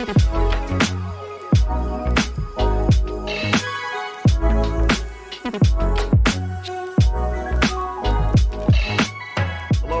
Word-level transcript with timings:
Hello, 0.00 0.08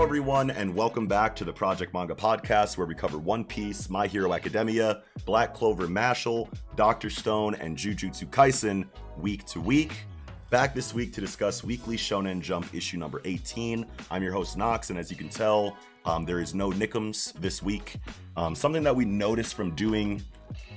everyone, 0.02 0.52
and 0.52 0.74
welcome 0.74 1.06
back 1.06 1.36
to 1.36 1.44
the 1.44 1.52
Project 1.52 1.92
Manga 1.92 2.14
Podcast, 2.14 2.78
where 2.78 2.86
we 2.86 2.94
cover 2.94 3.18
One 3.18 3.44
Piece, 3.44 3.90
My 3.90 4.06
Hero 4.06 4.32
Academia, 4.32 5.02
Black 5.26 5.52
Clover 5.52 5.86
Mashle, 5.86 6.50
Doctor 6.76 7.10
Stone, 7.10 7.56
and 7.56 7.76
Jujutsu 7.76 8.26
Kaisen 8.30 8.88
week 9.18 9.44
to 9.48 9.60
week. 9.60 10.06
Back 10.50 10.74
this 10.74 10.92
week 10.92 11.12
to 11.12 11.20
discuss 11.20 11.62
Weekly 11.62 11.96
Shonen 11.96 12.40
Jump 12.40 12.74
issue 12.74 12.98
number 12.98 13.22
18. 13.24 13.86
I'm 14.10 14.20
your 14.20 14.32
host, 14.32 14.56
Knox, 14.56 14.90
and 14.90 14.98
as 14.98 15.08
you 15.08 15.16
can 15.16 15.28
tell, 15.28 15.76
um, 16.04 16.24
there 16.24 16.40
is 16.40 16.56
no 16.56 16.70
Nickums 16.70 17.32
this 17.34 17.62
week. 17.62 17.94
Um, 18.36 18.56
something 18.56 18.82
that 18.82 18.96
we 18.96 19.04
noticed 19.04 19.54
from 19.54 19.76
doing 19.76 20.20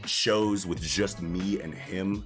shows 0.05 0.67
with 0.67 0.79
just 0.79 1.23
me 1.23 1.59
and 1.59 1.73
him 1.73 2.23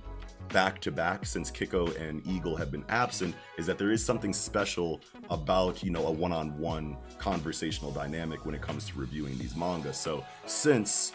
back 0.49 0.81
to 0.81 0.91
back 0.91 1.25
since 1.25 1.49
Kiko 1.49 1.95
and 1.95 2.21
Eagle 2.27 2.57
have 2.57 2.69
been 2.69 2.83
absent 2.89 3.33
is 3.57 3.65
that 3.65 3.77
there 3.77 3.91
is 3.91 4.03
something 4.03 4.33
special 4.33 4.99
about, 5.29 5.81
you 5.81 5.89
know, 5.89 6.05
a 6.07 6.11
one-on-one 6.11 6.97
conversational 7.17 7.91
dynamic 7.91 8.45
when 8.45 8.55
it 8.55 8.61
comes 8.61 8.89
to 8.89 8.99
reviewing 8.99 9.37
these 9.37 9.55
manga. 9.55 9.93
So, 9.93 10.21
since 10.47 11.13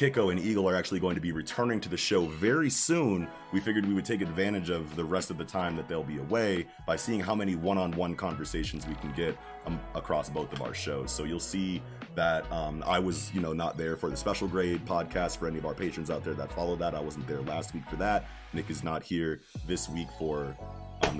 Kiko 0.00 0.30
and 0.30 0.40
Eagle 0.40 0.66
are 0.66 0.74
actually 0.74 0.98
going 0.98 1.14
to 1.14 1.20
be 1.20 1.30
returning 1.30 1.78
to 1.78 1.90
the 1.90 1.96
show 1.98 2.24
very 2.24 2.70
soon, 2.70 3.28
we 3.52 3.60
figured 3.60 3.84
we 3.84 3.92
would 3.92 4.06
take 4.06 4.22
advantage 4.22 4.70
of 4.70 4.96
the 4.96 5.04
rest 5.04 5.30
of 5.30 5.36
the 5.36 5.44
time 5.44 5.76
that 5.76 5.88
they'll 5.88 6.02
be 6.02 6.16
away 6.16 6.66
by 6.86 6.96
seeing 6.96 7.20
how 7.20 7.34
many 7.34 7.54
one-on-one 7.54 8.16
conversations 8.16 8.86
we 8.86 8.94
can 8.94 9.12
get 9.12 9.36
um, 9.66 9.78
across 9.94 10.30
both 10.30 10.50
of 10.54 10.62
our 10.62 10.72
shows. 10.72 11.12
So 11.12 11.24
you'll 11.24 11.38
see 11.38 11.82
that 12.14 12.50
um, 12.50 12.82
I 12.86 12.98
was, 12.98 13.30
you 13.34 13.42
know, 13.42 13.52
not 13.52 13.76
there 13.76 13.94
for 13.94 14.08
the 14.08 14.16
special 14.16 14.48
grade 14.48 14.86
podcast 14.86 15.36
for 15.36 15.46
any 15.46 15.58
of 15.58 15.66
our 15.66 15.74
patrons 15.74 16.10
out 16.10 16.24
there 16.24 16.32
that 16.32 16.50
follow 16.50 16.76
that. 16.76 16.94
I 16.94 17.00
wasn't 17.00 17.26
there 17.26 17.42
last 17.42 17.74
week 17.74 17.86
for 17.90 17.96
that. 17.96 18.26
Nick 18.54 18.70
is 18.70 18.82
not 18.82 19.02
here 19.02 19.42
this 19.66 19.86
week 19.86 20.08
for 20.18 20.56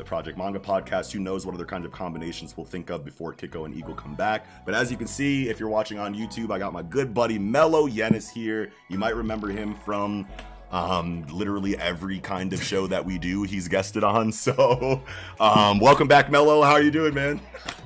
the 0.00 0.04
Project 0.04 0.38
Manga 0.38 0.58
podcast. 0.58 1.12
Who 1.12 1.20
knows 1.20 1.44
what 1.44 1.54
other 1.54 1.66
kinds 1.66 1.84
of 1.84 1.92
combinations 1.92 2.56
we'll 2.56 2.64
think 2.64 2.90
of 2.90 3.04
before 3.04 3.34
Kiko 3.34 3.66
and 3.66 3.74
Eagle 3.74 3.94
come 3.94 4.14
back. 4.14 4.46
But 4.64 4.74
as 4.74 4.90
you 4.90 4.96
can 4.96 5.06
see, 5.06 5.48
if 5.48 5.60
you're 5.60 5.68
watching 5.68 5.98
on 5.98 6.14
YouTube, 6.14 6.50
I 6.50 6.58
got 6.58 6.72
my 6.72 6.82
good 6.82 7.12
buddy 7.12 7.38
Mello 7.38 7.86
Yenis 7.86 8.30
here. 8.30 8.72
You 8.88 8.98
might 8.98 9.14
remember 9.14 9.48
him 9.48 9.74
from 9.74 10.26
um, 10.70 11.26
literally 11.30 11.76
every 11.76 12.20
kind 12.20 12.52
of 12.52 12.62
show 12.62 12.86
that 12.86 13.04
we 13.04 13.18
do, 13.18 13.42
he's 13.42 13.68
guested 13.68 14.04
on. 14.04 14.32
So, 14.40 15.02
um, 15.38 15.80
welcome 15.80 16.08
back, 16.08 16.30
Mello. 16.30 16.62
How 16.62 16.72
are 16.72 16.82
you 16.82 16.90
doing, 16.90 17.12
man? 17.12 17.40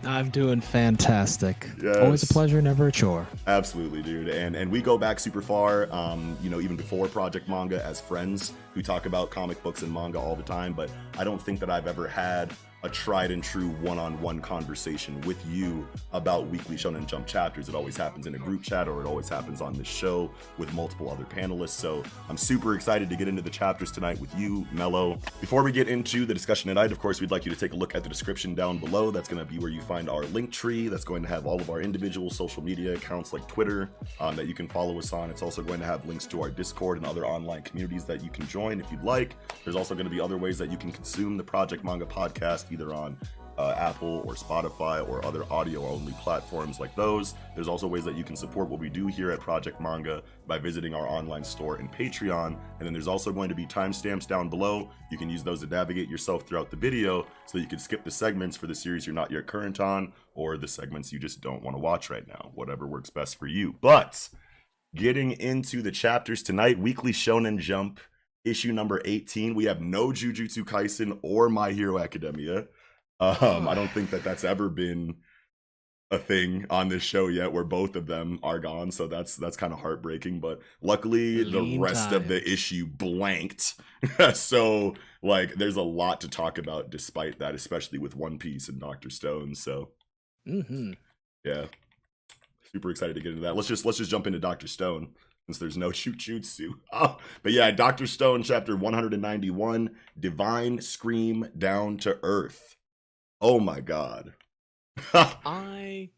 I'm 0.04 0.30
doing 0.30 0.60
fantastic. 0.60 1.68
Yes. 1.82 1.96
Always 1.96 2.22
a 2.22 2.26
pleasure, 2.26 2.62
never 2.62 2.88
a 2.88 2.92
chore. 2.92 3.26
Absolutely, 3.48 4.02
dude. 4.02 4.28
And 4.28 4.54
and 4.54 4.70
we 4.70 4.80
go 4.80 4.96
back 4.96 5.18
super 5.18 5.42
far. 5.42 5.92
Um, 5.92 6.36
you 6.40 6.48
know, 6.48 6.60
even 6.60 6.76
before 6.76 7.08
Project 7.08 7.48
Manga 7.48 7.84
as 7.84 8.00
friends 8.00 8.52
who 8.72 8.82
talk 8.82 9.06
about 9.06 9.30
comic 9.30 9.62
books 9.62 9.82
and 9.82 9.92
manga 9.92 10.18
all 10.18 10.36
the 10.36 10.42
time. 10.42 10.74
But 10.74 10.90
I 11.18 11.24
don't 11.24 11.42
think 11.42 11.58
that 11.60 11.70
I've 11.70 11.86
ever 11.88 12.06
had 12.06 12.52
a 12.84 12.88
tried 12.90 13.30
and 13.30 13.42
true 13.42 13.70
one-on-one 13.80 14.40
conversation 14.40 15.18
with 15.22 15.42
you 15.46 15.88
about 16.12 16.48
weekly 16.48 16.76
shonen 16.76 17.06
jump 17.06 17.26
chapters. 17.26 17.66
It 17.66 17.74
always 17.74 17.96
happens 17.96 18.26
in 18.26 18.34
a 18.34 18.38
group 18.38 18.62
chat 18.62 18.88
or 18.88 19.00
it 19.00 19.06
always 19.06 19.26
happens 19.26 19.62
on 19.62 19.72
this 19.72 19.88
show 19.88 20.30
with 20.58 20.72
multiple 20.74 21.10
other 21.10 21.24
panelists. 21.24 21.70
So 21.70 22.02
i'm 22.28 22.36
super 22.36 22.74
excited 22.74 23.08
to 23.08 23.16
get 23.16 23.26
into 23.26 23.40
the 23.40 23.48
chapters 23.48 23.90
tonight 23.90 24.20
with 24.20 24.38
you 24.38 24.66
mello. 24.70 25.18
Before 25.40 25.62
we 25.62 25.72
get 25.72 25.88
into 25.88 26.26
the 26.26 26.34
discussion 26.34 26.68
tonight 26.68 26.92
of 26.92 26.98
course 26.98 27.22
we'd 27.22 27.30
like 27.30 27.46
you 27.46 27.50
to 27.50 27.58
take 27.58 27.72
a 27.72 27.76
look 27.76 27.94
at 27.94 28.02
the 28.02 28.08
description 28.10 28.54
down 28.54 28.76
below. 28.76 29.10
That's 29.10 29.28
going 29.28 29.44
to 29.44 29.50
be 29.50 29.58
where 29.58 29.70
you 29.70 29.80
find 29.80 30.10
our 30.10 30.24
link 30.26 30.52
tree. 30.52 30.88
That's 30.88 31.04
going 31.04 31.22
to 31.22 31.28
have 31.28 31.46
all 31.46 31.58
of 31.58 31.70
our 31.70 31.80
individual 31.80 32.28
social 32.28 32.62
media 32.62 32.92
accounts 32.92 33.32
like 33.32 33.48
twitter 33.48 33.88
um, 34.20 34.36
that 34.36 34.46
you 34.46 34.52
can 34.52 34.68
follow 34.68 34.98
us 34.98 35.10
on. 35.14 35.30
It's 35.30 35.42
also 35.42 35.62
going 35.62 35.80
to 35.80 35.86
have 35.86 36.06
links 36.06 36.26
to 36.26 36.42
our 36.42 36.50
discord 36.50 36.98
and 36.98 37.06
other 37.06 37.24
online 37.24 37.62
communities 37.62 38.04
that 38.04 38.22
you 38.22 38.28
can 38.28 38.46
join 38.46 38.78
if 38.78 38.92
you'd 38.92 39.02
like. 39.02 39.36
There's 39.64 39.76
also 39.76 39.94
going 39.94 40.04
to 40.04 40.10
be 40.10 40.20
other 40.20 40.36
ways 40.36 40.58
that 40.58 40.70
you 40.70 40.76
can 40.76 40.92
consume 40.92 41.38
the 41.38 41.44
project 41.44 41.82
manga 41.82 42.04
podcast 42.04 42.73
either 42.74 42.92
on 42.92 43.16
uh, 43.56 43.74
Apple 43.78 44.22
or 44.26 44.34
Spotify 44.34 45.06
or 45.08 45.24
other 45.24 45.44
audio 45.50 45.86
only 45.86 46.12
platforms 46.14 46.80
like 46.80 46.94
those. 46.96 47.34
There's 47.54 47.68
also 47.68 47.86
ways 47.86 48.04
that 48.04 48.16
you 48.16 48.24
can 48.24 48.36
support 48.36 48.68
what 48.68 48.80
we 48.80 48.88
do 48.88 49.06
here 49.06 49.30
at 49.30 49.40
Project 49.40 49.80
Manga 49.80 50.22
by 50.46 50.58
visiting 50.58 50.94
our 50.94 51.06
online 51.06 51.44
store 51.44 51.76
and 51.76 51.90
Patreon. 51.92 52.58
And 52.78 52.86
then 52.86 52.92
there's 52.92 53.08
also 53.08 53.32
going 53.32 53.48
to 53.48 53.54
be 53.54 53.66
timestamps 53.66 54.26
down 54.26 54.48
below. 54.48 54.90
You 55.10 55.18
can 55.18 55.30
use 55.30 55.42
those 55.42 55.60
to 55.60 55.66
navigate 55.66 56.08
yourself 56.08 56.46
throughout 56.46 56.70
the 56.70 56.76
video 56.76 57.26
so 57.46 57.58
you 57.58 57.66
can 57.66 57.78
skip 57.78 58.04
the 58.04 58.10
segments 58.10 58.56
for 58.56 58.66
the 58.66 58.74
series 58.74 59.06
you're 59.06 59.14
not 59.14 59.30
yet 59.30 59.46
current 59.46 59.80
on 59.80 60.12
or 60.34 60.56
the 60.56 60.68
segments 60.68 61.12
you 61.12 61.18
just 61.18 61.40
don't 61.40 61.62
want 61.62 61.76
to 61.76 61.80
watch 61.80 62.10
right 62.10 62.26
now, 62.26 62.50
whatever 62.54 62.86
works 62.86 63.10
best 63.10 63.38
for 63.38 63.46
you. 63.46 63.74
But 63.80 64.28
getting 64.94 65.32
into 65.32 65.80
the 65.80 65.92
chapters 65.92 66.42
tonight, 66.42 66.78
Weekly 66.78 67.12
Shonen 67.12 67.58
Jump 67.58 68.00
issue 68.44 68.72
number 68.72 69.00
18 69.04 69.54
we 69.54 69.64
have 69.64 69.80
no 69.80 70.08
jujutsu 70.08 70.64
kaisen 70.64 71.18
or 71.22 71.48
my 71.48 71.72
hero 71.72 71.98
academia. 71.98 72.66
Um 73.20 73.68
i 73.68 73.74
don't 73.74 73.90
think 73.90 74.10
that 74.10 74.24
that's 74.24 74.44
ever 74.44 74.68
been 74.68 75.16
a 76.10 76.18
thing 76.18 76.64
on 76.70 76.88
this 76.88 77.02
show 77.02 77.26
yet 77.28 77.52
where 77.52 77.64
both 77.64 77.96
of 77.96 78.06
them 78.06 78.38
are 78.42 78.58
gone. 78.58 78.90
So 78.90 79.06
that's 79.06 79.36
that's 79.36 79.56
kind 79.56 79.72
of 79.72 79.80
heartbreaking 79.80 80.40
but 80.40 80.60
luckily 80.80 81.42
the 81.44 81.60
Lean 81.60 81.80
rest 81.80 82.12
of 82.12 82.28
the 82.28 82.46
issue 82.50 82.86
blanked. 82.86 83.74
So 84.34 84.94
like 85.22 85.54
there's 85.54 85.76
a 85.76 85.82
lot 85.82 86.20
to 86.20 86.28
talk 86.28 86.58
about 86.58 86.90
despite 86.90 87.38
that 87.38 87.54
especially 87.54 87.98
with 87.98 88.14
one 88.14 88.38
piece 88.38 88.68
and 88.68 88.78
dr 88.78 89.08
stone. 89.10 89.54
So 89.54 89.90
hmm 90.46 90.92
yeah. 91.44 91.66
Super 92.72 92.90
excited 92.90 93.14
to 93.14 93.20
get 93.20 93.30
into 93.30 93.42
that. 93.42 93.56
Let's 93.56 93.68
just 93.68 93.84
let's 93.84 93.98
just 93.98 94.10
jump 94.10 94.26
into 94.26 94.38
dr 94.38 94.66
stone 94.68 95.10
since 95.46 95.58
there's 95.58 95.76
no 95.76 95.88
jujutsu 95.90 96.70
oh, 96.92 97.18
but 97.42 97.52
yeah 97.52 97.70
dr 97.70 98.06
stone 98.06 98.42
chapter 98.42 98.76
191 98.76 99.90
divine 100.18 100.80
scream 100.80 101.48
down 101.56 101.96
to 101.96 102.18
earth 102.22 102.76
oh 103.40 103.58
my 103.60 103.80
god 103.80 104.34
I 105.12 106.10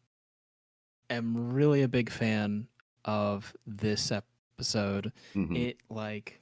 am 1.10 1.52
really 1.52 1.82
a 1.82 1.88
big 1.88 2.10
fan 2.10 2.66
of 3.04 3.54
this 3.66 4.12
episode. 4.12 5.12
Mhm. 5.34 5.56
It 5.56 5.78
like 5.88 6.40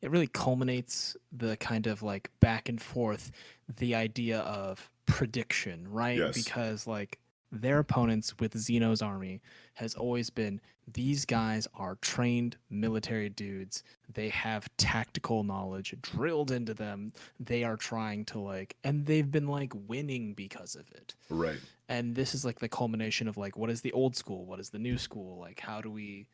it 0.00 0.10
really 0.10 0.26
culminates 0.28 1.16
the 1.32 1.56
kind 1.58 1.86
of 1.86 2.02
like 2.02 2.30
back 2.40 2.68
and 2.68 2.80
forth 2.80 3.30
the 3.76 3.94
idea 3.94 4.40
of 4.40 4.90
prediction, 5.06 5.86
right? 5.90 6.18
Yes. 6.18 6.34
Because 6.42 6.86
like 6.86 7.18
their 7.52 7.78
opponents 7.78 8.34
with 8.40 8.54
Xeno's 8.54 9.02
army 9.02 9.40
has 9.74 9.94
always 9.94 10.30
been 10.30 10.60
these 10.92 11.24
guys 11.24 11.68
are 11.74 11.96
trained 11.96 12.56
military 12.70 13.28
dudes. 13.28 13.84
They 14.12 14.30
have 14.30 14.68
tactical 14.78 15.44
knowledge 15.44 15.94
drilled 16.02 16.50
into 16.50 16.74
them. 16.74 17.12
They 17.38 17.62
are 17.62 17.76
trying 17.76 18.24
to 18.26 18.40
like 18.40 18.74
and 18.82 19.06
they've 19.06 19.30
been 19.30 19.46
like 19.46 19.72
winning 19.86 20.34
because 20.34 20.74
of 20.74 20.90
it 20.92 21.14
right 21.28 21.58
and 21.88 22.14
this 22.14 22.34
is 22.34 22.44
like 22.44 22.58
the 22.58 22.68
culmination 22.68 23.28
of 23.28 23.36
like 23.36 23.56
what 23.56 23.70
is 23.70 23.80
the 23.82 23.92
old 23.92 24.16
school 24.16 24.46
what 24.46 24.58
is 24.58 24.70
the 24.70 24.78
new 24.78 24.96
school 24.96 25.38
like 25.38 25.60
how 25.60 25.80
do 25.80 25.90
we 25.90 26.26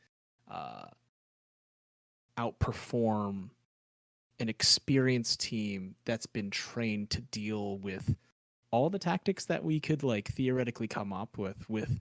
uh 0.51 0.85
outperform 2.39 3.51
an 4.39 4.49
experienced 4.49 5.41
team 5.41 5.97
that's 6.05 6.27
been 6.27 6.51
trained 6.51 7.11
to 7.11 7.21
deal 7.21 7.79
with 7.79 8.15
all 8.71 8.91
the 8.91 8.99
tactics 8.99 9.45
that 9.47 9.63
we 9.63 9.81
could 9.81 10.03
like 10.03 10.29
theoretically 10.29 10.89
come 10.89 11.13
up 11.13 11.39
with 11.39 11.69
with 11.69 12.01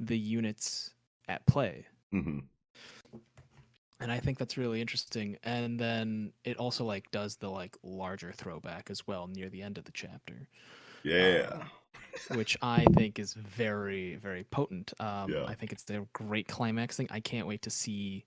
the 0.00 0.18
units 0.18 0.94
at 1.28 1.46
play 1.46 1.86
hmm 2.10 2.40
and 4.00 4.10
i 4.10 4.18
think 4.18 4.36
that's 4.38 4.58
really 4.58 4.80
interesting 4.80 5.36
and 5.44 5.78
then 5.78 6.32
it 6.44 6.56
also 6.56 6.84
like 6.84 7.10
does 7.12 7.36
the 7.36 7.48
like 7.48 7.76
larger 7.82 8.32
throwback 8.32 8.90
as 8.90 9.06
well 9.06 9.28
near 9.28 9.48
the 9.48 9.62
end 9.62 9.78
of 9.78 9.84
the 9.84 9.92
chapter 9.92 10.48
yeah 11.04 11.62
which 12.34 12.56
I 12.62 12.84
think 12.94 13.18
is 13.18 13.34
very, 13.34 14.16
very 14.16 14.44
potent. 14.44 14.92
Um, 15.00 15.30
Yeah. 15.30 15.44
I 15.44 15.54
think 15.54 15.72
it's 15.72 15.88
a 15.90 16.06
great 16.12 16.48
climax 16.48 16.96
thing. 16.96 17.08
I 17.10 17.20
can't 17.20 17.46
wait 17.46 17.62
to 17.62 17.70
see 17.70 18.24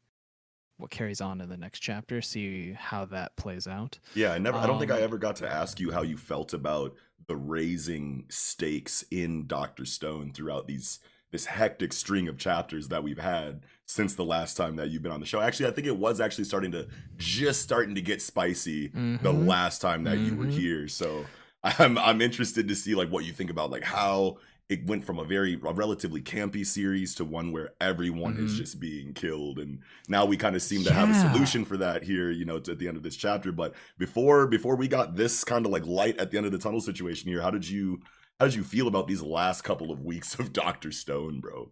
what 0.77 0.91
carries 0.91 1.21
on 1.21 1.41
in 1.41 1.49
the 1.49 1.57
next 1.57 1.79
chapter, 1.79 2.21
see 2.21 2.73
how 2.73 3.05
that 3.05 3.35
plays 3.37 3.67
out. 3.67 3.97
Yeah, 4.13 4.31
I 4.33 4.37
never. 4.37 4.57
I 4.57 4.67
don't 4.67 4.79
think 4.79 4.91
I 4.91 4.97
Um, 4.97 5.03
ever 5.03 5.17
got 5.17 5.35
to 5.37 5.49
ask 5.51 5.79
you 5.79 5.91
how 5.91 6.01
you 6.01 6.17
felt 6.17 6.53
about 6.53 6.95
the 7.27 7.35
raising 7.35 8.25
stakes 8.29 9.03
in 9.09 9.47
Doctor 9.47 9.85
Stone 9.85 10.33
throughout 10.33 10.67
these 10.67 10.99
this 11.31 11.45
hectic 11.45 11.91
string 11.91 12.29
of 12.29 12.37
chapters 12.37 12.87
that 12.87 13.03
we've 13.03 13.17
had 13.19 13.61
since 13.85 14.15
the 14.15 14.23
last 14.23 14.55
time 14.55 14.77
that 14.77 14.89
you've 14.89 15.01
been 15.01 15.11
on 15.11 15.19
the 15.19 15.25
show. 15.25 15.41
Actually, 15.41 15.67
I 15.67 15.71
think 15.71 15.85
it 15.87 15.97
was 15.97 16.21
actually 16.21 16.45
starting 16.45 16.71
to 16.71 16.87
just 17.17 17.61
starting 17.61 17.95
to 17.95 18.01
get 18.01 18.21
spicy 18.21 18.87
the 18.89 19.33
Mhm. 19.33 19.45
last 19.47 19.81
time 19.81 20.03
that 20.05 20.19
you 20.19 20.35
were 20.35 20.45
Mhm. 20.45 20.51
here. 20.51 20.87
So 20.87 21.25
I'm 21.63 21.97
I'm 21.97 22.21
interested 22.21 22.67
to 22.67 22.75
see 22.75 22.95
like 22.95 23.09
what 23.09 23.25
you 23.25 23.33
think 23.33 23.49
about 23.49 23.69
like 23.71 23.83
how 23.83 24.37
it 24.67 24.85
went 24.87 25.03
from 25.05 25.19
a 25.19 25.23
very 25.23 25.53
a 25.53 25.73
relatively 25.73 26.21
campy 26.21 26.65
series 26.65 27.13
to 27.15 27.23
one 27.25 27.51
where 27.51 27.69
everyone 27.79 28.37
is 28.37 28.53
Mhm. 28.53 28.57
just 28.57 28.79
being 28.79 29.13
killed 29.13 29.59
and 29.59 29.79
now 30.09 30.25
we 30.25 30.37
kind 30.37 30.55
of 30.55 30.61
seem 30.61 30.83
to 30.83 30.93
have 30.93 31.09
a 31.09 31.13
solution 31.33 31.65
for 31.65 31.77
that 31.77 32.03
here 32.03 32.31
you 32.31 32.45
know 32.45 32.59
to, 32.59 32.71
at 32.71 32.79
the 32.79 32.87
end 32.87 32.97
of 32.97 33.03
this 33.03 33.15
chapter 33.15 33.51
but 33.51 33.75
before 33.97 34.47
before 34.47 34.75
we 34.75 34.87
got 34.87 35.15
this 35.15 35.43
kind 35.43 35.65
of 35.65 35.71
like 35.71 35.85
light 35.85 36.17
at 36.17 36.31
the 36.31 36.37
end 36.37 36.45
of 36.45 36.51
the 36.51 36.57
tunnel 36.57 36.81
situation 36.81 37.29
here 37.29 37.41
how 37.41 37.51
did 37.51 37.67
you 37.69 37.99
how 38.39 38.45
did 38.47 38.55
you 38.55 38.63
feel 38.63 38.87
about 38.87 39.07
these 39.07 39.21
last 39.21 39.61
couple 39.61 39.91
of 39.91 40.01
weeks 40.03 40.37
of 40.39 40.51
Dr. 40.63 40.91
Stone 40.91 41.39
bro 41.41 41.69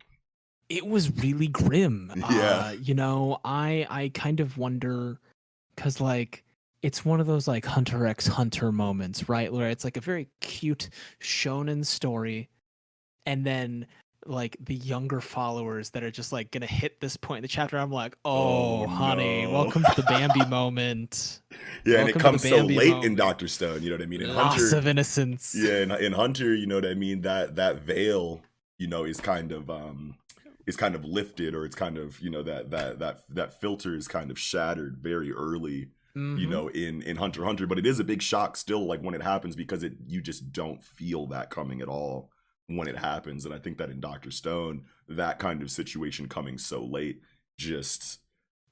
it 0.69 0.88
was 0.88 1.12
really 1.18 1.48
grim. 1.48 2.12
Yeah. 2.31 2.66
Uh, 2.68 2.75
you 2.81 2.94
know, 2.95 3.40
I 3.44 3.86
I 3.90 4.10
kind 4.13 4.40
of 4.40 4.57
wonder 4.57 5.19
cuz 5.75 6.00
like 6.00 6.44
it's 6.81 7.04
one 7.06 7.19
of 7.19 7.28
those 7.28 7.48
like 7.48 7.66
Hunter 7.66 8.06
x 8.07 8.28
Hunter 8.28 8.72
moments, 8.72 9.28
right? 9.30 9.51
Where 9.51 9.69
it's 9.69 9.84
like 9.84 9.98
a 9.98 10.01
very 10.01 10.30
cute 10.42 10.90
shonen 11.22 11.86
story 11.86 12.50
and 13.25 13.45
then 13.45 13.85
like 14.25 14.55
the 14.61 14.75
younger 14.75 15.19
followers 15.19 15.89
that 15.89 16.03
are 16.03 16.11
just 16.11 16.31
like 16.31 16.49
to 16.51 16.65
hit 16.65 17.01
this 17.01 17.17
point 17.17 17.39
in 17.39 17.41
the 17.41 17.47
chapter 17.49 17.77
I'm 17.77 17.91
like, 17.91 18.17
"Oh, 18.23 18.83
Oh, 18.83 18.87
honey, 18.87 19.45
no. 19.45 19.51
welcome 19.51 19.83
to 19.83 19.91
the 19.95 20.03
Bambi 20.03 20.45
moment." 20.49 21.41
yeah 21.85 21.99
and 21.99 22.09
it 22.09 22.13
Welcome 22.13 22.39
to 22.39 22.47
the 22.47 22.47
comes 22.47 22.49
so 22.49 22.57
late 22.65 23.03
in. 23.03 23.15
Dr. 23.15 23.47
Stone 23.47 23.83
you 23.83 23.89
know 23.89 23.95
what 23.97 24.03
I 24.03 24.05
mean 24.07 24.21
in 24.21 24.33
Loss 24.35 24.53
Hunter 24.55 24.77
of 24.77 24.87
innocence. 24.87 25.53
yeah 25.55 25.79
in, 25.83 25.91
in 25.91 26.13
hunter 26.13 26.53
you 26.55 26.65
know 26.65 26.75
what 26.75 26.85
i 26.85 26.93
mean 26.93 27.21
that 27.21 27.55
that 27.57 27.81
veil 27.81 28.41
you 28.79 28.87
know 28.87 29.03
is 29.03 29.19
kind 29.19 29.51
of 29.51 29.69
um 29.69 30.15
is 30.65 30.75
kind 30.77 30.95
of 30.95 31.03
lifted 31.05 31.53
or 31.53 31.65
it's 31.65 31.75
kind 31.75 31.97
of 31.97 32.19
you 32.21 32.29
know 32.29 32.41
that 32.41 32.71
that 32.71 32.99
that 32.99 33.23
that 33.29 33.59
filter 33.61 33.95
is 33.95 34.07
kind 34.07 34.31
of 34.31 34.39
shattered 34.39 34.97
very 35.01 35.31
early 35.33 35.89
you 36.15 36.47
Mhm. 36.47 36.49
know 36.49 36.67
in 36.69 37.01
in 37.03 37.17
hunter 37.17 37.43
hunter 37.43 37.67
but 37.67 37.77
it 37.77 37.85
is 37.85 37.99
a 37.99 38.03
big 38.03 38.21
shock 38.21 38.55
still 38.57 38.85
like 38.87 39.01
when 39.01 39.13
it 39.15 39.21
happens 39.21 39.55
because 39.55 39.83
it 39.83 39.93
you 40.07 40.21
just 40.21 40.51
don't 40.53 40.81
feel 40.83 41.27
that 41.27 41.49
coming 41.49 41.81
at 41.81 41.87
all 41.87 42.31
when 42.68 42.88
it 42.88 42.98
happens 42.98 43.45
and 43.45 43.54
i 43.54 43.60
think 43.60 43.77
that 43.77 43.89
in 43.89 44.00
dr 44.00 44.30
stone 44.31 44.83
that 45.07 45.39
kind 45.39 45.62
of 45.62 45.69
situation 45.69 46.27
coming 46.27 46.57
so 46.57 46.83
late 46.83 47.21
just 47.57 48.19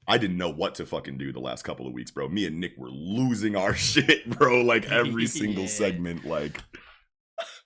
I 0.07 0.17
didn't 0.17 0.37
know 0.37 0.49
what 0.49 0.75
to 0.75 0.85
fucking 0.85 1.19
do 1.19 1.31
the 1.31 1.39
last 1.39 1.63
couple 1.63 1.85
of 1.85 1.93
weeks, 1.93 2.09
bro. 2.09 2.27
Me 2.27 2.47
and 2.47 2.59
Nick 2.59 2.73
were 2.75 2.89
losing 2.89 3.55
our 3.55 3.73
shit, 3.89 4.27
bro. 4.27 4.61
Like 4.61 4.85
every 4.91 5.27
single 5.27 5.63
Yeah. 5.63 5.69
segment, 5.69 6.25
like 6.25 6.59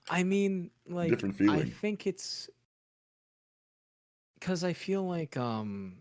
I 0.10 0.24
mean, 0.24 0.70
like 0.88 1.10
Different 1.10 1.36
feeling. 1.36 1.62
I 1.62 1.64
think 1.64 2.06
it's 2.06 2.50
because 4.40 4.64
I 4.64 4.74
feel 4.74 5.04
like 5.08 5.38
um 5.38 5.98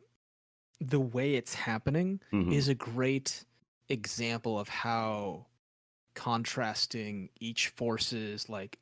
the 0.81 1.00
way 1.00 1.35
it's 1.37 1.55
happening 1.55 2.20
mhm. 2.32 2.53
is 2.53 2.69
a 2.69 2.75
great 2.75 3.44
example 3.88 4.59
of 4.59 4.69
how 4.69 5.47
contrasting 6.15 7.31
each 7.41 7.69
force's 7.69 8.49
like 8.49 8.79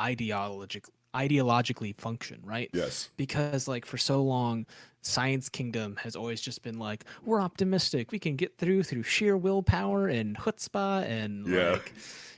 ideologic 0.00 0.86
ideologically 1.14 1.94
function, 2.00 2.40
right? 2.44 2.70
yes, 2.72 3.10
because 3.16 3.66
like 3.68 3.84
for 3.84 3.98
so 3.98 4.22
long 4.22 4.64
science 5.02 5.48
kingdom 5.48 5.96
has 5.96 6.14
always 6.14 6.40
just 6.40 6.62
been 6.62 6.78
like 6.78 7.04
we're 7.24 7.40
optimistic 7.40 8.12
we 8.12 8.18
can 8.18 8.36
get 8.36 8.56
through 8.58 8.82
through 8.82 9.02
sheer 9.02 9.34
willpower 9.36 10.08
and 10.08 10.36
chutzpah 10.36 11.02
and 11.08 11.46
Yeah. 11.48 11.72
like 11.72 11.94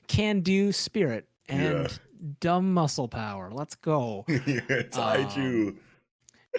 can 0.06 0.40
do 0.42 0.70
spirit 0.72 1.26
and 1.48 1.88
Yeah. 1.90 2.32
dumb 2.40 2.72
muscle 2.72 3.08
power 3.08 3.50
let's 3.52 3.74
go 3.74 4.24
it's 4.28 4.96
Um, 4.96 5.02
Aiju, 5.02 5.76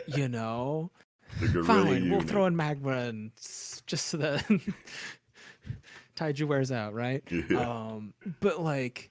you 0.07 0.27
know 0.27 0.91
fine 1.65 2.09
we'll 2.09 2.19
throw 2.21 2.45
in 2.45 2.55
magma 2.55 2.97
and 3.07 3.31
just 3.87 4.07
so 4.07 4.17
that 4.17 4.45
taiju 6.17 6.45
wears 6.47 6.71
out 6.71 6.93
right 6.93 7.23
Yeah. 7.49 7.59
um 7.95 8.13
but 8.41 8.59
like 8.61 9.09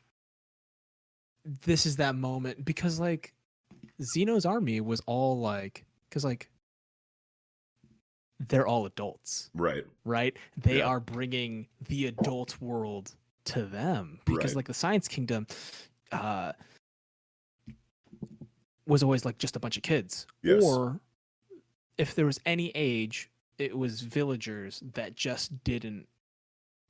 this 1.44 1.86
is 1.86 1.96
that 1.96 2.14
moment 2.14 2.64
because 2.64 3.00
like 3.00 3.34
Xeno's 4.00 4.46
army 4.46 4.80
was 4.80 5.00
all 5.06 5.38
like 5.40 5.84
because 6.08 6.24
like 6.24 6.48
they're 8.48 8.66
all 8.66 8.86
adults 8.86 9.50
right, 9.54 9.84
right 10.04 10.36
they 10.56 10.78
Yeah. 10.78 10.86
are 10.86 11.00
bringing 11.00 11.68
the 11.88 12.06
adult 12.06 12.60
world 12.60 13.14
to 13.44 13.62
them 13.64 14.20
because 14.24 14.50
Right. 14.52 14.56
like 14.56 14.66
the 14.66 14.74
science 14.74 15.06
kingdom 15.08 15.46
uh 16.10 16.52
was 18.86 19.02
always 19.02 19.24
like 19.24 19.38
just 19.38 19.56
a 19.56 19.60
bunch 19.60 19.76
of 19.76 19.82
kids 19.82 20.26
Yes. 20.42 20.62
or 20.62 21.00
if 21.98 22.14
there 22.14 22.26
was 22.26 22.40
any 22.46 22.70
age 22.74 23.30
it 23.58 23.76
was 23.76 24.00
villagers 24.00 24.82
that 24.94 25.14
just 25.14 25.62
didn't 25.62 26.08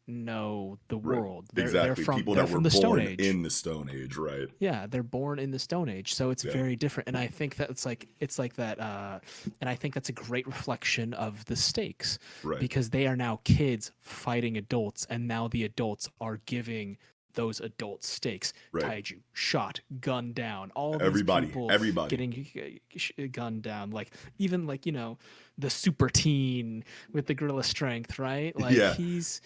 know 0.06 0.78
the 0.88 0.96
Right. 0.96 1.18
world 1.20 1.46
they're, 1.52 1.66
exactly. 1.66 1.94
they're 1.94 2.04
from, 2.04 2.16
People 2.18 2.34
they're 2.34 2.44
that 2.46 2.52
were 2.54 2.60
the 2.60 2.70
stone 2.70 2.96
born 2.96 3.00
age 3.08 3.20
in 3.20 3.42
the 3.42 3.50
Stone 3.50 3.90
Age, 3.92 4.16
right? 4.16 4.48
yeah 4.58 4.86
they're 4.86 5.02
born 5.02 5.38
in 5.38 5.50
the 5.50 5.58
stone 5.58 5.88
age 5.88 6.14
so 6.14 6.30
it's 6.30 6.44
Yeah. 6.44 6.52
very 6.52 6.76
different 6.76 7.08
and 7.08 7.16
i 7.16 7.26
think 7.26 7.56
that 7.56 7.70
it's 7.70 7.86
like 7.86 8.08
it's 8.20 8.38
like 8.38 8.54
that 8.56 8.80
uh 8.80 9.20
and 9.60 9.70
i 9.70 9.74
think 9.74 9.94
that's 9.94 10.08
a 10.08 10.12
great 10.12 10.46
reflection 10.46 11.14
of 11.14 11.44
the 11.46 11.56
stakes 11.56 12.18
Right. 12.42 12.58
because 12.60 12.90
they 12.90 13.06
are 13.06 13.16
now 13.16 13.40
kids 13.44 13.92
fighting 14.00 14.56
adults 14.56 15.06
and 15.08 15.28
now 15.28 15.48
the 15.48 15.64
adults 15.64 16.08
are 16.20 16.38
giving 16.46 16.98
those 17.34 17.60
adult 17.60 18.04
stakes 18.04 18.52
Right. 18.72 19.04
taiju 19.04 19.20
shot 19.32 19.80
gunned 20.00 20.34
down 20.34 20.70
all 20.72 20.92
these 20.92 21.02
Everybody, 21.02 21.46
people 21.46 21.70
everybody. 21.72 22.14
getting 22.14 22.78
uh, 23.18 23.26
gunned 23.32 23.62
down 23.62 23.90
like 23.90 24.10
even 24.38 24.66
like 24.66 24.84
you 24.84 24.92
know 24.92 25.16
the 25.56 25.70
super 25.70 26.10
teen 26.10 26.84
with 27.12 27.26
the 27.26 27.34
gorilla 27.34 27.62
strength 27.64 28.18
right 28.18 28.54
like 28.58 28.76
Yeah. 28.76 28.92
he's 28.94 29.40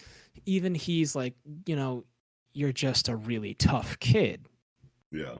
even 0.45 0.75
he's 0.75 1.15
like 1.15 1.35
you 1.65 1.75
know 1.75 2.03
you're 2.53 2.71
just 2.71 3.09
a 3.09 3.15
really 3.15 3.53
tough 3.53 3.99
kid 3.99 4.45
yeah. 5.11 5.35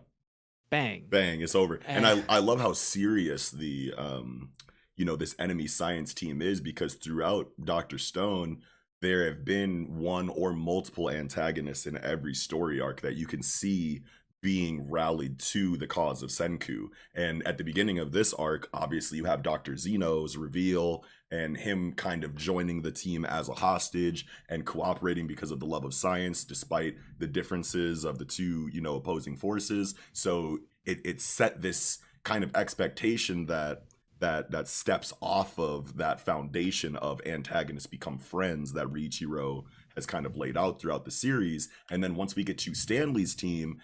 bang 0.70 1.06
bang 1.10 1.42
it's 1.42 1.56
over 1.56 1.80
and 1.88 2.06
Eh. 2.06 2.22
i 2.30 2.36
i 2.38 2.40
love 2.40 2.60
how 2.60 2.74
serious 2.74 3.50
the 3.50 3.94
um 3.98 4.50
you 4.96 5.06
know 5.06 5.16
this 5.16 5.36
enemy 5.40 5.68
science 5.68 6.14
team 6.14 6.42
is 6.42 6.62
because 6.62 6.96
throughout 6.96 7.50
dr 7.64 7.98
stone 7.98 8.62
there 9.02 9.26
have 9.26 9.46
been 9.46 10.00
one 10.00 10.28
or 10.30 10.54
multiple 10.54 11.10
antagonists 11.10 11.86
in 11.86 11.98
every 12.04 12.34
story 12.34 12.80
arc 12.82 13.02
that 13.02 13.16
you 13.16 13.26
can 13.28 13.44
see 13.44 14.02
being 14.42 14.90
rallied 14.90 15.40
to 15.40 15.78
the 15.78 15.88
cause 15.88 16.22
of 16.24 16.30
senku 16.30 16.88
and 17.16 17.46
at 17.48 17.58
the 17.58 17.64
beginning 17.64 18.00
of 18.00 18.12
this 18.12 18.34
arc 18.36 18.70
obviously 18.74 19.18
you 19.18 19.26
have 19.26 19.42
dr 19.44 19.72
Xeno's 19.72 20.38
reveal 20.38 21.04
and 21.32 21.58
him 21.58 21.94
kind 21.94 22.24
of 22.24 22.36
joining 22.36 22.82
the 22.82 22.92
team 22.92 23.26
as 23.26 23.50
a 23.50 23.54
hostage 23.54 24.26
and 24.50 24.66
cooperating 24.66 25.28
because 25.28 25.52
of 25.52 25.60
the 25.60 25.66
love 25.66 25.84
of 25.84 25.94
science 25.94 26.46
despite 26.46 26.96
the 27.20 27.28
differences 27.28 28.06
of 28.06 28.18
the 28.18 28.26
two 28.26 28.70
you 28.72 28.82
know 28.82 28.96
opposing 28.96 29.36
forces. 29.36 29.96
So 30.14 30.60
it, 30.86 31.00
it 31.06 31.22
set 31.22 31.62
this 31.62 32.00
kind 32.24 32.44
of 32.44 32.56
expectation 32.56 33.46
that 33.48 33.84
that 34.20 34.52
that 34.52 34.68
steps 34.68 35.14
off 35.22 35.60
of 35.60 35.98
that 35.98 36.20
foundation 36.20 36.96
of 36.96 37.22
antagonists 37.26 37.88
become 37.88 38.18
friends 38.18 38.74
that 38.74 38.88
Riichiro 38.88 39.66
has 39.96 40.06
kind 40.06 40.26
of 40.26 40.38
laid 40.38 40.58
out 40.58 40.80
throughout 40.80 41.06
the 41.06 41.12
series. 41.12 41.70
And 41.92 42.04
then 42.04 42.16
once 42.16 42.36
we 42.36 42.44
get 42.44 42.58
to 42.60 42.74
Stanley's 42.74 43.36
team 43.36 43.82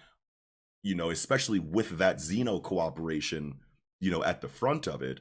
you 0.84 0.94
know 0.94 1.10
especially 1.10 1.58
with 1.58 1.98
that 1.98 2.18
Xeno 2.18 2.62
cooperation 2.62 3.54
you 3.98 4.12
know 4.12 4.22
at 4.22 4.40
the 4.40 4.48
front 4.48 4.86
of 4.86 5.02
it 5.02 5.20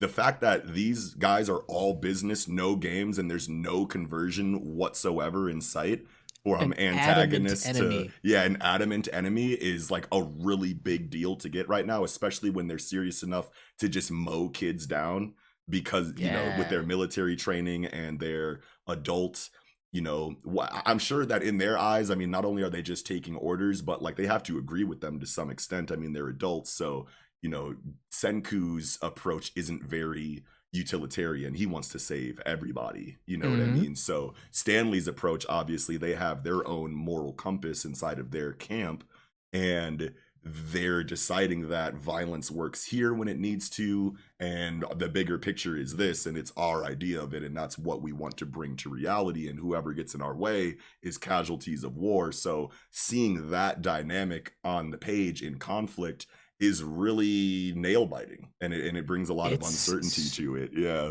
the 0.00 0.08
fact 0.08 0.40
that 0.42 0.74
these 0.74 1.14
guys 1.14 1.48
are 1.48 1.60
all 1.68 1.94
business 1.94 2.48
no 2.48 2.76
games 2.76 3.18
and 3.18 3.30
there's 3.30 3.48
no 3.48 3.86
conversion 3.86 4.54
whatsoever 4.76 5.48
in 5.48 5.60
sight 5.60 6.04
for 6.44 6.56
An 6.58 6.72
adamant 6.74 6.80
antagonists 6.98 7.62
to 7.64 7.68
enemy. 7.70 8.10
yeah 8.22 8.42
an 8.44 8.58
adamant 8.60 9.08
enemy 9.12 9.52
is 9.52 9.90
like 9.90 10.06
a 10.12 10.22
really 10.22 10.74
big 10.74 11.10
deal 11.10 11.36
to 11.36 11.48
get 11.48 11.68
right 11.68 11.86
now 11.86 12.04
especially 12.04 12.50
when 12.50 12.68
they're 12.68 12.78
serious 12.78 13.22
enough 13.22 13.48
to 13.78 13.88
just 13.88 14.10
mow 14.10 14.48
kids 14.48 14.86
down 14.86 15.34
because 15.68 16.12
you 16.16 16.30
know 16.30 16.54
with 16.58 16.68
their 16.68 16.82
military 16.82 17.34
training 17.34 17.86
and 17.86 18.20
their 18.20 18.60
adult 18.86 19.48
you 19.92 20.00
know 20.00 20.36
i'm 20.84 20.98
sure 20.98 21.26
that 21.26 21.42
in 21.42 21.58
their 21.58 21.76
eyes 21.78 22.10
i 22.10 22.14
mean 22.14 22.30
not 22.30 22.44
only 22.44 22.62
are 22.62 22.70
they 22.70 22.82
just 22.82 23.06
taking 23.06 23.34
orders 23.36 23.82
but 23.82 24.00
like 24.02 24.14
they 24.16 24.26
have 24.26 24.42
to 24.44 24.58
agree 24.58 24.84
with 24.84 25.00
them 25.00 25.18
to 25.18 25.26
some 25.26 25.50
extent 25.50 25.90
i 25.90 25.96
mean 25.96 26.12
they're 26.12 26.28
adults 26.28 26.70
so 26.70 27.06
you 27.46 27.50
know 27.52 27.76
senku's 28.10 28.98
approach 29.02 29.52
isn't 29.56 29.84
very 29.84 30.44
utilitarian. 30.72 31.54
He 31.54 31.64
wants 31.64 31.88
to 31.90 31.98
save 31.98 32.40
everybody 32.44 33.18
you 33.26 33.36
know 33.38 33.50
what 33.50 33.60
i 33.60 33.68
Mhm. 33.68 33.72
mean? 33.80 33.94
So 33.96 34.34
stanley's 34.50 35.08
approach 35.08 35.46
obviously 35.48 35.96
they 35.96 36.14
have 36.14 36.42
their 36.42 36.66
own 36.66 36.92
moral 36.92 37.32
compass 37.32 37.84
inside 37.84 38.18
of 38.18 38.30
their 38.32 38.52
camp 38.52 39.04
and 39.52 40.12
they're 40.48 41.02
deciding 41.02 41.68
that 41.70 41.94
violence 41.96 42.50
works 42.52 42.84
here 42.84 43.12
when 43.14 43.26
it 43.28 43.38
needs 43.38 43.68
to 43.70 44.16
and 44.38 44.84
the 44.96 45.08
bigger 45.08 45.38
picture 45.38 45.76
is 45.76 45.96
this 45.96 46.26
and 46.26 46.36
it's 46.38 46.52
our 46.56 46.84
idea 46.84 47.20
of 47.20 47.34
it 47.34 47.42
and 47.42 47.56
that's 47.56 47.78
what 47.78 48.02
we 48.02 48.12
want 48.12 48.36
to 48.38 48.46
bring 48.46 48.76
to 48.76 48.90
reality 48.90 49.48
and 49.48 49.58
whoever 49.58 49.92
gets 49.92 50.14
in 50.14 50.22
our 50.22 50.36
way 50.36 50.76
is 51.02 51.18
casualties 51.18 51.82
of 51.84 51.96
war. 51.96 52.30
So 52.30 52.70
seeing 52.90 53.50
that 53.50 53.82
dynamic 53.82 54.54
on 54.62 54.90
the 54.90 54.98
page 54.98 55.42
in 55.42 55.58
conflict 55.58 56.26
is 56.60 56.82
really 56.82 57.72
nail 57.76 58.06
biting 58.06 58.48
and 58.60 58.72
it, 58.72 58.86
and 58.86 58.96
it 58.96 59.06
brings 59.06 59.28
a 59.28 59.34
lot 59.34 59.52
It's- 59.52 59.60
of 59.68 59.72
uncertainty 59.72 60.28
to 60.42 60.56
it 60.56 60.70
yeah 60.74 61.10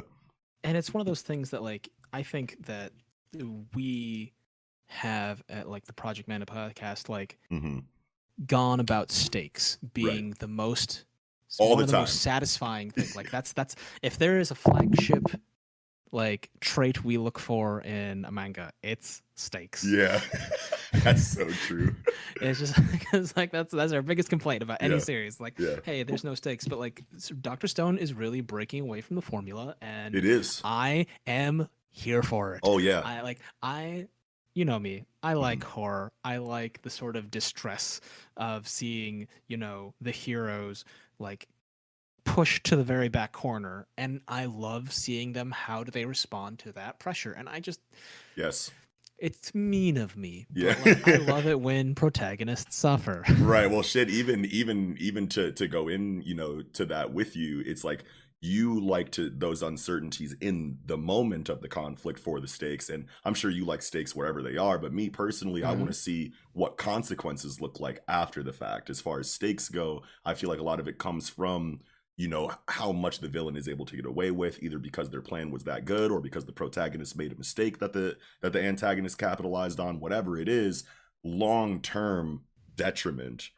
and 0.63 0.75
it's 0.77 0.93
one 0.93 1.01
of 1.01 1.05
those 1.07 1.21
things 1.21 1.51
that 1.51 1.61
like 1.63 1.89
I 2.13 2.23
think 2.23 2.55
that 2.65 2.91
we 3.75 4.31
have 4.87 5.43
at 5.49 5.67
like 5.69 5.85
the 5.85 5.93
Project 5.93 6.27
Manga 6.27 6.45
podcast 6.45 7.09
like 7.09 7.37
hmm 7.49 7.79
gone 8.47 8.79
about 8.79 9.11
stakes 9.11 9.77
being 9.93 10.33
the 10.39 10.47
most 10.47 11.05
All 11.59 11.75
the 11.77 11.85
the 11.85 11.91
time. 11.93 12.01
most 12.01 12.21
satisfying 12.21 12.89
thing. 12.91 13.07
Like 13.15 13.29
that's 13.35 13.53
that's 13.53 13.75
if 14.01 14.17
there 14.17 14.39
is 14.39 14.51
a 14.51 14.55
flagship 14.55 15.23
like 16.11 16.49
trait 16.61 17.03
we 17.05 17.17
look 17.17 17.37
for 17.39 17.81
in 17.81 18.25
a 18.25 18.31
manga, 18.31 18.71
it's 18.83 19.21
stakes. 19.35 19.85
yeah 19.85 20.19
that's 21.03 21.25
so 21.25 21.47
true 21.67 21.95
It's 22.41 22.59
just 22.59 22.75
because 22.91 23.35
like 23.35 23.51
that's 23.51 23.73
that's 23.73 23.93
our 23.93 24.01
biggest 24.01 24.29
complaint 24.29 24.63
about 24.63 24.77
any 24.81 24.95
Yeah. 24.95 24.99
series. 24.99 25.39
Like, 25.39 25.57
yeah 25.59 25.77
hey, 25.83 26.03
there's 26.03 26.23
no 26.23 26.35
stakes, 26.35 26.67
but 26.67 26.79
like 26.79 27.03
Doctor 27.41 27.67
Stone 27.67 27.97
is 27.97 28.13
really 28.13 28.41
breaking 28.41 28.81
away 28.83 29.01
from 29.01 29.15
the 29.15 29.21
formula, 29.21 29.75
and 29.81 30.15
it 30.15 30.25
is 30.25 30.61
I 30.63 31.07
am 31.27 31.67
here 31.91 32.23
for 32.23 32.55
it. 32.55 32.61
oh 32.63 32.77
yeah 32.77 33.01
I 33.03 33.21
like 33.21 33.39
I 33.61 34.07
you 34.53 34.65
know 34.65 34.79
me. 34.79 35.05
I 35.21 35.31
mm-hmm. 35.33 35.41
like 35.41 35.63
horror. 35.63 36.11
I 36.23 36.37
like 36.37 36.81
the 36.81 36.89
sort 36.89 37.15
of 37.17 37.29
distress 37.29 37.99
of 38.37 38.67
seeing, 38.67 39.27
you 39.47 39.57
know, 39.57 39.93
the 40.01 40.11
heroes 40.11 40.85
like 41.19 41.47
pushed 42.23 42.63
to 42.65 42.75
the 42.75 42.83
very 42.83 43.07
back 43.09 43.31
corner 43.31 43.85
and 43.97 44.19
I 44.27 44.45
love 44.45 44.91
seeing 44.91 45.33
them 45.33 45.51
how 45.51 45.83
do 45.83 45.91
they 45.91 46.05
respond 46.05 46.59
to 46.59 46.71
that 46.73 46.99
pressure. 46.99 47.31
And 47.33 47.47
I 47.47 47.59
just 47.59 47.79
yes 48.35 48.71
it's 49.17 49.53
mean 49.55 49.97
of 49.97 50.17
me. 50.17 50.45
but, 50.49 50.61
Yeah. 50.61 50.75
like, 50.85 51.07
I 51.07 51.15
love 51.31 51.47
it 51.47 51.59
when 51.59 51.95
protagonists 51.95 52.75
suffer. 52.75 53.23
right 53.39 53.69
well 53.69 53.81
shit 53.83 54.09
even 54.21 54.45
even 54.45 54.95
even 54.99 55.27
to 55.29 55.51
to 55.53 55.67
go 55.67 55.87
in 55.87 56.21
you 56.21 56.35
know 56.35 56.61
to 56.73 56.85
that 56.85 57.13
with 57.13 57.35
you 57.35 57.61
it's 57.65 57.83
like 57.83 58.03
you 58.41 58.79
like 58.79 59.11
to 59.11 59.29
those 59.29 59.63
uncertainties 59.63 60.35
in 60.41 60.77
the 60.85 60.97
moment 60.97 61.49
of 61.49 61.61
the 61.61 61.67
conflict 61.69 62.19
for 62.19 62.39
the 62.39 62.47
stakes 62.47 62.89
and 62.89 63.05
i'm 63.23 63.33
sure 63.33 63.49
you 63.49 63.65
like 63.65 63.81
stakes 63.81 64.13
wherever 64.15 64.43
they 64.43 64.57
are 64.57 64.77
but 64.77 64.93
me 64.93 65.09
personally 65.09 65.63
i 65.63 65.73
Mhm. 65.73 65.77
want 65.79 65.87
to 65.87 65.93
see 65.93 66.33
what 66.53 66.77
consequences 66.77 67.59
look 67.61 67.79
like 67.79 68.01
after 68.07 68.43
the 68.43 68.53
fact 68.53 68.89
as 68.89 68.99
far 69.01 69.19
as 69.19 69.31
stakes 69.31 69.69
go 69.69 70.03
i 70.25 70.33
feel 70.35 70.49
like 70.49 70.59
a 70.59 70.63
lot 70.63 70.79
of 70.79 70.87
it 70.87 70.97
comes 70.99 71.29
from 71.29 71.79
you 72.17 72.27
know 72.27 72.51
how 72.67 72.91
much 72.91 73.19
the 73.19 73.27
villain 73.27 73.55
is 73.55 73.67
able 73.67 73.85
to 73.85 73.95
get 73.95 74.05
away 74.05 74.31
with 74.31 74.61
either 74.63 74.79
because 74.79 75.09
their 75.09 75.21
plan 75.21 75.51
was 75.51 75.63
that 75.63 75.85
good 75.85 76.11
or 76.11 76.19
because 76.19 76.45
the 76.45 76.51
protagonist 76.51 77.17
made 77.17 77.31
a 77.31 77.37
mistake 77.37 77.79
that 77.79 77.93
the 77.93 78.17
that 78.41 78.53
the 78.53 78.63
antagonist 78.63 79.17
capitalized 79.17 79.79
on 79.79 79.99
whatever 79.99 80.37
it 80.37 80.47
is 80.47 80.83
long 81.23 81.81
term 81.81 82.41
detriment 82.75 83.49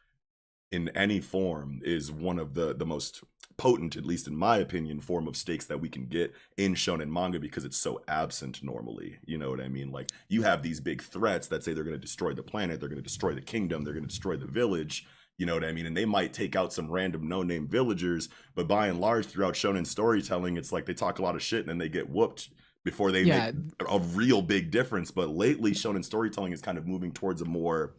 in 0.72 0.88
any 0.90 1.20
form 1.20 1.80
is 1.82 2.10
one 2.10 2.38
of 2.38 2.54
the 2.54 2.74
the 2.74 2.86
most 2.86 3.22
potent 3.56 3.96
at 3.96 4.06
least 4.06 4.28
in 4.28 4.36
my 4.36 4.58
opinion 4.58 5.00
form 5.00 5.26
of 5.26 5.36
stakes 5.36 5.66
that 5.66 5.80
we 5.80 5.88
can 5.88 6.06
get 6.06 6.32
in 6.56 6.74
shonen 6.74 7.08
manga 7.08 7.40
because 7.40 7.64
it's 7.64 7.76
so 7.76 8.00
absent 8.06 8.62
normally. 8.62 9.18
You 9.24 9.38
know 9.38 9.50
what 9.50 9.60
i 9.60 9.68
mean? 9.68 9.90
Like 9.90 10.10
you 10.28 10.42
have 10.42 10.62
these 10.62 10.80
big 10.80 11.02
threats 11.02 11.48
that 11.48 11.64
say 11.64 11.72
they're 11.72 11.84
going 11.84 11.96
to 11.96 12.00
destroy 12.00 12.32
the 12.32 12.42
planet 12.42 12.80
they're 12.80 12.88
going 12.88 13.02
to 13.02 13.02
destroy 13.02 13.34
the 13.34 13.40
kingdom 13.40 13.84
they're 13.84 13.94
going 13.94 14.04
to 14.04 14.08
destroy 14.08 14.36
the 14.36 14.46
village 14.46 15.06
you 15.38 15.46
know 15.46 15.54
what 15.54 15.64
i 15.64 15.72
mean 15.72 15.86
and 15.86 15.96
they 15.96 16.04
might 16.04 16.32
take 16.32 16.54
out 16.54 16.72
some 16.72 16.90
random 16.90 17.26
no 17.28 17.42
name 17.42 17.66
villagers 17.66 18.28
but 18.54 18.68
by 18.68 18.88
and 18.88 19.00
large 19.00 19.26
throughout 19.26 19.54
shonen 19.54 19.86
storytelling 19.86 20.56
it's 20.56 20.72
like 20.72 20.84
they 20.86 20.94
talk 20.94 21.18
a 21.18 21.22
lot 21.22 21.34
of 21.36 21.42
shit 21.42 21.60
and 21.60 21.68
then 21.68 21.78
they 21.78 21.88
get 21.88 22.10
whooped 22.10 22.50
before 22.84 23.12
they 23.12 23.22
yeah, 23.22 23.50
make 23.52 23.54
a 23.90 23.98
real 23.98 24.40
big 24.40 24.70
difference. 24.70 25.10
But 25.10 25.28
lately, 25.28 25.72
shonen 25.72 26.04
storytelling 26.04 26.52
is 26.52 26.62
kind 26.62 26.78
of 26.78 26.86
moving 26.86 27.12
towards 27.12 27.42
a 27.42 27.44
more 27.44 27.94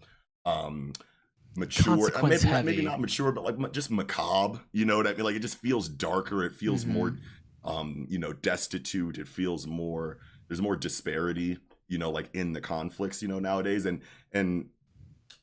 um 0.45 0.93
mature, 1.55 2.11
uh, 2.15 2.23
maybe 2.23 2.47
not, 2.47 2.65
maybe 2.65 2.81
not 2.81 2.99
mature, 2.99 3.31
but 3.31 3.43
like 3.43 3.71
just 3.71 3.91
macabre. 3.91 4.61
You 4.71 4.85
know 4.85 4.97
what 4.97 5.07
I 5.07 5.13
mean? 5.13 5.25
Like 5.25 5.35
it 5.35 5.41
just 5.41 5.57
feels 5.57 5.89
darker. 5.89 6.43
It 6.43 6.53
feels 6.55 6.85
more, 6.85 7.11
Mm-hmm. 7.11 7.69
um, 7.69 8.07
you 8.09 8.19
know, 8.19 8.33
destitute. 8.33 9.17
It 9.17 9.27
feels 9.27 9.67
more. 9.67 10.19
There's 10.47 10.61
more 10.61 10.75
disparity. 10.75 11.57
You 11.87 11.97
know, 11.97 12.09
like 12.11 12.29
in 12.33 12.53
the 12.53 12.61
conflicts. 12.61 13.21
You 13.21 13.27
know, 13.27 13.39
nowadays, 13.39 13.85
and 13.85 14.01
and 14.31 14.69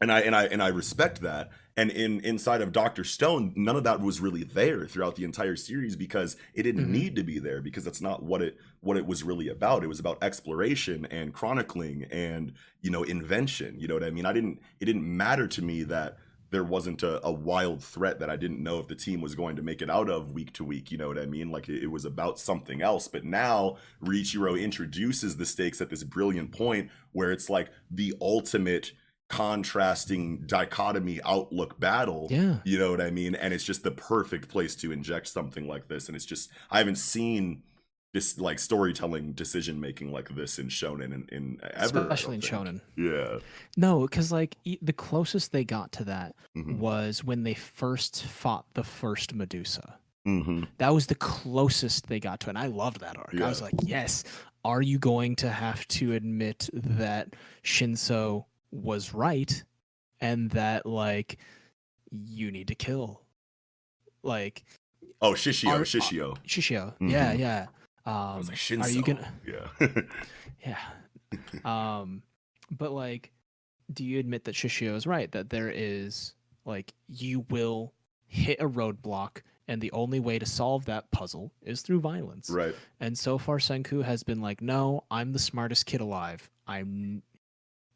and 0.00 0.10
I 0.10 0.20
and 0.20 0.34
I 0.34 0.44
and 0.46 0.62
I 0.62 0.68
respect 0.68 1.20
that. 1.22 1.50
And 1.78 1.90
in 1.90 2.21
inside 2.21 2.62
of 2.62 2.73
Doctor 2.73 3.04
Stone, 3.04 3.52
none 3.54 3.76
of 3.76 3.85
that 3.85 4.00
was 4.00 4.18
really 4.21 4.45
there 4.45 4.87
throughout 4.87 5.16
the 5.16 5.25
entire 5.25 5.56
series 5.56 5.95
because 5.95 6.37
it 6.54 6.62
didn't 6.62 6.87
Mhm. 6.87 6.90
need 6.90 7.16
to 7.16 7.23
be 7.23 7.38
there 7.38 7.61
because 7.61 7.85
that's 7.85 8.00
not 8.00 8.23
what 8.23 8.40
it 8.40 8.56
what 8.80 8.97
it 8.97 9.06
was 9.06 9.23
really 9.25 9.49
about. 9.49 9.85
It 9.85 9.88
was 9.88 10.00
about 10.00 10.23
exploration 10.23 11.06
and 11.11 11.35
chronicling 11.35 12.04
and 12.04 12.52
you 12.80 12.90
know 12.90 13.02
invention. 13.02 13.78
You 13.78 13.88
know 13.88 13.95
what 13.95 14.04
I 14.04 14.11
mean? 14.11 14.25
I 14.25 14.33
didn't. 14.33 14.61
It 14.80 14.87
didn't 14.87 15.04
matter 15.04 15.47
to 15.49 15.62
me 15.62 15.83
that 15.85 16.16
there 16.50 16.64
wasn't 16.64 17.02
a, 17.02 17.21
a 17.26 17.33
wild 17.33 17.83
threat 17.83 18.21
that 18.21 18.30
I 18.30 18.37
didn't 18.37 18.62
know 18.62 18.78
if 18.78 18.87
the 18.87 18.95
team 18.95 19.21
was 19.21 19.35
going 19.35 19.56
to 19.56 19.62
make 19.62 19.83
it 19.83 19.90
out 19.90 20.09
of 20.09 20.30
week 20.30 20.52
to 20.54 20.64
week. 20.64 20.92
You 20.92 20.97
know 20.97 21.09
what 21.09 21.18
I 21.18 21.26
mean? 21.26 21.50
Like 21.50 21.68
it, 21.68 21.83
it 21.83 21.90
was 21.90 22.04
about 22.04 22.38
something 22.38 22.80
else. 22.80 23.09
But 23.09 23.25
now 23.25 23.76
Riichiro 24.02 24.59
introduces 24.59 25.37
the 25.37 25.45
stakes 25.45 25.80
at 25.80 25.90
this 25.90 26.04
brilliant 26.04 26.52
point 26.52 26.88
where 27.12 27.33
it's 27.33 27.50
like 27.50 27.68
the 27.90 28.14
ultimate 28.21 28.92
contrasting 29.28 30.38
dichotomy 30.47 31.21
outlook 31.25 31.78
battle 31.80 32.28
yeah. 32.30 32.56
you 32.64 32.78
know 32.78 32.90
what 32.90 33.00
i 33.00 33.11
mean 33.11 33.35
and 33.35 33.52
it's 33.52 33.64
just 33.64 33.83
the 33.83 33.90
perfect 33.90 34.49
place 34.49 34.76
to 34.76 34.92
inject 34.92 35.26
something 35.26 35.66
like 35.66 35.88
this 35.88 36.06
and 36.09 36.14
it's 36.16 36.25
just 36.25 36.50
i 36.71 36.78
haven't 36.78 36.97
seen 36.97 37.62
this 38.12 38.38
like 38.38 38.59
storytelling 38.59 39.33
decision 39.33 39.80
making 39.80 40.11
like 40.12 40.28
this 40.37 40.59
in 40.59 40.68
shonen 40.68 41.12
in, 41.12 41.28
in 41.33 41.59
ever 41.75 42.00
Especially 42.00 42.37
in 42.37 42.40
shonen. 42.40 42.80
yeah 42.97 43.38
No, 43.76 44.02
because 44.02 44.30
like 44.33 44.56
e- 44.64 44.78
the 44.80 44.92
closest 44.92 45.52
they 45.52 45.64
got 45.64 45.92
to 45.92 46.04
that 46.04 46.35
Mhm. 46.56 46.78
was 46.78 47.23
when 47.25 47.42
they 47.42 47.52
first 47.54 48.25
fought 48.25 48.64
the 48.73 48.85
first 48.85 49.35
Medusa. 49.35 49.99
Mhm. 50.26 50.66
That 50.78 50.95
was 50.95 51.06
the 51.09 51.14
closest 51.14 52.06
they 52.06 52.18
got 52.18 52.40
to 52.40 52.47
it. 52.47 52.50
And 52.56 52.59
I 52.59 52.66
loved 52.68 53.00
that 53.00 53.18
arc. 53.18 53.35
I 53.38 53.47
was 53.49 53.61
like, 53.61 53.75
yes, 53.83 54.25
are 54.64 54.80
you 54.80 54.99
going 54.99 55.37
to 55.37 55.50
have 55.50 55.87
to 55.88 56.14
admit 56.14 56.71
that 56.73 57.37
Shinso 57.62 58.47
was 58.70 59.14
right 59.14 59.62
and 60.20 60.50
that 60.50 60.87
like 60.87 61.38
you 62.11 62.50
need 62.50 62.68
to 62.68 62.75
kill? 62.75 63.23
Like 64.23 64.64
oh 65.23 65.32
shishio 65.32 65.68
Are- 65.68 65.80
shishio 65.80 66.37
Shishio. 66.46 66.94
Yeah, 67.00 67.32
Mhm. 67.35 67.38
yeah. 67.38 67.66
Um 68.04 68.42
like 68.42 68.87
are 68.87 68.90
you 68.90 69.02
gonna 69.02 69.32
yeah 69.46 69.88
Yeah. 70.66 70.78
um, 71.64 72.23
but 72.70 72.92
like, 72.92 73.32
do 73.92 74.04
you 74.04 74.18
admit 74.18 74.44
that 74.44 74.54
Shishio 74.54 74.94
is 74.94 75.06
right 75.06 75.30
that 75.32 75.50
there 75.50 75.70
is 75.70 76.35
like 76.64 76.92
you 77.08 77.44
will 77.50 77.92
hit 78.26 78.61
a 78.61 78.68
roadblock, 78.68 79.42
and 79.68 79.80
the 79.80 79.92
only 79.92 80.18
way 80.20 80.38
to 80.38 80.46
solve 80.46 80.85
that 80.87 81.11
puzzle 81.12 81.52
is 81.62 81.82
through 81.82 82.00
violence. 82.00 82.50
right 82.50 82.75
And 83.00 83.16
so 83.16 83.38
far, 83.38 83.58
Senku 83.58 84.02
has 84.04 84.23
been 84.25 84.40
like, 84.40 84.61
"No, 84.61 85.04
I'm 85.11 85.32
the 85.32 85.38
smartest 85.38 85.87
kid 85.87 86.00
alive. 86.00 86.49
I'm. 86.66 87.23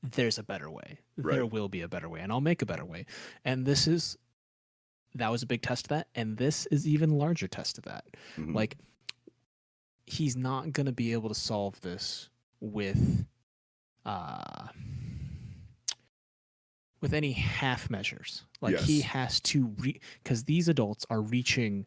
There's 0.02 0.38
a 0.38 0.42
better 0.42 0.70
way. 0.70 0.98
There 1.16 1.46
will 1.46 1.68
be 1.68 1.82
a 1.82 1.88
better 1.88 2.08
way, 2.08 2.20
and 2.20 2.32
I'll 2.32 2.40
make 2.40 2.62
a 2.62 2.66
better 2.66 2.84
way." 2.84 3.06
And 3.44 3.66
this 3.66 3.86
is. 3.86 4.16
That 5.16 5.30
was 5.30 5.42
a 5.42 5.46
big 5.46 5.60
test 5.62 5.86
of 5.86 5.88
that, 5.88 6.08
and 6.14 6.36
this 6.36 6.66
is 6.66 6.86
even 6.86 7.10
larger 7.10 7.48
test 7.48 7.78
of 7.78 7.84
that 7.84 8.04
Mhm. 8.36 8.54
like 8.54 8.78
he's 10.06 10.36
not 10.36 10.72
going 10.72 10.86
to 10.86 10.92
be 10.92 11.12
able 11.12 11.28
to 11.28 11.34
solve 11.34 11.80
this 11.80 12.30
with 12.60 13.26
uh 14.04 14.68
with 17.00 17.12
any 17.14 17.32
half 17.32 17.90
measures 17.90 18.44
like 18.60 18.74
he 18.78 19.00
has 19.00 19.40
to 19.40 19.66
re 19.78 20.00
because 20.22 20.44
these 20.44 20.68
adults 20.68 21.04
are 21.10 21.22
reaching 21.22 21.86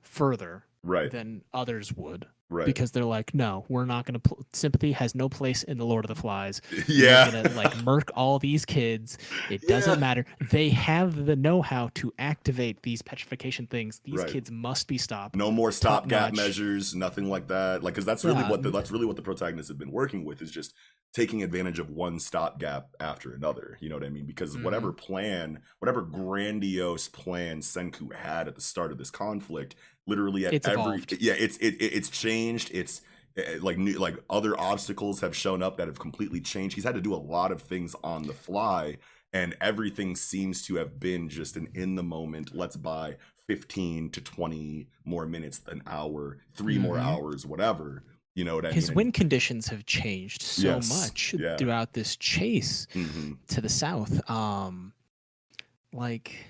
further 0.00 0.64
right 0.82 1.10
than 1.10 1.44
others 1.52 1.92
would 1.92 2.26
right 2.54 2.66
because 2.66 2.90
they're 2.92 3.04
like 3.04 3.34
no 3.34 3.64
we're 3.68 3.84
not 3.84 4.06
going 4.06 4.14
to 4.14 4.20
pl- 4.20 4.46
sympathy 4.52 4.92
has 4.92 5.14
no 5.14 5.28
place 5.28 5.62
in 5.64 5.76
the 5.76 5.84
lord 5.84 6.04
of 6.04 6.08
the 6.08 6.14
flies 6.14 6.60
yeah 6.88 7.30
gonna 7.30 7.48
like 7.54 7.76
murk 7.84 8.10
all 8.14 8.38
these 8.38 8.64
kids. 8.64 9.18
It 9.50 9.62
doesn't 9.68 9.94
Yeah. 9.94 9.98
matter. 10.00 10.26
They 10.50 10.68
have 10.70 11.26
the 11.26 11.36
know-how 11.36 11.90
to 11.94 12.12
activate 12.18 12.82
these 12.82 13.02
petrification 13.02 13.66
things. 13.66 14.00
These 14.04 14.14
Right. 14.20 14.28
kids 14.28 14.50
must 14.50 14.88
be 14.88 14.98
stopped. 14.98 15.36
no 15.36 15.50
more 15.50 15.72
stopgap 15.72 16.34
measures 16.34 16.94
nothing 16.94 17.28
like 17.28 17.48
that 17.48 17.82
like 17.82 17.94
because 17.94 18.04
that's 18.04 18.24
really 18.24 18.40
Yeah. 18.40 18.50
what 18.50 18.62
the, 18.62 18.70
that's 18.70 18.90
really 18.90 19.06
what 19.06 19.16
the 19.16 19.22
protagonists 19.22 19.68
have 19.68 19.78
been 19.78 19.90
working 19.92 20.24
with 20.24 20.40
is 20.40 20.50
just 20.50 20.74
taking 21.14 21.42
advantage 21.44 21.78
of 21.78 21.90
one 21.90 22.18
stopgap 22.18 22.88
after 23.00 23.32
another 23.32 23.78
you 23.80 23.88
know 23.88 23.94
what 23.96 24.04
i 24.04 24.08
mean 24.08 24.26
because 24.26 24.56
Mhm. 24.56 24.64
whatever 24.64 24.92
plan 24.92 25.60
whatever 25.78 26.02
grandiose 26.02 27.08
plan 27.08 27.60
senku 27.60 28.12
had 28.14 28.48
at 28.48 28.54
the 28.54 28.60
start 28.60 28.90
of 28.92 28.98
this 28.98 29.10
conflict 29.10 29.74
literally 30.06 30.46
at 30.46 30.56
It's 30.56 30.66
every 30.66 31.04
evolved. 31.06 31.12
yeah 31.20 31.34
it's 31.34 31.56
it, 31.58 31.74
it- 31.80 31.92
it's 31.94 32.10
changed 32.10 32.70
it's 32.74 33.02
eh, 33.36 33.58
like 33.60 33.78
new 33.78 33.98
like 33.98 34.16
other 34.30 34.58
obstacles 34.60 35.20
have 35.20 35.34
shown 35.36 35.62
up 35.62 35.76
that 35.76 35.86
have 35.88 35.98
completely 35.98 36.40
changed 36.40 36.74
he's 36.74 36.84
had 36.84 36.94
to 36.94 37.00
do 37.00 37.14
a 37.14 37.16
lot 37.16 37.52
of 37.52 37.62
things 37.62 37.94
on 38.04 38.26
the 38.26 38.34
fly 38.34 38.96
and 39.32 39.56
everything 39.60 40.14
seems 40.14 40.64
to 40.66 40.76
have 40.76 41.00
been 41.00 41.28
just 41.28 41.56
an 41.56 41.68
in 41.74 41.94
the 41.94 42.02
moment 42.02 42.54
let's 42.54 42.76
buy 42.76 43.16
15 43.46 44.10
to 44.10 44.20
20 44.20 44.88
more 45.04 45.26
minutes 45.26 45.62
an 45.68 45.82
hour 45.86 46.38
3 46.54 46.78
more 46.78 46.98
Mhm. 46.98 46.98
hours 46.98 47.46
whatever 47.46 48.04
you 48.34 48.44
know 48.44 48.56
what 48.56 48.66
i 48.66 48.72
His 48.72 48.90
mean 48.90 48.92
win 48.92 49.10
conditions 49.12 49.68
have 49.68 49.86
changed 49.86 50.42
so 50.42 50.78
Yes, 50.78 50.82
much 50.82 51.34
yeah. 51.36 51.56
throughout 51.56 51.92
this 51.94 52.14
chase 52.16 52.86
hmm 52.94 53.34
to 53.48 53.60
the 53.60 53.68
south. 53.68 54.28
Um, 54.30 54.94
like 55.92 56.46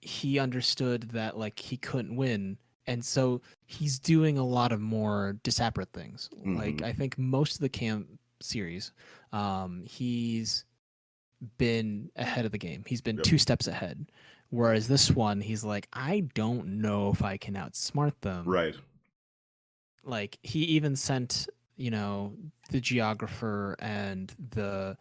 he 0.00 0.38
understood 0.38 1.02
that 1.10 1.36
like 1.38 1.58
he 1.58 1.76
couldn't 1.76 2.16
win, 2.16 2.58
and 2.86 3.04
so 3.04 3.40
he's 3.66 3.98
doing 3.98 4.38
a 4.38 4.44
lot 4.46 4.72
of 4.72 4.80
more 4.80 5.34
disparate 5.42 5.92
things. 5.92 6.30
Like 6.44 6.76
Mhm. 6.76 6.84
I 6.84 6.92
think 6.92 7.18
most 7.18 7.54
of 7.56 7.60
the 7.60 7.68
camp 7.68 8.18
series, 8.40 8.92
um, 9.32 9.84
he's 9.84 10.64
been 11.58 12.10
ahead 12.16 12.44
of 12.44 12.52
the 12.52 12.58
game. 12.58 12.84
He's 12.86 13.00
been 13.00 13.16
Yep. 13.16 13.24
two 13.24 13.38
steps 13.38 13.66
ahead. 13.66 14.10
Whereas 14.50 14.88
this 14.88 15.10
one, 15.10 15.40
he's 15.40 15.64
like, 15.64 15.88
I 15.92 16.20
don't 16.34 16.80
know 16.80 17.10
if 17.10 17.22
I 17.22 17.36
can 17.36 17.54
outsmart 17.54 18.14
them 18.20 18.46
right 18.48 18.74
like 20.02 20.38
he 20.42 20.60
even 20.64 20.96
sent 20.96 21.48
you 21.76 21.90
know 21.90 22.34
the 22.70 22.80
geographer 22.80 23.76
and 23.80 24.34
the 24.50 24.96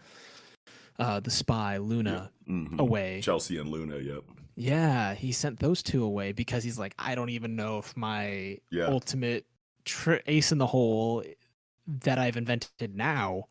uh 1.00 1.20
the 1.22 1.32
spy 1.32 1.78
luna 1.78 2.30
Mhm. 2.48 2.78
away 2.80 3.22
chelsea 3.22 3.58
and 3.58 3.70
luna 3.70 3.98
yep 3.98 4.24
yeah 4.60 5.14
he 5.16 5.32
sent 5.32 5.60
those 5.60 5.82
two 5.84 6.04
away 6.04 6.32
because 6.34 6.64
he's 6.64 6.80
like 6.80 6.94
i 7.00 7.16
don't 7.16 7.30
even 7.30 7.56
know 7.56 7.80
if 7.80 7.96
my 7.98 8.58
Yeah. 8.72 8.86
ultimate 8.88 9.46
tr- 9.86 10.18
ace 10.28 10.52
in 10.52 10.58
the 10.58 10.68
hole 10.68 11.24
that 11.88 12.20
i've 12.20 12.38
invented 12.38 12.96
now 12.96 13.46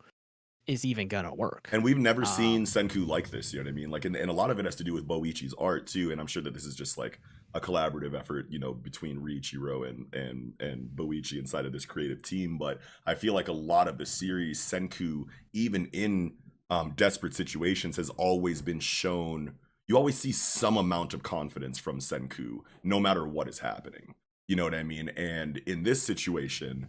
is 0.67 0.85
even 0.85 1.07
gonna 1.07 1.33
work 1.33 1.69
And 1.71 1.83
we've 1.83 1.97
never 1.97 2.25
seen 2.25 2.61
Um, 2.61 2.65
Senku 2.65 3.07
like 3.07 3.29
this, 3.29 3.53
you 3.53 3.59
know 3.59 3.65
what 3.65 3.69
I 3.69 3.73
mean? 3.73 3.91
Like, 3.91 4.05
and, 4.05 4.15
and 4.15 4.29
a 4.29 4.33
lot 4.33 4.49
of 4.49 4.59
it 4.59 4.65
has 4.65 4.75
to 4.77 4.83
do 4.83 4.93
with 4.93 5.07
Boichi's 5.07 5.53
art 5.57 5.85
too. 5.87 6.11
And 6.11 6.19
I'm 6.19 6.27
sure 6.27 6.41
that 6.41 6.53
this 6.53 6.65
is 6.65 6.75
just 6.75 6.97
like 6.97 7.19
a 7.53 7.59
collaborative 7.61 8.13
effort, 8.17 8.47
you 8.49 8.59
know, 8.59 8.73
between 8.73 9.19
Riichiro 9.21 9.87
and 9.87 10.13
and 10.15 10.53
and 10.59 10.89
Boichi 10.95 11.37
inside 11.37 11.65
of 11.65 11.73
this 11.73 11.85
creative 11.85 12.21
team. 12.23 12.57
But 12.57 12.79
I 13.05 13.15
feel 13.15 13.33
like 13.35 13.47
a 13.47 13.53
lot 13.53 13.87
of 13.87 13.97
the 13.99 14.05
series, 14.05 14.59
Senku, 14.59 15.25
even 15.53 15.87
in 15.87 16.35
um, 16.71 16.93
desperate 16.95 17.35
situations, 17.35 17.97
has 17.97 18.09
always 18.11 18.61
been 18.61 18.79
shown. 18.79 19.55
You 19.89 19.97
always 19.97 20.19
see 20.19 20.31
some 20.31 20.77
amount 20.77 21.15
of 21.15 21.23
confidence 21.23 21.79
from 21.79 21.97
Senku, 21.97 22.59
no 22.83 22.99
matter 22.99 23.27
what 23.27 23.49
is 23.49 23.57
happening. 23.57 24.13
You 24.47 24.55
know 24.55 24.63
what 24.63 24.75
I 24.75 24.83
mean? 24.83 25.09
And 25.09 25.57
in 25.65 25.81
this 25.81 26.03
situation, 26.03 26.85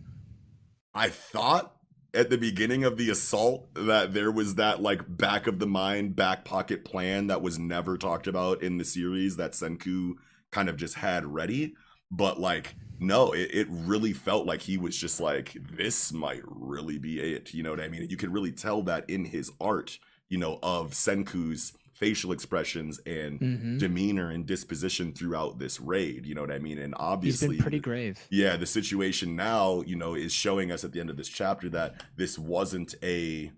I 0.94 1.08
thought 1.08 1.74
at 2.12 2.28
the 2.28 2.36
beginning 2.36 2.84
of 2.84 2.98
the 2.98 3.08
assault 3.08 3.72
that 3.74 4.12
there 4.12 4.30
was 4.30 4.56
that 4.56 4.82
like 4.82 5.00
back 5.16 5.46
of 5.46 5.58
the 5.58 5.66
mind, 5.66 6.14
back 6.14 6.44
pocket 6.44 6.84
plan 6.84 7.28
that 7.28 7.40
was 7.40 7.58
never 7.58 7.96
talked 7.96 8.26
about 8.26 8.62
in 8.62 8.76
the 8.76 8.84
series 8.84 9.36
that 9.36 9.52
Senku 9.52 10.12
kind 10.50 10.68
of 10.68 10.76
just 10.76 10.96
had 10.96 11.24
ready. 11.24 11.74
But 12.10 12.38
like, 12.38 12.74
no, 12.98 13.32
it, 13.32 13.48
it 13.50 13.66
really 13.70 14.12
felt 14.12 14.44
like 14.44 14.60
he 14.60 14.76
was 14.76 14.94
just 14.94 15.20
like, 15.20 15.56
this 15.74 16.12
might 16.12 16.42
really 16.44 16.98
be 16.98 17.18
it. 17.18 17.54
You 17.54 17.62
know 17.62 17.70
what 17.70 17.80
I 17.80 17.88
mean? 17.88 18.10
You 18.10 18.18
could 18.18 18.34
really 18.34 18.52
tell 18.52 18.82
that 18.82 19.08
in 19.08 19.24
his 19.24 19.50
art, 19.58 19.98
you 20.28 20.36
know, 20.36 20.58
of 20.62 20.90
Senku's 20.90 21.72
facial 22.00 22.32
expressions 22.32 22.98
and 23.04 23.38
Mhm. 23.38 23.78
demeanor 23.78 24.30
and 24.30 24.46
disposition 24.46 25.12
throughout 25.12 25.58
this 25.58 25.78
raid. 25.78 26.24
You 26.26 26.34
know 26.34 26.40
what 26.40 26.50
I 26.50 26.58
mean? 26.58 26.78
And 26.78 26.94
obviously, 26.96 27.48
been 27.56 27.58
pretty 27.62 27.78
grave 27.78 28.18
yeah, 28.30 28.56
the 28.56 28.66
situation 28.66 29.36
now, 29.36 29.82
you 29.82 29.94
know, 29.96 30.14
is 30.14 30.32
showing 30.32 30.72
us 30.72 30.82
at 30.82 30.92
the 30.92 31.00
end 31.00 31.10
of 31.10 31.18
this 31.18 31.28
chapter 31.28 31.68
that 31.68 32.02
this 32.16 32.38
wasn't 32.38 32.94
a 33.02 33.52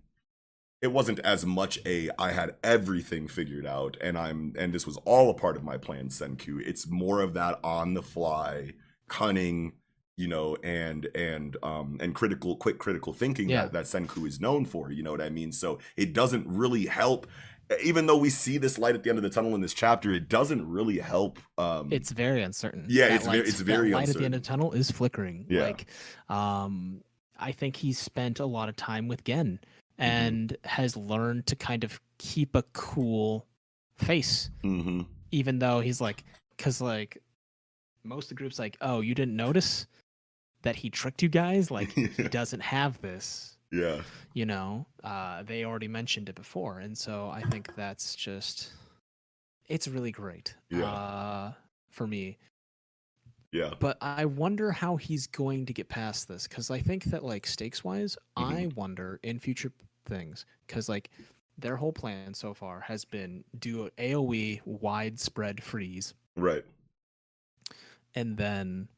it 0.83 0.91
wasn't 0.93 1.21
as 1.21 1.47
much 1.47 1.79
a 1.87 2.11
I 2.19 2.33
had 2.33 2.57
everything 2.65 3.29
figured 3.29 3.65
out 3.65 3.97
and 4.01 4.19
I'm 4.19 4.53
and 4.59 4.73
this 4.75 4.85
was 4.85 4.97
all 5.05 5.31
a 5.31 5.35
part 5.35 5.57
of 5.57 5.63
my 5.63 5.77
plan 5.77 6.09
Senku. 6.09 6.61
It's 6.67 6.89
more 6.89 7.21
of 7.21 7.35
that 7.35 7.61
on 7.63 7.95
the 7.95 8.03
fly 8.03 8.73
cunning, 9.07 9.75
you 10.17 10.27
know, 10.27 10.57
and 10.65 11.07
and 11.15 11.57
um 11.63 11.99
and 12.01 12.17
critical 12.17 12.57
quick 12.57 12.79
critical 12.79 13.13
thinking 13.13 13.49
Yeah. 13.49 13.63
that 13.67 13.73
that 13.75 13.85
Senku 13.85 14.27
is 14.27 14.41
known 14.41 14.65
for, 14.65 14.91
you 14.91 15.05
know 15.05 15.13
what 15.13 15.21
I 15.21 15.31
mean? 15.31 15.53
So 15.53 15.79
it 15.97 16.13
doesn't 16.13 16.47
really 16.49 16.87
help 16.87 17.29
even 17.83 18.07
though 18.07 18.17
we 18.17 18.29
see 18.31 18.59
this 18.59 18.79
light 18.79 18.95
at 18.95 19.03
the 19.03 19.09
end 19.11 19.19
of 19.19 19.23
the 19.23 19.31
tunnel 19.31 19.55
in 19.55 19.61
this 19.61 19.73
chapter, 19.75 20.13
it 20.13 20.29
doesn't 20.29 20.69
really 20.69 20.99
help 20.99 21.39
um 21.59 21.93
it's 21.93 22.11
very 22.11 22.43
uncertain. 22.43 22.85
Yeah, 22.89 23.09
That 23.09 23.15
it's 23.17 23.25
very- 23.25 23.37
light's- 23.39 23.51
it's 23.51 23.61
very 23.61 23.91
light 23.93 24.09
at 24.09 24.17
the 24.17 24.25
end 24.25 24.35
of 24.35 24.43
the 24.43 24.47
tunnel 24.49 24.73
is 24.73 24.91
flickering. 24.91 25.47
Yeah. 25.49 25.63
Like, 25.63 25.87
um, 26.29 27.03
I 27.39 27.53
think 27.53 27.77
he's 27.77 27.99
spent 27.99 28.41
a 28.41 28.47
lot 28.47 28.69
of 28.69 28.77
time 28.77 29.09
with 29.09 29.25
Gen 29.25 29.59
Mm-hmm. 29.99 30.03
and 30.11 30.57
has 30.65 30.97
learned 30.97 31.47
to 31.49 31.57
kind 31.57 31.85
of 31.85 32.01
keep 32.19 32.57
a 32.57 32.63
cool 32.73 33.47
face, 33.97 34.51
mhm. 34.65 35.07
even 35.31 35.59
though 35.59 35.81
he's 35.81 36.01
like, 36.01 36.25
because 36.57 36.81
like 36.81 37.19
most 38.03 38.25
of 38.25 38.29
the 38.31 38.35
groups 38.37 38.59
like, 38.59 38.77
oh, 38.81 39.01
you 39.01 39.15
didn't 39.15 39.37
notice 39.37 39.87
that 40.63 40.77
he 40.77 40.89
tricked 40.91 41.23
you 41.23 41.29
guys. 41.29 41.71
Like 41.71 41.93
he 41.93 42.07
doesn't 42.31 42.61
have 42.61 43.01
this. 43.03 43.52
Yeah. 43.73 44.03
You 44.35 44.47
know, 44.47 44.87
uh, 45.03 45.43
they 45.43 45.65
already 45.65 45.89
mentioned 45.89 46.29
it 46.29 46.35
before, 46.37 46.79
and 46.81 46.97
so 46.97 47.29
I 47.31 47.43
think 47.43 47.75
that's 47.75 48.15
just, 48.15 48.73
it's 49.69 49.89
really 49.89 50.13
great. 50.13 50.55
Yeah. 50.71 50.85
Uh, 50.93 51.53
for 51.91 52.07
me, 52.07 52.39
Yeah. 53.51 53.75
but 53.81 53.99
I 54.01 54.25
wonder 54.25 54.71
how 54.73 54.97
he's 54.97 55.27
going 55.27 55.67
to 55.67 55.73
get 55.73 55.89
past 55.89 56.29
this 56.29 56.47
because 56.47 56.71
I 56.71 56.81
think 56.81 57.05
that 57.05 57.25
like 57.25 57.47
stakes 57.47 57.83
wise, 57.85 58.17
Mm-hmm. 58.39 58.55
I 58.55 58.67
wonder 58.75 59.21
in 59.23 59.39
future 59.39 59.73
things 60.07 60.47
because 60.67 60.89
like 60.89 61.11
their 61.59 61.77
whole 61.77 61.93
plan 61.93 62.33
so 62.35 62.55
far 62.55 62.81
has 62.81 63.05
been 63.05 63.45
do 63.59 63.91
AOE 63.99 64.61
widespread 64.65 65.63
freeze 65.63 66.15
Right. 66.35 66.65
and 68.15 68.37
then 68.39 68.89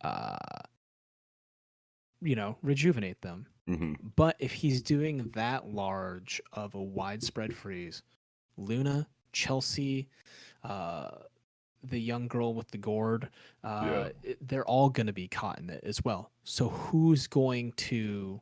uh 0.00 0.36
you 2.22 2.34
know 2.34 2.56
rejuvenate 2.62 3.20
them. 3.20 3.46
Hmm 3.68 3.94
But 4.16 4.36
if 4.38 4.52
he's 4.52 4.82
doing 4.82 5.30
that 5.34 5.68
large 5.68 6.40
of 6.52 6.74
a 6.74 6.82
widespread 6.82 7.54
freeze, 7.54 8.02
Luna, 8.56 9.06
Chelsea, 9.32 10.08
uh, 10.64 11.10
the 11.84 11.98
young 11.98 12.26
girl 12.28 12.54
with 12.54 12.70
the 12.70 12.78
gourd, 12.78 13.28
uh, 13.62 14.10
it- 14.24 14.38
they're 14.48 14.64
all 14.64 14.88
going 14.90 15.06
to 15.06 15.12
be 15.12 15.28
caught 15.28 15.58
in 15.60 15.70
it 15.70 15.84
as 15.84 16.02
well. 16.04 16.32
So 16.44 16.68
who's 16.70 17.26
going 17.26 17.72
to 17.72 18.40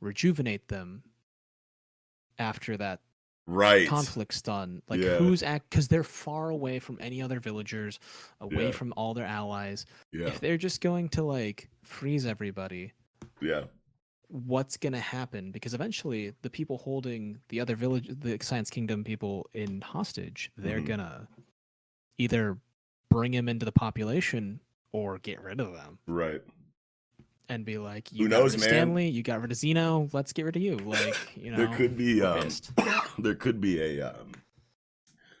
rejuvenate 0.00 0.68
them 0.68 1.02
after 2.38 2.76
that 2.78 3.00
Right. 3.46 3.88
conflict's 3.88 4.40
done? 4.40 4.82
Like 4.88 5.00
Yeah. 5.00 5.16
who's 5.18 5.42
act 5.42 5.68
because 5.70 5.88
they're 5.88 6.04
far 6.04 6.50
away 6.50 6.78
from 6.78 6.96
any 7.00 7.20
other 7.20 7.40
villagers, 7.40 7.98
away 8.40 8.66
Yeah. 8.66 8.70
from 8.72 8.94
all 8.96 9.12
their 9.14 9.26
allies. 9.26 9.84
Yeah. 10.12 10.28
If 10.28 10.40
they're 10.40 10.56
just 10.56 10.80
going 10.80 11.08
to 11.10 11.22
like 11.24 11.68
freeze 11.82 12.24
everybody, 12.26 12.92
Yeah. 13.40 13.64
What's 14.34 14.78
going 14.78 14.94
to 14.94 14.98
happen 14.98 15.50
because 15.50 15.74
eventually 15.74 16.32
the 16.40 16.48
people 16.48 16.78
holding 16.78 17.38
the 17.50 17.60
other 17.60 17.76
village 17.76 18.08
the 18.08 18.38
science 18.40 18.70
kingdom 18.70 19.04
people 19.04 19.46
in 19.52 19.82
hostage 19.82 20.50
they're 20.56 20.80
Mhm. 20.80 20.86
gonna 20.86 21.28
either 22.16 22.56
bring 23.10 23.34
him 23.34 23.46
into 23.46 23.66
the 23.66 23.72
population 23.72 24.58
or 24.92 25.18
get 25.18 25.38
rid 25.42 25.60
of 25.60 25.74
them 25.74 25.98
Right. 26.06 26.40
and 27.50 27.66
be 27.66 27.76
like 27.76 28.10
you 28.10 28.24
Who 28.24 28.30
got 28.30 28.38
knows, 28.38 28.52
rid 28.52 28.54
of 28.54 28.60
man? 28.60 28.68
stanley 28.70 29.08
you 29.10 29.22
got 29.22 29.42
rid 29.42 29.52
of 29.52 29.58
Xeno 29.58 30.08
let's 30.14 30.32
get 30.32 30.46
rid 30.46 30.56
of 30.56 30.62
you 30.62 30.76
like 30.78 31.14
you 31.36 31.50
know 31.50 31.58
there 31.58 31.76
could 31.76 31.98
be 31.98 32.22
um, 32.22 32.48
there 33.18 33.34
could 33.34 33.60
be 33.60 33.82
a 33.98 34.14
um, 34.14 34.32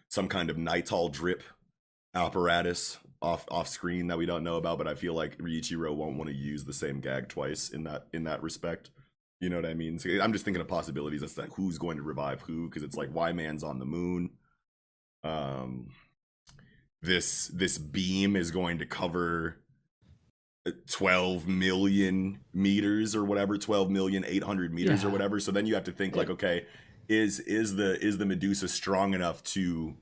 some 0.08 0.28
kind 0.28 0.50
of 0.50 0.58
nital 0.58 1.10
drip 1.10 1.42
apparatus 2.14 2.98
off 3.22 3.46
off 3.50 3.68
screen 3.68 4.08
that 4.08 4.18
we 4.18 4.26
don't 4.26 4.44
know 4.44 4.56
about, 4.56 4.78
but 4.78 4.88
I 4.88 4.94
feel 4.94 5.14
like 5.14 5.38
Riichiro 5.38 5.94
won't 5.94 6.16
want 6.16 6.28
to 6.28 6.36
use 6.36 6.64
the 6.64 6.72
same 6.72 7.00
gag 7.00 7.28
twice 7.28 7.70
in 7.70 7.84
that 7.84 8.06
in 8.12 8.24
that 8.24 8.42
respect. 8.42 8.90
You 9.40 9.48
know 9.48 9.56
what 9.56 9.66
I 9.66 9.74
mean? 9.74 9.98
So 9.98 10.08
I'm 10.20 10.32
just 10.32 10.44
thinking 10.44 10.60
of 10.60 10.68
possibilities 10.68 11.22
as 11.22 11.34
to 11.34 11.42
like 11.42 11.54
who's 11.54 11.78
going 11.78 11.96
to 11.96 12.02
revive 12.02 12.42
who 12.42 12.68
because 12.68 12.82
it's 12.82 12.96
like 12.96 13.10
why 13.10 13.32
man's 13.32 13.64
on 13.64 13.78
the 13.78 13.84
moon. 13.84 14.30
Um, 15.24 15.90
this 17.02 17.48
this 17.48 17.78
beam 17.78 18.36
is 18.36 18.50
going 18.50 18.78
to 18.78 18.86
cover 18.86 19.58
uh, 20.66 20.70
12 20.88 21.48
million 21.48 22.40
meters 22.54 23.16
or 23.16 23.24
whatever 23.24 23.58
12 23.58 23.90
million 23.90 24.24
800 24.24 24.72
meters 24.72 25.04
or 25.04 25.10
whatever 25.10 25.40
so 25.40 25.50
then 25.50 25.66
you 25.66 25.74
have 25.74 25.84
to 25.84 25.92
think 25.92 26.14
like 26.14 26.30
okay 26.30 26.64
is 27.08 27.40
is 27.40 27.74
the 27.74 28.00
is 28.04 28.18
the 28.18 28.24
medusa 28.24 28.68
strong 28.68 29.12
enough 29.14 29.42
to 29.42 29.96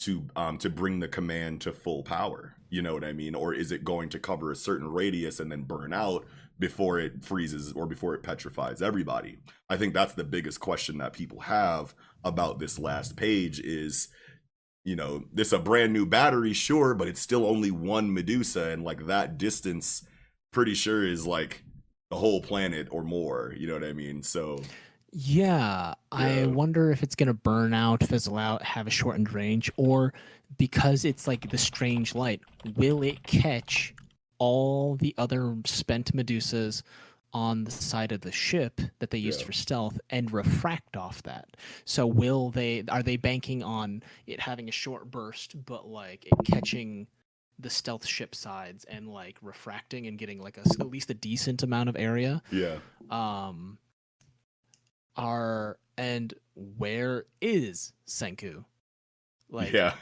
to 0.00 0.26
um 0.36 0.58
to 0.58 0.68
bring 0.68 1.00
the 1.00 1.08
command 1.08 1.60
to 1.60 1.72
full 1.72 2.02
power 2.02 2.56
you 2.68 2.82
know 2.82 2.94
what 2.94 3.04
i 3.04 3.12
mean? 3.12 3.34
Or 3.34 3.54
is 3.54 3.72
it 3.72 3.84
going 3.84 4.08
to 4.10 4.18
cover 4.18 4.50
a 4.50 4.56
certain 4.56 4.88
radius 4.88 5.40
and 5.40 5.50
then 5.50 5.62
burn 5.62 5.92
out 5.92 6.26
before 6.58 6.98
it 6.98 7.24
freezes 7.24 7.72
or 7.72 7.86
before 7.86 8.14
it 8.14 8.22
petrifies 8.22 8.82
everybody? 8.82 9.38
I 9.68 9.76
think 9.76 9.94
that's 9.94 10.14
the 10.14 10.24
biggest 10.24 10.60
question 10.60 10.98
that 10.98 11.12
people 11.12 11.40
have 11.40 11.94
about 12.24 12.58
this 12.58 12.78
last 12.78 13.16
page 13.16 13.60
is 13.60 14.08
you 14.84 14.96
know 14.96 15.24
this 15.32 15.52
a 15.52 15.58
brand 15.58 15.92
new 15.92 16.06
battery 16.06 16.52
sure 16.52 16.94
but 16.94 17.08
it's 17.08 17.20
still 17.20 17.46
only 17.46 17.70
one 17.70 18.12
medusa 18.12 18.70
and 18.70 18.84
like 18.84 19.06
that 19.06 19.36
distance 19.36 20.06
pretty 20.52 20.74
sure 20.74 21.06
is 21.06 21.26
like 21.26 21.62
the 22.10 22.16
whole 22.16 22.40
planet 22.40 22.86
or 22.90 23.02
more 23.02 23.54
you 23.56 23.66
know 23.66 23.74
what 23.74 23.84
i 23.84 23.92
mean? 23.92 24.22
So 24.22 24.60
Yeah, 25.18 25.94
I 26.12 26.40
Yeah. 26.40 26.46
wonder 26.46 26.90
if 26.90 27.02
it's 27.02 27.14
gonna 27.14 27.32
burn 27.32 27.72
out, 27.72 28.04
fizzle 28.04 28.36
out, 28.36 28.62
have 28.62 28.86
a 28.86 28.90
shortened 28.90 29.32
range, 29.32 29.70
or 29.78 30.12
because 30.58 31.06
it's 31.06 31.26
like 31.26 31.48
the 31.48 31.56
strange 31.56 32.14
light, 32.14 32.42
will 32.74 33.02
it 33.02 33.22
catch 33.22 33.94
all 34.36 34.96
the 34.96 35.14
other 35.16 35.56
spent 35.64 36.14
Medusas 36.14 36.82
on 37.32 37.64
the 37.64 37.70
side 37.70 38.12
of 38.12 38.20
the 38.20 38.30
ship 38.30 38.78
that 38.98 39.10
they 39.10 39.16
used 39.16 39.40
Yeah. 39.40 39.46
for 39.46 39.52
stealth 39.52 39.98
and 40.10 40.30
refract 40.30 40.98
off 40.98 41.22
that? 41.22 41.56
So 41.86 42.06
will 42.06 42.50
they? 42.50 42.84
Are 42.88 43.02
they 43.02 43.16
banking 43.16 43.62
on 43.62 44.02
it 44.26 44.40
having 44.40 44.68
a 44.68 44.72
short 44.72 45.10
burst, 45.10 45.64
but 45.64 45.88
like 45.88 46.26
it 46.26 46.34
catching? 46.44 47.06
the 47.58 47.70
stealth 47.70 48.04
ship 48.04 48.34
sides 48.34 48.84
and 48.84 49.08
like 49.08 49.38
refracting 49.40 50.06
and 50.06 50.18
getting 50.18 50.38
like 50.42 50.58
a 50.58 50.60
s 50.60 50.78
at 50.78 50.90
least 50.90 51.08
a 51.08 51.14
decent 51.14 51.62
amount 51.62 51.88
of 51.88 51.96
area 51.96 52.42
Yeah. 52.52 52.80
um 53.08 53.78
are 55.16 55.78
and 55.98 56.34
where 56.54 57.24
is 57.40 57.92
Senku? 58.06 58.64
Like 59.50 59.72
yeah. 59.72 59.94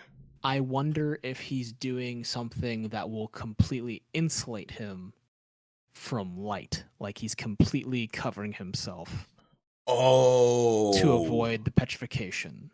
I 0.42 0.60
wonder 0.60 1.18
if 1.22 1.40
he's 1.40 1.72
doing 1.72 2.22
something 2.24 2.88
that 2.88 3.08
will 3.08 3.28
completely 3.28 4.02
insulate 4.12 4.70
him 4.70 5.12
from 5.94 6.36
light. 6.36 6.84
Like 6.98 7.16
he's 7.18 7.34
completely 7.34 8.06
covering 8.08 8.52
himself 8.52 9.28
Oh. 9.86 10.98
to 11.00 11.12
avoid 11.12 11.64
the 11.64 11.70
petrification. 11.70 12.70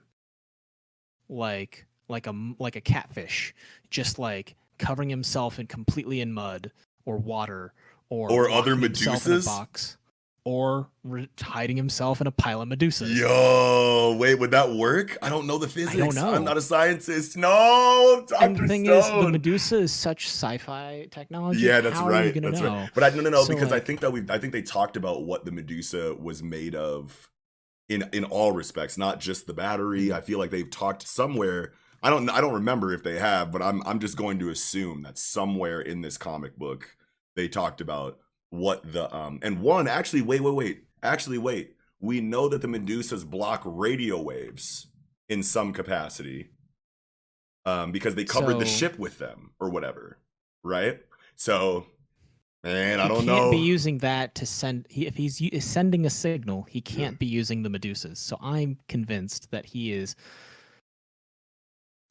Like 1.28 1.86
like 2.08 2.26
a 2.26 2.34
like 2.58 2.76
a 2.76 2.80
catfish, 2.80 3.54
just 3.88 4.18
like 4.18 4.56
covering 4.78 5.08
himself 5.10 5.58
in 5.58 5.66
completely 5.66 6.20
in 6.20 6.32
mud 6.32 6.72
or 7.04 7.18
water 7.18 7.72
or 8.08 8.30
Or 8.32 8.50
other 8.50 8.74
locking 8.74 8.84
in 8.84 8.90
a 8.90 8.94
Medusas? 8.94 9.44
box 9.46 9.96
or 10.44 10.88
re- 11.04 11.28
hiding 11.40 11.76
himself 11.76 12.20
in 12.20 12.26
a 12.26 12.30
pile 12.30 12.62
of 12.62 12.68
medusas. 12.68 13.14
Yo, 13.14 14.16
wait, 14.18 14.36
would 14.36 14.50
that 14.52 14.72
work? 14.72 15.16
I 15.22 15.28
don't 15.28 15.46
know 15.46 15.58
the 15.58 15.68
physics. 15.68 16.14
know. 16.14 16.34
I'm 16.34 16.44
not 16.44 16.56
a 16.56 16.62
scientist. 16.62 17.36
No, 17.36 18.24
Dr. 18.28 18.44
and 18.44 18.56
the 18.56 18.66
thing 18.66 18.86
is, 18.86 19.06
the 19.06 19.28
Medusa 19.28 19.78
is 19.78 19.92
such 19.92 20.26
sci-fi 20.26 21.08
technology. 21.10 21.60
Yeah, 21.60 21.80
that's 21.80 21.98
How 21.98 22.08
right. 22.08 22.34
That's 22.34 22.60
know? 22.60 22.68
right. 22.68 22.90
But 22.94 23.04
I 23.04 23.10
no 23.10 23.22
no 23.22 23.30
no 23.30 23.44
So, 23.44 23.54
because 23.54 23.72
I 23.72 23.80
think 23.80 24.00
that 24.00 24.12
we 24.12 24.22
I 24.28 24.38
think 24.38 24.52
they 24.52 24.62
talked 24.62 24.96
about 24.96 25.24
what 25.24 25.44
the 25.44 25.52
Medusa 25.52 26.14
was 26.14 26.42
made 26.42 26.74
of 26.74 27.30
in 27.88 28.08
in 28.12 28.24
all 28.24 28.52
respects, 28.52 28.96
not 28.96 29.20
just 29.20 29.46
the 29.46 29.54
battery. 29.54 30.06
Mm-hmm. 30.06 30.14
I 30.14 30.20
feel 30.20 30.38
like 30.38 30.50
they've 30.50 30.70
talked 30.70 31.06
somewhere. 31.06 31.72
I 32.02 32.08
don't 32.08 32.30
I 32.30 32.40
don't 32.40 32.54
remember 32.54 32.94
if 32.94 33.02
they 33.02 33.18
have, 33.18 33.52
but 33.52 33.60
I'm 33.60 33.82
I'm 33.86 33.98
just 33.98 34.16
going 34.16 34.38
to 34.38 34.48
assume 34.48 35.02
that 35.02 35.18
somewhere 35.18 35.80
in 35.80 36.00
this 36.00 36.16
comic 36.16 36.56
book 36.56 36.96
they 37.36 37.48
talked 37.48 37.80
about 37.80 38.18
what 38.50 38.92
the 38.92 39.14
um 39.14 39.38
and 39.42 39.60
one 39.60 39.86
actually 39.88 40.22
wait 40.22 40.40
wait 40.40 40.54
wait 40.54 40.84
actually 41.02 41.38
wait 41.38 41.74
we 42.00 42.20
know 42.20 42.48
that 42.48 42.60
the 42.62 42.68
Medusas 42.68 43.24
block 43.28 43.62
radio 43.64 44.20
waves 44.20 44.88
in 45.28 45.42
some 45.42 45.72
capacity 45.72 46.50
um 47.64 47.92
because 47.92 48.14
they 48.14 48.24
covered 48.24 48.58
the 48.58 48.66
ship 48.66 48.98
with 48.98 49.18
them 49.18 49.52
or 49.60 49.70
whatever 49.70 50.18
right 50.64 51.00
so 51.36 51.86
man 52.64 52.98
I 53.00 53.06
don't 53.08 53.18
can't 53.24 53.26
know 53.26 53.50
be 53.52 53.56
using 53.58 53.98
that 53.98 54.34
to 54.34 54.44
send. 54.46 54.86
He, 54.90 55.06
if 55.06 55.14
he's 55.14 55.40
sending 55.64 56.04
a 56.04 56.10
signal, 56.10 56.64
he 56.68 56.82
can't 56.82 57.18
be 57.18 57.24
using 57.24 57.62
the 57.62 57.70
Medusas. 57.70 58.18
So 58.18 58.36
I'm 58.42 58.76
convinced 58.86 59.50
that 59.50 59.64
he 59.64 59.92
is 59.92 60.14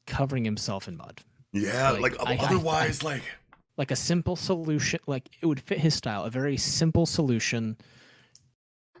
covering 0.06 0.44
himself 0.44 0.88
in 0.88 0.96
mud. 0.96 1.20
yeah 1.52 1.90
like, 1.92 2.18
like, 2.18 2.26
I- 2.26 2.34
I- 2.34 2.46
otherwise 2.46 3.02
like 3.04 3.22
Like 3.80 3.90
a 3.90 3.96
simple 3.96 4.36
solution, 4.36 5.00
like 5.06 5.30
it 5.40 5.46
would 5.46 5.60
fit 5.60 5.78
his 5.78 5.94
style. 5.94 6.24
A 6.24 6.30
very 6.30 6.58
simple 6.58 7.06
solution 7.06 7.78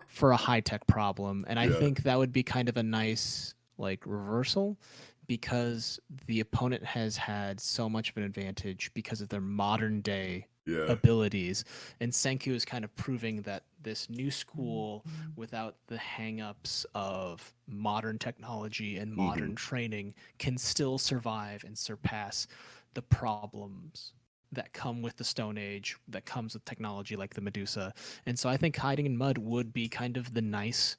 for 0.06 0.32
a 0.32 0.36
high 0.36 0.60
tech 0.60 0.86
problem, 0.86 1.44
and 1.48 1.58
I 1.58 1.68
Yeah. 1.68 1.78
think 1.80 2.02
that 2.04 2.18
would 2.18 2.32
be 2.32 2.42
kind 2.42 2.68
of 2.68 2.76
a 2.78 2.82
nice 2.82 3.54
like 3.78 4.06
reversal 4.06 4.78
because 5.26 6.00
the 6.26 6.40
opponent 6.40 6.84
has 6.84 7.16
had 7.16 7.60
so 7.60 7.88
much 7.88 8.10
of 8.10 8.16
an 8.16 8.24
advantage 8.24 8.90
because 8.94 9.20
of 9.20 9.28
their 9.28 9.40
modern 9.40 10.00
day 10.00 10.46
yeah 10.66 10.92
abilities 10.92 11.64
and 12.00 12.10
senku 12.12 12.48
is 12.52 12.64
kind 12.64 12.84
of 12.84 12.94
proving 12.96 13.42
that 13.42 13.64
this 13.82 14.10
new 14.10 14.30
school 14.30 15.06
without 15.36 15.76
the 15.86 15.96
hangups 15.96 16.84
of 16.94 17.54
modern 17.68 18.18
technology 18.18 18.96
and 18.98 19.14
Mm-hmm. 19.16 19.16
modern 19.16 19.54
training 19.54 20.14
can 20.38 20.58
still 20.58 20.98
survive 20.98 21.64
and 21.64 21.78
surpass 21.78 22.48
the 22.94 23.02
problems 23.02 24.12
that 24.52 24.72
come 24.72 25.02
with 25.02 25.16
the 25.16 25.24
stone 25.24 25.58
age 25.58 25.96
that 26.08 26.24
comes 26.24 26.54
with 26.54 26.64
technology 26.64 27.16
like 27.16 27.34
the 27.34 27.40
medusa 27.40 27.92
and 28.26 28.38
so 28.38 28.48
i 28.48 28.56
think 28.56 28.76
hiding 28.76 29.06
in 29.06 29.16
mud 29.16 29.38
would 29.38 29.72
be 29.72 29.88
kind 29.88 30.16
of 30.16 30.34
the 30.34 30.42
nice 30.42 30.96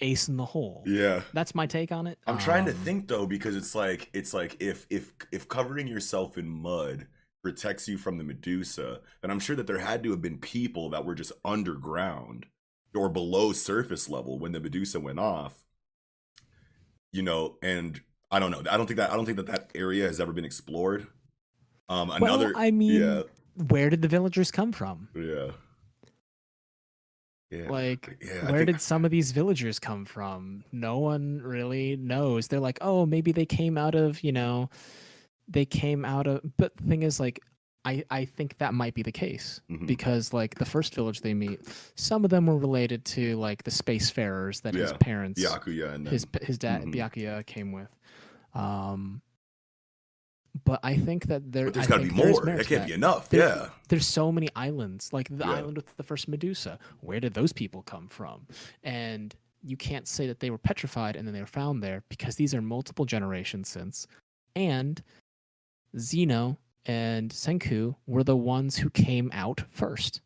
ace 0.00 0.28
in 0.28 0.36
the 0.36 0.44
hole 0.44 0.82
yeah 0.86 1.22
that's 1.32 1.54
my 1.54 1.66
take 1.66 1.90
on 1.90 2.06
it 2.06 2.18
I'm 2.26 2.38
trying 2.38 2.64
to 2.66 2.72
Um, 2.72 2.76
think 2.76 3.08
though 3.08 3.26
because 3.26 3.56
it's 3.56 3.74
like 3.74 4.10
it's 4.12 4.34
like 4.34 4.56
if 4.60 4.86
if 4.90 5.12
if 5.32 5.48
covering 5.48 5.88
yourself 5.88 6.38
in 6.38 6.48
mud 6.48 7.06
protects 7.42 7.88
you 7.88 7.96
from 7.96 8.18
the 8.18 8.24
Medusa, 8.24 9.00
then 9.22 9.30
I'm 9.30 9.40
sure 9.40 9.56
that 9.56 9.66
there 9.66 9.78
had 9.78 10.02
to 10.02 10.10
have 10.10 10.20
been 10.20 10.38
people 10.38 10.90
that 10.90 11.04
were 11.04 11.14
just 11.14 11.32
underground 11.44 12.46
or 12.94 13.08
below 13.08 13.52
surface 13.52 14.08
level 14.08 14.38
when 14.38 14.52
the 14.52 14.60
Medusa 14.60 15.00
went 15.00 15.18
off. 15.20 15.64
You 17.12 17.22
know, 17.22 17.56
and 17.62 18.00
I 18.30 18.38
don't 18.38 18.50
know. 18.50 18.62
I 18.70 18.76
don't 18.76 18.86
think 18.86 18.98
that 18.98 19.10
I 19.10 19.16
don't 19.16 19.24
think 19.24 19.38
that 19.38 19.46
that 19.46 19.70
area 19.74 20.06
has 20.06 20.20
ever 20.20 20.32
been 20.32 20.44
explored. 20.44 21.06
Um, 21.88 22.10
another. 22.10 22.46
well, 22.46 22.52
i 22.56 22.70
mean 22.70 23.00
yeah, 23.00 23.22
where 23.68 23.88
did 23.90 24.02
the 24.02 24.08
villagers 24.08 24.50
come 24.50 24.72
from 24.72 25.08
yeah, 25.14 25.48
yeah. 27.50 27.68
like 27.70 28.18
yeah, 28.22 28.50
where 28.50 28.58
think- 28.64 28.66
did 28.66 28.80
some 28.80 29.04
of 29.04 29.10
these 29.10 29.32
villagers 29.32 29.78
come 29.78 30.04
from 30.04 30.64
no 30.72 30.98
one 30.98 31.40
really 31.42 31.96
knows 31.96 32.48
they're 32.48 32.60
like 32.60 32.78
oh 32.82 33.06
maybe 33.06 33.32
they 33.32 33.46
came 33.46 33.78
out 33.78 33.94
of 33.94 34.22
you 34.22 34.32
know 34.32 34.68
they 35.48 35.64
came 35.64 36.04
out 36.04 36.26
of 36.26 36.42
but 36.58 36.76
the 36.76 36.82
thing 36.84 37.02
is 37.02 37.18
like 37.18 37.40
i 37.86 38.04
i 38.10 38.24
think 38.24 38.58
that 38.58 38.74
might 38.74 38.92
be 38.92 39.02
the 39.02 39.12
case 39.12 39.60
Mhm. 39.70 39.86
because 39.86 40.32
like 40.34 40.56
the 40.56 40.64
first 40.66 40.94
village 40.94 41.22
they 41.22 41.32
meet 41.32 41.60
some 41.94 42.22
of 42.24 42.30
them 42.30 42.46
were 42.46 42.58
related 42.58 43.04
to 43.06 43.36
like 43.36 43.62
the 43.62 43.70
spacefarers 43.70 44.60
that 44.62 44.74
his 44.74 44.92
parents 44.94 45.42
Byakuya 45.42 45.94
and 45.94 46.04
then, 46.06 46.12
his 46.12 46.26
his 46.42 46.58
dad 46.58 46.82
Mhm. 46.82 46.94
Byakuya 46.94 47.46
came 47.46 47.72
with 47.72 47.88
um 48.54 49.22
but 50.64 50.80
i 50.82 50.96
think 50.96 51.26
that 51.26 51.52
there 51.52 51.66
but 51.66 51.74
there's 51.74 51.86
got 51.86 51.96
to 51.98 52.02
be 52.02 52.08
think 52.08 52.20
there 52.20 52.30
is 52.30 52.36
more. 52.36 52.56
That 52.56 52.66
can't 52.66 52.86
be 52.86 52.92
enough. 52.92 53.28
there- 53.28 53.48
yeah, 53.48 53.68
there's 53.88 54.06
so 54.06 54.32
many 54.32 54.48
islands 54.56 55.12
like 55.12 55.28
the 55.28 55.44
Yeah. 55.44 55.52
island 55.52 55.76
with 55.76 55.96
the 55.96 56.02
first 56.02 56.28
medusa. 56.28 56.78
Where 57.00 57.20
did 57.20 57.34
those 57.34 57.52
people 57.52 57.82
come 57.82 58.08
from? 58.08 58.46
And 58.82 59.34
you 59.62 59.76
can't 59.76 60.06
say 60.08 60.26
that 60.26 60.40
they 60.40 60.50
were 60.50 60.58
petrified 60.58 61.16
and 61.16 61.26
then 61.26 61.34
they 61.34 61.40
were 61.40 61.46
found 61.46 61.82
there 61.82 62.02
because 62.08 62.36
these 62.36 62.54
are 62.54 62.62
multiple 62.62 63.04
generations 63.04 63.68
since. 63.68 64.06
And 64.56 65.02
Xeno 65.96 66.56
and 66.86 67.30
senku 67.30 67.94
were 68.06 68.24
the 68.24 68.36
ones 68.36 68.76
who 68.76 68.88
came 68.90 69.30
out 69.32 69.62
first. 69.70 70.20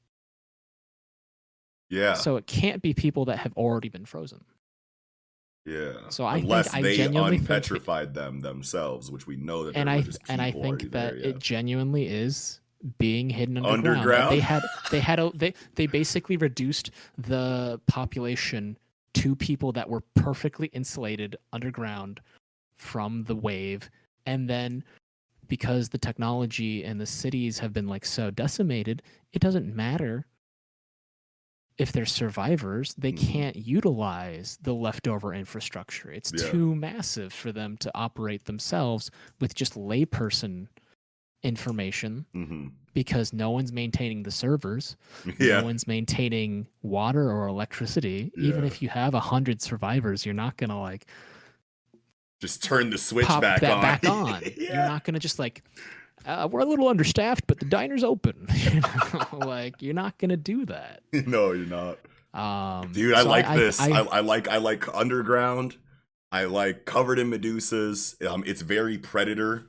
Yeah, 1.88 2.14
so 2.14 2.37
it 2.37 2.46
can't 2.46 2.80
be 2.80 2.94
people 2.94 3.26
that 3.26 3.38
have 3.38 3.52
already 3.56 3.88
been 3.90 4.06
frozen 4.06 4.44
yeah. 5.64 5.92
So 6.09 6.25
I 6.25 6.35
think- 6.35 6.44
unless 6.44 6.75
I 6.75 6.83
they 6.83 6.96
genuinely 6.96 7.38
think 7.38 7.48
unpetrified 7.48 8.14
them 8.14 8.40
themselves, 8.40 9.11
which 9.11 9.27
we 9.27 9.37
know 9.37 9.64
that 9.64 9.77
and 9.77 9.88
I 9.88 9.96
were 9.96 10.03
th- 10.03 10.07
just 10.07 10.20
and 10.29 10.42
I 10.42 10.51
think 10.51 10.83
that 10.90 10.90
there, 10.90 11.16
yeah. 11.16 11.27
it 11.29 11.38
genuinely 11.38 12.07
is 12.07 12.61
being 12.98 13.31
hidden 13.31 13.59
underground. 13.59 13.98
Underground? 13.98 14.33
They 14.33 14.40
had 14.40 14.62
they 14.90 15.01
had 15.01 15.20
a 15.20 15.31
they 15.35 15.55
they 15.77 15.87
basically 15.87 16.37
reduced 16.37 16.90
the 17.16 17.81
population 17.87 18.77
to 19.14 19.37
people 19.37 19.72
that 19.72 19.88
were 19.88 20.03
perfectly 20.14 20.68
insulated 20.68 21.37
underground 21.53 22.20
from 22.77 23.25
the 23.25 23.37
wave, 23.37 23.88
and 24.27 24.48
then 24.48 24.83
because 25.46 25.90
the 25.90 25.98
technology 25.98 26.83
and 26.83 27.01
the 27.01 27.07
cities 27.07 27.59
have 27.59 27.72
been 27.72 27.87
like 27.87 28.07
so 28.07 28.31
decimated, 28.31 29.03
it 29.33 29.40
doesn't 29.40 29.77
matter 29.77 30.27
if 31.78 31.92
they're 31.92 32.04
survivors, 32.06 32.94
they 32.94 33.12
Mhm. 33.12 33.18
can't 33.32 33.56
utilize 33.56 34.58
the 34.62 34.74
leftover 34.74 35.32
infrastructure. 35.35 36.11
It's 36.11 36.32
Yeah. 36.32 36.50
too 36.50 36.74
massive 36.74 37.32
for 37.32 37.50
them 37.52 37.76
to 37.78 37.90
operate 37.94 38.44
themselves 38.44 39.11
with 39.40 39.54
just 39.54 39.74
layperson 39.74 40.68
information 41.42 42.24
hmm 42.32 42.68
because 42.94 43.32
no 43.32 43.48
one's 43.50 43.72
maintaining 43.72 44.22
the 44.22 44.30
servers, 44.30 44.96
Yeah, 45.38 45.61
no 45.61 45.64
one's 45.64 45.87
maintaining 45.87 46.66
water 46.82 47.30
or 47.32 47.46
electricity. 47.48 48.30
Even 48.37 48.64
if 48.64 48.82
you 48.82 48.90
have 48.90 49.14
a 49.14 49.20
hundred 49.20 49.62
survivors, 49.62 50.26
you're 50.26 50.35
not 50.35 50.58
gonna 50.58 50.78
like 50.78 51.06
just 52.38 52.62
turn 52.62 52.90
the 52.90 52.98
switch 52.98 53.26
back 53.26 53.62
on. 53.62 53.80
back 53.80 54.04
on. 54.06 54.42
You're 54.58 54.85
not 54.85 55.04
gonna 55.04 55.18
just 55.18 55.38
like 55.38 55.64
uh, 56.26 56.48
we're 56.50 56.61
a 56.61 56.64
little 56.64 56.88
understaffed, 56.88 57.46
but 57.46 57.58
the 57.58 57.64
diner's 57.64 58.04
open. 58.04 58.46
you 58.54 58.80
know? 58.80 59.46
like 59.46 59.80
you're 59.80 59.94
not 59.94 60.18
gonna 60.18 60.37
do 60.37 60.66
that. 60.66 61.02
no, 61.12 61.52
you're 61.52 61.66
not, 61.66 61.98
Um, 62.35 62.92
dude. 62.92 63.14
I 63.14 63.22
so 63.22 63.28
like 63.28 63.54
this. 63.56 63.80
I, 63.80 63.90
I, 63.90 64.00
I, 64.00 64.20
like 64.20 64.48
I 64.48 64.58
like 64.58 64.92
underground. 64.94 65.76
I 66.30 66.44
like 66.44 66.85
covered 66.85 67.18
in 67.18 67.30
Medusas. 67.30 68.24
Um, 68.26 68.42
it's 68.46 68.62
very 68.62 68.98
Predator 68.98 69.66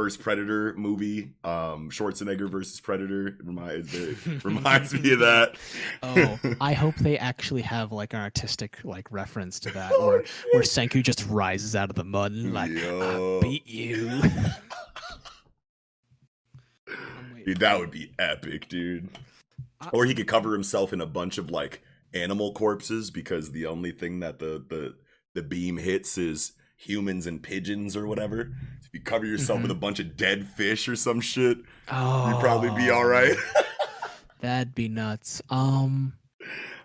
first 0.00 0.22
Predator 0.22 0.72
movie, 0.78 1.34
um, 1.44 1.90
Schwarzenegger 1.90 2.48
versus 2.48 2.80
Predator. 2.80 3.26
It 3.26 3.44
reminds 3.44 3.92
it 3.92 4.16
reminds 4.44 4.94
me 4.94 5.12
of 5.12 5.18
that. 5.18 5.56
Oh, 6.02 6.38
I 6.58 6.72
hope 6.72 6.94
they 6.96 7.18
actually 7.18 7.60
have 7.60 7.92
like 7.92 8.14
an 8.14 8.20
artistic 8.20 8.78
like 8.82 9.12
reference 9.12 9.60
to 9.60 9.70
that, 9.72 9.90
where 10.00 10.24
where 10.52 10.62
Senku 10.62 11.02
just 11.02 11.26
rises 11.26 11.76
out 11.76 11.90
of 11.90 11.96
the 11.96 12.04
mud 12.04 12.32
and 12.32 12.54
like 12.54 12.70
Yo. 12.70 13.36
I 13.36 13.42
beat 13.42 13.66
you. 13.68 14.22
Dude, 17.44 17.58
that 17.60 17.78
would 17.78 17.90
be 17.90 18.12
epic, 18.18 18.68
dude. 18.68 19.08
Or 19.92 20.04
he 20.04 20.14
could 20.14 20.26
cover 20.28 20.52
himself 20.52 20.92
in 20.92 21.00
a 21.00 21.06
bunch 21.06 21.38
of 21.38 21.50
like 21.50 21.82
animal 22.12 22.52
corpses 22.52 23.10
because 23.10 23.52
the 23.52 23.66
only 23.66 23.92
thing 23.92 24.20
that 24.20 24.38
the 24.38 24.64
the 24.68 24.96
the 25.34 25.42
beam 25.42 25.78
hits 25.78 26.18
is 26.18 26.52
humans 26.76 27.26
and 27.26 27.42
pigeons 27.42 27.96
or 27.96 28.06
whatever. 28.06 28.52
If 28.82 28.90
you 28.92 29.00
cover 29.00 29.24
yourself 29.26 29.62
with 29.62 29.70
a 29.70 29.76
bunch 29.76 30.00
of 30.00 30.16
dead 30.16 30.46
fish 30.46 30.88
or 30.88 30.96
some 30.96 31.20
shit, 31.20 31.58
Oh, 31.90 32.30
you'd 32.30 32.40
probably 32.40 32.70
be 32.70 32.90
all 32.90 33.04
right. 33.04 33.36
That'd 34.40 34.74
be 34.74 34.88
nuts. 34.88 35.42
Um, 35.50 36.14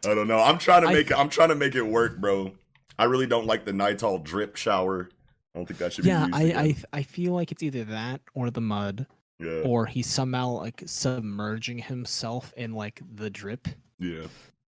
I 0.06 0.13
don't 0.13 0.28
know. 0.28 0.39
I'm 0.39 0.58
trying 0.58 0.84
to 0.84 0.89
I 0.89 0.94
make 0.94 1.12
it. 1.12 1.18
I'm 1.18 1.30
trying 1.30 1.50
to 1.50 1.56
make 1.56 1.76
it 1.76 1.82
work, 1.82 2.20
bro. 2.20 2.52
I 3.00 3.06
really 3.06 3.28
don't 3.28 3.46
like 3.46 3.65
the 3.65 3.72
Nital 3.72 4.24
drip 4.24 4.56
shower. 4.56 5.10
I 5.54 5.60
don't 5.60 5.65
think 5.65 5.80
that 5.80 5.94
should 5.94 6.06
yeah, 6.06 6.28
be 6.28 6.44
used. 6.44 6.58
I, 6.58 6.62
I. 6.62 6.76
I 6.94 7.04
feel 7.04 7.34
like 7.34 7.52
it's 7.52 7.63
either 7.63 7.86
that 7.86 8.22
or 8.34 8.50
the 8.52 8.62
mud, 8.62 9.08
yeah, 9.39 9.62
or 9.65 9.86
he's 9.86 10.08
somehow 10.08 10.50
like 10.50 10.84
submerging 10.86 11.80
himself 11.80 12.54
in 12.58 12.74
like 12.74 13.02
the 13.15 13.30
drip 13.30 13.67
yeah. 14.00 14.28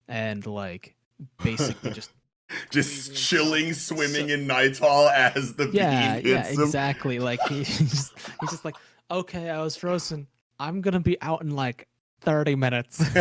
and 0.08 0.46
like 0.46 0.94
basically 1.42 1.90
just 1.92 2.10
Just 2.70 3.16
chilling, 3.16 3.66
himself. 3.66 3.98
swimming 3.98 4.30
in 4.30 4.46
Nital 4.46 5.12
as 5.12 5.54
the 5.54 5.68
yeah 5.72 6.20
beam 6.20 6.26
yeah 6.32 6.44
hits 6.44 6.56
him. 6.58 6.62
exactly 6.62 7.18
like 7.18 7.40
he's 7.48 7.78
just, 7.78 8.12
he's 8.40 8.50
just 8.50 8.64
like 8.64 8.76
okay 9.10 9.50
I 9.50 9.60
was 9.62 9.74
frozen 9.76 10.28
I'm 10.60 10.80
gonna 10.80 11.00
be 11.00 11.20
out 11.20 11.42
in 11.42 11.56
like 11.56 11.88
30 12.20 12.54
minutes 12.54 13.02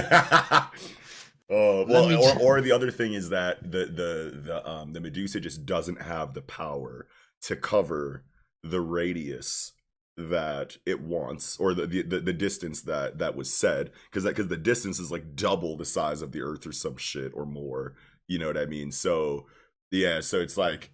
Oh 1.48 1.86
well, 1.88 2.06
or, 2.12 2.34
ju- 2.34 2.40
or 2.44 2.62
the 2.62 2.72
other 2.72 2.90
thing 2.90 3.14
is 3.14 3.30
that 3.30 3.62
the 3.64 3.86
the 3.86 4.42
the 4.44 4.68
um 4.70 4.94
the 4.94 5.00
Medusa 5.00 5.40
just 5.40 5.66
doesn't 5.66 6.02
have 6.02 6.34
the 6.34 6.42
power 6.42 7.08
to 7.44 7.56
cover 7.56 8.24
the 8.64 8.82
radius 8.82 9.72
that 10.18 10.78
it 10.86 11.02
wants 11.02 11.58
or 11.58 11.74
the 11.74 11.86
the, 11.86 12.20
the, 12.22 12.34
distance 12.34 12.82
that 12.84 13.18
that 13.18 13.36
was 13.36 13.54
said 13.54 13.92
because 14.10 14.24
that 14.24 14.30
because 14.30 14.48
the 14.48 14.56
distance 14.56 14.98
is 14.98 15.12
like 15.12 15.36
double 15.36 15.76
the 15.76 15.86
size 15.86 16.22
of 16.22 16.32
the 16.32 16.42
Earth 16.42 16.66
or 16.66 16.72
some 16.72 16.96
shit 16.98 17.32
or 17.36 17.46
more. 17.46 17.96
You 18.28 18.40
know 18.40 18.48
what 18.48 18.58
I 18.58 18.66
mean? 18.66 18.92
So 18.92 19.48
yeah, 19.92 20.22
so 20.22 20.40
it's 20.40 20.56
like 20.56 20.92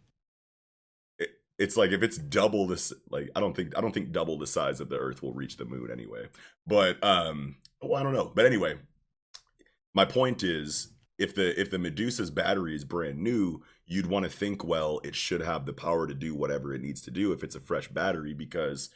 it, 1.19 1.29
it's 1.60 1.77
like 1.77 1.91
if 1.91 2.01
it's 2.01 2.17
double 2.17 2.65
this 2.65 2.91
like 3.12 3.29
I 3.36 3.39
don't 3.39 3.55
think 3.55 3.77
I 3.77 3.81
don't 3.81 3.93
think 3.93 4.12
double 4.12 4.39
the 4.39 4.47
size 4.47 4.79
of 4.79 4.89
the 4.89 4.97
Earth 4.97 5.21
will 5.21 5.34
reach 5.34 5.57
the 5.57 5.65
moon 5.65 5.89
anyway. 5.91 6.27
But 6.65 7.03
um, 7.03 7.57
well 7.81 7.99
I 7.99 8.03
don't 8.03 8.13
know. 8.13 8.31
But 8.34 8.47
anyway, 8.47 8.79
my 9.93 10.05
point 10.05 10.41
is 10.41 10.93
if 11.19 11.36
the 11.36 11.60
if 11.60 11.69
the 11.69 11.77
Medusa's 11.77 12.31
battery 12.31 12.75
is 12.75 12.86
brand 12.86 13.19
new, 13.19 13.62
you'd 13.86 14.07
want 14.07 14.25
to 14.25 14.31
think 14.31 14.63
well 14.63 14.99
it 15.03 15.15
should 15.15 15.41
have 15.41 15.67
the 15.67 15.73
power 15.73 16.07
to 16.07 16.15
do 16.15 16.34
whatever 16.34 16.73
it 16.73 16.81
needs 16.81 17.01
to 17.01 17.12
do 17.12 17.31
if 17.31 17.43
it's 17.43 17.55
a 17.55 17.60
fresh 17.60 17.88
battery 17.88 18.34
because 18.34 18.89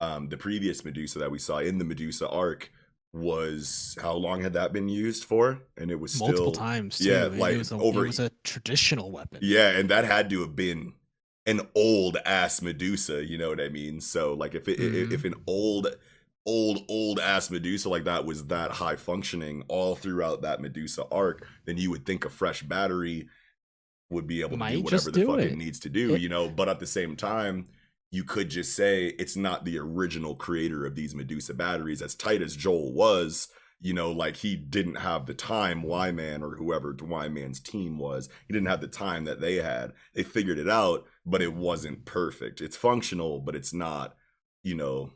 um, 0.00 0.28
the 0.28 0.36
previous 0.36 0.84
Medusa 0.84 1.18
that 1.18 1.30
we 1.30 1.38
saw 1.38 1.58
in 1.58 1.78
the 1.78 1.84
Medusa 1.84 2.28
arc 2.28 2.70
was 3.12 3.96
how 4.00 4.12
long 4.12 4.42
had 4.42 4.52
that 4.52 4.72
been 4.72 4.88
used 4.88 5.24
for? 5.24 5.60
And 5.76 5.90
it 5.90 5.98
was 5.98 6.12
still 6.12 6.28
multiple 6.28 6.52
times 6.52 6.98
too. 6.98 7.08
yeah, 7.08 7.26
It 7.26 7.34
like 7.34 7.56
was 7.56 7.72
a, 7.72 7.76
over- 7.76 8.04
it 8.04 8.08
was 8.08 8.20
a 8.20 8.30
traditional 8.44 9.10
weapon 9.10 9.38
Yeah, 9.42 9.70
and 9.70 9.88
that 9.88 10.04
had 10.04 10.28
to 10.30 10.40
have 10.42 10.54
been 10.54 10.92
an 11.46 11.62
old 11.74 12.18
ass 12.26 12.60
Medusa, 12.60 13.24
you 13.24 13.38
know 13.38 13.48
what 13.48 13.60
I 13.60 13.70
mean? 13.70 14.00
So 14.00 14.34
like 14.34 14.54
if 14.54 14.68
it, 14.68 14.78
Mhm. 14.78 15.12
if 15.12 15.24
an 15.24 15.34
old 15.46 15.88
old 16.46 16.84
old 16.88 17.18
ass 17.18 17.50
Medusa 17.50 17.88
like 17.88 18.04
that 18.04 18.24
was 18.24 18.46
that 18.46 18.70
high 18.72 18.96
functioning 18.96 19.64
all 19.68 19.96
throughout 19.96 20.42
that 20.42 20.60
Medusa 20.60 21.04
arc, 21.10 21.46
then 21.64 21.76
you 21.78 21.90
would 21.90 22.04
think 22.06 22.24
a 22.24 22.30
fresh 22.30 22.62
battery 22.62 23.28
would 24.10 24.26
be 24.26 24.40
able 24.40 24.50
to 24.52 24.56
Might 24.58 24.72
do 24.76 24.82
whatever 24.82 25.10
the 25.10 25.20
do 25.20 25.26
fuck 25.26 25.38
it. 25.40 25.52
it. 25.52 25.56
needs 25.58 25.78
to 25.80 25.88
do, 25.88 26.14
It- 26.14 26.20
you 26.20 26.28
know, 26.28 26.48
but 26.48 26.68
at 26.68 26.78
the 26.80 26.86
same 26.86 27.16
time 27.16 27.66
you 28.10 28.24
could 28.24 28.48
just 28.48 28.74
say 28.74 29.06
it's 29.18 29.36
not 29.36 29.64
the 29.64 29.78
original 29.78 30.34
creator 30.34 30.86
of 30.86 30.94
these 30.94 31.14
Medusa 31.14 31.54
batteries 31.54 32.02
as 32.02 32.14
tight 32.14 32.42
as 32.42 32.56
Joel 32.56 32.92
was 32.92 33.48
you 33.80 33.94
know, 33.94 34.10
like 34.10 34.36
he 34.36 34.56
didn't 34.56 34.96
have 34.96 35.26
the 35.26 35.34
time, 35.34 35.82
Y 35.82 36.10
Man 36.10 36.42
or 36.42 36.56
whoever 36.56 36.96
Y 37.00 37.28
Man's 37.28 37.60
team 37.60 37.98
was, 37.98 38.28
he 38.46 38.52
didn't 38.52 38.68
have 38.68 38.80
the 38.80 38.88
time 38.88 39.24
that 39.24 39.40
they 39.40 39.56
had. 39.56 39.92
They 40.14 40.24
figured 40.24 40.58
it 40.58 40.68
out, 40.68 41.06
but 41.24 41.42
it 41.42 41.54
wasn't 41.54 42.04
perfect. 42.04 42.60
It's 42.60 42.76
functional, 42.76 43.40
but 43.40 43.54
it's 43.54 43.72
not, 43.72 44.16
you 44.62 44.74
know, 44.74 45.12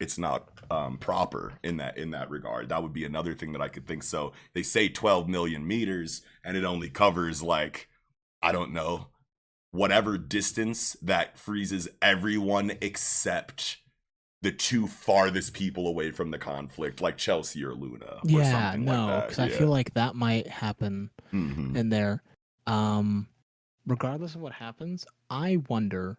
it's 0.00 0.18
not 0.18 0.48
um 0.70 0.98
proper 0.98 1.54
in 1.62 1.76
that 1.78 1.96
in 1.96 2.10
that 2.10 2.28
regard. 2.30 2.68
That 2.68 2.82
would 2.82 2.92
be 2.92 3.04
another 3.04 3.34
thing 3.34 3.52
that 3.52 3.62
I 3.62 3.68
could 3.68 3.86
think. 3.86 4.02
So 4.02 4.32
they 4.52 4.62
say 4.62 4.88
12 4.88 5.28
million 5.28 5.66
meters 5.66 6.22
and 6.44 6.56
it 6.56 6.64
only 6.64 6.90
covers 6.90 7.42
like, 7.42 7.88
I 8.42 8.52
don't 8.52 8.72
know, 8.72 9.08
whatever 9.74 10.16
distance 10.16 10.96
that 11.02 11.36
freezes 11.38 11.88
everyone 12.00 12.72
except 12.80 13.78
the 14.42 14.52
two 14.52 14.86
farthest 14.86 15.52
people 15.54 15.86
away 15.88 16.10
from 16.10 16.30
the 16.30 16.38
conflict, 16.38 17.00
like 17.00 17.16
Chelsea 17.16 17.64
or 17.64 17.74
Luna. 17.74 18.04
Or 18.06 18.20
yeah 18.24 18.50
something 18.72 18.84
no 18.84 19.06
like 19.06 19.28
because. 19.28 19.38
I 19.40 19.48
feel 19.48 19.68
like 19.68 19.92
that 19.94 20.14
might 20.14 20.46
happen 20.46 21.10
Mhm. 21.32 21.76
in 21.76 21.88
there. 21.88 22.22
Um, 22.66 23.26
regardless 23.86 24.34
of 24.34 24.40
what 24.42 24.52
happens, 24.52 25.04
I 25.30 25.58
wonder 25.68 26.18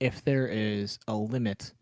if 0.00 0.22
there 0.24 0.46
is 0.48 0.98
a 1.08 1.14
limit 1.14 1.72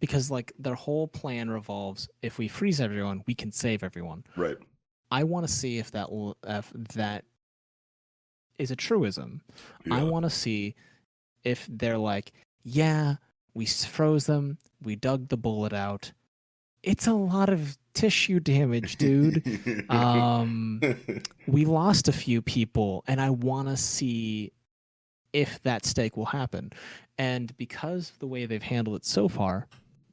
because 0.00 0.30
like 0.30 0.52
their 0.58 0.74
whole 0.74 1.06
plan 1.08 1.50
revolves 1.50 2.08
if 2.22 2.38
we 2.38 2.48
freeze 2.48 2.80
everyone, 2.80 3.22
we 3.26 3.34
can 3.34 3.52
save 3.52 3.82
everyone. 3.82 4.24
right. 4.36 4.56
I 5.10 5.24
want 5.24 5.46
to 5.46 5.52
see 5.52 5.76
if 5.78 5.90
that 5.90 6.10
will 6.10 6.36
if 6.46 6.70
that 6.94 7.24
is 8.58 8.70
a 8.70 8.76
truism. 8.76 9.40
I 9.90 10.04
want 10.04 10.24
to 10.24 10.30
see 10.30 10.74
if 11.44 11.66
they're 11.70 11.98
like, 11.98 12.32
yeah, 12.62 13.16
we 13.54 13.66
froze 13.66 14.26
them, 14.26 14.58
we 14.82 14.96
dug 14.96 15.28
the 15.28 15.36
bullet 15.36 15.72
out. 15.72 16.12
It's 16.82 17.06
a 17.06 17.12
lot 17.12 17.48
of 17.48 17.78
tissue 17.94 18.40
damage, 18.40 18.96
dude. 18.96 19.84
um, 19.88 20.80
we 21.46 21.64
lost 21.66 22.08
a 22.08 22.12
few 22.12 22.42
people, 22.42 23.04
and 23.06 23.20
I 23.20 23.30
want 23.30 23.68
to 23.68 23.76
see 23.76 24.52
if 25.32 25.62
that 25.62 25.84
stake 25.86 26.16
will 26.16 26.26
happen. 26.26 26.72
And 27.18 27.56
because 27.56 28.10
of 28.10 28.18
the 28.18 28.26
way 28.26 28.46
they've 28.46 28.62
handled 28.62 28.96
it 28.96 29.04
so 29.04 29.28
far, 29.28 29.66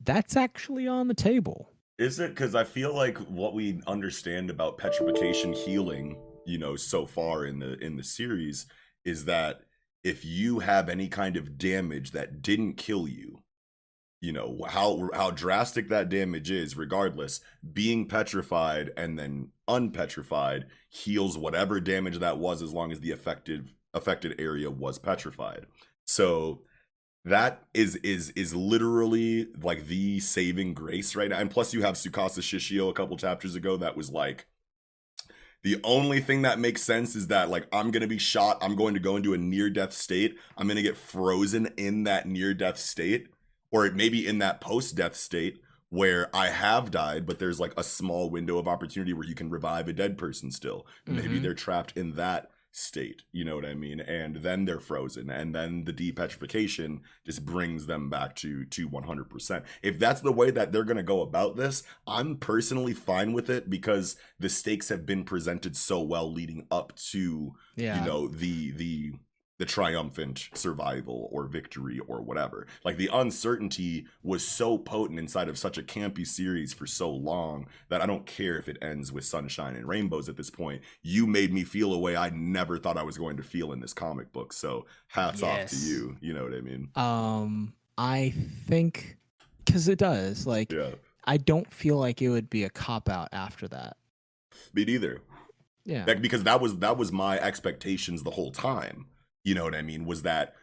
that's 0.03 0.35
actually 0.35 0.87
on 0.87 1.07
the 1.07 1.13
table. 1.13 1.71
Is 1.97 2.19
it 2.19 2.29
because 2.29 2.55
I 2.55 2.63
feel 2.63 2.93
like 2.93 3.17
what 3.17 3.53
we 3.53 3.81
understand 3.85 4.49
about 4.49 4.77
petrification 4.77 5.51
healing, 5.51 6.15
you 6.49 6.57
know, 6.57 6.75
so 6.75 7.05
far 7.05 7.45
in 7.45 7.59
the 7.59 7.77
in 7.79 7.95
the 7.95 8.03
series 8.03 8.65
is 9.05 9.25
that 9.25 9.61
if 10.03 10.25
you 10.25 10.59
have 10.59 10.89
any 10.89 11.07
kind 11.07 11.37
of 11.37 11.57
damage 11.57 12.11
that 12.11 12.41
didn't 12.41 12.73
kill 12.73 13.07
you, 13.07 13.43
you 14.21 14.33
know 14.33 14.65
how 14.67 15.09
how 15.13 15.31
drastic 15.31 15.89
that 15.89 16.09
damage 16.09 16.51
is 16.51 16.75
regardless 16.75 17.39
being 17.73 18.05
petrified 18.05 18.91
and 18.97 19.17
then 19.17 19.49
unpetrified 19.67 20.65
heals 20.89 21.37
whatever 21.37 21.79
damage 21.79 22.19
that 22.19 22.37
was 22.37 22.61
as 22.61 22.73
long 22.73 22.91
as 22.91 22.99
the 22.99 23.11
affected 23.11 23.69
affected 23.93 24.35
area 24.39 24.69
was 24.69 24.99
petrified. 24.99 25.65
So 26.05 26.61
that 27.25 27.63
is 27.73 27.95
is 27.97 28.31
is 28.31 28.55
literally 28.55 29.47
like 29.61 29.87
the 29.87 30.19
saving 30.19 30.73
grace 30.73 31.15
right 31.15 31.29
now. 31.29 31.39
And 31.39 31.51
plus 31.51 31.73
you 31.73 31.81
have 31.81 31.95
Tsukasa 31.95 32.41
Shishio 32.41 32.89
a 32.89 32.93
couple 32.93 33.17
chapters 33.17 33.55
ago 33.55 33.77
that 33.77 33.95
was 33.95 34.09
like 34.09 34.47
the 35.63 35.79
only 35.83 36.21
thing 36.21 36.43
that 36.43 36.59
makes 36.59 36.81
sense 36.81 37.15
is 37.15 37.27
that 37.27 37.49
like 37.49 37.67
I'm 37.73 37.91
gonna 37.91 38.07
be 38.07 38.17
shot, 38.17 38.57
I'm 38.61 38.75
going 38.75 38.93
to 38.93 38.99
go 38.99 39.15
into 39.17 39.33
a 39.33 39.37
near 39.37 39.69
death 39.69 39.93
state, 39.93 40.37
I'm 40.57 40.67
gonna 40.67 40.81
get 40.81 40.97
frozen 40.97 41.67
in 41.77 42.03
that 42.05 42.27
near 42.27 42.53
death 42.53 42.77
state, 42.77 43.27
or 43.71 43.85
it 43.85 43.95
may 43.95 44.09
be 44.09 44.25
in 44.27 44.39
that 44.39 44.61
post 44.61 44.95
death 44.95 45.15
state 45.15 45.61
where 45.89 46.33
I 46.35 46.47
have 46.49 46.91
died, 46.91 47.25
but 47.25 47.39
there's 47.39 47.59
like 47.59 47.73
a 47.75 47.83
small 47.83 48.29
window 48.29 48.57
of 48.59 48.67
opportunity 48.67 49.11
where 49.13 49.27
you 49.27 49.33
can 49.35 49.49
revive 49.49 49.87
a 49.87 49.93
dead 49.93 50.17
person 50.17 50.51
still. 50.51 50.85
Maybe 51.07 51.39
Mhm. 51.39 51.41
they're 51.41 51.53
trapped 51.55 51.97
in 51.97 52.13
that 52.13 52.51
state, 52.71 53.23
you 53.31 53.43
know 53.43 53.55
what 53.55 53.65
I 53.65 53.73
mean? 53.73 53.99
And 53.99 54.37
then 54.37 54.65
they're 54.65 54.79
frozen, 54.79 55.29
and 55.29 55.53
then 55.55 55.85
the 55.85 55.93
depetrification 55.93 56.99
just 57.25 57.45
brings 57.45 57.85
them 57.87 58.09
back 58.09 58.35
to 58.37 58.65
to 58.65 58.89
100%. 58.89 59.63
If 59.81 59.99
that's 59.99 60.21
the 60.21 60.31
way 60.31 60.51
that 60.51 60.71
they're 60.71 60.83
going 60.83 60.97
to 60.97 61.03
go 61.03 61.21
about 61.21 61.55
this, 61.55 61.83
I'm 62.07 62.37
personally 62.37 62.93
fine 62.93 63.33
with 63.33 63.49
it 63.49 63.69
because 63.69 64.15
the 64.39 64.49
stakes 64.49 64.89
have 64.89 65.05
been 65.05 65.23
presented 65.23 65.75
so 65.75 66.01
well 66.01 66.31
leading 66.31 66.67
up 66.71 66.95
to 67.11 67.55
Yeah. 67.75 67.99
you 67.99 68.05
know 68.07 68.27
the 68.27 68.71
the 68.71 69.13
the 69.59 69.65
triumphant 69.65 70.49
survival 70.55 71.29
or 71.31 71.45
victory 71.45 71.99
or 72.07 72.21
whatever 72.21 72.65
like 72.83 72.97
the 72.97 73.09
uncertainty 73.13 74.05
was 74.23 74.43
so 74.47 74.77
potent 74.77 75.19
inside 75.19 75.47
of 75.49 75.57
such 75.57 75.77
a 75.77 75.83
campy 75.83 76.25
series 76.25 76.73
for 76.73 76.87
so 76.87 77.11
long 77.11 77.67
that 77.89 78.01
i 78.01 78.05
don't 78.05 78.25
care 78.25 78.57
if 78.57 78.67
it 78.67 78.77
ends 78.81 79.11
with 79.11 79.23
sunshine 79.25 79.75
and 79.75 79.87
rainbows 79.87 80.27
at 80.29 80.37
this 80.37 80.49
point 80.49 80.81
you 81.03 81.27
made 81.27 81.53
me 81.53 81.63
feel 81.63 81.93
a 81.93 81.99
way 81.99 82.15
i 82.15 82.29
never 82.31 82.77
thought 82.77 82.97
i 82.97 83.03
was 83.03 83.17
going 83.17 83.37
to 83.37 83.43
feel 83.43 83.71
in 83.73 83.79
this 83.81 83.93
comic 83.93 84.31
book 84.33 84.51
so 84.53 84.85
hats 85.07 85.43
off 85.43 85.67
to 85.67 85.75
you 85.75 86.15
you 86.21 86.33
know 86.33 86.43
what 86.43 86.53
i 86.55 86.61
mean 86.61 86.89
Um, 86.95 87.73
I 87.97 88.33
think 88.65 89.17
because 89.65 89.87
it 89.89 89.99
does. 89.99 90.47
Like, 90.47 90.71
Yeah, 90.71 90.91
I 91.25 91.35
don't 91.37 91.71
feel 91.73 91.97
like 91.97 92.21
it 92.21 92.29
would 92.29 92.49
be 92.49 92.63
a 92.63 92.69
cop 92.69 93.09
out 93.09 93.27
after 93.33 93.67
that. 93.67 93.97
me 94.73 94.85
neither. 94.85 95.21
Yeah. 95.85 96.05
That- 96.05 96.21
because 96.21 96.43
that 96.45 96.61
was 96.61 96.77
that 96.79 96.97
was 96.97 97.11
my 97.11 97.37
expectations 97.39 98.23
the 98.23 98.31
whole 98.31 98.51
time. 98.51 99.07
You 99.43 99.55
know 99.55 99.63
what 99.63 99.75
I 99.75 99.81
mean? 99.81 100.05
Was 100.05 100.23
that 100.23 100.55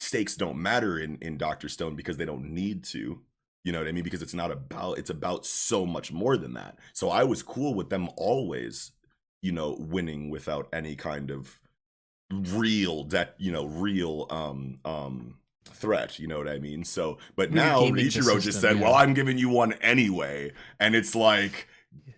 stakes 0.00 0.36
don't 0.36 0.60
matter 0.60 0.98
in 0.98 1.18
in 1.20 1.38
Doctor 1.38 1.68
Stone 1.68 1.96
because 1.96 2.16
they 2.16 2.24
don't 2.24 2.52
need 2.52 2.84
to. 2.84 3.20
You 3.64 3.70
know 3.70 3.78
what 3.78 3.86
I 3.86 3.92
mean? 3.92 4.02
Because 4.04 4.22
it's 4.22 4.34
not 4.34 4.50
about 4.50 4.98
it's 4.98 5.10
about 5.10 5.46
so 5.46 5.86
much 5.86 6.12
more 6.12 6.36
than 6.36 6.54
that. 6.54 6.78
So 6.92 7.10
I 7.10 7.24
was 7.24 7.42
cool 7.42 7.74
with 7.74 7.90
them 7.90 8.08
always, 8.16 8.92
you 9.40 9.52
know, 9.52 9.76
winning 9.78 10.30
without 10.30 10.68
any 10.72 10.96
kind 10.96 11.30
of 11.30 11.60
real 12.32 13.04
that 13.04 13.34
you 13.38 13.52
know 13.52 13.66
real 13.66 14.26
um 14.30 14.78
um 14.84 15.34
threat 15.64 16.18
you 16.18 16.26
know 16.26 16.38
what 16.38 16.48
i 16.48 16.58
mean 16.58 16.82
so 16.82 17.18
but 17.36 17.52
now 17.52 17.82
ichiro 17.82 18.40
just 18.40 18.60
said 18.60 18.76
yeah. 18.76 18.82
well 18.82 18.94
i'm 18.94 19.14
giving 19.14 19.38
you 19.38 19.48
one 19.48 19.72
anyway 19.74 20.50
and 20.80 20.94
it's 20.94 21.14
like 21.14 21.68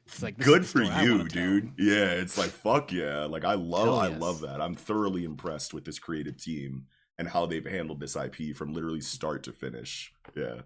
It's 0.06 0.22
like 0.22 0.38
good 0.38 0.66
for 0.66 0.82
you 0.82 1.26
dude. 1.28 1.72
Yeah 1.78 2.10
it's 2.10 2.36
like 2.38 2.50
fuck 2.50 2.92
yeah. 2.92 3.24
Like 3.24 3.44
i 3.44 3.54
love 3.54 3.84
Hell 3.86 3.98
i 4.00 4.08
yes. 4.08 4.20
love 4.20 4.40
that. 4.42 4.60
I'm 4.60 4.74
thoroughly 4.74 5.24
impressed 5.24 5.72
with 5.74 5.84
this 5.84 5.98
creative 5.98 6.36
team 6.36 6.86
and 7.18 7.28
how 7.28 7.46
they've 7.46 7.64
handled 7.64 8.00
this 8.00 8.16
ip 8.16 8.56
from 8.56 8.72
literally 8.74 9.00
start 9.00 9.42
to 9.44 9.52
finish. 9.52 10.12
Yeah. 10.36 10.60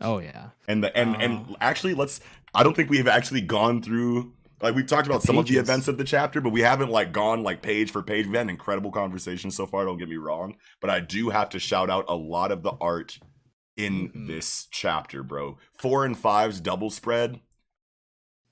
Oh 0.00 0.18
yeah. 0.18 0.48
and 0.68 0.82
the 0.82 0.96
and 0.96 1.14
Uh. 1.16 1.18
and 1.20 1.56
actually 1.60 1.94
let's 1.94 2.20
i 2.54 2.62
don't 2.62 2.74
think 2.74 2.90
we've 2.90 3.06
actually 3.08 3.40
gone 3.42 3.82
through 3.82 4.32
like 4.60 4.74
we've 4.74 4.86
talked 4.86 5.06
about 5.06 5.22
some 5.22 5.38
of 5.38 5.46
the 5.46 5.56
events 5.58 5.86
of 5.88 5.96
the 5.98 6.04
chapter 6.04 6.40
but 6.40 6.50
we 6.50 6.60
haven't 6.60 6.90
like 6.90 7.12
gone 7.12 7.42
like 7.42 7.62
page 7.62 7.90
for 7.90 8.02
page. 8.02 8.26
We've 8.26 8.34
had 8.34 8.42
an 8.42 8.50
incredible 8.50 8.90
conversation 8.90 9.50
so 9.50 9.66
far 9.66 9.84
don't 9.84 9.98
get 9.98 10.08
me 10.08 10.16
wrong 10.16 10.56
but 10.80 10.90
i 10.90 10.98
do 11.00 11.30
have 11.30 11.50
to 11.50 11.58
shout 11.58 11.88
out 11.90 12.04
a 12.08 12.14
lot 12.16 12.50
of 12.52 12.62
the 12.62 12.72
art 12.80 13.18
in 13.76 14.10
Mhm. 14.10 14.26
this 14.26 14.66
chapter 14.70 15.22
bro. 15.22 15.58
Four 15.78 16.04
and 16.04 16.16
fives 16.18 16.60
double 16.60 16.90
spread 16.90 17.40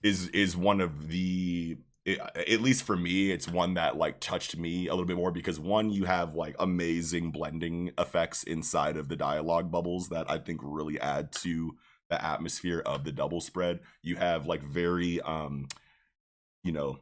is 0.02 0.28
is 0.28 0.56
one 0.56 0.80
of 0.80 1.08
the 1.08 1.78
at 2.06 2.60
least 2.60 2.82
for 2.82 2.96
me 2.96 3.30
it's 3.30 3.46
one 3.46 3.74
that 3.74 3.96
like 3.96 4.18
touched 4.20 4.56
me 4.56 4.88
a 4.88 4.90
little 4.92 5.04
bit 5.06 5.16
more 5.16 5.30
because 5.30 5.60
one 5.60 5.90
you 5.90 6.04
have 6.04 6.34
like 6.34 6.56
amazing 6.58 7.30
blending 7.30 7.90
effects 7.98 8.42
inside 8.42 8.96
of 8.96 9.08
the 9.08 9.16
dialogue 9.16 9.70
bubbles 9.70 10.08
that 10.08 10.28
i 10.30 10.38
think 10.38 10.60
really 10.62 10.98
add 11.00 11.30
to 11.30 11.76
the 12.08 12.24
atmosphere 12.24 12.82
of 12.86 13.04
the 13.04 13.12
double 13.12 13.40
spread 13.40 13.80
you 14.02 14.16
have 14.16 14.46
like 14.46 14.62
very 14.62 15.20
um 15.20 15.68
you 16.64 16.72
know 16.72 16.98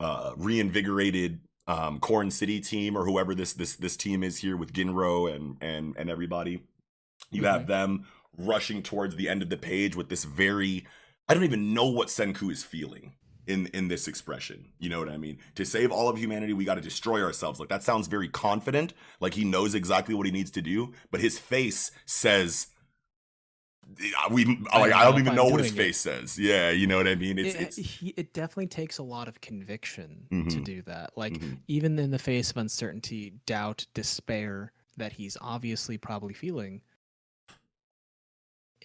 uh 0.00 0.32
reinvigorated 0.36 1.40
um 1.66 1.98
corn 1.98 2.30
city 2.30 2.60
team 2.60 2.96
or 2.96 3.04
whoever 3.04 3.34
this 3.34 3.52
this 3.54 3.76
this 3.76 3.96
team 3.96 4.22
is 4.22 4.38
here 4.38 4.56
with 4.56 4.72
ginro 4.72 5.34
and 5.34 5.56
and 5.60 5.96
and 5.96 6.10
everybody 6.10 6.62
you 7.30 7.44
have 7.44 7.62
Mhm. 7.62 7.66
them 7.66 8.06
rushing 8.38 8.82
towards 8.82 9.16
the 9.16 9.28
end 9.28 9.42
of 9.42 9.50
the 9.50 9.56
page 9.56 9.96
with 9.96 10.08
this 10.08 10.24
very 10.24 10.86
i 11.30 11.34
don't 11.34 11.44
even 11.44 11.72
know 11.72 11.86
what 11.86 12.08
senku 12.08 12.50
is 12.50 12.62
feeling 12.62 13.14
in 13.46 13.66
in 13.68 13.88
this 13.88 14.06
expression 14.06 14.66
you 14.78 14.88
know 14.90 14.98
what 14.98 15.08
i 15.08 15.16
mean 15.16 15.38
to 15.54 15.64
save 15.64 15.90
all 15.90 16.08
of 16.08 16.18
humanity 16.18 16.52
we 16.52 16.64
got 16.64 16.74
to 16.74 16.80
destroy 16.80 17.22
ourselves 17.22 17.58
like 17.58 17.68
that 17.70 17.82
sounds 17.82 18.06
very 18.06 18.28
confident 18.28 18.92
like 19.20 19.34
he 19.34 19.44
knows 19.44 19.74
exactly 19.74 20.14
what 20.14 20.26
he 20.26 20.32
needs 20.32 20.50
to 20.50 20.60
do 20.62 20.92
but 21.10 21.20
his 21.20 21.38
face 21.38 21.90
says 22.06 22.66
we 24.30 24.44
like 24.44 24.92
I 24.92 25.00
i 25.00 25.04
don't 25.04 25.14
even 25.18 25.30
I'm 25.30 25.34
know 25.36 25.46
what 25.46 25.60
his 25.60 25.70
doing 25.72 25.80
it. 25.80 25.86
face 25.88 25.98
says 25.98 26.38
yeah 26.38 26.70
you 26.70 26.86
know 26.86 26.96
what 26.98 27.08
i 27.08 27.16
mean 27.16 27.38
it's 27.38 27.54
it, 27.56 27.60
it's 27.62 27.76
he, 27.76 28.14
it 28.16 28.32
definitely 28.32 28.68
takes 28.68 28.98
a 28.98 29.02
lot 29.02 29.26
of 29.26 29.40
conviction 29.40 30.26
to 30.30 30.36
Mhm. 30.36 30.64
do 30.64 30.82
that. 30.82 31.10
Like 31.16 31.32
Mhm. 31.34 31.58
even 31.66 31.98
in 31.98 32.10
the 32.12 32.18
face 32.18 32.50
of 32.52 32.56
uncertainty, 32.58 33.32
doubt, 33.46 33.86
despair 33.94 34.72
that 34.96 35.12
he's 35.12 35.36
obviously 35.40 35.98
probably 35.98 36.34
feeling. 36.34 36.82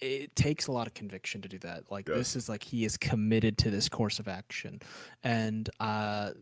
It 0.02 0.34
takes 0.36 0.66
a 0.66 0.72
lot 0.72 0.86
of 0.86 0.94
conviction 0.94 1.40
to 1.42 1.48
do 1.48 1.58
that. 1.60 1.90
Like 1.90 2.08
Yes. 2.08 2.18
this 2.18 2.36
is 2.36 2.48
like 2.48 2.62
he 2.62 2.84
is 2.84 2.96
committed 2.96 3.56
to 3.58 3.70
this 3.70 3.88
course 3.88 4.18
of 4.18 4.28
action, 4.28 4.80
and 5.24 5.70
uh, 5.80 6.32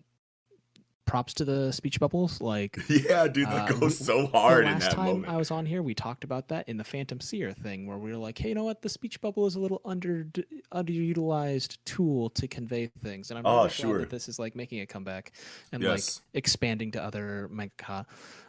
props 1.07 1.35
to 1.35 1.45
the 1.45 1.71
speech 1.71 2.01
bubbles. 2.01 2.41
Like 2.41 2.79
yeah 2.89 3.29
dude 3.29 3.47
that 3.49 3.71
Uh, 3.71 3.79
goes 3.79 3.99
so 3.99 4.27
hard 4.29 4.65
in 4.67 4.73
last 4.73 4.85
that 4.89 4.93
time 4.97 5.05
moment 5.07 5.33
I 5.33 5.37
was 5.37 5.51
on 5.51 5.67
here, 5.67 5.83
we 5.83 5.95
talked 5.95 6.25
about 6.25 6.49
that 6.49 6.69
in 6.69 6.77
the 6.79 6.85
Phantom 6.85 7.21
Seer 7.21 7.53
thing, 7.53 7.87
where 7.87 7.99
we 7.99 8.11
were 8.11 8.17
like, 8.17 8.39
"Hey, 8.39 8.49
you 8.49 8.55
know 8.55 8.65
what? 8.65 8.83
The 8.83 8.89
speech 8.89 9.21
bubble 9.21 9.47
is 9.47 9.55
a 9.55 9.61
little 9.61 9.81
under 9.85 10.25
underutilized 10.73 11.79
tool 11.85 12.31
to 12.31 12.49
convey 12.49 12.87
things." 12.87 13.31
And 13.31 13.39
I'm 13.39 13.47
Oh, 13.47 13.51
really 13.57 13.63
glad 13.69 13.73
sure. 13.73 13.99
that 14.01 14.11
this 14.11 14.29
is 14.29 14.39
like 14.39 14.57
making 14.57 14.81
a 14.81 14.87
comeback 14.87 15.33
and 15.73 15.83
Yes. 15.83 16.21
like 16.21 16.25
expanding 16.43 16.91
to 16.93 17.03
other 17.03 17.49
manga. 17.51 18.07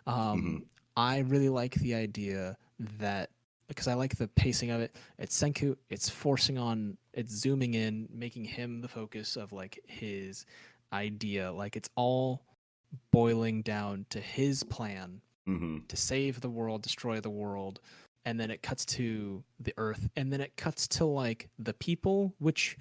Um, 0.08 0.42
Mhm. 0.42 0.66
I 0.98 1.20
really 1.20 1.50
like 1.50 1.76
the 1.76 1.94
idea 1.94 2.58
that 3.00 3.30
because 3.68 3.88
I 3.88 3.94
like 3.94 4.16
the 4.18 4.28
pacing 4.28 4.72
of 4.72 4.82
it. 4.82 4.96
It's 5.18 5.40
Senku. 5.40 5.76
It's 5.90 6.10
forcing 6.10 6.58
on. 6.58 6.98
It's 7.14 7.34
zooming 7.34 7.74
in, 7.74 8.08
making 8.12 8.46
him 8.46 8.82
the 8.82 8.88
focus 8.88 9.36
of 9.36 9.52
like 9.52 9.80
his 9.88 10.46
idea. 10.94 11.52
Like 11.52 11.76
it's 11.76 11.90
all 11.96 12.44
boiling 13.12 13.62
down 13.62 14.06
to 14.10 14.20
his 14.20 14.64
plan 14.64 15.22
hmm 15.46 15.80
to 15.88 15.98
save 15.98 16.42
the 16.42 16.50
world, 16.50 16.82
destroy 16.82 17.20
the 17.20 17.30
world, 17.30 17.80
and 18.26 18.40
then 18.40 18.50
it 18.50 18.64
cuts 18.64 18.86
to 18.86 19.44
the 19.60 19.74
earth, 19.78 20.10
and 20.16 20.32
then 20.34 20.42
it 20.42 20.56
cuts 20.58 20.88
to 20.88 21.06
like 21.06 21.50
the 21.60 21.74
people, 21.74 22.34
which 22.40 22.78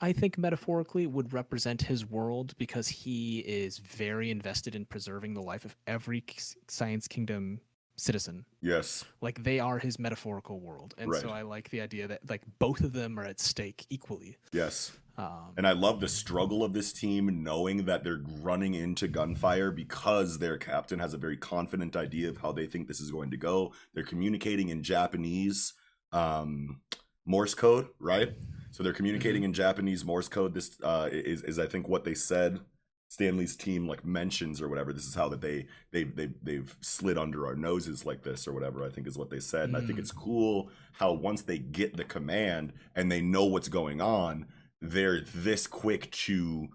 I 0.00 0.12
think 0.12 0.38
metaphorically 0.38 1.06
would 1.06 1.32
represent 1.32 1.82
his 1.82 2.06
world 2.06 2.54
because 2.58 2.88
he 2.88 3.40
is 3.40 3.78
very 3.78 4.30
invested 4.30 4.74
in 4.74 4.84
preserving 4.84 5.34
the 5.34 5.42
life 5.42 5.64
of 5.64 5.76
every 5.86 6.24
Science 6.68 7.06
Kingdom 7.08 7.60
citizen. 7.98 8.44
yes 8.62 9.04
Like 9.20 9.42
they 9.42 9.60
are 9.60 9.78
his 9.78 9.98
metaphorical 9.98 10.60
world, 10.60 10.94
and 10.98 11.14
so 11.14 11.28
I 11.30 11.42
like 11.42 11.68
the 11.70 11.80
idea 11.80 12.08
that 12.08 12.20
like 12.28 12.42
both 12.58 12.80
of 12.80 12.92
them 12.92 13.18
are 13.18 13.24
at 13.24 13.40
stake 13.40 13.86
equally. 13.90 14.36
yes 14.52 14.92
Um, 15.18 15.52
And 15.56 15.66
I 15.66 15.72
love 15.72 15.98
the 16.00 16.08
struggle 16.08 16.62
of 16.62 16.72
this 16.72 16.92
team 16.92 17.42
knowing 17.42 17.86
that 17.86 18.04
they're 18.04 18.22
running 18.40 18.74
into 18.74 19.08
gunfire 19.08 19.72
because 19.72 20.38
their 20.38 20.56
captain 20.56 21.00
has 21.00 21.12
a 21.12 21.18
very 21.18 21.36
confident 21.36 21.96
idea 21.96 22.28
of 22.28 22.36
how 22.38 22.52
they 22.52 22.66
think 22.66 22.86
this 22.86 23.00
is 23.00 23.10
going 23.10 23.30
to 23.32 23.36
go. 23.36 23.72
They're 23.94 24.04
communicating 24.04 24.68
in 24.68 24.82
Japanese 24.84 25.74
um, 26.12 26.80
Morse 27.26 27.54
code, 27.54 27.88
right? 27.98 28.30
So 28.70 28.82
they're 28.82 28.92
communicating 28.92 29.42
in 29.42 29.52
Japanese 29.52 30.04
Morse 30.04 30.28
code. 30.28 30.54
This 30.54 30.78
uh, 30.84 31.08
is, 31.10 31.42
is, 31.42 31.58
I 31.58 31.66
think, 31.66 31.88
what 31.88 32.04
they 32.04 32.14
said. 32.14 32.60
Stanley's 33.08 33.56
team 33.56 33.88
like 33.88 34.04
mentions 34.04 34.60
or 34.60 34.68
whatever. 34.68 34.92
This 34.92 35.06
is 35.06 35.14
how 35.14 35.28
that 35.30 35.40
they 35.40 35.66
they 35.92 36.04
they 36.04 36.30
they've 36.42 36.76
slid 36.80 37.16
under 37.18 37.46
our 37.46 37.54
noses 37.56 38.04
like 38.06 38.22
this 38.22 38.46
or 38.46 38.52
whatever. 38.52 38.84
I 38.84 38.90
think 38.90 39.06
is 39.06 39.18
what 39.18 39.30
they 39.30 39.40
said. 39.40 39.68
And 39.68 39.76
I 39.76 39.80
think 39.80 39.98
Mm. 39.98 40.00
it's 40.00 40.12
cool 40.12 40.70
how 40.92 41.12
once 41.12 41.42
they 41.42 41.58
get 41.58 41.96
the 41.96 42.04
command 42.04 42.72
and 42.94 43.10
they 43.10 43.20
know 43.20 43.44
what's 43.44 43.68
going 43.68 44.00
on, 44.00 44.46
they're 44.82 45.20
this 45.34 45.66
quick 45.66 46.10
to 46.12 46.68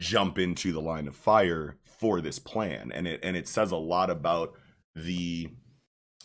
jump 0.00 0.38
into 0.38 0.72
the 0.72 0.80
line 0.80 1.08
of 1.08 1.16
fire 1.16 1.76
for 1.84 2.20
this 2.20 2.38
plan 2.38 2.92
and 2.92 3.06
it 3.06 3.18
and 3.22 3.36
it 3.36 3.48
says 3.48 3.70
a 3.70 3.76
lot 3.76 4.10
about 4.10 4.52
the 4.94 5.48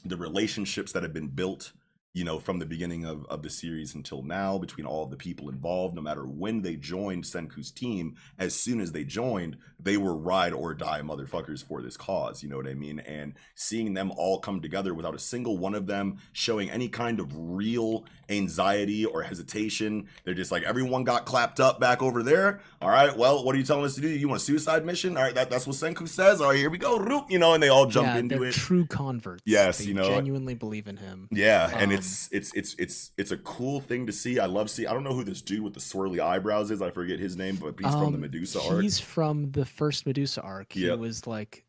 the 0.04 0.18
relationships 0.18 0.92
that 0.92 1.04
have 1.04 1.14
been 1.14 1.30
built 1.30 1.72
you 2.14 2.24
know 2.24 2.40
from 2.40 2.60
the 2.60 2.66
beginning 2.66 3.06
of, 3.06 3.26
of 3.28 3.42
the 3.42 3.50
series 3.50 3.96
until 3.96 4.22
now 4.22 4.58
between 4.58 4.86
all 4.86 5.06
the 5.06 5.16
people 5.16 5.48
involved 5.50 5.96
no 5.96 6.02
matter 6.02 6.26
when 6.26 6.62
they 6.62 6.76
joined 6.76 7.24
senku's 7.24 7.72
team 7.72 8.16
as 8.38 8.54
soon 8.54 8.82
as 8.82 8.92
they 8.92 9.04
joined 9.04 9.58
they 9.80 9.98
were 9.98 10.16
ride 10.16 10.54
or 10.54 10.74
die 10.74 11.02
motherfuckers 11.02 11.66
for 11.66 11.82
this 11.82 11.96
cause 11.98 12.44
you 12.44 12.50
know 12.50 12.58
what 12.58 12.68
i 12.68 12.74
mean? 12.74 13.00
And 13.00 13.34
seeing 13.56 13.94
them 13.94 14.12
all 14.18 14.40
come 14.40 14.62
together 14.62 14.94
without 14.94 15.16
a 15.16 15.20
single 15.20 15.58
one 15.58 15.74
of 15.76 15.88
them 15.88 16.18
showing 16.34 16.70
any 16.70 16.90
kind 16.90 17.20
of 17.20 17.32
real 17.34 18.06
anxiety 18.30 19.06
or 19.06 19.24
hesitation 19.24 20.08
they're 20.24 20.34
just 20.34 20.52
like 20.52 20.64
everyone 20.64 21.04
got 21.04 21.26
clapped 21.26 21.60
up 21.60 21.80
back 21.80 22.02
over 22.02 22.24
there. 22.24 22.62
All 22.82 22.90
right 22.90 23.16
well 23.18 23.44
what 23.44 23.56
are 23.56 23.58
you 23.58 23.64
telling 23.64 23.86
us 23.86 23.96
to 23.96 24.02
do? 24.02 24.08
You 24.10 24.28
want 24.28 24.42
a 24.42 24.44
suicide 24.46 24.86
mission? 24.86 25.18
All 25.18 25.24
right 25.24 25.36
that, 25.36 25.50
that's 25.50 25.66
what 25.68 25.76
senku 25.76 26.08
says. 26.08 26.42
All 26.42 26.50
right 26.50 26.58
here 26.58 26.70
we 26.70 26.78
go. 26.78 27.26
You 27.30 27.40
know 27.40 27.54
and 27.54 27.62
they 27.64 27.70
all 27.70 27.86
jump 27.86 28.08
yeah, 28.08 28.18
into 28.18 28.38
they're 28.38 28.50
it. 28.50 28.54
true 28.54 28.86
converts. 28.86 29.42
Yes, 29.46 29.80
they 29.80 29.86
you 29.86 29.94
know, 29.94 30.08
genuinely 30.08 30.56
believe 30.56 30.88
in 30.88 30.98
him. 30.98 31.28
yeah, 31.32 31.70
and 31.74 31.92
Um, 31.92 31.98
it's 32.02 32.30
it's 32.32 32.54
it's 32.56 32.76
it's 32.80 33.12
it's 33.18 33.32
a 33.32 33.38
cool 33.38 33.80
thing 33.82 34.06
to 34.08 34.12
see. 34.14 34.40
I 34.40 34.46
love 34.46 34.70
see. 34.70 34.86
I 34.88 34.94
don't 34.94 35.04
know 35.04 35.14
who 35.14 35.24
this 35.24 35.42
dude 35.42 35.62
with 35.62 35.74
the 35.74 35.80
swirly 35.80 36.20
eyebrows 36.20 36.72
is. 36.72 36.82
I 36.82 36.92
forget 36.92 37.20
his 37.20 37.36
name, 37.38 37.56
but 37.58 37.76
he's 37.80 37.92
from 37.94 38.12
the 38.12 38.16
Um, 38.18 38.22
Medusa 38.22 38.62
arc. 38.62 38.82
He's 38.82 39.00
from 39.00 39.52
the 39.52 39.66
first 39.66 40.06
Medusa 40.06 40.42
arc. 40.42 40.74
He 40.74 40.88
Yep. 40.88 41.00
was 41.00 41.28
like 41.28 41.66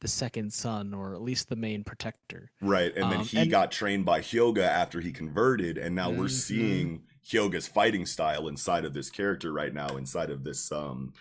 the 0.00 0.08
second 0.08 0.52
son, 0.52 0.92
or 0.92 1.14
at 1.14 1.22
least 1.22 1.48
the 1.48 1.56
main 1.56 1.82
protector. 1.84 2.50
Right, 2.60 2.92
and 2.94 3.10
then 3.10 3.20
um, 3.20 3.24
he 3.26 3.38
and- 3.38 3.50
got 3.50 3.72
trained 3.72 4.04
by 4.04 4.20
Hyoga 4.20 4.62
after 4.64 5.00
he 5.00 5.12
converted, 5.12 5.78
and 5.78 5.94
now 5.94 6.10
we're 6.10 6.26
Mhm. 6.26 6.30
seeing 6.30 7.02
Hyoga's 7.24 7.66
fighting 7.68 8.04
style 8.04 8.46
inside 8.48 8.84
of 8.84 8.92
this 8.92 9.08
character 9.08 9.50
right 9.52 9.72
now, 9.72 9.96
inside 9.96 10.28
of 10.30 10.44
this 10.44 10.70
um 10.72 11.14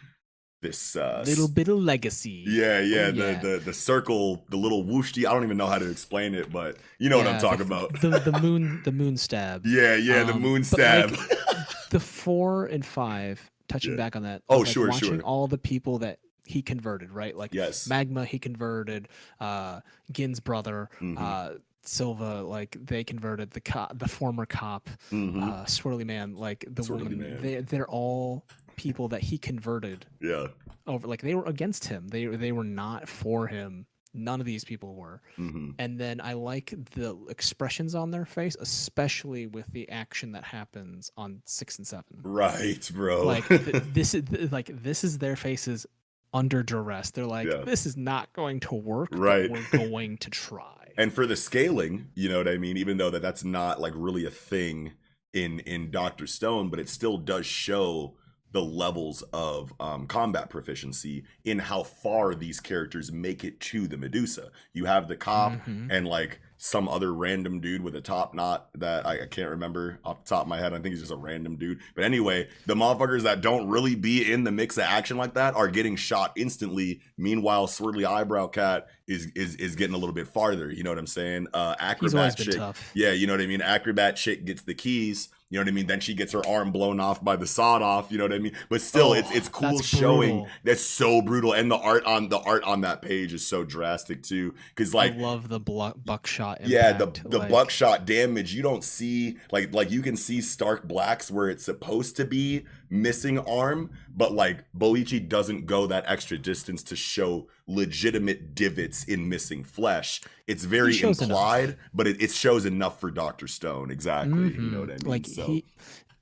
this 0.64 0.96
uh 0.96 1.24
Little 1.28 1.48
bit 1.48 1.68
of 1.68 1.78
legacy. 1.78 2.44
yeah, 2.48 2.80
yeah, 2.80 3.08
Oh, 3.08 3.12
the, 3.12 3.18
yeah. 3.34 3.40
the 3.40 3.62
the 3.66 3.74
circle, 3.74 4.44
the 4.50 4.58
little 4.58 4.84
whooshty. 4.84 5.28
I 5.28 5.34
don't 5.34 5.44
even 5.44 5.58
know 5.58 5.68
how 5.68 5.78
to 5.78 5.90
explain 5.92 6.34
it, 6.34 6.52
but 6.52 6.78
you 6.98 7.10
know 7.10 7.18
what 7.20 7.28
I'm 7.28 7.40
talking 7.40 7.68
the, 7.68 7.76
about. 7.76 8.02
The 8.02 8.10
the 8.32 8.40
moon 8.42 8.82
the 8.84 8.92
moon 8.92 9.18
stab. 9.18 9.66
yeah, 9.66 9.96
yeah, 9.96 10.24
the 10.24 10.34
Um, 10.34 10.42
moon 10.42 10.64
stab. 10.64 11.12
like, 11.12 11.30
the 11.92 12.00
four 12.00 12.66
and 12.66 12.84
five. 12.86 13.52
Touching 13.68 13.92
Yeah. 13.92 13.98
back 13.98 14.16
on 14.16 14.24
that. 14.24 14.42
Oh, 14.50 14.60
like, 14.60 14.68
sure, 14.68 14.90
watching 14.90 15.10
sure. 15.10 15.22
All 15.22 15.48
the 15.48 15.58
people 15.58 16.00
that 16.00 16.20
he 16.46 16.62
converted, 16.62 17.12
right? 17.12 17.36
Like 17.36 17.54
yes. 17.54 17.88
Magma, 17.88 18.26
he 18.26 18.38
converted. 18.40 19.08
Uh, 19.40 19.80
Gin's 20.12 20.40
brother. 20.40 20.90
Mhm. 21.02 21.18
Uh, 21.20 21.58
Silva, 21.86 22.44
like 22.44 22.78
they 22.86 23.04
converted 23.04 23.52
the 23.52 23.60
cop, 23.62 23.98
the 24.00 24.08
former 24.08 24.46
cop, 24.46 24.90
Mhm. 25.12 25.44
uh, 25.44 25.66
Swirly 25.66 26.06
Man, 26.06 26.36
like 26.36 26.66
the 26.70 26.82
Swirly 26.82 27.04
woman. 27.04 27.20
Man. 27.20 27.42
They 27.42 27.56
they're 27.62 27.88
all 27.90 28.46
people 28.76 29.08
that 29.10 29.22
he 29.22 29.38
converted 29.38 30.06
yeah. 30.22 30.48
over. 30.88 31.08
Like 31.08 31.22
they 31.22 31.36
were 31.36 31.46
against 31.46 31.86
him. 31.86 32.08
They 32.08 32.26
they 32.26 32.52
were 32.52 32.64
not 32.64 33.08
for 33.10 33.48
him. 33.48 33.86
None 34.16 34.40
of 34.40 34.46
these 34.46 34.64
people 34.64 34.94
were. 34.96 35.22
hmm 35.38 35.72
And 35.80 36.00
then 36.00 36.22
I 36.22 36.34
like 36.34 36.74
the 36.94 37.18
expressions 37.30 37.96
on 37.96 38.12
their 38.12 38.26
face, 38.26 38.56
especially 38.60 39.48
with 39.48 39.66
the 39.74 39.90
action 39.90 40.34
that 40.34 40.44
happens 40.44 41.12
on 41.18 41.42
six 41.46 41.78
and 41.80 41.88
seven. 41.88 42.20
Right, 42.22 42.90
bro. 42.94 43.26
Like 43.26 43.48
th- 43.48 43.62
this 43.94 44.14
is 44.14 44.24
th- 44.30 44.52
like 44.52 44.70
this 44.84 45.04
is 45.04 45.18
their 45.18 45.36
faces 45.36 45.88
under 46.32 46.62
duress. 46.64 47.10
They're 47.12 47.26
like, 47.26 47.48
Yeah. 47.48 47.64
this 47.66 47.86
is 47.88 47.98
not 47.98 48.32
going 48.34 48.60
to 48.62 48.76
work. 48.76 49.10
Right. 49.14 49.50
we're 49.50 49.66
going 49.72 50.18
to 50.18 50.30
try. 50.30 50.92
and 50.98 51.12
for 51.12 51.26
the 51.26 51.36
scaling 51.36 52.10
you 52.14 52.30
know 52.30 52.38
what 52.38 52.48
i 52.48 52.56
mean 52.56 52.78
even 52.78 52.98
though 52.98 53.10
that 53.10 53.24
that's 53.24 53.44
not 53.44 53.82
like 53.82 53.94
really 53.96 54.26
a 54.28 54.30
thing 54.30 54.92
in 55.34 55.60
in 55.62 55.90
dr 55.90 56.28
stone 56.28 56.70
but 56.70 56.80
it 56.80 56.88
still 56.88 57.18
does 57.18 57.48
show 57.48 58.14
the 58.54 58.62
levels 58.62 59.22
of 59.34 59.74
um, 59.80 60.08
combat 60.08 60.50
proficiency 60.50 61.26
in 61.44 61.60
how 61.60 61.84
far 61.84 62.34
these 62.34 62.60
characters 62.60 63.12
make 63.12 63.44
it 63.44 63.60
to 63.60 63.88
the 63.88 63.98
medusa 63.98 64.50
you 64.74 64.86
have 64.86 65.08
the 65.08 65.16
cop 65.16 65.52
Mhm. 65.68 65.88
and 65.92 66.08
like 66.08 66.40
some 66.58 66.88
other 66.88 67.14
random 67.14 67.60
dude 67.60 67.82
with 67.84 67.94
a 67.94 68.00
top 68.00 68.34
knot 68.34 68.70
that 68.76 69.06
I, 69.06 69.24
I 69.24 69.26
can't 69.26 69.50
remember 69.50 70.00
off 70.06 70.24
the 70.24 70.30
top 70.30 70.44
of 70.44 70.48
my 70.48 70.58
head. 70.60 70.72
I 70.72 70.78
think 70.78 70.94
he's 70.94 71.02
just 71.02 71.12
a 71.12 71.18
random 71.18 71.58
dude. 71.58 71.80
But 71.94 72.06
anyway, 72.06 72.48
the 72.68 72.74
motherfuckers 72.76 73.24
that 73.24 73.42
don't 73.42 73.68
really 73.68 73.96
be 73.96 74.32
in 74.32 74.46
the 74.46 74.52
mix 74.52 74.78
of 74.78 74.84
action 74.86 75.18
like 75.18 75.34
that 75.34 75.56
are 75.56 75.68
getting 75.68 75.98
shot 75.98 76.32
instantly. 76.38 77.02
Meanwhile, 77.18 77.68
Swirly 77.68 78.06
Eyebrow 78.06 78.48
Cat 78.48 78.88
is 79.08 79.26
is 79.36 79.56
is 79.58 79.76
getting 79.76 79.94
a 79.94 79.98
little 79.98 80.16
bit 80.16 80.30
farther. 80.30 80.72
You 80.72 80.84
know 80.84 80.92
what 80.92 81.00
I'm 81.00 81.08
saying? 81.08 81.48
Uh, 81.54 81.76
acrobat 81.80 82.38
chick, 82.38 82.56
tough. 82.56 82.92
yeah, 82.94 83.12
you 83.12 83.28
know 83.28 83.34
what 83.34 83.42
I 83.42 83.48
mean. 83.48 83.62
Acrobat 83.62 84.16
chick 84.16 84.46
gets 84.46 84.62
the 84.62 84.74
keys. 84.74 85.28
You 85.54 85.60
know 85.60 85.66
what 85.66 85.70
I 85.70 85.72
mean? 85.76 85.86
Then 85.86 86.00
she 86.00 86.16
gets 86.16 86.34
her 86.34 86.42
arm 86.48 86.72
blown 86.72 87.00
off 87.00 87.24
by 87.24 87.36
the 87.36 87.46
sawed 87.46 87.84
off. 87.84 88.12
You 88.12 88.18
know 88.18 88.24
what 88.24 88.34
I 88.34 88.40
mean? 88.40 88.54
But 88.70 88.82
still, 88.82 89.10
Oh, 89.10 89.14
it's 89.14 89.30
it's 89.30 89.48
cool 89.50 89.76
that's 89.76 89.86
showing. 89.86 90.30
brutal. 90.40 90.48
That's 90.64 90.82
so 90.82 91.22
brutal, 91.22 91.54
and 91.54 91.70
the 91.70 91.78
art 91.78 92.04
on 92.06 92.30
the 92.30 92.40
art 92.40 92.64
on 92.64 92.82
that 92.82 93.04
page 93.04 93.34
is 93.34 93.46
so 93.46 93.64
drastic 93.64 94.24
too. 94.24 94.56
Because 94.70 94.96
like 94.96 95.14
I 95.14 95.18
love 95.18 95.50
the 95.50 95.60
blu- 95.60 95.94
buckshot. 96.04 96.66
yeah, 96.66 96.94
the 96.94 97.06
the 97.26 97.38
like- 97.38 97.50
buckshot 97.52 98.06
damage 98.08 98.56
you 98.56 98.64
don't 98.64 98.84
see 98.84 99.38
like 99.52 99.72
like 99.76 99.92
you 99.92 100.02
can 100.02 100.18
see 100.18 100.42
Stark 100.42 100.88
Blacks 100.88 101.30
where 101.30 101.50
it's 101.50 101.64
supposed 101.64 102.16
to 102.18 102.26
be 102.26 102.66
missing 102.94 103.40
arm, 103.40 103.90
but 104.16 104.32
like 104.34 104.64
Boichi 104.78 105.28
doesn't 105.28 105.66
go 105.66 105.88
that 105.88 106.04
extra 106.08 106.38
distance 106.38 106.84
to 106.84 106.96
show 106.96 107.48
legitimate 107.68 108.54
divots 108.54 109.04
in 109.06 109.28
missing 109.28 109.64
flesh. 109.64 110.22
It's 110.48 110.64
very 110.64 111.02
implied, 111.02 111.78
but 111.94 112.08
it, 112.08 112.22
it 112.22 112.32
shows 112.32 112.66
enough 112.66 113.00
for 113.00 113.10
Doctor 113.10 113.48
Stone. 113.48 113.90
Exactly, 113.90 114.54
you 114.54 114.70
know 114.70 114.78
Mhm. 114.78 114.80
what 114.82 114.90
I 114.90 114.94
mean? 114.94 115.00
Like 115.06 115.26
so 115.28 115.46
he, 115.48 115.66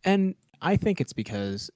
and 0.06 0.34
I 0.62 0.78
think 0.78 1.02
it's 1.02 1.14
because 1.14 1.70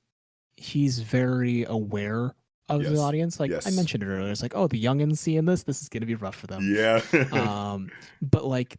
he's 0.56 1.00
very 1.00 1.66
aware 1.66 2.34
of 2.70 2.82
Yes. 2.82 2.92
the 2.94 2.98
audience. 3.00 3.40
Like 3.40 3.52
I 3.66 3.72
mentioned 3.72 4.02
it 4.02 4.08
earlier, 4.08 4.32
it's 4.32 4.42
like, 4.42 4.56
oh, 4.56 4.68
the 4.68 4.82
youngins 4.82 5.18
seeing 5.18 5.44
this, 5.46 5.64
this 5.64 5.82
is 5.82 5.90
gonna 5.90 6.06
be 6.06 6.16
rough 6.16 6.36
for 6.36 6.48
them. 6.48 6.74
yeah, 6.74 7.02
um, 7.34 7.92
but 8.22 8.46
like 8.46 8.78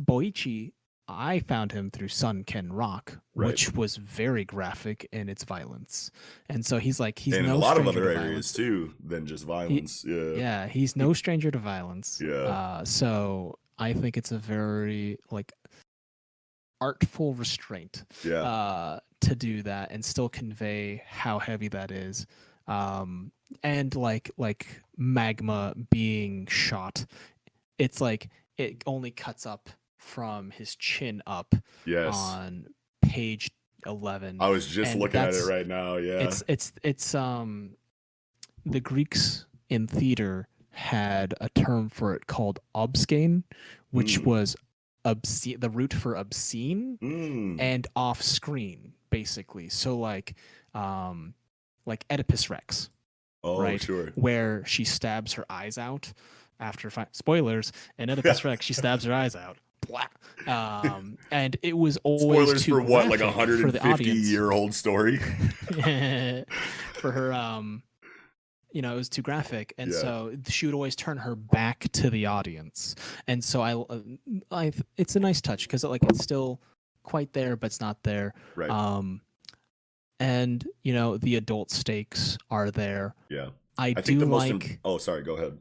Boichi, 0.00 0.72
I 1.08 1.38
found 1.40 1.70
him 1.72 1.90
through 1.90 2.08
Sun 2.08 2.44
Ken 2.44 2.72
Rock, 2.72 3.18
Right. 3.34 3.46
which 3.46 3.72
was 3.74 3.96
very 3.96 4.44
graphic 4.44 5.08
in 5.12 5.28
its 5.28 5.44
violence, 5.44 6.10
and 6.48 6.64
so 6.66 6.78
he's 6.78 6.98
like 6.98 7.18
he's 7.18 7.34
and 7.34 7.46
no 7.46 7.54
a 7.54 7.58
lot 7.58 7.78
of 7.78 7.86
other 7.86 8.04
areas 8.08 8.20
violence. 8.24 8.52
too 8.52 8.94
than 9.04 9.24
just 9.26 9.44
violence. 9.44 10.04
yeah, 10.06 10.32
Yeah, 10.32 10.66
he's 10.66 10.96
no 10.96 11.12
stranger 11.12 11.50
to 11.50 11.58
violence. 11.58 12.20
Yeah. 12.22 12.32
Uh, 12.34 12.84
so 12.84 13.58
I 13.78 13.92
think 13.92 14.16
it's 14.16 14.32
a 14.32 14.38
very 14.38 15.18
like 15.30 15.52
artful 16.80 17.34
restraint 17.34 18.04
yeah, 18.24 18.42
uh, 18.42 19.00
to 19.22 19.34
do 19.34 19.62
that 19.62 19.90
and 19.92 20.04
still 20.04 20.28
convey 20.28 21.02
how 21.06 21.38
heavy 21.38 21.68
that 21.68 21.90
is. 21.90 22.26
Um, 22.66 23.30
and 23.62 23.94
like 23.94 24.30
like 24.38 24.66
magma 24.96 25.74
being 25.90 26.46
shot, 26.48 27.04
it's 27.78 28.00
like 28.00 28.28
it 28.58 28.82
only 28.86 29.10
cuts 29.12 29.46
up 29.46 29.68
from 30.06 30.50
his 30.50 30.76
chin 30.76 31.22
up 31.26 31.54
yes. 31.84 32.16
on 32.16 32.66
page 33.02 33.50
eleven. 33.84 34.38
I 34.40 34.48
was 34.48 34.66
just 34.66 34.92
and 34.92 35.00
looking 35.00 35.20
at 35.20 35.34
it 35.34 35.46
right 35.46 35.66
now. 35.66 35.96
Yeah, 35.96 36.20
It's 36.20 36.42
it's 36.48 36.72
it's 36.82 37.14
um 37.14 37.76
the 38.64 38.80
Greeks 38.80 39.46
in 39.68 39.86
theater 39.86 40.48
had 40.70 41.34
a 41.40 41.48
term 41.50 41.88
for 41.88 42.14
it 42.14 42.26
called 42.26 42.58
obscene, 42.74 43.44
which 43.90 44.20
Mm. 44.20 44.24
was 44.26 44.56
obscene 45.04 45.58
the 45.60 45.70
root 45.70 45.92
for 45.92 46.14
obscene 46.16 46.98
Mm, 47.02 47.60
and 47.60 47.86
off 47.94 48.22
screen 48.22 48.92
basically 49.08 49.68
so 49.68 49.96
like 49.96 50.34
um 50.74 51.32
like 51.86 52.04
oedipus 52.10 52.50
rex 52.50 52.90
oh, 53.44 53.60
right. 53.62 53.80
sure. 53.80 54.08
where 54.16 54.64
she 54.66 54.82
stabs 54.84 55.34
her 55.34 55.46
eyes 55.48 55.78
out 55.78 56.12
after 56.58 56.90
fi- 56.90 57.06
spoilers 57.12 57.70
and 57.98 58.10
oedipus 58.10 58.44
rex 58.44 58.64
she 58.66 58.72
stabs 58.74 59.04
her 59.04 59.12
eyes 59.14 59.36
out. 59.36 59.58
um 60.46 61.18
and 61.30 61.56
it 61.62 61.76
was 61.76 61.96
always 62.04 62.22
Spoilers 62.22 62.62
too 62.64 62.72
for 62.72 62.82
what, 62.82 63.08
like 63.08 63.20
a 63.20 63.32
graphic 63.32 63.60
for 63.60 63.72
the 63.72 63.78
150 63.78 63.88
audience 63.90 64.28
year 64.30 64.50
old 64.52 64.74
story? 64.74 65.18
for 66.94 67.10
her 67.12 67.32
um 67.32 67.82
you 68.72 68.82
know 68.82 68.92
it 68.92 68.96
was 68.96 69.08
too 69.08 69.22
graphic 69.22 69.72
and 69.78 69.90
Yeah. 69.92 69.98
so 69.98 70.36
she 70.48 70.66
would 70.66 70.74
always 70.74 70.94
turn 70.96 71.16
her 71.18 71.34
back 71.34 71.86
to 71.92 72.10
the 72.10 72.26
audience 72.26 72.94
and 73.26 73.42
so 73.42 73.60
i 73.62 73.72
uh, 73.74 74.00
i 74.50 74.72
it's 74.96 75.16
a 75.16 75.20
nice 75.20 75.40
touch 75.40 75.66
because 75.66 75.82
like 75.84 76.02
it's 76.04 76.22
still 76.22 76.60
quite 77.02 77.32
there 77.32 77.56
but 77.56 77.66
it's 77.66 77.80
not 77.80 78.02
there 78.02 78.34
right. 78.54 78.68
um 78.70 79.20
and 80.20 80.66
you 80.82 80.92
know 80.92 81.16
the 81.18 81.36
adult 81.36 81.70
stakes 81.70 82.36
are 82.50 82.70
there 82.70 83.14
yeah. 83.28 83.48
i, 83.78 83.88
I 83.88 83.92
do 83.94 84.02
think 84.02 84.20
the 84.20 84.26
most. 84.26 84.50
like 84.50 84.70
im- 84.70 84.78
oh, 84.84 84.98
sorry. 84.98 85.22
Go 85.22 85.36
ahead. 85.36 85.58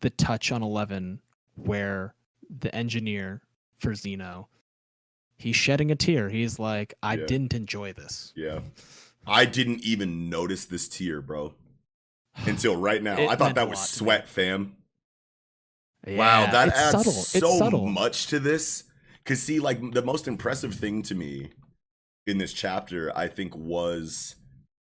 the 0.00 0.10
touch 0.10 0.50
on 0.52 0.62
11 0.62 1.20
where 1.56 2.14
the 2.60 2.74
engineer 2.74 3.42
for 3.82 3.90
Xeno 3.92 4.46
he's 5.36 5.56
shedding 5.56 5.90
a 5.90 5.96
tear 5.96 6.28
he's 6.30 6.58
like 6.58 6.94
i 7.02 7.14
Yeah. 7.14 7.26
didn't 7.26 7.52
enjoy 7.54 7.92
this 7.92 8.32
Yeah. 8.34 8.60
I 9.24 9.44
didn't 9.44 9.84
even 9.84 10.28
notice 10.28 10.64
this 10.64 10.88
tear, 10.88 11.22
bro, 11.22 11.54
until 12.46 12.74
right 12.76 13.00
now. 13.00 13.28
I 13.28 13.36
thought 13.36 13.54
that 13.54 13.68
was 13.68 13.78
lot 13.78 13.86
to 13.86 13.92
me. 13.92 13.98
sweat, 13.98 14.28
fam. 14.28 14.76
wow, 16.08 16.50
that 16.50 16.70
adds 16.70 16.90
subtle. 17.04 17.12
so 17.12 17.70
much 17.86 18.26
to 18.28 18.40
this. 18.40 18.82
Cause 19.24 19.40
see, 19.40 19.60
like 19.60 19.92
the 19.92 20.02
most 20.02 20.26
impressive 20.26 20.74
thing 20.74 21.02
to 21.02 21.14
me 21.14 21.50
in 22.26 22.38
this 22.38 22.52
chapter, 22.52 23.16
I 23.16 23.28
think, 23.28 23.54
was 23.56 24.34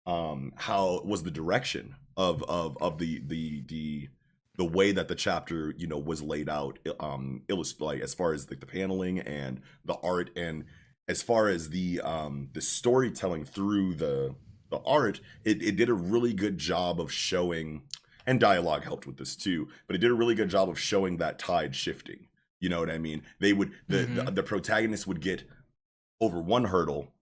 um 0.05 0.53
how 0.55 1.01
was 1.03 1.23
the 1.23 1.31
direction 1.31 1.95
of 2.15 2.41
of 2.43 2.77
of 2.79 2.97
the 2.97 3.19
the 3.27 3.61
the 3.67 4.07
the 4.59 4.65
way 4.65 4.91
that 4.91 5.07
the 5.07 5.15
chapter 5.15 5.73
you 5.77 5.87
know 5.87 5.97
was 5.97 6.21
laid 6.21 6.49
out 6.49 6.77
um 6.99 7.41
illust- 7.49 7.79
like 7.81 8.01
as 8.01 8.13
far 8.13 8.33
as 8.33 8.49
like 8.49 8.59
the 8.59 8.65
paneling 8.65 9.17
and 9.19 9.61
the 9.85 9.95
art 10.03 10.29
and 10.35 10.65
as 11.07 11.21
far 11.21 11.47
as 11.47 11.69
the 11.69 11.99
um 12.01 12.49
the 12.53 12.61
storytelling 12.61 13.45
through 13.45 13.93
the 13.95 14.35
the 14.69 14.79
art 14.85 15.21
it, 15.45 15.63
it 15.63 15.75
did 15.77 15.87
a 15.89 15.93
really 15.93 16.33
good 16.33 16.57
job 16.57 16.99
of 16.99 17.09
showing 17.11 17.81
and 18.27 18.39
dialogue 18.39 18.83
helped 18.83 19.07
with 19.07 19.17
this 19.17 19.35
too 19.35 19.67
but 19.87 19.95
it 19.95 19.99
did 19.99 20.11
a 20.11 20.21
really 20.21 20.35
good 20.35 20.49
job 20.49 20.67
of 20.69 20.77
showing 20.77 21.17
that 21.17 21.39
tide 21.39 21.73
shifting 21.73 22.27
you 22.59 22.67
know 22.69 22.81
what 22.81 22.89
i 22.89 22.97
mean 22.97 23.21
they 23.39 23.53
would 23.53 23.71
the 23.87 23.99
the, 23.99 24.21
Mhm. 24.23 24.35
the 24.35 24.43
protagonist 24.43 25.07
would 25.07 25.21
get 25.21 25.43
over 26.19 26.39
one 26.41 26.65
hurdle 26.65 27.13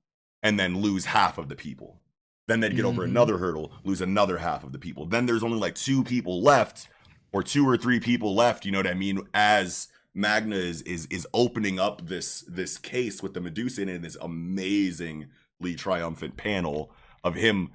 and 0.41 0.59
then 0.59 0.81
lose 0.81 1.05
half 1.05 1.37
of 1.37 1.49
the 1.49 1.55
people 1.55 2.01
then 2.47 2.61
they'd 2.61 2.75
get 2.75 2.85
over 2.85 3.03
Mhm. 3.03 3.09
another 3.11 3.37
hurdle 3.37 3.71
lose 3.83 4.01
another 4.01 4.37
half 4.39 4.63
of 4.63 4.71
the 4.71 4.79
people 4.79 5.05
then 5.05 5.25
there's 5.27 5.43
only 5.43 5.59
like 5.59 5.75
two 5.75 6.03
people 6.03 6.41
left 6.41 6.89
or 7.31 7.43
two 7.43 7.67
or 7.67 7.77
three 7.77 7.99
people 7.99 8.33
left 8.35 8.65
you 8.65 8.71
know 8.71 8.79
what 8.79 8.87
i 8.87 8.93
mean 8.93 9.19
as 9.33 9.87
magma 10.13 10.55
is 10.55 10.81
is 10.83 11.05
is 11.07 11.27
opening 11.33 11.79
up 11.79 12.07
this 12.07 12.41
this 12.47 12.77
case 12.77 13.21
with 13.21 13.33
the 13.33 13.41
medusa 13.41 13.81
in 13.83 13.89
it, 13.89 14.01
this 14.01 14.17
amazingly 14.21 15.75
triumphant 15.75 16.37
panel 16.37 16.91
of 17.23 17.35
him 17.35 17.69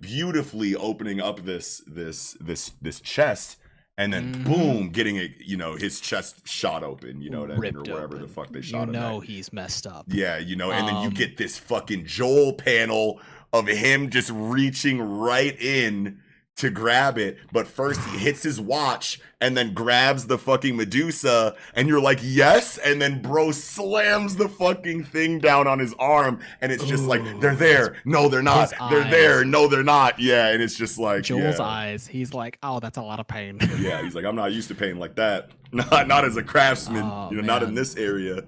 beautifully 0.00 0.74
opening 0.76 1.20
up 1.20 1.40
this 1.44 1.82
this 1.86 2.36
this 2.40 2.70
this 2.82 3.00
chest 3.00 3.56
and 3.96 4.12
then 4.12 4.32
Mhm. 4.32 4.44
boom 4.44 4.88
getting 4.90 5.16
it 5.16 5.32
you 5.40 5.56
know 5.56 5.74
his 5.76 6.00
chest 6.00 6.46
shot 6.46 6.84
open 6.84 7.20
you 7.22 7.30
know 7.30 7.40
what 7.40 7.50
i 7.50 7.56
mean 7.58 7.76
or 7.76 7.82
wherever 7.82 8.16
the 8.18 8.28
fuck 8.28 8.52
they 8.52 8.58
you 8.58 8.62
shot 8.62 8.88
him 8.88 8.94
at. 8.94 9.00
know 9.00 9.20
he's 9.20 9.52
messed 9.52 9.86
up 9.86 10.04
Yeah, 10.08 10.38
you 10.38 10.56
know, 10.56 10.70
and 10.70 10.86
then 10.86 11.00
you 11.02 11.08
Um, 11.08 11.14
get 11.14 11.36
this 11.36 11.58
fucking 11.58 12.04
Joel 12.06 12.52
panel 12.52 13.20
of 13.52 13.66
him 13.66 14.10
just 14.10 14.30
reaching 14.32 15.00
right 15.00 15.58
in 15.60 16.20
to 16.58 16.70
grab 16.70 17.18
it, 17.18 17.38
but 17.52 17.66
first 17.66 18.00
he 18.10 18.18
hits 18.18 18.42
his 18.42 18.60
watch 18.60 19.20
and 19.40 19.56
then 19.56 19.72
grabs 19.72 20.26
the 20.26 20.36
fucking 20.36 20.76
Medusa, 20.76 21.54
and 21.74 21.86
you're 21.86 22.00
like, 22.00 22.18
yes, 22.20 22.76
and 22.78 23.00
then 23.00 23.22
bro 23.22 23.52
slams 23.52 24.34
the 24.34 24.48
fucking 24.48 25.04
thing 25.04 25.38
down 25.38 25.68
on 25.68 25.78
his 25.78 25.94
arm, 26.00 26.40
and 26.60 26.72
it's 26.72 26.84
just 26.84 27.04
like, 27.04 27.22
they're 27.40 27.54
there, 27.54 27.96
no, 28.04 28.28
they're 28.28 28.42
not, 28.42 28.70
they're 28.90 29.04
eyes. 29.04 29.10
there, 29.12 29.44
no, 29.44 29.68
they're 29.68 29.84
not, 29.84 30.18
yeah, 30.18 30.48
and 30.48 30.60
it's 30.60 30.76
just 30.76 30.98
like, 30.98 31.22
Joel's 31.22 31.60
yeah. 31.60 31.64
eyes. 31.64 32.08
He's 32.08 32.34
like, 32.34 32.58
oh, 32.64 32.80
that's 32.80 32.98
a 32.98 33.02
lot 33.02 33.20
of 33.20 33.28
pain. 33.28 33.58
yeah, 33.78 34.02
he's 34.02 34.16
like, 34.16 34.24
I'm 34.24 34.36
not 34.36 34.50
used 34.52 34.68
to 34.68 34.74
pain 34.74 34.98
like 34.98 35.14
that, 35.14 35.50
not 35.72 36.08
not 36.08 36.24
as 36.24 36.36
a 36.36 36.42
craftsman, 36.42 37.04
Oh, 37.04 37.28
you 37.30 37.36
know, 37.36 37.42
not 37.42 37.62
in 37.62 37.74
this 37.74 37.96
area, 37.96 38.42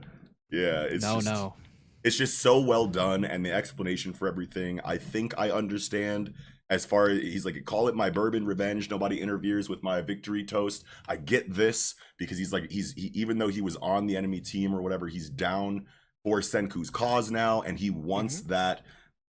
yeah, 0.50 0.82
it's 0.82 1.04
no, 1.04 1.14
just, 1.20 1.26
no. 1.26 1.54
it's 2.02 2.18
just 2.18 2.40
so 2.40 2.58
well 2.58 2.86
done 2.88 3.24
and 3.24 3.46
the 3.46 3.52
explanation 3.52 4.12
for 4.12 4.26
everything 4.26 4.80
i 4.84 4.96
think 4.96 5.32
i 5.38 5.50
understand 5.50 6.34
as 6.70 6.86
far 6.86 7.08
as 7.10 7.20
he's 7.20 7.44
like 7.44 7.62
call 7.64 7.88
it 7.88 7.94
my 7.94 8.08
bourbon 8.08 8.46
revenge. 8.46 8.88
Nobody 8.88 9.20
interferes 9.20 9.68
with 9.68 9.82
my 9.82 10.00
victory 10.00 10.44
toast. 10.44 10.84
I 11.08 11.16
get 11.16 11.52
this 11.52 11.96
because 12.16 12.38
he's 12.38 12.52
like 12.52 12.70
he's 12.70 12.94
he, 12.94 13.10
even 13.14 13.38
though 13.38 13.48
he 13.48 13.60
was 13.60 13.76
on 13.76 14.06
the 14.06 14.16
enemy 14.16 14.40
team 14.40 14.74
or 14.74 14.80
whatever 14.80 15.08
he's 15.08 15.28
down 15.28 15.86
for 16.24 16.40
senku's 16.40 16.90
cause 16.90 17.30
now 17.30 17.60
and 17.62 17.78
he 17.78 17.90
wants 17.90 18.40
mm-hmm. 18.40 18.50
that. 18.50 18.82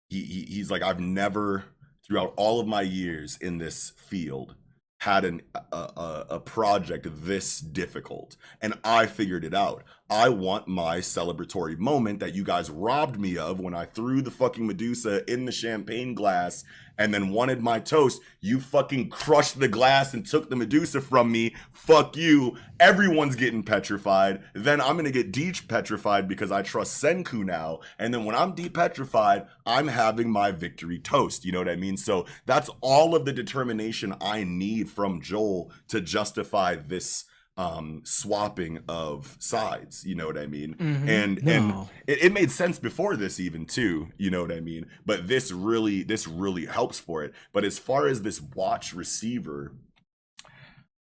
He, 0.09 0.24
he 0.24 0.43
he's 0.43 0.72
like 0.72 0.83
i've 0.83 0.99
never 0.99 1.66
throughout 2.05 2.35
all 2.37 2.59
of 2.59 2.66
my 2.66 2.83
years 2.83 3.39
in 3.41 3.59
this 3.59 3.93
field 3.97 4.57
had 4.99 5.24
an 5.24 5.41
a, 5.55 5.76
a, 5.76 6.26
a 6.31 6.41
project 6.41 7.07
this 7.24 7.61
difficult 7.61 8.37
and 8.61 8.74
i 8.83 9.07
figured 9.07 9.45
it 9.45 9.55
out 9.55 9.85
i 10.11 10.29
want 10.29 10.69
my 10.69 10.99
celebratory 10.99 11.79
moment 11.79 12.21
that 12.21 12.35
you 12.35 12.45
guys 12.45 12.69
robbed 12.71 13.19
me 13.19 13.39
of 13.39 13.61
when 13.61 13.75
i 13.75 13.85
threw 13.85 14.21
the 14.21 14.31
fucking 14.31 14.67
medusa 14.67 15.31
in 15.31 15.45
the 15.45 15.53
champagne 15.53 16.15
glass 16.15 16.65
and 17.01 17.15
then 17.15 17.31
wanted 17.31 17.63
my 17.63 17.81
toast. 17.81 18.21
You 18.43 18.61
fucking 18.61 19.09
crushed 19.09 19.59
the 19.59 19.69
glass 19.69 20.13
and 20.13 20.25
took 20.25 20.51
the 20.51 20.55
medusa 20.55 21.01
from 21.01 21.33
me. 21.33 21.55
Fuck 21.73 22.15
you. 22.15 22.59
Everyone's 22.79 23.37
getting 23.37 23.63
petrified. 23.63 24.43
Then 24.55 24.83
i'm 24.83 24.97
gonna 24.97 25.11
get 25.11 25.33
de-petrified 25.33 26.29
because 26.29 26.53
i 26.53 26.61
trust 26.61 27.03
senku 27.03 27.43
now. 27.43 27.81
And 27.99 28.13
then 28.13 28.27
when 28.27 28.37
i'm 28.37 28.55
de-petrified 28.55 29.47
i'm 29.65 29.89
having 29.89 30.31
my 30.31 30.53
victory 30.53 30.99
toast. 30.99 31.45
You 31.45 31.53
know 31.53 31.59
what 31.59 31.71
i 31.71 31.77
mean? 31.77 31.97
So 31.97 32.27
that's 32.45 32.69
all 32.83 33.15
of 33.15 33.25
the 33.25 33.33
determination 33.33 34.15
i 34.21 34.45
need 34.45 34.91
from 34.91 35.23
joel 35.23 35.73
to 35.89 36.03
justify 36.03 36.77
this 36.77 37.25
um 37.57 38.01
swapping 38.05 38.79
of 38.89 39.37
sides 39.39 40.05
you 40.07 40.15
know 40.15 40.27
what 40.27 40.39
i 40.39 40.47
mean? 40.47 40.75
Mhm. 40.75 41.09
and 41.09 41.49
and 41.49 41.89
it, 42.07 42.25
it 42.25 42.33
made 42.33 42.51
sense 42.51 42.79
before 42.79 43.17
this 43.17 43.39
even 43.41 43.67
too 43.67 44.09
you 44.17 44.31
know 44.31 44.43
what 44.43 44.53
i 44.53 44.61
mean? 44.61 44.87
But 45.05 45.29
this 45.29 45.51
really 45.53 46.03
this 46.03 46.27
really 46.27 46.67
helps 46.67 46.99
for 46.99 47.23
it. 47.25 47.35
But 47.53 47.65
as 47.65 47.79
far 47.79 48.07
as 48.07 48.23
this 48.23 48.41
watch 48.41 48.95
receiver 48.95 49.73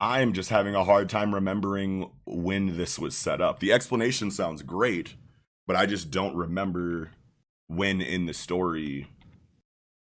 i'm 0.01 0.33
just 0.33 0.49
having 0.51 0.75
a 0.75 0.85
hard 0.85 1.09
time 1.11 1.35
remembering 1.35 2.11
when 2.25 2.77
this 2.79 2.99
was 2.99 3.15
set 3.17 3.41
up. 3.41 3.61
The 3.61 3.73
explanation 3.73 4.31
sounds 4.31 4.63
great 4.63 5.15
but 5.67 5.77
i 5.77 5.87
just 5.87 6.11
don't 6.11 6.35
remember 6.35 7.11
when 7.69 8.01
in 8.01 8.27
the 8.27 8.35
story 8.35 9.09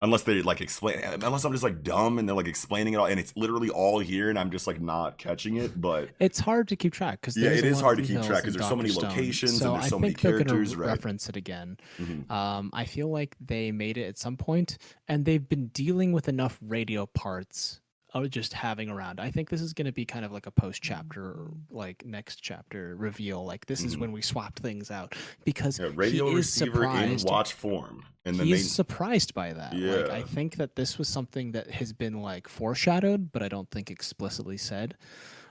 unless 0.06 0.24
they 0.24 0.42
like 0.42 0.62
explain 0.62 0.98
unless 1.04 1.44
i'm 1.44 1.52
just 1.52 1.64
like 1.64 1.84
dumb 1.84 2.18
and 2.20 2.28
they're 2.30 2.36
like 2.36 2.48
explaining 2.48 2.94
it 2.94 2.98
all 2.98 3.06
and 3.08 3.20
it's 3.20 3.36
literally 3.36 3.70
all 3.70 4.00
here 4.00 4.30
and 4.30 4.40
i'm 4.40 4.50
just 4.52 4.68
like 4.68 4.80
not 4.80 5.18
catching 5.18 5.58
it 5.58 5.80
but 5.82 6.10
It's 6.20 6.40
hard 6.40 6.68
to 6.70 6.76
keep 6.76 6.94
track 6.94 7.20
because 7.20 7.36
Yeah, 7.36 7.50
it 7.50 7.66
is 7.66 7.82
hard 7.82 7.98
to 7.98 8.04
keep 8.04 8.22
track 8.22 8.44
because 8.44 8.56
there's 8.56 8.68
so 8.70 8.76
many 8.76 8.92
locations 8.92 9.52
and 9.54 9.62
so 9.62 9.74
there's 9.74 9.86
I 9.86 9.90
so 9.90 10.00
many 10.00 10.14
think 10.14 10.24
gonna 10.24 10.36
characters, 10.46 10.76
right. 10.76 10.88
reference 10.88 11.28
it 11.28 11.36
again. 11.36 11.78
mhm. 12.00 12.30
Um, 12.32 12.70
I 12.74 12.86
feel 12.86 13.10
like 13.12 13.36
they 13.44 13.72
made 13.72 13.98
it 13.98 14.06
at 14.08 14.18
some 14.18 14.38
point, 14.38 14.78
and 15.08 15.26
they've 15.26 15.48
been 15.48 15.68
dealing 15.68 16.12
with 16.14 16.30
enough 16.30 16.58
radio 16.62 17.06
parts 17.08 17.82
of 18.16 18.30
just 18.30 18.54
having 18.54 18.90
around. 18.90 19.20
I 19.20 19.30
think 19.30 19.50
this 19.50 19.62
is 19.62 19.74
going 19.74 19.86
to 19.86 19.92
be 19.92 20.06
kind 20.06 20.24
of 20.24 20.32
like 20.32 20.48
a 20.48 20.52
post 20.52 20.82
chapter, 20.82 21.36
like 21.70 22.06
next 22.06 22.38
chapter 22.42 22.96
reveal. 22.96 23.44
Like 23.46 23.66
this 23.66 23.84
is 23.84 23.96
Mhm. 23.96 24.00
when 24.00 24.12
we 24.14 24.22
swapped 24.22 24.60
things 24.60 24.90
out 24.90 25.14
because 25.44 25.78
yeah, 25.80 25.92
radio 25.94 26.26
he 26.28 26.32
is 26.32 26.38
receiver 26.38 26.84
in 26.86 26.90
surprised. 27.20 27.28
watch 27.28 27.54
form 27.54 28.06
and 28.24 28.40
then 28.40 28.48
He's 28.48 28.64
they 28.64 28.68
surprised 28.70 29.34
by 29.34 29.52
that. 29.54 29.74
Like 29.76 30.10
I 30.10 30.24
think 30.24 30.56
that 30.56 30.76
this 30.78 30.98
was 30.98 31.10
something 31.10 31.52
that 31.52 31.70
has 31.70 31.92
been 31.94 32.22
like 32.22 32.48
foreshadowed, 32.48 33.32
but 33.34 33.44
I 33.44 33.50
don't 33.50 33.70
think 33.70 33.92
explicitly 33.92 34.58
said. 34.58 34.96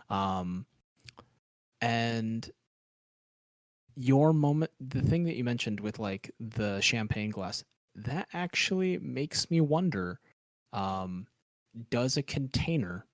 Um 0.09 0.65
and 1.83 2.51
your 3.97 4.33
moment 4.33 4.71
the 4.81 5.03
thing 5.03 5.25
that 5.25 5.37
you 5.37 5.45
mentioned 5.45 5.81
with 5.81 5.99
like 5.99 6.31
the 6.41 6.81
champagne 6.81 7.31
glass, 7.31 7.63
that 7.95 8.27
actually 8.33 8.99
makes 8.99 9.51
me 9.51 9.61
wonder 9.61 10.19
um 10.73 11.27
does 11.91 12.17
a 12.17 12.23
container 12.23 13.07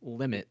limit 0.00 0.48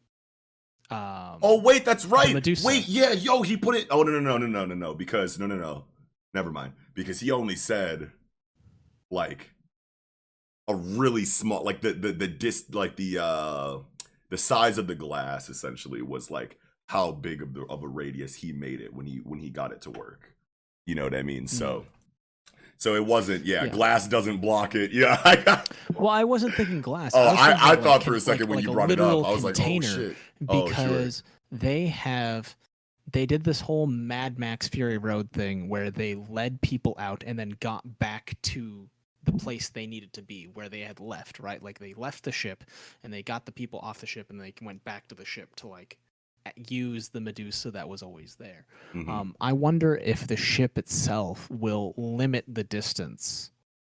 um 0.90 1.40
Oh 1.42 1.62
wait, 1.62 1.84
that's 1.84 2.06
right. 2.06 2.34
Medusa. 2.34 2.66
Wait, 2.66 2.88
yeah, 2.88 3.12
yo, 3.12 3.42
he 3.42 3.58
put 3.58 3.76
it. 3.76 3.88
Oh 3.90 4.04
no, 4.04 4.12
no, 4.12 4.20
no, 4.20 4.38
no, 4.38 4.48
no, 4.48 4.66
no, 4.66 4.76
no. 4.76 4.94
Because 4.94 5.38
no, 5.38 5.46
no, 5.46 5.56
no. 5.56 5.86
Never 6.34 6.52
mind. 6.52 6.74
Because 6.94 7.20
he 7.20 7.30
only 7.32 7.56
said 7.56 8.12
like 9.12 9.52
a 10.68 10.76
really 10.76 11.26
small, 11.26 11.64
like 11.64 11.82
the 11.82 11.92
the 11.92 12.14
the 12.14 12.28
dis, 12.28 12.66
like 12.72 12.96
the 12.96 13.22
uh 13.22 13.80
the 14.30 14.38
size 14.38 14.78
of 14.78 14.88
the 14.88 14.96
glass 14.96 15.50
essentially 15.50 16.02
was 16.02 16.32
like 16.32 16.58
how 16.88 17.12
big 17.12 17.42
of 17.42 17.54
the 17.54 17.66
of 17.70 17.84
a 17.84 17.88
radius 17.88 18.36
he 18.36 18.54
made 18.54 18.80
it 18.80 18.94
when 18.94 19.06
he 19.06 19.18
when 19.18 19.40
he 19.40 19.50
got 19.50 19.74
it 19.74 19.82
to 19.82 19.92
work. 19.92 20.36
You 20.86 20.96
know 20.96 21.04
what 21.04 21.16
I 21.16 21.24
mean? 21.24 21.48
So. 21.48 21.86
So 22.78 22.96
it 22.96 23.06
wasn't, 23.06 23.46
yeah, 23.46 23.66
Yeah. 23.66 23.70
Glass 23.72 24.08
doesn't 24.08 24.38
block 24.38 24.76
it. 24.76 24.92
Yeah, 24.92 25.20
I 25.26 25.36
got, 25.36 25.70
well 25.96 26.10
i 26.10 26.24
wasn't 26.24 26.54
thinking 26.54 26.82
glass 26.82 27.14
oh, 27.16 27.32
was 27.32 27.40
I, 27.40 27.52
I 27.52 27.70
like, 27.72 27.82
thought 27.82 28.04
for 28.04 28.16
a 28.16 28.20
second 28.20 28.42
like- 28.42 28.50
when 28.50 28.58
like 28.58 28.66
you 28.66 28.72
brought 28.72 28.92
it 28.92 29.00
up, 29.00 29.26
I 29.26 29.32
was 29.32 29.44
like, 29.44 29.60
oh 29.60 29.82
shit. 29.82 30.16
Oh, 30.48 30.68
sure. 30.68 30.70
because 30.70 31.24
they 31.52 31.88
have 31.88 32.56
they 33.12 33.26
did 33.26 33.44
this 33.44 33.62
whole 33.62 33.88
Mad 33.88 34.38
Max 34.38 34.68
Fury 34.68 34.98
Road 34.98 35.32
thing 35.32 35.70
where 35.70 35.90
they 35.90 36.16
led 36.16 36.62
people 36.62 36.96
out 37.00 37.24
and 37.26 37.40
then 37.40 37.56
got 37.60 38.00
back 38.00 38.36
to 38.44 38.90
the 39.24 39.32
place 39.32 39.70
they 39.70 39.88
needed 39.88 40.14
to 40.14 40.22
be 40.22 40.46
where 40.54 40.70
they 40.70 40.82
had 40.82 41.00
left, 41.00 41.40
right? 41.40 41.62
Like 41.62 41.80
they 41.80 41.94
left 41.94 42.24
the 42.24 42.32
ship 42.32 42.64
and 43.04 43.14
they 43.14 43.24
got 43.24 43.46
the 43.46 43.52
people 43.52 43.80
off 43.80 44.00
the 44.00 44.06
ship 44.06 44.30
and 44.30 44.40
they 44.40 44.54
went 44.62 44.84
back 44.84 45.08
to 45.08 45.16
the 45.16 45.26
ship 45.26 45.56
to 45.58 45.68
like 45.68 45.98
use 46.56 47.10
the 47.10 47.22
Medusa 47.22 47.72
that 47.72 47.88
was 47.88 48.04
always 48.04 48.36
there. 48.36 48.66
Mhm. 48.94 49.10
Um, 49.10 49.36
I 49.42 49.54
wonder 49.54 49.98
if 49.98 50.28
the 50.28 50.38
ship 50.38 50.78
itself 50.78 51.50
will 51.50 51.94
limit 51.98 52.46
the 52.48 52.64
distance 52.64 53.52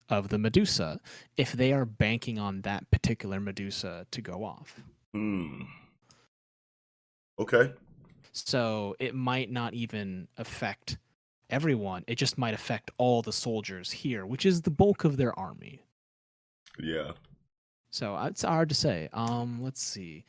of 0.10 0.30
the 0.30 0.38
Medusa 0.38 1.00
if 1.36 1.52
they 1.52 1.74
are 1.74 1.86
banking 1.86 2.40
on 2.40 2.62
that 2.62 2.90
particular 2.92 3.40
Medusa 3.40 4.08
to 4.12 4.22
go 4.22 4.44
off. 4.44 4.82
Hmm. 5.14 5.64
Okay. 7.40 7.74
So 8.32 8.96
it 9.00 9.16
might 9.16 9.52
not 9.52 9.74
even 9.74 10.28
affect 10.38 10.98
everyone. 11.50 12.04
It 12.08 12.16
just 12.16 12.38
might 12.38 12.54
affect 12.54 12.92
all 12.98 13.22
the 13.22 13.34
soldiers 13.34 13.92
here, 13.92 14.26
which 14.26 14.46
is 14.46 14.62
the 14.62 14.72
bulk 14.72 15.04
of 15.04 15.18
their 15.18 15.38
army. 15.38 15.84
Yeah. 16.80 17.14
So 17.90 18.18
it's 18.26 18.44
hard 18.44 18.70
to 18.70 18.76
say. 18.76 19.10
Um, 19.14 19.64
let's 19.64 19.82
see. 19.82 20.24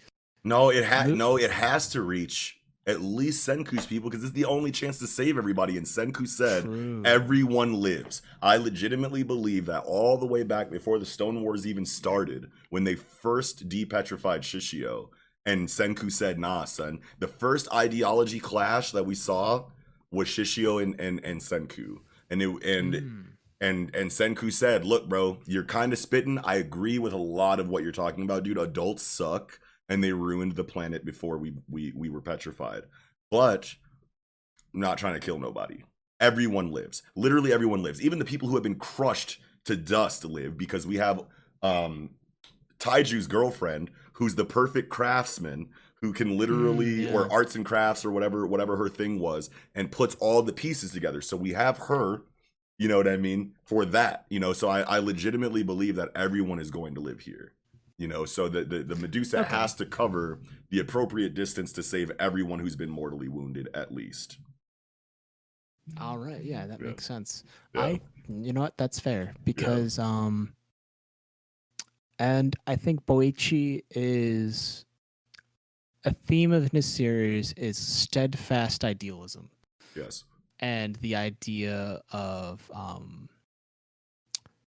No, 0.48 0.70
it 0.70 0.84
ha- 0.84 1.04
no, 1.06 1.36
it 1.36 1.50
has 1.50 1.88
to 1.90 2.02
reach 2.02 2.56
at 2.86 3.02
least 3.02 3.46
Senku's 3.46 3.84
people 3.86 4.08
because 4.08 4.24
it's 4.24 4.32
the 4.32 4.46
only 4.46 4.70
chance 4.70 4.98
to 4.98 5.06
save 5.06 5.36
everybody. 5.36 5.76
And 5.76 5.84
Senku 5.86 6.26
said, 6.26 6.62
True. 6.64 7.02
Everyone 7.04 7.74
lives. 7.82 8.22
I 8.40 8.56
legitimately 8.56 9.22
believe 9.22 9.66
that 9.66 9.84
all 9.84 10.16
the 10.16 10.26
way 10.26 10.42
back 10.42 10.70
before 10.70 10.98
the 10.98 11.04
Stone 11.04 11.42
Wars 11.42 11.66
even 11.66 11.84
started, 11.84 12.50
when 12.70 12.84
they 12.84 12.94
first 12.94 13.68
depetrified 13.68 14.40
Shishio, 14.40 15.10
and 15.44 15.68
Senku 15.68 16.10
said, 16.10 16.38
nah, 16.38 16.64
son, 16.64 17.00
the 17.18 17.28
first 17.28 17.72
ideology 17.74 18.40
clash 18.40 18.90
that 18.92 19.04
we 19.06 19.14
saw 19.14 19.66
was 20.10 20.28
Shishio 20.28 20.82
and, 20.82 20.98
and, 21.00 21.22
and 21.24 21.40
Senku. 21.40 21.98
And 22.30 22.42
it, 22.42 22.64
and 22.64 22.94
Hmm. 22.94 23.20
and 23.60 23.94
and 23.94 24.10
Senku 24.10 24.52
said, 24.52 24.84
"Look, 24.84 25.08
bro, 25.08 25.38
you're 25.46 25.64
kind 25.64 25.92
of 25.94 25.98
spitting. 25.98 26.38
I 26.44 26.56
agree 26.56 26.98
with 26.98 27.12
a 27.14 27.16
lot 27.18 27.58
of 27.60 27.68
what 27.70 27.82
you're 27.82 27.92
talking 27.92 28.24
about, 28.24 28.42
dude. 28.44 28.58
Adults 28.58 29.02
suck, 29.02 29.58
and 29.88 30.02
they 30.02 30.12
ruined 30.12 30.56
the 30.56 30.64
planet 30.64 31.04
before 31.04 31.38
we 31.38 31.54
we 31.68 31.92
we 31.94 32.08
were 32.08 32.20
petrified. 32.20 32.84
But 33.30 33.74
I'm 34.74 34.80
not 34.80 34.98
trying 34.98 35.14
to 35.14 35.20
kill 35.20 35.38
nobody. 35.38 35.84
Everyone 36.20 36.72
lives. 36.72 37.02
Literally, 37.14 37.52
everyone 37.52 37.82
lives. 37.82 38.00
Even 38.02 38.18
the 38.18 38.24
people 38.24 38.48
who 38.48 38.54
have 38.56 38.62
been 38.62 38.74
crushed 38.74 39.40
to 39.64 39.76
dust 39.76 40.24
live 40.24 40.56
because 40.58 40.86
we 40.86 40.96
have 40.96 41.24
um 41.62 42.10
Taiju's 42.78 43.26
girlfriend, 43.26 43.90
who's 44.14 44.34
the 44.34 44.44
perfect 44.44 44.88
craftsman." 44.90 45.68
Who 46.00 46.12
can 46.12 46.38
literally, 46.38 47.06
Mm, 47.06 47.12
or 47.12 47.32
arts 47.32 47.56
and 47.56 47.64
crafts, 47.66 48.04
or 48.04 48.12
whatever, 48.12 48.46
whatever 48.46 48.76
her 48.76 48.88
thing 48.88 49.18
was, 49.18 49.50
and 49.74 49.90
puts 49.90 50.14
all 50.20 50.42
the 50.42 50.52
pieces 50.52 50.92
together. 50.92 51.20
So 51.20 51.36
we 51.36 51.54
have 51.54 51.76
her, 51.78 52.22
you 52.78 52.86
know 52.86 52.98
what 52.98 53.08
I 53.08 53.16
mean? 53.16 53.54
For 53.64 53.84
that, 53.86 54.24
you 54.30 54.38
know, 54.38 54.52
so 54.52 54.68
I, 54.68 54.82
I 54.82 54.98
legitimately 55.00 55.64
believe 55.64 55.96
that 55.96 56.10
everyone 56.14 56.60
is 56.60 56.70
going 56.70 56.94
to 56.94 57.00
live 57.00 57.20
here. 57.22 57.52
You 57.98 58.06
know, 58.06 58.24
so 58.24 58.48
the, 58.48 58.64
the, 58.64 58.84
the 58.84 58.94
Medusa 58.94 59.40
Okay. 59.40 59.48
has 59.56 59.74
to 59.74 59.84
cover 59.84 60.38
the 60.70 60.78
appropriate 60.78 61.34
distance 61.34 61.72
to 61.72 61.82
save 61.82 62.12
everyone 62.20 62.60
who's 62.60 62.76
been 62.76 62.90
mortally 62.90 63.28
wounded, 63.28 63.68
at 63.74 63.92
least. 63.92 64.38
All 66.00 66.16
right. 66.16 66.42
Yeah, 66.44 66.66
that 66.68 66.80
Yeah. 66.80 66.86
makes 66.88 67.04
sense. 67.04 67.42
Yeah. 67.74 67.80
I, 67.82 68.00
you 68.28 68.52
know 68.52 68.60
what? 68.60 68.76
That's 68.76 69.00
fair 69.00 69.34
because 69.44 69.98
um, 69.98 70.54
And 72.20 72.54
I 72.68 72.76
think 72.76 73.04
Boichi 73.04 73.82
is 73.90 74.84
a 76.04 76.12
theme 76.14 76.52
of 76.52 76.70
this 76.70 76.86
series 76.86 77.52
is 77.54 77.76
steadfast 77.76 78.84
idealism 78.84 79.50
Yes. 79.96 80.24
and 80.60 80.94
the 80.96 81.16
idea 81.16 82.00
of 82.12 82.70
um, 82.72 83.28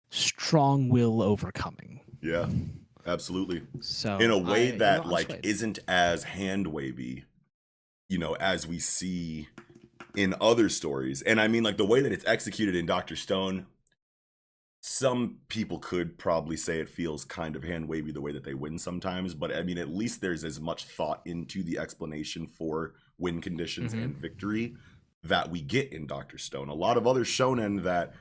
strong 0.08 0.88
will 0.88 1.20
overcoming. 1.20 2.00
Yeah. 2.22 2.48
Absolutely. 3.08 3.62
So 3.80 4.18
in 4.18 4.30
a 4.30 4.38
way 4.38 4.72
I- 4.74 4.76
that 4.78 5.06
like 5.06 5.40
isn't 5.42 5.78
as 5.88 6.24
hand 6.24 6.68
wavy, 6.68 7.24
you 8.08 8.18
know, 8.18 8.34
as 8.34 8.66
we 8.66 8.78
see 8.78 9.48
in 10.14 10.34
other 10.40 10.68
stories. 10.68 11.22
And 11.22 11.40
I 11.40 11.48
mean, 11.48 11.62
like 11.62 11.76
the 11.76 11.86
way 11.86 12.00
that 12.02 12.12
it's 12.12 12.26
executed 12.26 12.74
in 12.76 12.86
Doctor 12.86 13.16
Stone. 13.16 13.66
Some 14.80 15.38
people 15.48 15.80
could 15.80 16.18
probably 16.18 16.56
say 16.56 16.78
it 16.78 16.88
feels 16.88 17.24
kind 17.24 17.56
of 17.56 17.64
hand 17.64 17.88
wavy 17.88 18.12
the 18.12 18.20
way 18.20 18.30
that 18.32 18.44
they 18.44 18.54
win 18.54 18.78
sometimes, 18.78 19.34
but 19.34 19.54
I 19.54 19.62
mean, 19.64 19.76
at 19.76 19.88
least 19.88 20.20
there's 20.20 20.44
as 20.44 20.60
much 20.60 20.84
thought 20.84 21.20
into 21.26 21.64
the 21.64 21.78
explanation 21.78 22.46
for 22.46 22.94
win 23.18 23.40
conditions 23.40 23.92
Mhm. 23.92 24.04
and 24.04 24.16
victory 24.16 24.76
that 25.24 25.50
we 25.50 25.60
get 25.62 25.92
in 25.92 26.06
Doctor 26.06 26.38
Stone. 26.38 26.68
A 26.68 26.74
lot 26.74 26.96
of 26.96 27.08
other 27.08 27.24
shonen 27.24 27.82
that 27.82 28.14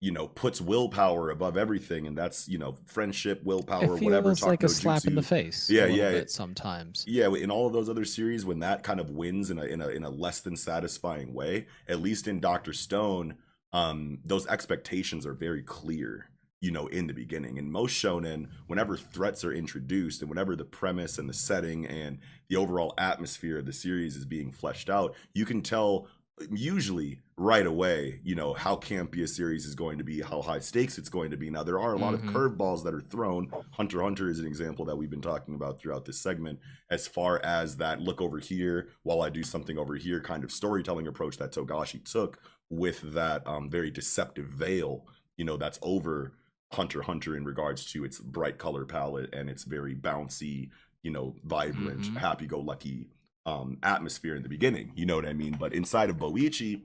you 0.00 0.12
know 0.12 0.28
puts 0.28 0.60
willpower 0.60 1.30
above 1.30 1.56
everything, 1.56 2.06
and 2.06 2.16
that's 2.16 2.48
you 2.48 2.58
know 2.58 2.76
friendship, 2.86 3.42
willpower, 3.44 3.80
whatever. 3.80 3.96
it 3.96 4.00
feels 4.00 4.24
whatever. 4.42 4.50
like 4.50 4.62
a 4.62 4.68
slap 4.68 5.04
in 5.06 5.14
the 5.14 5.22
face. 5.22 5.68
Yeah, 5.68 5.84
a 5.84 5.88
yeah, 5.88 6.10
bit 6.10 6.30
sometimes. 6.30 7.04
Yeah, 7.06 7.32
in 7.34 7.50
all 7.50 7.66
of 7.66 7.72
those 7.72 7.88
other 7.88 8.04
series, 8.04 8.44
when 8.44 8.60
that 8.60 8.82
kind 8.82 9.00
of 9.00 9.10
wins 9.10 9.50
in 9.50 9.58
a 9.58 9.64
in 9.64 9.80
a 9.80 9.88
in 9.88 10.04
a 10.04 10.10
less 10.10 10.40
than 10.40 10.56
satisfying 10.56 11.34
way, 11.34 11.66
at 11.88 12.00
least 12.00 12.28
in 12.28 12.38
Doctor 12.40 12.72
Stone, 12.72 13.36
um, 13.72 14.18
those 14.24 14.46
expectations 14.46 15.26
are 15.26 15.34
very 15.34 15.62
clear. 15.62 16.30
You 16.60 16.72
know, 16.72 16.88
in 16.88 17.06
the 17.06 17.14
beginning, 17.14 17.56
and 17.58 17.70
most 17.70 17.92
shonen, 17.92 18.48
whenever 18.66 18.96
threats 18.96 19.44
are 19.44 19.52
introduced, 19.52 20.22
and 20.22 20.28
whenever 20.28 20.56
the 20.56 20.64
premise 20.64 21.16
and 21.16 21.28
the 21.28 21.32
setting 21.32 21.86
and 21.86 22.18
the 22.48 22.56
overall 22.56 22.94
atmosphere 22.98 23.58
of 23.58 23.66
the 23.66 23.72
series 23.72 24.16
is 24.16 24.24
being 24.24 24.50
fleshed 24.50 24.90
out, 24.90 25.14
you 25.34 25.46
can 25.46 25.62
tell 25.62 26.08
usually 26.50 27.20
right 27.36 27.66
away, 27.66 28.20
you 28.24 28.34
know, 28.34 28.52
how 28.52 28.76
campy 28.76 29.22
a 29.22 29.28
series 29.28 29.64
is 29.64 29.74
going 29.74 29.98
to 29.98 30.04
be, 30.04 30.20
how 30.20 30.42
high 30.42 30.58
stakes 30.58 30.98
it's 30.98 31.08
going 31.08 31.30
to 31.30 31.36
be. 31.36 31.50
Now, 31.50 31.62
there 31.62 31.78
are 31.78 31.94
a 31.94 31.98
lot 31.98 32.14
Mhm. 32.14 32.28
of 32.28 32.34
curveballs 32.34 32.82
that 32.84 32.94
are 32.94 33.00
thrown. 33.00 33.50
Hunter 33.70 34.02
Hunter 34.02 34.28
is 34.28 34.38
an 34.38 34.46
example 34.46 34.84
that 34.86 34.96
we've 34.96 35.10
been 35.10 35.20
talking 35.20 35.54
about 35.54 35.78
throughout 35.78 36.04
this 36.04 36.20
segment, 36.20 36.58
as 36.90 37.06
far 37.06 37.40
as 37.44 37.76
that 37.76 38.00
look 38.00 38.20
over 38.20 38.38
here 38.38 38.88
while 39.02 39.22
I 39.22 39.30
do 39.30 39.42
something 39.42 39.78
over 39.78 39.94
here 39.96 40.20
kind 40.20 40.42
of 40.44 40.50
storytelling 40.52 41.06
approach 41.06 41.38
that 41.38 41.52
Togashi 41.52 42.04
took 42.04 42.40
with 42.70 43.12
that 43.14 43.46
um, 43.46 43.68
very 43.70 43.90
deceptive 43.90 44.46
veil, 44.48 45.06
you 45.36 45.44
know, 45.44 45.56
that's 45.56 45.78
over 45.82 46.32
Hunter 46.72 47.02
Hunter 47.02 47.36
in 47.36 47.44
regards 47.44 47.90
to 47.92 48.04
its 48.04 48.18
bright 48.18 48.58
color 48.58 48.84
palette 48.84 49.32
and 49.32 49.48
its 49.48 49.64
very 49.64 49.94
bouncy, 49.94 50.70
you 51.02 51.10
know, 51.10 51.36
vibrant, 51.44 52.02
Mhm. 52.02 52.16
happy 52.16 52.46
go 52.46 52.60
lucky 52.60 53.08
um, 53.48 53.78
atmosphere 53.82 54.36
in 54.36 54.42
the 54.42 54.48
beginning. 54.48 54.92
You 54.94 55.06
know 55.06 55.16
what 55.16 55.26
I 55.26 55.32
mean? 55.32 55.56
But 55.58 55.72
inside 55.72 56.10
of 56.10 56.16
Boichi, 56.16 56.82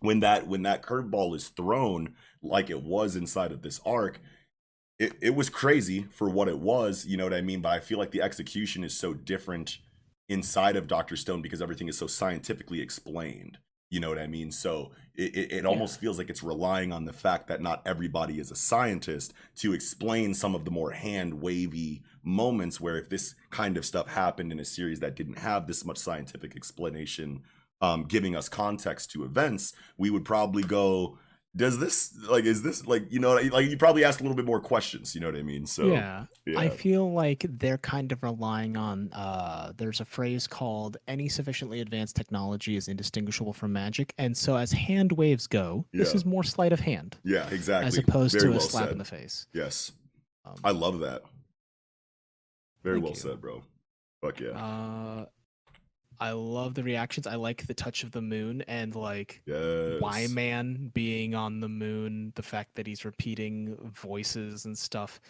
when 0.00 0.20
that 0.20 0.48
when 0.48 0.62
that 0.62 0.82
curveball 0.82 1.34
is 1.36 1.48
thrown 1.48 2.14
like 2.42 2.70
it 2.70 2.82
was 2.82 3.14
inside 3.14 3.52
of 3.52 3.62
this 3.62 3.80
arc, 3.86 4.20
it, 4.98 5.12
it 5.20 5.34
was 5.34 5.48
crazy 5.48 6.06
for 6.10 6.28
what 6.28 6.48
it 6.48 6.58
was, 6.58 7.06
you 7.06 7.16
know 7.16 7.24
what 7.24 7.34
I 7.34 7.40
mean? 7.40 7.60
But 7.60 7.72
I 7.72 7.80
feel 7.80 7.98
like 7.98 8.10
the 8.10 8.22
execution 8.22 8.82
is 8.82 8.96
so 8.96 9.14
different 9.14 9.78
inside 10.28 10.76
of 10.76 10.88
Doctor 10.88 11.16
Stone 11.16 11.42
because 11.42 11.62
everything 11.62 11.88
is 11.88 11.98
so 11.98 12.06
scientifically 12.06 12.80
explained. 12.80 13.58
You 13.92 14.00
know 14.00 14.08
what 14.08 14.18
I 14.18 14.26
mean? 14.26 14.50
So 14.50 14.92
it, 15.14 15.36
it, 15.36 15.52
it 15.52 15.66
almost 15.66 16.00
feels 16.00 16.16
like 16.16 16.30
it's 16.30 16.42
relying 16.42 16.94
on 16.94 17.04
the 17.04 17.12
fact 17.12 17.46
that 17.48 17.60
not 17.60 17.82
everybody 17.84 18.40
is 18.40 18.50
a 18.50 18.56
scientist 18.56 19.34
to 19.56 19.74
explain 19.74 20.32
some 20.32 20.54
of 20.54 20.64
the 20.64 20.70
more 20.70 20.92
hand 20.92 21.42
wavy 21.42 22.02
moments 22.24 22.80
where 22.80 22.96
if 22.96 23.10
this 23.10 23.34
kind 23.50 23.76
of 23.76 23.84
stuff 23.84 24.08
happened 24.08 24.50
in 24.50 24.58
a 24.58 24.64
series 24.64 25.00
that 25.00 25.14
didn't 25.14 25.40
have 25.40 25.66
this 25.66 25.84
much 25.84 25.98
scientific 25.98 26.56
explanation 26.56 27.42
um, 27.82 28.04
giving 28.04 28.34
us 28.34 28.48
context 28.48 29.10
to 29.10 29.24
events, 29.24 29.74
we 29.98 30.08
would 30.08 30.24
probably 30.24 30.62
go, 30.62 31.18
does 31.54 31.78
this 31.78 32.14
like 32.30 32.44
is 32.44 32.62
this 32.62 32.86
like 32.86 33.04
you 33.12 33.20
know 33.20 33.34
like 33.34 33.68
you 33.68 33.76
probably 33.76 34.04
ask 34.04 34.20
a 34.20 34.22
little 34.22 34.34
bit 34.34 34.46
more 34.46 34.58
questions 34.58 35.14
you 35.14 35.20
know 35.20 35.26
what 35.26 35.36
i 35.36 35.42
mean 35.42 35.66
so 35.66 35.86
yeah. 35.86 36.24
yeah 36.46 36.58
I 36.58 36.70
feel 36.70 37.12
like 37.12 37.44
they're 37.46 37.76
kind 37.76 38.10
of 38.10 38.22
relying 38.22 38.76
on 38.78 39.12
uh 39.12 39.72
there's 39.76 40.00
a 40.00 40.04
phrase 40.06 40.46
called 40.46 40.96
any 41.06 41.28
sufficiently 41.28 41.80
advanced 41.80 42.16
technology 42.16 42.76
is 42.76 42.88
indistinguishable 42.88 43.52
from 43.52 43.70
magic. 43.74 44.14
And 44.16 44.34
so 44.34 44.56
as 44.56 44.72
hand 44.72 45.12
waves 45.12 45.46
go, 45.46 45.84
this 45.92 46.14
is 46.14 46.24
more 46.24 46.42
sleight 46.42 46.72
of 46.72 46.80
hand 46.80 47.18
yeah 47.22 47.46
exactly 47.50 47.88
as 47.88 47.98
opposed 47.98 48.32
Very 48.40 48.52
to 48.52 48.56
a 48.56 48.60
slap 48.60 48.84
said. 48.84 48.92
in 48.92 48.98
the 48.98 49.04
face. 49.04 49.46
yes 49.52 49.92
Um, 50.46 50.54
i 50.64 50.70
love 50.70 51.00
that 51.00 51.20
very 52.82 52.98
well 52.98 53.10
you. 53.10 53.16
said 53.16 53.40
bro 53.42 53.62
fuck 54.22 54.40
yeah 54.40 54.50
uh 54.50 55.26
I 56.20 56.32
love 56.32 56.74
the 56.74 56.82
reactions. 56.84 57.26
I 57.26 57.34
like 57.34 57.66
the 57.66 57.74
touch 57.74 58.04
of 58.04 58.12
the 58.12 58.22
moon 58.22 58.62
and 58.68 58.94
like 58.94 59.42
yes 59.46 60.00
Y 60.00 60.26
Man 60.30 60.90
being 60.94 61.34
on 61.34 61.60
the 61.60 61.68
moon, 61.68 62.32
the 62.36 62.42
fact 62.42 62.74
that 62.76 62.86
he's 62.86 63.04
repeating 63.04 63.76
voices 63.94 64.64
and 64.64 64.76
stuff. 64.78 65.20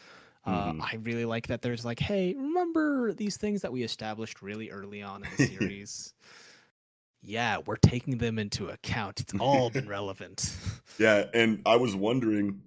Uh, 0.45 0.72
Mhm. 0.72 0.80
I 0.83 0.97
really 1.03 1.24
like 1.24 1.47
that 1.47 1.62
there's 1.62 1.85
like, 1.85 2.01
hey, 2.01 2.35
remember 2.35 3.12
these 3.12 3.37
things 3.37 3.62
that 3.62 3.72
we 3.72 3.85
established 3.85 4.43
really 4.43 4.70
early 4.70 5.01
on 5.03 5.24
in 5.24 5.30
the 5.37 5.47
series? 5.47 6.14
yeah, 7.24 7.59
we're 7.64 7.76
taking 7.76 8.18
them 8.18 8.39
into 8.39 8.68
account. 8.68 9.20
It's 9.20 9.33
all 9.39 9.70
been 9.70 9.89
relevant. 9.99 10.53
Yeah, 10.99 11.26
and 11.35 11.62
I 11.64 11.76
was 11.76 11.95
wondering 11.95 12.62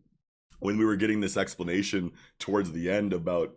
when 0.59 0.77
we 0.77 0.85
were 0.85 0.95
getting 0.95 1.19
this 1.19 1.35
explanation 1.35 2.13
towards 2.39 2.71
the 2.71 2.89
end 2.89 3.11
about 3.11 3.53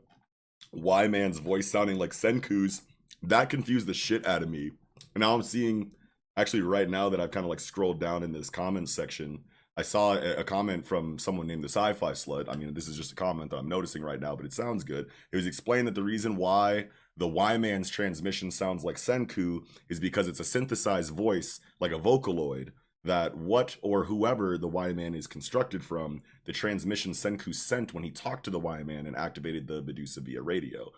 Y 0.72 1.06
Man's 1.06 1.38
voice 1.38 1.70
sounding 1.70 1.98
like 1.98 2.10
Senku's, 2.10 2.82
that 3.22 3.50
confused 3.50 3.86
the 3.86 3.94
shit 3.94 4.26
out 4.26 4.42
of 4.42 4.50
me. 4.50 4.72
And 5.14 5.22
now 5.22 5.34
I'm 5.34 5.42
seeing, 5.42 5.92
actually, 6.36 6.62
right 6.62 6.88
now 6.88 7.08
that 7.08 7.20
I've 7.20 7.30
kind 7.30 7.44
of 7.44 7.50
like 7.50 7.60
scrolled 7.60 8.00
down 8.00 8.22
in 8.22 8.32
this 8.32 8.50
comment 8.50 8.88
section, 8.88 9.44
I 9.76 9.82
saw 9.82 10.16
a, 10.16 10.42
comment 10.42 10.84
from 10.84 11.20
someone 11.20 11.46
named 11.46 11.62
the 11.62 11.68
Sci 11.68 11.92
Fi 11.92 12.10
Slut. 12.10 12.48
I 12.48 12.56
mean, 12.56 12.74
this 12.74 12.88
is 12.88 12.96
just 12.96 13.12
a 13.12 13.14
comment 13.14 13.50
that 13.50 13.58
I'm 13.58 13.68
noticing 13.68 14.02
right 14.02 14.18
now, 14.18 14.34
but 14.34 14.44
it 14.44 14.52
sounds 14.52 14.82
good. 14.82 15.06
It 15.32 15.36
was 15.36 15.46
explained 15.46 15.86
that 15.86 15.94
the 15.94 16.02
reason 16.02 16.34
why 16.36 16.88
the 17.16 17.28
Y 17.28 17.56
Man's 17.58 17.88
transmission 17.88 18.50
sounds 18.50 18.84
like 18.84 18.96
Senku 18.96 19.64
is 19.88 20.00
because 20.00 20.26
it's 20.26 20.40
a 20.40 20.44
synthesized 20.44 21.14
voice, 21.14 21.60
like 21.78 21.92
a 21.92 21.98
Vocaloid 21.98 22.70
that 23.04 23.36
what 23.36 23.76
or 23.80 24.04
whoever 24.04 24.58
the 24.58 24.66
Y 24.66 24.92
Man 24.92 25.14
is 25.14 25.28
constructed 25.28 25.84
from, 25.84 26.22
the 26.44 26.52
transmission 26.52 27.12
Senku 27.12 27.54
sent 27.54 27.94
when 27.94 28.02
he 28.02 28.10
talked 28.10 28.44
to 28.44 28.50
the 28.50 28.58
Y 28.58 28.82
Man 28.82 29.06
and 29.06 29.16
activated 29.16 29.68
the 29.68 29.82
Medusa 29.82 30.20
via 30.20 30.42
radio. 30.42 30.90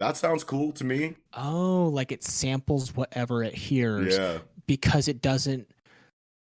That 0.00 0.16
sounds 0.16 0.44
cool 0.44 0.72
to 0.72 0.84
me. 0.84 1.16
oh, 1.34 1.90
like 1.92 2.12
it 2.12 2.22
samples 2.22 2.94
whatever 2.94 3.42
it 3.42 3.54
hears 3.54 4.16
Yeah. 4.16 4.38
because 4.66 5.08
it 5.08 5.20
doesn't. 5.22 5.68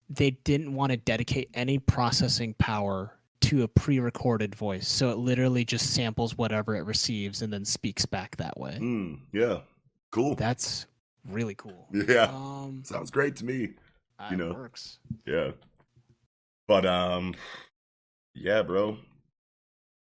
They 0.08 0.30
didn't 0.32 0.74
want 0.74 0.90
to 0.92 0.96
dedicate 0.96 1.50
any 1.54 1.78
processing 1.78 2.54
power 2.54 3.16
to 3.42 3.62
a 3.62 3.68
pre-recorded 3.68 4.54
voice, 4.54 4.86
so 4.88 5.10
it 5.10 5.18
literally 5.18 5.64
just 5.64 5.94
samples 5.94 6.36
whatever 6.36 6.76
it 6.76 6.82
receives 6.84 7.42
and 7.42 7.52
then 7.52 7.64
speaks 7.64 8.04
back 8.06 8.36
that 8.36 8.58
way. 8.58 8.76
Mm, 8.80 9.20
yeah. 9.32 9.60
Cool. 10.10 10.34
That's 10.34 10.86
really 11.28 11.54
cool. 11.54 11.86
yeah. 11.92 12.24
Um, 12.24 12.82
Sounds 12.84 13.10
great 13.10 13.36
to 13.36 13.44
me. 13.44 13.70
you 14.30 14.36
know. 14.36 14.52
works. 14.52 14.98
Yeah. 15.26 15.52
But 16.68 16.84
um 16.86 17.34
yeah, 18.34 18.62
bro. 18.62 18.96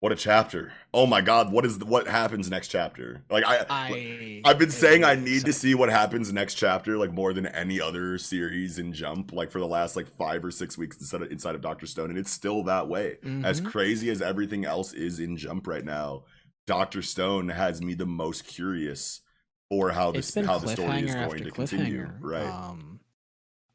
What 0.01 0.13
a 0.13 0.17
chapter. 0.17 0.73
Oh 0.95 1.07
my 1.07 1.21
god, 1.21 1.53
what 1.53 1.67
is 1.67 1.79
the, 1.79 1.85
what 1.85 2.07
happens 2.09 2.49
next 2.51 2.69
chapter? 2.69 3.23
Like 3.29 3.45
I 3.47 3.67
I 3.69 4.41
I've 4.45 4.59
been 4.59 4.71
saying 4.71 5.05
I 5.05 5.15
need 5.15 5.45
to 5.45 5.53
see 5.53 5.75
what 5.75 5.91
happens 5.91 6.33
next 6.33 6.55
chapter, 6.55 6.97
like 6.97 7.13
more 7.13 7.35
than 7.35 7.45
any 7.47 7.79
other 7.83 8.17
series 8.17 8.79
in 8.79 8.95
Jump, 8.95 9.33
like 9.35 9.51
for 9.51 9.59
the 9.59 9.67
last 9.67 9.97
like 9.97 10.09
five 10.17 10.43
or 10.43 10.51
six 10.51 10.79
weeks 10.79 10.97
inside 10.99 11.21
of, 11.23 11.31
inside 11.31 11.55
of 11.55 11.61
Doctor 11.61 11.85
Stone, 11.87 12.09
and 12.09 12.19
it's 12.19 12.31
still 12.31 12.63
that 12.65 12.89
way. 12.89 13.19
As 13.45 13.61
Mhm. 13.61 13.67
crazy 13.67 14.09
as 14.09 14.23
everything 14.23 14.65
else 14.65 14.95
is 14.95 15.21
in 15.21 15.37
Jump 15.37 15.67
right 15.67 15.85
now, 15.85 16.25
Doctor 16.67 17.03
Stone 17.03 17.51
has 17.51 17.83
me 17.83 17.93
the 17.93 18.07
most 18.07 18.47
curious 18.47 19.21
for 19.69 19.91
how 19.91 20.13
this 20.13 20.35
how 20.35 20.59
the 20.59 20.69
story 20.69 21.03
is 21.03 21.15
going 21.15 21.43
to 21.45 21.51
continue. 21.51 22.09
Right? 22.21 22.47
Um, 22.49 23.01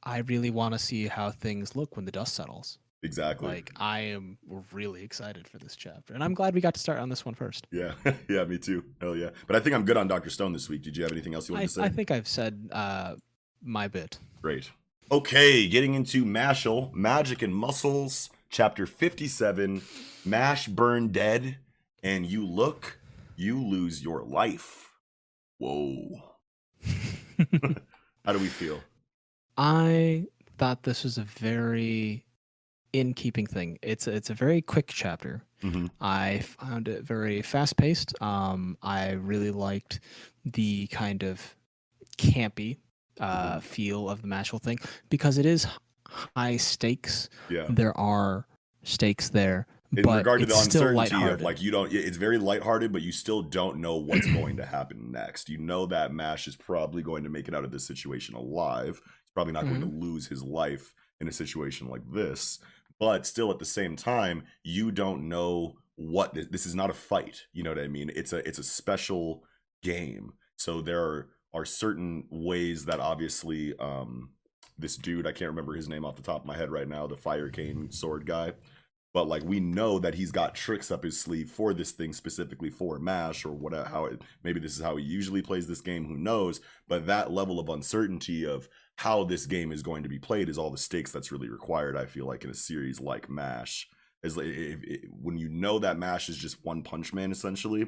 I 0.01 0.19
really 0.19 0.49
want 0.49 0.73
to 0.73 0.79
see 0.79 1.07
how 1.07 1.29
things 1.29 1.75
look 1.75 1.95
when 1.95 2.05
the 2.05 2.11
dust 2.11 2.33
settles. 2.33 2.79
Exactly. 3.03 3.47
Like 3.47 3.71
I 3.77 3.99
am 3.99 4.37
really 4.71 5.03
excited 5.03 5.47
for 5.47 5.57
this 5.57 5.75
chapter, 5.75 6.13
and 6.13 6.23
I'm 6.23 6.33
glad 6.33 6.55
we 6.55 6.61
got 6.61 6.73
to 6.73 6.79
start 6.79 6.99
on 6.99 7.09
this 7.09 7.25
one 7.25 7.35
first. 7.35 7.67
yeah, 7.71 7.93
yeah, 8.29 8.43
me 8.45 8.57
too. 8.57 8.83
Hell 8.99 9.15
yeah. 9.15 9.29
But 9.47 9.55
I 9.55 9.59
think 9.59 9.75
I'm 9.75 9.85
good 9.85 9.97
on 9.97 10.07
Doctor 10.07 10.29
Stone 10.29 10.53
this 10.53 10.69
week. 10.69 10.81
Did 10.81 10.97
you 10.97 11.03
have 11.03 11.11
anything 11.11 11.35
else 11.35 11.47
you 11.49 11.55
I, 11.55 11.59
wanted 11.59 11.67
to 11.67 11.73
say? 11.73 11.83
I 11.83 11.89
think 11.89 12.11
I've 12.11 12.27
said 12.27 12.69
uh, 12.71 13.15
my 13.61 13.87
bit. 13.87 14.17
Great. 14.41 14.71
Okay, 15.11 15.67
getting 15.67 15.93
into 15.93 16.25
Mashle, 16.25 16.91
Magic 16.93 17.43
and 17.43 17.53
Muscles, 17.53 18.31
chapter 18.49 18.87
57, 18.87 19.83
Mash 20.25 20.67
Burn 20.67 21.09
Dead, 21.09 21.57
and 22.01 22.25
you 22.25 22.43
look, 22.43 22.99
you 23.35 23.61
lose 23.61 24.03
your 24.03 24.23
life. 24.23 24.89
Whoa. 25.59 26.23
How 28.25 28.33
do 28.33 28.39
we 28.39 28.47
feel? 28.47 28.81
I 29.57 30.25
thought 30.57 30.83
this 30.83 31.03
was 31.03 31.17
a 31.17 31.23
very 31.23 32.25
in 32.99 33.13
keeping 33.13 33.45
thing. 33.45 33.77
It's 33.81 34.07
a, 34.07 34.13
it's 34.13 34.29
a 34.29 34.33
very 34.33 34.61
quick 34.61 34.87
chapter. 34.87 35.41
Mhm. 35.61 35.89
I 35.99 36.39
found 36.39 36.87
it 36.87 37.03
very 37.03 37.41
fast 37.41 37.75
paced. 37.77 38.19
Um, 38.21 38.77
I 38.81 39.11
really 39.11 39.51
liked 39.51 39.99
the 40.45 40.87
kind 40.87 41.23
of 41.23 41.41
campy 42.17 42.77
uh, 43.19 43.59
feel 43.59 44.09
of 44.09 44.21
the 44.21 44.27
Mashle 44.27 44.61
thing 44.61 44.77
because 45.09 45.37
it 45.37 45.45
is 45.45 45.67
high 46.35 46.57
stakes. 46.57 47.29
Yeah. 47.49 47.65
There 47.69 47.97
are 47.97 48.47
stakes 48.83 49.29
there, 49.29 49.67
In 49.95 50.03
but 50.03 50.17
regard 50.19 50.39
to 50.41 50.45
it's 50.45 50.53
the 50.55 50.63
uncertainty 50.63 51.23
of 51.29 51.41
like 51.41 51.61
you 51.61 51.71
don't, 51.71 51.91
it's 51.91 52.17
very 52.17 52.37
lighthearted, 52.37 52.91
but 52.93 53.01
you 53.01 53.11
still 53.11 53.41
don't 53.41 53.77
know 53.77 53.95
what's 53.97 54.27
going 54.31 54.57
to 54.57 54.65
happen 54.65 55.11
next. 55.11 55.49
You 55.49 55.57
know 55.57 55.85
that 55.87 56.13
Mash 56.13 56.47
is 56.47 56.55
probably 56.55 57.01
going 57.01 57.23
to 57.23 57.29
make 57.29 57.47
it 57.49 57.55
out 57.55 57.63
of 57.65 57.71
this 57.71 57.85
situation 57.85 58.35
alive. 58.35 59.01
He's 59.23 59.31
probably 59.33 59.53
not 59.53 59.63
going 59.63 59.81
to 59.81 59.87
Mm-hmm. 59.87 59.99
lose 60.01 60.27
his 60.27 60.43
life 60.43 60.93
in 61.21 61.27
a 61.27 61.31
situation 61.31 61.87
like 61.87 62.01
this. 62.11 62.59
But 62.99 63.25
still, 63.25 63.51
at 63.51 63.59
the 63.59 63.65
same 63.65 63.95
time, 63.95 64.43
you 64.63 64.91
don't 64.91 65.27
know 65.27 65.75
what 65.95 66.33
this, 66.33 66.65
is. 66.65 66.75
Not 66.75 66.89
a 66.89 66.93
fight. 66.93 67.43
You 67.53 67.63
know 67.63 67.71
what 67.71 67.79
I 67.79 67.87
mean? 67.87 68.11
It's 68.15 68.33
a 68.33 68.47
it's 68.47 68.59
a 68.59 68.63
special 68.63 69.43
game. 69.83 70.33
So 70.55 70.81
there 70.81 71.03
are 71.03 71.29
are 71.53 71.65
certain 71.65 72.25
ways 72.29 72.85
that 72.85 72.99
obviously 72.99 73.77
um 73.79 74.31
this 74.77 74.97
dude 74.97 75.25
I 75.25 75.31
can't 75.31 75.51
remember 75.51 75.73
his 75.73 75.87
name 75.87 76.05
off 76.05 76.17
the 76.17 76.21
top 76.21 76.41
of 76.41 76.45
my 76.45 76.57
head 76.57 76.69
right 76.71 76.87
now, 76.87 77.07
the 77.07 77.15
fire 77.15 77.49
cane 77.49 77.91
sword 77.91 78.25
guy 78.25 78.53
but 79.15 79.29
like 79.29 79.43
we 79.45 79.61
know 79.61 79.97
that 79.97 80.13
he's 80.13 80.31
got 80.31 80.53
tricks 80.53 80.91
up 80.91 81.05
his 81.05 81.17
sleeve 81.17 81.49
for 81.49 81.73
this 81.73 81.91
thing 81.91 82.11
specifically 82.11 82.69
for 82.69 82.99
mash 82.99 83.45
or 83.45 83.53
whatever 83.53 83.87
how 83.87 84.05
it 84.05 84.21
maybe 84.43 84.59
this 84.59 84.75
is 84.75 84.83
how 84.83 84.97
he 84.97 85.03
usually 85.03 85.41
plays 85.41 85.67
this 85.67 85.79
game 85.79 86.05
who 86.05 86.17
knows 86.17 86.59
but 86.89 87.07
that 87.07 87.31
level 87.31 87.57
of 87.57 87.69
uncertainty 87.69 88.45
of 88.45 88.67
how 88.97 89.23
this 89.23 89.45
game 89.45 89.71
is 89.71 89.83
going 89.83 90.03
to 90.03 90.09
be 90.09 90.19
played 90.19 90.49
is 90.49 90.57
all 90.57 90.69
the 90.71 90.77
stakes 90.77 91.11
that's 91.11 91.31
really 91.31 91.49
required 91.49 91.97
i 91.97 92.05
feel 92.05 92.25
like 92.25 92.43
in 92.43 92.49
a 92.49 92.53
series 92.55 92.99
like 93.01 93.29
mash. 93.29 93.87
Is 94.23 94.37
like 94.37 94.47
if, 94.47 94.83
if, 94.83 95.01
when 95.11 95.37
you 95.37 95.49
know 95.49 95.77
that 95.79 95.99
mash 95.99 96.29
is 96.29 96.37
just 96.37 96.63
one 96.65 96.81
punch 96.81 97.13
man 97.13 97.31
essentially 97.31 97.87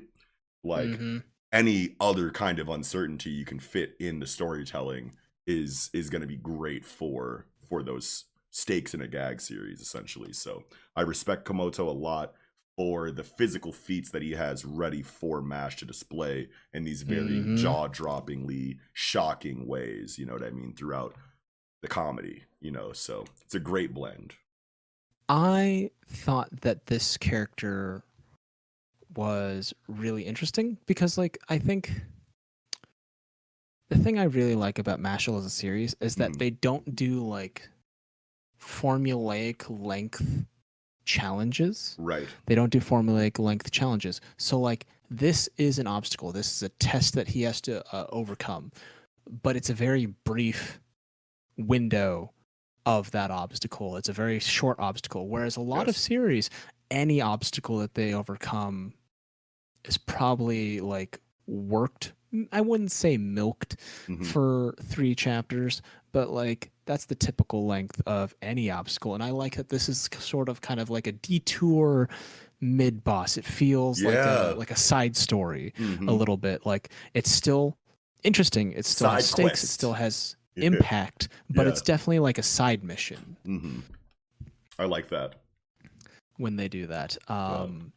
like 0.63 0.99
Mhm. 0.99 1.23
any 1.51 1.95
other 1.99 2.29
kind 2.29 2.59
of 2.59 2.69
uncertainty 2.69 3.29
you 3.29 3.45
can 3.45 3.59
fit 3.59 3.95
in 3.99 4.19
the 4.19 4.27
storytelling 4.27 5.15
is 5.45 5.89
is 5.93 6.09
going 6.09 6.21
to 6.21 6.27
be 6.27 6.37
great 6.37 6.85
for 6.85 7.47
for 7.69 7.83
those 7.83 8.25
stakes 8.51 8.93
in 8.93 9.01
a 9.01 9.07
gag 9.07 9.39
series 9.41 9.81
essentially. 9.81 10.33
So 10.33 10.63
i 10.95 11.01
respect 11.01 11.45
komoto 11.47 11.87
a 11.87 11.91
lot 11.91 12.33
for 12.78 13.11
the 13.11 13.23
physical 13.23 13.73
feats 13.73 14.11
that 14.11 14.21
he 14.21 14.32
has 14.32 14.63
ready 14.63 15.01
for 15.01 15.41
mash 15.41 15.75
to 15.78 15.86
display 15.86 16.47
in 16.73 16.84
these 16.86 17.01
very 17.01 17.41
Mhm. 17.41 17.57
jaw-droppingly 17.57 18.78
shocking 18.93 19.67
ways 19.67 20.17
you 20.19 20.25
know 20.25 20.34
what 20.34 20.43
i 20.43 20.51
mean 20.51 20.73
throughout 20.75 21.15
the 21.82 21.88
comedy 21.88 22.43
you 22.61 22.71
know 22.71 22.93
so 22.93 23.25
it's 23.43 23.55
a 23.55 23.59
great 23.59 23.93
blend 23.93 24.36
I 25.30 25.91
thought 26.07 26.61
that 26.61 26.86
this 26.86 27.17
character 27.17 28.01
was 29.13 29.73
really 29.89 30.23
interesting 30.23 30.78
because, 30.86 31.17
like, 31.17 31.38
I 31.49 31.59
think 31.59 31.91
the 33.89 33.97
thing 33.97 34.19
I 34.19 34.23
really 34.23 34.55
like 34.55 34.80
about 34.80 35.01
Mashle 35.01 35.38
as 35.38 35.45
a 35.45 35.49
series 35.49 35.95
is 35.99 36.15
that 36.15 36.32
Mhm. 36.32 36.39
they 36.39 36.49
don't 36.49 36.95
do 36.95 37.28
like 37.28 37.67
formulaic 38.59 39.65
length 39.69 40.45
challenges. 41.07 41.95
right 41.97 42.27
They 42.45 42.53
don't 42.53 42.69
do 42.69 42.79
formulaic 42.79 43.39
length 43.39 43.71
challenges. 43.71 44.21
So, 44.37 44.59
like, 44.59 44.85
this 45.09 45.49
is 45.57 45.79
an 45.79 45.87
obstacle. 45.87 46.31
This 46.31 46.55
is 46.55 46.63
a 46.63 46.69
test 46.69 47.15
that 47.15 47.29
he 47.29 47.41
has 47.43 47.61
to 47.61 47.83
uh, 47.95 48.05
overcome, 48.09 48.71
but 49.41 49.55
it's 49.55 49.69
a 49.69 49.73
very 49.73 50.05
brief 50.05 50.79
window 51.57 52.31
of 52.85 53.09
that 53.11 53.31
obstacle. 53.31 53.97
It's 53.97 54.09
a 54.09 54.13
very 54.13 54.39
short 54.39 54.77
obstacle. 54.79 55.27
Whereas 55.27 55.57
a 55.57 55.61
lot 55.61 55.87
of 55.87 55.97
series, 55.97 56.49
any 56.91 57.21
obstacle 57.21 57.79
that 57.79 57.95
they 57.95 58.13
overcome 58.13 58.93
is 59.85 59.97
probably 59.97 60.79
like 60.81 61.19
worked. 61.47 62.13
I 62.51 62.61
wouldn't 62.61 62.91
say 62.91 63.17
milked 63.17 63.78
Mhm. 64.07 64.25
for 64.25 64.75
three 64.84 65.15
chapters, 65.15 65.82
but 66.11 66.30
like 66.30 66.71
that's 66.86 67.05
the 67.05 67.15
typical 67.15 67.65
length 67.65 68.01
of 68.05 68.34
any 68.41 68.69
obstacle. 68.71 69.13
And 69.13 69.23
I 69.23 69.32
like 69.32 69.55
that 69.55 69.69
this 69.69 69.89
is 69.89 70.09
sort 70.19 70.47
of 70.49 70.61
kind 70.61 70.80
of 70.80 70.89
like 70.89 71.07
a 71.07 71.11
detour 71.11 72.09
mid 72.61 73.03
boss. 73.03 73.38
It 73.38 73.45
feels 73.45 74.01
like 74.01 74.13
Yeah. 74.15 74.53
a 74.53 74.55
like 74.55 74.71
a 74.71 74.75
side 74.75 75.15
story 75.15 75.73
a 75.78 75.82
Mhm. 75.82 76.17
little 76.17 76.38
bit. 76.38 76.65
Like 76.65 76.89
it's 77.13 77.32
still 77.32 77.78
interesting. 78.23 78.71
It 78.73 78.86
still 78.86 79.09
has 79.09 79.25
Side 79.28 79.34
stakes. 79.34 79.63
It 79.63 79.67
still 79.67 79.93
has 79.93 80.36
Yeah. 80.55 80.65
impact, 80.65 81.28
but 81.49 81.65
Yeah. 81.65 81.71
it's 81.71 81.82
definitely 81.82 82.19
like 82.19 82.38
a 82.38 82.43
side 82.43 82.84
mission 82.84 83.38
Mhm. 83.45 83.84
i 84.80 84.86
like 84.86 85.09
that 85.09 85.36
when 86.38 86.55
they 86.55 86.67
do 86.67 86.88
that. 86.88 87.17
Um, 87.30 87.93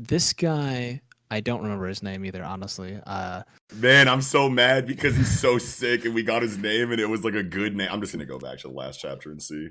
This 0.00 0.32
guy, 0.32 1.00
I 1.30 1.40
don't 1.40 1.62
remember 1.62 1.86
his 1.86 2.02
name 2.02 2.24
either. 2.24 2.42
Honestly, 2.42 2.98
uh, 3.06 3.42
Man, 3.76 4.08
I'm 4.08 4.22
so 4.22 4.48
mad 4.48 4.86
because 4.86 5.14
he's 5.16 5.38
so 5.40 5.58
sick 5.58 6.04
and 6.04 6.14
we 6.14 6.22
got 6.22 6.42
his 6.42 6.56
name 6.58 6.90
and 6.92 7.00
it 7.00 7.08
was 7.08 7.22
like 7.24 7.34
a 7.34 7.42
good 7.42 7.76
name. 7.76 7.88
I'm 7.90 8.00
just 8.00 8.12
gonna 8.12 8.24
go 8.24 8.38
back 8.38 8.58
to 8.60 8.68
the 8.68 8.74
last 8.74 8.98
chapter 9.00 9.30
and 9.30 9.42
see. 9.42 9.68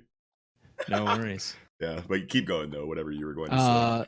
no 0.89 1.05
worries. 1.05 1.55
Yeah, 1.80 2.01
but 2.08 2.28
keep 2.28 2.47
going 2.47 2.72
though, 2.72 2.88
whatever 2.88 3.12
you 3.12 3.24
were 3.28 3.36
going 3.36 3.51
to 3.51 3.55
Uh, 3.55 4.05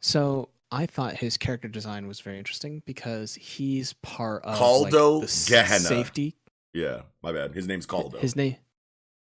so 0.00 0.50
I 0.70 0.84
thought 0.84 1.14
his 1.14 1.38
character 1.38 1.66
design 1.66 2.06
was 2.06 2.20
very 2.20 2.36
interesting 2.36 2.82
because 2.84 3.34
he's 3.34 3.94
part 4.02 4.44
of 4.44 4.50
like, 4.50 4.58
Caldo 4.92 5.20
the 5.22 5.46
Gehenna. 5.48 5.80
safety. 5.80 6.36
Yeah, 6.74 7.00
my 7.22 7.32
bad. 7.32 7.54
His 7.54 7.66
name's 7.66 7.86
Caldo. 7.86 8.18
His 8.18 8.36
name, 8.36 8.56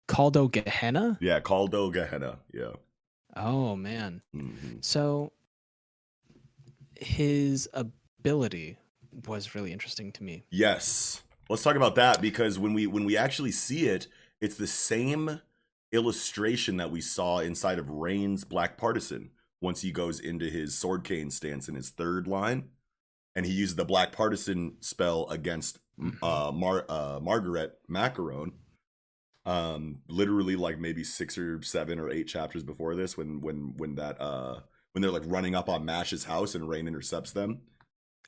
Caldo 0.08 0.50
Gehenna. 0.50 1.18
yeah, 1.20 1.42
Caldo 1.42 1.92
Gehenna. 1.92 2.38
Yeah. 2.54 2.72
Oh 3.36 3.76
man. 3.76 4.22
Mhm. 4.34 4.82
So 4.84 5.34
his 7.00 7.68
ability 7.74 8.78
was 9.28 9.56
really 9.56 9.72
interesting 9.72 10.12
to 10.14 10.24
me. 10.24 10.46
Yes. 10.50 11.24
Let's 11.50 11.64
talk 11.64 11.76
about 11.76 11.96
that 11.96 12.22
because 12.22 12.58
when 12.58 12.74
we 12.74 12.88
when 12.88 13.06
we 13.06 13.18
actually 13.18 13.52
see 13.52 13.88
it, 13.88 14.08
it's 14.42 14.58
the 14.58 14.68
same 14.68 15.42
illustration 15.92 16.78
that 16.78 16.92
we 16.92 17.02
saw 17.02 17.40
inside 17.40 17.80
of 17.80 17.90
Rain's 17.90 18.44
Black 18.44 18.78
Partisan 18.78 19.32
once 19.62 19.82
he 19.82 19.92
goes 19.92 20.20
into 20.20 20.50
his 20.50 20.76
sword 20.76 21.04
cane 21.04 21.32
stance 21.32 21.70
in 21.70 21.76
his 21.76 21.90
third 21.90 22.28
line 22.28 22.66
and 23.36 23.46
he 23.46 23.52
uses 23.52 23.76
the 23.76 23.86
Black 23.86 24.12
Partisan 24.12 24.76
spell 24.80 25.28
against 25.30 25.80
uh, 26.22 26.52
Mar- 26.54 26.86
uh 26.90 27.20
Margaret 27.22 27.78
Macaron 27.90 28.52
um 29.46 30.02
literally 30.10 30.56
like 30.56 30.80
maybe 30.80 31.04
6 31.04 31.38
or 31.38 31.62
7 31.62 32.00
or 32.00 32.10
8 32.10 32.28
chapters 32.28 32.64
before 32.64 32.96
this 32.96 33.16
when 33.16 33.40
when 33.42 33.76
when 33.78 33.96
that 33.96 34.20
uh 34.20 34.60
when 34.96 35.02
they're 35.02 35.12
like 35.12 35.24
running 35.26 35.54
up 35.56 35.68
on 35.68 35.84
Mash's 35.86 36.24
house 36.24 36.56
and 36.56 36.70
Rain 36.70 36.88
intercepts 36.88 37.32
them 37.34 37.60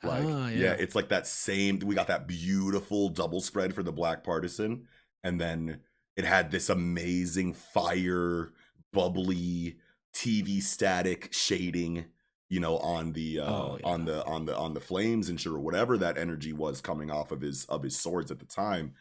like 0.03 0.25
Ah, 0.25 0.49
yeah. 0.49 0.57
yeah. 0.59 0.71
it's 0.73 0.95
like 0.95 1.07
that 1.09 1.25
same 1.25 1.79
we 1.79 1.95
got 1.95 2.07
that 2.07 2.27
beautiful 2.27 3.07
double 3.09 3.39
spread 3.39 3.73
for 3.73 3.81
the 3.83 3.91
black 3.93 4.23
partisan 4.23 4.85
and 5.23 5.39
then 5.39 5.79
it 6.17 6.25
had 6.25 6.51
this 6.51 6.69
amazing 6.69 7.53
fire 7.53 8.51
bubbly 8.93 9.77
tv 10.13 10.61
static 10.61 11.29
shading 11.31 12.05
you 12.49 12.59
know 12.59 12.77
on 12.79 13.13
the 13.13 13.39
uh 13.39 13.45
Oh, 13.51 13.77
yeah. 13.79 13.87
on 13.87 14.05
the 14.05 14.25
on 14.25 14.45
the 14.45 14.55
on 14.57 14.73
the 14.73 14.79
flames 14.81 15.29
and 15.29 15.39
sure 15.39 15.57
whatever 15.57 15.97
that 15.97 16.17
energy 16.17 16.51
was 16.53 16.81
coming 16.81 17.09
off 17.09 17.31
of 17.31 17.41
his 17.41 17.65
of 17.65 17.81
his 17.83 17.97
swords 17.97 18.29
at 18.29 18.39
the 18.39 18.45
time 18.45 18.93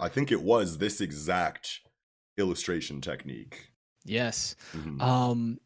i 0.00 0.08
think 0.08 0.32
it 0.32 0.42
was 0.42 0.78
this 0.78 1.00
exact 1.00 1.80
illustration 2.36 3.00
technique 3.00 3.68
Yes. 4.04 4.56
Mhm. 4.72 5.00
Um 5.00 5.58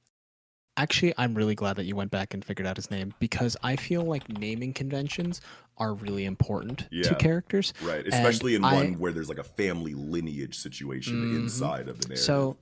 actually 0.77 1.15
I'm 1.17 1.35
really 1.35 1.55
glad 1.55 1.77
that 1.77 1.85
you 1.85 1.97
went 1.97 2.11
back 2.11 2.35
and 2.35 2.45
figured 2.45 2.67
out 2.67 2.77
his 2.77 2.91
name 2.91 3.15
because 3.19 3.57
I 3.63 3.77
feel 3.77 4.03
like 4.05 4.29
naming 4.29 4.73
conventions 4.73 5.41
are 5.79 5.95
really 5.95 6.25
important 6.25 6.87
Yeah. 6.91 7.05
to 7.09 7.15
characters. 7.17 7.73
right 7.83 8.07
especially 8.07 8.55
in 8.55 8.65
I- 8.65 8.75
one 8.75 8.99
where 8.99 9.13
there's 9.13 9.29
like 9.29 9.39
a 9.39 9.45
family 9.45 9.95
lineage 9.95 10.57
situation 10.57 11.15
Mhm. 11.23 11.37
inside 11.37 11.89
of 11.89 12.01
the 12.01 12.09
narrative 12.09 12.25
So 12.25 12.57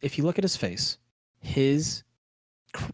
if 0.00 0.18
you 0.18 0.24
look 0.24 0.38
at 0.38 0.44
his 0.44 0.56
face, 0.56 0.98
his 1.40 2.02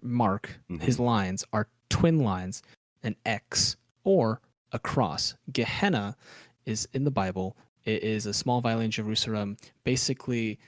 mark, 0.01 0.59
his 0.69 0.97
Mm-hmm. 0.97 1.03
lines 1.05 1.45
are 1.53 1.69
twin 1.89 2.21
lines, 2.21 2.63
an 3.03 3.17
X 3.27 3.77
or 4.05 4.41
a 4.73 4.79
cross. 4.79 5.35
Gehenna 5.53 6.17
is 6.65 6.89
in 6.93 7.05
the 7.05 7.11
Bible. 7.11 7.57
It 7.85 8.03
is 8.05 8.27
a 8.27 8.33
small 8.33 8.61
valley 8.61 8.85
in 8.85 8.91
Jerusalem. 8.93 9.57
Basically, 9.85 10.59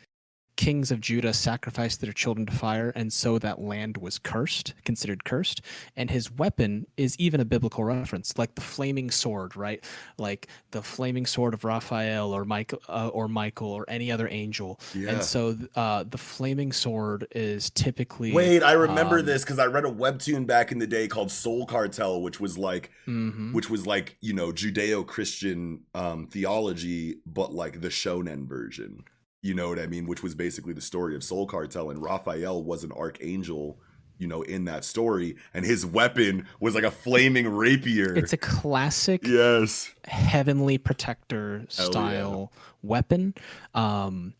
kings 0.56 0.90
of 0.90 1.00
Judah 1.00 1.32
sacrificed 1.32 2.00
their 2.00 2.12
children 2.12 2.46
to 2.46 2.52
fire, 2.52 2.90
and 2.94 3.12
so 3.12 3.38
that 3.38 3.60
land 3.60 3.96
was 3.98 4.18
cursed, 4.18 4.74
considered 4.84 5.24
cursed. 5.24 5.60
And 5.96 6.10
his 6.10 6.30
weapon 6.30 6.86
is 6.96 7.16
even 7.18 7.40
a 7.40 7.44
biblical 7.44 7.84
reference, 7.84 8.36
like 8.38 8.54
the 8.54 8.60
flaming 8.60 9.10
sword, 9.10 9.56
right? 9.56 9.84
Like 10.18 10.48
the 10.70 10.82
flaming 10.82 11.26
sword 11.26 11.54
of 11.54 11.64
Raphael 11.64 12.32
or 12.32 12.44
Michael 12.44 12.80
uh, 12.88 13.08
or 13.08 13.28
Michael 13.28 13.72
or 13.72 13.84
any 13.88 14.12
other 14.12 14.28
angel. 14.30 14.78
yeah 14.94 15.10
And 15.10 15.22
so 15.22 15.56
uh, 15.74 16.04
the 16.08 16.18
flaming 16.18 16.72
sword 16.72 17.26
is 17.32 17.70
typically 17.70 18.32
Wait, 18.32 18.62
I 18.62 18.72
remember 18.72 19.18
um, 19.18 19.26
this 19.26 19.42
because 19.42 19.58
I 19.58 19.66
read 19.66 19.84
a 19.84 19.90
webtoon 19.90 20.46
back 20.46 20.70
in 20.72 20.78
the 20.78 20.86
day 20.86 21.08
called 21.08 21.30
Soul 21.30 21.66
Cartel, 21.66 22.22
which 22.22 22.40
was 22.40 22.56
like, 22.58 22.90
Mhm. 23.06 23.52
which 23.52 23.68
was 23.68 23.86
like, 23.86 24.16
you 24.20 24.32
know, 24.32 24.52
Judeo-Christian 24.52 25.80
um, 25.94 26.26
theology, 26.28 27.16
but 27.26 27.52
like 27.52 27.80
the 27.80 27.88
shonen 27.88 28.46
version. 28.46 29.04
You 29.44 29.52
know 29.52 29.68
what 29.68 29.78
I 29.78 29.86
mean? 29.86 30.06
Which 30.06 30.22
was 30.22 30.34
basically 30.34 30.72
the 30.72 30.80
story 30.80 31.14
of 31.14 31.22
Soul 31.22 31.46
Cartel, 31.46 31.90
and 31.90 32.02
Raphael 32.02 32.64
was 32.64 32.82
an 32.82 32.92
archangel. 32.92 33.78
You 34.16 34.28
know, 34.28 34.42
in 34.42 34.64
that 34.66 34.84
story, 34.84 35.36
and 35.52 35.66
his 35.66 35.84
weapon 35.84 36.46
was 36.60 36.74
like 36.76 36.84
a 36.84 36.90
flaming 36.90 37.48
rapier. 37.48 38.14
It's 38.14 38.32
a 38.32 38.36
classic 38.36 39.26
yes, 39.26 39.92
heavenly 40.04 40.78
protector 40.78 41.66
Hell 41.76 41.86
yeah. 41.86 41.90
style 41.90 42.52
weapon. 42.80 43.34
Um, 43.74 44.34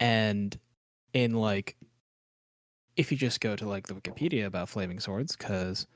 and 0.00 0.58
in 1.14 1.34
like, 1.34 1.76
if 2.96 3.12
you 3.12 3.16
just 3.16 3.40
go 3.40 3.54
to 3.54 3.66
like 3.66 3.86
the 3.86 3.94
Wikipedia 3.94 4.44
about 4.44 4.68
flaming 4.68 4.98
swords, 4.98 5.36
because 5.36 5.86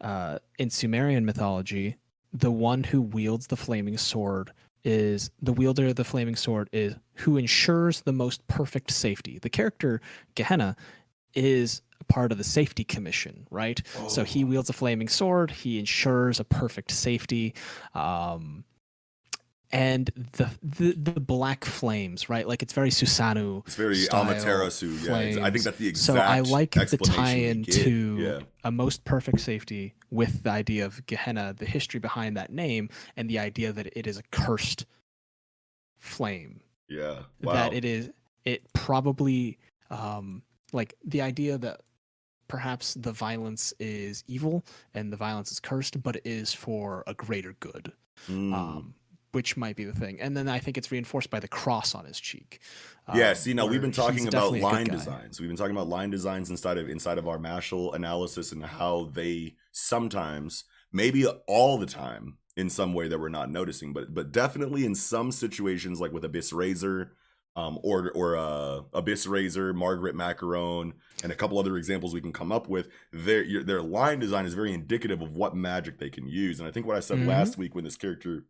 uh, 0.00 0.38
in 0.56 0.70
Sumerian 0.70 1.26
mythology, 1.26 1.96
the 2.32 2.52
one 2.52 2.84
who 2.84 3.02
wields 3.02 3.48
the 3.48 3.56
flaming 3.56 3.98
sword 3.98 4.52
is 4.84 5.30
the 5.42 5.52
wielder 5.52 5.86
of 5.88 5.96
the 5.96 6.04
flaming 6.04 6.36
sword 6.36 6.68
is 6.72 6.94
who 7.14 7.36
ensures 7.36 8.02
the 8.02 8.12
most 8.12 8.46
perfect 8.48 8.90
safety. 8.90 9.38
The 9.40 9.50
character 9.50 10.00
Gehenna 10.34 10.76
is 11.34 11.82
a 12.00 12.04
part 12.04 12.32
of 12.32 12.38
the 12.38 12.44
safety 12.44 12.84
commission, 12.84 13.46
right? 13.50 13.80
So 14.08 14.24
he 14.24 14.44
Oh. 14.44 14.48
wields 14.48 14.68
a 14.70 14.72
flaming 14.74 15.08
sword. 15.08 15.50
He 15.50 15.78
ensures 15.78 16.38
a 16.38 16.44
perfect 16.44 16.90
safety. 16.90 17.54
Um, 17.94 18.64
and 19.74 20.10
the, 20.32 20.48
the 20.62 20.92
the 20.92 21.20
black 21.20 21.64
flames, 21.64 22.30
right? 22.30 22.46
Like 22.46 22.62
it's 22.62 22.72
very 22.72 22.90
Susanoo. 22.90 23.66
It's 23.66 23.74
very 23.74 23.96
Amaterasu. 23.96 25.04
Yeah, 25.04 25.44
I 25.44 25.50
think 25.50 25.64
that's 25.64 25.78
the 25.78 25.88
exact. 25.88 26.16
So 26.16 26.16
I 26.16 26.40
like 26.40 26.70
the 26.70 26.96
tie-in 26.96 27.64
to 27.64 28.16
Yeah, 28.18 28.40
a 28.62 28.70
most 28.70 29.04
perfect 29.04 29.40
safety 29.40 29.94
with 30.10 30.44
the 30.44 30.50
idea 30.50 30.86
of 30.86 31.04
Gehenna, 31.06 31.54
the 31.58 31.66
history 31.66 31.98
behind 31.98 32.36
that 32.36 32.52
name, 32.52 32.88
and 33.16 33.28
the 33.28 33.40
idea 33.40 33.72
that 33.72 33.88
it 33.98 34.06
is 34.06 34.16
a 34.16 34.22
cursed 34.30 34.86
flame. 35.98 36.60
yeah. 36.88 37.20
Wow. 37.42 37.54
That 37.54 37.72
it 37.74 37.84
is, 37.84 38.10
it 38.44 38.62
probably, 38.74 39.58
um, 39.90 40.42
like 40.72 40.94
the 41.04 41.20
idea 41.22 41.58
that 41.58 41.80
perhaps 42.46 42.94
the 42.94 43.10
violence 43.10 43.74
is 43.80 44.22
evil 44.28 44.64
and 44.92 45.12
the 45.12 45.16
violence 45.16 45.50
is 45.50 45.58
cursed, 45.58 46.00
but 46.02 46.16
it 46.16 46.22
is 46.24 46.54
for 46.54 47.02
a 47.06 47.14
greater 47.14 47.54
good. 47.58 47.92
Mm. 48.30 48.54
Um, 48.54 48.94
which 49.34 49.56
might 49.56 49.76
be 49.76 49.84
the 49.84 49.92
thing, 49.92 50.20
and 50.20 50.36
then 50.36 50.48
I 50.48 50.58
think 50.58 50.78
it's 50.78 50.90
reinforced 50.90 51.28
by 51.30 51.40
the 51.40 51.48
cross 51.48 51.94
on 51.94 52.04
his 52.06 52.18
cheek. 52.20 52.60
yeah. 53.14 53.30
um, 53.30 53.34
See, 53.34 53.52
now 53.52 53.66
we've 53.66 53.82
been 53.82 53.92
talking 53.92 54.26
about 54.28 54.52
definitely 54.52 54.58
a 54.60 54.62
good 54.62 54.72
line 54.72 54.86
designs. 54.86 55.40
We've 55.40 55.48
been 55.48 55.56
talking 55.56 55.76
about 55.76 55.88
line 55.88 56.10
designs 56.10 56.50
inside 56.50 56.78
of 56.78 56.88
inside 56.88 57.18
of 57.18 57.26
our 57.28 57.38
Mashle 57.38 57.94
analysis 57.94 58.52
and 58.52 58.64
how 58.64 59.10
they 59.12 59.56
sometimes, 59.72 60.64
maybe 60.92 61.26
all 61.46 61.78
the 61.78 61.86
time, 61.86 62.38
in 62.56 62.70
some 62.70 62.94
way 62.94 63.08
that 63.08 63.18
we're 63.18 63.28
not 63.28 63.50
noticing, 63.50 63.92
but 63.92 64.14
but 64.14 64.32
definitely 64.32 64.84
in 64.84 64.94
some 64.94 65.32
situations, 65.32 66.00
like 66.00 66.12
with 66.12 66.24
Abyss 66.24 66.52
Razor. 66.52 67.12
Um, 67.56 67.78
or 67.84 68.10
or 68.16 68.36
uh, 68.36 68.80
Abyss 68.94 69.28
Razor, 69.28 69.72
Margaret 69.74 70.16
Macaron, 70.16 70.90
and 71.22 71.30
a 71.30 71.36
couple 71.36 71.56
other 71.56 71.76
examples 71.76 72.12
we 72.12 72.20
can 72.20 72.32
come 72.32 72.50
up 72.50 72.68
with. 72.68 72.88
Their 73.12 73.44
your, 73.44 73.62
their 73.62 73.80
line 73.80 74.18
design 74.18 74.44
is 74.44 74.54
very 74.54 74.72
indicative 74.74 75.22
of 75.22 75.36
what 75.36 75.54
magic 75.54 76.00
they 76.00 76.10
can 76.10 76.26
use. 76.26 76.58
And 76.58 76.66
I 76.68 76.72
think 76.72 76.84
what 76.84 76.96
I 76.96 77.00
said 77.00 77.18
Mhm. 77.18 77.28
last 77.28 77.56
week 77.56 77.76
when 77.76 77.84
this 77.84 77.94
character 77.96 78.44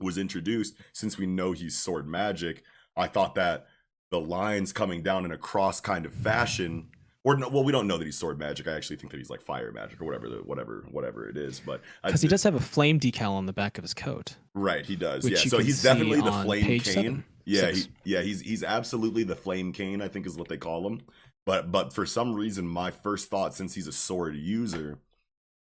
was 0.00 0.18
introduced, 0.18 0.74
since 0.92 1.18
we 1.18 1.26
know 1.26 1.52
he's 1.52 1.76
sword 1.76 2.06
magic, 2.06 2.62
I 2.96 3.06
thought 3.06 3.34
that 3.36 3.66
the 4.10 4.20
lines 4.20 4.72
coming 4.72 5.02
down 5.02 5.24
in 5.24 5.32
a 5.32 5.38
cross 5.38 5.80
kind 5.80 6.06
of 6.06 6.12
fashion, 6.12 6.88
or 7.24 7.36
no, 7.36 7.48
well, 7.48 7.64
we 7.64 7.72
don't 7.72 7.86
know 7.86 7.96
that 7.98 8.04
he's 8.04 8.18
sword 8.18 8.38
magic. 8.38 8.68
I 8.68 8.72
actually 8.72 8.96
think 8.96 9.10
that 9.10 9.18
he's 9.18 9.30
like 9.30 9.40
fire 9.40 9.72
magic 9.72 10.00
or 10.00 10.04
whatever, 10.04 10.28
the, 10.28 10.36
whatever, 10.36 10.84
whatever 10.90 11.28
it 11.28 11.36
is. 11.36 11.58
But 11.58 11.80
Because 12.04 12.20
he 12.20 12.28
does 12.28 12.42
have 12.42 12.54
a 12.54 12.60
flame 12.60 13.00
decal 13.00 13.30
on 13.30 13.46
the 13.46 13.52
back 13.52 13.78
of 13.78 13.82
his 13.82 13.94
coat. 13.94 14.36
Right, 14.54 14.84
he 14.84 14.94
does. 14.94 15.28
Yeah, 15.28 15.38
so 15.38 15.58
he's 15.58 15.82
definitely 15.82 16.20
the 16.20 16.32
flame 16.32 16.64
cane. 16.64 16.80
seven, 16.80 17.24
yeah, 17.44 17.70
he, 17.70 17.84
yeah, 18.04 18.20
he's 18.20 18.40
he's 18.40 18.62
absolutely 18.62 19.24
the 19.24 19.36
flame 19.36 19.72
cane. 19.72 20.00
I 20.00 20.08
think 20.08 20.26
is 20.26 20.36
what 20.36 20.48
they 20.48 20.56
call 20.56 20.86
him. 20.86 21.02
But 21.46 21.72
but 21.72 21.92
for 21.92 22.06
some 22.06 22.34
reason, 22.34 22.66
my 22.66 22.90
first 22.90 23.28
thought, 23.28 23.54
since 23.54 23.74
he's 23.74 23.86
a 23.86 23.92
sword 23.92 24.36
user, 24.36 24.98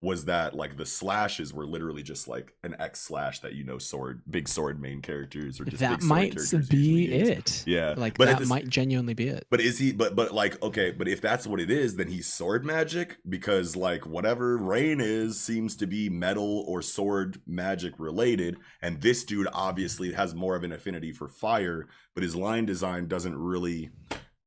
was 0.04 0.26
that 0.26 0.54
like 0.54 0.76
the 0.76 0.86
slashes 0.86 1.54
were 1.54 1.66
literally 1.66 2.04
just 2.04 2.28
like 2.28 2.54
an 2.64 2.76
X 2.78 3.00
slash 3.00 3.40
that 3.40 3.54
you 3.54 3.64
know 3.64 3.78
sword 3.78 4.22
big 4.30 4.50
sword 4.50 4.80
main 4.82 5.02
characters 5.02 5.62
or 5.62 5.66
just 5.66 5.80
That 5.80 6.04
might 6.04 6.36
be 6.70 7.06
it. 7.06 7.64
Yeah, 7.66 7.96
Like 7.98 8.18
but 8.18 8.28
at 8.28 8.32
that 8.34 8.40
this- 8.42 8.50
might 8.50 8.68
genuinely 8.68 9.14
be 9.14 9.30
it. 9.30 9.48
but 9.50 9.62
is 9.62 9.80
he? 9.80 9.94
But 9.94 10.14
but 10.16 10.34
like 10.34 10.62
okay, 10.62 10.92
but 10.92 11.08
if 11.08 11.22
that's 11.22 11.48
what 11.48 11.62
it 11.62 11.72
is, 11.72 11.96
then 11.96 12.10
he's 12.10 12.28
sword 12.28 12.66
magic 12.66 13.18
because 13.28 13.78
like 13.78 14.06
whatever 14.06 14.58
Rain 14.58 15.00
is 15.00 15.40
seems 15.40 15.78
to 15.78 15.88
be 15.88 16.10
metal 16.10 16.66
or 16.68 16.82
sword 16.82 17.40
magic 17.48 17.94
related, 17.98 18.58
and 18.82 19.02
this 19.02 19.24
dude 19.24 19.48
obviously 19.54 20.12
has 20.12 20.36
more 20.36 20.58
of 20.58 20.66
an 20.66 20.74
affinity 20.74 21.14
for 21.14 21.30
fire, 21.30 21.88
but 22.14 22.24
his 22.24 22.36
line 22.36 22.66
design 22.66 23.08
doesn't 23.08 23.38
really, 23.38 23.90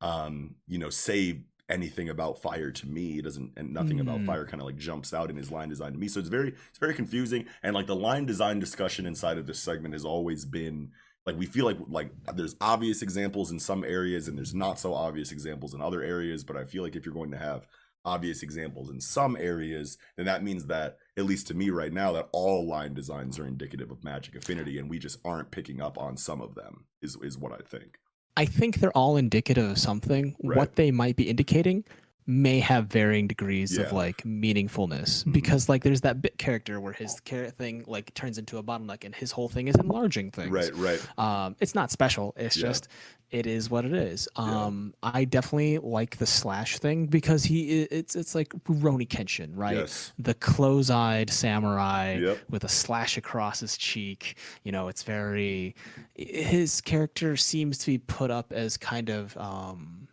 um, 0.03 0.55
you 0.69 0.79
know, 0.79 0.91
say 0.91 1.41
anything 1.69 2.09
about 2.09 2.41
fire 2.41 2.71
to 2.71 2.87
me. 2.87 3.19
It 3.19 3.23
doesn't, 3.23 3.53
and 3.57 3.73
nothing 3.73 4.01
about 4.01 4.21
Mm. 4.21 4.27
fire 4.27 4.45
kind 4.47 4.61
of 4.61 4.67
like 4.67 4.77
jumps 4.77 5.12
out 5.12 5.31
in 5.31 5.37
his 5.37 5.51
line 5.51 5.69
design 5.69 5.93
to 5.93 5.99
me. 5.99 6.09
So 6.09 6.21
it's 6.21 6.29
very 6.29 6.55
it's 6.71 6.79
very 6.79 6.95
confusing, 6.95 7.47
and 7.62 7.75
like 7.75 7.87
the 7.87 7.97
line 7.97 8.27
design 8.27 8.61
discussion 8.61 9.07
inside 9.07 9.39
of 9.39 9.47
this 9.47 9.59
segment 9.59 9.95
has 9.95 10.05
always 10.05 10.45
been 10.45 10.91
like 11.27 11.37
we 11.37 11.47
feel 11.47 11.64
like 11.64 11.79
like 11.89 12.11
there's 12.35 12.55
obvious 12.61 13.03
examples 13.03 13.51
in 13.51 13.59
some 13.59 13.83
areas 13.85 14.29
and 14.29 14.39
there's 14.39 14.55
not 14.55 14.79
so 14.79 14.95
obvious 14.95 15.33
examples 15.33 15.75
in 15.75 15.83
other 15.83 16.01
areas 16.01 16.45
but 16.45 16.57
i 16.57 16.64
feel 16.64 16.85
like 16.85 16.95
if 16.95 17.05
you're 17.05 17.12
going 17.12 17.33
to 17.33 17.37
have 17.37 17.67
obvious 18.05 18.45
examples 18.45 18.89
in 18.91 19.01
some 19.01 19.37
areas 19.37 19.99
then 20.17 20.27
that 20.27 20.45
means 20.45 20.67
that 20.67 20.99
at 21.17 21.25
least 21.25 21.49
to 21.49 21.55
me 21.55 21.69
right 21.69 21.93
now 21.93 22.12
that 22.12 22.29
all 22.31 22.64
line 22.64 22.95
designs 22.95 23.41
are 23.41 23.47
indicative 23.49 23.91
of 23.91 24.05
magic 24.05 24.37
affinity 24.37 24.79
and 24.79 24.89
we 24.89 25.01
just 25.01 25.19
aren't 25.25 25.51
picking 25.51 25.81
up 25.81 25.99
on 25.99 26.17
some 26.17 26.41
of 26.41 26.55
them 26.55 26.85
is 27.03 27.17
is 27.23 27.37
what 27.37 27.51
i 27.51 27.59
think 27.69 27.99
I 28.37 28.45
think 28.45 28.80
they're 28.80 28.97
all 28.97 29.16
indicative 29.16 29.70
of 29.70 29.78
something. 29.78 30.37
Right. 30.43 30.57
What 30.57 30.76
they 30.76 30.91
might 30.91 31.16
be 31.16 31.28
indicating 31.28 31.84
may 32.29 32.59
have 32.59 32.87
varying 32.87 33.27
degrees 33.29 33.77
Yeah. 33.77 33.85
of 33.85 33.93
like 33.93 34.18
meaningfulness 34.24 35.24
Mhm. 35.24 35.33
because 35.33 35.68
like 35.68 35.85
there's 35.85 36.01
that 36.01 36.20
bit 36.20 36.39
character 36.39 36.81
where 36.81 36.93
his 36.93 37.20
carrot 37.20 37.57
thing 37.57 37.85
like 37.87 38.12
turns 38.14 38.37
into 38.39 38.59
a 38.59 38.62
bottleneck 38.62 39.05
and 39.05 39.14
his 39.14 39.31
whole 39.31 39.49
thing 39.49 39.68
is 39.68 39.77
enlarging 39.77 40.31
things 40.33 40.51
right 40.51 40.74
right 40.74 41.01
um 41.18 41.55
it's 41.61 41.74
not 41.74 41.91
special 41.91 42.35
it's 42.37 42.57
Yeah. 42.57 42.62
just 42.68 42.89
it 43.31 43.47
is 43.47 43.70
what 43.70 43.85
it 43.85 43.93
is 43.93 44.29
Yeah. 44.37 44.43
um 44.64 44.95
i 45.05 45.24
definitely 45.24 45.79
like 45.79 46.16
the 46.16 46.27
slash 46.27 46.79
thing 46.79 47.07
because 47.07 47.45
he 47.45 47.83
it's 47.83 48.16
it's 48.16 48.35
like 48.35 48.49
Rurouni 48.64 49.07
Kenshin 49.07 49.51
right 49.55 49.77
yes 49.77 50.12
the 50.18 50.35
close-eyed 50.35 51.31
samurai 51.31 52.18
Yep. 52.20 52.39
with 52.51 52.64
a 52.64 52.68
slash 52.68 53.16
across 53.16 53.61
his 53.61 53.77
cheek 53.77 54.37
you 54.64 54.72
know 54.72 54.89
it's 54.89 55.05
very 55.05 55.74
his 56.16 56.81
character 56.81 57.37
seems 57.37 57.79
to 57.79 57.87
be 57.87 57.99
put 57.99 58.31
up 58.33 58.53
as 58.53 58.77
kind 58.77 59.11
of 59.11 59.37
um 59.37 60.09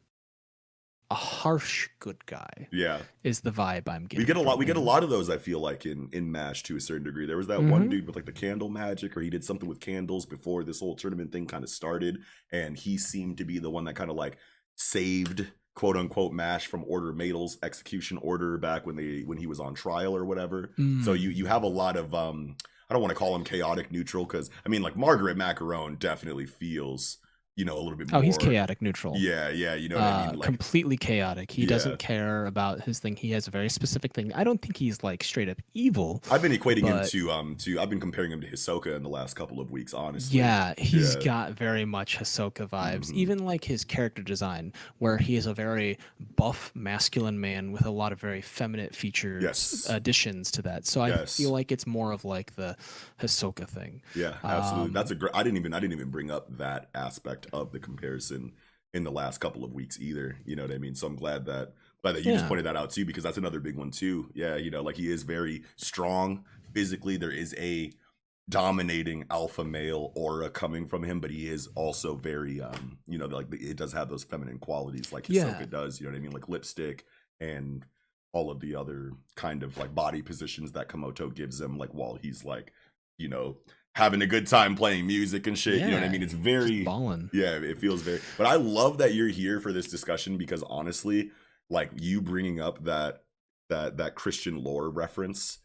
a 1.11 1.15
harsh 1.15 1.89
good 1.99 2.25
guy 2.25 2.67
yeah 2.71 2.99
is 3.23 3.41
the 3.41 3.51
vibe 3.51 3.87
i'm 3.87 4.05
getting 4.05 4.19
we 4.19 4.25
get 4.25 4.37
a 4.37 4.41
lot 4.41 4.57
we 4.57 4.65
get 4.65 4.77
a 4.77 4.79
lot 4.79 5.03
of 5.03 5.09
those 5.09 5.29
i 5.29 5.37
feel 5.37 5.59
like 5.59 5.85
in 5.85 6.09
in 6.11 6.31
mash 6.31 6.63
to 6.63 6.75
a 6.75 6.79
certain 6.81 7.03
degree 7.03 7.25
there 7.27 7.37
was 7.37 7.47
that 7.47 7.61
one 7.61 7.85
Mhm. 7.87 7.89
dude 7.91 8.07
with 8.07 8.15
like 8.15 8.25
the 8.25 8.31
candle 8.31 8.69
magic 8.69 9.15
or 9.15 9.21
he 9.21 9.29
did 9.29 9.43
something 9.43 9.69
with 9.69 9.79
candles 9.79 10.25
before 10.25 10.63
this 10.63 10.79
whole 10.79 10.95
tournament 10.95 11.31
thing 11.31 11.45
kind 11.45 11.63
of 11.63 11.69
started 11.69 12.19
and 12.51 12.77
he 12.77 12.97
seemed 12.97 13.37
to 13.37 13.45
be 13.45 13.59
the 13.59 13.69
one 13.69 13.83
that 13.85 13.95
kind 13.95 14.09
of 14.09 14.15
like 14.15 14.37
saved 14.75 15.47
quote 15.75 15.97
unquote 15.97 16.31
mash 16.33 16.67
from 16.67 16.83
order 16.87 17.13
Madel's 17.13 17.57
execution 17.63 18.17
order 18.21 18.57
back 18.57 18.85
when 18.85 18.95
they 18.95 19.21
when 19.21 19.37
he 19.37 19.47
was 19.47 19.59
on 19.59 19.73
trial 19.73 20.15
or 20.15 20.25
whatever 20.25 20.71
so 20.77 20.81
Mm. 21.13 21.19
you 21.19 21.29
you 21.29 21.45
have 21.45 21.63
a 21.63 21.67
lot 21.67 21.95
of 21.97 22.13
um 22.13 22.55
i 22.89 22.93
don't 22.93 23.01
want 23.01 23.11
to 23.11 23.15
call 23.17 23.35
him 23.35 23.43
chaotic 23.43 23.91
neutral 23.91 24.25
because 24.25 24.49
i 24.65 24.69
mean 24.69 24.81
like 24.81 24.95
margaret 24.95 25.37
macaron 25.37 25.97
definitely 25.99 26.45
feels 26.45 27.17
you 27.55 27.65
know 27.65 27.75
a 27.77 27.81
little 27.81 27.95
bit 27.95 28.09
more. 28.11 28.19
oh 28.19 28.21
he's 28.21 28.37
chaotic 28.37 28.81
neutral 28.81 29.15
yeah 29.15 29.47
yeah 29.49 29.75
you 29.75 29.87
know 29.87 29.95
what 29.95 30.03
i 30.05 30.23
uh, 30.23 30.27
mean 30.27 30.39
like 30.39 30.45
completely 30.47 30.97
chaotic. 30.97 31.51
He 31.51 31.63
Yeah. 31.63 31.67
doesn't 31.69 31.99
care 31.99 32.45
about 32.47 32.81
his 32.81 32.99
thing. 32.99 33.15
He 33.15 33.31
has 33.31 33.47
a 33.47 33.51
very 33.51 33.69
specific 33.69 34.13
thing. 34.13 34.33
I 34.33 34.43
don't 34.43 34.61
think 34.61 34.77
he's 34.77 35.03
like 35.03 35.23
straight 35.23 35.49
up 35.49 35.57
evil. 35.73 36.23
I've 36.31 36.41
been 36.41 36.51
equating 36.51 36.85
him 36.85 37.05
to 37.05 37.31
um 37.31 37.55
to 37.57 37.79
I've 37.79 37.89
been 37.89 37.99
comparing 37.99 38.31
him 38.31 38.41
to 38.41 38.47
Hisoka 38.47 38.95
in 38.95 39.03
the 39.03 39.09
last 39.09 39.35
couple 39.35 39.59
of 39.59 39.69
weeks, 39.71 39.93
honestly. 39.93 40.39
Yeah, 40.39 40.73
he's 40.77 41.15
Yeah. 41.15 41.21
got 41.23 41.51
very 41.53 41.85
much 41.85 42.17
Hisoka 42.17 42.67
vibes. 42.67 43.11
Mhm. 43.11 43.13
Even 43.13 43.45
like 43.45 43.63
his 43.63 43.83
character 43.83 44.21
design, 44.23 44.73
where 44.99 45.17
he 45.17 45.35
is 45.35 45.45
a 45.45 45.53
very 45.53 45.97
buff, 46.35 46.71
masculine 46.75 47.39
man 47.39 47.71
with 47.71 47.85
a 47.85 47.91
lot 47.91 48.11
of 48.11 48.19
very 48.19 48.41
feminine 48.41 48.89
features, 48.89 49.43
Yes. 49.43 49.87
additions 49.89 50.51
to 50.51 50.61
that. 50.63 50.85
So 50.87 51.01
I 51.01 51.09
Yes. 51.09 51.37
feel 51.37 51.51
like 51.51 51.71
it's 51.71 51.85
more 51.85 52.11
of 52.11 52.25
like 52.25 52.55
the 52.55 52.75
Hisoka 53.21 53.67
thing. 53.67 54.01
Yeah, 54.15 54.35
absolutely. 54.43 54.87
Um, 54.87 54.93
That's 54.93 55.11
a 55.11 55.15
great. 55.15 55.31
I 55.35 55.43
didn't 55.43 55.57
even 55.57 55.73
I 55.73 55.79
didn't 55.79 55.93
even 55.93 56.09
bring 56.09 56.31
up 56.31 56.57
that 56.57 56.89
aspect 56.95 57.42
of 57.51 57.71
the 57.71 57.79
comparison 57.79 58.53
in 58.93 59.03
the 59.03 59.11
last 59.11 59.39
couple 59.39 59.63
of 59.63 59.73
weeks 59.73 59.99
either. 59.99 60.37
You 60.45 60.55
know 60.55 60.63
what 60.63 60.71
I 60.71 60.77
mean? 60.77 60.95
So 60.95 61.07
I'm 61.07 61.15
glad 61.15 61.45
that 61.45 61.73
glad 62.01 62.15
that 62.15 62.23
you 62.25 62.33
just 62.33 62.47
pointed 62.47 62.65
that 62.65 62.75
out 62.75 62.91
too, 62.91 63.05
because 63.05 63.23
that's 63.23 63.37
another 63.37 63.59
big 63.59 63.75
one 63.75 63.91
too. 63.91 64.29
Yeah, 64.33 64.55
you 64.55 64.69
know, 64.71 64.83
like 64.83 64.97
he 64.97 65.11
is 65.11 65.23
very 65.23 65.63
strong 65.75 66.45
physically. 66.73 67.17
There 67.17 67.31
is 67.31 67.55
a 67.57 67.91
dominating 68.49 69.23
alpha 69.29 69.63
male 69.63 70.11
aura 70.15 70.49
coming 70.49 70.85
from 70.85 71.03
him, 71.03 71.19
but 71.19 71.31
he 71.31 71.47
is 71.47 71.67
also 71.75 72.15
very 72.15 72.61
um, 72.61 72.97
you 73.07 73.17
know, 73.17 73.25
like 73.25 73.47
it 73.53 73.77
does 73.77 73.93
have 73.93 74.09
those 74.09 74.23
feminine 74.23 74.59
qualities 74.59 75.11
like 75.11 75.25
Hisoka 75.27 75.61
Yeah. 75.61 75.65
does. 75.65 75.99
You 75.99 76.05
know 76.05 76.11
what 76.11 76.17
I 76.17 76.21
mean? 76.21 76.31
Like 76.31 76.49
lipstick 76.49 77.05
and 77.39 77.85
all 78.33 78.51
of 78.51 78.59
the 78.59 78.75
other 78.75 79.13
kind 79.35 79.63
of 79.63 79.77
like 79.77 79.95
body 79.95 80.21
positions 80.21 80.71
that 80.73 80.89
Komoto 80.89 81.33
gives 81.33 81.61
him, 81.61 81.77
like 81.77 81.93
while 81.93 82.15
he's 82.21 82.43
like, 82.43 82.73
you 83.17 83.29
know, 83.29 83.57
having 83.95 84.21
a 84.21 84.27
good 84.27 84.47
time 84.47 84.75
playing 84.75 85.05
music 85.05 85.45
and 85.47 85.57
shit. 85.57 85.79
you 85.79 85.87
know 85.87 85.93
what 85.95 86.03
I 86.03 86.09
mean? 86.09 86.23
It's 86.23 86.33
very 86.33 86.83
balling. 86.83 87.29
yeah, 87.33 87.55
it 87.55 87.77
feels 87.77 88.01
very. 88.01 88.19
But 88.37 88.47
I 88.47 88.55
love 88.55 88.97
that 88.97 89.13
you're 89.13 89.27
here 89.27 89.59
for 89.59 89.71
this 89.71 89.87
discussion 89.87 90.37
because 90.37 90.63
honestly, 90.63 91.31
like 91.69 91.91
you 91.99 92.21
bringing 92.21 92.59
up 92.59 92.83
that 92.83 93.23
that 93.69 93.97
that 93.97 94.15
Christian 94.15 94.63
lore 94.63 94.89
reference 94.89 95.59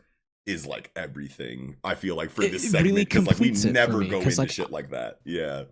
is 0.46 0.66
like 0.66 0.90
everything. 0.96 1.76
I 1.84 1.94
feel 1.94 2.16
like 2.16 2.30
for 2.30 2.42
this 2.42 2.64
it 2.64 2.70
segment 2.70 2.86
really 2.86 3.04
because 3.04 3.26
like 3.26 3.38
we 3.38 3.46
completes 3.48 3.64
it 3.64 3.68
for 3.68 3.74
never 3.74 3.98
me, 3.98 4.08
go 4.08 4.20
into 4.20 4.38
like, 4.40 4.50
shit 4.50 4.70
like 4.70 4.90
that. 4.90 5.20
Yeah, 5.24 5.64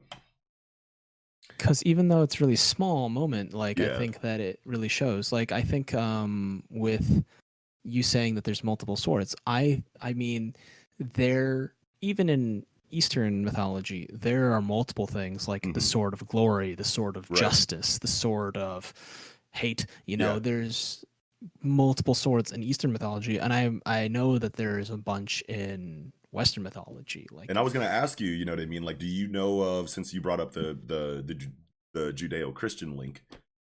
because 1.49 1.83
even 1.85 2.09
though 2.09 2.23
it's 2.23 2.41
really 2.41 2.57
small 2.57 3.09
moment 3.09 3.55
like 3.55 3.79
Yeah. 3.79 3.95
i 3.95 3.99
think 3.99 4.21
that 4.21 4.41
it 4.41 4.61
really 4.65 4.89
shows 4.89 5.33
like 5.33 5.53
i 5.53 5.63
think 5.63 5.95
um 5.95 6.63
with 6.71 7.25
you 7.85 8.03
saying 8.03 8.35
that 8.35 8.45
there's 8.45 8.65
multiple 8.65 8.97
swords 8.97 9.35
i 9.47 9.83
i 10.03 10.13
mean 10.13 10.55
there 10.99 11.73
even 12.01 12.29
in 12.29 12.65
eastern 12.91 13.45
mythology 13.45 14.09
there 14.13 14.53
are 14.53 14.63
multiple 14.63 15.07
things 15.09 15.49
like 15.49 15.63
Mhm. 15.63 15.75
the 15.75 15.81
sword 15.81 16.13
of 16.15 16.27
glory 16.29 16.75
the 16.75 16.85
sword 16.85 17.17
of 17.17 17.29
Right. 17.31 17.41
justice 17.41 17.99
the 17.99 18.07
sword 18.07 18.57
of 18.57 18.95
hate 19.51 19.87
you 20.07 20.17
know 20.17 20.35
Yeah. 20.35 20.39
there's 20.39 21.05
multiple 21.63 22.15
swords 22.15 22.53
in 22.53 22.63
eastern 22.63 22.93
mythology 22.93 23.39
and 23.39 23.53
i 23.53 23.71
i 23.87 24.09
know 24.09 24.39
that 24.39 24.53
there's 24.55 24.91
a 24.91 24.97
bunch 24.97 25.43
in 25.43 26.13
western 26.31 26.63
mythology 26.63 27.27
like 27.33 27.49
and 27.51 27.59
I 27.59 27.63
was 27.63 27.73
gonna 27.73 27.87
ask 27.87 28.21
you, 28.21 28.31
you 28.31 28.45
know 28.45 28.53
what 28.53 28.61
I 28.61 28.67
mean? 28.67 28.83
Like, 28.83 28.99
do 28.99 29.07
you 29.07 29.27
know 29.27 29.61
of 29.63 29.89
since 29.89 30.13
you 30.13 30.21
brought 30.21 30.41
up 30.41 30.53
the 30.53 30.79
the 30.85 31.23
the, 31.25 31.51
the 31.95 32.13
Judeo 32.13 32.53
Christian 32.53 32.95
link? 32.97 33.23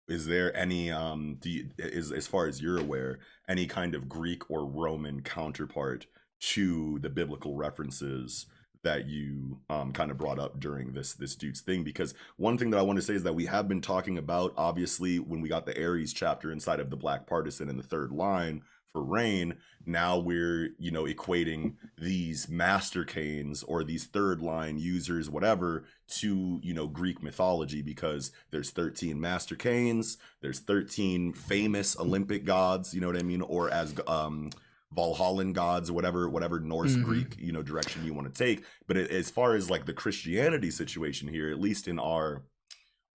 Is 0.09 0.25
there 0.27 0.57
any 0.57 0.91
um 0.91 1.37
do 1.39 1.51
you, 1.51 1.71
is 1.79 2.11
as 2.13 2.27
far 2.27 2.47
as 2.47 2.63
you're 2.63 2.79
aware 2.79 3.19
any 3.47 3.67
kind 3.67 3.95
of 3.95 4.09
Greek 4.09 4.51
or 4.51 4.65
Roman 4.65 5.23
counterpart 5.23 6.07
to 6.43 6.99
the 7.01 7.11
biblical 7.11 7.57
references 7.57 8.47
that 8.85 9.07
you 9.07 9.61
um 9.71 9.93
kind 9.93 10.11
of 10.11 10.19
brought 10.19 10.41
up 10.41 10.59
during 10.59 10.93
this 10.93 11.15
this 11.15 11.37
dude's 11.37 11.61
thing? 11.61 11.85
Because 11.85 12.15
one 12.37 12.59
thing 12.59 12.71
that 12.71 12.79
I 12.79 12.83
want 12.83 12.99
to 12.99 13.03
say 13.03 13.15
is 13.15 13.23
that 13.23 13.35
we 13.35 13.47
have 13.47 13.69
been 13.69 13.81
talking 13.81 14.19
about 14.19 14.53
obviously 14.57 15.19
when 15.19 15.41
we 15.41 15.49
got 15.49 15.67
the 15.67 15.77
Aries 15.77 16.13
chapter 16.13 16.53
inside 16.53 16.81
of 16.81 16.91
the 16.91 16.97
Black 16.97 17.27
Partisan 17.27 17.69
in 17.69 17.77
the 17.77 17.83
third 17.83 18.13
line 18.13 18.63
for 18.93 19.03
rain 19.03 19.55
now 19.87 20.19
we're 20.19 20.71
you 20.79 20.91
know 20.91 21.05
equating 21.05 21.75
these 21.99 22.49
master 22.49 23.05
canes 23.05 23.63
or 23.63 23.83
these 23.83 24.05
third 24.07 24.41
line 24.41 24.79
users 24.79 25.31
whatever 25.31 25.85
to 26.07 26.61
you 26.63 26.75
know 26.75 26.87
greek 26.87 27.23
mythology 27.23 27.83
because 27.83 28.33
there's 28.51 28.71
13 28.71 29.19
master 29.21 29.57
canes 29.57 30.19
there's 30.43 30.61
13 30.61 31.33
famous 31.33 31.99
olympic 31.99 32.45
gods 32.45 32.93
you 32.95 33.01
know 33.01 33.07
what 33.07 33.17
i 33.17 33.23
mean 33.23 33.43
or 33.43 33.71
as 33.71 33.95
um 34.07 34.51
valhallan 34.97 35.53
gods 35.53 35.91
whatever 35.91 36.29
whatever 36.29 36.61
norse 36.61 36.95
Mhm. 36.97 37.05
greek 37.05 37.37
you 37.39 37.53
know 37.53 37.63
direction 37.63 38.05
you 38.05 38.15
want 38.15 38.33
to 38.33 38.39
take. 38.45 38.65
But 38.87 38.97
it, 38.97 39.11
as 39.11 39.31
far 39.31 39.55
as 39.55 39.71
like 39.71 39.87
the 39.87 39.93
christianity 39.95 40.71
situation 40.71 41.29
here 41.29 41.51
at 41.51 41.61
least 41.61 41.89
in 41.89 41.99
our 41.99 42.45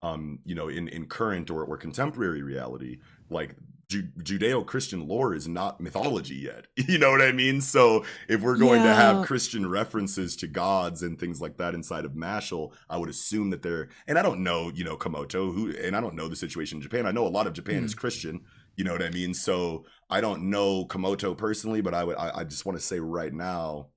um 0.03 0.39
you 0.45 0.55
know 0.55 0.67
in 0.67 0.87
in 0.89 1.05
current 1.07 1.49
or, 1.49 1.63
or 1.65 1.77
contemporary 1.77 2.41
reality 2.43 2.99
like 3.29 3.55
Ju- 3.89 4.09
judeo-christian 4.21 5.07
lore 5.07 5.33
is 5.33 5.47
not 5.47 5.79
mythology 5.79 6.35
yet. 6.35 6.67
You 6.89 6.97
know 6.97 7.09
what 7.09 7.21
i 7.21 7.31
mean? 7.31 7.61
So 7.61 8.03
if 8.27 8.41
we're 8.41 8.57
going 8.57 8.83
to 8.83 8.93
have 8.93 9.25
christian 9.25 9.67
references 9.69 10.35
to 10.37 10.47
gods 10.47 11.03
and 11.03 11.17
things 11.17 11.39
like 11.39 11.55
that 11.57 11.73
inside 11.73 12.03
of 12.03 12.11
mashle 12.11 12.73
i 12.89 12.97
would 12.97 13.09
assume 13.09 13.49
that 13.51 13.61
they're 13.61 13.87
and 14.05 14.19
i 14.19 14.21
don't 14.21 14.43
know 14.43 14.71
you 14.75 14.83
know 14.83 14.97
komoto 14.97 15.53
who 15.53 15.73
and 15.81 15.95
i 15.95 16.01
don't 16.01 16.15
know 16.15 16.27
the 16.27 16.35
situation 16.35 16.79
in 16.79 16.81
japan. 16.81 17.05
I 17.05 17.11
know 17.11 17.25
a 17.25 17.29
lot 17.29 17.47
of 17.47 17.53
japan 17.53 17.85
is 17.85 17.95
christian 17.95 18.41
you 18.77 18.83
know 18.83 18.93
what 18.93 19.03
i 19.03 19.09
mean 19.09 19.33
so 19.33 19.83
i 20.09 20.21
don't 20.21 20.43
know 20.43 20.85
komoto 20.85 21.35
personally 21.37 21.81
but 21.81 21.93
i 21.93 22.03
would 22.03 22.15
i, 22.15 22.31
I 22.39 22.43
just 22.45 22.65
want 22.65 22.77
to 22.77 22.83
say 22.83 22.99
right 22.99 23.33
now 23.33 23.87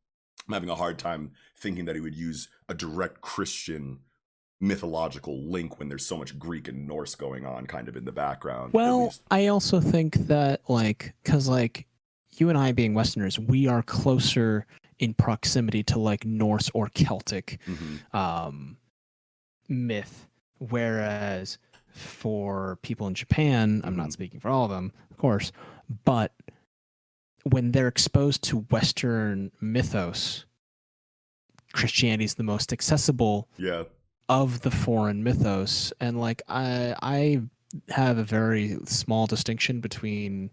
i'm 0.49 0.55
having 0.55 0.71
a 0.71 0.75
hard 0.75 0.99
time 0.99 1.33
thinking 1.59 1.85
that 1.85 1.95
he 1.95 2.01
would 2.01 2.15
use 2.17 2.49
a 2.69 2.75
direct 2.75 3.21
christian 3.21 4.01
mythological 4.63 5.49
link 5.51 5.79
when 5.79 5.89
there's 5.89 6.05
so 6.05 6.19
much 6.19 6.39
Greek 6.39 6.69
and 6.69 6.87
Norse 6.87 7.15
going 7.15 7.47
on 7.47 7.67
kind 7.67 7.89
of 7.89 7.97
in 7.97 8.05
the 8.05 8.13
background. 8.13 8.75
Well. 8.75 9.11
I 9.31 9.47
also 9.47 9.81
think 9.81 10.17
that 10.27 10.61
like 10.69 11.15
cuz 11.25 11.49
like 11.49 11.87
you 12.33 12.51
and 12.51 12.59
I 12.59 12.73
being 12.73 12.93
westerners, 12.93 13.39
we 13.39 13.67
are 13.69 13.83
closer 13.83 14.67
in 14.99 15.15
proximity 15.15 15.83
to 15.85 15.99
like 15.99 16.27
Norse 16.27 16.71
or 16.75 16.91
Celtic 16.91 17.59
Mhm. 17.67 18.15
um 18.15 18.77
myth 19.69 20.27
whereas 20.59 21.57
for 21.93 22.79
people 22.83 23.07
in 23.07 23.15
Japan, 23.15 23.81
I'm 23.85 23.97
not 23.97 24.13
speaking 24.13 24.41
for 24.41 24.49
all 24.49 24.65
of 24.65 24.71
them, 24.71 24.93
of 25.11 25.17
course, 25.17 25.53
but 26.05 26.33
when 27.45 27.73
they're 27.73 27.89
exposed 27.89 28.43
to 28.45 28.59
western 28.71 29.51
mythos, 29.61 30.45
Christianity 31.73 32.25
is 32.25 32.35
the 32.35 32.43
most 32.43 32.73
accessible 32.73 33.49
yeah, 33.57 33.85
of 34.29 34.61
the 34.61 34.71
foreign 34.71 35.23
mythos. 35.25 35.93
And 36.01 36.21
like 36.21 36.43
i 36.49 36.95
i 37.03 37.41
have 37.89 38.19
a 38.19 38.25
very 38.25 38.77
small 38.85 39.27
distinction 39.27 39.81
between 39.81 40.51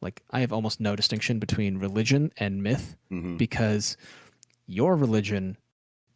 like 0.00 0.22
i 0.30 0.40
have 0.40 0.52
almost 0.52 0.80
no 0.80 0.96
distinction 0.96 1.38
between 1.38 1.78
religion 1.78 2.32
and 2.38 2.62
myth 2.62 2.96
hmm 3.10 3.36
because 3.36 3.96
your 4.66 4.96
religion 4.96 5.56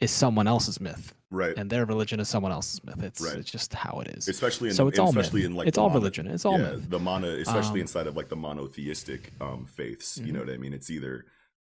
is 0.01 0.11
someone 0.11 0.49
else's 0.49 0.81
myth 0.81 1.15
right. 1.33 1.55
and 1.57 1.69
their 1.69 1.85
religion 1.87 2.21
is 2.21 2.29
someone 2.29 2.53
else's 2.53 2.85
myth 2.85 3.03
it's, 3.03 3.21
Right. 3.21 3.37
it's 3.39 3.51
just 3.51 3.75
how 3.75 3.99
it 4.01 4.09
is 4.17 4.29
especially 4.29 4.69
in 4.69 4.75
so 4.77 4.87
it's 4.87 4.99
all 4.99 5.09
especially 5.09 5.41
myth. 5.41 5.51
in 5.51 5.57
like 5.57 5.67
it's 5.69 5.79
all 5.79 5.89
mono- 5.89 5.99
religion 6.01 6.27
it's 6.29 6.45
all 6.45 6.59
yeah, 6.59 6.73
myth 6.73 6.91
the 6.91 6.99
mono, 7.01 7.29
especially 7.29 7.81
Um, 7.81 7.87
inside 7.87 8.07
of 8.07 8.17
like 8.17 8.29
the 8.29 8.37
monotheistic 8.37 9.33
um 9.41 9.65
faiths. 9.67 10.19
You 10.19 10.27
Mhm. 10.27 10.33
know 10.35 10.41
what 10.41 10.51
I 10.51 10.57
mean? 10.59 10.73
It's 10.73 10.91
either 10.91 11.25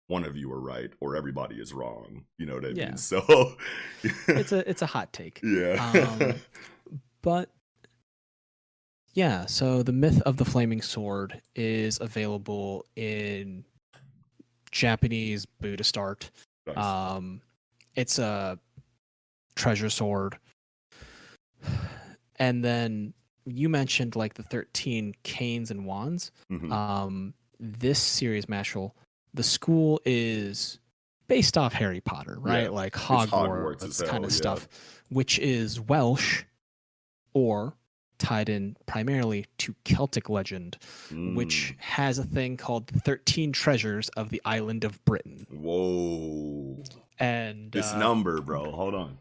one 0.09 0.22
of 0.24 0.36
you 0.36 0.52
are 0.52 0.61
right 0.61 0.90
or 1.00 1.16
everybody 1.16 1.57
is 1.57 1.72
wrong. 1.72 2.24
You 2.38 2.46
know 2.46 2.54
what 2.54 2.64
I 2.64 2.68
Yeah. 2.68 2.88
mean? 2.90 2.96
So 2.96 3.57
it's 4.28 4.52
a 4.52 4.68
it's 4.70 4.82
a 4.82 4.86
hot 4.86 5.12
take 5.12 5.40
yeah. 5.42 5.74
um, 6.20 6.34
but 7.22 7.50
yeah, 9.14 9.46
so 9.46 9.82
the 9.82 9.92
myth 9.92 10.20
of 10.22 10.36
the 10.36 10.44
flaming 10.44 10.82
sword 10.82 11.40
is 11.54 11.98
available 12.02 12.84
in 12.96 13.64
Japanese 14.70 15.46
Buddhist 15.46 15.96
art. 15.96 16.30
Nice. 16.66 16.76
Um, 16.76 17.40
it's 17.94 18.18
a 18.18 18.59
treasure 19.57 19.90
sword, 19.90 20.38
and 22.36 22.64
then 22.64 23.14
you 23.44 23.68
mentioned 23.68 24.16
like 24.16 24.34
the 24.34 24.42
thirteen 24.42 25.14
canes 25.22 25.70
and 25.70 25.86
wands. 25.86 26.30
Mhm. 26.50 26.70
Um, 26.72 27.34
this 27.59 27.98
series, 27.98 28.46
Mashle, 28.46 28.92
the 29.34 29.42
school 29.42 30.00
is 30.04 30.78
based 31.28 31.57
off 31.59 31.72
Harry 31.72 32.00
Potter, 32.00 32.36
right? 32.38 32.64
Yeah, 32.64 32.68
Like 32.70 32.92
Hogwarts 32.94 33.28
Hogwarts, 33.80 33.98
kind 34.00 34.11
hell, 34.12 34.24
of 34.24 34.30
yeah. 34.30 34.36
stuff, 34.36 34.68
which 35.09 35.38
is 35.38 35.80
Welsh 35.80 36.44
or 37.34 37.74
tied 38.18 38.48
in 38.48 38.76
primarily 38.86 39.44
to 39.59 39.74
Celtic 39.84 40.28
legend, 40.30 40.76
which 41.11 41.74
Mm. 41.76 41.80
has 41.80 42.18
a 42.18 42.24
thing 42.24 42.57
called 42.57 42.86
the 42.88 43.00
13 43.00 43.52
treasures 43.52 44.09
of 44.11 44.30
the 44.30 44.40
island 44.44 44.84
of 44.84 45.04
Britain. 45.04 45.46
Whoa. 45.50 46.82
And 47.18 47.72
This 47.72 47.92
uh, 47.92 47.98
number, 47.98 48.40
bro. 48.40 48.70
Hold 48.70 48.94
on. 48.94 49.18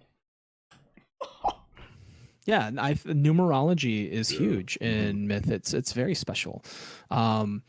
Yeah 2.45 2.69
I, 2.77 2.93
numerology 2.93 4.09
is 4.09 4.31
Yeah. 4.31 4.39
huge 4.39 4.77
Mhm. 4.81 4.85
in 4.87 5.27
myth 5.27 5.49
it's 5.51 5.73
it's 5.73 5.93
very 5.93 6.15
special 6.15 6.63
um 7.11 7.63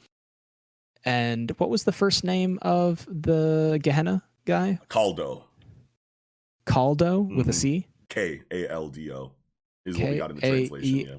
and 1.05 1.51
what 1.59 1.71
was 1.71 1.85
the 1.85 1.93
first 1.93 2.25
name 2.25 2.59
of 2.63 3.07
the 3.11 3.79
gehenna 3.83 4.23
guy 4.45 4.79
Kaldo. 4.89 5.45
kaldo 6.67 7.35
with 7.37 7.49
a 7.49 7.53
Mhm. 7.53 7.55
c 7.55 7.87
K 8.09 8.43
A 8.53 8.69
L 8.69 8.89
D 8.89 9.11
O 9.13 9.33
is 9.85 9.99
what 9.99 10.11
we 10.11 10.17
got 10.17 10.31
in 10.31 10.37
the 10.37 10.43
translation. 10.43 10.99
Yeah. 11.09 11.19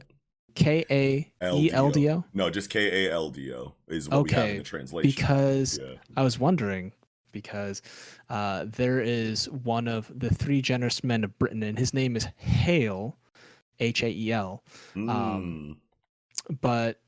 k 0.56 0.86
a 0.90 1.32
e 1.54 1.72
l 1.72 1.92
d 1.92 2.10
o 2.10 2.24
No, 2.34 2.50
just 2.50 2.70
K 2.70 3.06
A 3.08 3.12
L 3.12 3.30
D 3.30 3.54
O 3.54 3.74
is 3.88 4.08
what 4.10 4.24
we 4.24 4.32
have 4.32 4.46
in 4.46 4.50
Okay, 4.52 4.58
the 4.60 4.64
translation. 4.64 5.12
because 5.12 5.78
yeah. 5.82 5.96
i 6.16 6.24
was 6.24 6.40
wondering 6.40 6.94
because 7.34 7.82
uh, 8.30 8.66
there 8.66 9.00
is 9.00 9.48
one 9.50 9.88
of 9.88 10.12
the 10.18 10.30
three 10.34 10.62
generous 10.62 11.04
men 11.04 11.24
of 11.24 11.38
britain 11.38 11.62
and 11.62 11.78
his 11.78 11.94
name 11.94 12.16
is 12.16 12.26
Hael 12.38 13.18
h-a-e-l 13.80 14.64
um, 14.96 15.08
Mm. 15.10 15.78
but 16.62 17.00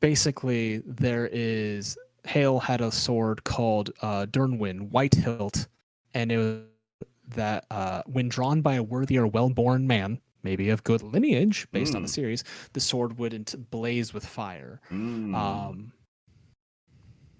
basically 0.00 0.78
there 0.86 1.28
is 1.32 1.96
Hael 2.24 2.58
had 2.58 2.80
a 2.80 2.90
sword 2.90 3.44
called 3.44 3.90
uh, 4.02 4.26
Dyrnwyn 4.26 4.90
White 4.90 5.14
Hilt, 5.14 5.66
and 6.14 6.32
it 6.32 6.38
was 6.38 6.60
that 7.28 7.66
uh, 7.70 8.02
when 8.06 8.28
drawn 8.28 8.60
by 8.62 8.74
a 8.74 8.82
worthy 8.82 9.18
or 9.18 9.26
well-born 9.26 9.86
man, 9.86 10.20
maybe 10.42 10.68
of 10.70 10.84
good 10.84 11.02
lineage, 11.02 11.66
based 11.72 11.94
on 11.94 12.02
the 12.02 12.08
Mm. 12.08 12.12
series, 12.12 12.44
the 12.74 12.80
sword 12.80 13.18
would 13.18 13.54
blaze 13.70 14.12
with 14.14 14.26
fire. 14.26 14.80
Mm. 14.90 15.34
Um, 15.34 15.92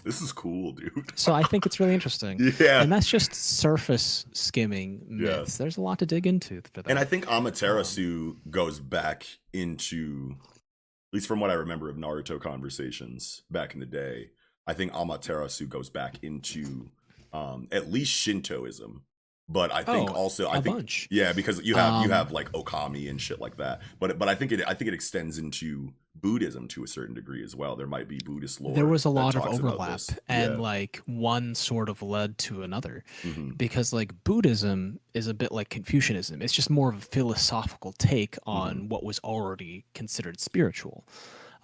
this 0.04 0.20
is 0.22 0.32
cool, 0.32 0.72
dude. 0.72 0.92
so 1.18 1.32
I 1.32 1.42
think 1.42 1.66
it's 1.66 1.80
really 1.80 1.94
interesting. 1.94 2.38
yeah. 2.60 2.82
And 2.82 2.92
that's 2.92 3.08
just 3.08 3.34
surface 3.34 4.26
skimming 4.32 5.04
Yeah. 5.08 5.38
myths. 5.38 5.56
There's 5.56 5.76
a 5.76 5.80
lot 5.80 5.98
to 6.00 6.06
dig 6.06 6.26
into 6.26 6.60
for 6.72 6.82
that. 6.82 6.90
And 6.90 6.98
I 6.98 7.04
think 7.04 7.26
Amaterasu 7.26 8.36
goes 8.50 8.80
back 8.80 9.26
into, 9.52 10.36
at 10.42 11.14
least 11.14 11.26
from 11.26 11.40
what 11.40 11.50
I 11.50 11.54
remember 11.54 11.88
of 11.88 11.96
Naruto 11.96 12.40
conversations 12.40 13.42
back 13.50 13.74
in 13.74 13.80
the 13.80 13.86
day, 13.86 14.30
I 14.66 14.74
think 14.74 14.92
Amaterasu 14.92 15.68
goes 15.68 15.90
back 15.90 16.16
into 16.22 16.90
um, 17.32 17.68
at 17.72 17.90
least 17.90 18.12
Shintoism. 18.12 19.02
But 19.48 19.72
I 19.72 19.84
think 19.84 20.10
Oh, 20.10 20.14
also 20.14 20.48
I 20.48 20.60
think 20.60 20.76
bunch. 20.76 21.06
yeah, 21.10 21.32
because 21.34 21.60
you 21.62 21.74
have 21.76 21.98
you 22.02 22.04
Um, 22.06 22.10
have 22.10 22.32
like 22.32 22.50
Okami 22.52 23.10
and 23.10 23.20
shit 23.20 23.40
like 23.40 23.56
that. 23.58 23.82
But 24.00 24.18
but 24.18 24.28
I 24.28 24.34
think 24.34 24.52
it 24.52 24.62
I 24.66 24.72
think 24.74 24.88
it 24.88 24.94
extends 24.94 25.36
into 25.38 25.92
Buddhism 26.14 26.66
to 26.68 26.82
a 26.82 26.86
certain 26.86 27.14
degree 27.14 27.44
as 27.44 27.54
well. 27.54 27.76
There 27.76 27.86
might 27.86 28.08
be 28.08 28.18
Buddhist 28.24 28.60
lore. 28.62 28.74
there 28.74 28.86
was 28.86 29.04
a 29.04 29.10
lot 29.10 29.34
of 29.34 29.42
overlap 29.46 30.00
and 30.28 30.54
Yeah. 30.54 30.58
like 30.58 31.02
one 31.04 31.54
sort 31.54 31.90
of 31.90 32.00
led 32.00 32.38
to 32.38 32.62
another 32.62 33.04
Mhm. 33.22 33.58
because 33.58 33.92
like 33.92 34.12
buddhism 34.24 34.98
is 35.12 35.26
a 35.26 35.34
bit 35.34 35.52
like 35.52 35.68
confucianism 35.68 36.40
it's 36.40 36.52
just 36.54 36.70
more 36.70 36.88
of 36.88 36.96
a 36.96 37.00
philosophical 37.02 37.92
take 37.92 38.36
Mm-hmm. 38.36 38.48
on 38.50 38.88
what 38.88 39.04
was 39.04 39.18
already 39.18 39.84
considered 39.92 40.40
spiritual 40.40 41.04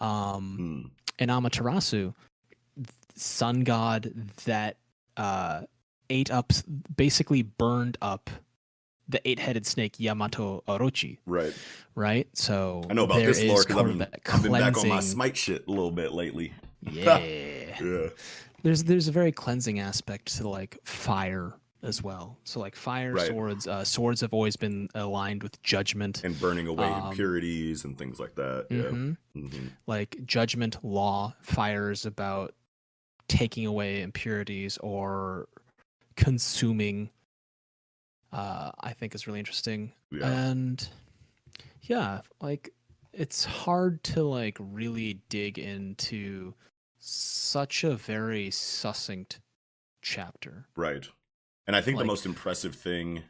um 0.00 0.58
Mm. 0.60 0.90
in 1.20 1.28
amaterasu 1.30 2.12
sun 3.14 3.60
god 3.60 4.12
that 4.44 4.76
uh 5.16 5.62
ate 6.10 6.30
up 6.30 6.52
basically 6.96 7.42
burned 7.42 7.96
up 8.02 8.28
the 9.08 9.26
eight-headed 9.28 9.66
snake 9.66 9.98
yamato 9.98 10.62
orochi 10.68 11.18
Right. 11.26 11.54
right 11.94 12.28
so 12.34 12.82
I 12.90 12.94
know 12.94 13.04
about 13.04 13.20
this 13.24 13.42
lore 13.42 13.62
because 13.64 13.76
I've 13.76 13.86
been, 13.86 14.02
I've 14.32 14.42
been 14.42 14.52
back 14.52 14.76
on 14.76 14.88
my 14.88 15.00
smite 15.00 15.36
shit 15.36 15.66
a 15.66 15.70
little 15.70 15.90
bit 15.90 16.12
lately. 16.12 16.52
yeah 16.82 17.18
Yeah. 17.82 18.08
there's 18.62 18.84
there's 18.84 19.08
a 19.08 19.12
very 19.12 19.32
cleansing 19.32 19.80
aspect 19.80 20.36
to 20.36 20.48
like 20.48 20.78
fire 20.84 21.54
as 21.82 22.02
well. 22.02 22.36
So 22.44 22.60
like 22.60 22.76
fire 22.76 23.14
Right. 23.14 23.26
swords, 23.26 23.66
uh, 23.66 23.84
swords 23.84 24.20
have 24.20 24.34
always 24.34 24.54
been 24.54 24.90
aligned 24.94 25.42
with 25.42 25.60
judgment. 25.62 26.22
And 26.24 26.38
burning 26.38 26.66
away 26.66 26.84
Um, 26.84 27.06
impurities 27.10 27.84
and 27.86 27.96
things 27.96 28.20
like 28.20 28.34
that. 28.34 28.66
Yeah. 28.68 28.82
Mhm. 28.82 29.16
hmm 29.34 29.66
Like 29.86 30.18
judgment, 30.26 30.76
law, 30.84 31.34
fire 31.40 31.90
is 31.90 32.04
about 32.04 32.54
taking 33.28 33.64
away 33.64 34.02
impurities 34.02 34.76
or 34.78 35.48
consuming. 36.20 37.10
Uh, 38.32 38.70
I 38.80 38.92
think 38.92 39.14
is 39.14 39.26
really 39.26 39.40
interesting, 39.40 39.92
Yeah. 40.12 40.30
and 40.30 40.88
yeah, 41.82 42.20
like 42.40 42.72
it's 43.12 43.44
hard 43.44 44.04
to 44.04 44.22
like 44.22 44.56
really 44.60 45.14
dig 45.28 45.58
into 45.58 46.54
such 46.98 47.82
a 47.82 47.96
very 47.96 48.50
succinct 48.52 49.40
chapter. 50.02 50.68
Right. 50.76 51.08
And 51.66 51.74
I 51.74 51.80
think 51.80 51.98
the 51.98 52.04
most 52.04 52.24
impressive 52.24 52.74
thing, 52.76 53.24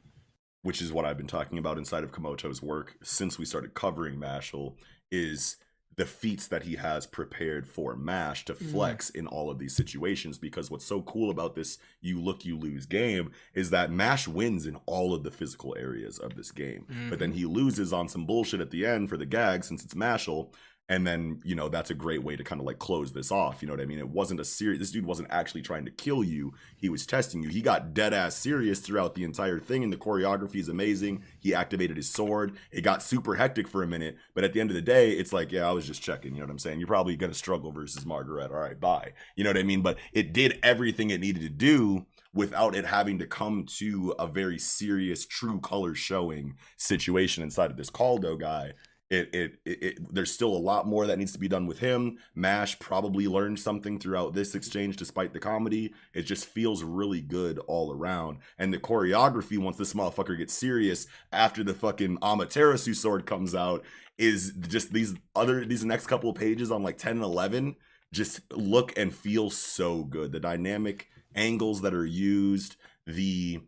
which 0.63 0.83
is 0.83 0.93
what 0.93 1.07
I've 1.07 1.17
been 1.17 1.27
talking 1.27 1.57
about 1.57 1.79
inside 1.79 2.05
of 2.05 2.13
Komoto's 2.13 2.61
work 2.63 2.97
since 3.03 3.39
we 3.39 3.47
started 3.47 3.73
covering 3.73 4.17
Mashle, 4.17 4.75
is 5.11 5.57
the 6.01 6.07
feats 6.07 6.47
that 6.47 6.63
he 6.63 6.77
has 6.77 7.07
prepared 7.07 7.69
for 7.69 7.95
Mash 7.95 8.47
to 8.47 8.55
Mm. 8.55 8.71
flex 8.73 9.11
in 9.11 9.27
all 9.27 9.51
of 9.51 9.59
these 9.59 9.77
situations. 9.77 10.39
Because 10.39 10.71
what's 10.71 10.87
so 10.87 11.03
cool 11.03 11.29
about 11.31 11.55
this 11.55 11.77
you 12.01 12.19
look, 12.19 12.43
you 12.47 12.57
lose 12.57 12.87
game 12.87 13.31
is 13.53 13.69
that 13.69 13.93
Mash 13.93 14.27
wins 14.27 14.65
in 14.65 14.77
all 14.87 15.13
of 15.13 15.25
the 15.25 15.31
physical 15.31 15.77
areas 15.79 16.19
of 16.19 16.37
this 16.37 16.53
game. 16.53 16.87
But 17.11 17.19
then 17.19 17.33
he 17.33 17.45
loses 17.45 17.93
on 17.93 18.09
some 18.09 18.25
bullshit 18.25 18.61
at 18.63 18.71
the 18.71 18.87
end 18.87 19.11
for 19.11 19.19
the 19.19 19.27
gag 19.27 19.63
since 19.63 19.85
it's 19.85 19.93
Mashle. 19.95 20.49
And 20.91 21.07
then, 21.07 21.41
you 21.45 21.55
know, 21.55 21.69
that's 21.69 21.91
a 21.91 21.95
great 21.95 22.25
way 22.25 22.35
to 22.35 22.43
kind 22.43 22.61
of 22.61 22.67
like 22.67 22.81
close 22.81 23.13
this 23.13 23.31
off. 23.31 23.63
You 23.63 23.69
know 23.69 23.75
what 23.75 23.81
I 23.81 23.87
mean? 23.87 24.01
It 24.01 24.09
wasn't 24.09 24.41
a 24.41 24.45
serious, 24.45 24.81
this 24.81 24.91
dude 24.91 25.07
wasn't 25.07 25.31
actually 25.31 25.63
trying 25.63 25.85
to 25.85 25.91
kill 25.93 26.25
you. 26.25 26.53
He 26.77 26.89
was 26.89 27.07
testing 27.07 27.45
you. 27.45 27.49
He 27.49 27.63
got 27.63 27.95
dead 27.95 28.13
ass 28.13 28.35
serious 28.35 28.81
throughout 28.81 29.15
the 29.15 29.23
entire 29.23 29.61
thing. 29.61 29.85
And 29.85 29.93
the 29.93 29.97
choreography 29.97 30.57
is 30.57 30.69
amazing. 30.69 31.23
He 31.39 31.55
activated 31.55 31.97
his 31.97 32.11
sword. 32.11 32.57
It 32.73 32.81
got 32.81 33.05
super 33.05 33.37
hectic 33.37 33.69
for 33.69 33.85
a 33.85 33.87
minute. 33.87 34.17
But 34.35 34.43
at 34.43 34.53
the 34.53 34.61
end 34.61 34.71
of 34.71 34.75
the 34.75 34.83
day, 34.83 35.13
it's 35.13 35.33
like, 35.33 35.53
yeah, 35.53 35.69
I 35.69 35.71
was 35.71 35.87
just 35.87 36.03
checking. 36.03 36.35
You 36.35 36.41
know 36.41 36.47
what 36.47 36.53
I'm 36.53 36.59
saying? 36.59 36.81
You're 36.81 36.89
probably 36.89 37.17
going 37.17 37.31
to 37.31 37.39
struggle 37.39 37.71
versus 37.71 38.05
Margaret. 38.05 38.51
All 38.51 38.59
right, 38.59 38.79
bye. 38.79 39.13
You 39.37 39.45
know 39.45 39.51
what 39.51 39.59
I 39.59 39.63
mean? 39.63 39.83
But 39.83 39.97
it 40.13 40.33
did 40.33 40.59
everything 40.61 41.11
it 41.11 41.21
needed 41.21 41.43
to 41.43 41.51
do 41.51 42.05
without 42.35 42.75
it 42.75 42.87
having 42.87 43.21
to 43.21 43.27
come 43.29 43.65
to 43.79 44.15
a 44.19 44.27
very 44.27 44.59
serious, 44.59 45.25
true 45.25 45.61
color 45.61 45.95
showing 45.95 46.57
situation 46.77 47.45
inside 47.45 47.71
of 47.71 47.77
this 47.77 47.91
Kaldo 47.91 48.39
guy 48.39 48.73
it, 49.11 49.35
it, 49.35 49.59
it, 49.65 50.15
there's 50.15 50.33
still 50.33 50.57
a 50.57 50.59
lot 50.59 50.87
more 50.87 51.07
that 51.07 51.19
needs 51.19 51.33
to 51.33 51.39
be 51.39 51.49
done 51.49 51.67
with 51.67 51.81
him. 51.81 52.19
Mash 52.35 52.79
probably 52.79 53.27
learned 53.27 53.59
something 53.59 53.99
throughout 53.99 54.35
this 54.35 54.55
exchange, 54.55 54.97
despite 54.97 55.33
the 55.33 55.41
comedy. 55.41 55.93
It 56.15 56.23
just 56.23 56.47
feels 56.47 56.85
really 56.85 57.21
good 57.21 57.59
all 57.67 57.93
around. 57.93 58.39
And 58.57 58.73
the 58.73 58.79
choreography, 58.79 59.59
once 59.59 59.77
this 59.77 59.95
motherfucker 59.95 60.39
gets 60.39 60.55
serious 60.55 61.09
after 61.33 61.65
the 61.65 61.75
fucking 61.75 62.19
Amaterasu 62.19 62.95
sword 62.95 63.27
comes 63.27 63.55
out, 63.55 63.85
is 64.17 64.53
just 64.69 64.93
these 64.93 65.15
other 65.35 65.65
these 65.65 65.85
next 65.85 66.07
couple 66.07 66.31
of 66.31 66.37
pages 66.37 66.71
on 66.71 66.83
like 66.83 66.99
10 66.99 67.13
and 67.13 67.23
11 67.23 67.75
just 68.13 68.41
look 68.53 68.97
and 68.99 69.15
feel 69.15 69.51
so 69.51 70.05
good. 70.05 70.33
The 70.33 70.41
dynamic 70.41 71.09
angles 71.35 71.83
that 71.83 71.95
are 71.95 72.07
used, 72.07 72.77
the 73.07 73.61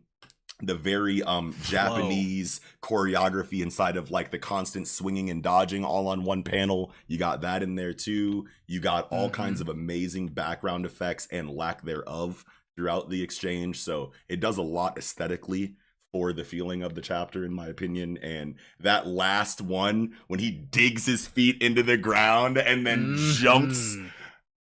the 0.65 0.75
very 0.75 1.21
um. 1.23 1.55
Japanese 1.63 2.61
choreography 2.81 3.61
inside 3.61 3.97
of 3.97 4.11
like 4.11 4.31
the 4.31 4.39
constant 4.39 4.87
swinging 4.87 5.29
and 5.29 5.41
dodging 5.43 5.83
all 5.85 6.07
on 6.07 6.23
one 6.23 6.43
panel. 6.43 6.91
You 7.07 7.17
got 7.17 7.41
that 7.41 7.63
in 7.63 7.75
there 7.75 7.93
too. 7.93 8.47
You 8.67 8.79
got 8.79 9.07
all 9.11 9.29
Mhm. 9.29 9.33
kinds 9.33 9.61
of 9.61 9.69
amazing 9.69 10.27
background 10.27 10.85
effects 10.85 11.27
and 11.31 11.49
lack 11.49 11.83
thereof 11.83 12.43
throughout 12.75 13.09
the 13.09 13.21
exchange. 13.21 13.79
So 13.79 14.11
it 14.27 14.39
does 14.39 14.57
a 14.57 14.61
lot 14.63 14.97
aesthetically 14.97 15.75
for 16.11 16.31
the 16.33 16.43
feeling 16.43 16.83
of 16.83 16.93
the 16.95 17.01
chapter, 17.01 17.43
in 17.43 17.53
my 17.53 17.67
opinion. 17.67 18.17
And 18.21 18.55
that 18.79 19.07
last 19.07 19.61
one, 19.61 20.13
when 20.27 20.39
he 20.39 20.51
digs 20.51 21.05
his 21.05 21.25
feet 21.27 21.61
into 21.61 21.81
the 21.83 21.97
ground 21.97 22.57
and 22.57 22.85
then 22.85 23.15
jumps 23.17 23.95
Mhm. 23.95 24.09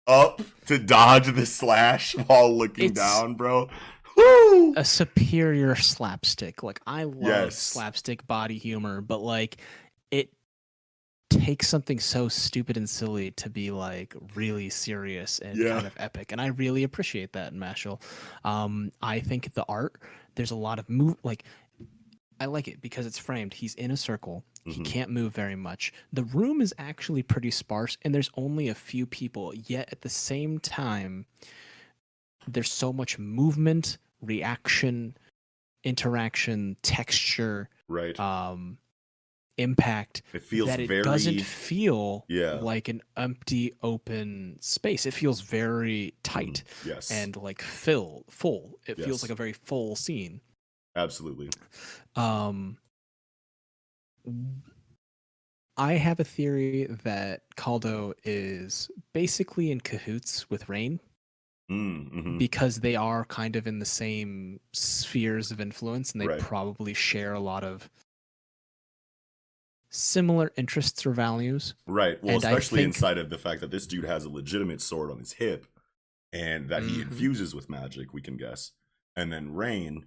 up 0.07 0.43
to 0.67 0.79
dodge 0.79 1.33
the 1.35 1.45
slash 1.47 2.15
while 2.27 2.57
looking 2.57 2.91
It's- 2.91 2.97
down, 3.21 3.35
bro. 3.35 3.69
Woo! 4.17 4.75
a 4.77 4.85
superior 4.85 5.75
slapstick. 5.77 6.63
Like 6.63 6.81
I 6.87 7.05
love 7.05 7.21
Yes. 7.23 7.59
slapstick 7.59 8.27
body 8.27 8.59
humor, 8.59 9.01
but 9.01 9.21
like 9.21 9.59
it 10.11 10.31
takes 11.31 11.67
something 11.69 11.99
so 11.99 12.29
stupid 12.29 12.77
and 12.77 12.89
silly 12.89 13.31
to 13.33 13.49
be 13.49 13.71
like 13.71 14.15
really 14.35 14.69
serious 14.69 15.39
and 15.39 15.59
Yeah. 15.59 15.71
kind 15.75 15.87
of 15.87 15.95
epic. 15.97 16.31
And 16.33 16.41
I 16.41 16.49
really 16.49 16.85
appreciate 16.85 17.33
that 17.33 17.53
in 17.53 17.59
Mashle. 17.59 18.01
Um, 18.45 18.93
I 19.01 19.21
think 19.21 19.55
the 19.55 19.65
art, 19.69 19.97
there's 20.35 20.51
a 20.51 20.57
lot 20.57 20.79
of 20.79 20.89
move 20.89 21.17
like 21.23 21.45
I 22.41 22.47
like 22.47 22.67
it 22.67 22.81
because 22.81 23.07
it's 23.07 23.19
framed. 23.19 23.55
He's 23.55 23.75
in 23.77 23.93
a 23.93 23.97
circle. 23.97 24.43
He 24.65 24.81
Mhm. 24.81 24.85
can't 24.85 25.11
move 25.11 25.33
very 25.33 25.55
much. 25.55 25.93
The 26.13 26.25
room 26.25 26.61
is 26.61 26.75
actually 26.77 27.23
pretty 27.23 27.51
sparse 27.53 27.97
and 28.03 28.13
there's 28.15 28.31
only 28.37 28.69
a 28.69 28.75
few 28.75 29.07
people. 29.07 29.55
Yet 29.55 29.89
at 29.93 30.03
the 30.03 30.09
same 30.09 30.59
time, 30.59 31.27
there's 32.49 32.71
so 32.71 32.93
much 32.93 33.19
movement, 33.19 33.99
reaction, 34.21 35.17
interaction, 35.85 36.77
texture, 36.83 37.69
Right. 37.89 38.19
um, 38.19 38.79
impact 39.59 40.23
it 40.33 40.43
feels 40.43 40.69
that 40.69 40.81
it 40.81 40.89
very 40.89 41.03
doesn't 41.03 41.43
feel 41.43 42.25
Yeah. 42.29 42.53
like 42.55 42.89
an 42.89 43.03
empty 43.19 43.75
open 43.83 44.57
space. 44.63 45.05
It 45.05 45.13
feels 45.13 45.43
very 45.43 46.15
tight 46.23 46.65
yes. 46.87 47.11
and 47.11 47.37
like 47.37 47.61
fill 47.61 48.25
full. 48.31 48.79
It 48.87 48.97
Yes. 48.99 49.07
feels 49.07 49.23
like 49.23 49.31
a 49.31 49.35
very 49.35 49.53
full 49.53 49.95
scene. 49.97 50.41
absolutely. 50.97 51.49
Um, 52.17 52.79
I 55.77 55.95
have 55.95 56.21
a 56.21 56.25
theory 56.25 56.85
that 57.03 57.43
Kaldo 57.57 58.13
is 58.25 58.91
basically 59.13 59.71
in 59.71 59.81
cahoots 59.81 60.49
with 60.51 60.69
Rain 60.69 61.01
Mm, 61.73 62.11
mhm. 62.13 62.39
because 62.39 62.81
they 62.81 62.95
are 62.97 63.25
kind 63.25 63.57
of 63.57 63.67
in 63.67 63.79
the 63.79 63.85
same 63.87 64.61
spheres 64.73 65.51
of 65.51 65.61
influence 65.61 66.13
and 66.13 66.21
they 66.21 66.27
Right. 66.27 66.41
probably 66.41 66.93
share 66.95 67.33
a 67.33 67.41
lot 67.41 67.65
of 67.65 67.89
similar 69.91 70.53
interests 70.57 71.05
or 71.05 71.13
values. 71.13 71.75
Right. 71.87 72.23
Well, 72.23 72.37
and 72.37 72.45
especially 72.45 72.79
think- 72.83 72.95
inside 72.95 73.19
of 73.19 73.31
the 73.31 73.39
fact 73.39 73.61
that 73.61 73.71
this 73.71 73.87
dude 73.87 74.05
has 74.05 74.25
a 74.25 74.31
legitimate 74.31 74.81
sword 74.81 75.11
on 75.11 75.19
his 75.19 75.33
hip 75.35 75.67
and 76.33 76.69
that 76.71 76.83
he 76.83 76.99
Mhm. 76.99 77.03
infuses 77.11 77.55
with 77.55 77.69
magic, 77.69 78.13
we 78.13 78.23
can 78.23 78.37
guess. 78.37 78.73
And 79.17 79.33
then 79.33 79.53
Rain, 79.53 80.07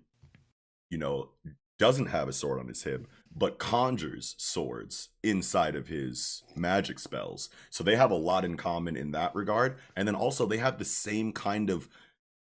you 0.90 0.98
know, 0.98 1.32
doesn't 1.78 2.08
have 2.08 2.28
a 2.28 2.34
sword 2.34 2.60
on 2.60 2.68
his 2.68 2.84
hip, 2.84 3.08
but 3.36 3.60
conjures 3.60 4.36
swords 4.38 5.10
inside 5.24 5.76
of 5.76 5.88
his 5.88 6.44
magic 6.56 7.00
spells. 7.00 7.50
So 7.70 7.84
they 7.84 7.96
have 7.96 8.12
a 8.12 8.16
lot 8.16 8.46
in 8.46 8.56
common 8.58 8.96
in 8.96 9.12
that 9.12 9.36
regard. 9.36 9.78
And 9.96 10.08
then 10.08 10.16
also 10.16 10.46
they 10.46 10.58
have 10.58 10.78
the 10.80 10.86
same 10.86 11.34
kind 11.34 11.70
of 11.70 11.90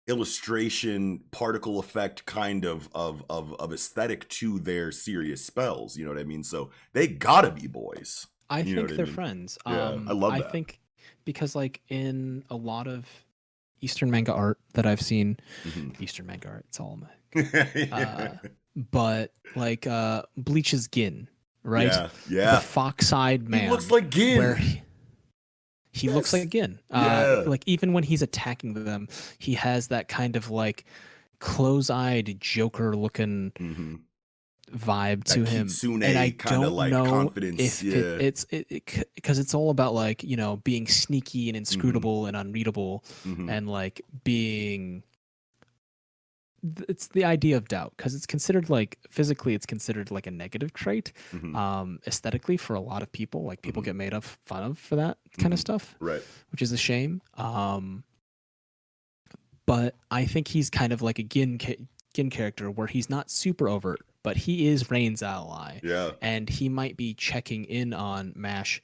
illustration 0.08 1.20
particle 1.32 1.80
effect 1.80 2.24
kind 2.26 2.64
of 2.64 2.88
of 2.94 3.24
of, 3.28 3.54
of 3.54 3.72
aesthetic 3.72 4.28
to 4.28 4.60
their 4.60 4.92
serious 4.92 5.44
spells 5.44 5.96
you 5.96 6.04
know 6.04 6.12
what 6.12 6.20
i 6.20 6.22
mean 6.24 6.44
so 6.44 6.70
they 6.92 7.08
gotta 7.08 7.50
be 7.50 7.66
boys 7.66 8.26
I 8.48 8.62
You 8.62 8.76
think 8.76 8.94
they're 8.94 9.06
mean? 9.06 9.06
friends. 9.06 9.58
Yeah, 9.64 9.88
um, 9.88 10.06
I 10.06 10.12
love 10.12 10.36
I 10.36 10.38
that. 10.38 10.52
think 10.52 10.78
because 11.24 11.56
like 11.56 11.80
in 11.88 12.44
a 12.50 12.56
lot 12.56 12.86
of 12.86 13.06
Eastern 13.80 14.10
manga 14.10 14.32
art 14.32 14.58
that 14.74 14.86
I've 14.86 15.00
seen, 15.00 15.38
Mhm. 15.64 15.96
Eastern 15.98 16.26
manga 16.26 16.48
art, 16.48 16.64
it's 16.68 16.80
all 16.80 16.98
manga. 17.34 17.52
yeah, 17.74 18.34
But 18.76 19.32
like 19.54 19.86
uh 19.86 20.22
Bleach's 20.36 20.86
Gin, 20.88 21.28
right? 21.62 21.92
yeah, 22.28 22.56
The 22.56 22.60
fox-eyed 22.60 23.48
man. 23.48 23.64
he 23.64 23.70
looks 23.70 23.90
like 23.90 24.10
Gin. 24.10 24.36
where 24.38 24.54
he, 24.56 24.82
he 25.92 26.10
looks 26.10 26.32
like 26.32 26.50
Gin. 26.50 26.78
Uh, 26.90 27.00
Yeah. 27.44 27.44
like 27.46 27.62
even 27.66 27.94
when 27.94 28.04
he's 28.04 28.20
attacking 28.22 28.74
them, 28.74 29.08
he 29.38 29.54
has 29.54 29.88
that 29.88 30.08
kind 30.08 30.36
of 30.36 30.50
like 30.50 30.84
close-eyed 31.38 32.36
Joker-looking 32.40 33.52
hmm 33.56 33.94
vibe 34.72 35.22
That 35.24 35.34
to 35.34 35.44
him, 35.44 35.68
and 36.02 36.18
I 36.18 36.30
don't 36.30 36.72
like, 36.74 36.90
know 36.90 37.04
confidence, 37.04 37.60
if 37.60 37.82
yeah. 37.84 37.98
it, 37.98 38.20
it's 38.20 38.46
it 38.50 38.68
because 39.14 39.38
it's 39.38 39.54
all 39.54 39.70
about 39.70 39.94
like 39.94 40.24
you 40.24 40.36
know 40.36 40.56
being 40.64 40.86
sneaky 40.88 41.48
and 41.48 41.56
inscrutable 41.56 42.26
and 42.26 42.36
unreadable, 42.36 43.04
hmm 43.22 43.48
and 43.48 43.68
like 43.70 44.02
being. 44.24 45.02
It's 46.88 47.08
the 47.08 47.24
idea 47.24 47.56
of 47.56 47.68
doubt 47.68 47.94
because 47.96 48.14
it's 48.14 48.26
considered 48.26 48.68
like 48.70 48.98
physically, 49.10 49.54
it's 49.54 49.66
considered 49.66 50.10
like 50.10 50.26
a 50.26 50.30
negative 50.30 50.72
trait. 50.72 51.12
hmm 51.30 51.54
Um, 51.56 51.98
aesthetically, 52.06 52.56
for 52.56 52.74
a 52.74 52.80
lot 52.80 53.02
of 53.02 53.10
people, 53.12 53.44
like 53.44 53.62
people 53.62 53.82
Mhm. 53.82 53.86
get 53.86 53.96
made 53.96 54.14
of 54.14 54.24
fun 54.46 54.62
of 54.62 54.78
for 54.78 54.96
that 54.96 55.18
kind 55.38 55.52
of 55.52 55.58
Mhm. 55.58 55.62
stuff 55.62 55.94
Right. 56.00 56.22
which 56.50 56.62
is 56.62 56.72
a 56.72 56.76
shame. 56.78 57.20
Um, 57.34 58.04
but 59.66 59.96
I 60.10 60.24
think 60.26 60.48
he's 60.48 60.70
kind 60.70 60.92
of 60.92 61.02
like 61.02 61.18
a 61.18 61.22
Gin 61.24 61.58
ca- 61.58 61.78
Gin 62.14 62.30
character 62.30 62.70
where 62.70 62.86
he's 62.86 63.10
not 63.10 63.30
super 63.30 63.68
overt, 63.68 64.00
but 64.22 64.36
he 64.36 64.66
is 64.68 64.90
Rain's 64.90 65.22
ally, 65.22 65.80
Yeah. 65.82 66.12
and 66.22 66.48
he 66.48 66.68
might 66.68 66.96
be 66.96 67.14
checking 67.14 67.64
in 67.64 67.92
on 67.92 68.32
Mash, 68.36 68.80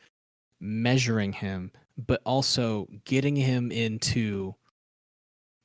measuring 0.60 1.32
him, 1.32 1.70
but 1.96 2.20
also 2.26 2.88
getting 3.04 3.36
him 3.36 3.70
into 3.72 4.54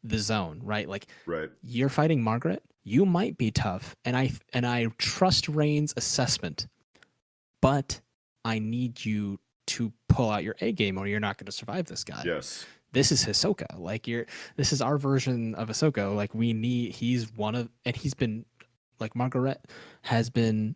the 0.04 0.18
zone, 0.18 0.62
right? 0.64 0.88
Like 0.88 1.08
Right. 1.26 1.50
you're 1.64 1.90
fighting 1.90 2.22
Margaret, 2.24 2.64
you 2.84 3.06
might 3.06 3.38
be 3.38 3.52
tough, 3.52 3.96
and 4.06 4.16
I 4.16 4.32
and 4.54 4.66
I 4.66 4.88
trust 4.98 5.50
Rain's 5.50 5.94
assessment, 5.98 6.68
but 7.62 8.00
I 8.46 8.60
need 8.60 9.04
you 9.04 9.40
to 9.68 9.92
pull 10.08 10.30
out 10.30 10.44
your 10.44 10.56
A 10.62 10.72
game, 10.72 10.98
or 10.98 11.08
you're 11.08 11.20
not 11.20 11.38
going 11.38 11.48
to 11.48 11.52
survive 11.52 11.86
this 11.86 12.04
guy. 12.04 12.22
Yes. 12.26 12.66
This 12.94 13.12
is 13.12 13.26
Hisoka. 13.26 13.78
Like 13.78 14.08
you're, 14.08 14.26
this 14.56 14.72
is 14.72 14.82
our 14.82 14.98
version 14.98 15.54
of 15.56 15.68
Hisoka. 15.68 16.16
Like 16.16 16.34
we 16.34 16.54
need. 16.54 16.94
He's 16.94 17.30
one 17.36 17.54
of, 17.56 17.70
and 17.84 17.94
he's 17.96 18.14
been, 18.14 18.46
like 19.02 19.14
Margaret 19.16 19.60
has 20.04 20.30
been 20.30 20.76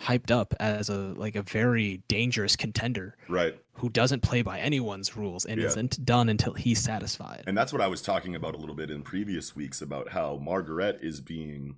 hyped 0.00 0.30
up 0.30 0.54
as 0.60 0.88
a 0.88 0.96
like 0.96 1.36
a 1.36 1.42
very 1.42 2.02
dangerous 2.08 2.56
contender 2.56 3.16
Right. 3.28 3.54
who 3.74 3.88
doesn't 3.90 4.20
play 4.22 4.40
by 4.42 4.58
anyone's 4.58 5.16
rules 5.16 5.44
and 5.44 5.60
Yeah. 5.60 5.66
isn't 5.66 6.04
done 6.06 6.28
until 6.28 6.54
he's 6.54 6.80
satisfied. 6.80 7.44
And 7.46 7.56
that's 7.56 7.72
what 7.72 7.82
I 7.82 7.86
was 7.86 8.00
talking 8.00 8.34
about 8.34 8.54
a 8.54 8.58
little 8.58 8.74
bit 8.74 8.90
in 8.90 9.02
previous 9.02 9.54
weeks 9.54 9.82
about 9.82 10.10
how 10.10 10.36
Margaret 10.38 11.00
is 11.02 11.20
being 11.20 11.76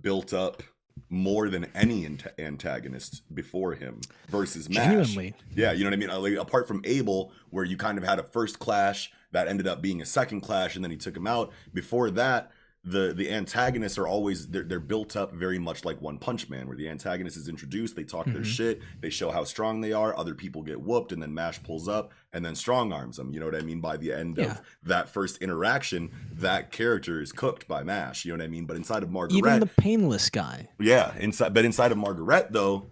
built 0.00 0.32
up 0.32 0.62
more 1.10 1.50
than 1.50 1.66
any 1.74 2.06
ant- 2.06 2.26
antagonist 2.38 3.22
before 3.34 3.74
him 3.74 4.00
versus 4.28 4.68
Mash. 4.68 4.76
Genuinely, 4.86 5.34
Yeah, 5.54 5.72
you 5.72 5.84
know 5.84 5.90
what 5.90 5.94
I 5.94 5.96
mean? 5.98 6.22
Like, 6.22 6.34
apart 6.42 6.66
from 6.66 6.80
Abel, 6.84 7.32
where 7.50 7.64
you 7.64 7.76
kind 7.76 7.98
of 7.98 8.04
had 8.04 8.18
a 8.18 8.22
first 8.22 8.58
clash 8.58 9.12
that 9.32 9.48
ended 9.48 9.66
up 9.66 9.82
being 9.82 10.00
a 10.00 10.06
second 10.06 10.40
clash, 10.40 10.74
and 10.74 10.82
then 10.82 10.90
he 10.90 10.96
took 10.96 11.14
him 11.16 11.26
out. 11.26 11.52
Before 11.74 12.10
that, 12.12 12.50
the 12.88 13.12
the 13.12 13.28
antagonists 13.32 13.98
are 13.98 14.06
always 14.06 14.46
they're, 14.46 14.62
they're 14.62 14.78
built 14.78 15.16
up 15.16 15.32
very 15.32 15.58
much 15.58 15.84
like 15.84 16.00
One 16.00 16.18
Punch 16.18 16.48
Man, 16.48 16.68
where 16.68 16.76
the 16.76 16.88
antagonist 16.88 17.36
is 17.36 17.48
introduced, 17.48 17.96
they 17.96 18.04
talk 18.04 18.26
their 18.26 18.36
Mhm. 18.36 18.44
shit, 18.44 18.80
they 19.00 19.10
show 19.10 19.32
how 19.32 19.42
strong 19.42 19.80
they 19.80 19.92
are, 19.92 20.16
other 20.16 20.34
people 20.36 20.62
get 20.62 20.80
whooped, 20.80 21.10
and 21.10 21.20
then 21.20 21.34
Mash 21.34 21.60
pulls 21.64 21.88
up 21.88 22.12
and 22.32 22.44
then 22.44 22.54
strong 22.54 22.92
arms 22.92 23.16
them. 23.16 23.32
You 23.32 23.40
know 23.40 23.46
what 23.46 23.56
I 23.56 23.62
mean? 23.62 23.80
By 23.80 23.96
the 23.96 24.12
end 24.12 24.36
Yeah. 24.38 24.52
of 24.52 24.60
that 24.84 25.08
first 25.08 25.38
interaction, 25.42 26.10
that 26.32 26.70
character 26.70 27.20
is 27.20 27.32
cooked 27.32 27.66
by 27.66 27.82
Mash. 27.82 28.24
You 28.24 28.32
know 28.32 28.38
what 28.38 28.44
I 28.44 28.48
mean? 28.48 28.66
But 28.66 28.76
inside 28.76 29.02
of 29.02 29.10
Margaret, 29.10 29.36
even 29.36 29.58
the 29.58 29.66
painless 29.66 30.30
guy. 30.30 30.68
yeah, 30.78 31.16
inside 31.18 31.52
but 31.52 31.64
inside 31.64 31.90
of 31.90 31.98
Margaret 31.98 32.52
though, 32.52 32.86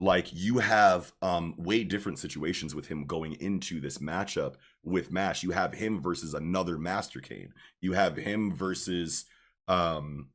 like 0.00 0.28
you 0.32 0.58
have 0.60 1.12
um 1.20 1.54
way 1.56 1.82
different 1.82 2.18
situations 2.20 2.76
with 2.76 2.86
him 2.86 3.06
going 3.06 3.32
into 3.40 3.80
this 3.80 3.98
matchup 3.98 4.54
with 4.84 5.10
Mash. 5.12 5.42
You 5.42 5.50
have 5.52 5.74
him 5.74 6.00
versus 6.00 6.32
another 6.34 6.76
Master 6.78 7.20
Cane. 7.20 7.52
You 7.80 7.92
have 7.94 8.16
him 8.16 8.52
versus 8.54 9.24
um 9.72 10.28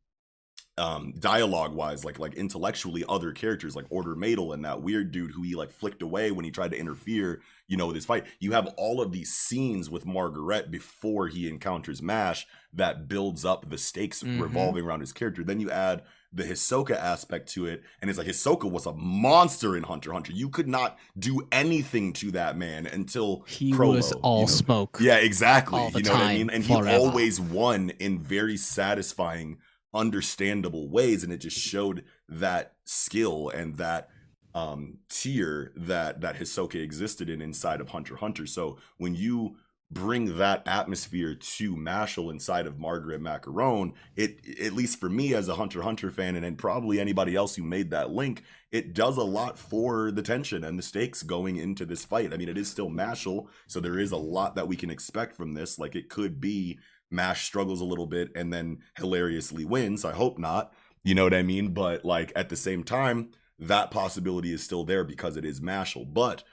um 0.78 1.12
dialogue 1.20 1.74
wise 1.74 2.06
like 2.06 2.20
like 2.20 2.36
intellectually 2.36 3.04
other 3.10 3.32
characters 3.32 3.76
like 3.76 3.86
Orter 3.90 4.16
Madl 4.16 4.54
and 4.54 4.64
that 4.64 4.82
weird 4.84 5.12
dude 5.12 5.32
who 5.32 5.42
he 5.42 5.56
like 5.56 5.72
flicked 5.72 6.04
away 6.04 6.32
when 6.32 6.46
he 6.46 6.52
tried 6.52 6.72
to 6.72 6.78
interfere 6.78 7.42
you 7.68 7.78
know 7.78 7.88
with 7.88 7.96
his 7.96 8.06
fight 8.06 8.26
you 8.40 8.52
have 8.52 8.68
all 8.78 9.02
of 9.02 9.12
these 9.12 9.34
scenes 9.34 9.90
with 9.90 10.06
margaret 10.06 10.70
before 10.70 11.28
he 11.28 11.50
encounters 11.50 12.02
mash 12.02 12.46
that 12.74 13.08
builds 13.08 13.44
up 13.44 13.70
the 13.70 13.78
stakes 13.78 14.24
Mhm. 14.24 14.40
revolving 14.40 14.84
around 14.86 15.00
his 15.00 15.14
character 15.14 15.44
then 15.44 15.60
you 15.60 15.72
add 15.72 16.04
the 16.34 16.44
Hisoka 16.44 16.96
aspect 16.96 17.50
to 17.54 17.66
it, 17.66 17.84
and 18.02 18.10
it's 18.10 18.18
like 18.18 18.28
Hisoka 18.28 18.70
was 18.70 18.86
a 18.86 18.94
monster 18.94 19.78
in 19.78 19.84
Hunter 19.84 20.12
Hunter. 20.14 20.34
You 20.34 20.50
could 20.50 20.68
not 20.68 20.98
do 21.18 21.48
anything 21.52 22.14
to 22.14 22.32
that 22.32 22.58
man 22.58 22.86
until 22.86 23.44
He 23.48 23.72
Prolo, 23.72 23.96
was 23.96 24.12
all 24.14 24.42
you 24.42 24.46
know? 24.46 24.52
smoke. 24.52 24.98
Yeah, 25.00 25.18
exactly. 25.18 25.90
you 25.96 26.04
know 26.04 26.14
what 26.14 26.22
I 26.22 26.36
mean? 26.36 26.50
And 26.50 26.64
he 26.64 26.74
always 26.74 27.40
won 27.40 27.92
in 27.92 28.20
very 28.20 28.58
satisfying, 28.58 29.58
understandable 29.94 30.90
ways, 30.90 31.24
and 31.24 31.32
it 31.32 31.38
just 31.38 31.58
showed 31.58 32.04
that 32.30 32.74
skill 32.84 33.50
and 33.50 33.76
that 33.78 34.10
um 34.54 34.98
tier 35.10 35.72
that 35.76 36.22
that 36.22 36.36
Hisoka 36.38 36.76
existed 36.76 37.30
in 37.30 37.42
inside 37.42 37.80
of 37.80 37.90
Hunter 37.90 38.18
Hunter. 38.18 38.46
So 38.46 38.78
when 38.98 39.16
you 39.16 39.58
bring 39.90 40.38
that 40.38 40.64
atmosphere 40.68 41.34
to 41.34 41.76
Mashle 41.76 42.32
inside 42.32 42.68
of 42.68 42.78
Margaret 42.78 43.22
Macaron, 43.22 43.94
it 44.16 44.60
at 44.60 44.74
least 44.74 45.00
for 45.00 45.10
me 45.10 45.34
as 45.34 45.48
a 45.48 45.56
Hunter 45.56 45.82
Hunter 45.82 46.12
fan, 46.12 46.36
and, 46.36 46.46
and 46.46 46.58
probably 46.58 47.00
anybody 47.00 47.36
else 47.36 47.56
who 47.56 47.64
made 47.64 47.92
that 47.92 48.12
link, 48.12 48.44
it 48.72 48.94
does 48.94 49.16
a 49.16 49.24
lot 49.24 49.58
for 49.58 50.12
the 50.12 50.22
tension 50.22 50.64
and 50.64 50.78
the 50.78 50.84
stakes 50.84 51.24
going 51.24 51.56
into 51.56 51.86
this 51.86 52.04
fight. 52.04 52.34
I 52.34 52.38
mean, 52.38 52.50
it 52.50 52.58
is 52.58 52.70
still 52.70 52.90
Mashle, 52.90 53.48
so 53.66 53.80
there 53.80 53.98
is 53.98 54.12
a 54.12 54.18
lot 54.18 54.56
that 54.56 54.68
we 54.68 54.76
can 54.76 54.90
expect 54.90 55.38
from 55.38 55.54
this. 55.54 55.80
Like 55.80 55.96
it 55.96 56.10
could 56.10 56.42
be 56.42 56.80
Mash 57.10 57.46
struggles 57.46 57.80
a 57.80 57.86
little 57.86 58.08
bit 58.08 58.30
and 58.36 58.52
then 58.52 58.80
hilariously 58.98 59.64
wins. 59.64 60.04
I 60.04 60.12
hope 60.12 60.38
not. 60.38 60.74
You 61.04 61.16
know 61.16 61.24
what 61.24 61.34
I 61.34 61.44
mean? 61.44 61.74
But 61.74 62.04
like 62.04 62.34
at 62.36 62.50
the 62.50 62.58
same 62.58 62.84
time, 62.84 63.30
that 63.58 63.92
possibility 63.92 64.52
is 64.52 64.62
still 64.62 64.84
there 64.84 65.06
because 65.06 65.38
it 65.38 65.46
is 65.46 65.62
Mashle. 65.62 66.14
But 66.14 66.44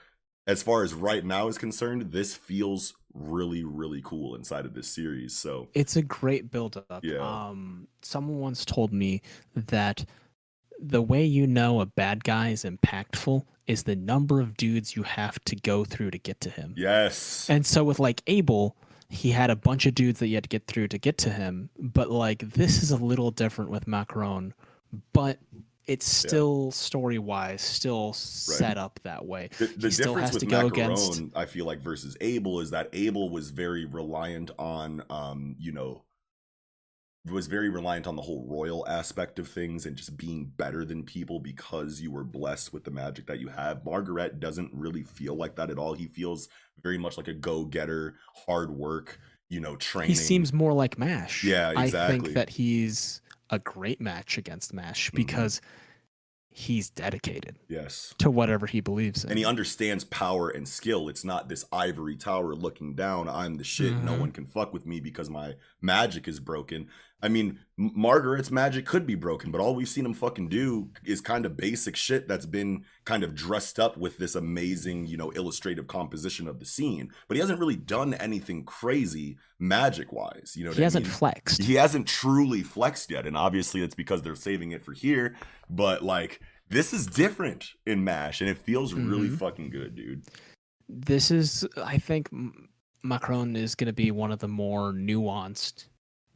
as 0.47 0.63
far 0.63 0.85
as 0.85 0.95
right 0.95 1.25
now 1.25 1.49
is 1.49 1.59
concerned, 1.59 2.13
this 2.13 2.37
feels 2.37 2.95
really, 3.15 3.65
really 3.65 4.03
cool 4.05 4.35
inside 4.35 4.67
of 4.67 4.75
this 4.75 4.89
series. 4.89 5.35
So 5.35 5.69
It's 5.73 5.97
a 5.97 6.03
great 6.03 6.51
build 6.51 6.83
up. 6.91 7.05
Yeah. 7.05 7.19
Um 7.19 7.89
someone 8.03 8.39
once 8.39 8.65
told 8.65 8.93
me 8.93 9.23
that 9.55 10.05
the 10.81 11.03
way 11.03 11.25
you 11.25 11.47
know 11.47 11.81
a 11.81 11.87
bad 11.87 12.25
guy 12.25 12.51
is 12.51 12.65
impactful 12.65 13.45
is 13.67 13.85
the 13.85 13.97
number 13.97 14.41
of 14.41 14.57
dudes 14.57 14.97
you 14.97 15.03
have 15.05 15.39
to 15.45 15.57
go 15.57 15.85
through 15.85 16.11
to 16.11 16.19
get 16.19 16.41
to 16.43 16.51
him. 16.51 16.75
yes, 16.77 17.49
And 17.49 17.65
so 17.65 17.83
with 17.85 17.99
like 17.99 18.23
Abel, 18.27 18.77
he 19.09 19.31
had 19.31 19.49
a 19.51 19.57
bunch 19.57 19.87
of 19.87 19.95
dudes 19.95 20.19
that 20.19 20.27
you 20.27 20.35
had 20.35 20.45
to 20.45 20.49
get 20.49 20.67
through 20.67 20.89
to 20.89 20.99
get 20.99 21.17
to 21.19 21.31
him. 21.31 21.71
But 21.79 22.11
like 22.11 22.41
this 22.41 22.83
is 22.83 22.91
a 22.91 22.97
little 22.97 23.31
different 23.31 23.71
with 23.71 23.87
Macaron, 23.87 24.53
but 25.13 25.39
it's 25.87 26.07
Yeah. 26.25 26.29
still 26.29 26.71
story 26.71 27.19
wise 27.19 27.63
still 27.63 28.13
set 28.15 28.79
up 28.79 29.01
that 29.05 29.25
way. 29.27 29.51
the, 29.59 29.67
the 29.67 29.91
difference 29.91 30.21
has 30.21 30.33
with 30.35 30.41
to 30.45 30.47
go 30.47 30.69
Macaron, 30.69 30.73
against- 30.73 31.23
I 31.37 31.45
feel 31.47 31.67
like 31.67 31.81
versus 31.81 32.17
Abel 32.21 32.61
is 32.61 32.71
that 32.71 32.89
Abel 32.93 33.29
was 33.31 33.51
very 33.51 33.85
reliant 33.85 34.51
on, 34.59 35.03
um, 35.11 35.57
you 35.59 35.73
know, 35.73 36.03
was 37.31 37.47
very 37.47 37.71
reliant 37.71 38.07
on 38.07 38.17
the 38.17 38.23
whole 38.23 38.45
royal 38.47 38.87
aspect 38.87 39.39
of 39.39 39.49
things 39.49 39.87
and 39.87 39.97
just 39.97 40.15
being 40.19 40.45
better 40.59 40.85
than 40.85 41.03
people 41.03 41.41
because 41.41 41.99
you 41.99 42.11
were 42.11 42.25
blessed 42.25 42.73
with 42.75 42.85
the 42.85 42.91
magic 42.91 43.27
that 43.27 43.41
you 43.41 43.49
have. 43.49 43.83
Margaret 43.85 44.41
doesn't 44.41 44.71
really 44.75 45.05
feel 45.05 45.35
like 45.35 45.57
that 45.57 45.71
at 45.71 45.79
all. 45.79 45.95
He 45.95 46.07
feels 46.07 46.49
very 46.83 46.99
much 46.99 47.17
like 47.17 47.29
a 47.29 47.33
go-getter, 47.33 48.17
hard 48.47 48.71
work, 48.71 49.19
you 49.49 49.59
know, 49.61 49.75
training. 49.77 50.11
He 50.11 50.15
seems 50.17 50.53
more 50.53 50.75
like 50.75 50.99
Mash. 50.99 51.43
Yeah, 51.45 51.73
I 51.75 51.89
think 51.89 52.35
that 52.35 52.51
he's 52.51 53.23
a 53.55 53.59
great 53.59 54.01
match 54.01 54.37
against 54.37 54.75
Mash 54.75 55.11
Mhm. 55.11 55.15
because 55.17 55.61
he's 56.57 56.89
dedicated 56.91 57.57
yes. 57.69 58.15
to 58.19 58.31
whatever 58.31 58.67
he 58.67 58.81
believes 58.81 59.25
in. 59.25 59.31
and 59.31 59.39
he 59.39 59.45
understands 59.45 60.05
power 60.05 60.49
and 60.51 60.69
skill. 60.69 61.09
It's 61.09 61.25
not 61.25 61.49
this 61.49 61.65
ivory 61.73 62.17
tower 62.17 62.55
looking 62.55 62.95
down. 62.95 63.29
I'm 63.29 63.57
the 63.57 63.65
shit. 63.65 63.93
No 63.93 64.13
Mhm. 64.13 64.21
one 64.21 64.33
can 64.33 64.47
fuck 64.47 64.73
with 64.73 64.87
me 64.87 65.01
because 65.01 65.29
my 65.29 65.55
magic 65.81 66.29
is 66.29 66.39
broken. 66.39 66.89
I 67.23 67.29
mean, 67.29 67.59
Margaret's 67.79 68.51
magic 68.51 68.85
could 68.85 69.07
be 69.07 69.15
broken, 69.15 69.51
but 69.51 69.59
all 69.61 69.75
we've 69.75 69.89
seen 69.89 70.05
him 70.05 70.13
fucking 70.13 70.49
do 70.51 70.91
is 71.05 71.23
kind 71.23 71.47
of 71.47 71.57
basic 71.57 71.97
shit 71.97 72.29
that's 72.29 72.45
been 72.45 72.85
kind 73.07 73.25
of 73.25 73.35
dressed 73.35 73.81
up 73.81 73.97
with 73.97 74.19
this 74.19 74.35
amazing, 74.35 75.07
you 75.07 75.17
know, 75.17 75.31
illustrative 75.31 75.87
composition 75.87 76.47
of 76.47 76.59
the 76.61 76.67
scene. 76.67 77.11
But 77.27 77.37
he 77.37 77.41
hasn't 77.41 77.61
really 77.61 77.77
done 77.77 78.13
anything 78.15 78.65
crazy 78.65 79.39
magic 79.59 80.13
wise. 80.13 80.53
You 80.55 80.65
know, 80.65 80.73
he 80.73 80.83
I 80.83 80.85
hasn't 80.85 81.07
mean? 81.07 81.15
flexed. 81.15 81.63
he 81.63 81.75
hasn't 81.75 82.07
truly 82.07 82.63
flexed 82.63 83.11
yet 83.11 83.27
and 83.27 83.37
obviously 83.39 83.83
it's 83.83 83.95
because 83.95 84.21
they're 84.21 84.35
saving 84.35 84.73
it 84.73 84.85
for 84.85 84.93
here 84.93 85.37
but 85.71 86.03
like 86.03 86.41
this 86.69 86.93
is 86.93 87.07
different 87.07 87.65
in 87.87 88.05
mash 88.05 88.41
and 88.43 88.51
it 88.51 88.59
feels 88.59 88.93
really 88.93 89.29
Mhm. 89.29 89.39
fucking 89.39 89.71
good 89.71 89.95
dude 89.95 90.25
this 90.89 91.31
is 91.31 91.67
i 91.83 91.97
think 91.97 92.29
macaron 93.05 93.57
is 93.57 93.75
going 93.75 93.87
to 93.87 93.93
be 93.95 94.11
one 94.11 94.33
of 94.33 94.39
the 94.41 94.49
more 94.49 94.93
nuanced 94.93 95.87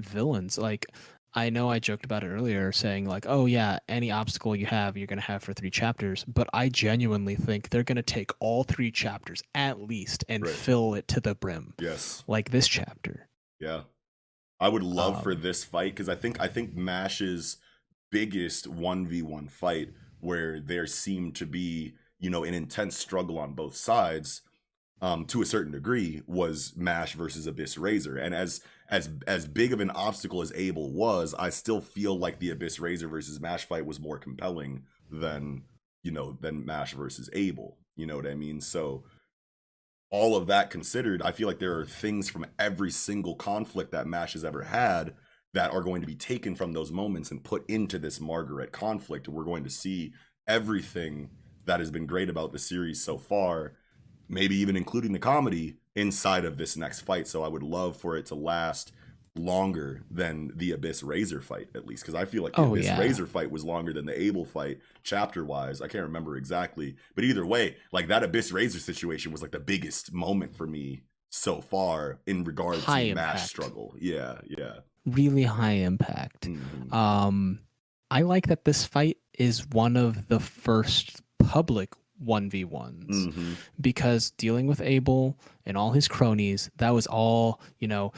villains. 0.00 0.58
Like 0.58 0.86
i 1.34 1.50
know 1.50 1.68
i 1.68 1.78
joked 1.78 2.06
about 2.06 2.24
it 2.24 2.28
earlier 2.28 2.72
saying 2.72 3.04
like 3.04 3.26
oh 3.28 3.44
yeah 3.44 3.78
any 3.86 4.10
obstacle 4.10 4.56
you 4.56 4.64
have 4.64 4.96
you're 4.96 5.06
going 5.06 5.18
to 5.20 5.24
have 5.26 5.42
for 5.42 5.52
three 5.52 5.70
chapters. 5.70 6.24
But 6.24 6.48
i 6.54 6.68
genuinely 6.70 7.36
think 7.36 7.68
they're 7.68 7.82
going 7.84 7.96
to 7.96 8.02
take 8.02 8.30
all 8.40 8.64
three 8.64 8.90
chapters 8.90 9.42
at 9.54 9.78
least 9.80 10.24
and 10.28 10.42
Right. 10.42 10.50
fill 10.52 10.94
it 10.94 11.06
to 11.08 11.20
the 11.20 11.34
brim. 11.34 11.74
Yes. 11.78 12.24
Like 12.26 12.50
this 12.50 12.66
chapter. 12.66 13.28
Yeah. 13.60 13.82
I 14.58 14.68
would 14.70 14.82
love 14.82 15.22
for 15.22 15.32
Um, 15.32 15.42
this 15.42 15.64
fight 15.64 15.92
because 15.92 16.08
I 16.08 16.14
think 16.16 16.40
I 16.40 16.48
think 16.48 16.74
Mash's 16.74 17.58
biggest 18.10 18.66
one 18.66 19.06
v 19.06 19.20
one 19.22 19.48
fight 19.48 19.90
where 20.20 20.60
there 20.60 20.86
seemed 20.86 21.36
to 21.36 21.46
be 21.46 21.94
you 22.18 22.30
know 22.30 22.42
an 22.42 22.54
intense 22.54 22.96
struggle 22.96 23.38
on 23.38 23.52
both 23.52 23.76
sides, 23.76 24.40
um, 25.00 25.26
to 25.26 25.42
a 25.42 25.46
certain 25.46 25.72
degree, 25.72 26.22
was 26.26 26.72
Mash 26.74 27.12
versus 27.14 27.46
Abyss 27.46 27.76
Razor, 27.78 28.16
and 28.16 28.34
as 28.34 28.62
as 28.88 29.10
as 29.26 29.46
big 29.46 29.72
of 29.72 29.80
an 29.80 29.90
obstacle 29.90 30.40
as 30.40 30.52
Abel 30.54 30.90
was, 30.90 31.34
I 31.38 31.50
still 31.50 31.80
feel 31.80 32.18
like 32.18 32.38
the 32.38 32.50
Abyss 32.50 32.80
Razor 32.80 33.08
versus 33.08 33.40
Mash 33.40 33.64
fight 33.64 33.84
was 33.86 34.00
more 34.00 34.18
compelling 34.18 34.84
than 35.10 35.64
you 36.02 36.10
know 36.10 36.38
than 36.40 36.64
Mash 36.64 36.94
versus 36.94 37.28
Abel. 37.32 37.76
You 37.96 38.06
know 38.06 38.16
what 38.16 38.26
I 38.26 38.34
mean? 38.34 38.60
So 38.60 39.04
all 40.10 40.36
of 40.36 40.46
that 40.46 40.70
considered, 40.70 41.20
I 41.20 41.32
feel 41.32 41.46
like 41.46 41.58
there 41.58 41.78
are 41.78 41.84
things 41.84 42.30
from 42.30 42.46
every 42.58 42.90
single 42.90 43.34
conflict 43.34 43.92
that 43.92 44.06
Mash 44.06 44.32
has 44.32 44.44
ever 44.44 44.62
had 44.62 45.14
that 45.52 45.72
are 45.72 45.82
going 45.82 46.00
to 46.00 46.06
be 46.06 46.14
taken 46.14 46.54
from 46.54 46.72
those 46.72 46.90
moments 46.90 47.30
and 47.30 47.44
put 47.44 47.68
into 47.68 47.98
this 47.98 48.20
Margaret 48.20 48.72
conflict. 48.72 49.28
We're 49.28 49.44
going 49.44 49.64
to 49.64 49.70
see 49.70 50.12
everything 50.46 51.28
that 51.66 51.80
has 51.80 51.90
been 51.90 52.06
great 52.06 52.30
about 52.30 52.52
the 52.52 52.58
series 52.58 53.02
so 53.02 53.18
far, 53.18 53.74
maybe 54.28 54.56
even 54.56 54.76
including 54.76 55.12
the 55.12 55.18
comedy 55.18 55.76
inside 55.98 56.44
of 56.44 56.56
this 56.56 56.76
next 56.76 57.00
fight. 57.00 57.26
So 57.26 57.42
I 57.42 57.48
would 57.48 57.62
love 57.62 57.96
for 57.96 58.16
it 58.16 58.26
to 58.26 58.34
last 58.34 58.92
longer 59.36 60.02
than 60.10 60.50
the 60.56 60.72
Abyss 60.72 61.02
Razor 61.02 61.40
fight, 61.40 61.68
at 61.74 61.86
least, 61.86 62.02
because 62.02 62.14
I 62.14 62.24
feel 62.24 62.42
like 62.42 62.54
the 62.54 62.62
Oh, 62.62 62.72
Abyss 62.74 62.86
yeah. 62.86 62.98
Razor 62.98 63.26
fight 63.26 63.50
was 63.50 63.64
longer 63.64 63.92
than 63.92 64.04
the 64.06 64.20
Abel 64.20 64.44
fight, 64.44 64.80
chapter 65.04 65.44
wise. 65.44 65.80
I 65.80 65.86
can't 65.88 66.04
remember 66.04 66.36
exactly, 66.36 66.96
but 67.14 67.24
either 67.24 67.46
way, 67.46 67.76
like 67.92 68.08
that 68.08 68.24
Abyss 68.24 68.50
Razor 68.52 68.80
situation 68.80 69.30
was 69.30 69.42
like 69.42 69.52
the 69.52 69.60
biggest 69.60 70.12
moment 70.12 70.56
for 70.56 70.66
me 70.66 71.02
so 71.30 71.60
far 71.60 72.18
in 72.26 72.42
regards 72.44 72.82
High 72.84 73.08
to 73.10 73.14
Mash 73.14 73.34
impact. 73.34 73.48
struggle. 73.48 73.94
Yeah, 74.00 74.38
yeah. 74.48 74.78
Really 75.06 75.44
high 75.44 75.72
impact. 75.72 76.48
Mhm. 76.48 76.92
Um, 76.92 77.60
I 78.10 78.22
like 78.22 78.48
that 78.48 78.64
this 78.64 78.84
fight 78.84 79.18
is 79.38 79.66
one 79.68 79.96
of 79.96 80.26
the 80.28 80.40
first 80.40 81.20
public 81.38 81.90
1v1s 82.24 83.26
Mhm. 83.28 83.56
because 83.80 84.30
dealing 84.32 84.66
with 84.66 84.80
Abel 84.80 85.36
and 85.66 85.76
all 85.76 85.92
his 85.92 86.08
cronies, 86.08 86.70
that 86.76 86.90
was 86.90 87.06
all, 87.06 87.60
you 87.78 87.88
know, 87.88 88.12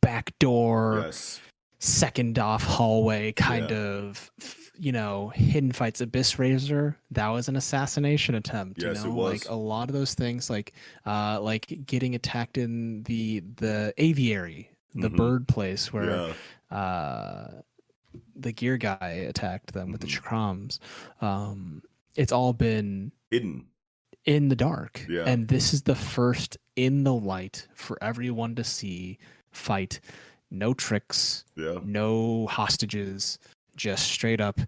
backdoor, 0.00 1.02
Yes. 1.06 1.40
second 1.78 2.38
off 2.38 2.64
hallway 2.64 3.32
kind 3.32 3.70
Yeah. 3.70 3.76
of, 3.76 4.30
you 4.78 4.92
know, 4.92 5.28
hidden 5.30 5.72
fights. 5.72 6.00
Abyss 6.00 6.38
Razor, 6.38 6.96
that 7.10 7.28
was 7.28 7.48
an 7.48 7.56
assassination 7.56 8.34
attempt. 8.34 8.82
Yes, 8.82 8.98
it 8.98 9.02
you 9.04 9.08
know, 9.10 9.14
was. 9.14 9.32
like 9.32 9.48
a 9.50 9.54
lot 9.54 9.88
of 9.88 9.94
those 9.94 10.14
things, 10.14 10.48
like, 10.50 10.72
uh, 11.06 11.40
like 11.40 11.84
getting 11.86 12.14
attacked 12.14 12.58
in 12.58 13.02
the 13.04 13.40
the 13.56 13.92
aviary, 13.98 14.70
the 14.94 15.10
Mhm. 15.10 15.16
bird 15.16 15.48
place 15.48 15.92
where 15.92 16.34
Yeah. 16.70 16.76
uh, 16.76 17.60
the 18.34 18.52
gear 18.52 18.76
guy 18.78 19.26
attacked 19.28 19.72
them 19.72 19.92
with 19.92 20.00
the 20.00 20.06
Mhm. 20.06 20.20
chakrams. 20.20 20.78
Um, 21.20 21.82
it's 22.16 22.32
all 22.32 22.52
been 22.52 23.12
Hidden. 23.30 23.66
in 24.24 24.48
the 24.48 24.56
dark, 24.56 25.04
Yeah. 25.08 25.24
and 25.24 25.48
this 25.48 25.72
is 25.74 25.82
the 25.82 25.94
first 25.94 26.56
in 26.74 27.04
the 27.04 27.14
light 27.14 27.68
for 27.74 27.98
everyone 28.02 28.54
to 28.56 28.64
see 28.64 29.18
fight. 29.50 30.00
No 30.50 30.74
tricks, 30.74 31.44
Yeah. 31.56 31.78
no 31.84 32.46
hostages, 32.46 33.38
just 33.76 34.10
straight 34.10 34.40
up. 34.40 34.60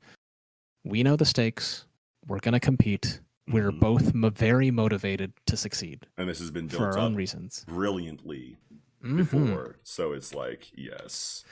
We 0.85 1.03
know 1.03 1.17
the 1.17 1.25
stakes. 1.25 1.85
We're 2.27 2.41
gonna 2.41 2.61
compete. 2.61 3.21
We're 3.47 3.71
Mhm. 3.73 3.81
both 3.81 4.15
mo- 4.15 4.31
very 4.31 4.71
motivated 4.71 5.33
to 5.47 5.57
succeed 5.57 6.07
And 6.19 6.29
this 6.29 6.39
has 6.41 6.51
been 6.51 6.67
built 6.67 6.79
for 6.81 6.87
our 6.93 6.99
own 6.99 7.15
reasons. 7.15 7.65
brilliantly 7.67 8.59
Mhm. 9.03 9.17
before. 9.17 9.79
So 9.83 10.13
it's 10.13 10.35
like, 10.35 10.71
yes. 10.77 11.45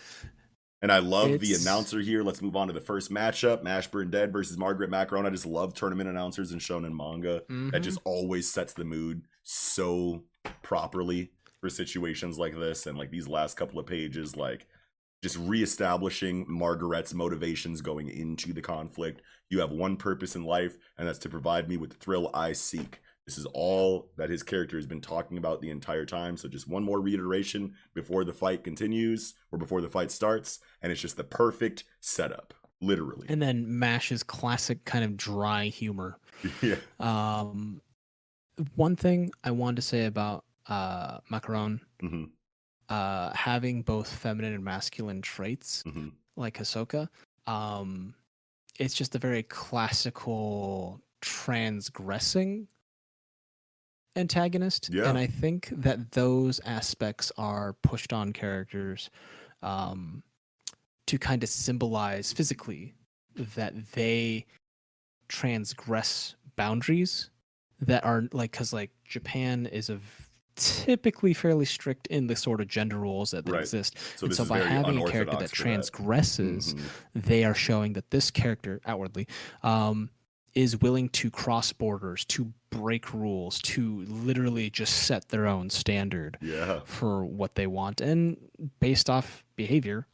And 0.83 0.93
I 0.93 0.99
love 0.99 1.41
the 1.41 1.55
announcer 1.55 2.01
here. 2.01 2.23
Let's 2.23 2.43
move 2.43 2.55
on 2.55 2.67
to 2.69 2.73
the 2.73 2.81
first 2.81 3.11
matchup 3.11 3.63
Mash 3.63 3.89
Burnedead 3.91 4.31
versus 4.31 4.59
Margaret 4.59 4.91
Macaron. 4.91 5.27
I 5.27 5.31
just 5.31 5.47
love 5.47 5.73
tournament 5.75 6.09
announcers 6.09 6.53
and 6.53 6.61
shonen 6.61 6.95
manga. 6.95 7.43
That 7.49 7.81
Mhm. 7.81 7.83
just 7.83 7.99
always 8.05 8.51
sets 8.53 8.75
the 8.75 8.85
mood 8.85 9.23
so 9.43 10.25
properly 10.63 11.33
for 11.61 11.71
situations 11.71 12.39
like 12.39 12.55
this. 12.55 12.87
And 12.87 12.99
like 12.99 13.11
these 13.11 13.27
last 13.27 13.57
couple 13.57 13.79
of 13.79 13.87
pages, 13.87 14.37
like 14.37 14.67
just 15.23 15.39
reestablishing 15.39 16.45
Margaret's 16.47 17.15
motivations 17.15 17.81
going 17.81 18.09
into 18.09 18.53
the 18.53 18.61
conflict. 18.63 19.23
You 19.49 19.61
have 19.61 19.71
one 19.71 19.97
purpose 19.97 20.37
in 20.37 20.45
life, 20.45 20.77
and 20.99 21.09
that's 21.09 21.19
to 21.21 21.29
provide 21.31 21.69
me 21.69 21.79
with 21.79 21.91
the 21.91 21.97
thrill 21.97 22.31
I 22.35 22.53
seek. 22.53 23.01
This 23.27 23.39
is 23.39 23.47
all 23.47 24.13
that 24.17 24.31
his 24.31 24.45
character 24.45 24.77
has 24.77 24.87
been 24.87 25.01
talking 25.01 25.37
about 25.37 25.61
the 25.61 25.71
entire 25.71 26.07
time. 26.07 26.37
So, 26.37 26.49
just 26.49 26.69
one 26.69 26.85
more 26.85 27.01
reiteration 27.01 27.75
before 27.93 28.25
the 28.25 28.33
fight 28.33 28.63
continues 28.63 29.35
or 29.51 29.59
before 29.59 29.81
the 29.81 29.89
fight 29.89 30.13
starts, 30.13 30.61
and 30.81 30.93
it's 30.93 31.01
just 31.01 31.17
the 31.17 31.25
perfect 31.25 31.85
setup, 32.01 32.55
literally. 32.81 33.27
And 33.29 33.43
then 33.43 33.79
Mash's 33.79 34.23
classic 34.23 34.85
kind 34.85 35.05
of 35.05 35.17
dry 35.17 35.67
humor. 35.67 36.19
yeah. 36.63 36.77
Um, 37.01 37.81
one 38.77 38.95
thing 38.95 39.33
I 39.43 39.51
wanted 39.51 39.77
to 39.77 39.83
say 39.83 40.07
about 40.07 40.45
uh, 40.69 41.19
Macaron, 41.31 41.81
hmm 42.01 42.25
uh, 42.89 43.33
having 43.35 43.83
both 43.83 44.09
feminine 44.09 44.55
and 44.55 44.63
masculine 44.63 45.21
traits 45.21 45.83
hmm 45.83 46.11
like 46.37 46.59
Hisoka, 46.59 47.09
um, 47.49 48.15
it's 48.79 48.95
just 48.95 49.17
a 49.17 49.19
very 49.19 49.43
classical 49.43 51.01
transgressing 51.21 52.69
antagonist. 54.17 54.91
Yeah. 54.93 55.09
And 55.09 55.17
I 55.19 55.27
think 55.27 55.69
that 55.73 56.13
those 56.13 56.61
aspects 56.65 57.31
are 57.37 57.75
pushed 57.75 58.13
on 58.13 58.33
characters 58.33 59.11
um, 59.63 60.23
to 61.07 61.19
kind 61.19 61.43
of 61.43 61.49
symbolize 61.49 62.33
physically 62.33 62.95
that 63.55 63.75
they 63.93 64.47
transgress 65.29 66.35
boundaries 66.57 67.31
that 67.81 68.05
are 68.05 68.25
like 68.33 68.53
because 68.53 68.73
like 68.73 68.91
Japan 69.05 69.67
is 69.67 69.91
a 69.91 69.99
typically 70.55 71.35
fairly 71.35 71.67
strict 71.67 72.07
in 72.07 72.29
the 72.29 72.35
sort 72.37 72.63
of 72.63 72.69
gender 72.69 72.97
roles 72.99 73.33
that 73.33 73.47
Right. 73.47 73.61
exist. 73.61 73.99
So 74.17 74.25
and 74.27 74.35
so 74.35 74.47
by 74.47 74.61
having 74.61 74.99
a 75.03 75.11
character 75.11 75.37
that 75.37 75.51
transgresses, 75.53 76.75
Mhm. 76.75 76.81
they 77.15 77.45
are 77.45 77.55
showing 77.55 77.93
that 77.93 78.11
this 78.11 78.31
character 78.31 78.81
outwardly 78.87 79.27
um, 79.63 80.09
is 80.57 80.81
willing 80.81 81.09
to 81.11 81.31
cross 81.31 81.73
borders, 81.73 82.25
to 82.25 82.53
break 82.71 83.13
rules, 83.15 83.61
to 83.63 84.05
literally 84.09 84.71
just 84.71 85.05
set 85.05 85.29
their 85.29 85.47
own 85.47 85.71
standard 85.71 86.39
Yeah. 86.41 86.81
for 86.85 87.25
what 87.25 87.55
they 87.55 87.67
want, 87.69 88.01
and 88.01 88.37
based 88.81 89.09
off 89.09 89.45
behavior, 89.55 90.07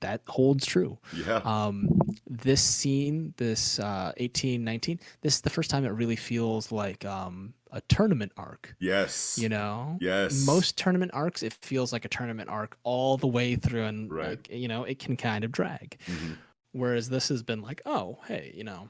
that 0.00 0.22
holds 0.26 0.66
true. 0.66 0.98
Yeah. 1.14 1.40
Um, 1.44 1.88
this 2.26 2.60
scene, 2.60 3.34
this 3.36 3.78
uh, 3.78 4.12
eighteen 4.16 4.64
nineteen, 4.64 4.98
this 5.20 5.34
is 5.36 5.40
the 5.42 5.50
first 5.50 5.70
time 5.70 5.84
it 5.84 5.90
really 5.90 6.16
feels 6.16 6.72
like 6.72 7.04
um, 7.04 7.54
a 7.70 7.80
tournament 7.82 8.32
arc. 8.36 8.74
yes. 8.80 9.38
You 9.38 9.48
know, 9.48 9.96
Yes. 10.00 10.44
most 10.44 10.76
tournament 10.76 11.12
arcs, 11.14 11.42
it 11.44 11.52
feels 11.52 11.92
like 11.92 12.04
a 12.04 12.08
tournament 12.08 12.48
arc 12.50 12.76
all 12.82 13.16
the 13.16 13.28
way 13.28 13.54
through, 13.56 13.84
and 13.84 14.10
Right. 14.12 14.30
like 14.30 14.48
you 14.50 14.66
know, 14.68 14.84
it 14.84 14.98
can 14.98 15.16
kind 15.16 15.44
of 15.44 15.52
drag. 15.52 15.98
Mhm. 16.06 16.36
Whereas 16.72 17.08
this 17.10 17.28
has 17.28 17.42
been 17.42 17.60
like, 17.62 17.80
oh, 17.86 18.18
hey, 18.26 18.52
you 18.56 18.64
know, 18.64 18.88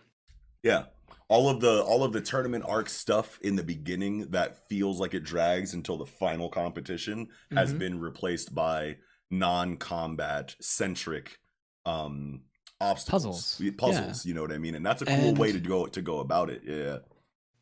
Yeah. 0.63 0.85
All 1.29 1.49
of 1.49 1.61
the 1.61 1.83
all 1.83 2.05
of 2.05 2.13
the 2.13 2.21
tournament 2.21 2.65
arc 2.67 2.89
stuff 2.89 3.39
in 3.43 3.57
the 3.57 3.63
beginning 3.63 4.31
that 4.31 4.69
feels 4.69 5.01
like 5.01 5.15
it 5.15 5.25
drags 5.25 5.73
until 5.75 5.97
the 5.97 6.07
final 6.07 6.49
competition 6.49 7.29
has 7.53 7.73
Mhm. 7.73 7.79
been 7.79 8.01
replaced 8.01 8.55
by 8.55 8.97
non-combat 9.31 10.55
centric 10.61 11.39
um 11.87 12.43
obstacles. 12.81 13.57
Puzzles. 13.59 13.71
Puzzles, 13.79 14.27
you 14.27 14.35
know 14.35 14.43
what 14.43 14.53
I 14.53 14.59
mean? 14.59 14.75
And 14.75 14.85
that's 14.85 15.03
a 15.03 15.07
cool 15.07 15.15
And- 15.15 15.39
way 15.39 15.53
to 15.53 15.61
go 15.61 15.87
to 15.87 16.03
go 16.03 16.19
about 16.19 16.51
it. 16.51 16.63
Yeah. 16.67 16.99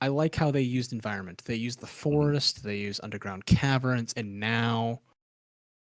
I 0.01 0.09
like 0.09 0.35
how 0.35 0.51
they 0.51 0.63
used 0.63 0.93
environment. 0.95 1.43
They 1.45 1.57
used 1.57 1.81
the 1.81 1.87
forest, 1.87 2.63
they 2.65 2.79
used 2.79 3.01
underground 3.03 3.45
caverns, 3.45 4.15
and 4.17 4.41
now, 4.41 5.03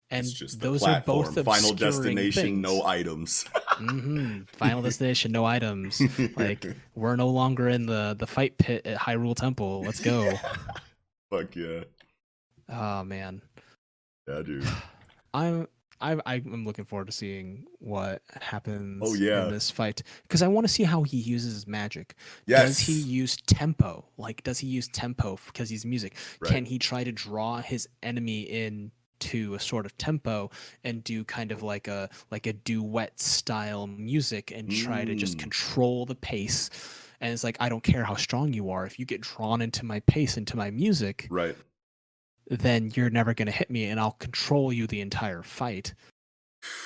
and 0.09 0.25
it's 0.25 0.33
just 0.33 0.59
the 0.59 0.69
those 0.71 0.83
are 0.83 1.01
both 1.01 1.35
Final 1.45 1.73
destination, 1.73 2.59
no 2.59 2.83
items. 2.83 3.45
hmm 3.77 4.39
Final 4.47 4.81
destination, 4.81 5.31
no 5.31 5.45
items. 5.45 6.01
Like 6.35 6.65
we're 6.95 7.15
no 7.15 7.29
longer 7.29 7.69
in 7.69 7.85
the 7.85 8.15
the 8.17 8.27
fight 8.27 8.57
pit 8.57 8.85
at 8.85 8.97
Hyrule 8.97 9.35
Temple. 9.35 9.81
Let's 9.81 9.99
go. 9.99 10.33
Fuck 11.31 11.55
yeah. 11.55 11.83
oh 12.69 13.03
man, 13.03 13.41
Yeah, 14.27 14.41
dude. 14.41 14.65
I'm 15.33 15.67
I 15.99 16.17
I'm 16.25 16.63
looking 16.65 16.85
forward 16.85 17.07
to 17.07 17.11
seeing 17.11 17.65
what 17.79 18.21
happens 18.39 19.01
Oh, 19.03 19.13
yeah. 19.15 19.45
in 19.45 19.51
this 19.51 19.69
fight 19.71 20.03
because 20.23 20.41
I 20.41 20.47
want 20.47 20.65
to 20.67 20.71
see 20.73 20.83
how 20.83 21.03
he 21.03 21.17
uses 21.17 21.53
his 21.53 21.67
magic. 21.67 22.13
Yes. 22.45 22.67
Does 22.67 22.79
he 22.79 22.93
use 22.93 23.35
tempo? 23.47 24.05
Like, 24.17 24.43
does 24.43 24.59
he 24.59 24.67
use 24.67 24.87
tempo 24.89 25.39
because 25.47 25.69
he's 25.69 25.85
music? 25.85 26.15
Right. 26.39 26.51
Can 26.51 26.65
he 26.65 26.77
try 26.79 27.03
to 27.03 27.11
draw 27.11 27.61
his 27.61 27.89
enemy 28.03 28.41
in 28.41 28.91
to 29.19 29.55
a 29.55 29.59
sort 29.59 29.85
of 29.85 29.97
tempo 29.97 30.49
and 30.83 31.03
do 31.03 31.23
kind 31.23 31.51
of 31.51 31.63
like 31.63 31.87
a 31.87 32.09
like 32.31 32.47
a 32.47 32.53
duet 32.53 33.19
style 33.19 33.87
music 33.87 34.51
and 34.51 34.69
try 34.71 35.05
to 35.05 35.15
just 35.15 35.37
Mm. 35.37 35.41
control 35.41 36.05
the 36.05 36.15
pace? 36.15 36.69
And 37.19 37.33
it's 37.33 37.43
like 37.43 37.57
I 37.59 37.69
don't 37.69 37.83
care 37.83 38.03
how 38.03 38.15
strong 38.15 38.53
you 38.53 38.69
are. 38.69 38.85
If 38.85 38.99
you 38.99 39.05
get 39.05 39.21
drawn 39.21 39.61
into 39.61 39.85
my 39.85 39.99
pace, 40.01 40.37
into 40.37 40.55
my 40.57 40.69
music, 40.69 41.27
Right. 41.31 41.55
then 42.49 42.91
you're 42.95 43.09
never 43.09 43.33
going 43.33 43.47
to 43.47 43.51
hit 43.51 43.69
me, 43.71 43.85
and 43.85 43.99
I'll 43.99 44.11
control 44.11 44.71
you 44.71 44.87
the 44.87 45.01
entire 45.01 45.43
fight. 45.43 45.93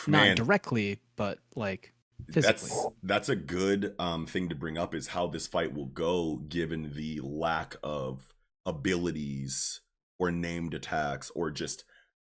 not 0.08 0.36
directly, 0.36 1.00
but 1.16 1.40
like 1.56 1.94
physically. 2.32 2.70
that's 2.70 2.88
that's 3.04 3.30
a 3.30 3.36
good 3.36 3.96
um 4.00 4.26
thing 4.26 4.48
to 4.50 4.56
bring 4.56 4.78
up 4.78 4.94
is 4.96 5.08
how 5.08 5.28
this 5.28 5.48
fight 5.48 5.74
will 5.74 5.88
go 5.88 6.38
given 6.48 6.94
the 6.96 7.20
lack 7.22 7.76
of 7.84 8.34
abilities 8.66 9.82
or 10.20 10.32
named 10.32 10.74
attacks 10.74 11.32
or 11.36 11.50
just 11.52 11.84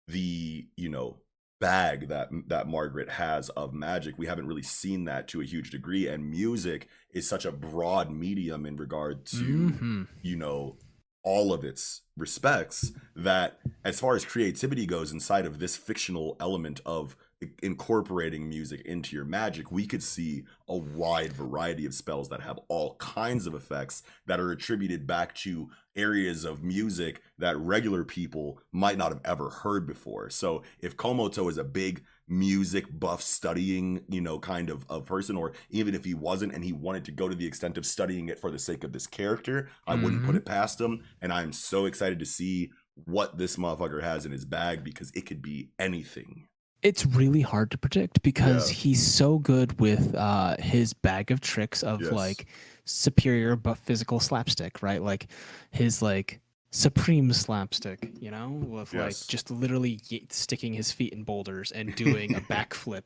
the 0.07 0.67
you 0.75 0.89
know 0.89 1.17
bag 1.59 2.07
that 2.07 2.29
that 2.47 2.67
Margaret 2.67 3.07
has 3.09 3.49
of 3.49 3.73
magic 3.73 4.15
we 4.17 4.25
haven't 4.25 4.47
really 4.47 4.63
seen 4.63 5.05
that 5.05 5.27
to 5.27 5.41
a 5.41 5.45
huge 5.45 5.69
degree 5.69 6.07
and 6.07 6.29
music 6.29 6.87
is 7.13 7.29
such 7.29 7.45
a 7.45 7.51
broad 7.51 8.09
medium 8.11 8.65
in 8.65 8.75
regard 8.77 9.25
to 9.27 9.35
Mhm. 9.37 10.07
you 10.23 10.35
know 10.35 10.77
all 11.23 11.53
of 11.53 11.63
its 11.63 12.01
respects 12.17 12.91
that 13.15 13.59
as 13.85 13.99
far 13.99 14.15
as 14.15 14.25
creativity 14.25 14.87
goes 14.87 15.11
inside 15.11 15.45
of 15.45 15.59
this 15.59 15.77
fictional 15.77 16.35
element 16.39 16.81
of 16.83 17.15
incorporating 17.63 18.47
music 18.47 18.81
into 18.85 19.15
your 19.15 19.25
magic 19.25 19.71
we 19.71 19.85
could 19.87 20.03
see 20.03 20.43
a 20.67 20.75
wide 20.77 21.33
variety 21.33 21.85
of 21.85 21.93
spells 21.93 22.29
that 22.29 22.41
have 22.41 22.59
all 22.67 22.95
kinds 22.95 23.47
of 23.47 23.53
effects 23.55 24.03
that 24.27 24.39
are 24.39 24.51
attributed 24.51 25.07
back 25.07 25.33
to 25.33 25.69
areas 25.95 26.45
of 26.45 26.63
music 26.63 27.21
that 27.37 27.57
regular 27.57 28.03
people 28.03 28.59
might 28.71 28.97
not 28.97 29.11
have 29.11 29.19
ever 29.25 29.49
heard 29.49 29.85
before. 29.85 30.29
So 30.29 30.63
if 30.79 30.95
komoto 30.95 31.49
is 31.49 31.57
a 31.57 31.63
big 31.63 32.03
music 32.27 32.85
buff 32.97 33.21
studying 33.21 34.01
you 34.07 34.21
know 34.21 34.39
kind 34.39 34.69
of 34.69 34.85
a 34.89 35.01
person 35.01 35.35
or 35.35 35.51
even 35.69 35.93
if 35.93 36.05
he 36.05 36.13
wasn't 36.13 36.53
and 36.53 36.63
he 36.63 36.71
wanted 36.71 37.03
to 37.03 37.11
go 37.11 37.27
to 37.27 37.35
the 37.35 37.45
extent 37.45 37.77
of 37.77 37.85
studying 37.85 38.29
it 38.29 38.39
for 38.39 38.49
the 38.51 38.59
sake 38.59 38.85
of 38.85 38.93
this 38.93 39.05
character 39.05 39.67
i 39.85 39.93
wouldn't 39.95 40.23
put 40.23 40.35
Mhm. 40.35 40.37
it 40.37 40.45
past 40.45 40.79
him. 40.79 41.03
And 41.21 41.33
i'm 41.33 41.51
so 41.51 41.85
excited 41.85 42.19
to 42.19 42.25
see 42.25 42.71
what 43.05 43.37
this 43.37 43.57
motherfucker 43.57 44.01
has 44.01 44.25
in 44.25 44.31
his 44.31 44.45
bag 44.45 44.81
because 44.83 45.11
it 45.13 45.25
could 45.25 45.41
be 45.41 45.71
anything 45.77 46.47
It's 46.83 47.05
really 47.05 47.41
hard 47.41 47.71
to 47.71 47.77
predict 47.77 48.21
because 48.23 48.69
Yeah. 48.71 48.75
he's 48.77 49.05
so 49.05 49.37
good 49.39 49.79
with 49.79 50.15
uh, 50.15 50.55
his 50.59 50.93
bag 50.93 51.29
of 51.31 51.39
tricks 51.41 51.83
of 51.83 52.01
Yes. 52.01 52.11
like 52.11 52.47
superior 52.85 53.55
but 53.55 53.77
physical 53.77 54.19
slapstick, 54.19 54.81
right? 54.81 55.01
Like 55.01 55.27
his 55.69 56.01
like 56.01 56.41
supreme 56.73 57.33
slapstick, 57.33 58.11
you 58.19 58.31
know, 58.31 58.47
with 58.49 58.93
like 58.93 59.15
just 59.27 59.51
literally 59.51 59.99
sticking 60.29 60.73
his 60.73 60.89
feet 60.91 61.11
in 61.13 61.23
boulders 61.23 61.71
and 61.73 61.93
doing 61.97 62.33
a 62.33 62.39
backflip. 62.41 63.03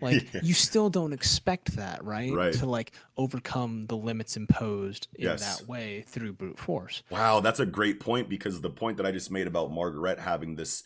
Like 0.00 0.32
Yeah. 0.34 0.40
you 0.44 0.52
still 0.54 0.90
don't 0.90 1.12
expect 1.14 1.76
that, 1.76 2.04
right? 2.04 2.30
Right. 2.32 2.52
To 2.54 2.66
like 2.66 2.92
overcome 3.16 3.86
the 3.86 3.96
limits 3.96 4.36
imposed 4.36 5.08
in 5.14 5.24
Yes. 5.24 5.58
that 5.60 5.66
way 5.66 6.04
through 6.06 6.34
brute 6.34 6.58
force. 6.58 7.02
Wow, 7.10 7.40
that's 7.40 7.58
a 7.58 7.66
great 7.66 8.00
point 8.00 8.28
because 8.28 8.60
the 8.60 8.70
point 8.70 8.98
that 8.98 9.06
I 9.06 9.12
just 9.12 9.30
made 9.30 9.46
about 9.46 9.72
Margaret 9.72 10.18
having 10.20 10.56
this 10.56 10.84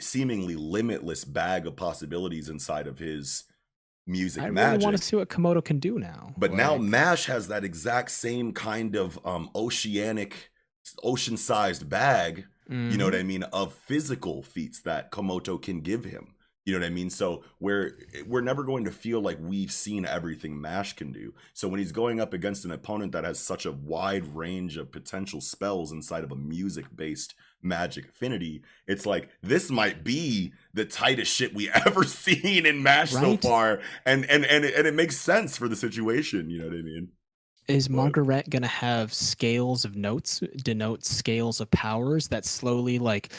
seemingly 0.00 0.56
limitless 0.56 1.24
bag 1.24 1.66
of 1.66 1.76
possibilities 1.76 2.48
inside 2.48 2.86
of 2.86 2.98
his 2.98 3.44
music 4.06 4.42
I 4.42 4.46
really 4.46 4.54
magic. 4.54 4.84
want 4.84 4.96
to 4.96 5.02
see 5.02 5.16
what 5.16 5.28
Komoto 5.28 5.64
can 5.64 5.78
do 5.78 5.98
now. 5.98 6.34
but 6.36 6.52
now 6.52 6.76
MASH 6.76 7.26
has 7.26 7.48
that 7.48 7.64
exact 7.64 8.10
same 8.10 8.52
kind 8.52 8.96
of 8.96 9.18
um 9.24 9.48
oceanic 9.54 10.50
ocean-sized 11.02 11.88
bag, 11.88 12.46
you 12.68 12.96
know 12.96 13.04
what 13.04 13.14
I 13.14 13.22
mean, 13.22 13.42
of 13.44 13.74
physical 13.74 14.42
feats 14.42 14.80
that 14.80 15.12
Komoto 15.12 15.60
can 15.60 15.80
give 15.80 16.04
him. 16.04 16.34
You 16.64 16.72
know 16.72 16.80
what 16.80 16.86
I 16.86 16.90
mean? 16.90 17.10
So 17.10 17.44
we're 17.60 17.98
we're 18.26 18.40
never 18.40 18.62
going 18.64 18.84
to 18.84 18.90
feel 18.90 19.20
like 19.20 19.38
we've 19.40 19.70
seen 19.72 20.06
everything 20.06 20.60
Mash 20.60 20.94
can 20.94 21.12
do. 21.12 21.34
So 21.54 21.68
when 21.68 21.78
he's 21.80 21.92
going 21.92 22.18
up 22.20 22.32
against 22.32 22.64
an 22.64 22.70
opponent 22.70 23.12
that 23.12 23.24
has 23.24 23.38
such 23.38 23.66
a 23.66 23.72
wide 23.72 24.34
range 24.34 24.76
of 24.76 24.90
potential 24.92 25.40
spells 25.40 25.92
inside 25.92 26.24
of 26.24 26.32
a 26.32 26.36
music-based 26.36 27.34
magic 27.62 28.08
affinity, 28.08 28.62
it's 28.86 29.06
like 29.06 29.28
this 29.42 29.70
might 29.70 30.04
be 30.04 30.52
the 30.74 30.84
tightest 30.84 31.32
shit 31.32 31.54
we 31.54 31.70
ever 31.86 32.04
seen 32.04 32.66
in 32.66 32.82
Mash 32.82 33.10
so 33.10 33.36
far, 33.36 33.80
and 34.04 34.24
and 34.26 34.44
and 34.44 34.64
it, 34.64 34.74
and 34.74 34.86
it 34.86 34.94
makes 34.94 35.16
sense 35.16 35.56
for 35.56 35.68
the 35.68 35.76
situation. 35.76 36.50
You 36.50 36.58
know 36.58 36.68
what 36.68 36.76
I 36.76 36.82
mean? 36.82 37.08
Is 37.68 37.88
Margaret 37.88 38.50
gonna 38.50 38.66
have 38.66 39.14
scales 39.14 39.84
of 39.84 39.96
notes 39.96 40.40
denote 40.56 41.04
scales 41.04 41.60
of 41.60 41.70
powers 41.70 42.28
that 42.28 42.44
slowly 42.44 42.98
like 42.98 43.32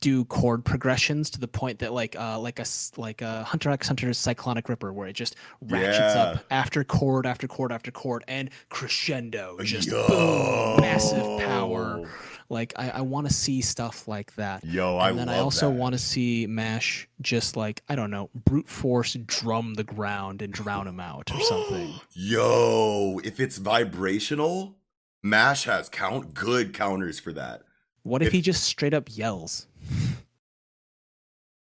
do 0.00 0.24
chord 0.24 0.64
progressions 0.64 1.28
to 1.30 1.40
the 1.40 1.48
point 1.48 1.78
that 1.80 1.92
like 1.92 2.16
uh 2.18 2.38
like 2.38 2.58
a 2.58 2.64
like 2.96 3.20
a 3.20 3.44
Hunter 3.44 3.70
x 3.70 3.86
Hunter's 3.86 4.18
Cyclonic 4.18 4.68
Ripper 4.68 4.92
where 4.92 5.08
it 5.08 5.12
just 5.12 5.36
ratchets 5.60 6.16
up 6.16 6.44
after 6.50 6.84
chord 6.84 7.26
after 7.26 7.46
chord 7.46 7.72
after 7.72 7.90
chord 7.90 8.24
and 8.26 8.50
crescendo 8.68 9.58
just 9.62 9.90
boom 9.90 10.80
massive 10.80 11.38
power. 11.40 12.08
Like 12.50 12.72
I, 12.76 12.90
I 12.90 13.00
want 13.02 13.28
to 13.28 13.32
see 13.32 13.60
stuff 13.60 14.08
like 14.08 14.34
that 14.34 14.64
Yo, 14.64 14.96
I 14.96 15.10
and 15.10 15.18
then 15.18 15.26
love 15.28 15.36
I 15.36 15.40
also 15.40 15.70
want 15.70 15.94
to 15.94 15.98
see 15.98 16.46
Mash 16.46 17.08
just 17.20 17.56
like 17.56 17.82
I 17.88 17.94
don't 17.94 18.10
know 18.10 18.30
brute 18.44 18.68
force 18.68 19.14
drum 19.14 19.74
the 19.74 19.84
ground 19.84 20.42
and 20.42 20.52
drown 20.52 20.88
him 20.88 21.00
out 21.00 21.30
or 21.32 21.40
something. 21.40 21.94
Yo, 22.12 23.20
if 23.24 23.40
it's 23.40 23.58
vibrational, 23.58 24.76
Mash 25.22 25.64
has 25.64 25.88
count 25.88 26.34
good 26.34 26.74
counters 26.74 27.20
for 27.20 27.32
that. 27.32 27.62
What 28.02 28.22
if, 28.22 28.28
If- 28.28 28.32
he 28.32 28.40
just 28.40 28.64
straight 28.64 28.94
up 28.94 29.16
yells? 29.16 29.66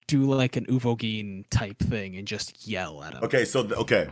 Do 0.07 0.23
like 0.33 0.57
an 0.57 0.65
Uvogin 0.65 1.45
type 1.49 1.79
thing 1.79 2.17
and 2.17 2.27
just 2.27 2.67
yell 2.67 3.01
at 3.03 3.13
him. 3.13 3.23
Okay, 3.23 3.45
so 3.45 3.63
th- 3.63 3.73
okay, 3.79 4.09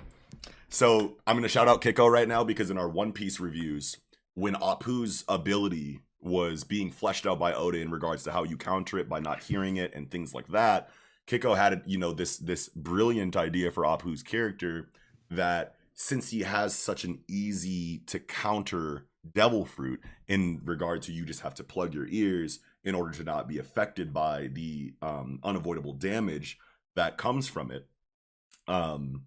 so 0.69 1.17
I'm 1.27 1.35
gonna 1.35 1.49
shout 1.49 1.67
out 1.67 1.81
Kiko 1.81 2.09
right 2.09 2.27
now 2.27 2.43
because 2.43 2.69
in 2.69 2.77
our 2.77 2.89
One 2.89 3.11
Piece 3.11 3.39
reviews, 3.39 3.97
when 4.33 4.55
Apu's 4.55 5.23
ability 5.27 5.99
was 6.21 6.63
being 6.63 6.91
fleshed 6.91 7.25
out 7.25 7.39
by 7.39 7.53
Oda 7.53 7.79
in 7.79 7.91
regards 7.91 8.23
to 8.23 8.31
how 8.31 8.43
you 8.43 8.57
counter 8.57 8.99
it 8.99 9.09
by 9.09 9.19
not 9.19 9.43
hearing 9.43 9.77
it 9.77 9.93
and 9.95 10.09
things 10.09 10.33
like 10.33 10.47
that, 10.49 10.89
Kiko 11.27 11.55
had 11.55 11.81
you 11.85 11.97
know 11.97 12.13
this 12.13 12.37
this 12.37 12.69
brilliant 12.69 13.35
idea 13.35 13.71
for 13.71 13.83
Apu's 13.83 14.23
character 14.23 14.89
that 15.29 15.75
since 15.93 16.29
he 16.31 16.41
has 16.41 16.75
such 16.75 17.03
an 17.03 17.19
easy 17.27 17.99
to 18.07 18.19
counter 18.19 19.07
devil 19.33 19.65
fruit 19.65 20.01
in 20.27 20.59
regard 20.65 21.01
to 21.03 21.13
you 21.13 21.25
just 21.25 21.41
have 21.41 21.53
to 21.53 21.63
plug 21.63 21.93
your 21.93 22.07
ears 22.07 22.59
in 22.83 22.95
order 22.95 23.11
to 23.11 23.23
not 23.23 23.47
be 23.47 23.59
affected 23.59 24.11
by 24.13 24.47
the 24.47 24.93
um, 25.01 25.39
unavoidable 25.43 25.93
damage 25.93 26.57
that 26.95 27.17
comes 27.17 27.47
from 27.47 27.69
it 27.69 27.85
um 28.67 29.25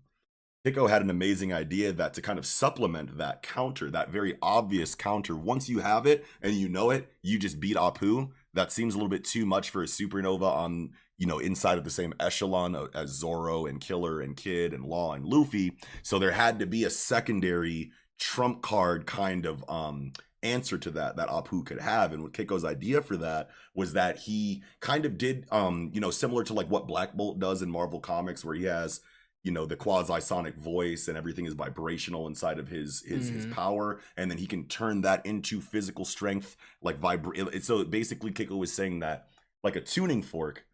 Kiko 0.65 0.89
had 0.89 1.03
an 1.03 1.11
amazing 1.11 1.53
idea 1.53 1.93
that 1.93 2.15
to 2.15 2.23
kind 2.23 2.39
of 2.39 2.47
supplement 2.47 3.19
that 3.19 3.43
counter, 3.43 3.91
that 3.91 4.09
very 4.09 4.39
obvious 4.41 4.95
counter, 4.95 5.37
once 5.37 5.69
you 5.69 5.81
have 5.81 6.07
it 6.07 6.25
and 6.41 6.55
you 6.55 6.71
know 6.71 6.91
it, 6.91 7.13
you 7.21 7.39
just 7.39 7.61
beat 7.61 7.77
Apu. 7.77 8.31
That 8.55 8.73
seems 8.73 8.95
a 8.95 8.97
little 8.97 9.11
bit 9.11 9.25
too 9.25 9.45
much 9.45 9.69
for 9.69 9.83
a 9.83 9.87
supernova 9.87 10.51
on, 10.51 10.93
you 11.19 11.27
know, 11.27 11.39
inside 11.39 11.77
of 11.77 11.85
the 11.85 11.91
same 11.91 12.15
echelon 12.19 12.89
as 12.95 13.11
Zoro 13.11 13.67
and 13.67 13.79
Killer 13.79 14.23
and 14.23 14.35
Kid 14.35 14.73
and 14.73 14.87
Law 14.87 15.13
and 15.13 15.27
Luffy. 15.27 15.77
So 16.03 16.19
there 16.19 16.33
had 16.33 16.59
to 16.61 16.67
be 16.67 16.85
a 16.85 16.91
secondary 16.91 17.93
trump 18.19 18.63
card 18.63 19.05
kind 19.07 19.45
of 19.45 19.63
um 19.69 20.13
answer 20.43 20.79
to 20.79 20.91
that 20.93 21.17
that 21.17 21.29
Apu 21.29 21.67
could 21.67 21.81
have. 21.81 22.15
And 22.15 22.23
what 22.23 22.33
Keiko's 22.33 22.65
idea 22.65 23.03
for 23.03 23.19
that 23.19 23.51
was 23.75 23.93
that 23.93 24.21
he 24.21 24.63
kind 24.81 25.05
of 25.05 25.19
did 25.19 25.47
um, 25.51 25.91
you 25.93 26.01
know, 26.01 26.11
similar 26.11 26.45
to 26.45 26.55
like 26.55 26.71
what 26.71 26.87
Black 26.87 27.13
Bolt 27.13 27.39
does 27.39 27.61
in 27.61 27.71
Marvel 27.71 28.01
Comics, 28.01 28.45
where 28.45 28.55
he 28.55 28.65
has 28.65 29.01
you 29.45 29.53
know 29.53 29.67
the 29.67 29.77
quasi 29.77 30.21
sonic 30.21 30.57
voice 30.57 31.09
and 31.09 31.17
everything 31.19 31.47
is 31.47 31.55
vibrational 31.55 32.27
inside 32.27 32.59
of 32.59 32.69
his 32.69 33.03
his 33.07 33.29
his 33.29 33.47
Mhm. 33.47 33.53
power 33.53 34.01
and 34.17 34.31
then 34.31 34.39
he 34.39 34.47
can 34.47 34.67
turn 34.69 35.03
that 35.03 35.25
into 35.27 35.61
physical 35.61 36.05
strength 36.05 36.57
like 36.83 37.01
vibra- 37.01 37.63
so 37.63 37.85
basically 37.85 38.33
Kiko 38.33 38.59
was 38.59 38.73
saying 38.73 39.01
that 39.01 39.29
like 39.63 39.77
a 39.77 39.81
tuning 39.81 40.23
fork 40.23 40.67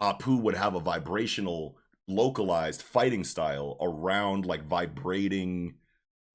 Apu 0.00 0.40
would 0.40 0.54
have 0.54 0.74
a 0.74 0.80
vibrational 0.80 1.78
localized 2.08 2.82
fighting 2.82 3.24
style 3.24 3.76
around 3.80 4.46
like 4.46 4.64
vibrating 4.64 5.74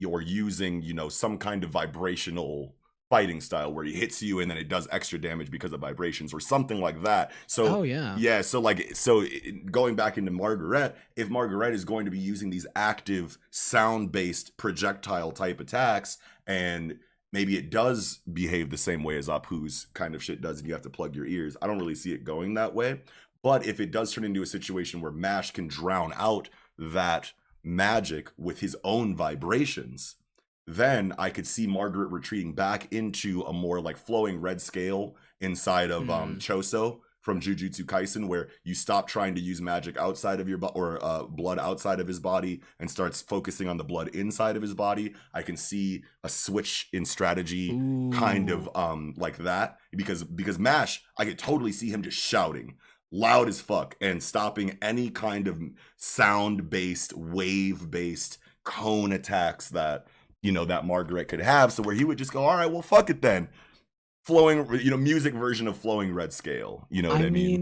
or 0.05 0.21
using 0.21 0.81
you 0.81 0.93
know 0.93 1.09
some 1.09 1.37
kind 1.37 1.63
of 1.63 1.69
vibrational 1.71 2.75
fighting 3.09 3.41
style 3.41 3.73
where 3.73 3.83
he 3.83 3.93
hits 3.93 4.21
you 4.21 4.39
and 4.39 4.51
then 4.51 4.57
it 4.57 4.69
does 4.69 4.87
extra 4.91 5.19
damage 5.19 5.49
because 5.49 5.73
of 5.73 5.81
vibrations 5.81 6.31
or 6.33 6.39
something 6.39 6.79
like 6.79 7.01
that 7.01 7.31
so 7.47 7.79
oh 7.79 7.83
yeah. 7.83 8.15
yeah, 8.17 8.41
so 8.41 8.59
like 8.59 8.95
so 8.95 9.25
going 9.71 9.95
back 9.95 10.17
into 10.17 10.31
Margaret, 10.31 10.95
if 11.15 11.29
Margaret 11.29 11.73
is 11.73 11.85
going 11.85 12.05
to 12.05 12.11
be 12.11 12.19
using 12.19 12.49
these 12.49 12.67
active 12.75 13.37
sound-based 13.49 14.57
projectile 14.57 15.31
type 15.31 15.59
attacks 15.59 16.17
and 16.45 16.99
maybe 17.31 17.57
it 17.57 17.69
does 17.69 18.19
behave 18.31 18.69
the 18.69 18.77
same 18.77 19.03
way 19.03 19.17
as 19.17 19.27
Apu's 19.27 19.87
kind 19.93 20.15
of 20.15 20.23
shit 20.23 20.41
does 20.41 20.59
and 20.59 20.67
you 20.67 20.73
have 20.73 20.83
to 20.83 20.89
plug 20.89 21.15
your 21.15 21.25
ears. 21.25 21.55
I 21.61 21.67
don't 21.67 21.79
really 21.79 21.95
see 21.95 22.13
it 22.13 22.23
going 22.23 22.53
that 22.55 22.73
way. 22.73 23.01
But 23.41 23.65
if 23.65 23.79
it 23.79 23.91
does 23.91 24.13
turn 24.13 24.25
into 24.25 24.41
a 24.41 24.47
situation 24.47 25.01
where 25.01 25.11
Mash 25.11 25.51
can 25.51 25.67
drown 25.67 26.13
out 26.15 26.49
that 26.77 27.31
magic 27.63 28.31
with 28.37 28.59
his 28.59 28.75
own 28.83 29.15
vibrations, 29.15 30.15
then 30.69 31.13
I 31.17 31.29
could 31.29 31.47
see 31.47 31.67
Margaret 31.67 32.11
retreating 32.11 32.53
back 32.53 32.93
into 32.93 33.41
a 33.41 33.53
more 33.53 33.81
like 33.81 33.97
flowing 33.97 34.39
red 34.39 34.61
scale 34.61 35.15
inside 35.41 35.91
of 35.91 36.09
um 36.09 36.37
Choso 36.37 36.99
from 37.21 37.41
Jujutsu 37.41 37.83
Kaisen, 37.83 38.27
where 38.27 38.47
you 38.63 38.73
stop 38.73 39.07
trying 39.07 39.35
to 39.35 39.41
use 39.41 39.61
magic 39.61 39.97
outside 39.97 40.39
of 40.39 40.47
your 40.47 40.57
body 40.57 40.73
or 40.75 41.03
uh, 41.03 41.23
blood 41.23 41.59
outside 41.59 41.99
of 41.99 42.07
his 42.07 42.19
body 42.19 42.61
and 42.79 42.89
starts 42.89 43.21
focusing 43.21 43.67
on 43.67 43.77
the 43.77 43.83
blood 43.83 44.07
inside 44.15 44.55
of 44.55 44.61
his 44.61 44.73
body. 44.73 45.13
I 45.33 45.41
can 45.41 45.57
see 45.57 46.03
a 46.23 46.29
switch 46.29 46.87
in 46.93 47.03
strategy, 47.05 47.69
kind 48.13 48.49
of 48.49 48.69
um 48.75 49.15
like 49.17 49.37
that, 49.37 49.77
because 49.91 50.23
because 50.23 50.59
Mash, 50.59 51.03
I 51.17 51.25
could 51.25 51.39
totally 51.39 51.71
see 51.71 51.89
him 51.89 52.03
just 52.03 52.17
shouting 52.17 52.75
loud 53.11 53.47
as 53.47 53.59
fuck 53.59 53.95
and 54.01 54.21
stopping 54.21 54.77
any 54.81 55.09
kind 55.09 55.47
of 55.47 55.59
sound 55.97 56.69
based, 56.69 57.17
wave 57.17 57.89
based 57.89 58.37
cone 58.63 59.11
attacks 59.11 59.69
that, 59.69 60.05
you 60.41 60.51
know, 60.51 60.65
that 60.65 60.85
Margaret 60.85 61.27
could 61.27 61.41
have. 61.41 61.71
So 61.73 61.83
where 61.83 61.95
he 61.95 62.03
would 62.05 62.17
just 62.17 62.31
go, 62.33 62.43
all 62.45 62.55
right, 62.55 62.71
well, 62.71 62.81
fuck 62.81 63.09
it 63.09 63.21
then. 63.21 63.49
Flowing, 64.25 64.67
you 64.81 64.91
know, 64.91 64.97
music 64.97 65.33
version 65.33 65.67
of 65.67 65.77
flowing 65.77 66.13
red 66.13 66.31
scale. 66.33 66.85
You 66.89 67.01
know 67.01 67.09
what 67.09 67.21
I, 67.21 67.25
I 67.27 67.29
mean? 67.29 67.61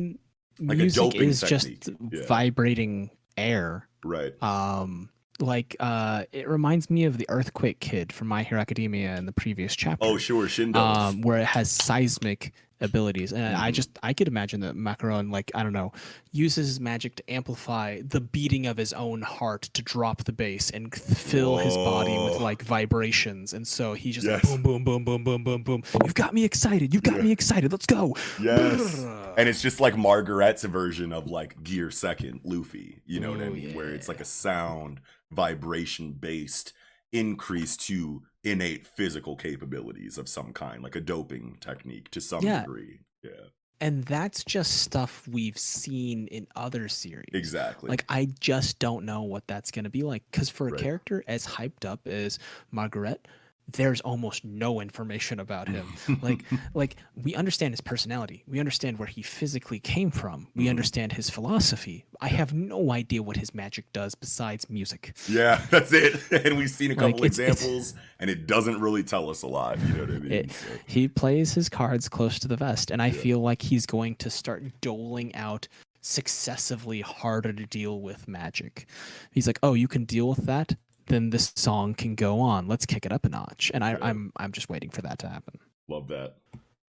mean, 0.60 0.68
Like 0.68 0.78
a 0.78 0.82
music 0.82 1.16
is 1.16 1.40
technique. 1.41 1.80
just 1.82 1.90
Yeah. 2.12 2.26
vibrating 2.28 3.12
air. 3.38 3.88
Right. 4.04 4.34
Um, 4.44 5.10
like 5.40 5.76
uh, 5.80 6.24
it 6.32 6.48
reminds 6.49 6.90
me 6.90 7.06
of 7.06 7.18
the 7.18 7.26
Earthquake 7.30 7.80
Kid 7.80 8.12
from 8.12 8.28
My 8.28 8.41
Hero 8.44 8.60
Academia 8.60 9.16
in 9.18 9.26
the 9.28 9.32
previous 9.32 9.76
chapter. 9.76 10.06
Oh, 10.06 10.18
sure. 10.18 10.48
Shindo. 10.48 10.76
um, 10.78 11.22
where 11.22 11.40
it 11.40 11.45
has 11.45 11.70
seismic 11.72 12.54
abilities, 12.82 13.34
and 13.34 13.56
I 13.56 13.72
Mhm. 13.72 13.76
just 13.76 13.90
I 14.04 14.14
could 14.14 14.28
imagine 14.28 14.60
that 14.62 14.76
Macaron, 14.76 15.32
like 15.32 15.52
I 15.56 15.64
don't 15.64 15.74
know, 15.74 15.91
uses 16.32 16.68
his 16.68 16.80
magic 16.80 17.16
to 17.16 17.32
amplify 17.32 18.02
the 18.02 18.22
beating 18.22 18.66
of 18.68 18.78
his 18.78 18.94
own 18.94 19.22
heart 19.22 19.64
to 19.74 19.82
drop 19.82 20.24
the 20.26 20.32
bass 20.32 20.70
and 20.70 20.94
fill 20.94 21.58
his 21.58 21.76
body 21.76 22.18
with 22.18 22.40
like 22.41 22.62
vibrations, 22.64 23.54
and 23.54 23.68
so 23.68 23.94
he 23.94 24.12
just 24.12 24.28
like 24.28 24.44
boom, 24.44 24.62
boom, 24.62 24.84
boom, 24.84 25.04
boom, 25.04 25.24
boom, 25.24 25.44
boom, 25.44 25.62
boom. 25.64 25.84
You've 26.04 26.14
got 26.14 26.34
me 26.34 26.44
excited. 26.44 26.94
You've 26.94 27.04
got 27.04 27.18
Yeah. 27.18 27.24
me 27.24 27.32
excited. 27.32 27.72
Let's 27.72 27.86
go. 27.86 28.16
yes. 28.41 29.04
And 29.38 29.48
it's 29.49 29.62
just 29.62 29.80
like 29.80 29.95
Margaret's 29.98 30.64
version 30.64 31.12
of 31.14 31.28
like 31.28 31.64
Gear 31.64 31.91
Second 31.91 32.41
Luffy. 32.44 32.99
You 33.06 33.20
know 33.20 33.32
what 33.32 33.41
I 33.41 33.49
mean? 33.49 33.74
Where 33.76 33.90
it's 33.90 34.08
like 34.08 34.20
a 34.20 34.26
sound 34.26 34.99
vibration 35.32 36.14
based 36.14 36.74
increase 37.14 37.78
to 37.78 38.22
innate 38.52 38.86
physical 38.88 39.36
capabilities 39.36 40.18
of 40.18 40.28
some 40.30 40.53
kind, 40.53 40.84
like 40.84 40.95
a 40.95 41.02
doping 41.02 41.57
technique 41.60 42.10
to 42.11 42.22
some 42.22 42.44
Yeah. 42.44 42.61
degree. 42.61 42.99
Yeah, 43.24 43.32
and 43.80 44.03
that's 44.06 44.44
just 44.44 44.82
stuff 44.82 45.28
we've 45.28 45.57
seen 45.57 46.28
in 46.28 46.48
other 46.56 46.88
series. 46.88 47.30
exactly. 47.34 47.90
Like 47.90 48.06
I 48.10 48.28
just 48.40 48.80
don't 48.80 49.06
know 49.06 49.22
what 49.24 49.48
that's 49.48 49.72
going 49.72 49.86
to 49.86 49.90
be 49.91 50.03
like 50.03 50.24
cuz 50.32 50.49
for 50.49 50.68
a 50.68 50.72
Right. 50.72 50.82
character 50.82 51.24
as 51.28 51.45
hyped 51.45 51.86
up 51.86 52.07
as 52.07 52.40
Margaret, 52.72 53.28
there's 53.73 53.99
almost 54.02 54.45
no 54.45 54.80
information 54.80 55.39
about 55.39 55.68
him. 55.68 55.85
like 56.22 56.44
like 56.73 56.95
we 57.15 57.35
understand 57.35 57.73
his 57.73 57.81
personality. 57.81 58.44
We 58.48 58.60
understand 58.60 58.98
where 58.98 59.07
he 59.07 59.22
physically 59.22 59.80
came 59.80 60.10
from. 60.10 60.48
We 60.56 60.65
Mhm. 60.65 60.69
understand 60.69 61.11
his 61.14 61.30
philosophy. 61.30 62.06
I 62.22 62.30
have 62.30 62.53
no 62.53 62.91
idea 62.91 63.22
what 63.22 63.35
his 63.38 63.53
magic 63.53 63.91
does 63.94 64.15
besides 64.15 64.69
music. 64.69 65.15
yeah, 65.27 65.61
that's 65.69 65.91
it. 65.94 66.15
And 66.45 66.57
we've 66.57 66.69
seen 66.69 66.91
a 66.91 66.95
couple 66.95 67.23
it's- 67.26 67.39
it's- 67.39 67.57
examples, 67.57 67.94
and 68.19 68.30
it 68.30 68.48
doesn't 68.48 68.80
really 68.80 69.03
tell 69.03 69.30
us 69.30 69.41
a 69.44 69.48
lot. 69.48 69.77
You 69.80 69.94
know 69.95 69.99
what 70.06 70.10
I 70.11 70.19
mean? 70.19 70.31
It- 70.31 70.52
So, 70.52 70.68
He 70.85 71.07
plays 71.10 71.53
his 71.53 71.68
cards 71.69 72.07
close 72.07 72.39
to 72.39 72.48
the 72.48 72.56
vest 72.56 72.89
and 72.91 73.02
I 73.02 73.07
Yeah. 73.07 73.14
feel 73.22 73.39
like 73.41 73.61
he's 73.61 73.85
going 73.85 74.15
to 74.15 74.30
start 74.30 74.64
doling 74.81 75.35
out 75.35 75.68
successively 76.02 77.02
harder 77.02 77.52
to 77.53 77.65
deal 77.65 77.99
with 78.02 78.27
magic. 78.27 78.88
He's 79.31 79.45
like, 79.45 79.60
"Oh, 79.61 79.73
you 79.73 79.88
can 79.88 80.06
deal 80.06 80.30
with 80.30 80.45
that? 80.45 80.77
Then 81.07 81.29
this 81.31 81.51
song 81.55 81.93
can 81.93 82.15
go 82.15 82.39
on. 82.39 82.67
Let's 82.67 82.85
kick 82.85 83.05
it 83.05 83.11
up 83.11 83.25
a 83.25 83.29
notch." 83.29 83.71
And 83.73 83.84
I, 83.84 83.91
Yeah. 83.91 83.97
I'm 84.01 84.31
I'm 84.38 84.51
just 84.51 84.69
waiting 84.69 84.89
for 84.89 85.01
that 85.01 85.19
to 85.19 85.29
happen. 85.29 85.59
Love 85.88 86.07
that. 86.09 86.35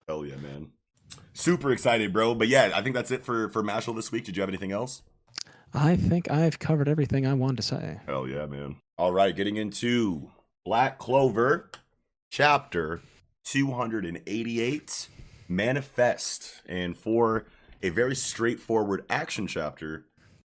Hell 0.07 0.25
yeah, 0.25 0.35
man. 0.37 0.71
Super 1.33 1.71
excited, 1.71 2.13
bro. 2.13 2.35
But 2.35 2.47
yeah, 2.47 2.71
I 2.75 2.81
think 2.81 2.95
that's 2.95 3.11
it 3.11 3.23
for 3.23 3.49
for 3.49 3.63
Mashle 3.63 3.95
this 3.95 4.11
week. 4.11 4.25
Did 4.25 4.35
you 4.37 4.41
have 4.41 4.49
anything 4.49 4.71
else? 4.71 5.01
I 5.73 5.95
think 5.95 6.31
I've 6.31 6.59
covered 6.59 6.89
everything 6.89 7.27
I 7.27 7.33
wanted 7.33 7.57
to 7.57 7.63
say. 7.63 7.99
Hell 8.05 8.27
yeah, 8.27 8.45
man. 8.45 8.77
All 8.97 9.11
right, 9.13 9.35
getting 9.35 9.55
into 9.55 10.31
Black 10.65 10.97
Clover, 10.97 11.69
chapter 12.31 13.01
288, 13.45 15.07
Manifest. 15.47 16.61
And 16.67 16.97
for 16.97 17.45
a 17.81 17.89
very 17.89 18.15
straightforward 18.15 19.05
action 19.09 19.47
chapter, 19.47 20.05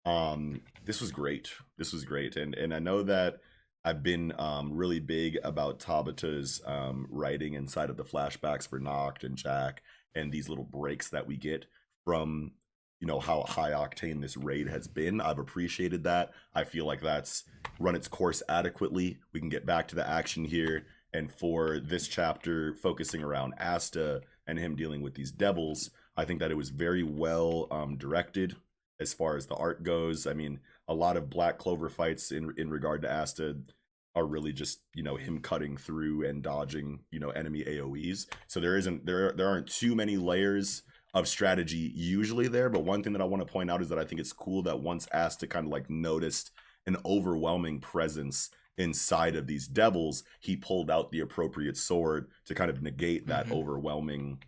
um, 0.05 0.63
this 0.85 1.01
was 1.01 1.13
great. 1.13 1.51
This 1.79 1.93
was 1.93 2.05
great. 2.05 2.37
And 2.37 2.55
and 2.55 2.75
I 2.75 2.79
know 2.79 3.03
that 3.03 3.41
I've 3.85 4.03
been 4.03 4.33
um 4.39 4.73
really 4.73 5.01
big 5.01 5.39
about 5.43 5.81
Tabata's 5.81 6.61
um 6.67 7.07
writing 7.11 7.55
inside 7.55 7.91
of 7.91 7.97
the 7.97 8.05
flashbacks 8.05 8.69
for 8.69 8.79
Nacht 8.79 9.25
and 9.25 9.37
Jack 9.37 9.83
and 10.15 10.31
these 10.31 10.49
little 10.49 10.65
breaks 10.65 11.09
that 11.11 11.27
we 11.27 11.37
get 11.37 11.67
from 12.05 12.53
you 13.01 13.09
know 13.09 13.19
how 13.19 13.43
high 13.43 13.73
octane 13.73 14.21
this 14.21 14.37
raid 14.37 14.69
has 14.69 14.87
been. 14.87 15.21
I've 15.21 15.41
appreciated 15.41 16.05
that. 16.05 16.31
I 16.55 16.63
feel 16.63 16.87
like 16.87 17.01
that's 17.01 17.43
run 17.81 17.97
its 17.97 18.07
course 18.07 18.45
adequately. 18.49 19.19
We 19.33 19.41
can 19.41 19.49
get 19.49 19.67
back 19.67 19.89
to 19.89 19.97
the 19.97 20.09
action 20.09 20.45
here. 20.45 20.87
And 21.13 21.31
for 21.31 21.81
this 21.81 22.07
chapter, 22.07 22.75
focusing 22.75 23.23
around 23.23 23.55
Asta 23.61 24.23
and 24.47 24.57
him 24.57 24.77
dealing 24.77 25.03
with 25.03 25.15
these 25.15 25.33
devils, 25.33 25.91
I 26.17 26.25
think 26.25 26.39
that 26.39 26.53
it 26.53 26.57
was 26.57 26.71
very 26.71 27.03
well 27.03 27.67
um, 27.73 27.97
directed 27.97 28.57
as 29.01 29.13
far 29.13 29.37
as 29.37 29.47
the 29.47 29.57
art 29.57 29.83
goes. 29.83 30.27
I 30.27 30.33
mean, 30.33 30.61
a 30.89 30.95
lot 30.95 31.17
of 31.17 31.31
Black 31.31 31.59
Clover 31.59 31.89
fights 31.89 32.31
in 32.33 32.53
in 32.57 32.71
regard 32.71 33.03
to 33.03 33.13
Asta 33.13 33.57
are 34.15 34.27
really 34.27 34.53
just 34.53 34.81
you 34.95 35.03
know 35.03 35.17
him 35.17 35.41
cutting 35.41 35.77
through 35.77 36.27
and 36.29 36.43
dodging 36.43 37.01
you 37.11 37.19
know 37.21 37.31
enemy 37.31 37.65
AOE's. 37.65 38.27
So 38.49 38.61
there 38.61 38.77
isn't 38.77 39.07
there 39.07 39.33
there 39.33 39.49
aren't 39.49 39.69
too 39.69 39.95
many 39.95 40.17
layers 40.17 40.83
of 41.15 41.29
strategy 41.29 41.93
usually 41.95 42.49
there. 42.49 42.71
But 42.71 42.85
one 42.85 43.03
thing 43.03 43.13
that 43.13 43.23
I 43.23 43.27
want 43.27 43.47
to 43.47 43.53
point 43.53 43.71
out 43.71 43.83
is 43.83 43.89
that 43.91 43.99
I 43.99 44.05
think 44.05 44.21
it's 44.21 44.33
cool 44.33 44.63
that 44.63 44.81
once 44.81 45.07
Asta 45.13 45.47
kind 45.47 45.67
of 45.67 45.73
like 45.73 45.91
noticed 45.91 46.51
an 46.87 46.97
overwhelming 47.05 47.81
presence 47.81 48.51
inside 48.79 49.37
of 49.37 49.47
these 49.47 49.69
devils, 49.69 50.25
he 50.41 50.57
pulled 50.57 50.91
out 50.91 51.11
the 51.11 51.21
appropriate 51.21 51.77
sword 51.77 52.29
to 52.47 52.55
kind 52.55 52.71
of 52.71 52.83
negate 52.83 53.27
that 53.27 53.47
Mhm. 53.47 53.53
overwhelming 53.53 54.43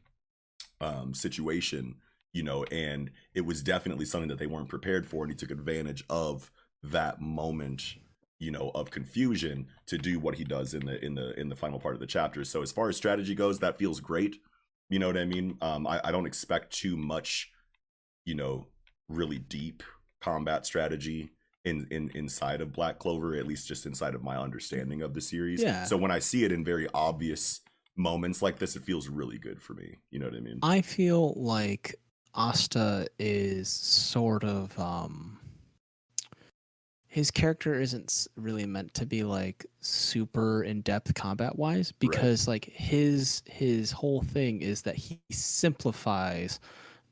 um, 0.80 1.14
situation, 1.14 1.96
you 2.34 2.42
know, 2.42 2.64
and 2.64 3.10
it 3.32 3.46
was 3.46 3.62
definitely 3.62 4.04
something 4.04 4.28
that 4.28 4.38
they 4.38 4.46
weren't 4.46 4.68
prepared 4.68 5.06
for, 5.06 5.22
and 5.24 5.32
he 5.32 5.36
took 5.36 5.50
advantage 5.50 6.04
of 6.10 6.50
that 6.82 7.22
moment, 7.22 7.94
you 8.38 8.50
know, 8.50 8.70
of 8.74 8.90
confusion 8.90 9.68
to 9.86 9.96
do 9.96 10.18
what 10.18 10.34
he 10.34 10.44
does 10.44 10.74
in 10.74 10.84
the 10.84 11.02
in 11.02 11.14
the 11.14 11.38
in 11.40 11.48
the 11.48 11.56
final 11.56 11.78
part 11.78 11.94
of 11.94 12.00
the 12.00 12.06
chapter. 12.06 12.44
So 12.44 12.60
as 12.60 12.72
far 12.72 12.90
as 12.90 12.96
strategy 12.96 13.34
goes, 13.34 13.60
that 13.60 13.78
feels 13.78 14.00
great. 14.00 14.36
You 14.90 14.98
know 14.98 15.06
what 15.06 15.16
I 15.16 15.24
mean? 15.24 15.56
Um, 15.62 15.86
I, 15.86 16.00
I 16.04 16.12
don't 16.12 16.26
expect 16.26 16.72
too 16.72 16.96
much, 16.96 17.50
you 18.26 18.34
know, 18.34 18.66
really 19.08 19.38
deep 19.38 19.82
combat 20.20 20.66
strategy 20.66 21.30
in, 21.64 21.86
in 21.90 22.10
inside 22.14 22.60
of 22.60 22.72
Black 22.72 22.98
Clover, 22.98 23.34
at 23.34 23.46
least 23.46 23.66
just 23.66 23.86
inside 23.86 24.14
of 24.14 24.22
my 24.22 24.36
understanding 24.36 25.02
of 25.02 25.14
the 25.14 25.20
series. 25.20 25.62
Yeah. 25.62 25.84
So 25.84 25.96
when 25.96 26.10
I 26.10 26.18
see 26.18 26.44
it 26.44 26.52
in 26.52 26.64
very 26.64 26.86
obvious 26.92 27.60
moments 27.96 28.42
like 28.42 28.58
this, 28.58 28.76
it 28.76 28.82
feels 28.82 29.08
really 29.08 29.38
good 29.38 29.62
for 29.62 29.74
me. 29.74 30.00
You 30.10 30.18
know 30.18 30.26
what 30.26 30.36
I 30.36 30.40
mean? 30.40 30.58
I 30.62 30.82
feel 30.82 31.32
like 31.36 31.94
Asta 32.34 33.06
is 33.18 33.68
sort 33.68 34.44
of 34.44 34.78
um 34.78 35.38
his 37.06 37.30
character 37.30 37.80
isn't 37.80 38.26
really 38.36 38.66
meant 38.66 38.92
to 38.94 39.06
be 39.06 39.22
like 39.22 39.64
super 39.80 40.64
in-depth 40.64 41.14
combat 41.14 41.56
wise 41.56 41.92
because 41.92 42.48
like 42.48 42.64
his 42.64 43.42
his 43.46 43.92
whole 43.92 44.20
thing 44.22 44.62
is 44.62 44.82
that 44.82 44.96
he 44.96 45.20
simplifies 45.30 46.58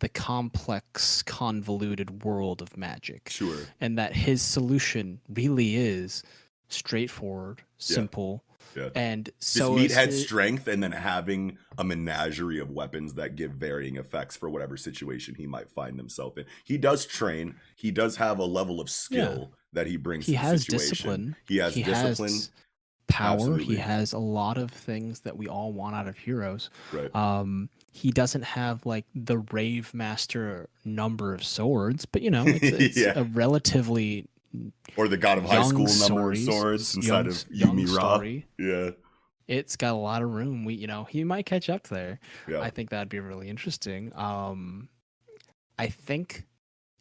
the 0.00 0.08
complex 0.08 1.22
convoluted 1.22 2.24
world 2.24 2.60
of 2.60 2.76
magic. 2.76 3.28
Sure. 3.30 3.56
and 3.80 3.96
that 3.96 4.12
his 4.12 4.42
solution 4.42 5.20
really 5.28 5.76
is 5.76 6.24
straightforward 6.68 7.62
simple 7.78 8.42
Yeah. 8.76 8.88
and 8.94 9.28
so 9.38 9.74
meathead 9.74 10.12
strength 10.12 10.66
and 10.68 10.82
then 10.82 10.92
having 10.92 11.58
a 11.78 11.84
menagerie 11.84 12.58
of 12.58 12.70
weapons 12.70 13.14
that 13.14 13.36
give 13.36 13.52
varying 13.52 13.96
effects 13.96 14.36
for 14.36 14.48
whatever 14.48 14.76
situation 14.76 15.34
he 15.34 15.46
might 15.46 15.68
find 15.70 15.98
himself 15.98 16.38
in. 16.38 16.44
He 16.64 16.78
does 16.78 17.04
train. 17.06 17.56
He 17.76 17.90
does 17.90 18.16
have 18.16 18.38
a 18.38 18.44
level 18.44 18.80
of 18.80 18.88
skill 18.88 19.52
that 19.74 19.86
he 19.86 19.96
brings 19.96 20.26
he 20.26 20.32
to 20.32 20.38
the 20.38 20.44
has 20.44 20.62
situation. 20.62 20.88
discipline 20.90 21.36
He 21.46 21.56
has 21.58 21.74
discipline. 21.74 22.30
has 22.30 22.50
power 23.08 23.34
Absolutely. 23.34 23.64
he 23.66 23.76
has 23.76 24.12
a 24.14 24.18
lot 24.18 24.56
of 24.56 24.70
things 24.70 25.20
that 25.20 25.36
we 25.36 25.46
all 25.48 25.72
want 25.72 25.94
out 25.94 26.08
of 26.08 26.16
heroes 26.16 26.70
Right. 26.92 27.14
um 27.14 27.68
he 27.90 28.10
doesn't 28.10 28.42
have 28.44 28.86
like 28.86 29.04
the 29.14 29.38
rave 29.50 29.92
master 29.92 30.70
number 30.84 31.34
of 31.34 31.44
swords 31.44 32.06
but 32.06 32.22
you 32.22 32.30
know 32.30 32.44
it's, 32.46 32.62
it's 32.80 32.96
Yeah. 32.96 33.12
a 33.18 33.24
relatively 33.24 34.26
or 34.96 35.08
the 35.08 35.16
God 35.16 35.38
of 35.38 35.44
High 35.44 35.62
School 35.62 35.86
number 36.08 36.32
of 36.32 36.38
swords 36.38 36.94
inside 36.96 37.26
of 37.26 37.34
Yumi 37.48 37.86
Ra. 37.88 38.14
story. 38.16 38.46
Yeah. 38.58 38.90
it's 39.48 39.76
got 39.76 39.92
a 39.92 39.96
lot 39.96 40.22
of 40.22 40.30
room 40.30 40.64
we 40.64 40.74
you 40.74 40.86
know 40.86 41.04
he 41.04 41.24
might 41.24 41.44
catch 41.46 41.68
up 41.68 41.88
there 41.88 42.20
Yeah. 42.48 42.60
i 42.60 42.70
think 42.70 42.90
that'd 42.90 43.08
be 43.08 43.18
really 43.18 43.48
interesting 43.48 44.12
um 44.14 44.88
i 45.80 45.88
think 45.88 46.46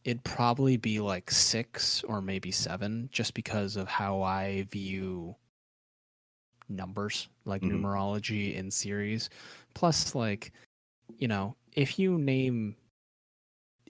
it'd 0.04 0.24
probably 0.24 0.76
be 0.76 1.00
like 1.00 1.30
six 1.30 2.02
or 2.04 2.20
maybe 2.22 2.50
seven 2.52 3.10
just 3.12 3.36
because 3.36 3.76
of 3.76 3.88
how 3.88 4.24
i 4.24 4.66
view 4.72 5.36
numbers 6.68 7.28
like 7.46 7.62
Mhm. 7.62 7.74
numerology 7.82 8.56
in 8.56 8.72
series 8.72 9.30
plus 9.76 10.16
like 10.16 10.52
you 11.18 11.28
know 11.28 11.56
if 11.74 12.00
you 12.00 12.18
name 12.18 12.76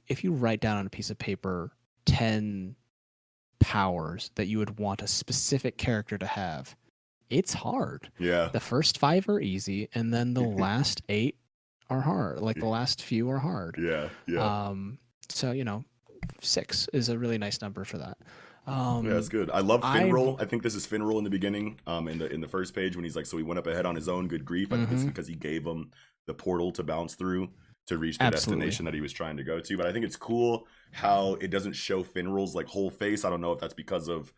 if 0.08 0.24
you 0.26 0.34
write 0.34 0.60
down 0.60 0.78
on 0.78 0.86
a 0.88 0.90
piece 0.90 1.10
of 1.10 1.18
paper 1.18 1.72
10 2.06 2.76
powers 3.62 4.32
that 4.36 4.48
you 4.48 4.58
would 4.58 4.78
want 4.80 5.02
a 5.02 5.08
specific 5.08 5.78
character 5.78 6.18
to 6.18 6.26
have 6.26 6.76
it's 7.30 7.54
hard 7.54 8.10
yeah. 8.20 8.50
the 8.52 8.60
first 8.60 8.98
five 8.98 9.30
are 9.30 9.40
easy 9.40 9.88
and 9.96 10.14
then 10.14 10.34
the 10.34 10.42
last 10.66 11.02
eight 11.08 11.38
are 11.90 12.02
hard 12.02 12.40
like 12.42 12.58
the 12.58 12.66
last 12.66 13.02
few 13.04 13.30
are 13.30 13.40
hard 13.40 13.78
Yeah. 13.80 14.10
Yeah. 14.28 14.68
um 14.68 14.98
So 15.30 15.52
you 15.52 15.64
know, 15.64 15.86
six 16.42 16.90
is 16.94 17.08
a 17.10 17.18
really 17.18 17.38
nice 17.38 17.62
number 17.62 17.86
for 17.86 17.98
that. 18.00 18.18
Um, 18.68 19.06
yeah, 19.06 19.14
that's 19.14 19.30
good. 19.30 19.50
I 19.50 19.60
love 19.62 19.82
Finral. 19.82 20.40
I, 20.40 20.46
think 20.46 20.62
this 20.62 20.76
is 20.76 20.86
Finral 20.86 21.18
in 21.18 21.24
the 21.24 21.30
beginning. 21.32 21.80
Um, 21.88 22.08
in 22.08 22.20
the 22.20 22.32
in 22.32 22.42
the 22.42 22.48
first 22.48 22.76
page 22.76 22.96
when 22.96 23.04
he's 23.04 23.16
like, 23.16 23.26
so 23.26 23.38
he 23.38 23.44
went 23.44 23.58
up 23.58 23.66
ahead 23.66 23.86
on 23.88 23.96
his 23.96 24.08
own. 24.08 24.28
Good 24.28 24.46
grief! 24.46 24.72
I 24.72 24.78
think 24.78 24.92
it's 24.92 25.02
Mhm. 25.04 25.08
because 25.08 25.28
he 25.28 25.36
gave 25.36 25.66
him 25.66 25.90
the 26.28 26.34
portal 26.36 26.72
to 26.74 26.84
bounce 26.84 27.16
through 27.16 27.50
to 27.92 27.98
reach 27.98 28.18
the 28.18 28.24
Absolutely. 28.26 28.66
destination 28.66 28.86
that 28.86 28.94
he 28.94 29.02
was 29.02 29.14
trying 29.14 29.38
to 29.38 29.44
go 29.44 29.60
to. 29.60 29.78
But 29.78 29.86
I 29.88 29.94
think 29.94 30.06
it's 30.06 30.16
cool 30.16 30.68
how 30.92 31.36
it 31.36 31.50
doesn't 31.52 31.74
show 31.74 32.04
Finral's 32.04 32.56
like 32.56 32.68
whole 32.68 32.90
face. 32.90 33.24
I 33.26 33.30
don't 33.30 33.42
know 33.42 33.52
if 33.52 33.60
that's 33.60 33.74
because 33.74 34.08
of 34.08 34.34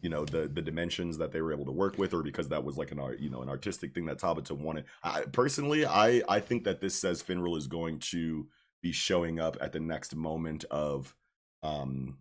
you 0.00 0.08
know 0.10 0.24
the 0.24 0.46
the 0.46 0.62
dimensions 0.62 1.18
that 1.18 1.32
they 1.32 1.40
were 1.40 1.52
able 1.52 1.64
to 1.64 1.72
work 1.72 1.98
with 1.98 2.14
or 2.14 2.22
because 2.22 2.48
that 2.48 2.62
was 2.62 2.76
like 2.76 2.92
an 2.92 3.00
art 3.00 3.18
you 3.18 3.30
know 3.30 3.42
an 3.42 3.48
artistic 3.48 3.92
thing 3.94 4.06
that 4.06 4.18
Tabata 4.18 4.52
wanted. 4.52 4.84
I 5.02 5.22
personally 5.32 5.86
I 5.86 6.22
I 6.28 6.38
think 6.40 6.64
that 6.64 6.80
this 6.80 6.94
says 6.94 7.22
Finroll 7.22 7.56
is 7.58 7.66
going 7.66 7.98
to 8.12 8.46
be 8.82 8.92
showing 8.92 9.40
up 9.40 9.56
at 9.60 9.72
the 9.72 9.80
next 9.80 10.14
moment 10.14 10.64
of 10.70 11.14
um 11.64 12.18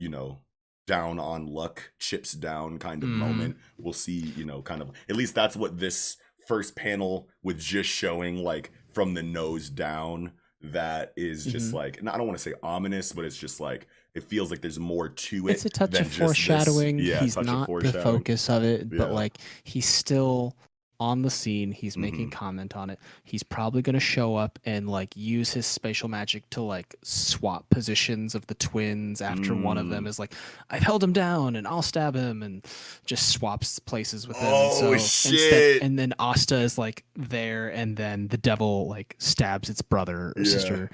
you 0.00 0.08
know 0.08 0.40
down 0.88 1.20
on 1.20 1.46
luck 1.46 1.92
chips 2.00 2.32
down 2.32 2.76
kind 2.80 3.04
of 3.04 3.08
Mhm. 3.08 3.18
moment 3.18 3.56
we'll 3.78 3.92
see 3.92 4.32
you 4.36 4.44
know 4.44 4.60
kind 4.62 4.82
of 4.82 4.90
at 5.08 5.14
least 5.14 5.32
that's 5.36 5.54
what 5.54 5.78
this 5.78 6.16
first 6.46 6.74
panel 6.76 7.28
with 7.42 7.58
just 7.58 7.88
showing 7.90 8.42
like 8.42 8.70
from 8.92 9.14
the 9.14 9.22
nose 9.22 9.70
down 9.70 10.32
that 10.64 11.12
is 11.16 11.44
just 11.44 11.70
Mhm. 11.70 11.74
like 11.74 11.98
and 11.98 12.08
i 12.08 12.16
don't 12.16 12.26
want 12.26 12.38
to 12.38 12.42
say 12.42 12.54
ominous 12.62 13.12
but 13.12 13.24
it's 13.24 13.36
just 13.36 13.58
like 13.60 13.88
it 14.14 14.22
feels 14.22 14.50
like 14.50 14.60
there's 14.60 14.78
more 14.78 15.08
to 15.08 15.48
it 15.48 15.52
it's 15.52 15.64
a 15.64 15.70
touch 15.70 15.90
than 15.90 16.02
of 16.02 16.06
just 16.08 16.18
this- 16.18 16.26
foreshadowing. 16.26 16.98
yeah, 16.98 17.20
he's 17.20 17.34
touch 17.34 17.42
of 17.42 17.46
not 17.46 17.66
the 17.82 17.92
focus 17.94 18.48
of 18.50 18.62
it, 18.62 18.82
Yeah. 18.92 18.98
but 18.98 19.12
like 19.12 19.38
he's 19.64 19.86
still 19.86 20.56
on 21.02 21.22
the 21.22 21.30
scene. 21.30 21.72
He's 21.72 21.96
making 21.96 22.28
Mhm. 22.28 22.32
comment 22.32 22.76
on 22.76 22.90
it. 22.90 22.98
He's 23.24 23.42
probably 23.42 23.82
going 23.82 23.94
to 23.94 24.00
show 24.00 24.36
up 24.36 24.58
and 24.64 24.88
like 24.88 25.16
use 25.16 25.52
his 25.52 25.66
spatial 25.66 26.08
magic 26.08 26.48
to 26.50 26.62
like 26.62 26.94
swap 27.02 27.68
positions 27.70 28.34
of 28.34 28.46
the 28.46 28.54
twins 28.54 29.20
after 29.20 29.54
one 29.54 29.78
of 29.78 29.88
them 29.88 30.04
Mm. 30.04 30.08
is 30.08 30.18
like, 30.18 30.32
I've 30.70 30.82
held 30.82 31.02
him 31.02 31.12
down 31.12 31.56
and 31.56 31.66
I'll 31.66 31.82
stab 31.82 32.14
him 32.14 32.42
and 32.42 32.64
just 33.04 33.30
swaps 33.30 33.78
places 33.80 34.28
with 34.28 34.36
him. 34.36 34.48
Oh, 34.52 34.70
so 34.70 34.96
shit. 34.98 35.82
and 35.82 35.98
then 35.98 36.14
Asta 36.18 36.56
is 36.56 36.78
like 36.78 37.04
there 37.16 37.68
and 37.68 37.96
then 37.96 38.28
the 38.28 38.38
devil 38.38 38.86
like 38.88 39.16
stabs 39.18 39.68
its 39.68 39.82
brother 39.82 40.32
or 40.36 40.42
Yeah. 40.42 40.44
sister. 40.44 40.90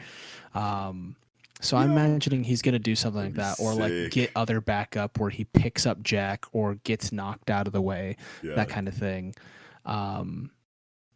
Um, 0.55 1.17
so 1.61 1.77
I'm 1.77 1.91
imagining 1.91 2.45
he's 2.45 2.63
gonna 2.63 2.79
do 2.79 2.95
something 2.95 3.21
like 3.23 3.35
that, 3.35 3.57
or 3.59 3.75
like 3.75 4.13
get 4.13 4.31
other 4.37 4.61
backup 4.61 5.19
where 5.19 5.29
he 5.31 5.43
picks 5.45 5.87
up 5.87 6.03
Jack 6.05 6.47
or 6.53 6.77
gets 6.85 7.11
knocked 7.11 7.51
out 7.51 7.67
of 7.67 7.73
the 7.73 7.83
way, 7.83 8.17
yeah. 8.43 8.55
that 8.55 8.69
kind 8.69 8.87
of 8.87 8.95
thing. 8.95 9.35
Um, 9.85 10.51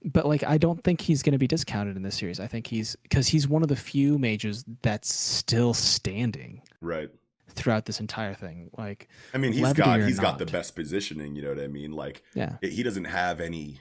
but 0.05 0.27
like 0.27 0.43
I 0.45 0.59
don't 0.59 0.83
think 0.83 1.01
he's 1.01 1.23
gonna 1.23 1.39
be 1.39 1.47
discounted 1.47 1.97
in 1.97 2.03
this 2.03 2.17
series. 2.17 2.41
I 2.41 2.47
think 2.47 2.67
he's 2.67 2.97
because 3.03 3.29
he's 3.29 3.47
one 3.47 3.63
of 3.63 3.69
the 3.69 3.77
few 3.77 4.19
mages 4.19 4.65
that's 4.83 5.15
still 5.15 5.75
standing 5.75 6.63
right 6.81 7.09
throughout 7.51 7.85
this 7.85 8.01
entire 8.01 8.35
thing. 8.35 8.71
Like, 8.77 9.09
i 9.35 9.39
mean 9.39 9.53
he's 9.53 9.73
got 9.75 10.01
he's 10.01 10.19
got 10.19 10.39
the 10.39 10.47
best 10.47 10.75
positioning 10.75 11.37
you 11.37 11.43
know 11.43 11.51
what 11.51 11.61
i 11.61 11.67
mean 11.69 11.93
like 11.93 12.23
yeah, 12.35 12.57
it- 12.63 12.73
he 12.73 12.83
doesn't 12.83 13.05
have 13.05 13.41
any 13.41 13.79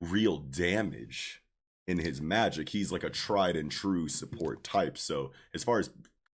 real 0.00 0.38
damage 0.38 1.42
in 1.86 1.98
his 1.98 2.20
magic. 2.20 2.68
He's 2.70 2.90
like 2.92 3.04
a 3.04 3.10
tried 3.10 3.56
and 3.56 3.70
true 3.70 4.08
support 4.08 4.64
type. 4.64 4.98
So 4.98 5.30
as 5.54 5.62
far 5.64 5.78
as 5.78 5.88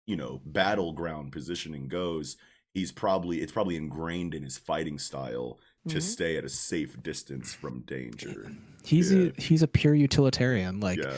you 0.06 0.14
know, 0.16 0.40
battleground 0.44 1.32
positioning 1.32 1.88
goes, 1.88 2.36
he's 2.72 2.92
probably 2.92 3.40
it's 3.40 3.50
probably 3.52 3.76
ingrained 3.76 4.34
in 4.34 4.42
his 4.44 4.58
fighting 4.58 4.98
style 4.98 5.58
to 5.86 5.96
Mhm. 5.98 6.02
stay 6.02 6.36
at 6.36 6.44
a 6.44 6.48
safe 6.48 7.00
distance 7.02 7.54
from 7.54 7.80
danger. 7.80 8.52
he's 8.84 9.12
Yeah. 9.12 9.28
a 9.36 9.40
he's 9.40 9.62
a 9.62 9.68
pure 9.68 9.94
utilitarian. 9.94 10.80
Like 10.80 10.98
yeah. 10.98 11.16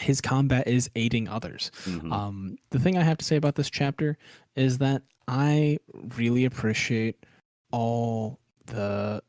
his 0.00 0.20
combat 0.20 0.66
is 0.68 0.88
aiding 0.96 1.28
others. 1.28 1.70
Mhm. 1.84 2.12
Um, 2.12 2.56
the 2.70 2.78
thing 2.78 2.96
I 2.96 3.02
have 3.02 3.18
to 3.18 3.24
say 3.24 3.36
about 3.36 3.56
this 3.56 3.68
chapter 3.70 4.16
is 4.56 4.78
that 4.78 5.02
I 5.26 5.78
really 6.16 6.44
appreciate 6.44 7.24
all 7.72 8.38
the 8.66 9.22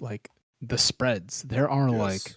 like 0.00 0.30
the 0.62 0.78
spreads. 0.78 1.42
There 1.42 1.68
are 1.70 1.88
Yes. 1.90 1.98
like 1.98 2.36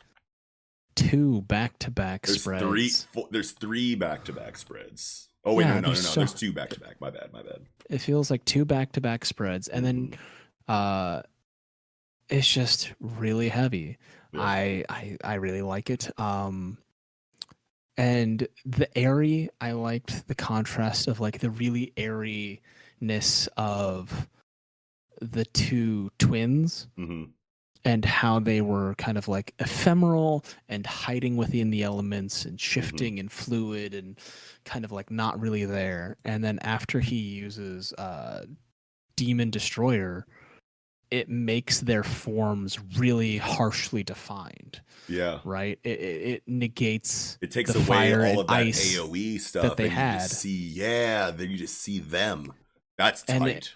two 0.95 1.41
back-to-back 1.43 2.27
spreads. 2.27 2.63
three 2.63 2.89
four, 2.89 3.27
there's 3.31 3.51
three 3.51 3.95
back 3.95 4.25
to 4.25 4.33
back 4.33 4.57
spreads. 4.57 5.29
Oh 5.45 5.53
wait, 5.53 5.63
Yeah, 5.63 5.69
no, 5.69 5.75
no, 5.75 5.81
no, 5.81 5.87
no, 5.89 5.93
there's 5.93 6.09
so- 6.09 6.19
There's 6.19 6.33
two 6.33 6.51
back 6.51 6.69
to 6.71 6.79
back. 6.81 6.99
My 6.99 7.09
bad, 7.09 7.31
my 7.31 7.41
bad. 7.41 7.61
It 7.89 7.99
feels 7.99 8.29
like 8.29 8.43
two 8.45 8.65
back-to-back 8.65 9.23
spreads, 9.25 9.67
and 9.69 9.85
then 9.85 10.09
Mhm. 10.11 10.17
uh, 10.67 11.23
it's 12.29 12.47
just 12.47 12.93
really 12.99 13.49
heavy. 13.49 13.97
Yeah. 14.33 14.41
I, 14.41 14.83
I 14.89 15.17
I 15.23 15.33
really 15.35 15.61
like 15.63 15.89
it. 15.89 16.09
Um, 16.19 16.77
and 17.97 18.47
the 18.65 18.95
airy, 18.97 19.49
I 19.59 19.71
liked 19.73 20.27
the 20.27 20.35
contrast 20.35 21.07
of 21.07 21.19
like 21.19 21.39
the 21.39 21.49
really 21.49 21.91
airiness 21.97 23.47
of 23.57 24.27
the 25.21 25.43
two 25.45 26.09
twins 26.17 26.87
Mhm. 26.97 27.31
and 27.83 28.05
how 28.05 28.39
they 28.39 28.61
were 28.61 28.95
kind 28.95 29.17
of 29.17 29.27
like 29.27 29.53
ephemeral 29.59 30.45
and 30.69 30.85
hiding 30.85 31.35
within 31.35 31.71
the 31.71 31.83
elements 31.83 32.45
and 32.45 32.59
shifting 32.61 33.19
and 33.19 33.29
fluid 33.31 33.93
and 33.93 34.17
kind 34.63 34.85
of 34.85 34.91
like 34.93 35.11
not 35.11 35.39
really 35.41 35.65
there. 35.65 36.15
And 36.23 36.41
then 36.41 36.59
after 36.59 37.01
he 37.01 37.17
uses 37.17 37.91
uh, 37.93 38.45
Demon 39.17 39.49
Destroyer, 39.49 40.25
it 41.11 41.27
makes 41.29 41.79
their 41.81 42.03
forms 42.03 42.77
really 42.97 43.37
harshly 43.37 44.03
defined, 44.03 44.81
Yeah. 45.07 45.39
right? 45.43 45.79
It, 45.83 45.99
it, 45.99 46.27
it 46.27 46.43
negates 46.47 47.37
It 47.41 47.51
takes 47.51 47.73
the 47.73 47.79
away 47.79 47.85
fire 47.87 48.25
all 48.25 48.41
of 48.41 48.47
that 48.47 48.53
ice 48.53 48.95
AOE 48.95 49.39
stuff 49.39 49.75
they 49.75 49.85
and 49.85 49.91
you 49.93 49.97
had. 49.99 50.19
just 50.19 50.39
see, 50.41 50.55
yeah, 50.55 51.31
then 51.31 51.49
you 51.49 51.57
just 51.57 51.79
see 51.81 51.99
them. 51.99 52.53
That's 52.97 53.23
And 53.25 53.43
tight. 53.43 53.55
it- 53.55 53.73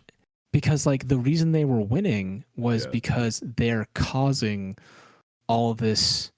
because 0.51 0.85
like 0.85 1.07
the 1.07 1.17
reason 1.17 1.51
they 1.51 1.65
were 1.65 1.81
winning 1.81 2.45
was 2.55 2.85
Yeah. 2.85 2.91
because 2.91 3.41
they're 3.57 3.87
causing 3.95 4.77
all 5.47 5.73
this 5.73 6.31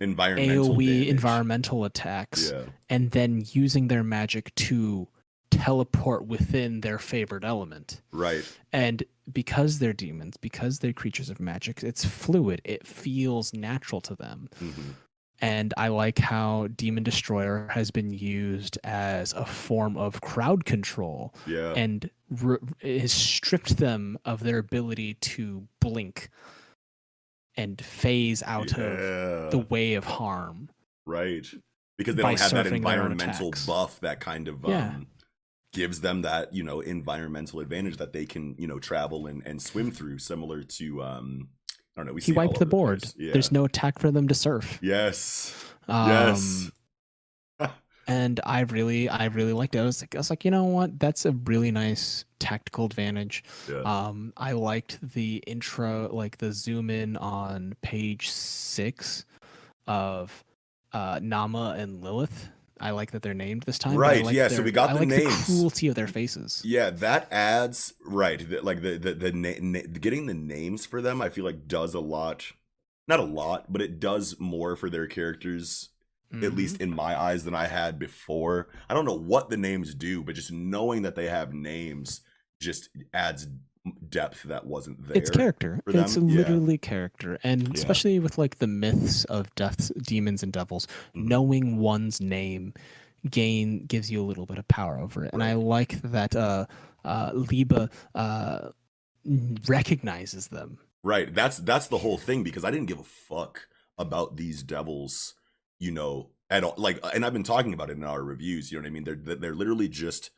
environmental 0.00 0.76
AoE 0.76 0.86
damage. 0.86 1.08
environmental 1.08 1.84
attacks 1.84 2.50
Yeah. 2.52 2.62
and 2.88 3.10
then 3.10 3.44
using 3.52 3.88
their 3.88 4.04
magic 4.04 4.54
to 4.56 5.08
teleport 5.50 6.26
within 6.26 6.80
their 6.80 6.98
favored 6.98 7.44
element. 7.44 8.00
Right. 8.12 8.44
And 8.72 9.02
because 9.32 9.78
they're 9.78 9.92
demons, 9.92 10.36
because 10.36 10.78
they're 10.78 10.92
creatures 10.92 11.30
of 11.30 11.40
magic, 11.40 11.82
it's 11.82 12.04
fluid. 12.04 12.60
It 12.64 12.86
feels 12.86 13.52
natural 13.52 14.00
to 14.02 14.14
them. 14.14 14.48
Mhm. 14.60 14.94
And 15.40 15.72
I 15.76 15.88
like 15.88 16.18
how 16.18 16.66
Demon 16.74 17.04
Destroyer 17.04 17.68
has 17.70 17.92
been 17.92 18.12
used 18.12 18.76
as 18.82 19.32
a 19.34 19.44
form 19.46 19.96
of 19.96 20.20
crowd 20.20 20.64
control 20.64 21.32
Yeah. 21.46 21.72
and 21.76 22.10
re- 22.28 22.58
has 22.82 23.12
stripped 23.12 23.76
them 23.76 24.18
of 24.24 24.40
their 24.42 24.58
ability 24.58 25.14
to 25.14 25.68
blink 25.80 26.28
and 27.56 27.80
phase 27.80 28.42
out 28.42 28.72
of 28.78 29.50
the 29.52 29.58
way 29.70 29.94
of 29.94 30.04
harm. 30.04 30.70
right. 31.06 31.46
Because 31.96 32.14
they 32.14 32.22
don't 32.22 32.38
have 32.38 32.50
that 32.52 32.66
surfing 32.66 32.84
their 32.84 33.02
own 33.02 33.10
environmental 33.12 33.52
buff 33.66 33.98
that 34.00 34.20
kind 34.20 34.46
of 34.46 34.64
um, 34.64 34.70
Yeah. 34.70 35.00
Gives 35.72 36.00
them 36.00 36.22
that, 36.22 36.54
you 36.54 36.62
know, 36.62 36.80
environmental 36.80 37.60
advantage 37.60 37.96
that 37.98 38.12
they 38.12 38.24
can, 38.26 38.54
you 38.58 38.66
know, 38.66 38.78
travel 38.78 39.26
and, 39.26 39.42
and 39.46 39.60
swim 39.60 39.90
through, 39.90 40.18
similar 40.18 40.62
to 40.62 41.02
um 41.02 41.48
I 41.70 42.00
don't 42.00 42.06
know, 42.06 42.12
we 42.12 42.20
He 42.20 42.26
see 42.26 42.32
wiped 42.32 42.58
the 42.58 42.66
board. 42.66 43.02
place. 43.02 43.14
Yeah. 43.18 43.32
There's 43.32 43.50
no 43.52 43.64
attack 43.64 43.98
for 43.98 44.10
them 44.10 44.28
to 44.28 44.34
surf. 44.34 44.78
Yes. 44.80 45.54
Um, 45.88 46.08
yes. 46.08 46.70
and 48.06 48.40
I 48.46 48.60
really, 48.60 49.08
I 49.08 49.24
really 49.26 49.52
liked 49.52 49.74
it. 49.74 49.80
I 49.80 49.84
was 49.84 50.00
like, 50.00 50.14
I 50.14 50.18
was 50.18 50.30
like, 50.30 50.44
you 50.44 50.50
know 50.52 50.64
what? 50.64 50.98
That's 51.00 51.26
a 51.26 51.32
really 51.32 51.72
nice 51.72 52.24
tactical 52.38 52.84
advantage. 52.84 53.42
Yeah. 53.68 53.80
Um, 53.80 54.32
I 54.36 54.52
liked 54.52 54.98
the 55.12 55.42
intro, 55.46 56.08
like 56.14 56.38
the 56.38 56.52
zoom 56.52 56.88
in 56.88 57.16
on 57.16 57.74
page 57.82 58.30
six 58.30 59.24
of 59.88 60.44
uh, 60.92 61.18
Nama 61.20 61.74
and 61.78 62.00
Lilith. 62.00 62.48
I 62.80 62.90
like 62.90 63.10
that 63.12 63.22
they're 63.22 63.34
named 63.34 63.62
this 63.64 63.78
time. 63.78 63.96
Right, 63.96 64.24
like 64.24 64.34
yeah, 64.34 64.48
so 64.48 64.62
we 64.62 64.70
got 64.70 64.90
I 64.90 64.92
the 64.94 64.98
like 65.00 65.08
names. 65.08 65.46
The 65.46 65.52
cruelty 65.52 65.88
of 65.88 65.94
their 65.94 66.06
faces. 66.06 66.62
Yeah, 66.64 66.90
that 66.90 67.28
adds 67.32 67.94
right. 68.04 68.48
the- 68.48 68.60
Like 68.62 68.82
the 68.82 68.98
the 68.98 69.14
the 69.14 69.32
na- 69.32 69.54
na- 69.60 69.80
getting 70.00 70.26
the 70.26 70.34
names 70.34 70.86
for 70.86 71.00
them, 71.02 71.20
I 71.20 71.28
feel 71.28 71.44
like 71.44 71.66
does 71.68 71.94
a 71.94 72.00
lot. 72.00 72.52
Not 73.06 73.20
a 73.20 73.24
lot, 73.24 73.72
but 73.72 73.80
it 73.82 73.98
does 74.00 74.38
more 74.38 74.76
for 74.76 74.90
their 74.90 75.06
characters, 75.06 75.88
at 76.32 76.40
Mhm. 76.40 76.56
least 76.56 76.80
in 76.80 76.90
my 76.94 77.18
eyes, 77.18 77.44
than 77.44 77.54
I 77.54 77.66
had 77.66 77.98
before. 77.98 78.68
I 78.88 78.94
don't 78.94 79.06
know 79.06 79.18
what 79.18 79.48
the 79.48 79.56
names 79.56 79.94
do, 79.94 80.22
but 80.22 80.34
just 80.34 80.52
knowing 80.52 81.02
that 81.02 81.14
they 81.14 81.26
have 81.28 81.54
names 81.54 82.20
just 82.60 82.90
adds 83.14 83.46
depth 84.08 84.42
that 84.44 84.66
wasn't 84.66 85.06
there. 85.06 85.16
it's 85.16 85.30
character. 85.30 85.80
It's 85.86 86.14
them, 86.14 86.28
yeah. 86.28 86.38
literally 86.38 86.78
character, 86.78 87.38
and 87.42 87.62
Yeah. 87.62 87.68
especially 87.74 88.18
with 88.18 88.38
like 88.38 88.58
the 88.58 88.66
myths 88.66 89.24
of 89.24 89.54
deaths, 89.54 89.90
demons, 90.02 90.42
and 90.42 90.52
devils, 90.52 90.86
Mhm. 91.14 91.24
knowing 91.28 91.78
one's 91.78 92.20
name 92.20 92.74
gain 93.30 93.84
gives 93.86 94.10
you 94.10 94.22
a 94.22 94.26
little 94.26 94.46
bit 94.46 94.58
of 94.58 94.68
power 94.68 94.98
over 94.98 95.24
it. 95.24 95.32
And 95.32 95.42
I 95.42 95.54
like 95.54 96.00
that 96.02 96.36
uh, 96.36 96.66
uh, 97.04 97.32
Liebe 97.34 97.88
uh, 98.14 98.68
recognizes 99.68 100.48
them. 100.48 100.78
Right. 101.02 101.32
That's 101.34 101.58
that's 101.58 101.86
the 101.88 101.98
whole 101.98 102.18
thing 102.18 102.42
because 102.42 102.64
I 102.64 102.70
didn't 102.70 102.86
give 102.86 102.98
a 102.98 103.04
fuck 103.04 103.68
about 103.96 104.36
these 104.36 104.62
devils, 104.62 105.34
you 105.78 105.90
know, 105.90 106.30
at 106.50 106.64
all. 106.64 106.74
Like, 106.76 107.00
and 107.14 107.24
I've 107.24 107.32
been 107.32 107.42
talking 107.44 107.72
about 107.74 107.90
it 107.90 107.96
in 107.96 108.04
our 108.04 108.22
reviews. 108.22 108.70
You 108.70 108.78
know 108.78 108.82
what 108.82 108.88
I 108.88 108.90
mean? 108.90 109.04
They're 109.04 109.36
they're 109.36 109.54
literally 109.54 109.88
just 109.88 110.30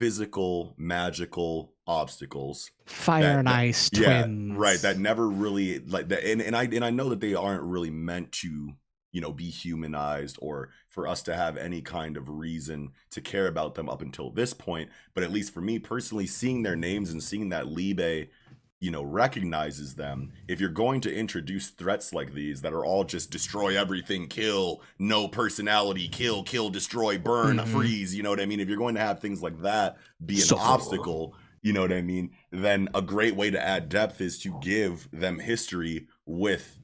physical, 0.00 0.74
magical 0.78 1.74
obstacles. 1.86 2.70
Fire 2.86 3.22
that- 3.22 3.38
and 3.40 3.48
that- 3.48 3.54
ice 3.54 3.90
Yeah, 3.92 4.22
twins. 4.22 4.56
right. 4.56 4.80
That 4.80 4.98
never 4.98 5.28
really 5.28 5.78
like 5.80 6.08
that. 6.08 6.24
And 6.24 6.40
and 6.40 6.56
I 6.56 6.64
and 6.64 6.84
I 6.84 6.90
know 6.90 7.10
that 7.10 7.20
they 7.20 7.34
aren't 7.34 7.62
really 7.62 7.90
meant 7.90 8.32
to 8.42 8.72
you 9.12 9.20
know 9.20 9.32
be 9.32 9.50
humanized 9.50 10.38
or 10.40 10.70
for 10.88 11.06
us 11.06 11.22
to 11.24 11.34
have 11.36 11.56
any 11.56 11.82
kind 11.82 12.16
of 12.16 12.28
reason 12.28 12.92
to 13.10 13.20
care 13.20 13.46
about 13.46 13.74
them 13.74 13.88
up 13.88 14.02
until 14.02 14.30
this 14.30 14.54
point. 14.54 14.88
But 15.14 15.22
at 15.22 15.30
least 15.32 15.52
for 15.52 15.60
me 15.60 15.78
personally, 15.78 16.26
seeing 16.26 16.62
their 16.62 16.76
names 16.76 17.10
and 17.10 17.22
seeing 17.22 17.50
that 17.50 17.66
Liebe 17.68 18.28
you 18.80 18.90
know 18.90 19.02
recognizes 19.02 19.94
them 19.94 20.32
if 20.48 20.58
you're 20.58 20.70
going 20.70 21.00
to 21.02 21.14
introduce 21.14 21.68
threats 21.68 22.12
like 22.12 22.32
these 22.32 22.62
that 22.62 22.72
are 22.72 22.84
all 22.84 23.04
just 23.04 23.30
destroy 23.30 23.78
everything 23.78 24.26
kill 24.26 24.82
no 24.98 25.28
personality 25.28 26.08
kill 26.08 26.42
kill 26.42 26.70
destroy 26.70 27.18
burn 27.18 27.58
Mhm. 27.58 27.66
freeze 27.66 28.14
you 28.14 28.22
know 28.22 28.30
what 28.30 28.40
i 28.40 28.46
mean 28.46 28.58
if 28.60 28.68
you're 28.68 28.78
going 28.78 28.94
to 28.94 29.00
have 29.00 29.20
things 29.20 29.42
like 29.42 29.60
that 29.62 29.98
be 30.24 30.36
an 30.36 30.40
Suffer. 30.40 30.62
obstacle 30.62 31.34
you 31.62 31.72
know 31.74 31.82
what 31.82 31.92
i 31.92 32.00
mean 32.02 32.30
then 32.50 32.88
a 32.94 33.02
great 33.02 33.36
way 33.36 33.50
to 33.50 33.62
add 33.62 33.88
depth 33.90 34.20
is 34.20 34.38
to 34.40 34.58
give 34.62 35.08
them 35.12 35.38
history 35.38 36.06
with 36.24 36.78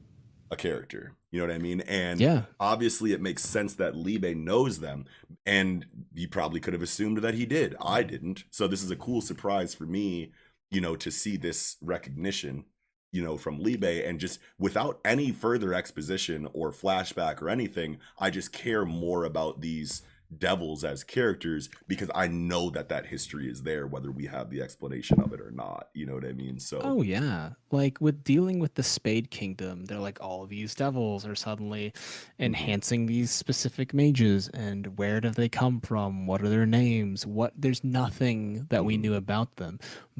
a 0.50 0.56
character 0.56 1.16
you 1.30 1.40
know 1.40 1.46
what 1.46 1.54
i 1.54 1.58
mean 1.58 1.80
and 1.82 2.20
Yeah. 2.20 2.42
obviously 2.60 3.12
it 3.12 3.20
makes 3.22 3.42
sense 3.42 3.74
that 3.76 3.96
Liebe 3.96 4.34
knows 4.34 4.80
them 4.80 5.06
and 5.46 5.86
you 6.14 6.28
probably 6.28 6.60
could 6.60 6.74
have 6.74 6.82
assumed 6.82 7.18
that 7.18 7.34
he 7.34 7.46
did 7.46 7.74
i 7.80 8.02
didn't 8.02 8.44
so 8.50 8.68
this 8.68 8.82
is 8.84 8.90
a 8.90 8.96
cool 8.96 9.22
surprise 9.22 9.74
for 9.74 9.86
me 9.86 10.30
you 10.76 10.82
know 10.82 10.94
to 10.94 11.10
see 11.10 11.38
this 11.38 11.78
recognition 11.80 12.66
you 13.10 13.24
know 13.24 13.38
from 13.38 13.58
Liebe 13.58 13.82
and 13.82 14.20
just 14.20 14.38
without 14.58 15.00
any 15.06 15.32
further 15.32 15.72
exposition 15.72 16.46
or 16.52 16.70
flashback 16.70 17.40
or 17.40 17.48
anything 17.48 17.96
i 18.18 18.28
just 18.28 18.52
care 18.52 18.84
more 18.84 19.24
about 19.24 19.62
these 19.62 20.02
devils 20.38 20.84
as 20.84 21.04
characters 21.04 21.68
because 21.86 22.10
i 22.14 22.26
know 22.26 22.68
that 22.70 22.88
that 22.88 23.06
history 23.06 23.48
is 23.48 23.62
there 23.62 23.86
whether 23.86 24.10
we 24.10 24.26
have 24.26 24.50
the 24.50 24.60
explanation 24.60 25.20
of 25.20 25.32
it 25.32 25.40
or 25.40 25.50
not 25.50 25.88
you 25.94 26.04
know 26.04 26.14
what 26.14 26.24
i 26.24 26.32
mean 26.32 26.58
so 26.58 26.80
Oh 26.82 27.02
yeah. 27.02 27.50
Like 27.72 28.00
with 28.00 28.22
dealing 28.22 28.58
with 28.60 28.74
the 28.74 28.82
Spade 28.82 29.30
Kingdom, 29.30 29.84
they're 29.86 29.98
like 29.98 30.18
all 30.20 30.44
of 30.44 30.48
these 30.48 30.74
devils 30.74 31.26
are 31.26 31.34
suddenly 31.34 31.92
Mm-hmm. 32.36 32.42
enhancing 32.44 33.06
these 33.06 33.30
specific 33.30 33.92
mages 33.94 34.48
and 34.48 34.96
where 34.98 35.20
do 35.20 35.30
they 35.30 35.48
come 35.48 35.80
from? 35.80 36.26
What 36.26 36.42
are 36.42 36.48
their 36.48 36.66
names? 36.66 37.26
What 37.26 37.52
there's 37.56 37.82
nothing 37.84 38.66
that 38.70 38.84
we 38.84 38.96
knew 38.96 39.14
about 39.14 39.56
them. 39.56 39.78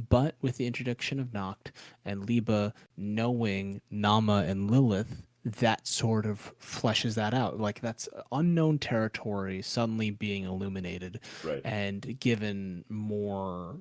But 0.08 0.34
with 0.42 0.56
the 0.56 0.66
introduction 0.66 1.20
of 1.20 1.32
Nacht 1.34 1.72
and 2.04 2.26
Liebe 2.26 2.72
knowing 2.96 3.80
Nama 3.90 4.44
and 4.46 4.70
Lilith, 4.70 5.22
that 5.47 5.86
sort 5.86 6.27
of 6.27 6.52
fleshes 6.59 7.14
that 7.14 7.32
out. 7.32 7.60
Like 7.60 7.81
that's 7.81 8.09
unknown 8.32 8.78
territory 8.78 9.62
suddenly 9.62 10.10
being 10.10 10.44
illuminated 10.44 11.20
right 11.44 11.62
and 11.64 12.18
given 12.18 12.85
more 12.89 13.77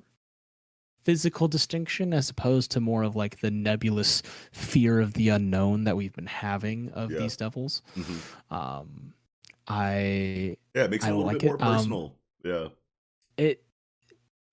physical 1.02 1.46
distinction 1.48 2.12
as 2.14 2.30
opposed 2.30 2.70
to 2.72 2.80
more 2.80 3.02
of 3.02 3.14
like 3.16 3.40
the 3.40 3.50
nebulous 3.50 4.22
fear 4.52 5.00
of 5.00 5.12
the 5.14 5.28
unknown 5.28 5.84
that 5.84 5.96
we've 5.96 6.12
been 6.14 6.26
having 6.26 6.90
of 6.92 7.10
Yeah. 7.12 7.18
these 7.18 7.36
devils. 7.36 7.82
Mhm. 7.96 8.52
Um, 8.54 9.12
I 9.68 10.56
yeah 10.74 10.84
it 10.84 10.90
makes 10.90 11.04
it 11.04 11.08
I 11.08 11.10
a 11.10 11.14
little 11.16 11.26
like 11.26 11.40
bit 11.40 11.46
more 11.46 11.56
it. 11.56 11.62
Um, 11.62 11.74
personal 11.76 12.14
yeah 12.44 12.68
it 13.36 13.62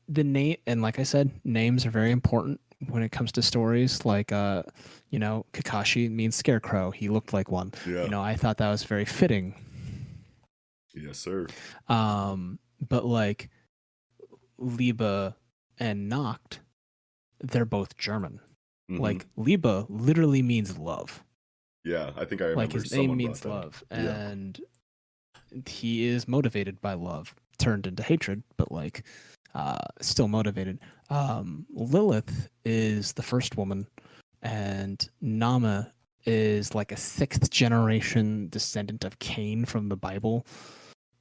the 0.09 0.23
name 0.23 0.57
and 0.65 0.81
like 0.81 0.97
I 0.99 1.03
said, 1.03 1.29
names 1.43 1.85
are 1.85 1.91
very 1.91 2.09
important 2.11 2.59
when 2.89 3.03
it 3.03 3.11
comes 3.11 3.31
to 3.33 3.41
stories. 3.41 4.05
Like 4.05 4.31
uh, 4.31 4.63
you 5.09 5.19
know, 5.19 5.45
Kakashi 5.53 6.09
means 6.09 6.35
scarecrow. 6.35 6.91
He 6.91 7.09
looked 7.09 7.33
like 7.33 7.51
one. 7.51 7.71
yeah 7.87 8.03
You 8.03 8.09
know, 8.09 8.21
I 8.21 8.35
thought 8.35 8.57
that 8.57 8.69
was 8.69 8.83
very 8.83 9.05
fitting. 9.05 9.55
yes 10.95 11.17
sir 11.19 11.47
Um, 11.87 12.59
but 12.87 13.05
like 13.05 13.49
Liebe 14.57 15.33
and 15.79 16.09
Nacht, 16.09 16.59
they're 17.41 17.65
both 17.65 17.97
German. 17.97 18.39
Mhm. 18.91 18.99
Like 18.99 19.25
Liebe 19.37 19.85
literally 19.89 20.41
means 20.41 20.77
love. 20.77 21.23
yeah 21.85 22.11
i 22.15 22.23
think 22.25 22.41
i 22.41 22.45
remember 22.45 22.61
Like 22.61 22.71
his 22.73 22.91
name 22.93 23.15
means 23.17 23.41
brought 23.41 23.51
that 23.51 23.57
up. 23.57 23.63
love, 23.65 23.83
Yeah. 24.05 24.29
and 24.29 24.59
he 25.67 26.05
is 26.05 26.27
motivated 26.27 26.79
by 26.81 26.93
love, 26.93 27.35
turned 27.57 27.85
into 27.87 28.03
hatred, 28.03 28.43
but 28.57 28.71
like 28.71 29.05
uh, 29.55 29.77
still 30.01 30.27
motivated. 30.27 30.79
Um, 31.09 31.65
Lilith 31.73 32.49
is 32.65 33.13
the 33.13 33.23
first 33.23 33.57
woman, 33.57 33.87
and 34.41 35.07
Nama 35.21 35.91
is 36.25 36.73
like 36.73 36.91
a 36.91 36.97
sixth 36.97 37.49
generation 37.49 38.47
descendant 38.49 39.03
of 39.03 39.19
Cain 39.19 39.65
from 39.65 39.89
the 39.89 39.97
Bible. 39.97 40.45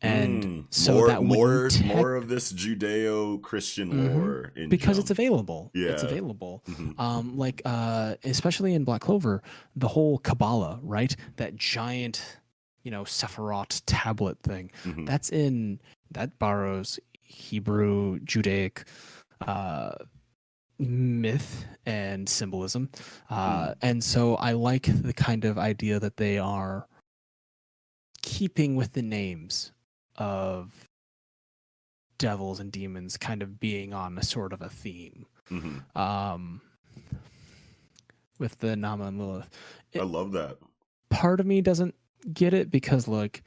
And 0.05 0.43
Mm, 0.45 0.65
so 0.71 0.95
more, 0.95 1.07
that 1.09 1.23
more, 1.23 1.71
more 1.85 2.15
of 2.17 2.29
this 2.29 2.53
Judeo-Christian 2.53 3.89
Mhm. 3.93 4.15
lore 4.15 4.53
in 4.57 4.69
because 4.69 4.99
it's 4.99 5.09
Jump. 5.09 5.19
available. 5.19 5.71
It's 5.75 6.03
Yeah. 6.03 6.09
available. 6.09 6.63
Mhm. 6.69 6.99
Um, 6.99 7.37
like 7.39 7.63
uh, 7.65 8.17
especially 8.25 8.75
in 8.75 8.83
Black 8.85 9.01
Clover, 9.03 9.43
the 9.77 9.87
whole 9.89 10.19
Kabbalah, 10.19 10.81
right? 10.83 11.15
That 11.37 11.55
giant, 11.57 12.39
you 12.83 12.91
know, 12.91 13.05
Sephiroth 13.05 13.83
tablet 13.87 14.39
thing. 14.43 14.73
Mhm. 14.85 15.07
That's 15.07 15.31
in 15.31 15.81
that 16.11 16.37
borrows 16.41 16.99
Hebrew, 17.33 18.21
Judaic, 18.21 18.85
uh, 19.47 19.93
myth 20.79 21.65
and 21.87 22.29
symbolism, 22.29 22.91
uh, 23.31 23.75
and 23.83 24.03
so 24.03 24.37
I 24.37 24.53
like 24.53 24.85
the 25.03 25.13
kind 25.13 25.45
of 25.45 25.59
idea 25.59 25.99
that 25.99 26.17
they 26.17 26.39
are 26.39 26.87
keeping 28.23 28.77
with 28.77 28.93
the 28.93 29.03
names 29.03 29.73
of 30.17 30.89
devils 32.19 32.61
and 32.61 32.71
demons, 32.71 33.17
kind 33.17 33.43
of 33.43 33.59
being 33.59 33.93
on 33.93 34.17
a 34.19 34.23
sort 34.23 34.53
of 34.53 34.63
a 34.63 34.69
theme 34.69 35.27
Mhm. 35.51 35.83
um, 35.97 36.61
with 38.39 38.59
the 38.59 38.77
Nama 38.77 39.07
and 39.07 39.19
Lilith. 39.19 39.51
I 39.95 40.03
love 40.05 40.33
that. 40.33 40.59
Part 41.11 41.41
of 41.41 41.47
me 41.47 41.61
doesn't 41.61 41.95
get 42.33 42.55
it 42.55 42.71
because 42.71 43.09
like 43.09 43.43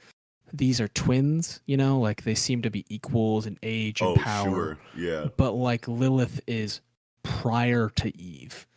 these 0.57 0.79
are 0.81 0.87
twins, 0.89 1.61
you 1.65 1.77
know, 1.77 1.99
like 1.99 2.23
they 2.23 2.35
seem 2.35 2.61
to 2.63 2.69
be 2.69 2.85
equals 2.89 3.45
in 3.45 3.57
age 3.63 4.01
and 4.01 4.11
Oh, 4.11 4.15
power. 4.15 4.43
sure. 4.49 4.77
Yeah. 4.97 5.27
But 5.37 5.51
like 5.51 5.87
Lilith 5.87 6.41
is 6.47 6.81
prior 7.23 7.89
to 7.89 8.15
Eve, 8.17 8.67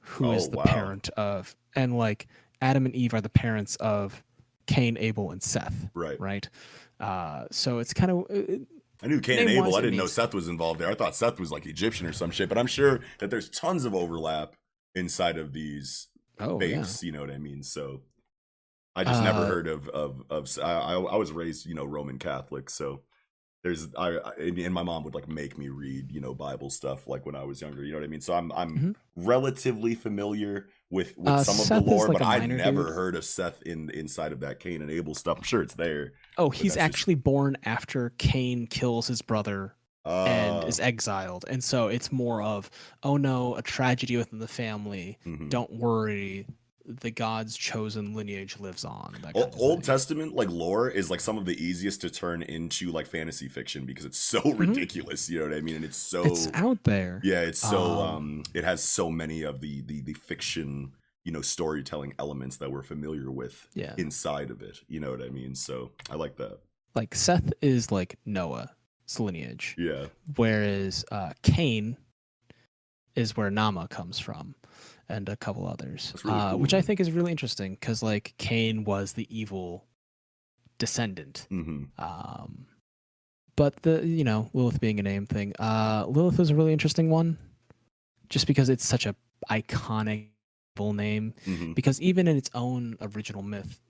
who 0.00 0.32
is 0.32 0.46
Oh, 0.46 0.50
the 0.50 0.56
wow. 0.58 0.64
parent 0.64 1.08
of, 1.10 1.54
and 1.74 1.96
like 1.96 2.26
Adam 2.60 2.86
and 2.86 2.94
Eve 2.94 3.14
are 3.14 3.20
the 3.20 3.28
parents 3.28 3.76
of 3.76 4.22
Cain, 4.66 4.96
Abel, 4.98 5.30
and 5.30 5.42
Seth, 5.42 5.88
Right. 5.94 6.18
right? 6.20 6.48
Uh, 6.98 7.44
so 7.50 7.78
it's 7.78 7.92
kind 7.92 8.10
of 8.10 8.18
uh, 8.30 8.56
I 9.02 9.06
knew 9.08 9.20
Cain 9.20 9.40
and 9.40 9.50
Abel. 9.50 9.76
I 9.76 9.82
didn't 9.82 9.98
know 9.98 10.06
Seth 10.06 10.32
was 10.32 10.48
involved 10.48 10.80
there. 10.80 10.88
I 10.90 10.94
thought 10.94 11.14
Seth 11.14 11.38
was 11.38 11.52
like 11.52 11.66
Egyptian 11.66 12.06
or 12.06 12.12
some 12.12 12.30
shit. 12.30 12.48
But 12.48 12.56
I'm 12.56 12.66
sure 12.66 13.00
that 13.18 13.28
there's 13.30 13.50
tons 13.50 13.84
of 13.84 13.94
overlap 13.94 14.54
inside 14.94 15.36
of 15.36 15.52
these 15.52 16.08
oh 16.40 16.58
yeah. 16.62 16.84
You 17.02 17.12
know 17.12 17.20
what 17.20 17.30
I 17.30 17.36
mean? 17.36 17.62
So 17.62 18.00
I 18.96 19.04
just 19.04 19.22
never 19.22 19.40
Uh, 19.40 19.46
heard 19.46 19.66
of 19.68 19.88
of 19.90 20.22
of. 20.30 20.58
I, 20.62 20.94
I 20.94 21.16
was 21.16 21.30
raised, 21.32 21.66
you 21.66 21.74
know, 21.74 21.84
Roman 21.84 22.18
Catholic, 22.18 22.70
so 22.70 23.02
there's 23.62 23.88
I 23.96 24.16
I- 24.18 24.32
and 24.38 24.58
and 24.58 24.72
my 24.74 24.82
mom 24.82 25.04
would 25.04 25.14
like 25.14 25.28
make 25.28 25.58
me 25.58 25.68
read, 25.68 26.10
you 26.10 26.20
know, 26.20 26.34
Bible 26.34 26.70
stuff 26.70 27.06
like 27.06 27.26
when 27.26 27.36
I 27.36 27.44
was 27.44 27.60
younger. 27.60 27.84
You 27.84 27.92
know 27.92 27.98
what 27.98 28.04
I 28.04 28.08
mean? 28.08 28.20
So 28.22 28.34
I'm 28.34 28.50
I'm 28.52 28.78
Mhm. 28.78 28.96
relatively 29.16 29.94
familiar 29.94 30.68
with 30.90 31.16
with 31.18 31.28
Uh, 31.28 31.42
some 31.44 31.56
Seth 31.56 31.78
of 31.78 31.84
the 31.84 31.90
lore, 31.90 32.08
like 32.08 32.18
but 32.18 32.24
I 32.26 32.46
never 32.46 32.84
dude. 32.84 32.92
heard 32.94 33.16
of 33.16 33.24
Seth 33.24 33.60
in 33.62 33.90
inside 33.90 34.32
of 34.32 34.40
that 34.40 34.60
Cain 34.60 34.82
and 34.82 34.90
Abel 34.90 35.14
stuff. 35.14 35.38
I'm 35.38 35.42
sure 35.44 35.62
it's 35.62 35.74
there. 35.74 36.12
Oh, 36.38 36.48
he's 36.50 36.62
that's 36.62 36.74
just- 36.74 36.78
actually 36.84 37.16
born 37.16 37.56
after 37.64 38.10
Cain 38.18 38.66
kills 38.66 39.08
his 39.08 39.20
brother 39.20 39.74
and 40.04 40.62
Uh, 40.62 40.66
is 40.68 40.78
exiled. 40.78 41.44
And 41.50 41.62
so 41.64 41.88
it's 41.88 42.12
more 42.12 42.40
of, 42.40 42.70
oh 43.02 43.16
no, 43.16 43.56
a 43.56 43.62
tragedy 43.62 44.16
within 44.16 44.38
the 44.38 44.46
family. 44.46 45.18
mhm. 45.26 45.50
Don't 45.50 45.72
worry, 45.72 46.46
the 46.88 47.10
God's 47.10 47.56
chosen 47.56 48.14
lineage 48.14 48.58
lives 48.60 48.84
on. 48.84 49.16
That 49.22 49.32
O- 49.34 49.44
of 49.44 49.56
Old. 49.58 49.84
Testament 49.84 50.34
like 50.34 50.48
lore 50.48 50.88
is 50.88 51.10
like 51.10 51.20
some 51.20 51.36
of 51.38 51.44
the 51.44 51.60
easiest 51.62 52.00
to 52.02 52.10
turn 52.10 52.42
into 52.42 52.92
like 52.92 53.06
fantasy 53.06 53.48
fiction 53.48 53.84
because 53.86 54.04
it's 54.04 54.18
so 54.18 54.40
Mhm. 54.40 54.58
ridiculous. 54.58 55.28
You 55.28 55.40
know 55.40 55.48
what 55.48 55.54
I 55.56 55.60
mean? 55.60 55.76
And 55.76 55.84
it's 55.84 55.96
so 55.96 56.24
It's 56.24 56.48
out 56.54 56.84
there. 56.84 57.20
yeah, 57.24 57.40
it's 57.40 57.58
so 57.60 57.78
Um, 57.82 58.14
um, 58.16 58.42
it 58.54 58.64
has 58.64 58.82
so 58.82 59.10
many 59.10 59.42
of 59.42 59.60
the 59.60 59.80
the 59.82 60.00
the 60.00 60.14
fiction 60.14 60.92
you 61.24 61.32
know 61.32 61.42
storytelling 61.42 62.14
elements 62.20 62.56
that 62.58 62.70
we're 62.70 62.84
familiar 62.84 63.30
with 63.32 63.66
Yeah. 63.74 63.94
inside 63.98 64.50
of 64.52 64.62
it. 64.62 64.78
You 64.86 65.00
know 65.00 65.10
what 65.10 65.22
I 65.22 65.28
mean? 65.28 65.54
So 65.56 65.90
I 66.08 66.14
like 66.14 66.36
that. 66.36 66.60
Like 66.94 67.14
Seth 67.16 67.52
is 67.60 67.90
like 67.90 68.18
Noah's 68.24 68.68
lineage, 69.18 69.74
Yeah. 69.76 70.06
whereas 70.36 71.04
uh, 71.10 71.32
Cain 71.42 71.96
is 73.16 73.36
where 73.36 73.50
Nama 73.50 73.88
comes 73.88 74.18
from. 74.18 74.54
And 75.08 75.28
a 75.28 75.36
couple 75.36 75.68
others, 75.68 76.14
really 76.24 76.36
uh, 76.36 76.50
cool, 76.50 76.58
which 76.58 76.74
I 76.74 76.80
think 76.80 76.98
is 76.98 77.12
really 77.12 77.30
interesting 77.30 77.74
because, 77.74 78.02
like, 78.02 78.34
Cain 78.38 78.82
was 78.84 79.12
the 79.12 79.26
evil 79.36 79.86
descendant 80.78 81.46
hmm 81.48 81.84
Um, 81.98 82.66
but 83.56 83.82
the 83.82 84.06
you 84.06 84.24
know 84.24 84.50
Lilith 84.52 84.80
being 84.80 85.00
a 85.00 85.02
name 85.02 85.26
thing. 85.26 85.54
Uh, 85.58 86.04
Lilith 86.08 86.38
was 86.38 86.50
a 86.50 86.54
really 86.54 86.72
interesting 86.72 87.08
one, 87.08 87.38
just 88.28 88.46
because 88.46 88.68
it's 88.68 88.86
such 88.86 89.06
a 89.06 89.14
iconic 89.50 90.28
name. 90.78 91.32
hmm 91.44 91.72
Because 91.72 92.00
even 92.02 92.28
in 92.28 92.36
its 92.36 92.50
own 92.54 92.96
original 93.00 93.42
myth, 93.42 93.80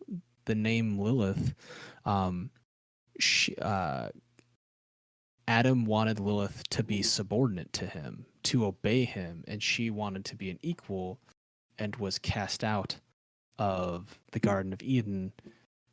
the 0.44 0.54
name 0.54 0.98
Lilith, 0.98 1.54
um, 2.04 2.50
she, 3.18 3.56
uh, 3.56 4.10
Adam 5.48 5.84
wanted 5.84 6.20
Lilith 6.20 6.62
to 6.70 6.82
be 6.82 7.02
subordinate 7.02 7.72
to 7.72 7.86
him, 7.86 8.26
to 8.46 8.64
obey 8.66 9.04
him, 9.04 9.44
and 9.46 9.62
she 9.62 9.90
wanted 9.90 10.24
to 10.26 10.36
be 10.36 10.50
an 10.50 10.58
equal 10.62 11.18
and 11.78 11.94
was 11.96 12.18
cast 12.18 12.64
out 12.64 12.96
of 13.58 14.18
the 14.32 14.40
Garden 14.40 14.72
of 14.72 14.82
Eden. 14.82 15.32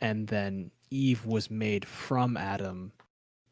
And 0.01 0.27
then 0.27 0.71
Eve 0.91 1.25
was 1.25 1.49
made 1.49 1.85
from 1.85 2.37
Adam 2.37 2.91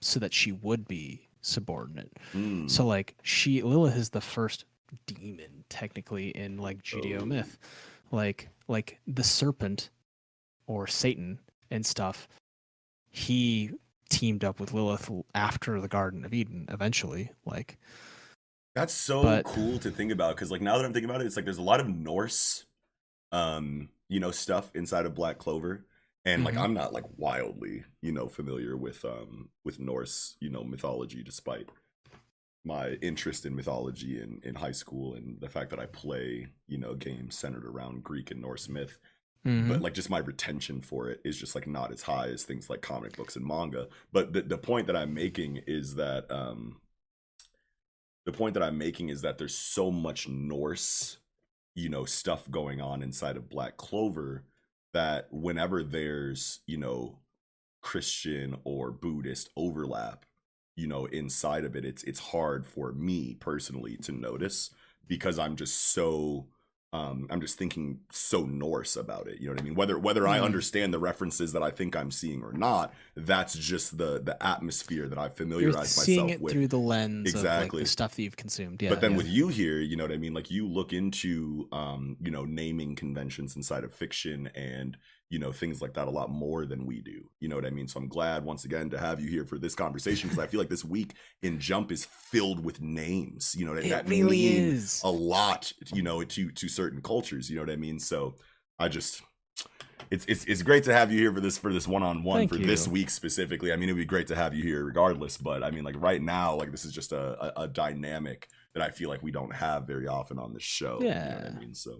so 0.02 0.20
that 0.20 0.34
she 0.34 0.52
would 0.52 0.88
be 0.88 1.28
subordinate. 1.42 2.12
Mm. 2.34 2.70
So 2.70 2.86
like 2.86 3.16
she 3.24 3.62
Lilith 3.62 3.96
is 3.96 4.10
the 4.10 4.22
first 4.22 4.66
demon 5.08 5.64
technically 5.70 6.30
in 6.30 6.58
like 6.58 6.82
Judeo 6.84 7.22
Oh. 7.22 7.26
myth. 7.26 7.58
Like 8.12 8.50
like 8.68 9.00
the 9.08 9.24
serpent 9.24 9.90
or 10.68 10.88
Satan 10.88 11.40
and 11.72 11.86
stuff. 11.86 12.28
He 13.10 13.72
teamed 14.10 14.44
up 14.44 14.60
with 14.60 14.74
Lilith 14.74 15.10
after 15.34 15.80
the 15.82 15.88
Garden 15.88 16.26
of 16.26 16.34
Eden 16.34 16.66
eventually. 16.70 17.32
Like 17.46 17.78
That's 18.74 18.94
so 18.94 19.24
But- 19.24 19.46
cool 19.46 19.80
to 19.80 19.92
think 19.92 20.12
about 20.12 20.36
because, 20.36 20.52
like, 20.52 20.62
now 20.62 20.78
that 20.78 20.86
I'm 20.86 20.94
thinking 20.94 21.10
about 21.10 21.22
it, 21.22 21.28
it's 21.28 21.36
like 21.36 21.46
there's 21.46 21.58
a 21.58 21.62
lot 21.62 21.80
of 21.82 21.90
Norse, 21.90 22.66
um, 23.32 23.90
you 24.08 24.20
know, 24.20 24.32
stuff 24.32 24.74
inside 24.76 25.06
of 25.06 25.14
Black 25.16 25.38
Clover, 25.38 25.86
and 26.24 26.44
like 26.44 26.56
Mhm. 26.56 26.62
I'm 26.64 26.74
not 26.74 26.94
like 26.94 27.06
wildly, 27.18 27.84
you 28.02 28.12
know, 28.12 28.28
familiar 28.28 28.78
with 28.78 29.04
um 29.06 29.50
with 29.64 29.80
Norse, 29.80 30.36
you 30.40 30.50
know, 30.50 30.64
mythology, 30.64 31.24
despite 31.24 31.68
my 32.64 32.92
interest 33.02 33.46
in 33.46 33.56
mythology 33.56 34.22
in 34.22 34.40
in 34.44 34.56
high 34.56 34.72
school 34.72 35.16
and 35.16 35.40
the 35.42 35.50
fact 35.50 35.72
that 35.72 35.80
I 35.80 35.88
play, 35.88 36.48
you 36.68 36.78
know, 36.78 36.94
games 36.94 37.36
centered 37.36 37.66
around 37.66 38.04
Greek 38.04 38.30
and 38.32 38.40
Norse 38.42 38.70
myth 38.70 39.00
mhm. 39.46 39.68
but 39.68 39.82
like 39.82 39.96
just 39.96 40.10
my 40.12 40.20
retention 40.20 40.82
for 40.82 41.10
it 41.10 41.20
is 41.26 41.38
just 41.40 41.56
like 41.56 41.66
not 41.68 41.92
as 41.92 42.04
high 42.04 42.28
as 42.28 42.44
things 42.44 42.70
like 42.70 42.82
comic 42.84 43.18
books 43.18 43.36
and 43.36 43.44
manga 43.46 43.88
but 44.12 44.34
the, 44.34 44.44
the 44.44 44.58
point 44.58 44.86
that 44.86 44.96
i'm 44.96 45.16
making 45.16 45.58
is 45.66 45.96
that 45.96 46.30
um 46.32 46.80
the 48.26 48.32
point 48.32 48.54
that 48.54 48.64
i'm 48.64 48.78
making 48.78 49.10
is 49.10 49.22
that 49.22 49.38
there's 49.38 49.56
so 49.56 49.92
much 49.92 50.28
norse 50.28 51.18
you 51.76 51.90
know 51.90 52.06
stuff 52.06 52.50
going 52.50 52.82
on 52.82 53.02
inside 53.02 53.38
of 53.38 53.50
black 53.50 53.78
clover 53.78 54.44
that 54.94 55.28
whenever 55.32 55.84
there's 55.84 56.60
you 56.68 56.78
know 56.78 57.20
christian 57.82 58.58
or 58.64 58.92
buddhist 58.92 59.50
overlap 59.58 60.26
you 60.76 60.88
know 60.88 61.06
inside 61.06 61.66
of 61.66 61.76
it 61.76 61.86
it's 61.86 62.04
it's 62.04 62.20
hard 62.20 62.66
for 62.66 62.92
me 62.92 63.36
personally 63.40 63.98
to 63.98 64.12
notice 64.12 64.70
because 65.08 65.40
i'm 65.40 65.56
just 65.56 65.94
so 65.94 66.46
um 66.94 67.26
i'm 67.30 67.40
just 67.40 67.58
thinking 67.58 68.00
so 68.12 68.44
norse 68.46 68.96
about 68.98 69.26
it 69.28 69.40
you 69.40 69.46
know 69.48 69.54
what 69.54 69.62
i 69.62 69.64
mean 69.64 69.76
whether 69.76 69.98
whether 69.98 70.28
i 70.28 70.40
Mm. 70.40 70.44
understand 70.44 70.94
the 70.94 71.00
references 71.00 71.54
that 71.54 71.64
i 71.64 71.72
think 71.72 71.96
i'm 71.96 72.12
seeing 72.12 72.44
or 72.44 72.52
not 72.52 72.94
that's 73.16 73.54
just 73.54 73.98
the 73.98 74.20
the 74.22 74.36
atmosphere 74.46 75.08
that 75.08 75.18
i 75.18 75.24
You're 75.24 75.30
familiarize 75.32 75.90
seeing 75.92 76.20
myself 76.26 76.32
it 76.32 76.42
with 76.42 76.54
through 76.54 76.68
the 76.68 76.78
lens 76.80 77.30
of 77.30 77.36
like 77.36 77.46
Exactly. 77.46 77.84
the 77.84 77.88
stuff 77.90 78.16
that 78.16 78.24
you've 78.24 78.36
consumed. 78.38 78.82
Yeah. 78.82 78.90
but 78.90 79.00
then 79.02 79.12
yeah. 79.12 79.18
with 79.18 79.28
you 79.28 79.48
here 79.48 79.80
you 79.80 79.96
know 79.96 80.04
what 80.04 80.12
i 80.12 80.18
mean 80.18 80.34
like 80.34 80.52
you 80.52 80.68
look 80.68 80.92
into 80.92 81.68
um 81.72 82.18
you 82.22 82.32
know 82.32 82.44
naming 82.44 82.96
conventions 82.96 83.56
inside 83.56 83.84
of 83.86 83.94
fiction 83.94 84.50
and 84.56 84.98
you 85.32 85.40
know 85.40 85.52
things 85.52 85.82
like 85.82 85.94
that 85.94 86.08
a 86.08 86.12
lot 86.12 86.30
more 86.30 86.66
than 86.66 86.86
we 86.86 87.02
do 87.02 87.20
you 87.40 87.48
know 87.48 87.56
what 87.56 87.66
i 87.66 87.70
mean? 87.72 87.88
So 87.88 88.00
i'm 88.00 88.08
glad 88.08 88.44
once 88.46 88.66
again 88.66 88.90
to 88.92 89.00
have 89.00 89.20
you 89.22 89.30
here 89.30 89.46
for 89.46 89.58
this 89.58 89.74
conversation 89.74 90.30
because 90.30 90.44
i 90.44 90.48
feel 90.48 90.60
like 90.60 90.70
this 90.70 90.86
week 90.86 91.16
in 91.42 91.60
jump 91.60 91.92
is 91.92 92.06
filled 92.06 92.64
with 92.64 92.82
names 92.82 93.56
you 93.58 93.66
know 93.66 93.74
that, 93.76 93.86
it 93.86 93.90
that 93.90 94.08
really 94.08 94.46
is. 94.58 95.02
a 95.04 95.10
lot 95.10 95.72
you 95.94 96.04
know 96.04 96.24
to 96.24 96.52
to 96.52 96.68
certain 96.68 97.02
cultures 97.02 97.50
you 97.50 97.56
know 97.56 97.64
what 97.64 97.72
i 97.72 97.76
mean? 97.78 97.98
So 98.00 98.36
i 98.78 98.88
just 98.88 99.22
it's 100.10 100.26
it's 100.28 100.44
it's 100.46 100.62
great 100.64 100.84
to 100.84 100.94
have 100.94 101.12
you 101.12 101.20
here 101.20 101.34
for 101.34 101.40
this 101.40 101.58
for 101.58 101.72
this 101.72 101.88
one-on-one 101.88 102.40
Thank 102.40 102.50
for 102.50 102.58
this 102.58 102.88
week 102.88 103.10
specifically. 103.10 103.72
I 103.72 103.76
mean 103.78 103.88
it'd 103.88 103.96
be 103.98 104.06
great 104.06 104.28
to 104.28 104.36
have 104.36 104.54
you 104.54 104.64
here 104.64 104.84
regardless 104.84 105.38
but 105.38 105.64
i 105.64 105.72
mean 105.72 105.84
like 105.86 105.96
right 106.02 106.22
now 106.22 106.56
like 106.56 106.72
this 106.72 106.84
is 106.84 106.92
just 106.92 107.12
a 107.14 107.26
a, 107.60 107.64
a 107.64 107.68
dynamic 107.68 108.48
that 108.74 108.84
i 108.84 108.90
feel 108.90 109.08
like 109.10 109.24
we 109.24 109.32
don't 109.32 109.54
have 109.54 109.88
very 109.88 110.08
often 110.08 110.38
on 110.40 110.54
the 110.54 110.60
show 110.60 110.98
you 111.02 111.08
know 111.10 111.14
what 111.14 111.44
Yeah. 111.44 111.52
i 111.56 111.60
mean? 111.60 111.74
So 111.76 111.92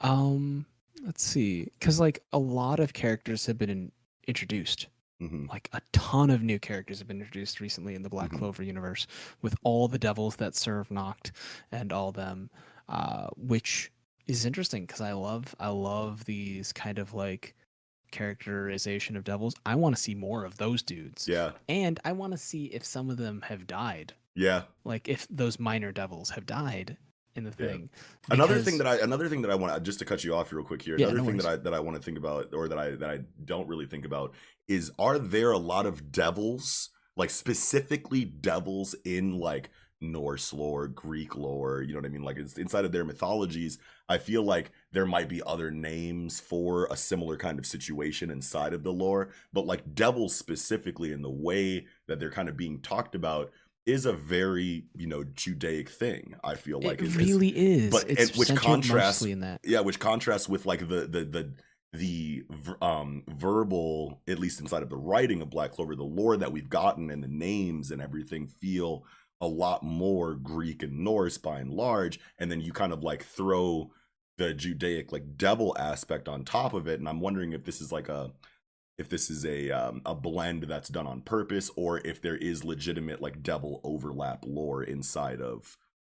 Um, 0.00 0.66
let's 1.04 1.22
see, 1.24 1.64
because 1.78 1.98
like 2.00 2.22
a 2.32 2.38
lot 2.38 2.80
of 2.80 2.92
characters 2.92 3.46
have 3.46 3.58
been 3.58 3.70
in- 3.70 3.92
introduced. 4.26 4.86
mhm. 5.20 5.48
Like 5.48 5.68
a 5.72 5.80
ton 5.92 6.30
of 6.30 6.42
new 6.42 6.58
characters 6.58 6.98
have 6.98 7.06
been 7.08 7.20
introduced 7.20 7.60
recently 7.60 7.94
in 7.94 8.02
the 8.02 8.08
Black 8.10 8.30
Mhm. 8.32 8.38
Clover 8.38 8.62
universe, 8.64 9.06
with 9.40 9.54
all 9.62 9.86
the 9.88 9.98
devils 9.98 10.36
that 10.36 10.54
serve 10.56 10.90
Nacht 10.90 11.30
and 11.70 11.92
all 11.92 12.10
them, 12.12 12.50
uh, 12.88 13.28
which 13.36 13.92
is 14.26 14.44
interesting 14.44 14.84
because 14.86 15.00
I 15.00 15.12
love 15.12 15.54
I 15.60 15.68
love 15.68 16.24
these 16.24 16.72
kind 16.72 16.98
of 16.98 17.14
like 17.14 17.54
characterization 18.10 19.16
of 19.16 19.24
devils. 19.24 19.54
I 19.66 19.74
want 19.74 19.96
to 19.96 20.00
see 20.02 20.14
more 20.14 20.44
of 20.44 20.56
those 20.58 20.82
dudes, 20.82 21.26
yeah 21.26 21.52
and 21.68 21.98
I 22.04 22.12
want 22.12 22.32
to 22.32 22.38
see 22.38 22.66
if 22.66 22.84
some 22.84 23.10
of 23.10 23.16
them 23.16 23.42
have 23.42 23.66
died. 23.66 24.14
yeah 24.34 24.64
Like 24.84 25.08
if 25.08 25.26
those 25.28 25.58
minor 25.58 25.92
devils 25.92 26.30
have 26.30 26.46
died 26.46 26.96
in 27.34 27.44
the 27.44 27.50
Yeah. 27.58 27.66
thing. 27.66 27.90
another 28.30 28.54
because- 28.54 28.64
thing 28.66 28.78
that 28.78 28.86
i 28.86 28.96
another 28.98 29.28
thing 29.28 29.42
that 29.42 29.50
i 29.50 29.54
want 29.54 29.82
just 29.82 29.98
to 29.98 30.04
cut 30.04 30.22
you 30.24 30.34
off 30.34 30.52
real 30.52 30.64
quick 30.64 30.82
here 30.82 30.96
Yeah, 30.98 31.06
another 31.06 31.18
no 31.22 31.24
thing 31.26 31.36
that 31.38 31.46
i 31.46 31.56
that 31.56 31.74
i 31.74 31.80
want 31.80 31.96
to 31.96 32.02
think 32.02 32.18
about 32.18 32.52
or 32.54 32.68
that 32.68 32.78
i 32.78 32.90
that 32.90 33.10
i 33.10 33.20
don't 33.44 33.68
really 33.68 33.86
think 33.86 34.04
about 34.04 34.34
is 34.68 34.90
are 34.98 35.18
there 35.18 35.50
a 35.52 35.58
lot 35.58 35.86
of 35.86 36.12
devils 36.12 36.90
like 37.16 37.30
specifically 37.30 38.24
devils 38.24 38.94
in 39.04 39.38
like 39.38 39.70
norse 40.00 40.52
lore 40.52 40.88
greek 40.88 41.36
lore 41.36 41.80
you 41.82 41.92
know 41.94 42.00
what 42.00 42.06
i 42.06 42.08
mean 42.08 42.22
like 42.24 42.36
it's 42.36 42.58
inside 42.58 42.84
of 42.84 42.90
their 42.90 43.04
mythologies 43.04 43.78
i 44.08 44.18
feel 44.18 44.42
like 44.42 44.72
there 44.90 45.06
might 45.06 45.28
be 45.28 45.40
other 45.46 45.70
names 45.70 46.40
for 46.40 46.86
a 46.90 46.96
similar 46.96 47.36
kind 47.36 47.56
of 47.58 47.64
situation 47.64 48.28
inside 48.30 48.72
of 48.74 48.82
the 48.82 48.92
lore 48.92 49.28
but 49.52 49.64
like 49.64 49.94
devils 49.94 50.34
specifically 50.34 51.12
in 51.12 51.22
the 51.22 51.30
way 51.30 51.86
that 52.08 52.18
they're 52.18 52.30
kind 52.32 52.48
of 52.48 52.56
being 52.56 52.80
talked 52.80 53.14
about 53.14 53.52
is 53.86 54.06
a 54.06 54.12
very 54.12 54.84
you 54.96 55.06
know 55.06 55.24
judaic 55.24 55.88
thing 55.88 56.34
i 56.44 56.54
feel 56.54 56.78
like 56.80 57.00
it 57.00 57.06
It's- 57.06 57.14
it's- 57.14 57.28
really 57.28 57.48
is. 57.56 57.90
but- 57.90 58.08
it's 58.08 58.30
and 58.30 58.38
which 58.38 58.54
contrasts- 58.54 59.22
in 59.22 59.40
that. 59.40 59.60
yeah 59.64 59.80
which 59.80 59.98
contrasts 59.98 60.48
with 60.48 60.66
like 60.66 60.80
the 60.88 61.06
the 61.06 61.24
the 61.24 61.52
the 61.94 62.42
um 62.80 63.22
verbal 63.28 64.22
at 64.28 64.38
least 64.38 64.60
inside 64.60 64.82
of 64.82 64.88
the 64.88 64.96
writing 64.96 65.42
of 65.42 65.50
black 65.50 65.72
clover 65.72 65.94
the 65.96 66.02
lore 66.04 66.36
that 66.36 66.52
we've 66.52 66.70
gotten 66.70 67.10
and 67.10 67.22
the 67.22 67.28
names 67.28 67.90
and 67.90 68.00
everything 68.00 68.46
feel 68.46 69.04
a 69.40 69.46
lot 69.46 69.82
more 69.82 70.34
greek 70.36 70.82
and 70.82 70.98
norse 71.00 71.36
by 71.36 71.58
and 71.58 71.72
large 71.72 72.18
and 72.38 72.50
then 72.50 72.60
you 72.60 72.72
kind 72.72 72.92
of 72.92 73.02
like 73.02 73.24
throw 73.24 73.90
the 74.38 74.54
judaic 74.54 75.12
like 75.12 75.36
devil 75.36 75.76
aspect 75.78 76.28
on 76.28 76.44
top 76.44 76.72
of 76.72 76.86
it 76.86 76.98
and 77.00 77.08
i'm 77.08 77.20
wondering 77.20 77.52
if 77.52 77.64
this 77.64 77.80
is 77.80 77.90
like 77.92 78.08
a 78.08 78.30
if 78.98 79.08
this 79.08 79.30
is 79.30 79.44
a 79.44 79.70
um, 79.70 80.02
a 80.04 80.14
blend 80.14 80.64
that's 80.64 80.88
done 80.88 81.06
on 81.06 81.20
purpose 81.20 81.70
or 81.76 81.98
if 82.06 82.20
there 82.20 82.36
is 82.36 82.64
legitimate 82.64 83.20
like 83.20 83.42
devil 83.42 83.80
overlap 83.84 84.44
lore 84.46 84.82
inside 84.82 85.40
of 85.40 85.76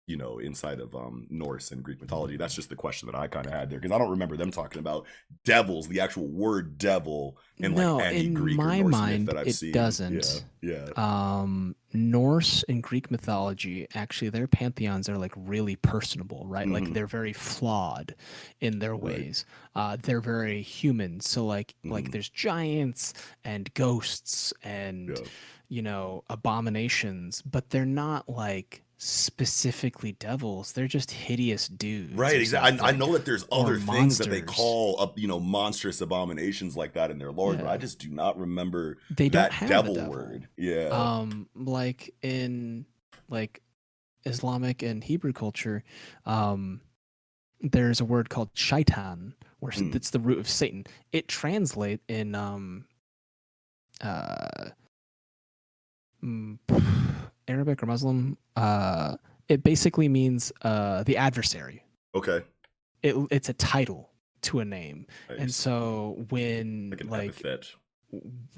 you 0.06 0.16
know 0.16 0.38
inside 0.40 0.80
of 0.80 0.94
um 0.96 1.26
norse 1.30 1.70
and 1.70 1.82
greek 1.82 2.00
mythology 2.00 2.36
that's 2.36 2.54
just 2.54 2.68
the 2.68 2.74
question 2.76 3.06
that 3.06 3.14
i 3.14 3.26
kind 3.28 3.46
of 3.46 3.52
had 3.52 3.70
there 3.70 3.78
because 3.78 3.94
i 3.94 3.98
don't 3.98 4.10
remember 4.10 4.36
them 4.36 4.50
talking 4.50 4.80
about 4.80 5.06
devils 5.44 5.86
the 5.88 6.00
actual 6.00 6.26
word 6.26 6.76
devil 6.76 7.38
in 7.58 7.72
like 7.74 7.84
no, 7.84 7.98
any 7.98 8.26
in 8.26 8.34
greek 8.34 8.56
my 8.56 8.78
or 8.80 8.90
norse 8.90 8.92
mind, 8.92 9.24
myth 9.24 9.26
that 9.26 9.36
i've 9.38 9.46
it 9.46 9.54
seen 9.54 9.72
doesn't. 9.72 10.44
yeah, 10.60 10.88
yeah. 10.96 11.40
Um, 11.40 11.76
Norse 11.94 12.64
and 12.70 12.82
Greek 12.82 13.10
mythology, 13.10 13.86
actually, 13.94 14.30
their 14.30 14.46
pantheons 14.46 15.10
are 15.10 15.18
like 15.18 15.32
really 15.36 15.76
personable, 15.76 16.46
right? 16.46 16.70
Like 16.70 16.84
Mhm. 16.84 16.94
they're 16.94 17.06
very 17.06 17.34
flawed 17.34 18.14
in 18.60 18.78
their 18.78 18.96
Right. 19.00 19.26
ways. 19.26 19.44
Uh, 19.74 19.96
they're 20.00 20.20
very 20.22 20.62
human. 20.62 21.20
So 21.20 21.44
like, 21.44 21.74
like 21.90 22.06
Mhm. 22.06 22.12
there's 22.12 22.30
giants 22.30 23.12
and 23.44 23.72
ghosts 23.74 24.54
and 24.62 25.18
yeah. 25.18 25.24
you 25.68 25.82
know 25.82 26.24
abominations, 26.30 27.42
but 27.42 27.70
they're 27.70 27.84
not 27.84 28.28
like 28.28 28.82
specifically 29.04 30.12
devils. 30.12 30.72
They're 30.72 30.86
just 30.86 31.10
hideous 31.10 31.66
dudes. 31.66 32.14
Right, 32.14 32.40
exactly. 32.40 32.78
I, 32.78 32.90
I 32.90 32.92
know 32.92 33.12
that 33.14 33.24
there's 33.24 33.44
other 33.50 33.76
things 33.78 34.18
that 34.18 34.30
they 34.30 34.42
call 34.42 35.00
up, 35.00 35.18
you 35.18 35.26
know, 35.26 35.40
monstrous 35.40 36.00
abominations 36.00 36.76
like 36.76 36.92
that 36.92 37.10
in 37.10 37.18
their 37.18 37.32
lore, 37.32 37.54
but 37.54 37.66
I 37.66 37.76
just 37.78 37.98
do 37.98 38.08
not 38.08 38.38
remember 38.38 38.98
They 39.10 39.28
that 39.30 39.50
devil, 39.66 39.94
devil 39.94 40.10
word. 40.12 40.48
Yeah. 40.56 40.88
um 40.90 41.48
like 41.56 42.14
in 42.22 42.86
like 43.28 43.60
islamic 44.24 44.82
and 44.82 45.02
hebrew 45.02 45.32
culture 45.32 45.82
um 46.26 46.80
there's 47.60 48.00
a 48.00 48.04
word 48.04 48.28
called 48.30 48.50
shaitan 48.54 49.34
where 49.58 49.72
Hmm. 49.72 49.90
it's 49.94 50.10
the 50.10 50.20
root 50.20 50.38
of 50.38 50.48
satan 50.48 50.84
it 51.10 51.26
translate 51.26 52.00
in 52.06 52.36
um 52.36 52.84
uh 54.00 54.70
mm, 56.22 56.56
arabic 57.48 57.82
or 57.82 57.86
muslim 57.86 58.36
uh 58.56 59.16
it 59.48 59.62
basically 59.62 60.08
means 60.08 60.52
uh 60.62 61.02
the 61.04 61.16
adversary 61.16 61.84
okay. 62.14 62.42
it, 63.02 63.14
it's 63.30 63.48
a 63.48 63.54
title 63.54 64.10
to 64.42 64.60
a 64.60 64.64
name 64.64 65.06
and 65.38 65.52
so 65.52 66.24
when 66.30 66.90
like 67.08 67.34
like. 67.44 67.64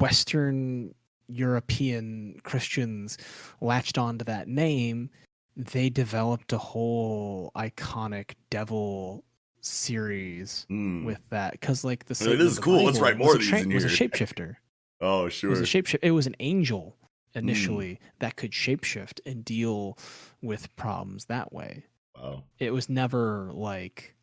Western 0.00 0.94
European 1.28 2.40
Christians 2.42 3.18
latched 3.60 3.98
onto 3.98 4.24
that 4.24 4.48
name, 4.48 5.10
they 5.56 5.88
developed 5.88 6.52
a 6.52 6.58
whole 6.58 7.52
iconic 7.56 8.32
devil 8.50 9.24
series 9.60 10.66
Mm. 10.70 11.04
with 11.04 11.20
that 11.30 11.52
because 11.52 11.84
like 11.84 12.04
the 12.06 12.16
I 12.20 12.28
mean, 12.30 12.38
this 12.38 12.52
is 12.52 12.58
cool. 12.58 12.84
Let's 12.84 12.98
write 12.98 13.16
more 13.16 13.28
was 13.28 13.36
of 13.36 13.40
a 13.40 13.44
these 13.56 13.64
tra- 13.64 13.74
was 13.74 13.84
a 13.84 13.88
shapeshifter. 13.88 14.56
oh 15.00 15.26
It 15.26 15.30
sure. 15.30 15.50
was 15.50 15.60
a 15.60 15.64
shapeshift. 15.64 16.00
It 16.02 16.10
was 16.10 16.26
an 16.26 16.36
angel 16.40 16.96
Hmm. 17.34 17.48
initially 17.48 18.00
that 18.20 18.36
could 18.36 18.52
shapeshift 18.52 19.20
and 19.26 19.44
deal 19.44 19.98
with 20.42 20.74
problems 20.76 21.26
that 21.26 21.52
way. 21.52 21.84
wow. 22.16 22.44
It 22.58 22.72
was 22.72 22.88
never 22.88 23.50
like 23.52 24.14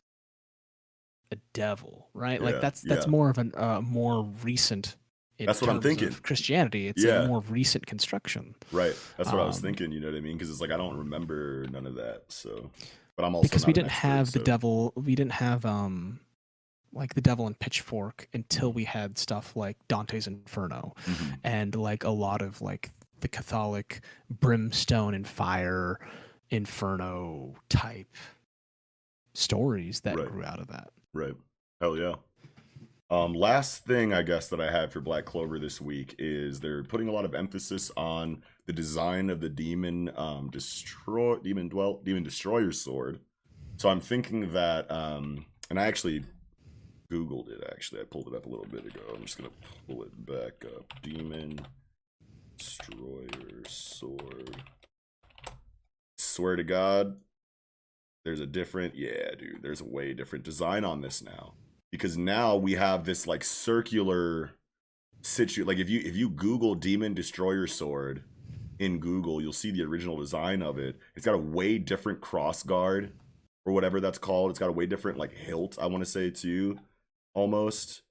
a 1.32 1.38
devil, 1.54 2.08
right? 2.14 2.42
Like 2.42 2.62
that's 2.62 2.82
that's 2.82 3.06
yeah. 3.06 3.12
more 3.12 3.30
of 3.30 3.38
a 3.38 3.52
uh, 3.56 3.82
more 3.82 4.24
recent. 4.44 4.96
in 5.38 5.46
That's 5.48 5.62
what 5.62 5.70
I'm 5.70 5.82
thinking. 5.82 6.08
of 6.10 6.22
Christianity, 6.24 6.88
it's 6.88 7.04
Yeah. 7.04 7.24
a 7.24 7.28
more 7.28 7.40
recent 7.42 7.86
construction 7.88 8.56
Right. 8.72 8.96
That's 9.18 9.32
what 9.32 9.42
I 9.42 9.46
was 9.46 9.58
Um, 9.58 9.64
thinking. 9.64 9.92
You 9.92 10.00
know 10.00 10.08
what 10.12 10.18
I 10.18 10.22
mean? 10.22 10.38
Because 10.38 10.50
it's 10.50 10.62
like 10.62 10.72
I 10.72 10.78
don't 10.78 10.98
remember 10.98 11.66
none 11.72 11.88
of 11.88 11.96
that. 11.96 12.24
So, 12.30 12.70
but 13.16 13.26
I'm 13.26 13.34
also 13.36 13.48
because 13.48 13.66
we 13.66 13.74
didn't 13.74 13.88
expert, 13.92 14.08
have 14.08 14.32
the 14.34 14.40
devil. 14.40 14.94
We 14.96 15.16
didn't 15.16 15.34
have 15.34 15.66
um 15.66 16.20
like 16.94 17.14
the 17.14 17.22
devil 17.22 17.48
and 17.48 17.58
pitchfork 17.58 18.28
until 18.34 18.74
we 18.74 18.84
had 18.84 19.18
stuff 19.18 19.56
like 19.56 19.78
Dante's 19.88 20.28
Inferno 20.28 20.94
Mhm. 21.06 21.40
and 21.44 21.76
like 21.76 22.04
a 22.04 22.10
lot 22.10 22.42
of 22.42 22.62
like 22.62 22.92
the 23.22 23.28
Catholic 23.28 24.02
brimstone 24.30 25.14
and 25.14 25.28
fire 25.28 26.00
inferno 26.50 27.56
type 27.70 28.16
stories 29.34 30.02
that 30.02 30.18
Right. 30.18 30.28
grew 30.28 30.44
out 30.44 30.60
of 30.60 30.68
that. 30.68 30.92
Right. 31.14 31.36
Hell 31.80 31.98
yeah. 31.98 32.16
Um, 33.10 33.34
last 33.34 33.86
thing 33.86 34.14
I 34.14 34.22
guess 34.22 34.48
that 34.50 34.62
I 34.62 34.72
have 34.72 34.92
for 34.94 35.02
Black 35.02 35.26
Clover 35.26 35.60
this 35.60 35.82
week 35.82 36.16
is 36.18 36.60
they're 36.60 36.84
putting 36.84 37.10
a 37.10 37.12
lot 37.12 37.26
of 37.26 37.36
emphasis 37.36 37.92
on 37.98 38.42
the 38.68 38.74
design 38.74 39.30
of 39.30 39.42
the 39.42 39.50
demon 39.50 40.12
um 40.16 40.50
destroy 40.50 41.36
demon 41.38 41.68
dwell 41.68 42.02
demon 42.04 42.24
destroyer 42.24 42.72
sword. 42.72 43.20
So 43.78 43.90
I'm 43.90 44.00
thinking 44.00 44.54
that 44.54 44.90
um 44.92 45.46
and 45.70 45.80
I 45.80 45.86
actually 45.88 46.24
Googled 47.12 47.50
it 47.50 47.62
actually. 47.70 48.00
I 48.00 48.06
pulled 48.06 48.28
it 48.30 48.34
up 48.36 48.46
a 48.46 48.50
little 48.50 48.66
bit 48.68 48.86
ago. 48.86 49.02
I'm 49.14 49.24
just 49.24 49.38
gonna 49.38 49.50
pull 49.88 50.04
it 50.04 50.26
back 50.26 50.64
up. 50.78 50.86
Demon 51.02 51.60
destroyer 52.62 53.64
sword. 53.68 54.56
Swear 56.18 56.56
to 56.56 56.64
God, 56.64 57.18
there's 58.24 58.40
a 58.40 58.46
different 58.46 58.94
yeah 58.96 59.34
dude 59.38 59.64
there's 59.64 59.82
a 59.82 59.86
way 59.86 60.14
different 60.14 60.46
design 60.46 60.86
on 60.86 61.02
this 61.02 61.24
now. 61.24 61.54
Because 61.92 62.18
now 62.18 62.56
we 62.56 62.74
have 62.74 63.04
this 63.04 63.26
like 63.26 63.44
circular 63.44 64.52
situ 65.24 65.66
like 65.66 65.80
if 65.80 65.90
you 65.90 66.02
if 66.06 66.16
you 66.16 66.30
google 66.30 66.74
demon 66.76 67.14
destroyer 67.14 67.68
sword 67.68 68.24
in 68.80 68.98
google 69.00 69.40
you'll 69.40 69.54
see 69.54 69.72
the 69.72 69.84
original 69.84 70.18
design 70.18 70.62
of 70.62 70.78
it. 70.78 70.98
It's 71.16 71.26
got 71.26 71.36
a 71.36 71.40
way 71.40 71.80
different 71.80 72.22
cross 72.22 72.62
guard 72.62 73.12
or 73.66 73.74
whatever 73.74 74.00
that's 74.00 74.20
called. 74.20 74.52
It's 74.52 74.60
got 74.60 74.70
a 74.70 74.74
way 74.74 74.86
different 74.86 75.18
like 75.18 75.34
hilt 75.34 75.80
i 75.82 75.88
want 75.88 76.04
to 76.04 76.10
say 76.10 76.30
too 76.30 76.78
almost 77.34 78.04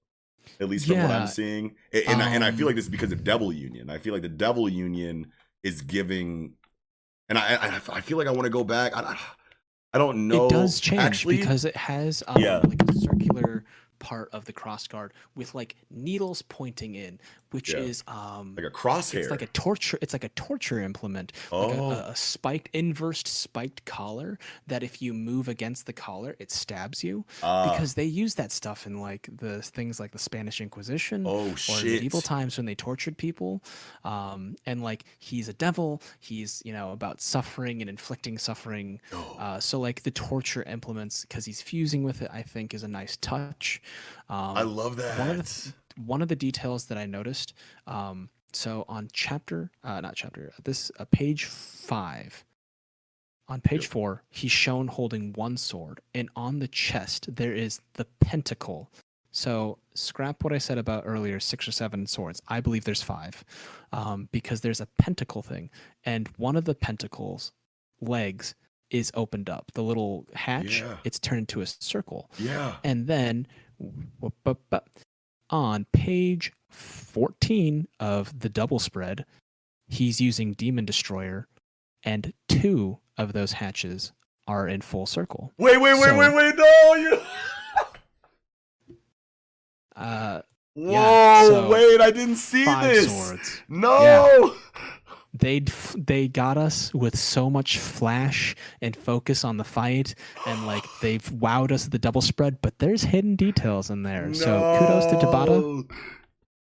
at 0.60 0.68
least 0.68 0.86
from 0.86 0.98
what 1.02 1.10
i'm 1.10 1.26
seeing. 1.26 1.74
A- 1.92 2.04
and, 2.08 2.22
I, 2.22 2.34
and 2.34 2.44
i 2.44 2.50
feel 2.50 2.60
um, 2.62 2.66
like 2.66 2.76
this 2.76 2.84
is 2.84 2.90
because 2.90 3.12
of 3.12 3.24
devil 3.24 3.52
union. 3.52 3.90
I 3.90 3.98
feel 3.98 4.12
like 4.12 4.22
the 4.22 4.28
devil 4.28 4.68
union 4.68 5.32
is 5.62 5.82
giving 5.82 6.54
and 7.28 7.38
i 7.38 7.54
i, 7.56 7.80
I 7.92 8.00
feel 8.00 8.18
like 8.18 8.26
i 8.26 8.30
want 8.30 8.44
to 8.44 8.50
go 8.50 8.64
back. 8.64 8.96
I, 8.96 9.00
I- 9.00 9.18
I 9.92 9.98
don't 9.98 10.28
know 10.28 10.46
It 10.46 10.50
does 10.50 10.78
change 10.78 11.02
actually 11.02 11.38
because 11.38 11.64
it 11.64 11.74
has 11.76 12.22
um, 12.28 12.40
Yeah. 12.40 12.60
like 12.62 12.80
a 12.88 12.92
circular 12.94 13.64
part 14.00 14.28
of 14.32 14.44
the 14.46 14.52
cross 14.52 14.88
guard 14.88 15.12
with 15.36 15.54
like 15.54 15.76
needles 15.90 16.42
pointing 16.42 16.94
in, 16.96 17.20
which 17.52 17.72
Yeah. 17.72 17.80
is 17.80 18.02
um 18.08 18.54
like 18.56 18.66
a 18.66 18.70
crosshair. 18.70 19.20
it's 19.20 19.30
like 19.30 19.42
a 19.42 19.46
torture 19.48 19.98
it's 20.02 20.12
like 20.12 20.24
a 20.24 20.28
torture 20.30 20.80
implement 20.80 21.32
like 21.52 21.76
a, 21.76 21.80
Oh. 21.80 21.90
a, 21.92 22.10
a 22.10 22.16
spiked 22.16 22.68
inversed 22.72 23.28
spiked 23.28 23.84
collar 23.84 24.38
that 24.66 24.82
if 24.82 25.00
you 25.02 25.12
move 25.14 25.48
against 25.48 25.86
the 25.86 25.92
collar 25.92 26.34
it 26.38 26.50
stabs 26.50 27.04
you. 27.04 27.24
Ah, 27.42 27.70
because 27.70 27.94
they 27.94 28.04
use 28.04 28.34
that 28.36 28.50
stuff 28.50 28.86
in 28.86 29.00
like 29.00 29.28
the 29.32 29.62
things 29.62 30.00
like 30.00 30.10
the 30.12 30.18
spanish 30.18 30.60
inquisition 30.60 31.24
oh 31.26 31.50
or 31.52 31.56
shit. 31.56 31.84
medieval 31.84 32.20
times 32.20 32.56
when 32.56 32.66
they 32.66 32.74
tortured 32.74 33.16
people. 33.16 33.62
Um, 34.04 34.56
and 34.66 34.82
like 34.82 35.04
he's 35.18 35.48
a 35.48 35.52
devil. 35.52 36.02
He's 36.20 36.62
you 36.64 36.72
know 36.72 36.92
about 36.92 37.20
suffering 37.20 37.80
and 37.82 37.90
inflicting 37.90 38.38
suffering. 38.38 39.00
Oh. 39.12 39.36
uh, 39.38 39.60
so 39.60 39.78
like 39.78 40.02
the 40.02 40.10
torture 40.10 40.62
implements 40.64 41.22
because 41.22 41.44
he's 41.44 41.60
fusing 41.60 42.02
with 42.02 42.22
it 42.22 42.30
i 42.32 42.42
think 42.42 42.72
is 42.74 42.82
a 42.82 42.88
nice 42.88 43.16
touch 43.18 43.82
um, 44.28 44.56
I 44.56 44.62
love 44.62 44.96
that. 44.96 45.18
one 45.18 45.30
of 45.30 45.36
the 45.46 45.72
one 46.04 46.22
of 46.22 46.28
the 46.28 46.36
details 46.36 46.86
that 46.86 46.98
I 46.98 47.06
noticed. 47.06 47.52
Um, 47.86 48.30
so 48.52 48.84
on 48.88 49.08
chapter, 49.12 49.70
uh, 49.84 50.00
not 50.00 50.14
chapter, 50.16 50.52
this 50.64 50.90
uh, 50.98 51.04
page 51.10 51.44
five. 51.44 52.44
On 53.48 53.60
page 53.60 53.82
Yep. 53.82 53.90
four, 53.90 54.22
he's 54.30 54.52
shown 54.52 54.86
holding 54.86 55.32
one 55.32 55.56
sword, 55.56 56.00
and 56.14 56.28
on 56.36 56.60
the 56.60 56.68
chest 56.68 57.34
there 57.34 57.52
is 57.52 57.80
the 57.94 58.04
pentacle. 58.20 58.90
So 59.32 59.78
scrap 59.94 60.44
what 60.44 60.52
I 60.52 60.58
said 60.58 60.78
about 60.78 61.02
earlier, 61.04 61.40
six 61.40 61.66
or 61.66 61.72
seven 61.72 62.06
swords. 62.06 62.40
I 62.46 62.60
believe 62.60 62.84
there's 62.84 63.02
five, 63.02 63.44
um, 63.92 64.28
because 64.30 64.60
there's 64.60 64.80
a 64.80 64.86
pentacle 64.98 65.42
thing, 65.42 65.68
and 66.04 66.28
one 66.36 66.54
of 66.54 66.64
the 66.64 66.76
pentacles 66.76 67.50
legs 68.00 68.54
is 68.90 69.10
opened 69.14 69.50
up. 69.50 69.70
The 69.74 69.82
little 69.82 70.26
hatch, 70.34 70.80
Yeah. 70.80 70.96
it's 71.04 71.18
turned 71.18 71.40
into 71.40 71.60
a 71.60 71.66
circle. 71.66 72.30
yeah. 72.38 72.76
And 72.84 73.06
then 73.08 73.48
on 75.50 75.86
page 75.92 76.52
14 76.70 77.88
of 77.98 78.38
the 78.40 78.48
double 78.48 78.78
spread, 78.78 79.24
he's 79.88 80.20
using 80.20 80.52
Demon 80.52 80.84
Destroyer, 80.84 81.48
and 82.04 82.32
two 82.48 82.98
of 83.18 83.32
those 83.32 83.52
hatches 83.52 84.12
are 84.46 84.66
in 84.68 84.80
full 84.80 85.06
circle. 85.06 85.52
Wait, 85.58 85.80
wait, 85.80 85.94
wait, 85.94 86.02
So- 86.04 86.18
wait, 86.18 86.34
wait. 86.34 86.54
No, 86.56 86.94
you. 86.94 87.20
Uh, 89.96 90.42
Whoa, 90.74 90.92
Yeah, 90.92 91.42
so 91.46 91.68
wait! 91.68 92.00
I 92.00 92.10
didn't 92.12 92.36
see 92.36 92.64
this. 92.64 93.10
swords. 93.26 93.60
No. 93.68 94.54
They 95.32 95.60
they 95.96 96.26
got 96.28 96.56
us 96.58 96.92
with 96.92 97.16
so 97.18 97.48
much 97.48 97.78
flash 97.78 98.54
and 98.82 98.96
focus 98.96 99.44
on 99.44 99.56
the 99.58 99.64
fight, 99.64 100.14
and 100.46 100.66
like 100.66 100.84
they've 101.02 101.22
wowed 101.22 101.70
us 101.72 101.84
with 101.84 101.92
the 101.92 101.98
double 101.98 102.20
spread. 102.20 102.60
But 102.60 102.78
there's 102.78 103.02
hidden 103.04 103.36
details 103.36 103.90
in 103.90 104.02
there. 104.02 104.34
So 104.34 104.76
kudos 104.80 105.06
to 105.06 105.24
Tabata. 105.26 105.88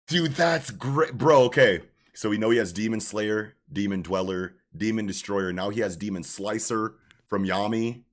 Dude, 0.07 0.31
that's 0.35 0.69
great, 0.71 1.17
bro. 1.17 1.43
Okay, 1.43 1.81
so 2.13 2.29
we 2.29 2.37
know 2.37 2.49
he 2.49 2.57
has 2.57 2.71
Demon 2.73 2.99
Slayer, 2.99 3.55
Demon 3.71 4.01
Dweller, 4.01 4.55
Demon 4.75 5.07
Destroyer. 5.07 5.51
Now 5.53 5.69
he 5.69 5.81
has 5.81 5.95
Demon 5.97 6.23
Slicer 6.23 6.95
from 7.27 7.45
Yami. 7.45 8.03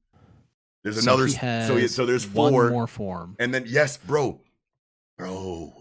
There's 0.83 0.97
So 1.03 1.13
another. 1.13 1.27
he 1.27 1.33
so 1.33 1.77
he, 1.77 1.89
so 1.89 2.07
there's 2.07 2.27
one 2.27 2.53
four, 2.53 2.71
more 2.71 2.87
form. 2.87 3.37
and 3.39 3.53
then 3.53 3.65
yes, 3.67 3.97
bro, 3.99 4.41
bro. 5.19 5.75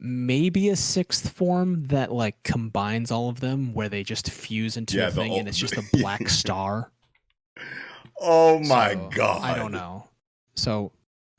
Maybe 0.00 0.68
a 0.68 0.76
sixth 0.76 1.30
form 1.30 1.84
that 1.88 2.12
like 2.12 2.42
combines 2.42 3.10
all 3.10 3.28
of 3.28 3.40
them 3.40 3.74
where 3.74 3.88
they 3.88 4.02
just 4.04 4.30
fuse 4.30 4.76
into 4.76 4.96
Yeah, 4.96 5.08
a 5.08 5.10
thing 5.10 5.32
ul- 5.32 5.38
and 5.40 5.48
it's 5.48 5.58
just 5.58 5.76
a 5.76 5.84
black 5.92 6.28
star. 6.28 6.90
Oh 8.20 8.58
my 8.60 8.94
So, 8.94 9.10
god! 9.14 9.42
I 9.42 9.54
don't 9.56 9.72
know. 9.72 10.08
So 10.54 10.92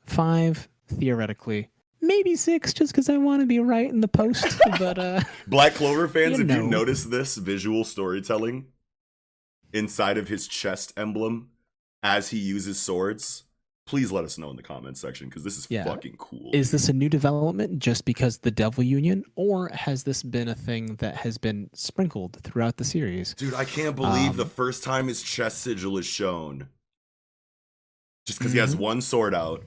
five 0.06 0.68
theoretically, 0.88 1.68
maybe 2.00 2.36
six 2.36 2.72
just 2.72 2.92
because 2.92 3.08
I 3.08 3.16
want 3.18 3.40
to 3.42 3.46
be 3.46 3.60
right 3.60 3.88
in 3.88 4.00
the 4.00 4.08
post. 4.08 4.58
but 4.78 4.98
uh, 4.98 5.20
Black 5.46 5.74
Clover 5.74 6.08
fans, 6.08 6.38
You 6.38 6.44
if 6.44 6.50
you 6.50 6.62
notice 6.62 7.04
this 7.04 7.36
visual 7.36 7.84
storytelling 7.84 8.66
inside 9.72 10.18
of 10.18 10.28
his 10.28 10.48
chest 10.48 10.92
emblem 10.96 11.50
as 12.02 12.30
he 12.30 12.38
uses 12.38 12.78
swords, 12.80 13.44
please 13.90 14.12
let 14.12 14.24
us 14.24 14.38
know 14.38 14.48
in 14.50 14.56
the 14.56 14.62
comments 14.62 15.00
section 15.00 15.28
because 15.28 15.42
this 15.42 15.58
is 15.58 15.66
Yeah. 15.68 15.82
fucking 15.82 16.14
cool. 16.16 16.50
is 16.54 16.70
this 16.70 16.88
a 16.88 16.92
new 16.92 17.08
development 17.08 17.80
just 17.80 18.04
because 18.04 18.38
the 18.38 18.50
Devil 18.52 18.84
Union, 18.84 19.24
or 19.34 19.68
has 19.70 20.04
this 20.04 20.22
been 20.22 20.46
a 20.46 20.54
thing 20.54 20.94
that 20.96 21.16
has 21.16 21.38
been 21.38 21.68
sprinkled 21.74 22.38
throughout 22.44 22.76
the 22.76 22.84
series? 22.84 23.34
Dude, 23.34 23.52
I 23.52 23.64
can't 23.64 23.96
believe 23.96 24.36
the 24.36 24.44
Um, 24.44 24.48
first 24.48 24.84
time 24.84 25.08
his 25.08 25.22
chest 25.22 25.60
sigil 25.62 25.98
is 25.98 26.06
shown. 26.06 26.68
Just 28.26 28.38
because 28.38 28.52
he 28.52 28.60
has 28.60 28.76
Mhm. 28.76 28.78
one 28.78 29.00
sword 29.00 29.34
out, 29.34 29.64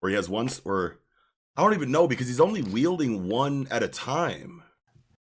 or 0.00 0.08
he 0.08 0.14
has 0.14 0.26
one, 0.26 0.48
or 0.64 1.00
I 1.54 1.62
don't 1.62 1.74
even 1.74 1.90
know 1.90 2.08
because 2.08 2.28
he's 2.28 2.40
only 2.40 2.62
wielding 2.62 3.28
one 3.28 3.68
at 3.70 3.82
a 3.82 3.88
time, 3.88 4.62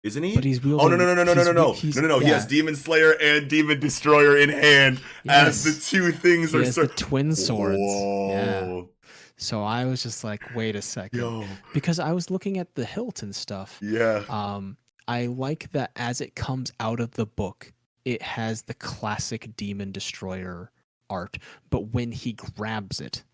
isn't 0.03 0.23
he? 0.23 0.35
But 0.35 0.45
he's 0.45 0.63
wielding. 0.63 0.85
Oh 0.85 0.89
no 0.89 0.97
no 0.97 1.15
no 1.15 1.25
no 1.25 1.35
no 1.35 1.35
no 1.35 1.43
no 1.43 1.53
no 1.53 1.53
no 1.53 2.01
no 2.01 2.09
no! 2.09 2.19
He 2.21 2.29
has 2.29 2.47
Demon 2.47 2.77
Slayer 2.77 3.13
and 3.21 3.49
Demon 3.49 3.81
Destroyer 3.81 4.37
in 4.37 4.49
hand 4.49 5.01
as 5.29 5.65
the 5.65 5.73
two 5.73 6.13
things 6.13 6.53
He 6.53 6.59
are. 6.59 6.65
has 6.65 6.75
cir- 6.75 6.87
the 6.87 6.95
twin 6.95 7.35
swords. 7.35 7.79
Yeah. 7.81 8.83
So 9.37 9.63
I 9.63 9.87
was 9.87 10.03
just 10.03 10.23
like, 10.23 10.55
wait 10.55 10.77
a 10.77 10.83
second. 10.83 11.19
Yo, 11.19 11.45
because 11.73 11.99
I 11.99 12.13
was 12.13 12.31
looking 12.31 12.59
at 12.59 12.75
the 12.75 12.85
hilt 12.85 13.23
and 13.23 13.35
stuff. 13.35 13.79
yeah. 13.83 14.23
Um, 14.29 14.77
I 15.09 15.27
like 15.27 15.73
that 15.73 15.91
as 15.97 16.21
it 16.21 16.37
comes 16.37 16.73
out 16.79 17.01
of 17.01 17.11
the 17.13 17.27
book, 17.27 17.73
it 18.05 18.21
has 18.23 18.63
the 18.63 18.75
classic 18.75 19.57
demon 19.57 19.93
destroyer 19.93 20.71
art, 21.09 21.39
but 21.71 21.89
when 21.93 22.13
he 22.13 22.35
grabs 22.35 23.01
it, 23.01 23.25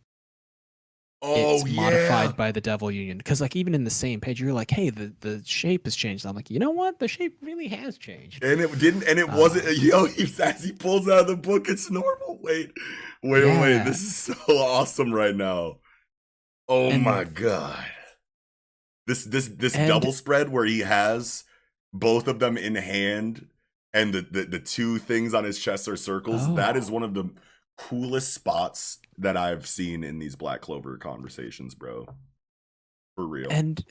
Oh 1.28 1.56
it's 1.56 1.66
yeah. 1.68 1.80
modified 1.80 2.36
by 2.36 2.52
the 2.52 2.60
Devil 2.60 2.90
Union. 2.90 3.18
Because 3.18 3.40
like 3.40 3.56
even 3.56 3.74
in 3.74 3.84
the 3.84 3.90
same 3.90 4.20
page, 4.20 4.40
you're 4.40 4.52
like, 4.52 4.70
hey, 4.70 4.90
the 4.90 5.12
the 5.20 5.42
shape 5.44 5.84
has 5.86 5.96
changed. 5.96 6.24
I'm 6.24 6.36
like, 6.36 6.50
you 6.50 6.58
know 6.58 6.70
what? 6.70 6.98
The 6.98 7.08
shape 7.08 7.36
really 7.42 7.68
has 7.68 7.98
changed. 7.98 8.44
and 8.44 8.60
it 8.60 8.78
didn't, 8.78 9.02
and 9.04 9.18
it 9.18 9.28
Uh, 9.28 9.36
wasn't. 9.36 9.76
Yo, 9.78 10.06
he, 10.06 10.22
as 10.42 10.62
he 10.64 10.72
pulls 10.72 11.08
out 11.08 11.20
of 11.20 11.26
the 11.26 11.36
book, 11.36 11.68
it's 11.68 11.90
normal. 11.90 12.38
Wait, 12.42 12.70
wait, 13.22 13.44
wait. 13.44 13.84
This 13.84 14.02
is 14.02 14.16
so 14.16 14.34
awesome 14.48 15.12
right 15.12 15.34
now. 15.34 15.78
Oh 16.68 16.90
And- 16.90 17.02
my 17.02 17.24
god. 17.24 17.84
This 19.06 19.24
this 19.24 19.48
this 19.48 19.74
And- 19.74 19.88
double 19.88 20.12
spread 20.12 20.48
where 20.50 20.64
he 20.64 20.80
has 20.80 21.44
both 21.92 22.26
of 22.28 22.38
them 22.40 22.56
in 22.56 22.74
hand 22.74 23.46
and 23.94 24.12
the, 24.12 24.22
the 24.30 24.44
the 24.44 24.58
two 24.58 24.98
things 24.98 25.32
on 25.32 25.44
his 25.44 25.58
chest 25.58 25.88
are 25.88 25.96
circles. 25.96 26.54
That 26.56 26.76
is 26.76 26.90
Oh. 26.90 26.94
one 26.94 27.02
of 27.02 27.14
the 27.14 27.30
coolest 27.78 28.34
spots 28.34 28.98
that 29.18 29.36
I've 29.36 29.66
seen 29.66 30.04
in 30.04 30.18
these 30.18 30.36
Black 30.36 30.60
Clover 30.60 30.96
conversations, 30.98 31.74
bro. 31.74 32.06
For 33.16 33.26
real. 33.26 33.48
And 33.50 33.82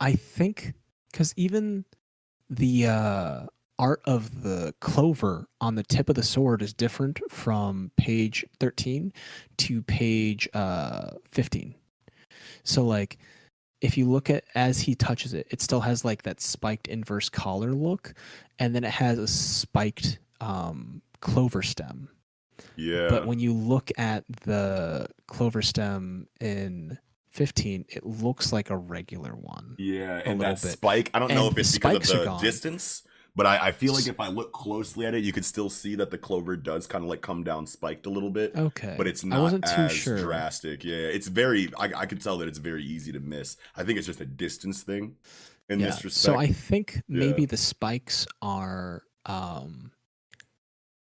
I 0.00 0.12
think 0.12 0.74
because 1.10 1.32
even 1.36 1.84
the 2.50 2.86
uh, 2.86 3.46
art 3.78 4.02
of 4.04 4.42
the 4.42 4.74
clover 4.80 5.48
on 5.60 5.74
the 5.74 5.82
tip 5.82 6.08
of 6.08 6.14
the 6.14 6.22
sword 6.22 6.62
is 6.62 6.72
different 6.72 7.20
from 7.30 7.90
page 7.96 8.44
13 8.60 9.12
to 9.58 9.82
page 9.82 10.48
uh, 10.54 11.10
15. 11.30 11.74
So, 12.64 12.84
like, 12.84 13.18
if 13.80 13.96
you 13.96 14.10
look 14.10 14.28
at 14.28 14.44
as 14.54 14.80
he 14.80 14.94
touches 14.94 15.34
it, 15.34 15.46
it 15.50 15.62
still 15.62 15.80
has 15.80 16.04
like 16.04 16.22
that 16.24 16.40
spiked 16.40 16.88
inverse 16.88 17.28
collar 17.28 17.72
look, 17.72 18.14
and 18.58 18.74
then 18.74 18.84
it 18.84 18.90
has 18.90 19.18
a 19.18 19.28
spiked 19.28 20.18
um, 20.40 21.00
clover 21.20 21.62
stem. 21.62 22.08
Yeah. 22.76 23.08
But 23.08 23.26
when 23.26 23.38
you 23.38 23.52
look 23.52 23.90
at 23.98 24.24
the 24.44 25.08
clover 25.26 25.62
stem 25.62 26.28
in 26.40 26.98
15, 27.30 27.84
it 27.88 28.04
looks 28.04 28.52
like 28.52 28.70
a 28.70 28.76
regular 28.76 29.32
one. 29.32 29.76
Yeah, 29.78 30.22
and 30.24 30.40
that 30.40 30.60
bit. 30.62 30.72
spike, 30.72 31.10
I 31.14 31.18
don't 31.18 31.32
know 31.34 31.48
if 31.48 31.58
it's 31.58 31.72
because 31.78 32.10
of 32.10 32.24
the 32.24 32.38
distance, 32.38 33.02
but 33.36 33.46
I, 33.46 33.68
I 33.68 33.72
feel 33.72 33.92
like 33.94 34.08
if 34.08 34.18
I 34.18 34.28
look 34.28 34.52
closely 34.52 35.06
at 35.06 35.14
it, 35.14 35.22
you 35.22 35.32
could 35.32 35.44
still 35.44 35.70
see 35.70 35.94
that 35.96 36.10
the 36.10 36.18
clover 36.18 36.56
does 36.56 36.86
kind 36.88 37.04
of 37.04 37.10
like 37.10 37.20
come 37.20 37.44
down 37.44 37.66
spiked 37.66 38.06
a 38.06 38.10
little 38.10 38.30
bit, 38.30 38.56
Okay. 38.56 38.94
but 38.96 39.06
it's 39.06 39.24
I 39.24 39.28
not 39.28 39.42
wasn't 39.42 39.64
too 39.66 39.70
as 39.82 39.92
sure. 39.92 40.18
drastic. 40.18 40.82
Yeah, 40.82 40.96
it's 40.96 41.28
very, 41.28 41.70
I, 41.78 41.92
I 41.94 42.06
could 42.06 42.20
tell 42.20 42.38
that 42.38 42.48
it's 42.48 42.58
very 42.58 42.82
easy 42.82 43.12
to 43.12 43.20
miss. 43.20 43.56
I 43.76 43.84
think 43.84 43.98
it's 43.98 44.06
just 44.08 44.20
a 44.20 44.26
distance 44.26 44.82
thing 44.82 45.16
in 45.68 45.78
yeah. 45.78 45.86
this 45.86 46.02
respect. 46.04 46.34
So 46.34 46.36
I 46.36 46.48
think 46.48 47.02
maybe 47.08 47.42
Yeah. 47.42 47.48
the 47.48 47.56
spikes 47.58 48.26
are 48.42 49.02
um 49.26 49.92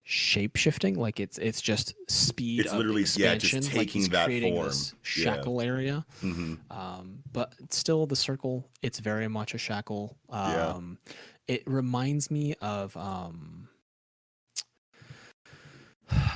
shape 0.09 0.55
shifting 0.55 0.95
like 0.95 1.19
it's 1.19 1.37
it's 1.39 1.61
just 1.61 1.93
speed 2.09 2.61
It's 2.61 2.73
literally- 2.73 3.01
yeah, 3.17 3.35
just 3.35 3.55
expansion 3.55 3.63
like 3.77 3.87
taking 3.89 4.01
he's 4.03 4.09
that 4.11 4.27
creating 4.27 4.55
form. 4.55 4.67
this 4.69 4.93
Yeah. 5.17 5.25
shackle 5.35 5.61
area 5.61 6.07
Mhm. 6.23 6.59
um 6.71 7.25
but 7.33 7.53
still 7.71 8.07
the 8.07 8.15
circle 8.15 8.69
it's 8.83 9.01
very 9.01 9.27
much 9.27 9.53
a 9.53 9.59
shackle 9.59 10.17
Yeah. 10.31 10.69
um 10.69 10.99
it 11.49 11.65
reminds 11.67 12.31
me 12.31 12.55
of 12.63 12.97
um 12.97 13.69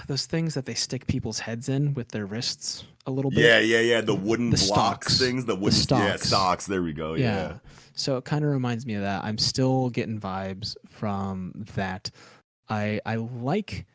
those 0.09 0.27
things 0.27 0.55
that 0.55 0.67
they 0.67 0.75
stick 0.75 1.07
people's 1.07 1.39
heads 1.39 1.69
in 1.69 1.95
with 1.95 2.09
their 2.09 2.27
wrists 2.27 2.83
a 3.07 3.11
little 3.13 3.31
bit 3.31 3.45
yeah, 3.45 3.61
yeah, 3.61 3.79
yeah. 3.81 4.01
The 4.01 4.15
wooden 4.17 4.51
The 4.51 4.57
blocks 4.57 5.15
stocks. 5.15 5.19
things, 5.19 5.45
the 5.45 5.55
wooden 5.55 5.77
yeah, 5.79 5.83
stocks. 6.17 6.27
stocks. 6.27 6.67
There 6.67 6.83
we 6.83 6.93
go. 6.93 7.15
Yeah. 7.15 7.59
So 7.95 8.17
it 8.17 8.25
kind 8.25 8.45
of 8.45 8.51
reminds 8.51 8.85
me 8.85 8.95
of 8.95 9.03
that. 9.03 9.23
I'm 9.25 9.39
still 9.39 9.91
getting 9.91 10.19
vibes 10.21 10.75
from 10.89 11.53
that. 11.77 12.11
I 12.71 13.01
I 13.05 13.17
like 13.17 13.87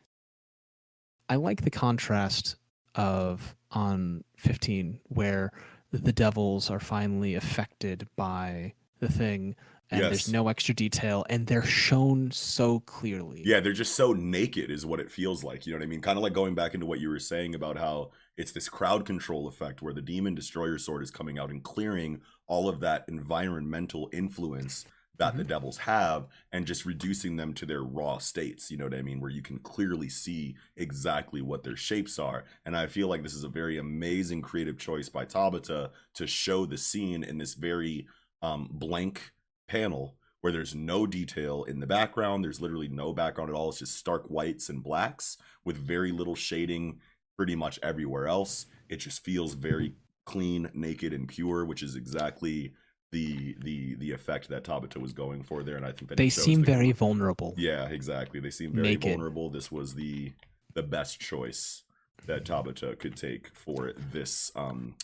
I 1.28 1.36
like 1.36 1.62
the 1.62 1.70
contrast 1.70 2.56
of 2.94 3.56
on 3.70 4.22
15 4.36 5.00
where 5.08 5.52
the 5.92 6.12
devils 6.12 6.70
are 6.70 6.78
finally 6.80 7.34
affected 7.34 8.06
by 8.16 8.74
the 9.00 9.08
thing 9.08 9.56
and 9.90 10.00
Yes. 10.00 10.10
there's 10.10 10.32
no 10.32 10.48
extra 10.48 10.74
detail 10.74 11.24
and 11.30 11.46
they're 11.46 11.62
shown 11.62 12.30
so 12.32 12.80
clearly. 12.80 13.42
Yeah, 13.44 13.60
they're 13.60 13.72
just 13.72 13.94
so 13.94 14.12
naked, 14.12 14.68
is 14.70 14.84
what 14.84 14.98
it 14.98 15.10
feels 15.12 15.44
like. 15.44 15.64
You 15.64 15.72
know 15.72 15.78
what 15.78 15.84
I 15.84 15.88
mean? 15.88 16.00
Kind 16.00 16.16
of 16.18 16.24
like 16.24 16.32
going 16.32 16.54
back 16.56 16.74
into 16.74 16.86
what 16.86 16.98
you 16.98 17.08
were 17.08 17.20
saying 17.20 17.54
about 17.54 17.76
how 17.78 18.10
it's 18.36 18.50
this 18.52 18.68
crowd 18.68 19.04
control 19.04 19.46
effect 19.46 19.82
where 19.82 19.94
the 19.94 20.02
demon 20.02 20.34
destroyer 20.34 20.78
sword 20.78 21.02
is 21.02 21.10
coming 21.12 21.38
out 21.38 21.50
and 21.50 21.62
clearing 21.62 22.20
all 22.48 22.68
of 22.68 22.80
that 22.80 23.04
environmental 23.08 24.10
influence 24.12 24.86
that 25.18 25.36
the 25.36 25.44
devils 25.44 25.78
have 25.78 26.26
and 26.52 26.66
just 26.66 26.84
reducing 26.84 27.36
them 27.36 27.54
to 27.54 27.66
their 27.66 27.82
raw 27.82 28.18
states. 28.18 28.70
You 28.70 28.76
know 28.76 28.84
what 28.84 28.94
I 28.94 29.02
mean? 29.02 29.20
Where 29.20 29.30
you 29.30 29.42
can 29.42 29.58
clearly 29.58 30.08
see 30.08 30.56
exactly 30.76 31.42
what 31.42 31.64
their 31.64 31.76
shapes 31.76 32.18
are. 32.18 32.44
And 32.64 32.76
I 32.76 32.86
feel 32.86 33.08
like 33.08 33.22
this 33.22 33.34
is 33.34 33.44
a 33.44 33.48
very 33.48 33.78
amazing 33.78 34.42
creative 34.42 34.78
choice 34.78 35.08
by 35.08 35.24
Tabata 35.24 35.90
to 36.14 36.26
show 36.26 36.66
the 36.66 36.78
scene 36.78 37.24
in 37.24 37.38
this 37.38 37.54
very 37.54 38.06
um, 38.42 38.68
blank 38.70 39.32
panel 39.68 40.16
where 40.40 40.52
there's 40.52 40.74
no 40.74 41.06
detail 41.06 41.64
in 41.64 41.80
the 41.80 41.86
background. 41.86 42.44
There's 42.44 42.60
literally 42.60 42.88
no 42.88 43.12
background 43.12 43.50
at 43.50 43.56
all. 43.56 43.70
It's 43.70 43.80
just 43.80 43.96
stark 43.96 44.26
whites 44.26 44.68
and 44.68 44.82
blacks 44.82 45.38
with 45.64 45.76
very 45.76 46.12
little 46.12 46.36
shading 46.36 47.00
pretty 47.36 47.56
much 47.56 47.78
everywhere 47.82 48.28
else. 48.28 48.66
It 48.88 48.96
just 48.96 49.24
feels 49.24 49.54
very 49.54 49.94
clean, 50.24 50.70
naked, 50.74 51.12
and 51.12 51.26
pure, 51.26 51.64
which 51.64 51.82
is 51.82 51.96
exactly 51.96 52.74
the 53.16 53.56
the 53.68 53.94
the 54.02 54.10
effect 54.12 54.48
that 54.48 54.62
Tabata 54.64 54.98
was 55.06 55.12
going 55.12 55.42
for 55.42 55.62
there. 55.62 55.76
And 55.76 55.86
I 55.86 55.92
think 55.92 56.08
that 56.08 56.18
They 56.18 56.28
seem 56.30 56.60
the- 56.60 56.72
very 56.74 56.92
vulnerable. 56.92 57.54
yeah, 57.56 57.84
exactly. 57.98 58.38
They 58.40 58.50
seem 58.50 58.72
very 58.72 58.88
Naked. 58.88 59.10
vulnerable. 59.12 59.48
This 59.50 59.68
was 59.72 59.94
the 59.94 60.32
the 60.74 60.82
best 60.82 61.18
choice 61.20 61.82
that 62.26 62.44
Tabata 62.44 62.98
could 62.98 63.16
take 63.16 63.44
for 63.54 63.92
this 64.12 64.52
um 64.54 64.94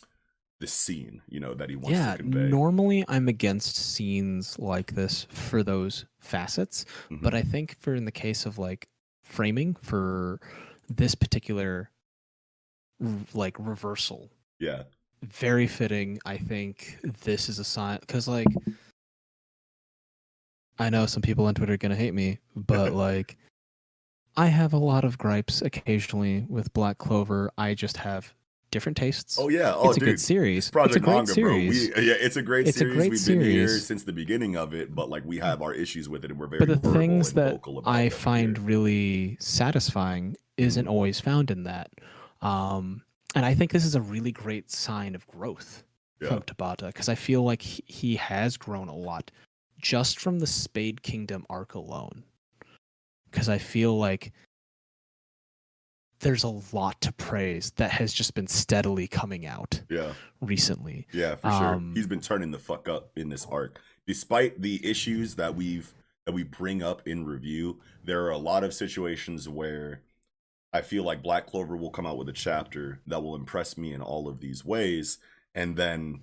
this 0.60 0.72
scene, 0.72 1.22
you 1.28 1.40
know, 1.40 1.54
that 1.54 1.68
he 1.70 1.76
wants 1.76 1.98
yeah, 1.98 2.12
to 2.16 2.22
convey. 2.22 2.48
normally 2.48 3.04
I'm 3.08 3.26
against 3.28 3.74
scenes 3.76 4.58
like 4.60 4.94
this 4.94 5.24
for 5.30 5.62
those 5.64 6.04
facets, 6.20 6.84
Mhm. 7.10 7.20
but 7.22 7.34
I 7.34 7.42
think 7.42 7.76
for 7.80 7.94
in 7.96 8.04
the 8.04 8.12
case 8.12 8.46
of 8.46 8.58
like 8.58 8.88
framing 9.24 9.74
for 9.90 10.38
this 10.88 11.14
particular 11.16 11.90
like 13.34 13.56
reversal, 13.58 14.30
yeah. 14.60 14.84
Very 15.22 15.66
fitting. 15.66 16.18
I 16.26 16.36
think 16.36 16.98
this 17.22 17.48
is 17.48 17.58
a 17.58 17.64
sign 17.64 17.98
because 18.00 18.28
like 18.28 18.46
I 20.78 20.90
know 20.90 21.06
some 21.06 21.22
people 21.22 21.46
on 21.46 21.54
Twitter 21.54 21.74
are 21.74 21.78
gonna 21.78 21.96
hate 21.96 22.14
me, 22.14 22.38
but 22.56 22.92
like 22.94 23.36
I 24.36 24.46
have 24.46 24.72
a 24.72 24.78
lot 24.78 25.04
of 25.04 25.18
gripes 25.18 25.62
occasionally 25.62 26.46
with 26.48 26.72
Black 26.72 26.98
Clover. 26.98 27.50
I 27.58 27.74
just 27.74 27.96
have 27.98 28.32
different 28.70 28.96
tastes. 28.96 29.38
Oh 29.38 29.48
yeah. 29.50 29.74
Oh 29.76 29.88
it's 29.90 29.98
a 29.98 30.00
dude. 30.00 30.08
good 30.08 30.20
series. 30.20 30.70
Project 30.70 30.96
it's 30.96 31.02
a 31.02 31.04
great 31.04 31.14
Manga, 31.14 31.32
series. 31.32 31.90
bro. 31.90 32.00
We, 32.02 32.08
yeah, 32.08 32.14
it's 32.18 32.36
a 32.36 32.42
great 32.42 32.66
It's 32.66 32.76
a 32.76 32.80
series. 32.80 32.96
great 32.96 33.10
We've 33.10 33.26
been 33.26 33.40
here 33.42 33.68
since 33.68 34.02
the 34.02 34.12
beginning 34.14 34.56
of 34.56 34.74
it, 34.74 34.94
but 34.94 35.10
like 35.10 35.24
we 35.26 35.38
have 35.38 35.60
our 35.62 35.74
issues 35.74 36.08
with 36.08 36.24
it, 36.24 36.30
and 36.30 36.40
we're 36.40 36.46
very. 36.46 36.64
but 36.66 36.82
the 36.82 36.90
things 36.92 37.34
that 37.34 37.60
I 37.84 38.08
find 38.08 38.56
here. 38.56 38.66
really 38.66 39.36
satisfying 39.40 40.36
isn't 40.56 40.88
always 40.88 41.20
found 41.20 41.50
in 41.50 41.64
that. 41.64 41.90
Um, 42.40 43.02
and 43.34 43.44
I 43.44 43.54
think 43.54 43.70
this 43.72 43.84
is 43.84 43.94
a 43.94 44.00
really 44.00 44.32
great 44.32 44.70
sign 44.70 45.14
of 45.14 45.26
growth 45.26 45.84
Yeah. 46.20 46.28
from 46.28 46.42
Tabata 46.42 46.86
because 46.88 47.08
I 47.08 47.14
feel 47.14 47.42
like 47.42 47.62
he, 47.62 47.82
he 47.86 48.16
has 48.16 48.56
grown 48.56 48.88
a 48.88 48.94
lot 48.96 49.30
just 49.78 50.20
from 50.20 50.38
the 50.38 50.46
Spade 50.46 51.02
Kingdom 51.02 51.44
arc 51.50 51.74
alone. 51.74 52.24
Because 53.30 53.48
I 53.48 53.58
feel 53.58 53.98
like 53.98 54.32
there's 56.20 56.44
a 56.44 56.60
lot 56.72 57.00
to 57.00 57.12
praise 57.12 57.72
that 57.72 57.90
has 57.90 58.12
just 58.12 58.34
been 58.34 58.46
steadily 58.46 59.08
coming 59.08 59.44
out 59.44 59.82
Yeah. 59.90 60.14
recently. 60.40 61.08
Yeah, 61.12 61.34
for 61.34 61.48
Um, 61.48 61.58
sure. 61.58 61.94
He's 61.94 62.06
been 62.06 62.20
turning 62.20 62.52
the 62.52 62.58
fuck 62.60 62.88
up 62.88 63.10
in 63.18 63.28
this 63.28 63.44
arc. 63.46 63.80
Despite 64.06 64.62
the 64.62 64.84
issues 64.88 65.34
that 65.36 65.54
we've 65.56 65.92
that 66.24 66.32
we 66.32 66.44
bring 66.44 66.84
up 66.84 67.08
in 67.08 67.24
review, 67.24 67.80
there 68.04 68.22
are 68.24 68.30
a 68.30 68.38
lot 68.38 68.62
of 68.62 68.72
situations 68.72 69.48
where 69.48 70.02
I 70.72 70.80
feel 70.80 71.04
like 71.04 71.22
Black 71.22 71.46
Clover 71.46 71.76
will 71.76 71.90
come 71.90 72.06
out 72.06 72.16
with 72.16 72.28
a 72.28 72.32
chapter 72.32 73.00
that 73.06 73.22
will 73.22 73.34
impress 73.34 73.76
me 73.76 73.92
in 73.92 74.00
all 74.00 74.26
of 74.26 74.40
these 74.40 74.64
ways, 74.64 75.18
and 75.54 75.76
then 75.76 76.20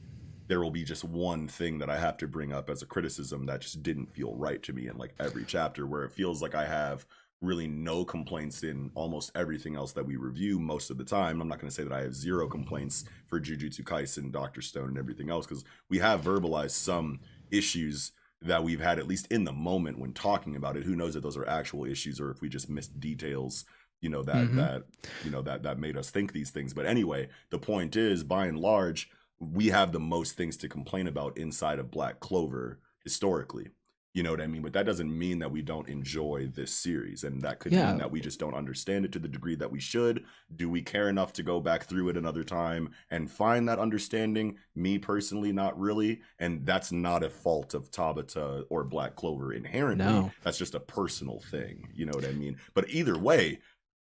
there 0.48 0.60
will 0.60 0.72
be 0.72 0.84
just 0.84 1.04
one 1.04 1.48
thing 1.48 1.78
that 1.78 1.90
I 1.90 2.00
have 2.00 2.18
to 2.18 2.28
bring 2.28 2.52
up 2.52 2.70
as 2.70 2.82
a 2.82 2.88
criticism 2.88 3.46
that 3.46 3.62
just 3.62 3.84
didn't 3.84 4.12
feel 4.12 4.34
right 4.36 4.62
to 4.64 4.74
me 4.74 4.88
in 4.88 4.98
like 4.98 5.14
every 5.20 5.46
chapter 5.46 5.86
where 5.86 6.04
it 6.04 6.12
feels 6.12 6.42
like 6.42 6.56
I 6.56 6.66
have 6.66 7.06
really 7.42 7.68
no 7.68 8.04
complaints 8.04 8.64
in 8.64 8.90
almost 8.96 9.32
everything 9.36 9.76
else 9.76 9.94
that 9.94 10.06
we 10.06 10.16
review 10.16 10.60
most 10.60 10.90
of 10.90 10.98
the 10.98 11.06
time. 11.06 11.40
I'm 11.40 11.48
not 11.48 11.60
going 11.60 11.70
to 11.70 11.76
say 11.76 11.84
that 11.84 11.94
I 11.94 12.02
have 12.02 12.16
zero 12.16 12.48
complaints 12.48 13.06
for 13.28 13.40
Jujutsu 13.40 13.84
Kaisen, 13.84 14.32
Doctor 14.32 14.62
Stone, 14.62 14.90
and 14.90 14.98
everything 14.98 15.30
else 15.30 15.46
because 15.46 15.64
we 15.88 16.00
have 16.00 16.22
verbalized 16.22 16.72
some 16.72 17.20
issues 17.52 18.12
that 18.42 18.64
we've 18.64 18.82
had 18.82 19.00
at 19.00 19.08
least 19.08 19.28
in 19.32 19.44
the 19.44 19.54
moment 19.54 20.00
when 20.00 20.14
talking 20.14 20.56
about 20.56 20.76
it. 20.76 20.84
Who 20.84 20.96
knows 20.96 21.16
if 21.16 21.22
those 21.22 21.38
are 21.38 21.48
actual 21.48 21.86
issues 21.86 22.20
or 22.20 22.32
if 22.32 22.42
we 22.42 22.50
just 22.50 22.70
missed 22.70 23.00
details, 23.00 23.66
you 24.02 24.10
know, 24.10 24.24
that 24.24 24.48
Mhm. 24.50 24.56
that 24.56 24.86
you 25.24 25.32
know 25.32 25.42
that 25.42 25.64
that 25.64 25.80
made 25.80 25.98
us 25.98 26.10
think 26.10 26.32
these 26.32 26.50
things. 26.52 26.74
But 26.74 26.86
anyway, 26.86 27.30
the 27.50 27.60
point 27.60 27.96
is, 27.96 28.24
by 28.24 28.46
and 28.48 28.60
large, 28.60 29.10
we 29.40 29.68
have 29.68 29.92
the 29.92 30.00
most 30.00 30.36
things 30.36 30.58
to 30.58 30.68
complain 30.70 31.08
about 31.08 31.38
inside 31.38 31.80
of 31.80 31.92
Black 31.92 32.20
Clover 32.20 32.80
historically. 33.04 33.70
You 34.12 34.24
know 34.24 34.32
what 34.32 34.42
I 34.42 34.48
mean? 34.48 34.64
But 34.64 34.74
that 34.74 34.88
doesn't 34.88 35.16
mean 35.18 35.38
that 35.40 35.52
we 35.52 35.62
don't 35.62 35.88
enjoy 35.88 36.48
this 36.54 36.72
series. 36.74 37.24
And 37.24 37.44
that 37.44 37.60
could 37.60 37.72
Yeah. 37.72 37.90
mean 37.92 38.00
that 38.00 38.10
we 38.12 38.20
just 38.20 38.40
don't 38.40 38.56
understand 38.56 39.06
it 39.06 39.12
to 39.12 39.20
the 39.20 39.28
degree 39.28 39.54
that 39.56 39.72
we 39.72 39.80
should. 39.80 40.26
Do 40.54 40.68
we 40.68 40.82
care 40.82 41.08
enough 41.08 41.32
to 41.34 41.44
go 41.44 41.60
back 41.62 41.84
through 41.84 42.10
it 42.10 42.18
another 42.18 42.44
time 42.44 42.90
and 43.12 43.30
find 43.30 43.70
that 43.70 43.78
understanding? 43.78 44.58
Me 44.76 44.98
personally, 44.98 45.52
not 45.54 45.80
really. 45.80 46.22
And 46.40 46.66
that's 46.66 46.92
not 46.92 47.24
a 47.24 47.30
fault 47.30 47.76
of 47.76 47.92
Tabata 47.92 48.66
or 48.70 48.84
Black 48.84 49.16
Clover 49.16 49.54
inherently. 49.54 50.06
No. 50.06 50.32
That's 50.42 50.58
just 50.58 50.74
a 50.76 50.80
personal 50.80 51.40
thing. 51.40 51.90
You 51.94 52.08
know 52.08 52.14
what 52.14 52.26
I 52.26 52.34
mean? 52.34 52.58
But 52.74 52.90
either 52.90 53.18
way, 53.18 53.60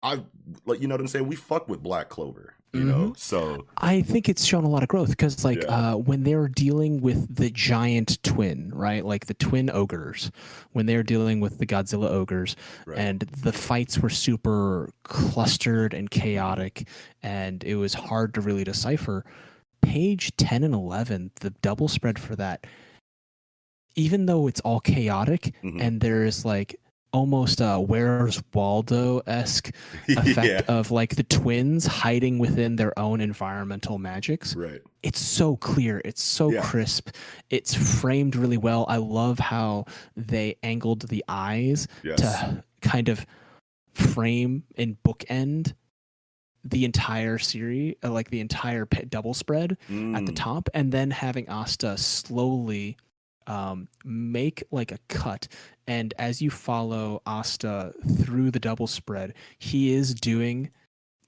I 0.02 0.20
like 0.66 0.80
you 0.80 0.88
know 0.88 0.94
what 0.94 1.00
I'm 1.00 1.06
saying? 1.08 1.26
We 1.26 1.36
fuck 1.36 1.68
with 1.68 1.82
Black 1.82 2.08
Clover. 2.08 2.54
You 2.74 2.84
know? 2.84 3.12
So 3.18 3.66
I 3.76 4.00
think 4.00 4.30
it's 4.30 4.46
shown 4.46 4.64
a 4.64 4.68
lot 4.68 4.82
of 4.82 4.88
growth 4.88 5.10
because, 5.10 5.44
like, 5.44 5.62
Yeah. 5.62 5.92
uh, 5.92 5.96
when 5.98 6.22
they're 6.22 6.48
dealing 6.48 7.02
with 7.02 7.36
the 7.36 7.50
giant 7.50 8.22
twin, 8.22 8.70
right? 8.74 9.04
Like 9.04 9.26
the 9.26 9.34
twin 9.34 9.68
ogres, 9.68 10.30
when 10.72 10.86
they're 10.86 11.02
dealing 11.02 11.40
with 11.40 11.58
the 11.58 11.66
Godzilla 11.66 12.08
ogres, 12.08 12.56
right. 12.86 12.96
and 12.98 13.20
the 13.20 13.52
fights 13.52 13.98
were 13.98 14.08
super 14.08 14.88
clustered 15.02 15.92
and 15.92 16.10
chaotic, 16.10 16.88
and 17.22 17.62
it 17.62 17.76
was 17.76 17.92
hard 17.92 18.32
to 18.34 18.40
really 18.40 18.64
decipher. 18.64 19.26
Page 19.82 20.34
10 20.38 20.64
and 20.64 20.72
11, 20.72 21.30
the 21.40 21.50
double 21.50 21.88
spread 21.88 22.18
for 22.18 22.34
that, 22.36 22.66
even 23.96 24.24
though 24.24 24.46
it's 24.46 24.60
all 24.60 24.80
chaotic 24.80 25.52
Mhm. 25.62 25.78
and 25.78 26.00
there's 26.00 26.46
like 26.46 26.76
almost 27.12 27.60
a 27.60 27.78
Where's 27.78 28.42
Waldo 28.54 29.20
esque 29.26 29.70
effect 30.08 30.46
yeah. 30.46 30.62
of 30.74 30.90
like 30.90 31.14
the 31.16 31.22
twins 31.24 31.86
hiding 31.86 32.38
within 32.38 32.76
their 32.76 32.98
own 32.98 33.20
environmental 33.20 33.98
magics. 33.98 34.56
Right. 34.56 34.80
It's 35.02 35.20
so 35.20 35.56
clear. 35.56 36.00
It's 36.04 36.22
so 36.22 36.50
Yeah. 36.52 36.62
crisp. 36.62 37.10
It's 37.50 37.74
framed 37.74 38.36
really 38.36 38.56
well. 38.56 38.86
I 38.88 38.96
love 38.96 39.38
how 39.38 39.84
they 40.16 40.56
angled 40.62 41.02
the 41.08 41.24
eyes 41.28 41.86
Yes. 42.02 42.20
to 42.20 42.64
kind 42.80 43.08
of 43.08 43.26
frame 43.92 44.64
and 44.76 44.96
bookend 45.02 45.74
the 46.64 46.84
entire 46.84 47.38
series, 47.38 47.96
uh, 48.04 48.10
like 48.10 48.30
the 48.30 48.38
entire 48.40 48.86
double 49.08 49.34
spread 49.34 49.72
at 49.72 49.78
the 49.88 50.32
Mm, 50.32 50.36
top, 50.36 50.68
and 50.74 50.92
then 50.92 51.10
having 51.10 51.48
Asta 51.48 51.98
slowly 51.98 52.96
um, 53.46 53.88
make 54.04 54.62
like 54.70 54.92
a 54.92 54.98
cut. 55.08 55.48
And 55.86 56.14
as 56.18 56.40
you 56.42 56.50
follow 56.50 57.22
Asta 57.26 57.92
through 58.22 58.50
the 58.50 58.60
double 58.60 58.86
spread, 58.86 59.34
he 59.58 59.92
is 59.92 60.14
doing 60.14 60.70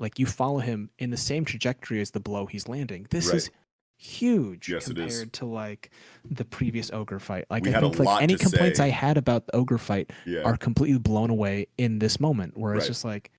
like 0.00 0.18
you 0.18 0.26
follow 0.26 0.58
him 0.58 0.90
in 0.98 1.10
the 1.10 1.16
same 1.16 1.44
trajectory 1.44 2.00
as 2.00 2.10
the 2.10 2.20
blow 2.20 2.46
he's 2.46 2.68
landing. 2.68 3.06
This 3.10 3.28
Right. 3.28 3.36
is 3.36 3.50
huge 3.96 4.68
Yes, 4.68 4.86
compared 4.86 5.08
is. 5.10 5.28
to 5.32 5.46
like 5.46 5.90
the 6.28 6.44
previous 6.44 6.90
ogre 6.92 7.20
fight. 7.20 7.44
Like 7.48 7.64
We 7.64 7.74
I 7.74 7.80
think 7.80 7.98
like 8.00 8.22
any 8.22 8.34
complaints 8.36 8.78
say. 8.78 8.86
I 8.86 8.88
had 8.88 9.16
about 9.16 9.46
the 9.46 9.54
ogre 9.56 9.78
fight 9.78 10.12
Yeah. 10.26 10.42
are 10.42 10.56
completely 10.56 10.98
blown 10.98 11.30
away 11.30 11.68
in 11.78 12.00
this 12.00 12.18
moment 12.20 12.56
where 12.56 12.74
it's 12.74 12.86
just 12.88 13.04
like 13.04 13.30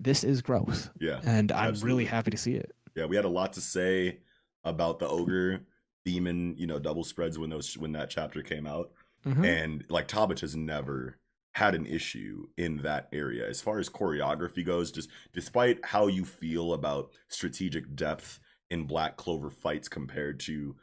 this 0.00 0.22
is 0.22 0.40
growth 0.40 0.90
yeah. 1.00 1.20
and 1.24 1.50
i'm 1.50 1.70
Absolutely. 1.70 1.88
really 1.92 2.04
happy 2.04 2.30
to 2.30 2.36
see 2.36 2.54
it 2.54 2.70
Yeah, 2.94 3.06
we 3.06 3.16
had 3.16 3.24
a 3.24 3.28
lot 3.28 3.52
to 3.54 3.60
say 3.60 4.18
about 4.62 5.00
the 5.00 5.08
ogre 5.08 5.60
demon, 6.04 6.54
you 6.56 6.66
know, 6.66 6.78
double 6.78 7.04
spreads 7.04 7.38
when 7.38 7.50
those 7.50 7.76
when 7.76 7.92
that 7.92 8.10
chapter 8.10 8.42
came 8.42 8.66
out. 8.66 8.90
Mhm. 9.26 9.44
And 9.44 9.84
like 9.88 10.08
Tabata 10.08 10.40
has 10.40 10.56
never 10.56 11.18
had 11.52 11.74
an 11.74 11.86
issue 11.86 12.48
in 12.56 12.78
that 12.78 13.08
area. 13.12 13.48
As 13.48 13.60
far 13.60 13.78
as 13.78 13.88
choreography 13.88 14.64
goes, 14.64 14.92
just 14.92 15.08
despite 15.32 15.84
how 15.84 16.06
you 16.06 16.24
feel 16.24 16.72
about 16.72 17.10
strategic 17.28 17.96
depth 17.96 18.38
in 18.70 18.84
Black 18.84 19.16
Clover 19.16 19.50
fights 19.50 19.88
compared 19.88 20.38
to, 20.40 20.76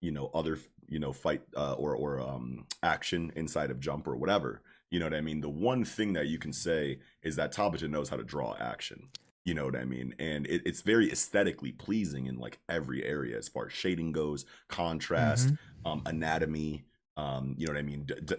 you 0.00 0.10
know, 0.10 0.30
other 0.32 0.58
you 0.88 0.98
know 0.98 1.12
fight 1.12 1.42
uh, 1.56 1.74
or 1.74 1.94
or 1.96 2.20
um 2.20 2.66
action 2.82 3.32
inside 3.36 3.70
of 3.70 3.80
Jump 3.80 4.06
or 4.06 4.16
whatever. 4.16 4.62
You 4.90 4.98
know 4.98 5.06
what 5.06 5.14
I 5.14 5.22
mean? 5.22 5.40
The 5.40 5.48
one 5.48 5.84
thing 5.84 6.12
that 6.14 6.26
you 6.26 6.38
can 6.38 6.52
say 6.52 6.98
is 7.22 7.36
that 7.36 7.52
Tabata 7.52 7.88
knows 7.88 8.10
how 8.10 8.16
to 8.16 8.24
draw 8.24 8.54
action. 8.58 9.08
You 9.44 9.54
know 9.54 9.64
what 9.64 9.74
I 9.76 9.84
mean? 9.84 10.14
And 10.20 10.46
it, 10.46 10.62
it's 10.64 10.82
very 10.82 11.10
aesthetically 11.10 11.72
pleasing 11.72 12.26
in 12.26 12.38
like 12.38 12.58
every 12.68 13.04
area 13.04 13.36
as 13.36 13.48
far 13.48 13.66
as 13.66 13.72
shading 13.72 14.12
goes, 14.12 14.44
contrast, 14.68 15.48
Mhm. 15.48 15.58
um, 15.84 16.02
anatomy, 16.06 16.84
um, 17.16 17.54
you 17.58 17.66
know 17.66 17.72
what 17.72 17.78
I 17.78 17.82
mean, 17.82 18.04
d- 18.04 18.14
d- 18.24 18.34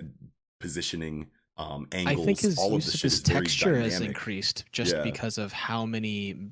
positioning, 0.62 1.28
um, 1.58 1.88
i 1.92 1.98
angles. 1.98 2.26
think 2.26 2.40
his 2.40 2.58
all 2.58 2.74
of 2.76 2.84
the 2.86 2.92
shit 2.92 3.02
his 3.02 3.22
texture 3.22 3.76
has 3.78 4.00
increased 4.02 4.64
just 4.72 4.96
Yeah. 4.96 5.04
because 5.04 5.38
of 5.38 5.52
how 5.52 5.86
many 5.86 6.52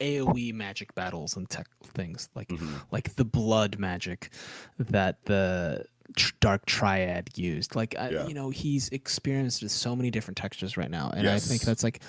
aoe 0.00 0.52
magic 0.52 0.94
battles 0.94 1.36
and 1.36 1.48
tech 1.48 1.66
things 1.94 2.28
like 2.34 2.48
Mhm. 2.48 2.82
like 2.92 3.14
the 3.16 3.24
blood 3.24 3.78
magic 3.78 4.30
that 4.78 5.24
the 5.24 5.84
tr- 6.16 6.34
dark 6.40 6.66
triad 6.66 7.30
used 7.36 7.74
like 7.74 7.96
I, 7.98 8.10
Yeah. 8.10 8.26
you 8.28 8.34
know 8.34 8.50
he's 8.50 8.88
experienced 8.90 9.62
with 9.62 9.72
so 9.72 9.96
many 9.96 10.10
different 10.10 10.36
textures 10.36 10.76
right 10.76 10.90
now 10.90 11.10
and 11.10 11.26
i 11.28 11.38
think 11.38 11.62
that's 11.62 11.82
like 11.82 12.00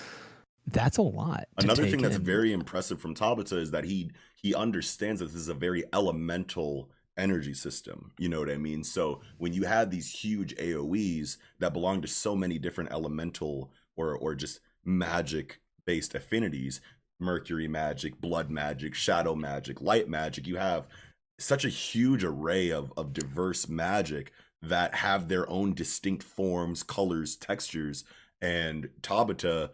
that's 0.66 0.98
a 0.98 1.02
lot 1.02 1.46
Another 1.58 1.86
thing 1.86 2.02
that's 2.02 2.16
in. 2.16 2.22
very 2.22 2.52
impressive 2.52 3.00
from 3.00 3.14
Tabata 3.14 3.54
is 3.58 3.70
that 3.72 3.84
he 3.84 4.10
he 4.36 4.54
understands 4.54 5.20
that 5.20 5.26
this 5.26 5.34
is 5.40 5.48
a 5.48 5.54
very 5.54 5.84
elemental 5.92 6.90
energy 7.16 7.54
system. 7.54 8.12
You 8.18 8.28
know 8.28 8.40
what 8.40 8.50
I 8.50 8.56
mean? 8.56 8.82
So 8.84 9.20
when 9.38 9.52
you 9.52 9.64
have 9.64 9.90
these 9.90 10.10
huge 10.10 10.54
AoEs 10.56 11.36
that 11.58 11.72
belong 11.72 12.00
to 12.02 12.08
so 12.08 12.34
many 12.34 12.58
different 12.58 12.92
elemental 12.92 13.72
or 13.96 14.16
or 14.16 14.34
just 14.34 14.60
magic 14.84 15.60
based 15.86 16.14
affinities, 16.14 16.80
mercury 17.18 17.68
magic, 17.68 18.20
blood 18.20 18.50
magic, 18.50 18.94
shadow 18.94 19.34
magic, 19.34 19.80
light 19.80 20.08
magic, 20.08 20.46
you 20.46 20.56
have 20.56 20.86
such 21.38 21.64
a 21.64 21.68
huge 21.70 22.24
array 22.24 22.70
of 22.70 22.92
of 22.96 23.12
diverse 23.12 23.68
magic 23.68 24.32
that 24.62 24.94
have 24.94 25.28
their 25.28 25.48
own 25.50 25.74
distinct 25.74 26.22
forms, 26.22 26.82
colors, 26.82 27.36
textures, 27.36 28.04
and 28.40 28.88
Tabata 29.02 29.70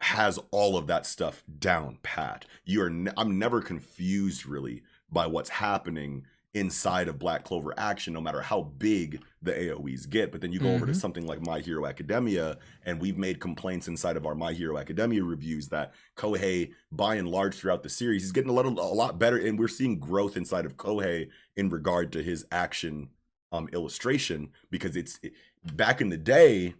has 0.00 0.38
all 0.50 0.76
of 0.76 0.86
that 0.86 1.06
stuff 1.06 1.42
down 1.58 1.98
pat. 2.02 2.44
You 2.64 2.82
are 2.82 2.90
ne- 2.90 3.12
I'm 3.16 3.38
never 3.38 3.60
confused 3.60 4.46
really 4.46 4.82
by 5.10 5.26
what's 5.26 5.50
happening 5.50 6.24
inside 6.52 7.06
of 7.06 7.18
Black 7.18 7.44
Clover 7.44 7.72
action 7.78 8.12
no 8.12 8.20
matter 8.20 8.40
how 8.40 8.62
big 8.62 9.22
the 9.40 9.52
AoEs 9.52 10.08
get. 10.10 10.32
But 10.32 10.40
then 10.40 10.50
you 10.52 10.58
go 10.58 10.72
over 10.72 10.84
to 10.84 10.90
Mhm. 10.92 10.96
something 11.00 11.24
like 11.26 11.40
My 11.46 11.60
Hero 11.60 11.86
Academia 11.86 12.58
and 12.84 13.00
we've 13.00 13.16
made 13.18 13.38
complaints 13.40 13.86
inside 13.86 14.16
of 14.16 14.26
our 14.26 14.34
My 14.34 14.52
Hero 14.52 14.76
Academia 14.76 15.22
reviews 15.22 15.68
that 15.68 15.92
Kohei 16.16 16.72
by 16.90 17.14
and 17.14 17.28
large 17.28 17.54
throughout 17.54 17.84
the 17.84 17.88
series 17.88 18.22
he's 18.22 18.32
getting 18.32 18.50
a 18.50 18.54
little 18.54 18.72
a 18.80 18.94
lot 18.94 19.16
better 19.18 19.36
and 19.36 19.58
we're 19.60 19.68
seeing 19.68 20.00
growth 20.00 20.36
inside 20.36 20.66
of 20.66 20.76
Kohei 20.76 21.28
in 21.56 21.68
regard 21.70 22.10
to 22.12 22.22
his 22.22 22.44
action 22.50 23.10
um 23.52 23.68
illustration 23.72 24.50
because 24.70 24.96
it's 24.96 25.20
it, 25.22 25.34
back 25.74 26.00
in 26.00 26.08
the 26.08 26.16
day 26.16 26.74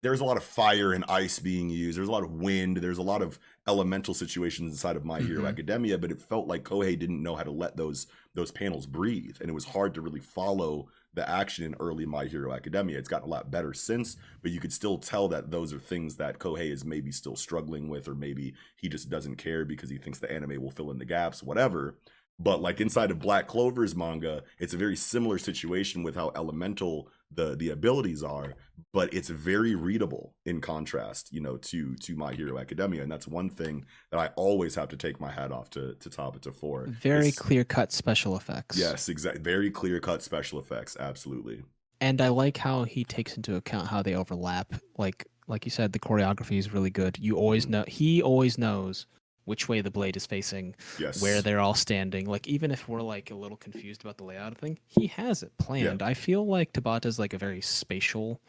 there's 0.00 0.20
a 0.20 0.24
lot 0.24 0.36
of 0.36 0.44
fire 0.44 0.92
and 0.92 1.04
ice 1.08 1.38
being 1.38 1.68
used. 1.70 1.98
There's 1.98 2.08
a 2.08 2.12
lot 2.12 2.22
of 2.22 2.32
wind. 2.32 2.76
There's 2.78 2.98
a 2.98 3.02
lot 3.02 3.22
of 3.22 3.38
elemental 3.66 4.14
situations 4.14 4.72
inside 4.72 4.96
of 4.96 5.04
My 5.04 5.20
Hero 5.20 5.42
Mhm. 5.42 5.48
Academia, 5.48 5.98
but 5.98 6.12
it 6.12 6.20
felt 6.20 6.46
like 6.46 6.62
Kohei 6.62 6.98
didn't 6.98 7.22
know 7.22 7.34
how 7.36 7.42
to 7.42 7.50
let 7.50 7.76
those 7.76 8.06
those 8.34 8.52
panels 8.52 8.86
breathe, 8.86 9.36
and 9.40 9.50
it 9.50 9.54
was 9.54 9.64
hard 9.64 9.94
to 9.94 10.00
really 10.00 10.20
follow 10.20 10.88
the 11.14 11.28
action 11.28 11.64
in 11.64 11.74
early 11.80 12.06
My 12.06 12.26
Hero 12.26 12.52
Academia. 12.52 12.96
It's 12.98 13.08
gotten 13.08 13.26
a 13.26 13.30
lot 13.30 13.50
better 13.50 13.74
since, 13.74 14.16
but 14.42 14.52
you 14.52 14.60
could 14.60 14.72
still 14.72 14.98
tell 14.98 15.26
that 15.28 15.50
those 15.50 15.72
are 15.72 15.80
things 15.80 16.16
that 16.16 16.38
Kohei 16.38 16.70
is 16.70 16.84
maybe 16.84 17.10
still 17.10 17.34
struggling 17.34 17.88
with, 17.88 18.06
or 18.06 18.14
maybe 18.14 18.54
he 18.76 18.88
just 18.88 19.10
doesn't 19.10 19.36
care 19.36 19.64
because 19.64 19.90
he 19.90 19.98
thinks 19.98 20.20
the 20.20 20.30
anime 20.30 20.62
will 20.62 20.70
fill 20.70 20.92
in 20.92 20.98
the 20.98 21.04
gaps, 21.04 21.42
whatever. 21.42 21.96
But 22.40 22.62
like 22.62 22.80
inside 22.80 23.10
of 23.10 23.18
Black 23.18 23.48
Clover's 23.48 23.96
manga, 23.96 24.42
it's 24.58 24.74
a 24.74 24.76
very 24.76 24.96
similar 24.96 25.38
situation 25.38 26.02
with 26.02 26.14
how 26.14 26.30
elemental 26.36 27.08
the 27.34 27.56
the 27.56 27.70
abilities 27.70 28.22
are, 28.22 28.54
but 28.92 29.12
it's 29.12 29.28
very 29.28 29.74
readable 29.74 30.34
in 30.46 30.60
contrast, 30.60 31.32
you 31.32 31.40
know, 31.40 31.56
to 31.58 31.94
to 31.96 32.16
My 32.16 32.32
Hero 32.32 32.58
Academia, 32.58 33.02
and 33.02 33.10
that's 33.12 33.26
one 33.26 33.50
thing 33.50 33.84
that 34.10 34.18
I 34.18 34.28
always 34.36 34.74
have 34.76 34.88
to 34.90 34.96
take 34.96 35.20
my 35.20 35.30
hat 35.30 35.52
off 35.52 35.68
to 35.70 35.94
to 35.96 36.08
Tabata 36.10 36.54
for. 36.54 36.86
very 36.86 37.32
clear 37.32 37.64
cut 37.64 37.92
special 37.92 38.36
effects 38.36 38.78
Yes, 38.78 39.08
exactly. 39.08 39.42
Very 39.42 39.70
clear 39.70 40.00
cut 40.00 40.22
special 40.22 40.58
effects. 40.58 40.96
Absolutely. 40.98 41.62
and 42.00 42.20
I 42.20 42.28
like 42.28 42.56
how 42.56 42.84
he 42.84 43.04
takes 43.04 43.36
into 43.36 43.56
account 43.56 43.88
how 43.88 44.02
they 44.02 44.14
overlap. 44.14 44.72
Like 44.96 45.26
like 45.48 45.64
you 45.64 45.70
said, 45.70 45.92
the 45.92 45.98
choreography 45.98 46.58
is 46.58 46.72
really 46.72 46.90
good. 46.90 47.18
You 47.18 47.36
always 47.36 47.66
know 47.68 47.84
he 47.88 48.22
always 48.22 48.56
knows 48.58 49.06
which 49.48 49.68
way 49.68 49.80
the 49.80 49.90
blade 49.90 50.16
is 50.16 50.26
facing, 50.26 50.74
Yes. 50.98 51.20
where 51.22 51.40
they're 51.42 51.58
all 51.58 51.74
standing. 51.74 52.26
Like 52.26 52.46
even 52.46 52.70
if 52.70 52.86
we're 52.88 53.02
like 53.02 53.30
a 53.30 53.34
little 53.34 53.56
confused 53.56 54.02
about 54.02 54.18
the 54.18 54.24
layout 54.24 54.52
of 54.52 54.58
thing, 54.58 54.78
he 54.86 55.06
has 55.08 55.42
it 55.42 55.56
planned. 55.58 56.02
I 56.02 56.14
feel 56.14 56.46
like 56.46 56.72
Tabata's 56.74 57.18
like 57.18 57.32
a 57.32 57.38
very 57.38 57.60
spatial 57.62 58.40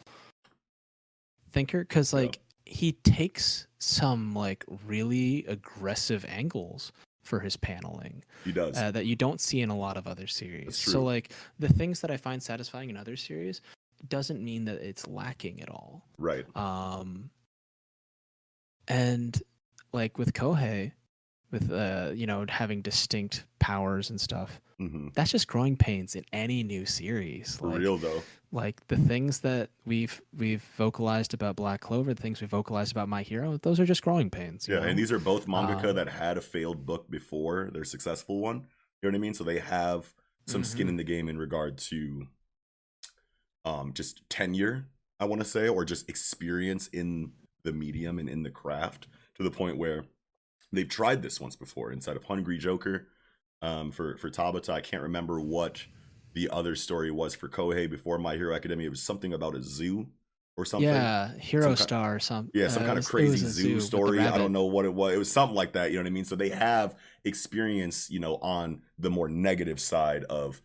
thinker 1.52 1.80
because 1.80 2.14
Yeah. 2.14 2.20
like 2.20 2.40
he 2.66 2.92
takes 2.92 3.66
some 3.80 4.34
like 4.36 4.64
really 4.86 5.46
aggressive 5.48 6.24
angles 6.28 6.92
for 7.24 7.40
his 7.40 7.56
paneling 7.58 8.24
he 8.44 8.52
does. 8.52 8.78
uh, 8.78 8.92
that 8.92 9.06
you 9.06 9.16
don't 9.16 9.40
see 9.40 9.62
in 9.62 9.70
a 9.70 9.78
lot 9.78 9.98
of 9.98 10.06
other 10.08 10.28
series. 10.28 10.78
So 10.78 11.02
like 11.04 11.32
the 11.60 11.70
things 11.70 12.02
that 12.02 12.12
I 12.12 12.18
find 12.18 12.42
satisfying 12.44 12.90
in 12.90 12.98
other 12.98 13.16
series 13.16 13.62
doesn't 14.08 14.44
mean 14.44 14.66
that 14.66 14.76
it's 14.82 15.08
lacking 15.08 15.62
at 15.62 15.70
all. 15.70 16.04
right. 16.18 16.46
Um 16.56 17.30
and 18.88 19.42
like 19.92 20.18
with 20.18 20.34
Kohei, 20.34 20.92
with 21.52 21.72
uh 21.72 22.12
you 22.14 22.28
know 22.28 22.46
having 22.50 22.82
distinct 22.82 23.46
powers 23.60 24.10
and 24.10 24.20
stuff. 24.20 24.62
hmm 24.78 25.10
That's 25.14 25.32
just 25.32 25.48
growing 25.48 25.76
pains 25.78 26.16
in 26.16 26.24
any 26.34 26.64
new 26.64 26.86
series. 26.86 27.58
For 27.58 27.68
Like, 27.70 27.80
real 27.80 27.98
though. 27.98 28.24
like 28.52 28.86
the 28.88 28.98
things 28.98 29.40
that 29.42 29.70
we've 29.86 30.22
we've 30.38 30.64
vocalized 30.78 31.34
about 31.34 31.56
Black 31.56 31.82
Clover, 31.82 32.14
the 32.14 32.22
things 32.22 32.42
we 32.42 32.48
vocalized 32.48 32.92
about 32.92 33.10
My 33.10 33.22
Hero, 33.24 33.58
those 33.58 33.80
are 33.80 33.86
just 33.86 34.02
growing 34.04 34.30
pains. 34.30 34.68
Yeah, 34.68 34.80
know? 34.80 34.84
and 34.88 34.98
these 34.98 35.12
are 35.12 35.20
both 35.20 35.48
mangaka 35.48 35.90
Um, 35.90 35.96
that 35.96 36.10
had 36.10 36.38
a 36.38 36.42
failed 36.42 36.86
book 36.86 37.10
before 37.10 37.70
their 37.74 37.84
successful 37.86 38.40
one. 38.40 38.58
You 39.02 39.10
know 39.10 39.10
what 39.10 39.16
I 39.16 39.20
mean? 39.20 39.34
So 39.34 39.44
they 39.44 39.60
have 39.60 40.14
some 40.48 40.64
skin 40.64 40.88
Mhm. 40.88 40.90
in 40.90 40.98
the 40.98 41.04
game 41.04 41.30
in 41.30 41.38
regard 41.38 41.78
to 41.90 42.28
um 43.66 43.94
just 43.94 44.28
tenure, 44.30 44.86
I 45.20 45.26
want 45.26 45.42
to 45.42 45.48
say, 45.48 45.68
or 45.68 45.86
just 45.86 46.10
experience 46.10 46.88
in 46.88 47.34
the 47.64 47.74
medium 47.74 48.20
and 48.20 48.30
in 48.30 48.44
the 48.44 48.50
craft 48.50 49.08
to 49.40 49.44
the 49.44 49.52
point 49.52 49.78
where 49.78 50.06
they've 50.72 50.88
tried 50.88 51.24
this 51.24 51.40
once 51.40 51.56
before 51.56 51.92
inside 51.92 52.16
of 52.18 52.26
Hungry 52.26 52.58
Joker. 52.58 53.08
Um, 53.62 53.92
for 53.92 54.18
for 54.18 54.30
Tabata, 54.30 54.70
I 54.70 54.82
can't 54.82 55.04
remember 55.04 55.40
what 55.42 55.84
the 56.34 56.50
other 56.50 56.76
story 56.76 57.12
was 57.12 57.36
for 57.36 57.50
Kohei 57.50 57.90
before 57.90 58.18
My 58.18 58.36
Hero 58.36 58.56
Academia. 58.56 58.88
It 58.88 58.92
was 58.92 59.02
something 59.02 59.34
about 59.34 59.56
a 59.56 59.64
zoo 59.64 60.08
or 60.56 60.66
something. 60.66 60.90
yeah, 60.90 61.34
Hero 61.38 61.64
Some 61.64 61.76
Star 61.76 62.16
or 62.16 62.20
something. 62.20 62.52
Yeah, 62.54 62.68
some 62.68 62.86
kind 62.86 63.00
of 63.00 63.06
crazy 63.06 63.38
zoo 63.38 63.80
story. 63.80 64.20
I 64.20 64.38
don't 64.38 64.52
know 64.54 64.66
what 64.66 64.86
it 64.86 64.94
was. 64.94 65.14
It 65.14 65.18
was 65.18 65.32
something 65.32 65.56
like 65.56 65.74
that. 65.74 65.92
You 65.92 65.98
know 65.98 66.04
what 66.04 66.08
I 66.08 66.12
mean? 66.12 66.26
So 66.26 66.36
they 66.36 66.50
have 66.50 66.96
experience, 67.26 68.10
you 68.10 68.20
know, 68.20 68.36
on 68.38 68.82
the 68.98 69.10
more 69.10 69.28
negative 69.28 69.80
side 69.80 70.26
of 70.26 70.62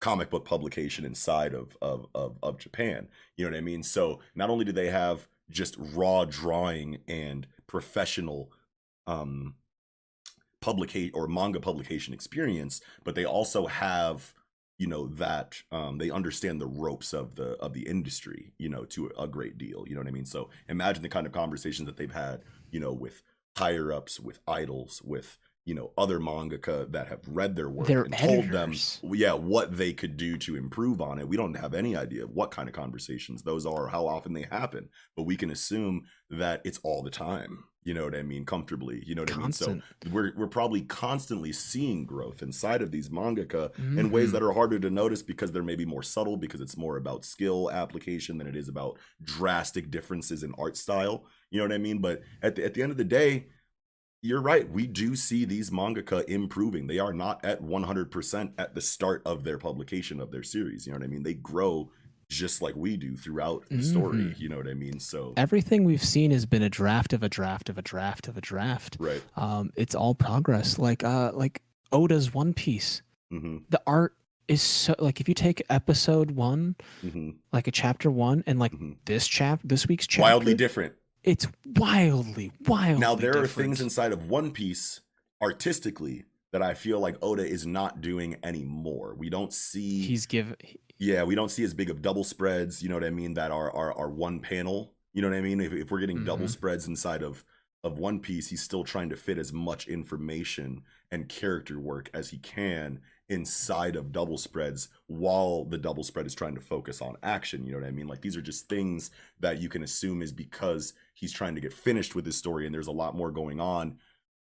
comic 0.00 0.28
book 0.28 0.44
publication 0.44 1.04
inside 1.06 1.54
of 1.54 1.76
of 1.80 2.06
of, 2.14 2.36
of 2.42 2.58
Japan. 2.58 3.08
You 3.36 3.44
know 3.44 3.52
what 3.52 3.58
I 3.58 3.62
mean? 3.62 3.82
So 3.82 4.20
not 4.34 4.50
only 4.50 4.64
do 4.64 4.72
they 4.72 4.88
have 4.88 5.28
just 5.50 5.76
raw 5.78 6.24
drawing 6.24 6.98
and 7.06 7.46
professional 7.74 8.52
um 9.08 9.56
publicate 10.60 11.10
or 11.12 11.26
manga 11.26 11.58
publication 11.58 12.14
experience, 12.14 12.80
but 13.02 13.16
they 13.16 13.24
also 13.24 13.66
have 13.66 14.32
you 14.78 14.86
know 14.86 15.08
that 15.08 15.62
um, 15.72 15.98
they 15.98 16.08
understand 16.08 16.60
the 16.60 16.68
ropes 16.68 17.12
of 17.12 17.34
the 17.34 17.50
of 17.64 17.72
the 17.74 17.86
industry 17.88 18.52
you 18.58 18.68
know 18.68 18.84
to 18.84 19.10
a 19.18 19.26
great 19.26 19.56
deal 19.58 19.84
you 19.86 19.94
know 19.94 20.00
what 20.00 20.08
i 20.08 20.12
mean? 20.12 20.24
So 20.24 20.50
imagine 20.68 21.02
the 21.02 21.08
kind 21.08 21.26
of 21.26 21.32
conversations 21.32 21.86
that 21.86 21.96
they've 21.96 22.20
had 22.26 22.42
you 22.70 22.78
know 22.78 22.92
with 22.92 23.22
higher 23.56 23.92
ups 23.92 24.20
with 24.20 24.38
idols 24.46 25.02
with 25.04 25.36
you 25.64 25.74
know 25.74 25.92
other 25.96 26.18
mangaka 26.20 26.90
that 26.92 27.08
have 27.08 27.20
read 27.26 27.56
their 27.56 27.70
work 27.70 27.86
Their 27.86 28.02
and 28.02 28.16
told 28.16 28.50
them 28.50 28.74
yeah 29.02 29.32
what 29.32 29.76
they 29.76 29.92
could 29.92 30.16
do 30.16 30.36
to 30.38 30.56
improve 30.56 31.00
on 31.00 31.18
it. 31.18 31.26
We 31.28 31.36
don't 31.36 31.54
have 31.54 31.72
any 31.74 31.96
idea 31.96 32.24
of 32.24 32.30
what 32.30 32.50
kind 32.50 32.68
of 32.68 32.74
conversations 32.74 33.42
those 33.42 33.64
are 33.64 33.84
or 33.84 33.88
how 33.88 34.06
often 34.06 34.32
they 34.34 34.42
happen 34.50 34.88
but 35.16 35.22
we 35.24 35.36
can 35.36 35.50
assume 35.50 36.02
that 36.30 36.60
it's 36.64 36.80
all 36.82 37.02
the 37.02 37.10
time. 37.10 37.64
You 37.84 37.92
know 37.92 38.04
what 38.04 38.14
i 38.14 38.22
mean? 38.22 38.44
Comfortably. 38.46 39.02
You 39.06 39.14
know 39.14 39.22
what 39.22 39.30
Constant. 39.30 39.68
i 39.70 39.72
mean? 39.72 39.82
So 40.04 40.10
we're 40.10 40.32
we're 40.36 40.46
probably 40.48 40.82
constantly 40.82 41.52
seeing 41.52 42.04
growth 42.06 42.42
inside 42.42 42.80
of 42.82 42.90
these 42.90 43.08
mangaka 43.10 43.70
in 43.98 44.10
ways 44.10 44.30
Mhm. 44.30 44.32
that 44.32 44.42
are 44.42 44.52
harder 44.52 44.78
to 44.78 44.90
notice 44.90 45.22
because 45.22 45.52
they're 45.52 45.62
maybe 45.62 45.84
more 45.86 46.02
subtle 46.02 46.36
because 46.38 46.60
it's 46.60 46.76
more 46.76 46.96
about 46.96 47.24
skill 47.24 47.70
application 47.70 48.38
than 48.38 48.46
it 48.46 48.56
is 48.56 48.68
about 48.68 48.98
drastic 49.22 49.90
differences 49.90 50.42
in 50.42 50.52
art 50.58 50.76
style. 50.76 51.26
You 51.50 51.58
know 51.58 51.64
what 51.66 51.72
i 51.74 51.78
mean? 51.78 51.98
But 51.98 52.22
at 52.42 52.54
the, 52.56 52.64
at 52.64 52.74
the 52.74 52.82
end 52.82 52.90
of 52.92 52.98
the 52.98 53.04
day 53.04 53.46
you're 54.24 54.40
right 54.40 54.70
we 54.70 54.86
do 54.86 55.14
see 55.14 55.44
these 55.44 55.70
mangaka 55.70 56.24
improving 56.28 56.86
they 56.86 56.98
are 56.98 57.12
not 57.12 57.44
at 57.44 57.60
100% 57.62 58.52
at 58.58 58.74
the 58.74 58.80
start 58.80 59.20
of 59.26 59.44
their 59.44 59.58
publication 59.58 60.18
of 60.20 60.30
their 60.32 60.42
series 60.42 60.86
you 60.86 60.92
know 60.92 60.98
what 60.98 61.04
i 61.04 61.08
mean 61.08 61.22
they 61.22 61.34
grow 61.34 61.90
just 62.30 62.62
like 62.62 62.74
we 62.74 62.96
do 62.96 63.16
throughout 63.18 63.64
the 63.70 63.82
story 63.82 64.18
Mhm. 64.22 64.38
you 64.40 64.48
know 64.48 64.56
what 64.56 64.66
i 64.66 64.74
mean 64.74 64.98
so 64.98 65.34
Everything 65.36 65.84
we've 65.84 66.02
seen 66.02 66.30
has 66.30 66.46
been 66.46 66.62
a 66.62 66.70
draft 66.70 67.12
of 67.12 67.22
a 67.22 67.28
draft 67.28 67.68
of 67.68 67.76
a 67.76 67.82
draft 67.82 68.26
of 68.28 68.36
a 68.38 68.40
draft. 68.40 68.96
right 68.98 69.22
Um, 69.36 69.70
it's 69.76 69.94
all 69.94 70.14
progress. 70.14 70.78
Like 70.78 71.04
uh, 71.04 71.32
like 71.34 71.60
Oda's 71.92 72.32
One 72.32 72.54
Piece. 72.54 73.02
hmm 73.30 73.58
The 73.68 73.82
art 73.86 74.14
is 74.48 74.62
so 74.62 74.94
like 74.98 75.20
if 75.20 75.28
you 75.28 75.34
take 75.34 75.62
episode 75.68 76.30
one, 76.30 76.76
hmm 77.02 77.30
like 77.52 77.66
a 77.68 77.72
chapter 77.72 78.10
one, 78.10 78.42
and 78.46 78.58
like 78.58 78.72
hmm 78.72 78.92
this 79.04 79.26
chap, 79.28 79.60
this 79.64 79.86
week's 79.86 80.06
chapter, 80.06 80.22
wildly 80.22 80.54
different 80.54 80.94
it's 81.24 81.46
wildly, 81.76 82.52
wildly. 82.66 83.00
now 83.00 83.14
there 83.14 83.36
are 83.38 83.46
things 83.46 83.80
inside 83.80 84.12
of 84.12 84.28
one 84.28 84.50
piece 84.52 85.00
artistically 85.42 86.24
that 86.52 86.62
i 86.62 86.72
feel 86.74 87.00
like 87.00 87.16
oda 87.22 87.44
is 87.44 87.66
not 87.66 88.00
doing 88.00 88.36
anymore 88.42 89.14
we 89.18 89.28
don't 89.28 89.52
see 89.52 90.02
he's 90.02 90.26
give. 90.26 90.54
yeah 90.98 91.22
we 91.24 91.34
don't 91.34 91.50
see 91.50 91.64
as 91.64 91.74
big 91.74 91.90
of 91.90 92.00
double 92.02 92.24
spreads 92.24 92.82
you 92.82 92.88
know 92.88 92.94
what 92.94 93.04
i 93.04 93.10
mean 93.10 93.34
that 93.34 93.50
are 93.50 93.70
are, 93.74 93.92
are 93.94 94.08
one 94.10 94.40
panel 94.40 94.94
you 95.12 95.20
know 95.20 95.28
what 95.28 95.36
i 95.36 95.40
mean 95.40 95.60
if, 95.60 95.72
if 95.72 95.90
we're 95.90 96.00
getting 96.00 96.24
double 96.24 96.46
Mhm. 96.46 96.50
spreads 96.50 96.86
inside 96.86 97.22
of 97.22 97.44
of 97.82 97.98
one 97.98 98.20
piece 98.20 98.48
he's 98.48 98.62
still 98.62 98.84
trying 98.84 99.10
to 99.10 99.16
fit 99.16 99.36
as 99.38 99.52
much 99.52 99.86
information 99.88 100.82
and 101.10 101.28
character 101.28 101.78
work 101.78 102.08
as 102.14 102.30
he 102.30 102.38
can 102.38 103.00
inside 103.28 103.96
of 103.96 104.12
double 104.12 104.36
spreads 104.36 104.88
while 105.06 105.64
the 105.64 105.78
double 105.78 106.04
spread 106.04 106.26
is 106.26 106.34
trying 106.34 106.54
to 106.54 106.60
focus 106.60 107.00
on 107.00 107.16
action 107.22 107.64
you 107.64 107.72
know 107.72 107.78
what 107.78 107.86
i 107.86 107.90
mean? 107.90 108.06
Like 108.06 108.20
these 108.20 108.36
are 108.36 108.42
just 108.42 108.68
things 108.68 109.10
that 109.40 109.60
you 109.60 109.68
can 109.68 109.82
assume 109.82 110.20
is 110.20 110.32
because 110.32 110.92
he's 111.14 111.32
trying 111.32 111.54
to 111.54 111.60
get 111.60 111.72
finished 111.72 112.14
with 112.14 112.26
his 112.26 112.36
story 112.36 112.66
and 112.66 112.74
there's 112.74 112.86
a 112.86 112.92
lot 112.92 113.16
more 113.16 113.30
going 113.30 113.60
on 113.60 113.98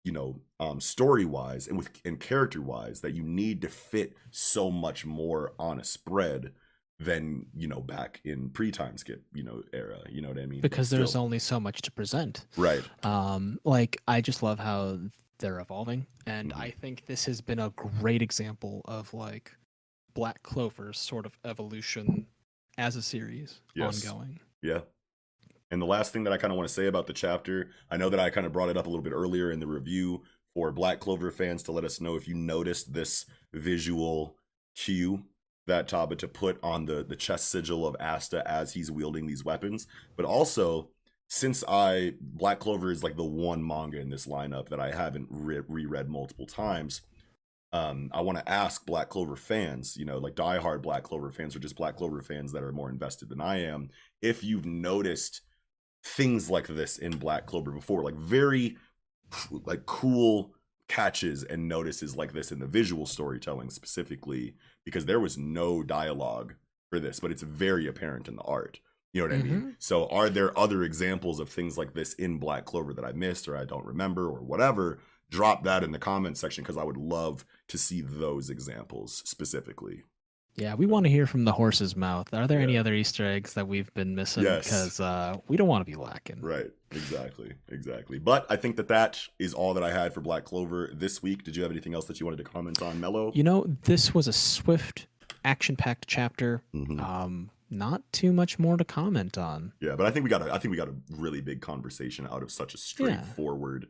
you 0.05 0.13
know 0.13 0.39
um 0.61 0.79
story 0.79 1.25
wise 1.25 1.67
and 1.67 1.77
with 1.77 1.89
and 2.05 2.19
character 2.19 2.61
wise 2.61 3.01
that 3.01 3.13
you 3.13 3.23
need 3.23 3.61
to 3.61 3.67
fit 3.67 4.15
so 4.31 4.71
much 4.71 5.05
more 5.05 5.53
on 5.59 5.79
a 5.79 5.83
spread 5.83 6.53
than 6.99 7.45
you 7.55 7.67
know 7.67 7.79
back 7.79 8.19
in 8.25 8.49
pre-time 8.49 8.97
skip 8.97 9.23
you 9.33 9.43
know 9.43 9.61
era 9.73 9.99
you 10.09 10.21
know 10.21 10.27
what 10.27 10.39
i 10.39 10.45
mean? 10.45 10.61
Because 10.61 10.89
there's 10.89 11.15
only 11.15 11.39
so 11.39 11.59
much 11.59 11.81
to 11.83 11.91
present. 11.91 12.45
right. 12.57 12.83
Um, 13.03 13.59
like 13.63 14.01
I 14.07 14.21
just 14.21 14.43
love 14.43 14.59
how 14.59 14.99
they're 15.39 15.59
evolving, 15.59 16.05
and 16.25 16.53
Mhm. 16.53 16.57
I 16.57 16.71
think 16.71 17.05
this 17.05 17.25
has 17.25 17.41
been 17.41 17.59
a 17.59 17.69
great 17.71 18.21
example 18.21 18.81
of 18.85 19.13
like 19.13 19.55
Black 20.13 20.43
Clover's 20.43 20.99
sort 20.99 21.25
of 21.25 21.37
evolution 21.45 22.27
as 22.77 22.95
a 22.95 23.01
series 23.01 23.61
Yes. 23.75 24.05
ongoing. 24.05 24.39
Yeah. 24.61 24.81
And 25.71 25.81
the 25.81 25.85
last 25.85 26.11
thing 26.13 26.23
that 26.23 26.33
I 26.33 26.37
kind 26.37 26.51
of 26.51 26.57
want 26.57 26.67
to 26.67 26.73
say 26.73 26.87
about 26.87 27.07
the 27.07 27.13
chapter, 27.13 27.71
I 27.89 27.97
know 27.97 28.09
that 28.09 28.19
I 28.19 28.29
kind 28.29 28.45
of 28.47 28.53
brought 28.53 28.69
it 28.69 28.77
up 28.77 28.85
a 28.87 28.89
little 28.89 29.03
bit 29.03 29.13
earlier 29.13 29.51
in 29.51 29.59
the 29.59 29.67
review 29.67 30.23
for 30.53 30.71
Black 30.71 30.99
Clover 30.99 31.31
fans 31.31 31.61
to 31.63 31.71
let 31.71 31.85
us 31.85 32.01
know 32.01 32.15
if 32.15 32.27
you 32.27 32.33
noticed 32.33 32.93
this 32.93 33.25
visual 33.53 34.37
cue 34.75 35.25
that 35.67 35.87
Tabata 35.87 36.31
put 36.31 36.59
on 36.63 36.85
the 36.85 37.03
the 37.03 37.15
chest 37.15 37.49
sigil 37.49 37.85
of 37.85 37.95
Asta 37.99 38.45
as 38.49 38.73
he's 38.73 38.89
wielding 38.89 39.27
these 39.27 39.45
weapons, 39.45 39.85
but 40.15 40.25
also 40.25 40.89
since 41.29 41.63
I 41.67 42.15
Black 42.19 42.59
Clover 42.59 42.91
is 42.91 43.03
like 43.03 43.15
the 43.15 43.23
one 43.23 43.65
manga 43.65 43.99
in 43.99 44.09
this 44.09 44.25
lineup 44.25 44.69
that 44.69 44.79
I 44.79 44.91
haven't 44.91 45.27
re- 45.29 45.61
reread 45.67 46.09
multiple 46.09 46.47
times. 46.47 47.01
Um, 47.71 48.09
I 48.11 48.21
want 48.21 48.39
to 48.39 48.49
ask 48.49 48.83
Black 48.83 49.09
Clover 49.09 49.35
fans, 49.35 49.95
you 49.95 50.03
know, 50.03 50.17
like 50.17 50.33
diehard 50.33 50.81
Black 50.81 51.03
Clover 51.03 51.31
fans 51.31 51.55
or 51.55 51.59
just 51.59 51.75
Black 51.75 51.97
Clover 51.97 52.23
fans 52.23 52.51
that 52.51 52.63
are 52.63 52.71
more 52.71 52.89
invested 52.89 53.29
than 53.29 53.41
I 53.41 53.61
am, 53.61 53.89
if 54.23 54.43
you've 54.43 54.65
noticed 54.65 55.41
things 56.03 56.49
like 56.49 56.65
this 56.65 56.97
in 56.97 57.17
Black 57.17 57.45
Clover 57.45 57.71
before, 57.71 58.01
like 58.01 58.15
very 58.15 58.77
like 59.51 59.85
cool 59.85 60.55
catches 60.87 61.43
and 61.43 61.67
notices 61.67 62.15
like 62.15 62.33
this 62.33 62.51
in 62.51 62.57
the 62.57 62.65
visual 62.65 63.05
storytelling 63.05 63.69
specifically, 63.69 64.55
because 64.83 65.05
there 65.05 65.19
was 65.19 65.37
no 65.37 65.83
dialogue 65.83 66.55
for 66.89 66.99
this, 66.99 67.19
but 67.19 67.29
it's 67.29 67.43
very 67.43 67.85
apparent 67.85 68.27
in 68.27 68.35
the 68.35 68.41
art. 68.41 68.79
You 69.13 69.21
know 69.27 69.35
what 69.35 69.39
I 69.39 69.43
mean? 69.43 69.75
So 69.79 70.07
are 70.09 70.29
there 70.29 70.57
other 70.57 70.83
examples 70.83 71.39
of 71.39 71.49
things 71.49 71.77
like 71.77 71.93
this 71.93 72.13
in 72.13 72.37
Black 72.37 72.65
Clover 72.65 72.93
that 72.93 73.05
I 73.05 73.11
missed 73.11 73.47
or 73.47 73.57
I 73.57 73.65
don't 73.65 73.85
remember 73.85 74.27
or 74.27 74.41
whatever? 74.41 74.99
Drop 75.31 75.63
that 75.63 75.83
in 75.83 75.91
the 75.91 75.99
comment 75.99 76.37
section 76.37 76.63
because 76.63 76.77
I 76.77 76.83
would 76.83 76.97
love 76.97 77.45
to 77.69 77.77
see 77.77 78.01
those 78.01 78.49
examples 78.49 79.21
specifically. 79.25 80.03
Yeah, 80.55 80.75
we 80.75 80.85
want 80.85 81.05
to 81.05 81.09
hear 81.09 81.25
from 81.25 81.45
the 81.45 81.51
horse's 81.53 81.95
mouth. 81.95 82.33
Are 82.33 82.45
there 82.45 82.59
any 82.59 82.77
other 82.77 82.93
Easter 82.93 83.25
eggs 83.25 83.53
that 83.53 83.67
we've 83.67 83.93
been 83.93 84.13
missing? 84.13 84.43
Yes. 84.43 84.65
Because 84.65 84.99
uh, 84.99 85.37
we 85.47 85.55
don't 85.55 85.67
want 85.67 85.85
to 85.85 85.89
be 85.89 85.95
lacking. 85.95 86.41
Right. 86.41 86.69
Exactly. 86.91 87.53
Exactly. 87.69 88.19
But 88.19 88.45
I 88.49 88.57
think 88.57 88.75
that 88.75 88.89
that 88.89 89.21
is 89.37 89.53
all 89.53 89.73
that 89.75 89.83
I 89.83 89.91
had 89.91 90.13
for 90.13 90.21
Black 90.21 90.43
Clover 90.45 90.89
this 90.93 91.23
week. 91.23 91.43
Did 91.43 91.55
you 91.55 91.63
have 91.63 91.71
anything 91.71 91.93
else 91.93 92.05
that 92.05 92.19
you 92.19 92.25
wanted 92.25 92.37
to 92.37 92.43
comment 92.43 92.81
on, 92.81 92.99
Mello? 92.99 93.31
You 93.33 93.43
know, 93.43 93.65
this 93.83 94.13
was 94.13 94.27
a 94.27 94.33
swift, 94.33 95.07
action-packed 95.45 96.07
chapter. 96.07 96.61
Mhm. 96.75 96.99
Um, 97.01 97.51
not 97.69 98.01
too 98.11 98.31
much 98.31 98.57
more 98.59 98.77
to 98.77 98.83
comment 98.85 99.37
on. 99.37 99.73
Yeah, 99.79 99.95
but 99.95 100.05
I 100.05 100.11
think 100.11 100.23
we 100.23 100.29
got 100.29 100.41
a, 100.41 100.53
I 100.53 100.57
think 100.57 100.71
we 100.71 100.77
got 100.77 100.89
a 100.89 100.95
really 101.11 101.41
big 101.41 101.61
conversation 101.61 102.27
out 102.29 102.43
of 102.43 102.51
such 102.51 102.73
a 102.73 102.77
Yeah. 102.77 102.81
straightforward, 103.21 103.87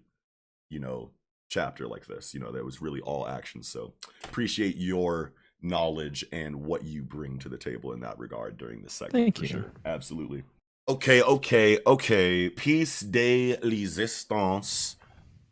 you 0.69 0.80
know, 0.80 1.11
chapter 1.49 1.88
like 1.88 2.06
this. 2.07 2.34
You 2.34 2.39
know, 2.39 2.51
that 2.51 2.64
was 2.65 2.81
really 2.81 3.01
all 3.01 3.27
action. 3.27 3.64
So 3.64 3.93
appreciate 4.23 4.76
your 4.76 5.34
knowledge 5.61 6.23
and 6.31 6.56
what 6.64 6.84
you 6.84 7.01
bring 7.01 7.38
to 7.39 7.49
the 7.49 7.57
table 7.57 7.91
in 7.93 7.99
that 8.01 8.18
regard 8.19 8.57
during 8.57 8.81
this 8.81 8.93
segment. 8.93 9.14
Thank 9.35 9.41
you. 9.41 9.47
Sure. 9.47 9.72
Absolutely. 9.85 10.43
Okay, 10.88 11.22
okay, 11.22 11.80
okay. 11.85 12.49
Piece 12.49 13.01
de 13.01 13.57
Resistance, 13.61 14.95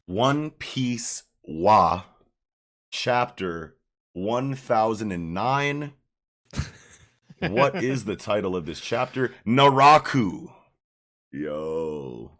One 0.06 0.52
Piece 0.52 1.24
Wa, 1.44 2.04
chapter 2.91 3.76
1009. 4.14 5.94
What 7.40 7.84
is 7.84 8.06
the 8.06 8.16
title 8.16 8.56
of 8.56 8.66
this 8.66 8.80
chapter? 8.80 9.34
Naraku. 9.46 10.52
Yo. 11.32 12.32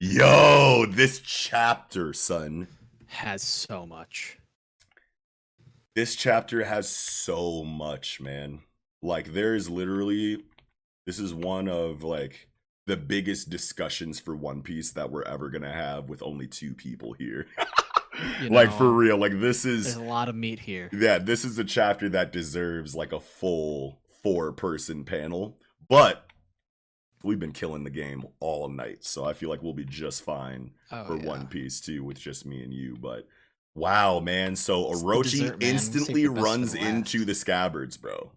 Yo, 0.00 0.86
this 0.88 1.20
chapter, 1.20 2.12
son, 2.14 2.68
has 3.08 3.42
so 3.42 3.84
much. 3.84 4.38
This 5.94 6.16
chapter 6.16 6.64
has 6.64 6.88
so 6.88 7.64
much, 7.64 8.20
man. 8.20 8.60
Like 9.02 9.32
there's 9.34 9.68
literally 9.68 10.44
this 11.06 11.18
is 11.18 11.34
one 11.34 11.68
of 11.68 12.02
like 12.02 12.48
the 12.86 12.96
biggest 12.96 13.50
discussions 13.50 14.20
for 14.20 14.34
One 14.34 14.62
Piece 14.62 14.92
that 14.92 15.10
we're 15.10 15.22
ever 15.24 15.50
gonna 15.50 15.72
have 15.72 16.08
with 16.08 16.22
only 16.22 16.46
two 16.46 16.74
people 16.74 17.12
here. 17.12 17.46
You 18.42 18.50
like 18.50 18.70
for 18.72 18.90
real, 18.92 19.16
like 19.16 19.40
this 19.40 19.62
There's 19.62 19.86
is 19.86 19.96
a 19.96 20.02
lot 20.02 20.28
of 20.28 20.34
meat 20.34 20.58
here. 20.58 20.90
yeah, 20.92 21.18
this 21.18 21.42
is 21.44 21.58
a 21.58 21.64
chapter 21.64 22.06
that 22.10 22.32
deserves 22.32 22.94
like 22.94 23.12
a 23.12 23.20
full 23.20 23.99
four 24.22 24.52
person 24.52 25.04
panel. 25.04 25.58
But 25.88 26.26
we've 27.22 27.38
been 27.40 27.52
killing 27.52 27.84
the 27.84 27.90
game 27.90 28.24
all 28.40 28.68
night, 28.68 29.04
so 29.04 29.24
I 29.24 29.32
feel 29.32 29.48
like 29.48 29.62
we'll 29.62 29.74
be 29.74 29.84
just 29.84 30.22
fine 30.22 30.72
Oh, 30.90 31.04
for 31.04 31.16
yeah. 31.16 31.26
One 31.26 31.46
Piece 31.46 31.80
too, 31.80 32.04
with 32.04 32.18
just 32.18 32.46
me 32.46 32.62
and 32.62 32.72
you. 32.72 32.96
But 33.00 33.26
wow, 33.74 34.20
man! 34.20 34.56
So 34.56 34.84
Orochi 34.86 35.22
dessert, 35.24 35.60
man. 35.60 35.70
Instantly 35.70 36.22
the 36.22 36.28
best 36.30 36.38
for 36.38 36.44
runs 36.44 36.72
the 36.72 36.80
into 36.80 37.24
the 37.24 37.34
scabbards, 37.34 37.96
bro. 37.96 38.32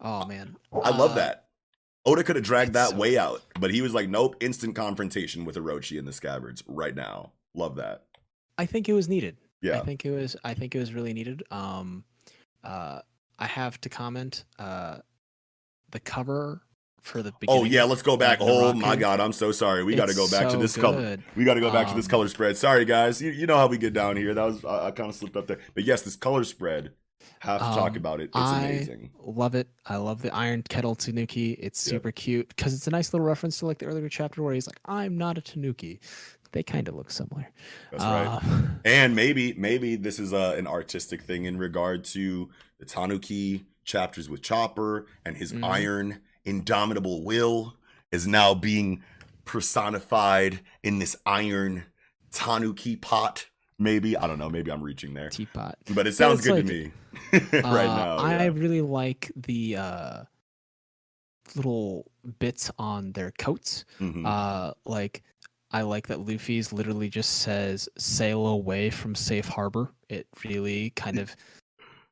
Oh 0.00 0.24
man, 0.26 0.56
I 0.72 0.96
love 0.96 1.12
Uh, 1.12 1.14
that. 1.16 1.46
Oda 2.06 2.24
could 2.24 2.36
have 2.36 2.44
dragged 2.44 2.72
that 2.72 2.90
so 2.90 2.96
way 2.96 3.18
out, 3.18 3.42
but 3.60 3.70
he 3.70 3.82
was 3.82 3.92
like, 3.92 4.08
"Nope, 4.08 4.36
instant 4.40 4.74
confrontation 4.74 5.44
with 5.44 5.56
Orochi 5.56 5.98
and 5.98 6.08
the 6.08 6.12
scabbards 6.12 6.62
right 6.66 6.94
now." 6.94 7.32
Love 7.54 7.76
that. 7.76 8.04
I 8.56 8.64
think 8.66 8.88
it 8.88 8.94
was 8.94 9.08
needed. 9.08 9.36
Yeah. 9.60 9.78
I 9.78 9.84
think 9.84 10.06
it 10.06 10.10
was. 10.10 10.36
I 10.42 10.54
think 10.54 10.74
it 10.74 10.78
was 10.78 10.94
really 10.94 11.12
needed. 11.12 11.42
Um, 11.50 12.04
uh, 12.64 13.00
I 13.40 13.46
have 13.46 13.80
to 13.80 13.88
comment. 13.88 14.44
Uh, 14.58 14.98
the 15.90 15.98
cover 16.00 16.62
for 17.00 17.22
the 17.22 17.32
beginning. 17.40 17.62
Oh 17.62 17.64
yeah, 17.64 17.84
let's 17.84 18.02
go 18.02 18.16
back. 18.16 18.38
Oh 18.40 18.72
my 18.74 18.94
god, 18.94 19.18
I'm 19.20 19.32
so 19.32 19.50
sorry. 19.52 19.82
We 19.82 19.96
got 19.96 20.08
to 20.08 20.14
go 20.14 20.28
back 20.30 20.44
to 20.44 20.50
so 20.52 20.58
this 20.58 20.76
color. 20.76 21.16
We 21.34 21.44
got 21.44 21.54
to 21.54 21.60
go 21.60 21.72
back 21.72 21.88
to 21.88 21.94
this 21.94 22.04
Um, 22.06 22.10
color 22.10 22.28
spread. 22.28 22.56
Sorry 22.58 22.84
guys, 22.84 23.20
you, 23.22 23.30
you 23.30 23.46
know 23.46 23.56
how 23.56 23.66
we 23.66 23.78
get 23.78 23.92
down 23.94 24.16
here. 24.16 24.34
That 24.34 24.44
was 24.44 24.64
I, 24.64 24.88
I 24.88 24.90
kind 24.92 25.08
of 25.08 25.16
slipped 25.16 25.36
up 25.36 25.46
there, 25.46 25.58
but 25.74 25.84
yes, 25.84 26.02
this 26.02 26.14
color 26.16 26.44
spread. 26.44 26.92
Have 27.40 27.60
to 27.60 27.64
talk 27.66 27.90
Um, 27.92 27.96
about 27.96 28.20
it. 28.20 28.24
It's 28.24 28.36
I 28.36 28.64
amazing. 28.64 29.10
Love 29.22 29.54
it. 29.54 29.68
I 29.86 29.96
love 29.96 30.20
the 30.22 30.34
Iron 30.34 30.62
Kettle 30.62 30.94
Tanuki. 30.94 31.52
It's 31.52 31.86
Yep. 31.86 31.90
super 31.90 32.12
cute 32.12 32.48
because 32.48 32.74
it's 32.74 32.86
a 32.86 32.90
nice 32.90 33.12
little 33.14 33.26
reference 33.26 33.58
to 33.60 33.66
like 33.66 33.78
the 33.78 33.86
earlier 33.86 34.08
chapter 34.10 34.42
where 34.42 34.52
he's 34.52 34.66
like, 34.66 34.78
"I'm 34.84 35.16
not 35.16 35.38
a 35.38 35.40
Tanuki." 35.40 36.00
They 36.52 36.62
kind 36.62 36.88
of 36.88 36.94
look 36.94 37.10
similar. 37.10 37.48
That's 37.90 38.04
right. 38.04 38.26
Uh, 38.26 38.40
And 38.84 39.14
maybe 39.14 39.52
maybe 39.54 39.96
this 39.96 40.18
is 40.18 40.32
uh, 40.32 40.54
an 40.58 40.66
artistic 40.66 41.22
thing 41.22 41.44
in 41.44 41.58
regard 41.58 42.02
to 42.04 42.48
the 42.78 42.86
Tanuki 42.86 43.66
chapters 43.84 44.28
with 44.30 44.42
Chopper 44.42 45.06
and 45.24 45.36
his 45.36 45.52
Mhm. 45.52 45.64
iron 45.64 46.20
indomitable 46.44 47.22
will 47.22 47.76
is 48.10 48.26
now 48.26 48.54
being 48.54 49.02
personified 49.44 50.60
in 50.82 50.98
this 50.98 51.14
iron 51.26 51.84
Tanuki 52.32 52.96
pot. 52.96 53.46
Maybe 53.78 54.16
I 54.16 54.26
don't 54.26 54.38
know. 54.38 54.48
Maybe 54.50 54.70
I'm 54.72 54.82
reaching 54.82 55.14
there, 55.14 55.28
teapot. 55.30 55.76
but 55.94 56.06
it 56.06 56.12
sounds 56.14 56.40
good 56.42 56.52
like, 56.56 56.66
to 56.66 56.72
me 56.72 56.92
right 57.62 57.86
Uh, 57.86 57.96
now. 57.96 58.16
I 58.16 58.44
yeah. 58.44 58.50
really 58.52 58.80
like 58.82 59.30
the 59.36 59.76
uh, 59.76 60.22
little 61.54 62.10
bits 62.38 62.70
on 62.78 63.12
their 63.12 63.30
coats. 63.32 63.84
Mhm. 63.98 64.26
Uh, 64.26 64.74
like 64.84 65.22
I 65.72 65.82
like 65.82 66.08
that 66.08 66.20
Luffy's 66.20 66.72
literally 66.72 67.08
just 67.08 67.38
says 67.42 67.88
"sail 67.96 68.46
away 68.46 68.90
from 68.90 69.14
safe 69.14 69.46
harbor." 69.48 69.92
It 70.08 70.26
really 70.44 70.90
kind 70.90 71.18
of 71.18 71.34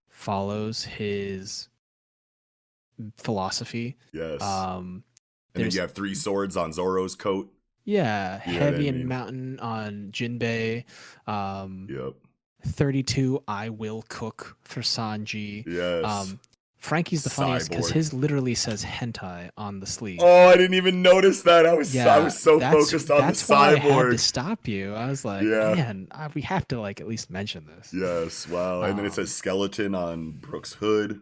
follows 0.08 0.84
his 0.84 1.68
philosophy. 3.16 3.96
yes. 4.12 4.40
Um, 4.42 5.02
and 5.54 5.64
then 5.64 5.70
you 5.72 5.80
have 5.80 5.92
three 5.92 6.14
swords 6.14 6.56
on 6.56 6.72
Zoro's 6.72 7.14
coat. 7.14 7.52
yeah, 7.84 8.40
You 8.46 8.52
know 8.54 8.58
what 8.58 8.62
I 8.68 8.70
heavy 8.72 8.88
and 8.88 8.98
mean. 8.98 9.08
mountain 9.08 9.60
on 9.60 10.08
Jinbei. 10.12 10.84
Um, 11.26 11.86
Yep. 11.90 12.14
32 12.66 13.42
I 13.46 13.68
will 13.70 14.04
cook 14.08 14.56
for 14.62 14.80
Sanji. 14.80 15.64
Yes. 15.66 16.04
Um, 16.04 16.40
Franky's 16.88 17.24
the 17.24 17.30
funniest 17.30 17.70
because 17.70 17.90
his 17.90 18.12
literally 18.12 18.54
says 18.54 18.84
hentai 18.84 19.50
on 19.56 19.80
the 19.80 19.86
sleeve. 19.86 20.18
oh, 20.22 20.48
I 20.48 20.56
didn't 20.56 20.74
even 20.74 21.02
notice 21.02 21.42
that. 21.42 21.66
I 21.66 21.74
was 21.74 21.94
I 21.96 22.18
was 22.18 22.38
so 22.38 22.58
focused 22.58 23.10
on 23.10 23.18
the 23.20 23.26
that's 23.26 23.48
why 23.48 23.72
I 23.72 23.76
had 23.78 24.02
to 24.10 24.18
stop 24.18 24.66
you. 24.66 24.94
I 24.94 25.06
was 25.08 25.24
like, 25.24 25.42
Yeah. 25.42 25.74
man, 25.74 26.08
I, 26.10 26.28
we 26.34 26.42
have 26.42 26.66
to 26.68 26.80
like 26.80 27.00
at 27.00 27.06
least 27.08 27.30
mention 27.30 27.66
this. 27.66 27.92
Yes, 27.92 28.48
wow. 28.48 28.82
And 28.82 28.98
then 28.98 29.04
it 29.04 29.08
Um, 29.08 29.14
says 29.14 29.34
skeleton 29.34 29.94
on 29.94 30.32
Brook's 30.32 30.74
hood. 30.74 31.20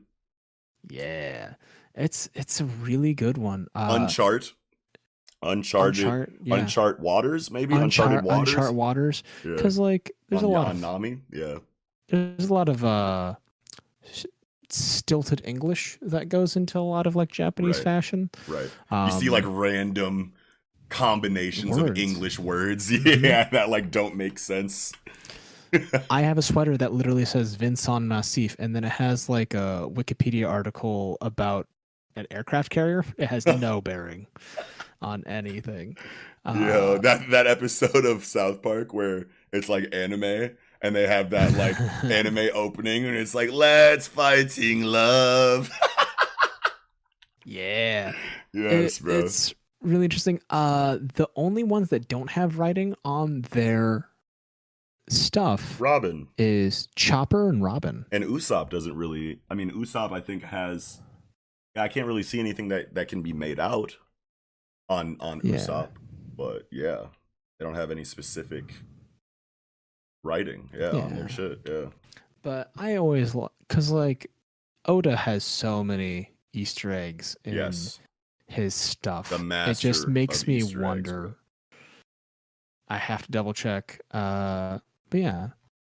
Yeah, 0.88 1.54
it's 1.94 2.28
it's 2.34 2.60
a 2.60 2.64
really 2.64 3.12
good 3.14 3.36
one. 3.38 3.66
Uh, 3.74 3.98
Unchart. 3.98 4.52
Uncharted. 5.42 6.04
Unchart, 6.06 6.32
yeah. 6.42 6.56
Unchart 6.56 6.98
waters, 7.00 7.50
maybe? 7.50 7.74
Unchar- 7.74 7.82
Uncharted 7.82 8.24
waters. 8.24 8.54
Unchart 8.54 8.74
waters, 8.74 9.22
Yeah. 9.44 9.52
because 9.56 9.78
like 9.78 10.12
there's 10.28 10.42
on, 10.42 10.48
a 10.48 10.52
lot 10.52 10.66
on 10.68 10.76
of 10.76 10.80
Nami. 10.80 11.18
Yeah. 11.32 11.58
there's 12.08 12.48
a 12.48 12.54
lot 12.54 12.68
of 12.68 12.84
uh 12.84 13.34
stilted 14.72 15.42
English 15.44 15.98
that 16.02 16.28
goes 16.28 16.56
into 16.56 16.78
a 16.78 16.80
lot 16.80 17.06
of 17.06 17.16
like 17.16 17.30
Japanese 17.30 17.76
Right. 17.78 17.84
fashion. 17.84 18.30
Right. 18.48 18.70
Um, 18.90 19.06
you 19.10 19.20
see 19.20 19.30
like 19.30 19.44
random 19.46 20.32
combinations 20.88 21.76
of 21.76 21.84
words. 21.84 22.00
English 22.00 22.38
words. 22.38 22.90
Mhm. 22.90 23.22
Yeah, 23.22 23.48
that 23.50 23.68
like 23.70 23.90
don't 23.90 24.16
make 24.16 24.38
sense. 24.38 24.92
I 26.10 26.22
have 26.22 26.38
a 26.38 26.42
sweater 26.42 26.76
that 26.76 26.92
literally 26.92 27.24
says 27.24 27.54
Vincent 27.56 28.06
Massif, 28.06 28.56
and 28.58 28.74
then 28.74 28.84
it 28.84 28.92
has 28.92 29.28
like 29.28 29.52
a 29.54 29.88
Wikipedia 29.92 30.48
article 30.48 31.18
about 31.20 31.66
an 32.14 32.26
aircraft 32.30 32.70
carrier. 32.70 33.04
It 33.18 33.26
has 33.26 33.44
no 33.46 33.80
bearing 33.88 34.26
on 35.02 35.22
anything. 35.26 35.96
yeah, 36.46 36.52
Uh, 36.52 36.98
that 36.98 37.28
that 37.30 37.46
episode 37.46 38.04
of 38.06 38.24
South 38.24 38.62
Park 38.62 38.94
where 38.94 39.26
it's 39.52 39.68
like 39.68 39.88
anime 39.92 40.56
and 40.86 40.96
they 40.96 41.06
have 41.06 41.30
that 41.30 41.52
like 41.54 41.78
anime 42.04 42.48
opening 42.54 43.04
and 43.04 43.16
it's 43.16 43.34
like 43.34 43.50
let's 43.52 44.06
fighting 44.06 44.82
love. 44.82 45.70
yeah, 47.44 48.12
yes, 48.52 48.98
It- 48.98 49.02
bro. 49.04 49.14
it's 49.20 49.54
really 49.82 50.04
interesting. 50.04 50.40
Uh, 50.50 50.98
the 51.14 51.28
only 51.36 51.62
ones 51.64 51.90
that 51.90 52.08
don't 52.08 52.30
have 52.30 52.58
writing 52.58 52.94
on 53.04 53.42
their 53.50 54.08
stuff 55.08 55.80
Robin. 55.80 56.28
is 56.38 56.88
Chopper 56.96 57.48
and 57.48 57.62
Robin. 57.62 58.06
And 58.10 58.24
Usopp 58.24 58.70
doesn't 58.70 58.96
really. 58.96 59.40
I 59.50 59.54
mean, 59.54 59.70
Usopp 59.70 60.12
I 60.12 60.20
think 60.20 60.42
has. 60.44 61.00
I 61.76 61.88
can't 61.88 62.06
really 62.06 62.22
see 62.22 62.40
anything 62.40 62.68
that 62.68 62.94
that 62.94 63.08
can 63.08 63.22
be 63.22 63.32
made 63.32 63.60
out 63.60 63.96
on 64.88 65.16
on 65.20 65.40
Yeah. 65.44 65.56
Usopp, 65.56 65.88
but 66.36 66.66
yeah, 66.72 67.06
they 67.58 67.64
don't 67.64 67.74
have 67.74 67.90
any 67.90 68.04
specific 68.04 68.72
writing. 70.26 70.68
Yeah, 70.76 70.90
on 70.90 71.14
their 71.14 71.28
shit. 71.28 71.60
Yeah, 71.66 71.86
But 72.42 72.70
I 72.76 72.96
always 72.96 73.34
because 73.66 73.90
like 73.90 74.30
Oda 74.84 75.16
has 75.16 75.44
so 75.44 75.82
many 75.82 76.32
Easter 76.52 76.92
eggs 76.92 77.36
in 77.44 77.54
yes, 77.54 78.00
his 78.46 78.74
stuff. 78.74 79.30
The 79.30 79.64
it 79.70 79.78
just 79.78 80.08
makes 80.08 80.46
me 80.46 80.56
Easter 80.56 80.78
eggs, 80.78 80.82
wonder. 80.82 81.20
bro. 81.22 81.34
I 82.88 82.98
have 82.98 83.24
to 83.24 83.30
double 83.30 83.52
check. 83.52 84.00
Uh, 84.10 84.78
but 85.10 85.20
yeah, 85.20 85.48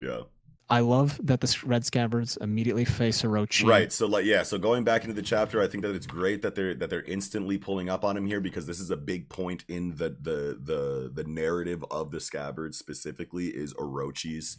yeah. 0.01 0.21
I 0.69 0.81
love 0.81 1.19
that 1.23 1.39
the 1.39 1.57
Red 1.63 1.85
Scabbards 1.85 2.37
immediately 2.41 2.83
face 2.83 3.21
Orochi. 3.21 3.65
Right. 3.65 3.91
So 3.91 4.05
like 4.05 4.25
yeah, 4.25 4.43
so 4.43 4.57
going 4.57 4.83
back 4.83 5.03
into 5.03 5.13
the 5.13 5.21
chapter, 5.21 5.61
I 5.61 5.67
think 5.67 5.83
that 5.83 5.95
it's 5.95 6.07
great 6.07 6.41
that 6.41 6.55
they're 6.55 6.75
that 6.75 6.89
they're 6.89 7.03
instantly 7.03 7.57
pulling 7.57 7.89
up 7.89 8.03
on 8.03 8.17
him 8.17 8.25
here 8.25 8.41
because 8.41 8.65
this 8.65 8.81
is 8.81 8.91
a 8.91 8.97
big 8.97 9.29
point 9.29 9.63
in 9.69 9.95
the 9.95 10.17
the 10.21 10.59
the 10.61 11.11
the 11.13 11.23
narrative 11.23 11.85
of 11.89 12.11
the 12.11 12.19
scabbards 12.19 12.77
specifically 12.77 13.47
is 13.47 13.73
Orochi's 13.75 14.57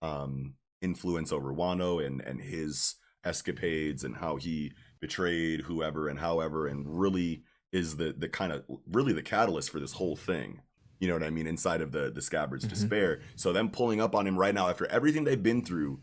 um 0.00 0.54
influence 0.80 1.30
over 1.30 1.52
Wano 1.52 2.04
and 2.04 2.22
and 2.22 2.40
his 2.40 2.94
escapades 3.24 4.02
and 4.02 4.16
how 4.16 4.36
he 4.36 4.72
betrayed 5.00 5.60
whoever 5.60 6.08
and 6.08 6.18
however 6.18 6.68
and 6.68 6.86
really 6.88 7.42
is 7.70 7.96
the 7.96 8.14
the 8.16 8.28
kind 8.28 8.52
of 8.52 8.64
really 8.90 9.12
the 9.12 9.22
catalyst 9.22 9.70
for 9.70 9.78
this 9.78 9.92
whole 9.92 10.16
thing. 10.16 10.62
You 11.00 11.08
know 11.08 11.14
what 11.14 11.22
I 11.24 11.30
mean? 11.30 11.46
Inside 11.46 11.80
of 11.80 11.92
the 11.92 12.10
the 12.10 12.22
scabbards' 12.22 12.64
Mhm. 12.66 12.68
despair. 12.70 13.20
So 13.34 13.52
them 13.52 13.70
pulling 13.70 14.00
up 14.00 14.14
on 14.14 14.26
him 14.26 14.38
right 14.38 14.54
now 14.54 14.68
after 14.68 14.86
everything 14.86 15.24
they've 15.24 15.42
been 15.42 15.64
through 15.64 16.00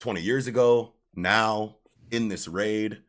20 0.00 0.20
years 0.22 0.46
ago, 0.46 0.94
now 1.14 1.76
in 2.10 2.28
this 2.28 2.46
raid, 2.46 3.02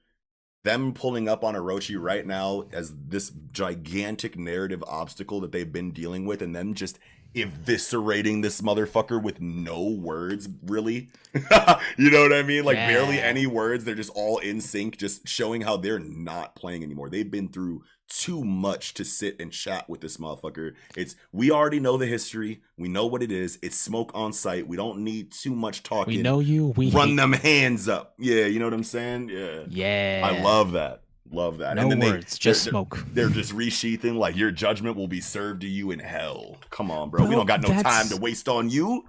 them 0.63 0.93
pulling 0.93 1.27
up 1.27 1.43
on 1.43 1.55
Orochi 1.55 2.01
right 2.01 2.25
now 2.25 2.67
as 2.71 2.93
this 3.07 3.31
gigantic 3.51 4.37
narrative 4.37 4.83
obstacle 4.87 5.41
that 5.41 5.51
they've 5.51 5.71
been 5.71 5.91
dealing 5.91 6.25
with, 6.25 6.41
and 6.41 6.55
them 6.55 6.73
just 6.73 6.97
eviscerating 7.35 8.41
this 8.41 8.61
motherfucker 8.61 9.21
with 9.21 9.39
no 9.41 9.83
words, 9.83 10.49
really. 10.63 11.09
you 11.97 12.11
know 12.11 12.21
what 12.23 12.33
I 12.33 12.43
mean? 12.43 12.63
Like 12.63 12.75
barely 12.77 13.19
any 13.19 13.47
words. 13.47 13.85
They're 13.85 13.95
just 13.95 14.11
all 14.11 14.37
in 14.39 14.61
sync, 14.61 14.97
just 14.97 15.27
showing 15.27 15.61
how 15.61 15.77
they're 15.77 15.99
not 15.99 16.55
playing 16.55 16.83
anymore. 16.83 17.09
They've 17.09 17.29
been 17.29 17.47
through 17.49 17.83
too 18.11 18.43
much 18.43 18.93
to 18.95 19.05
sit 19.05 19.39
and 19.39 19.51
chat 19.51 19.89
with 19.89 20.01
this 20.01 20.17
motherfucker. 20.17 20.73
It's 20.95 21.15
we 21.31 21.49
already 21.49 21.79
know 21.79 21.97
the 21.97 22.05
history. 22.05 22.61
We 22.77 22.89
know 22.89 23.05
what 23.05 23.23
it 23.23 23.31
is. 23.31 23.57
It's 23.61 23.77
smoke 23.77 24.11
on 24.13 24.33
sight. 24.33 24.67
We 24.67 24.77
don't 24.77 24.99
need 24.99 25.31
too 25.31 25.55
much 25.55 25.81
talking 25.83 26.17
We 26.17 26.21
know 26.21 26.39
you. 26.39 26.67
We 26.75 26.91
run 26.91 27.15
them 27.15 27.33
hands 27.33 27.87
up. 27.87 28.13
Yeah, 28.19 28.45
you 28.45 28.59
know 28.59 28.65
what 28.65 28.73
I'm 28.73 28.83
saying? 28.83 29.29
Yeah. 29.29 29.63
Yeah. 29.69 30.21
I 30.25 30.41
love 30.41 30.73
that. 30.73 31.01
Love 31.31 31.59
that. 31.59 31.77
No 31.77 31.83
and 31.83 31.91
then 31.91 31.99
they- 31.99 32.11
words, 32.11 32.37
just 32.37 32.65
they're- 32.65 32.71
smoke. 32.71 33.05
They're 33.13 33.29
just 33.29 33.55
resheathing 33.55 34.17
like 34.17 34.35
your 34.35 34.51
judgment 34.51 34.97
will 34.97 35.07
be 35.07 35.21
served 35.21 35.61
to 35.61 35.67
you 35.67 35.91
in 35.91 35.99
hell. 35.99 36.57
Come 36.69 36.91
on, 36.91 37.09
bro. 37.09 37.25
we 37.25 37.35
don't 37.35 37.45
got 37.45 37.61
no 37.61 37.69
time 37.81 38.09
to 38.09 38.17
waste 38.17 38.49
on 38.49 38.69
you. 38.69 39.05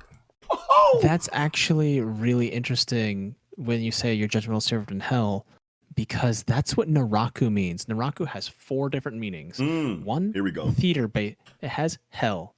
Oh! 0.51 1.01
That's 1.03 1.29
actually 1.33 2.01
really 2.01 2.47
interesting 2.47 3.35
when 3.57 3.81
you 3.81 3.91
say 3.91 4.15
your 4.15 4.29
judgment 4.29 4.53
will 4.53 4.61
be 4.61 4.65
served 4.65 4.91
in 4.93 5.01
hell, 5.01 5.47
because 5.95 6.43
that's 6.45 6.77
what 6.77 6.89
Naraku 6.89 7.51
means. 7.53 7.87
Naraku 7.87 8.27
has 8.27 8.49
four 8.49 8.89
different 8.89 9.19
meanings. 9.19 9.59
Mm, 9.59 10.05
One, 10.05 10.33
here 10.33 10.43
we 10.45 10.51
go. 10.51 10.71
theater 10.71 11.09
base. 11.09 11.37
It 11.61 11.69
has 11.69 11.99
hell, 12.11 12.55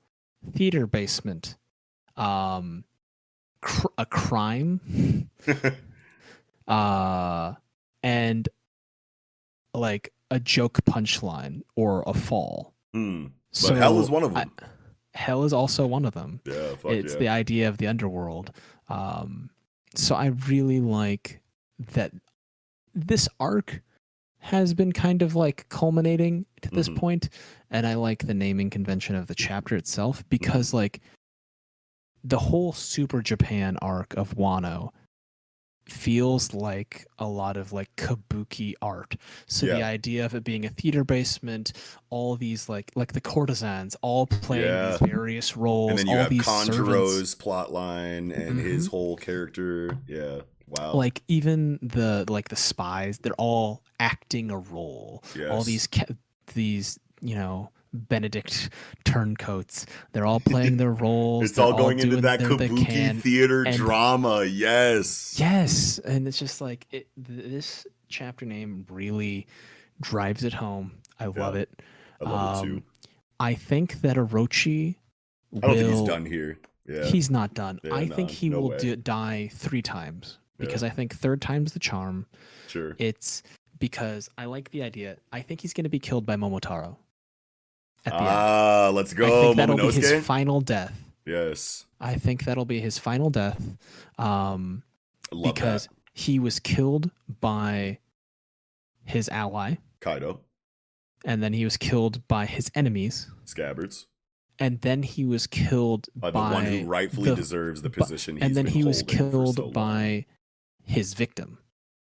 theater 0.53 0.87
basement, 0.87 1.57
um, 2.17 2.85
cr- 3.61 3.87
a 3.99 4.07
crime, 4.07 5.31
uh, 6.69 7.55
and 8.03 8.49
like 9.73 10.13
a 10.31 10.41
joke 10.41 10.79
punchline 10.85 11.63
or 11.77 12.05
a 12.07 12.15
fall. 12.15 12.75
Mm, 12.95 13.25
but 13.53 13.57
So 13.57 13.75
hell 13.75 14.01
is 14.01 14.11
one 14.11 14.23
of 14.23 14.37
I- 14.37 14.41
them. 14.45 14.53
hell 15.15 15.45
is 15.45 15.53
also 15.53 15.87
one 15.87 16.05
of 16.05 16.15
them. 16.15 16.41
yeah, 16.45 16.75
fuck 16.77 16.93
it's 16.93 17.15
yeah. 17.15 17.19
the 17.19 17.29
idea 17.29 17.69
of 17.69 17.79
the 17.79 17.87
underworld. 17.87 18.53
Um, 18.89 19.51
so 19.95 20.15
I 20.15 20.27
really 20.49 20.81
like 20.81 21.41
that 21.93 22.13
this 22.95 23.29
arc 23.41 23.83
has 24.39 24.75
been 24.75 24.93
kind 24.93 25.23
of 25.23 25.35
like 25.35 25.67
culminating 25.71 26.45
to 26.63 26.71
this 26.71 26.89
Mhm. 26.89 26.97
point, 26.97 27.29
and 27.71 27.87
I 27.87 27.95
like 27.95 28.27
the 28.27 28.35
naming 28.35 28.71
convention 28.71 29.15
of 29.17 29.27
the 29.27 29.35
chapter 29.35 29.75
itself 29.77 30.23
because 30.29 30.75
like 30.75 31.01
the 32.23 32.39
whole 32.39 32.73
Super 32.73 33.23
Japan 33.23 33.77
arc 33.83 34.15
of 34.17 34.35
Wano 34.37 34.91
feels 35.87 36.55
like 36.55 37.07
a 37.19 37.27
lot 37.29 37.59
of 37.59 37.71
like 37.73 37.95
kabuki 37.97 38.73
art. 38.81 39.17
So 39.47 39.67
the 39.67 39.83
idea 39.83 40.25
of 40.25 40.35
it 40.35 40.43
being 40.43 40.65
a 40.65 40.71
theater 40.71 41.05
basement, 41.05 41.73
all 42.09 42.37
these 42.37 42.69
like 42.71 42.91
like 42.95 43.13
the 43.13 43.21
courtesans 43.21 43.95
all 44.01 44.27
playing 44.27 44.65
Yeah. 44.65 44.97
these 44.99 45.09
various 45.11 45.57
roles, 45.57 45.91
and 45.91 45.99
then 45.99 46.07
you 46.07 46.13
all 46.13 46.19
have 46.21 46.31
these. 46.31 46.43
Kanjuro's 46.43 47.35
plot 47.35 47.71
line 47.73 48.33
and 48.33 48.59
his 48.59 48.87
Mhm. 48.89 48.91
whole 48.93 49.17
character. 49.17 49.99
Yeah. 50.07 50.41
Wow. 50.79 50.95
Like 50.95 51.23
even 51.29 51.79
the 51.83 52.25
like 52.29 52.49
the 52.49 52.57
spies, 52.57 53.19
they're 53.19 53.33
all 53.35 53.83
acting 54.01 54.51
a 54.51 54.59
role. 54.59 55.23
All 55.51 55.63
these 55.63 55.87
ca- 55.87 56.15
these 56.55 56.99
you 57.21 57.35
know 57.35 57.71
Benedict 57.93 58.71
turncoats, 59.05 59.87
they're 60.13 60.27
all 60.27 60.41
playing 60.45 60.77
their 60.79 60.91
roles. 60.93 61.45
it's 61.49 61.59
all 61.59 61.75
going 61.75 62.01
into 62.01 62.17
that 62.23 62.41
kabuki 62.41 63.21
theater 63.21 63.63
and- 63.65 63.77
drama. 63.77 64.45
Yes. 64.45 65.37
Yes, 65.39 65.99
and 66.01 66.27
it's 66.27 66.39
just 66.39 66.61
like 66.61 66.87
it, 66.91 67.07
this 67.17 67.87
chapter 68.09 68.45
name 68.45 68.85
really 68.91 69.47
drives 70.01 70.43
it 70.45 70.53
home. 70.53 70.93
I 71.21 71.27
love 71.27 71.55
it. 71.55 71.71
I 72.21 72.29
love 72.29 72.57
it 72.57 72.61
Um, 72.61 72.77
too. 72.79 72.83
I 73.39 73.55
think 73.55 74.01
that 74.03 74.17
Orochi 74.17 74.97
I 75.57 75.61
don't 75.61 75.71
will. 75.71 75.77
think 75.79 75.91
he's 75.99 76.09
done 76.09 76.27
here. 76.27 76.59
Yeah. 76.89 77.05
He's 77.05 77.31
not 77.31 77.55
done. 77.55 77.79
Yeah, 77.85 77.95
I 77.95 78.09
think 78.09 78.29
he 78.31 78.49
no 78.49 78.61
will 78.61 78.77
do, 78.77 78.95
die 78.97 79.51
three 79.55 79.83
times 79.83 80.39
Yeah. 80.59 80.67
because 80.67 80.83
I 80.83 80.89
think 80.91 81.15
third 81.15 81.41
time's 81.43 81.73
the 81.73 81.79
charm. 81.81 82.27
sure. 82.69 82.95
It's 82.99 83.43
because 83.79 84.29
I 84.39 84.45
like 84.47 84.71
the 84.71 84.83
idea. 84.83 85.17
I 85.33 85.41
think 85.41 85.61
he's 85.61 85.73
going 85.73 85.85
to 85.85 85.91
be 85.91 85.99
killed 85.99 86.25
by 86.25 86.37
Momotaro 86.37 86.97
at 88.07 88.13
the 88.13 88.19
end. 88.19 88.27
Ah, 88.29 88.91
let's 88.93 89.13
go. 89.13 89.27
I 89.27 89.31
think 89.45 89.57
that'll 89.57 89.77
be 89.77 89.91
his 89.93 90.25
final 90.25 90.61
death. 90.61 90.97
yes. 91.27 91.87
I 92.01 92.17
think 92.17 92.45
that'll 92.45 92.67
be 92.67 92.81
his 92.81 92.99
final 92.99 93.31
death. 93.31 93.77
Um, 94.19 94.83
because 95.43 95.87
that. 95.87 95.95
he 96.13 96.39
was 96.39 96.61
killed 96.61 97.11
by 97.41 97.99
his 99.05 99.29
ally, 99.31 99.77
Kaido, 100.01 100.41
and 101.25 101.43
then 101.43 101.53
he 101.53 101.65
was 101.65 101.77
killed 101.77 102.27
by 102.29 102.47
his 102.47 102.71
enemies, 102.75 103.29
Scabbards, 103.45 104.07
and 104.59 104.81
then 104.83 105.03
he 105.03 105.25
was 105.25 105.47
killed 105.47 106.07
by 106.15 106.31
by, 106.31 106.49
the 106.49 106.55
one 106.55 106.65
who 106.67 106.85
rightfully 106.85 107.31
the- 107.31 107.37
deserves 107.37 107.83
the 107.83 107.91
position. 107.91 108.39
and 108.43 108.55
then 108.55 108.67
he 108.67 108.85
was 108.85 109.03
killed 109.03 109.57
so 109.57 109.71
by 109.71 110.27
his 110.85 111.15
victim 111.15 111.59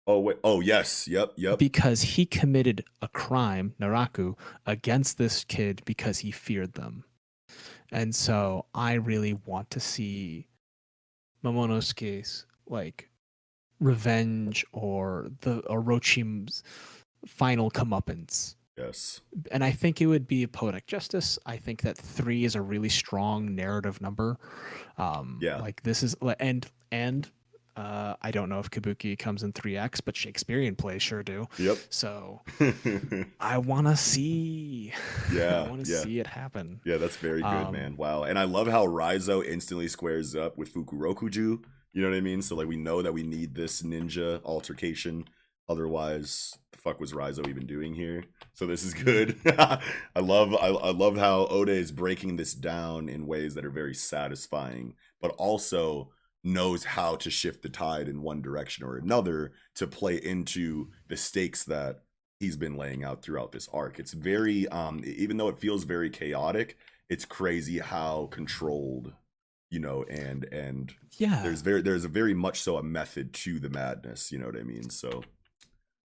Oh 0.06 0.18
wait. 0.18 0.38
Oh 0.42 0.60
yes. 0.60 1.06
Yep. 1.06 1.34
Yep. 1.36 1.58
because 1.58 2.02
he 2.02 2.26
committed 2.26 2.84
a 3.00 3.08
crime, 3.08 3.74
Naraku, 3.80 4.36
against 4.66 5.16
this 5.16 5.44
kid 5.44 5.82
because 5.84 6.18
he 6.18 6.30
feared 6.30 6.74
them. 6.74 7.04
And 7.92 8.14
so 8.14 8.66
I 8.74 8.94
really 8.94 9.34
want 9.46 9.70
to 9.70 9.80
see 9.80 10.48
Momonosuke's 11.44 12.46
like 12.66 13.10
revenge 13.78 14.64
or 14.72 15.28
the 15.42 15.62
Orochi's 15.62 16.62
final 17.26 17.70
comeuppance. 17.70 18.56
yes. 18.76 19.20
And 19.52 19.62
I 19.62 19.70
think 19.70 20.00
it 20.00 20.06
would 20.06 20.26
be 20.26 20.42
a 20.42 20.48
poetic 20.48 20.86
justice. 20.86 21.38
I 21.46 21.56
think 21.56 21.82
that 21.82 21.96
three 21.96 22.44
is 22.44 22.56
a 22.56 22.62
really 22.62 22.88
strong 22.88 23.54
narrative 23.54 24.00
number. 24.00 24.38
Um, 24.98 25.38
Yeah. 25.40 25.58
Like 25.58 25.82
this 25.84 26.02
is 26.02 26.16
and 26.40 26.66
and 26.90 27.30
uh, 27.76 28.14
I 28.20 28.30
don't 28.30 28.48
know 28.48 28.58
if 28.58 28.70
Kabuki 28.70 29.18
comes 29.18 29.42
in 29.42 29.52
three 29.52 29.76
X, 29.76 30.00
but 30.00 30.16
Shakespearean 30.16 30.76
plays 30.76 31.02
sure 31.02 31.22
do. 31.22 31.46
Yep. 31.58 31.78
So 31.90 32.42
I 33.40 33.58
want 33.58 33.86
to 33.86 33.96
see. 33.96 34.92
Yeah, 35.32 35.62
I 35.62 35.68
want 35.70 35.86
to 35.86 35.90
yeah. 35.92 36.00
see 36.00 36.18
it 36.20 36.26
happen. 36.26 36.80
Yeah, 36.84 36.98
that's 36.98 37.16
very 37.16 37.40
good, 37.40 37.46
Um, 37.46 37.72
man. 37.72 37.96
Wow. 37.96 38.24
And 38.24 38.38
I 38.38 38.44
love 38.44 38.66
how 38.66 38.86
Raizo 38.86 39.42
instantly 39.44 39.88
squares 39.88 40.36
up 40.36 40.58
with 40.58 40.74
Fukurokuju. 40.74 41.34
You 41.94 42.02
know 42.02 42.10
what 42.10 42.16
I 42.16 42.20
mean? 42.20 42.42
So 42.42 42.54
like 42.56 42.68
we 42.68 42.76
know 42.76 43.00
that 43.02 43.12
we 43.14 43.22
need 43.22 43.54
this 43.54 43.82
ninja 43.82 44.42
altercation. 44.44 45.24
Otherwise, 45.68 46.58
the 46.72 46.78
fuck 46.78 47.00
was 47.00 47.12
Raizo 47.12 47.48
even 47.48 47.66
doing 47.66 47.94
here? 47.94 48.24
So 48.52 48.66
this 48.66 48.82
is 48.84 48.92
good. 48.92 49.38
I 49.46 49.80
love 50.20 50.54
I, 50.54 50.68
I 50.68 50.90
love 50.90 51.16
how 51.16 51.46
Oda 51.46 51.72
is 51.72 51.92
breaking 51.92 52.36
this 52.36 52.52
down 52.52 53.08
in 53.08 53.26
ways 53.26 53.54
that 53.54 53.64
are 53.64 53.70
very 53.70 53.94
satisfying, 53.94 54.94
but 55.20 55.30
also 55.32 56.10
knows 56.44 56.84
how 56.84 57.16
to 57.16 57.30
shift 57.30 57.62
the 57.62 57.68
tide 57.68 58.08
in 58.08 58.22
one 58.22 58.42
direction 58.42 58.84
or 58.84 58.96
another 58.96 59.52
to 59.76 59.86
play 59.86 60.16
into 60.16 60.88
the 61.08 61.16
stakes 61.16 61.64
that 61.64 62.02
he's 62.40 62.56
been 62.56 62.76
laying 62.76 63.04
out 63.04 63.22
throughout 63.22 63.52
this 63.52 63.68
arc. 63.72 63.98
It's 64.00 64.12
very 64.12 64.66
um 64.68 65.02
even 65.04 65.36
though 65.36 65.48
it 65.48 65.58
feels 65.58 65.84
very 65.84 66.10
chaotic, 66.10 66.76
it's 67.08 67.24
crazy 67.24 67.78
how 67.78 68.26
controlled, 68.32 69.12
you 69.70 69.78
know, 69.78 70.02
and 70.04 70.44
and 70.52 70.92
Yeah. 71.18 71.42
there's 71.42 71.60
very 71.62 71.80
there's 71.82 72.04
a 72.04 72.08
very 72.08 72.34
much 72.34 72.60
so 72.60 72.76
a 72.76 72.82
method 72.82 73.32
to 73.34 73.60
the 73.60 73.70
madness, 73.70 74.32
you 74.32 74.38
know 74.38 74.46
what 74.46 74.56
I 74.58 74.64
mean? 74.64 74.90
So 74.90 75.22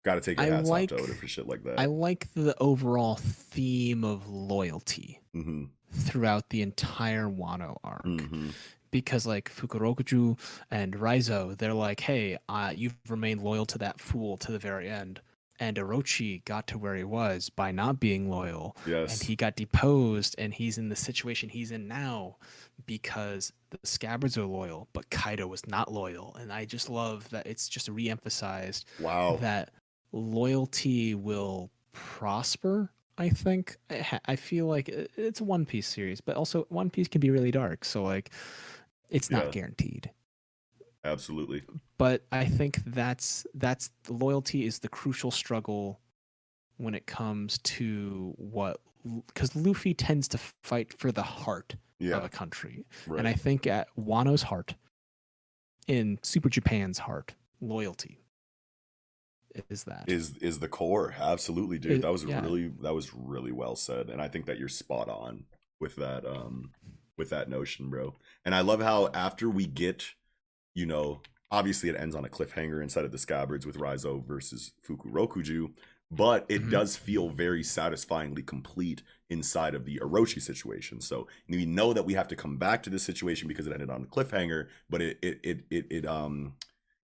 gotta 0.05 0.21
take 0.21 0.37
your 0.39 0.47
I 0.47 0.55
hats 0.55 0.69
like- 0.69 0.91
off 0.93 0.97
to 0.99 1.03
Oda 1.03 1.15
for 1.15 1.27
shit 1.27 1.47
like 1.47 1.63
that. 1.65 1.79
I 1.79 1.85
like 1.85 2.29
the 2.33 2.55
overall 2.59 3.15
theme 3.15 4.03
of 4.05 4.29
loyalty 4.29 5.19
hmm 5.33 5.65
throughout 5.91 6.49
the 6.49 6.61
entire 6.61 7.27
Wano 7.27 7.77
arc. 7.83 8.03
hmm 8.05 8.49
because 8.93 9.25
like 9.25 9.53
Fukurokuju 9.53 10.39
and 10.71 10.93
Raizo, 10.93 11.57
they're 11.57 11.73
like, 11.73 11.99
hey, 11.99 12.37
uh, 12.47 12.71
you've 12.73 12.95
remained 13.09 13.41
loyal 13.41 13.65
to 13.65 13.77
that 13.79 13.99
fool 13.99 14.37
to 14.37 14.53
the 14.53 14.59
very 14.59 14.87
end. 14.87 15.19
And 15.59 15.77
Orochi 15.77 16.45
got 16.45 16.67
to 16.67 16.77
where 16.77 16.95
he 16.95 17.03
was 17.03 17.49
by 17.49 17.71
not 17.71 17.99
being 17.99 18.29
loyal, 18.29 18.75
Yes. 18.85 19.19
and 19.19 19.27
he 19.27 19.35
got 19.35 19.55
deposed, 19.55 20.35
and 20.37 20.53
he's 20.53 20.77
in 20.77 20.89
the 20.89 20.95
situation 20.95 21.47
he's 21.49 21.71
in 21.71 21.87
now 21.87 22.37
because 22.85 23.53
the 23.69 23.79
Scabbards 23.83 24.37
are 24.37 24.45
loyal, 24.45 24.87
but 24.93 25.09
Kaido 25.09 25.47
was 25.47 25.65
not 25.67 25.91
loyal. 25.91 26.35
And 26.39 26.51
I 26.51 26.65
just 26.65 26.89
love 26.89 27.29
that 27.29 27.45
it's 27.47 27.67
just 27.67 27.87
re-emphasized 27.87 28.85
wow. 28.99 29.37
that 29.41 29.71
loyalty 30.11 31.15
will 31.15 31.69
prosper. 31.93 32.91
I 33.17 33.29
think 33.29 33.77
I, 34.25 34.35
feel 34.35 34.65
like 34.65 34.89
it's 34.89 35.39
a 35.39 35.43
One 35.43 35.65
Piece 35.65 35.87
series, 35.87 36.19
but 36.19 36.35
also 36.35 36.65
One 36.69 36.89
Piece 36.89 37.07
can 37.07 37.21
be 37.21 37.29
really 37.29 37.51
dark, 37.51 37.85
so 37.85 38.03
like 38.03 38.31
it's 39.13 39.29
not 39.31 39.45
Yeah. 39.45 39.51
guaranteed. 39.51 40.11
Absolutely. 41.05 41.63
But 41.97 42.25
I 42.31 42.45
think 42.45 42.77
that's 42.85 43.45
that's 43.53 43.91
loyalty 44.09 44.65
is 44.65 44.79
the 44.79 44.89
crucial 44.89 45.31
struggle 45.31 45.99
when 46.77 46.95
it 46.95 47.05
comes 47.05 47.57
to 47.59 48.33
what 48.37 48.81
because 49.27 49.55
Luffy 49.55 49.93
tends 49.93 50.27
to 50.29 50.37
fight 50.63 50.97
for 50.97 51.11
the 51.11 51.23
heart 51.23 51.75
of 52.01 52.23
a 52.23 52.29
country, 52.29 52.85
Right. 53.07 53.19
and 53.19 53.27
I 53.27 53.33
think 53.33 53.65
at 53.67 53.87
Wano's 53.97 54.43
heart, 54.43 54.75
in 55.87 56.19
Super 56.21 56.49
Japan's 56.49 56.97
heart, 56.99 57.33
loyalty 57.61 58.19
is 59.69 59.83
that. 59.85 60.05
is 60.07 60.37
is 60.37 60.59
the 60.59 60.67
core. 60.67 61.13
Absolutely, 61.17 61.79
dude. 61.79 61.91
It- 61.93 62.01
that 62.01 62.11
was 62.11 62.23
yeah. 62.23 62.41
really 62.41 62.69
that 62.81 62.93
was 62.93 63.13
really 63.13 63.51
well 63.51 63.75
said. 63.75 64.09
And 64.09 64.21
I 64.21 64.27
think 64.27 64.45
that 64.47 64.57
you're 64.57 64.69
spot 64.69 65.09
on 65.09 65.45
with 65.79 65.95
that 65.97 66.25
um 66.25 66.71
with 67.17 67.29
that 67.29 67.49
notion, 67.49 67.89
bro. 67.89 68.15
And 68.45 68.53
I 68.53 68.61
love 68.61 68.81
how 68.81 69.09
after 69.13 69.49
we 69.49 69.65
get, 69.65 70.05
you 70.75 70.85
know, 70.85 71.21
obviously 71.51 71.89
it 71.89 71.95
ends 71.99 72.15
on 72.15 72.25
a 72.25 72.29
cliffhanger 72.29 72.81
inside 72.81 73.05
of 73.05 73.11
the 73.11 73.17
scabbards 73.17 73.65
with 73.65 73.77
Raizo 73.77 74.25
versus 74.25 74.73
Fukurokuju, 74.87 75.73
but 76.11 76.45
it 76.49 76.63
Mhm. 76.63 76.69
does 76.69 76.95
feel 76.95 77.29
very 77.29 77.63
satisfyingly 77.63 78.43
complete 78.43 79.03
inside 79.29 79.75
of 79.75 79.85
the 79.85 79.99
Orochi 79.99 80.41
situation. 80.41 81.01
So 81.01 81.27
we 81.49 81.65
know 81.65 81.93
that 81.93 82.05
we 82.05 82.13
have 82.13 82.27
to 82.29 82.35
come 82.35 82.57
back 82.57 82.83
to 82.83 82.89
this 82.89 83.03
situation 83.03 83.47
because 83.47 83.67
it 83.67 83.73
ended 83.73 83.89
on 83.89 84.03
a 84.03 84.07
cliffhanger, 84.07 84.67
but 84.89 85.01
it 85.01 85.17
it 85.21 85.39
it 85.43 85.65
it, 85.71 85.87
it 85.91 86.05
um 86.05 86.55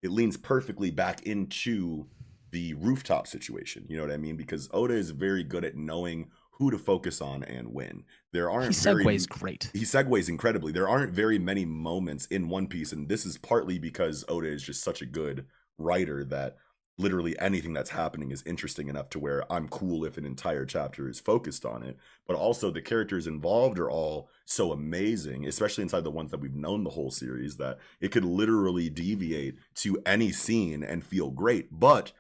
it 0.02 0.12
leans 0.12 0.38
perfectly 0.38 0.92
back 0.92 1.24
into 1.24 2.08
the 2.52 2.74
rooftop 2.76 3.28
situation. 3.28 3.86
You 3.90 3.98
know 3.98 4.04
what 4.04 4.12
I 4.14 4.18
mean? 4.18 4.38
Because 4.38 4.70
Oda 4.74 4.94
is 4.94 5.12
very 5.12 5.44
good 5.44 5.66
at 5.66 5.76
knowing 5.76 6.32
who 6.52 6.72
to 6.72 6.78
focus 6.78 7.22
on 7.22 7.44
and 7.44 7.74
when. 7.74 8.04
There 8.34 8.50
aren't 8.52 8.76
he 8.76 8.82
very 8.82 9.06
segues 9.06 9.30
great. 9.30 9.70
he 9.74 9.82
segues 9.82 10.30
incredibly. 10.30 10.72
There 10.72 10.90
aren't 10.90 11.14
very 11.14 11.40
many 11.40 11.66
moments 11.66 12.26
in 12.28 12.50
One 12.50 12.68
Piece, 12.68 12.92
and 12.92 13.08
this 13.08 13.26
is 13.26 13.38
partly 13.38 13.80
because 13.80 14.26
Oda 14.28 14.48
is 14.48 14.64
just 14.64 14.84
such 14.84 15.02
a 15.02 15.06
good 15.06 15.46
writer 15.78 16.26
that 16.26 16.58
literally 17.00 17.38
anything 17.40 17.74
that's 17.74 17.92
happening 17.92 18.32
is 18.32 18.44
interesting 18.46 18.88
enough 18.90 19.08
to 19.08 19.20
where 19.20 19.52
I'm 19.54 19.70
cool 19.70 20.04
if 20.04 20.18
an 20.18 20.26
entire 20.26 20.66
chapter 20.66 21.08
is 21.08 21.20
focused 21.20 21.64
on 21.64 21.84
it. 21.84 21.96
But 22.26 22.36
also 22.36 22.72
the 22.72 22.82
characters 22.82 23.28
involved 23.28 23.78
are 23.78 23.90
all 23.90 24.30
so 24.46 24.72
amazing, 24.72 25.46
especially 25.46 25.84
inside 25.84 26.04
the 26.04 26.12
ones 26.12 26.32
that 26.32 26.40
we've 26.40 26.56
known 26.56 26.84
the 26.84 26.90
whole 26.90 27.12
series, 27.12 27.58
that 27.58 27.78
it 28.02 28.12
could 28.12 28.26
literally 28.26 28.90
deviate 28.90 29.58
to 29.76 30.02
any 30.06 30.32
scene 30.32 30.84
and 30.84 31.06
feel 31.06 31.30
great. 31.30 31.68
But 31.72 32.14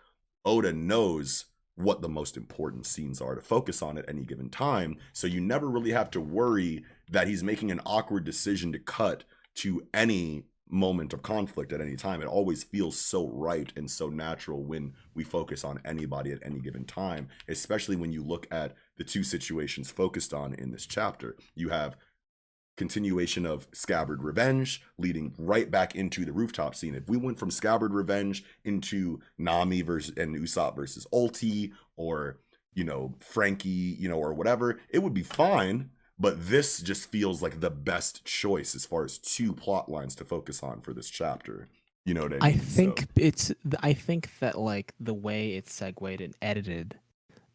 Oda 0.46 0.74
knows 0.74 1.46
what 1.78 2.02
the 2.02 2.10
most 2.10 2.36
important 2.36 2.86
scenes 2.86 3.22
are 3.22 3.36
to 3.36 3.42
focus 3.42 3.82
on 3.82 3.98
at 3.98 4.10
any 4.10 4.24
given 4.24 4.50
time. 4.50 4.98
So 5.14 5.28
you 5.28 5.40
never 5.40 5.70
really 5.70 5.92
have 5.92 6.10
to 6.12 6.22
worry 6.22 6.84
that 7.10 7.28
he's 7.28 7.44
making 7.44 7.72
an 7.72 7.82
awkward 7.86 8.26
decision 8.26 8.72
to 8.74 8.80
cut 8.80 9.24
to 9.56 9.88
any 9.94 10.44
moment 10.70 11.14
of 11.14 11.22
conflict 11.22 11.72
at 11.72 11.80
any 11.80 11.96
time. 11.96 12.22
It 12.22 12.28
always 12.28 12.64
feels 12.64 13.00
so 13.00 13.30
right 13.30 13.72
and 13.76 13.90
so 13.90 14.10
natural 14.10 14.64
when 14.64 14.94
we 15.14 15.24
focus 15.24 15.64
on 15.64 15.80
anybody 15.86 16.32
at 16.32 16.40
any 16.44 16.60
given 16.60 16.84
time, 16.84 17.30
especially 17.48 17.96
when 17.96 18.12
you 18.12 18.24
look 18.24 18.48
at 18.52 18.74
the 18.98 19.04
two 19.04 19.24
situations 19.24 19.90
focused 19.90 20.34
on 20.34 20.54
in 20.56 20.72
this 20.72 20.86
chapter. 20.86 21.38
You 21.56 21.70
have 21.70 21.96
continuation 22.78 23.46
of 23.46 23.68
Scabbard 23.74 24.24
Revenge 24.24 24.82
leading 24.98 25.34
right 25.38 25.70
back 25.70 25.96
into 25.96 26.24
the 26.24 26.32
rooftop 26.32 26.76
scene. 26.76 26.96
If 26.96 27.10
we 27.10 27.18
went 27.18 27.38
from 27.40 27.52
Scabbard 27.52 27.94
Revenge 27.94 28.46
into 28.64 29.20
Nami 29.38 29.82
versus 29.82 30.16
and 30.16 30.36
Usopp 30.36 30.76
versus 30.78 31.06
Ulti 31.12 31.72
or 31.98 32.38
you 32.74 32.84
know 32.86 33.16
Franky, 33.20 33.70
you 33.70 34.08
know 34.08 34.18
or 34.20 34.34
whatever, 34.34 34.80
it 34.90 35.00
would 35.00 35.14
be 35.14 35.24
fine. 35.24 35.90
But 36.20 36.48
this 36.50 36.82
just 36.82 37.12
feels 37.12 37.44
like 37.44 37.60
the 37.60 37.70
best 37.70 38.26
choice 38.26 38.74
as 38.74 38.86
far 38.86 39.04
as 39.04 39.20
two 39.20 39.54
plot 39.54 39.88
lines 39.90 40.16
to 40.16 40.26
focus 40.26 40.64
on 40.64 40.82
for 40.82 40.94
this 40.94 41.10
chapter. 41.10 41.68
You 42.06 42.14
know 42.14 42.24
what 42.24 42.32
I 42.32 42.36
mean? 42.36 42.42
I 42.44 42.52
think 42.54 43.02
So- 43.02 43.06
it's 43.18 43.52
I 43.82 43.94
think 43.94 44.30
that 44.40 44.58
like 44.60 44.94
the 45.00 45.14
way 45.14 45.54
it's 45.54 45.74
segued 45.74 46.22
and 46.22 46.34
edited 46.42 46.98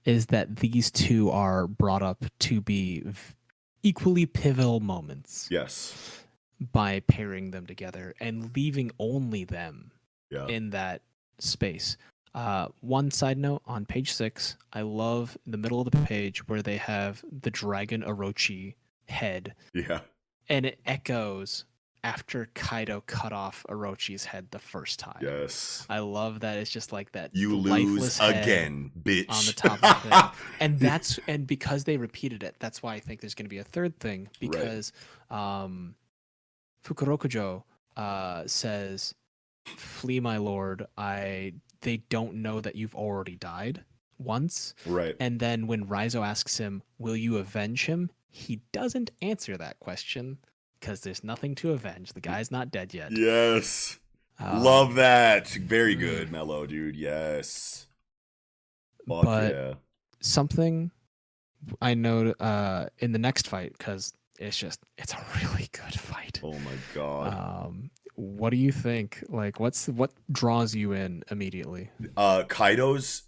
is 0.05 0.27
that 0.27 0.57
these 0.57 0.91
two 0.91 1.31
are 1.31 1.67
brought 1.69 2.03
up 2.03 2.25
to 2.41 2.61
be 2.61 3.01
v- 3.05 3.35
equally 3.83 4.27
pivotal 4.27 4.81
moments 4.81 5.49
yes, 5.51 6.25
by 6.73 7.01
pairing 7.01 7.51
them 7.51 7.67
together 7.67 8.15
and 8.21 8.55
leaving 8.55 8.91
only 8.99 9.45
them 9.45 9.91
yeah, 10.31 10.47
in 10.47 10.71
that 10.71 11.03
space. 11.39 11.97
Uh, 12.35 12.69
one 12.81 13.11
side 13.11 13.37
note 13.37 13.61
on 13.67 13.85
page 13.85 14.13
six, 14.13 14.57
I 14.73 14.81
love 14.83 15.37
the 15.47 15.59
middle 15.59 15.81
of 15.81 15.91
the 15.91 15.99
page 16.05 16.49
where 16.49 16.63
they 16.63 16.79
have 16.79 17.23
the 17.43 17.51
dragon 17.51 18.03
Orochi 18.03 18.75
head, 19.09 19.55
yeah, 19.75 20.01
and 20.49 20.65
it 20.65 20.81
echoes 20.87 21.65
after 22.05 22.49
Kaido 22.55 23.03
cut 23.07 23.33
off 23.33 23.65
Orochi's 23.69 24.25
head 24.25 24.49
the 24.51 24.59
first 24.59 24.99
time. 24.99 25.19
yes. 25.21 25.87
I 25.89 26.01
love 26.01 26.41
that 26.41 26.59
it's 26.59 26.71
just 26.71 26.93
like 26.93 27.13
that. 27.13 27.31
You 27.33 27.57
lose 27.57 28.19
again, 28.21 28.91
bitch. 29.03 29.31
on 29.31 29.45
the 29.47 29.53
top 29.53 29.75
of 29.75 30.03
the 30.03 30.09
thing. 30.09 30.31
And 30.61 30.79
that's 30.79 31.19
and 31.29 31.47
because 31.47 31.85
they 31.85 31.97
repeated 31.97 32.43
it, 32.43 32.57
that's 32.59 32.83
why 32.83 32.95
I 32.95 33.01
think 33.01 33.21
there's 33.21 33.35
going 33.35 33.47
to 33.47 33.51
be 33.51 33.59
a 33.59 33.65
third 33.65 33.99
thing 34.01 34.29
because 34.41 34.93
um, 35.31 35.95
Fukurokuju 36.85 37.63
uh, 37.97 38.43
says, 38.47 39.15
"Flee, 39.65 40.21
my 40.21 40.39
lord. 40.39 40.87
I 40.97 41.55
they 41.83 41.99
don't 42.09 42.35
know 42.37 42.61
that 42.61 42.75
you've 42.75 42.95
already 42.95 43.37
died 43.37 43.85
once." 44.19 44.75
right. 44.87 45.15
And 45.21 45.39
then 45.39 45.67
when 45.67 45.87
Raizo 45.87 46.27
asks 46.27 46.59
him, 46.59 46.83
"Will 46.99 47.17
you 47.17 47.39
avenge 47.39 47.87
him?" 47.87 48.11
he 48.35 48.63
doesn't 48.73 49.11
answer 49.21 49.59
that 49.59 49.79
question 49.79 50.39
because 50.83 51.01
there's 51.03 51.23
nothing 51.23 51.55
to 51.55 51.71
avenge. 51.71 52.13
The 52.13 52.21
guy's 52.21 52.51
not 52.51 52.73
dead 52.73 52.93
yet. 52.93 53.13
Yes. 53.13 53.99
Um, 54.41 54.63
Love 54.65 54.95
that. 54.97 55.47
Very 55.49 55.95
good, 55.95 56.33
Mellow, 56.33 56.67
dude. 56.67 56.97
Yes. 56.97 57.87
Fuck 59.09 59.25
But- 59.25 59.53
yeah. 59.55 59.75
something 60.21 60.91
I 61.81 61.95
know 61.95 62.33
uh, 62.41 62.87
in 62.99 63.13
the 63.13 63.19
next 63.21 63.47
fight 63.47 63.73
because 63.79 64.13
it's 64.41 64.59
just 64.59 64.81
it's 64.99 65.13
a 65.15 65.25
really 65.41 65.69
good 65.71 65.95
fight. 65.95 66.41
Oh 66.43 66.53
my 66.59 66.75
god. 66.95 67.67
Um, 67.67 67.91
what 68.17 68.51
do 68.51 68.57
you 68.57 68.73
think? 68.73 69.23
Like, 69.29 69.61
what's 69.61 69.87
what 69.89 70.11
draws 70.33 70.75
you 70.75 70.93
in 70.93 71.23
immediately? 71.31 71.91
uh 72.17 72.43
Kaido's 72.49 73.23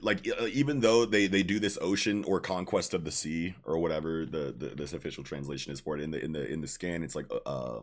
like 0.00 0.26
e- 0.26 0.32
uh, 0.32 0.46
even 0.46 0.80
though 0.80 1.04
they 1.04 1.26
they 1.26 1.42
do 1.42 1.58
this 1.58 1.78
ocean 1.80 2.24
or 2.24 2.40
conquest 2.40 2.94
of 2.94 3.04
the 3.04 3.10
sea 3.10 3.54
or 3.64 3.78
whatever 3.78 4.26
the, 4.26 4.54
the 4.56 4.74
this 4.76 4.92
official 4.92 5.24
translation 5.24 5.72
is 5.72 5.80
for 5.80 5.96
it 5.96 6.02
in 6.02 6.10
the 6.10 6.24
in 6.24 6.32
the 6.32 6.46
in 6.46 6.60
the 6.60 6.68
scan 6.68 7.02
it's 7.02 7.14
like 7.14 7.26
uh, 7.30 7.48
uh 7.48 7.80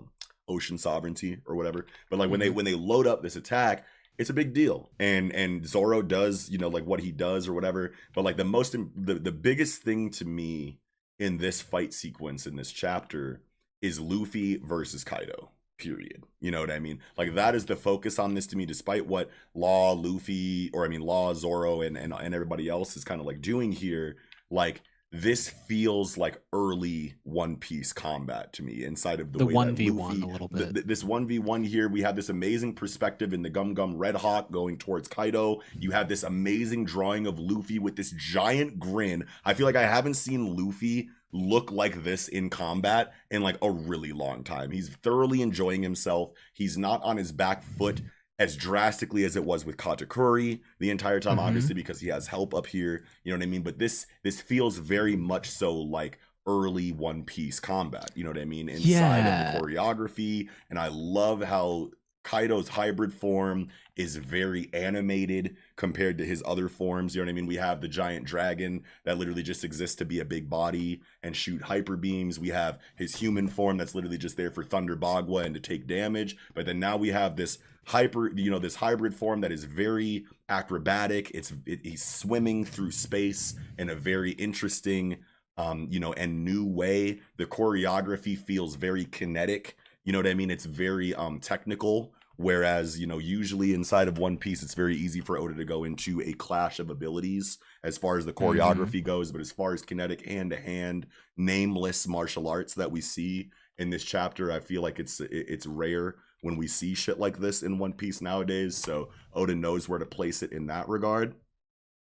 ocean 0.48 0.78
sovereignty 0.78 1.40
or 1.46 1.56
whatever. 1.56 1.88
But 2.10 2.20
like 2.20 2.30
when 2.30 2.40
they 2.40 2.48
mm-hmm. 2.48 2.56
when 2.56 2.66
they 2.66 2.76
load 2.76 3.08
up 3.08 3.22
this 3.22 3.36
attack 3.36 3.86
it's 4.18 4.30
a 4.30 4.34
big 4.34 4.54
deal. 4.54 4.92
And 5.00 5.34
and 5.34 5.68
Zoro 5.68 6.02
does 6.02 6.50
you 6.50 6.58
know 6.58 6.70
like 6.70 6.86
what 6.86 7.02
he 7.02 7.12
does 7.12 7.48
or 7.48 7.54
whatever. 7.54 7.94
But 8.14 8.24
like 8.24 8.38
the 8.38 8.46
most 8.46 8.72
the 8.74 9.16
the 9.16 9.32
biggest 9.32 9.82
thing 9.82 10.10
to 10.12 10.26
me 10.26 10.80
in 11.20 11.38
this 11.38 11.62
fight 11.62 11.94
sequence 11.94 12.46
in 12.46 12.56
this 12.56 12.72
chapter 12.72 13.42
is 13.82 14.00
Luffy 14.00 14.58
versus 14.58 15.04
Kaido 15.04 15.52
period. 15.78 16.24
You 16.40 16.52
know 16.52 16.62
what 16.62 16.72
i 16.72 16.80
mean? 16.80 17.00
Like 17.18 17.36
that 17.36 17.56
is 17.56 17.66
the 17.66 17.76
focus 17.76 18.20
on 18.20 18.34
this 18.34 18.48
to 18.48 18.58
me 18.58 18.66
despite 18.66 19.06
what 19.06 19.30
law 19.54 19.94
luffy 19.94 20.70
or 20.74 20.86
i 20.86 20.88
mean 20.88 21.02
law 21.02 21.34
zoro 21.34 21.82
and 21.82 21.98
and, 21.98 22.14
and 22.14 22.34
everybody 22.34 22.70
else 22.70 22.96
is 22.98 23.04
kind 23.04 23.20
of 23.20 23.28
like 23.28 23.42
doing 23.42 23.72
here 23.72 24.18
like 24.52 24.82
this 25.12 25.48
feels 25.50 26.18
like 26.18 26.42
early 26.52 27.16
one 27.24 27.56
piece 27.56 27.94
combat 27.94 28.52
to 28.52 28.64
me 28.64 28.84
inside 28.84 29.22
of 29.22 29.32
the, 29.32 29.38
The 29.40 29.46
way 29.46 29.54
1v1 29.54 29.98
Luffy- 29.98 30.22
a 30.22 30.26
little 30.26 30.48
bit. 30.50 30.74
th- 30.74 30.86
this 30.86 31.04
1v1 31.04 31.66
here 31.66 31.88
we 31.88 32.02
have 32.02 32.18
this 32.18 32.28
amazing 32.28 32.74
perspective 32.74 33.32
in 33.34 33.42
the 33.42 33.50
gum 33.50 33.74
gum 33.74 33.98
red 33.98 34.16
hawk 34.16 34.52
going 34.52 34.78
towards 34.78 35.08
kaido. 35.08 35.62
You 35.80 35.92
have 35.92 36.10
this 36.10 36.24
amazing 36.24 36.84
drawing 36.86 37.28
of 37.28 37.40
luffy 37.40 37.80
with 37.80 37.96
this 37.96 38.12
giant 38.18 38.78
grin. 38.78 39.26
I 39.46 39.54
feel 39.54 39.66
like 39.66 39.78
i 39.78 39.86
haven't 39.86 40.16
seen 40.16 40.54
luffy 40.58 41.10
look 41.32 41.72
like 41.72 42.04
this 42.04 42.28
in 42.28 42.50
combat 42.50 43.14
in 43.30 43.42
like 43.42 43.58
a 43.62 43.70
really 43.70 44.14
long 44.14 44.44
time 44.44 44.72
he's 44.72 44.90
thoroughly 45.04 45.42
enjoying 45.42 45.84
himself 45.84 46.32
he's 46.54 46.78
not 46.78 47.04
on 47.04 47.18
his 47.18 47.32
back 47.32 47.62
foot 47.64 48.02
as 48.38 48.58
drastically 48.58 49.24
as 49.24 49.36
it 49.38 49.44
was 49.46 49.66
with 49.66 49.78
Katakuri 49.78 50.60
the 50.80 50.90
entire 50.90 51.22
time, 51.22 51.38
Mhm. 51.38 51.44
obviously 51.44 51.74
because 51.74 52.02
he 52.02 52.10
has 52.10 52.28
help 52.28 52.54
up 52.54 52.68
here. 52.68 53.06
You 53.24 53.32
know 53.32 53.38
what 53.38 53.44
I 53.44 53.50
mean? 53.50 53.62
But 53.62 53.80
this 53.80 54.08
this 54.24 54.42
feels 54.42 54.78
very 54.78 55.16
much 55.16 55.50
so 55.50 55.74
like 55.74 56.20
early 56.46 56.92
One 56.92 57.24
Piece 57.24 57.62
combat. 57.62 58.12
You 58.14 58.26
know 58.26 58.32
what 58.32 58.40
I 58.40 58.44
mean? 58.44 58.68
Inside 58.68 58.90
Yeah. 58.90 59.54
of 59.54 59.54
the 59.54 59.60
choreography, 59.62 60.50
and 60.70 60.78
I 60.78 60.90
love 60.90 61.42
how 61.44 61.92
Kaido's 62.26 62.70
hybrid 62.70 63.14
form 63.14 63.68
is 63.96 64.16
very 64.16 64.70
animated 64.74 65.56
compared 65.76 66.18
to 66.18 66.26
his 66.26 66.42
other 66.44 66.68
forms. 66.68 67.16
You 67.16 67.22
know 67.22 67.28
what 67.28 67.30
I 67.30 67.36
mean? 67.36 67.46
We 67.46 67.56
have 67.58 67.82
the 67.82 67.88
giant 67.88 68.26
dragon 68.26 68.84
that 69.04 69.20
literally 69.20 69.44
just 69.44 69.64
exists 69.64 69.96
to 69.98 70.06
be 70.06 70.20
a 70.20 70.26
big 70.26 70.50
body 70.50 71.02
and 71.22 71.36
shoot 71.36 71.62
hyper 71.62 71.96
beams. 71.96 72.40
We 72.40 72.50
have 72.50 72.80
his 72.96 73.16
human 73.16 73.48
form 73.48 73.78
that's 73.78 73.94
literally 73.94 74.18
just 74.18 74.38
there 74.38 74.50
for 74.50 74.64
Thunder 74.64 74.98
Bagua 74.98 75.46
and 75.46 75.54
to 75.54 75.62
take 75.62 75.86
damage. 75.86 76.36
But 76.56 76.66
then 76.66 76.80
now 76.80 76.98
we 76.98 77.10
have 77.10 77.36
this 77.36 77.60
hyper, 77.86 78.32
you 78.36 78.50
know, 78.50 78.60
this 78.60 78.76
hybrid 78.76 79.14
form 79.14 79.42
that 79.42 79.52
is 79.52 79.64
very 79.64 80.26
acrobatic. 80.50 81.30
It's 81.36 81.54
it, 81.68 81.82
he's 81.84 82.04
swimming 82.04 82.66
through 82.66 82.92
space 82.92 83.54
in 83.78 83.92
a 83.92 83.96
very 83.96 84.32
interesting, 84.32 85.18
um, 85.58 85.88
you 85.92 86.00
know, 86.00 86.14
and 86.14 86.44
new 86.44 86.66
way. 86.66 87.20
The 87.38 87.46
choreography 87.46 88.36
feels 88.36 88.76
very 88.76 89.06
kinetic. 89.06 89.78
You 90.06 90.14
know 90.14 90.20
what 90.20 90.28
I 90.28 90.34
mean? 90.34 90.52
It's 90.52 90.66
very 90.66 91.14
um 91.14 91.40
technical. 91.40 92.14
Whereas, 92.38 93.00
you 93.00 93.08
know, 93.08 93.18
usually 93.18 93.74
inside 93.74 94.10
of 94.10 94.18
One 94.18 94.38
Piece, 94.38 94.62
it's 94.62 94.74
very 94.74 94.96
easy 94.96 95.22
for 95.22 95.38
Oda 95.38 95.54
to 95.54 95.64
go 95.64 95.86
into 95.86 96.22
a 96.22 96.34
clash 96.34 96.80
of 96.80 96.90
abilities 96.90 97.58
as 97.82 97.98
far 97.98 98.18
as 98.18 98.26
the 98.26 98.34
choreography 98.34 99.02
goes. 99.02 99.32
But 99.32 99.40
as 99.40 99.52
far 99.52 99.74
as 99.74 99.82
kinetic 99.82 100.26
hand 100.26 100.52
to 100.52 100.58
hand, 100.58 101.08
nameless 101.38 102.08
martial 102.08 102.50
arts 102.50 102.74
that 102.74 102.92
we 102.92 103.00
see 103.00 103.52
in 103.78 103.90
this 103.90 104.04
chapter, 104.04 104.52
I 104.52 104.60
feel 104.60 104.82
like 104.82 105.00
it's 105.00 105.22
it's 105.22 105.66
rare 105.66 106.16
when 106.42 106.58
we 106.58 106.68
see 106.68 106.94
shit 106.94 107.20
like 107.20 107.40
this 107.40 107.64
in 107.64 107.80
One 107.80 107.94
Piece 107.94 108.22
nowadays. 108.22 108.76
So 108.78 109.12
Oda 109.34 109.56
knows 109.56 109.88
where 109.88 110.00
to 110.00 110.06
place 110.06 110.44
it 110.44 110.52
in 110.52 110.68
that 110.68 110.90
regard. 110.90 111.36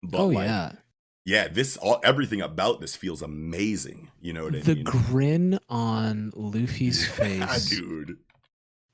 But 0.03 0.19
oh 0.21 0.27
like, 0.29 0.47
yeah, 0.47 0.73
yeah, 1.25 1.49
this 1.49 1.77
all 1.77 2.01
everything 2.05 2.41
about 2.41 2.81
this 2.81 2.97
feels 2.97 3.23
amazing. 3.23 4.11
You 4.21 4.33
know 4.33 4.45
what 4.45 4.57
I 4.57 4.61
the 4.61 4.75
mean? 4.77 4.85
grin 4.85 5.59
on 5.69 6.33
Luffy's 6.35 7.07
Yeah, 7.19 7.47
face. 7.47 7.71
dude. 7.71 8.19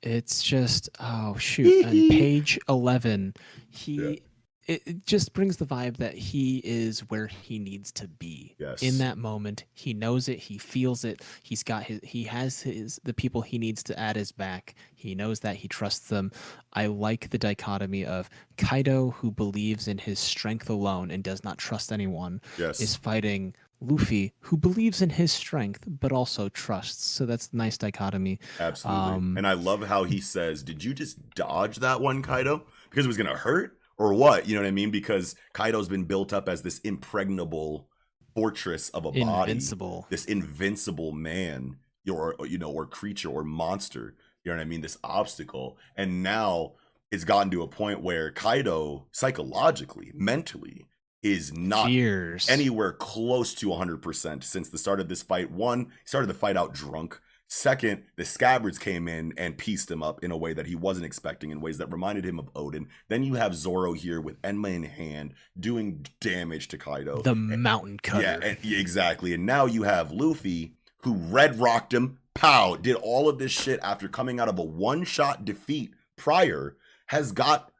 It's 0.03 0.43
just 0.43 0.89
oh 1.01 1.37
shoot. 1.37 1.85
On 1.87 1.91
page 1.91 2.59
eleven, 2.69 3.35
he 3.71 4.23
it, 4.67 4.83
it 4.87 5.07
just 5.07 5.33
brings 5.33 5.57
the 5.59 5.65
vibe 5.67 5.97
that 5.99 6.15
he 6.15 6.61
is 6.65 7.01
where 7.09 7.27
he 7.27 7.59
needs 7.59 7.93
to 7.93 8.09
be 8.09 8.55
Yes. 8.59 8.83
in 8.83 8.99
that 8.99 9.17
moment. 9.19 9.65
He 9.73 9.95
knows 9.95 10.29
it. 10.29 10.39
He 10.39 10.59
feels 10.59 11.05
it. 11.05 11.23
He's 11.43 11.63
got 11.63 11.85
his. 11.85 12.01
He 12.03 12.25
has 12.25 12.61
his 12.61 13.01
the 13.05 13.15
people 13.15 13.43
he 13.43 13.59
needs 13.59 13.83
to 13.85 13.99
add 13.99 14.17
his 14.17 14.33
back. 14.33 14.75
He 14.95 15.15
knows 15.15 15.41
that 15.41 15.57
he 15.57 15.69
trusts 15.69 16.09
them. 16.09 16.33
I 16.73 16.87
like 16.87 17.31
the 17.31 17.39
dichotomy 17.39 18.05
of 18.05 18.29
Kaido, 18.57 19.11
who 19.11 19.31
believes 19.31 19.89
in 19.89 19.99
his 19.99 20.19
strength 20.19 20.69
alone 20.69 21.11
and 21.11 21.23
does 21.23 21.45
not 21.45 21.59
trust 21.59 21.93
anyone, 21.93 22.41
Yes. 22.59 22.81
is 22.81 22.97
fighting 22.97 23.55
Luffy, 23.81 24.33
who 24.41 24.57
believes 24.57 25.03
in 25.03 25.11
his 25.11 25.31
strength 25.33 25.85
but 25.87 26.11
also 26.11 26.49
trusts. 26.49 27.05
So 27.05 27.27
that's 27.27 27.51
a 27.53 27.57
nice 27.57 27.77
dichotomy. 27.77 28.41
Absolutely. 28.59 29.03
Um, 29.13 29.37
and 29.37 29.47
I 29.47 29.53
love 29.53 29.83
how 29.83 30.05
he 30.05 30.21
says, 30.21 30.63
Did 30.63 30.83
you 30.83 30.95
just 30.95 31.19
dodge 31.35 31.77
that 31.81 32.01
one, 32.01 32.23
Kaido? 32.23 32.63
Because 32.91 33.05
it 33.05 33.09
was 33.09 33.19
going 33.19 33.29
to 33.29 33.37
hurt 33.37 33.76
or 33.99 34.15
what? 34.15 34.49
You 34.49 34.55
know 34.55 34.63
what 34.63 34.69
I 34.69 34.73
mean? 34.73 34.91
Because 34.91 35.35
Kaido's 35.53 35.89
been 35.89 36.05
built 36.05 36.33
up 36.33 36.49
as 36.49 36.63
this 36.63 36.79
impregnable 36.81 37.89
fortress 38.35 38.91
of 38.91 39.07
a 39.07 39.13
body, 39.13 39.51
Invincible. 39.53 40.07
this 40.11 40.27
invincible 40.27 41.13
man, 41.13 41.77
or, 42.11 42.37
you 42.47 42.59
know, 42.59 42.71
or 42.71 42.87
creature 42.87 43.31
or 43.31 43.45
monster. 43.45 44.15
You 44.45 44.53
know 44.53 44.59
what 44.59 44.63
I 44.63 44.67
mean? 44.67 44.81
This 44.83 44.99
obstacle. 45.03 45.79
And 45.97 46.23
now 46.23 46.73
it's 47.11 47.25
gotten 47.25 47.51
to 47.53 47.63
a 47.63 47.69
point 47.69 48.03
where 48.03 48.31
Kaido, 48.31 49.07
psychologically, 49.13 50.13
mentally, 50.15 50.87
is 51.23 51.53
not 51.53 51.87
Fears. 51.87 52.49
anywhere 52.49 52.93
close 52.93 53.55
to 53.55 53.69
100% 53.69 54.45
since 54.45 54.69
the 54.69 54.79
start 54.79 55.01
of 55.01 55.09
this 55.09 55.23
fight. 55.23 55.51
One, 55.51 55.87
he 55.87 56.07
started 56.07 56.29
the 56.29 56.35
fight 56.35 56.57
out 56.57 56.75
drunk. 56.75 57.21
Second, 57.49 58.03
the 58.17 58.25
scabbards 58.25 58.79
came 58.79 59.07
in 59.07 59.33
and 59.37 59.57
pieced 59.57 59.91
him 59.91 60.03
up 60.03 60.25
in 60.25 60.33
a 60.33 60.37
way 60.37 60.53
that 60.53 60.67
he 60.67 60.75
wasn't 60.75 61.07
expecting, 61.07 61.51
in 61.51 61.61
ways 61.61 61.79
that 61.79 61.93
reminded 61.93 62.25
him 62.25 62.41
of 62.41 62.53
Oden. 62.55 62.87
Then 63.09 63.23
you 63.23 63.35
have 63.35 63.55
Zoro 63.55 63.93
here 63.93 64.21
with 64.21 64.43
Enma 64.43 64.75
in 64.75 64.83
hand 64.83 65.35
doing 65.59 66.05
damage 66.21 66.67
to 66.69 66.79
Kaido. 66.79 67.23
the 67.23 67.35
mountain 67.35 67.99
cutter. 67.99 68.23
Yeah, 68.23 68.41
and, 68.43 68.59
yeah, 68.63 68.79
exactly. 68.79 69.33
And 69.33 69.47
now 69.47 69.67
you 69.67 69.85
have 69.85 70.11
Luffy 70.11 70.75
who 71.03 71.15
red 71.15 71.61
rocked 71.61 71.95
him, 71.95 72.19
pow, 72.35 72.75
did 72.75 72.97
all 72.97 73.29
of 73.29 73.39
this 73.39 73.53
shit 73.53 73.79
after 73.81 74.09
coming 74.09 74.41
out 74.41 74.49
of 74.49 74.59
a 74.59 74.65
one 74.65 75.05
shot 75.05 75.45
defeat 75.45 75.95
prior, 76.17 76.77
has 77.07 77.31
got 77.31 77.71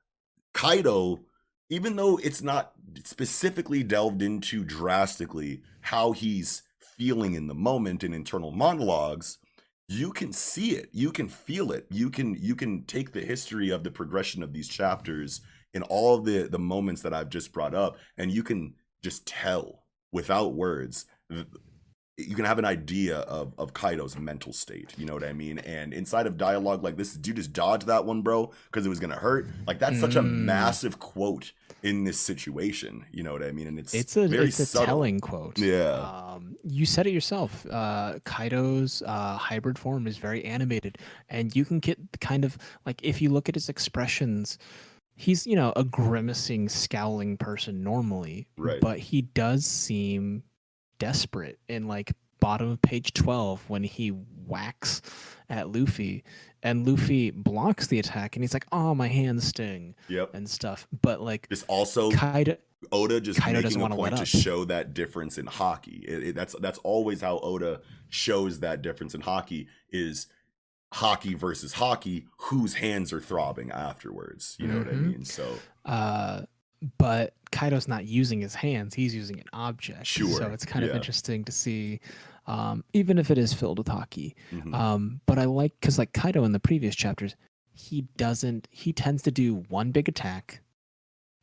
Kaido, 0.55 1.25
even 1.69 1.97
though 1.97 2.19
it's 2.19 2.41
not 2.41 2.73
specifically 3.03 3.83
delved 3.83 4.23
into 4.23 4.63
drastically 4.63 5.63
how 5.81 6.13
he's 6.13 6.63
feeling 6.79 7.35
in 7.35 7.49
the 7.49 7.55
moment 7.55 8.05
in 8.05 8.15
internal 8.15 8.53
monologues 8.53 9.39
you 9.89 10.13
can 10.13 10.33
see 10.33 10.71
it 10.71 10.89
you 10.93 11.13
can 11.13 11.29
feel 11.29 11.71
it 11.71 11.87
you 11.91 12.11
can 12.11 12.35
you 12.41 12.57
can 12.57 12.85
take 12.85 13.13
the 13.13 13.21
history 13.21 13.71
of 13.71 13.85
the 13.85 13.91
progression 13.91 14.43
of 14.43 14.53
these 14.53 14.69
chapters 14.69 15.43
in 15.75 15.83
all 15.85 16.19
the 16.19 16.49
the 16.49 16.59
moments 16.59 17.03
that 17.03 17.15
i've 17.15 17.29
just 17.29 17.53
brought 17.53 17.75
up 17.75 17.97
and 18.19 18.33
you 18.33 18.43
can 18.43 18.75
just 19.03 19.27
tell 19.27 19.85
without 20.11 20.55
words 20.55 21.07
you 22.19 22.35
can 22.35 22.45
have 22.47 22.59
an 22.59 22.65
idea 22.65 23.19
of 23.19 23.53
of 23.59 23.75
Kaido's 23.75 24.17
mental 24.19 24.53
state, 24.53 24.95
you 24.97 25.05
know 25.05 25.13
what 25.15 25.25
I 25.25 25.33
mean? 25.35 25.59
And 25.59 25.93
inside 25.93 26.27
of 26.27 26.37
dialogue 26.39 26.83
like 26.83 26.97
this, 26.97 27.15
dude 27.15 27.37
just 27.37 27.53
dodge 27.53 27.85
that 27.85 28.05
one, 28.07 28.23
bro, 28.23 28.53
because 28.71 28.87
it 28.87 28.89
was 28.89 28.99
gonna 29.01 29.17
hurt. 29.17 29.49
Like 29.67 29.79
that's 29.79 30.01
such 30.01 30.17
a 30.17 30.23
Mm. 30.23 30.45
massive 30.45 30.99
quote 30.99 31.53
in 31.83 32.05
this 32.05 32.19
situation, 32.19 33.05
you 33.13 33.23
know 33.23 33.33
what 33.33 33.43
I 33.43 33.53
mean? 33.53 33.67
And 33.67 33.79
it's 33.79 33.93
It's 33.93 34.17
a 34.17 34.27
very 34.27 34.47
it's 34.47 34.59
a 34.59 34.65
subtle. 34.67 34.87
telling 34.87 35.21
quote. 35.21 35.59
Yeah. 35.59 35.93
Um, 36.35 36.57
you 36.65 36.87
said 36.87 37.07
it 37.07 37.11
yourself. 37.13 37.67
Uh, 37.71 38.19
Kaido's 38.25 39.03
uh, 39.07 39.37
hybrid 39.37 39.79
form 39.79 40.07
is 40.07 40.17
very 40.17 40.43
animated, 40.45 40.97
and 41.29 41.55
you 41.55 41.65
can 41.67 41.81
get 41.81 42.13
the 42.13 42.19
kind 42.19 42.45
of 42.47 42.57
like 42.87 42.99
if 43.05 43.21
you 43.21 43.29
look 43.29 43.49
at 43.51 43.55
his 43.55 43.69
expressions, 43.69 44.57
he's 45.17 45.47
you 45.47 45.55
know 45.55 45.75
a 45.77 45.85
grimacing, 45.85 46.71
scowling 46.71 47.37
person 47.37 47.83
normally, 47.85 48.47
Right. 48.57 48.81
but 48.81 48.99
he 48.99 49.21
does 49.23 49.67
seem 49.67 50.43
desperate 50.99 51.59
in 51.69 51.87
like 51.87 52.13
bottom 52.41 52.71
of 52.71 52.83
page 52.83 53.13
12 53.15 53.69
when 53.69 53.83
he 53.83 54.09
whacks 54.11 55.03
at 55.49 55.71
Luffy 55.71 56.23
and 56.63 56.87
Luffy 56.87 57.31
blocks 57.31 57.87
the 57.89 57.99
attack 57.99 58.37
and 58.37 58.43
he's 58.43 58.53
like 58.55 58.67
oh 58.73 58.95
my 58.95 59.09
hands 59.09 59.47
sting 59.49 59.95
Yep. 60.09 60.35
and 60.35 60.49
stuff 60.49 60.87
but 61.03 61.21
like 61.21 61.49
Just 61.49 61.65
also 61.69 62.11
Kaido 62.11 62.57
Oda 62.93 63.21
just 63.21 63.41
Kaido 63.41 63.63
doesn't 63.63 63.81
making 63.81 63.93
a 63.93 63.97
point 63.97 64.17
to 64.19 64.27
show 64.27 64.65
that 64.67 64.93
difference 64.95 65.39
in 65.39 65.47
haki. 65.47 66.05
It- 66.05 66.23
it- 66.29 66.35
that's 66.35 66.55
that's 66.61 66.79
always 66.81 67.21
how 67.23 67.39
Oda 67.41 67.81
shows 68.11 68.61
that 68.61 68.83
difference 68.83 69.15
in 69.15 69.23
haki 69.23 69.67
is 69.91 70.27
haki 70.95 71.35
versus 71.37 71.75
haki. 71.75 72.27
Whose 72.43 72.75
hands 72.75 73.13
are 73.13 73.21
throbbing 73.21 73.71
afterwards? 73.73 74.57
You 74.61 74.69
know 74.69 74.79
what 74.79 74.89
I 74.89 74.93
Mhm. 74.93 75.07
mean? 75.07 75.25
So 75.25 75.59
Uh, 75.85 76.43
but 76.99 77.35
Kaido's 77.51 77.89
not 77.89 78.05
using 78.07 78.41
his 78.41 78.55
hands; 78.55 78.95
he's 78.95 79.15
using 79.15 79.39
an 79.41 79.47
object. 79.53 80.07
Sure. 80.07 80.39
So 80.39 80.47
it's 80.53 80.65
kind 80.65 80.85
of 80.85 80.95
interesting 80.95 81.45
to 81.45 81.53
see, 81.53 82.01
um, 82.47 82.85
even 82.93 83.19
if 83.19 83.31
it 83.31 83.39
is 83.39 83.53
filled 83.53 83.79
with 83.79 83.89
haki. 83.89 84.35
mhm. 84.53 84.75
Um, 84.75 85.21
but 85.27 85.39
I 85.39 85.45
like 85.45 85.73
because 85.81 85.99
like 85.99 86.13
Kaido 86.13 86.45
in 86.45 86.53
the 86.53 86.61
previous 86.61 86.95
chapters, 86.95 87.35
he 87.73 88.03
doesn't. 88.17 88.69
He 88.71 88.93
tends 88.93 89.23
to 89.23 89.31
do 89.31 89.65
one 89.69 89.91
big 89.93 90.09
attack, 90.09 90.61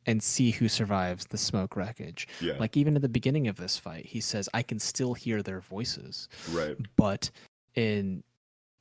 and 0.06 0.22
see 0.22 0.50
who 0.50 0.68
survives 0.68 1.26
the 1.26 1.38
smoke 1.38 1.76
wreckage. 1.76 2.28
yeah, 2.40 2.54
Like 2.58 2.76
even 2.76 2.94
at 2.96 3.02
the 3.02 3.08
beginning 3.08 3.48
of 3.48 3.56
this 3.56 3.76
fight, 3.78 4.06
he 4.06 4.20
says, 4.20 4.48
"I 4.54 4.62
can 4.62 4.78
still 4.78 5.14
hear 5.14 5.42
their 5.42 5.60
voices." 5.60 6.28
right. 6.50 6.76
But 6.96 7.30
in 7.74 8.22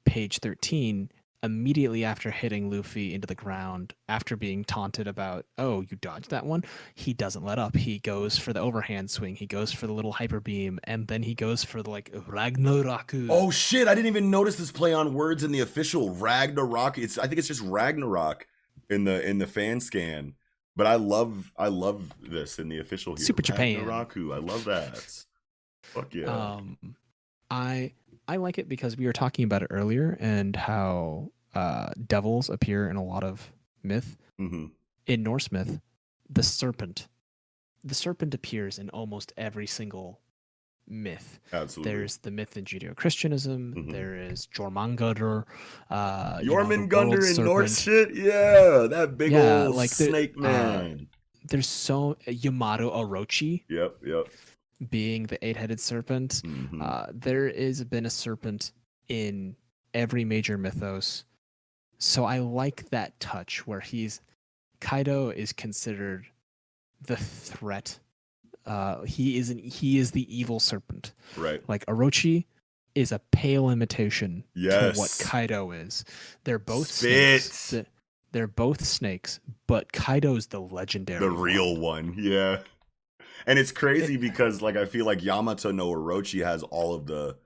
page 0.06 0.40
13, 0.40 1.10
immediately 1.44 2.04
after 2.06 2.32
hitting 2.32 2.72
Luffy 2.72 3.14
into 3.14 3.28
the 3.28 3.36
ground, 3.36 3.94
after 4.08 4.36
being 4.36 4.64
taunted 4.64 5.08
about, 5.08 5.46
oh, 5.58 5.82
you 5.82 5.98
dodged 5.98 6.30
that 6.32 6.46
one, 6.46 6.64
he 6.96 7.14
doesn't 7.14 7.44
let 7.44 7.60
up. 7.60 7.76
He 7.76 8.00
goes 8.00 8.38
for 8.38 8.54
the 8.54 8.62
overhand 8.62 9.12
swing, 9.12 9.36
he 9.36 9.46
goes 9.46 9.72
for 9.72 9.86
the 9.86 9.94
little 9.94 10.14
hyper 10.14 10.40
beam, 10.40 10.80
and 10.86 11.08
then 11.08 11.22
he 11.22 11.36
goes 11.36 11.64
for 11.64 11.84
the 11.84 11.90
like 11.90 12.12
Ragnaroku. 12.12 13.28
Oh 13.30 13.52
shit! 13.52 13.88
I 13.88 13.94
didn't 13.94 14.08
even 14.08 14.32
notice 14.32 14.56
this 14.56 14.72
play 14.72 14.94
on 14.94 15.14
words 15.14 15.44
in 15.44 15.52
the 15.52 15.60
official 15.60 16.16
Ragnarok. 16.16 16.98
It's 16.98 17.18
I 17.18 17.28
think 17.28 17.38
it's 17.38 17.48
just 17.48 17.62
Ragnarok 17.62 18.48
in 18.90 19.04
the 19.04 19.28
in 19.28 19.38
the 19.38 19.48
fan 19.48 19.80
scan. 19.82 20.36
But 20.76 20.88
I 20.88 20.96
love 20.96 21.52
I 21.58 21.68
love 21.68 22.14
this 22.20 22.58
in 22.58 22.70
the 22.70 22.80
official 22.80 23.16
here. 23.16 23.26
Super 23.26 23.44
Japan. 23.44 23.86
Ragnaroku. 23.86 24.34
I 24.34 24.40
love 24.40 24.66
that. 24.66 25.24
Fuck 25.84 26.16
yeah. 26.16 26.26
Um, 26.26 26.78
I 27.52 27.94
I 28.28 28.38
like 28.38 28.58
it 28.58 28.70
because 28.70 28.98
we 28.98 29.06
were 29.06 29.14
talking 29.14 29.46
about 29.46 29.64
it 29.64 29.68
earlier 29.70 30.18
and 30.20 30.56
how 30.56 31.32
uh, 31.54 31.90
devils 32.08 32.50
appear 32.50 32.90
in 32.90 32.96
a 32.96 33.04
lot 33.04 33.24
of 33.24 33.52
myth. 33.84 34.18
hmm 34.38 34.66
in 35.06 35.22
Norse 35.22 35.52
myth, 35.52 35.82
the 36.30 36.42
serpent, 36.44 37.10
the 37.84 37.94
serpent 37.94 38.34
appears 38.34 38.80
in 38.80 38.90
almost 38.92 39.34
every 39.36 39.68
single 39.68 40.22
myth. 40.88 41.42
Absolutely. 41.52 41.92
There's 41.92 42.18
the 42.18 42.32
myth 42.32 42.56
in 42.56 42.64
Judeo-Christianism. 42.64 43.74
Mhm. 43.76 43.92
there 43.92 44.16
is 44.16 44.48
Jormungandr. 44.56 45.44
Uh, 45.90 46.40
you 46.42 46.48
know, 46.52 46.56
Jormungandr 46.56 47.20
world 47.38 47.40
Norse 47.46 47.82
shit, 47.82 48.16
yeah, 48.16 48.88
that 48.90 49.18
big 49.18 49.34
Yeah, 49.34 49.66
old 49.66 49.76
like 49.76 49.90
the- 49.90 50.06
snake 50.06 50.34
uh, 50.38 50.42
man. 50.42 51.08
There's 51.50 51.68
so 51.68 52.16
Yamato 52.26 52.90
Orochi 52.90 53.64
yep, 53.68 53.98
yep. 54.06 54.28
Being 54.90 55.24
the 55.24 55.44
eight-headed 55.46 55.80
serpent. 55.80 56.42
mhm. 56.46 56.82
Uh, 56.82 57.08
there 57.14 57.48
has 57.54 57.84
been 57.84 58.06
a 58.06 58.10
serpent 58.10 58.72
in 59.10 59.56
every 59.94 60.26
major 60.26 60.58
mythos. 60.58 61.26
So 61.98 62.26
I 62.26 62.40
like 62.40 62.90
that 62.90 63.20
touch 63.20 63.66
where 63.68 63.80
he's 63.80 64.22
Kaido 64.82 65.30
is 65.30 65.54
considered 65.54 66.26
the 67.02 67.16
threat. 67.18 68.00
Uh, 68.66 69.02
he 69.04 69.38
is 69.38 69.50
an, 69.50 69.58
he 69.60 69.98
is 69.98 70.12
the 70.12 70.36
evil 70.36 70.60
serpent. 70.60 71.14
right. 71.38 71.62
Like 71.68 71.86
Orochi 71.86 72.46
is 72.96 73.12
a 73.12 73.20
pale 73.32 73.70
imitation 73.70 74.44
to 74.56 74.62
what 74.96 74.96
Yes. 74.96 75.22
Kaido 75.22 75.72
is. 75.72 76.06
They're 76.44 76.60
both 76.60 76.88
Spit. 76.88 77.42
snakes. 77.44 77.88
They're 78.32 78.48
both 78.48 78.84
snakes, 78.84 79.40
but 79.68 79.92
Kaido's 79.94 80.48
the 80.48 80.60
legendary. 80.60 81.20
The 81.20 81.32
one. 81.32 81.40
real 81.42 81.78
one, 81.78 82.16
yeah. 82.18 82.60
And 83.48 83.58
it's 83.60 83.72
crazy 83.84 84.18
because 84.18 84.62
like 84.62 84.76
I 84.76 84.86
feel 84.86 85.06
like 85.06 85.24
Yamato 85.24 85.72
no 85.72 85.90
Orochi 85.92 86.44
has 86.44 86.64
all 86.64 86.94
of 86.96 87.06
the 87.06 87.38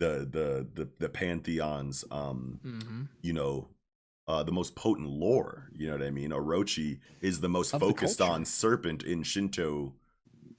the 0.00 0.28
the 0.30 0.66
the, 0.74 0.88
the 0.98 1.08
pantheons 1.08 2.04
um 2.10 2.58
Mhm. 2.64 3.08
you 3.22 3.32
know 3.32 3.68
uh 4.26 4.42
the 4.42 4.52
most 4.52 4.74
potent 4.74 5.08
lore 5.08 5.68
you 5.72 5.86
know 5.86 5.96
what 5.96 6.06
i 6.06 6.10
mean? 6.10 6.30
Orochi 6.30 6.98
is 7.20 7.40
the 7.40 7.48
most 7.48 7.72
Of 7.74 7.80
the 7.80 7.86
focused 7.86 8.20
on 8.20 8.44
serpent 8.44 9.02
in 9.04 9.22
shinto 9.22 9.94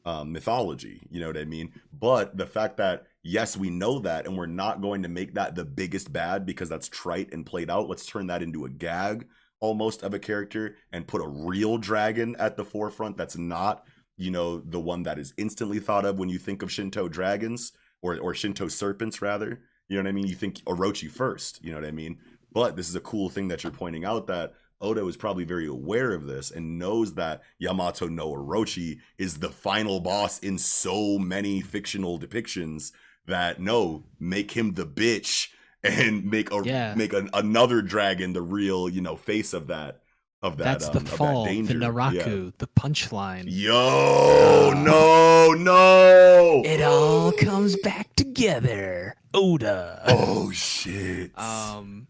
um, 0.05 0.31
mythology 0.31 1.07
you 1.09 1.19
know 1.19 1.27
what 1.27 1.37
i 1.37 1.45
mean? 1.45 1.71
But 1.91 2.37
the 2.37 2.45
fact 2.45 2.77
that 2.77 3.07
yes 3.23 3.57
we 3.57 3.69
know 3.71 3.99
that 3.99 4.25
and 4.27 4.37
we're 4.37 4.45
not 4.45 4.79
going 4.81 5.01
to 5.03 5.09
make 5.09 5.33
that 5.33 5.55
the 5.55 5.65
biggest 5.65 6.13
bad 6.13 6.45
because 6.45 6.69
that's 6.69 6.87
trite 6.87 7.33
and 7.33 7.45
played 7.45 7.69
out 7.71 7.89
let's 7.89 8.05
turn 8.05 8.27
that 8.27 8.43
into 8.43 8.65
a 8.65 8.69
gag 8.69 9.27
almost 9.59 10.03
of 10.03 10.13
a 10.13 10.19
character 10.19 10.75
and 10.91 11.07
put 11.07 11.21
a 11.21 11.27
real 11.27 11.77
dragon 11.79 12.35
at 12.37 12.55
the 12.55 12.63
forefront 12.63 13.17
that's 13.17 13.37
not 13.37 13.83
you 14.17 14.31
know 14.31 14.59
the 14.59 14.79
one 14.79 15.03
that 15.03 15.19
is 15.19 15.33
instantly 15.37 15.79
thought 15.79 16.05
of 16.05 16.17
when 16.19 16.29
you 16.29 16.37
think 16.37 16.61
of 16.61 16.71
shinto 16.71 17.07
dragons 17.07 17.71
or 18.01 18.17
or 18.17 18.33
shinto 18.33 18.67
serpents 18.67 19.21
rather. 19.21 19.61
You 19.87 19.97
know 19.97 20.03
what 20.03 20.09
i 20.09 20.13
mean? 20.13 20.27
You 20.27 20.35
think 20.35 20.55
orochi 20.65 21.09
first 21.09 21.63
you 21.63 21.71
know 21.71 21.79
what 21.79 21.87
i 21.87 21.91
mean? 21.91 22.17
But 22.51 22.75
this 22.75 22.89
is 22.89 22.95
a 22.95 23.01
cool 23.01 23.29
thing 23.29 23.49
that 23.49 23.63
you're 23.63 23.71
pointing 23.71 24.05
out 24.05 24.27
that 24.27 24.53
Oda 24.81 25.05
is 25.07 25.17
probably 25.17 25.43
very 25.43 25.67
aware 25.67 26.13
of 26.13 26.25
this 26.25 26.51
and 26.51 26.77
knows 26.79 27.13
that 27.15 27.41
Yamato 27.59 28.07
no 28.07 28.31
Orochi 28.31 28.99
is 29.17 29.37
the 29.39 29.49
final 29.49 29.99
boss 29.99 30.39
in 30.39 30.57
so 30.57 31.17
many 31.17 31.61
fictional 31.61 32.19
depictions 32.19 32.91
that 33.25 33.59
no, 33.59 34.03
make 34.19 34.51
him 34.51 34.73
the 34.73 34.85
bitch 34.85 35.49
and 35.83 36.25
make 36.25 36.51
a 36.51 36.61
Yeah. 36.63 36.93
make 36.95 37.13
an, 37.13 37.29
another 37.33 37.81
dragon 37.81 38.33
the 38.33 38.41
real, 38.41 38.89
you 38.89 39.01
know, 39.01 39.15
face 39.15 39.53
of 39.53 39.67
that 39.67 40.01
of 40.45 40.57
that 40.57 40.63
That's 40.63 40.87
um, 40.87 40.93
the 40.93 40.99
that 40.99 41.09
fall, 41.09 41.43
the 41.45 41.49
danger. 41.51 41.73
Yeah. 41.73 41.87
Naraku, 41.89 42.53
the 42.57 42.67
punchline. 42.67 43.45
Yo, 43.47 44.71
Uh, 44.71 44.83
no, 44.83 45.53
no. 45.53 46.61
It 46.65 46.81
all 46.81 47.31
comes 47.33 47.75
back 47.77 48.15
together. 48.15 49.15
Oda. 49.33 50.01
Oh 50.07 50.51
shit. 50.51 51.37
Um 51.37 52.07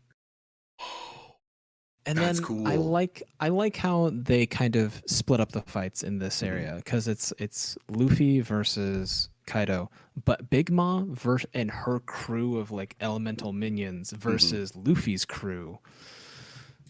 and 2.07 2.19
That's 2.19 2.39
then 2.39 2.67
I 2.67 2.75
like 2.75 3.23
I 3.39 3.49
like 3.49 3.77
how 3.77 4.11
they 4.13 4.45
kind 4.45 4.75
of 4.75 5.01
split 5.07 5.39
up 5.39 5.51
the 5.53 5.61
fights 5.61 6.03
in 6.03 6.19
this 6.19 6.41
Mhm. 6.41 6.47
area 6.47 6.73
because 6.77 7.07
it's 7.07 7.33
it's 7.39 7.77
Luffy 7.89 8.41
versus 8.41 9.29
Kaido, 9.47 9.89
but 10.23 10.49
Big 10.51 10.69
Mom 10.71 11.15
vers- 11.15 11.45
and 11.53 11.71
her 11.71 11.99
crew 12.01 12.57
of 12.59 12.69
like 12.71 12.95
elemental 13.01 13.53
minions 13.53 14.11
Mm-hmm. 14.11 14.19
versus 14.29 14.75
Luffy's 14.75 15.25
crew, 15.25 15.79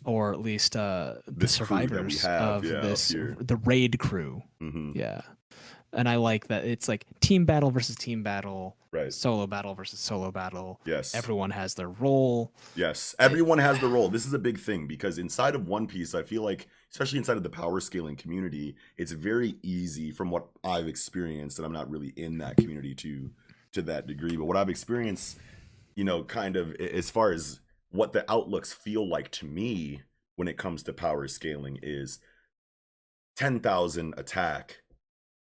or 0.05 0.31
at 0.33 0.39
least 0.39 0.75
uh, 0.75 1.15
the 1.25 1.31
This 1.31 1.57
crew 1.57 1.65
that 1.77 1.91
we 2.05 2.11
survivors 2.11 2.21
have, 2.23 2.41
of 2.41 2.63
yeah, 2.65 2.79
this 2.81 3.09
the 3.09 3.59
raid 3.65 3.99
crew. 3.99 4.41
hmm 4.59 4.91
Yeah, 4.95 5.21
and 5.93 6.07
I 6.07 6.15
like 6.17 6.47
that 6.47 6.65
it's 6.65 6.87
like 6.87 7.05
team 7.19 7.45
battle 7.45 7.71
versus 7.71 7.95
team 7.95 8.23
battle, 8.23 8.77
Right. 8.91 9.11
solo 9.11 9.45
battle 9.47 9.73
versus 9.75 9.99
solo 9.99 10.31
battle. 10.31 10.79
Yes. 10.85 11.13
Everyone 11.15 11.49
has 11.51 11.73
their 11.75 11.89
role. 11.89 12.53
Yes, 12.75 13.13
everyone 13.19 13.57
has 13.57 13.79
the 13.79 13.87
role. 13.87 14.07
This 14.09 14.25
is 14.25 14.33
a 14.33 14.39
big 14.39 14.57
thing 14.59 14.87
because 14.87 15.17
inside 15.17 15.53
of 15.55 15.67
One 15.67 15.85
Piece, 15.87 16.15
I 16.15 16.23
feel 16.23 16.43
like, 16.43 16.67
especially 16.91 17.17
inside 17.17 17.35
of 17.37 17.43
the 17.43 17.49
power 17.49 17.79
scaling 17.81 18.15
community, 18.15 18.75
it's 18.97 19.11
very 19.11 19.55
easy 19.63 20.11
from 20.11 20.29
what 20.31 20.47
I've 20.63 20.87
experienced, 20.87 21.59
and 21.59 21.65
I'm 21.65 21.73
not 21.73 21.89
really 21.89 22.13
in 22.15 22.37
that 22.37 22.55
community 22.57 22.95
to 22.95 23.31
to 23.73 23.81
that 23.81 24.07
degree, 24.07 24.37
but 24.37 24.45
what 24.45 24.55
I've 24.55 24.69
experienced, 24.69 25.37
you 25.95 26.05
know, 26.05 26.23
kind 26.23 26.55
of 26.55 26.73
as 26.75 27.09
far 27.09 27.33
as 27.33 27.59
what 27.95 28.13
the 28.13 28.29
outlooks 28.31 28.73
feel 28.73 29.07
like 29.07 29.31
to 29.31 29.45
me 29.45 30.01
when 30.35 30.47
it 30.47 30.57
comes 30.57 30.83
to 30.83 30.93
power 30.93 31.27
scaling 31.27 31.79
is 31.81 32.19
10,000 33.37 34.13
attack 34.17 34.81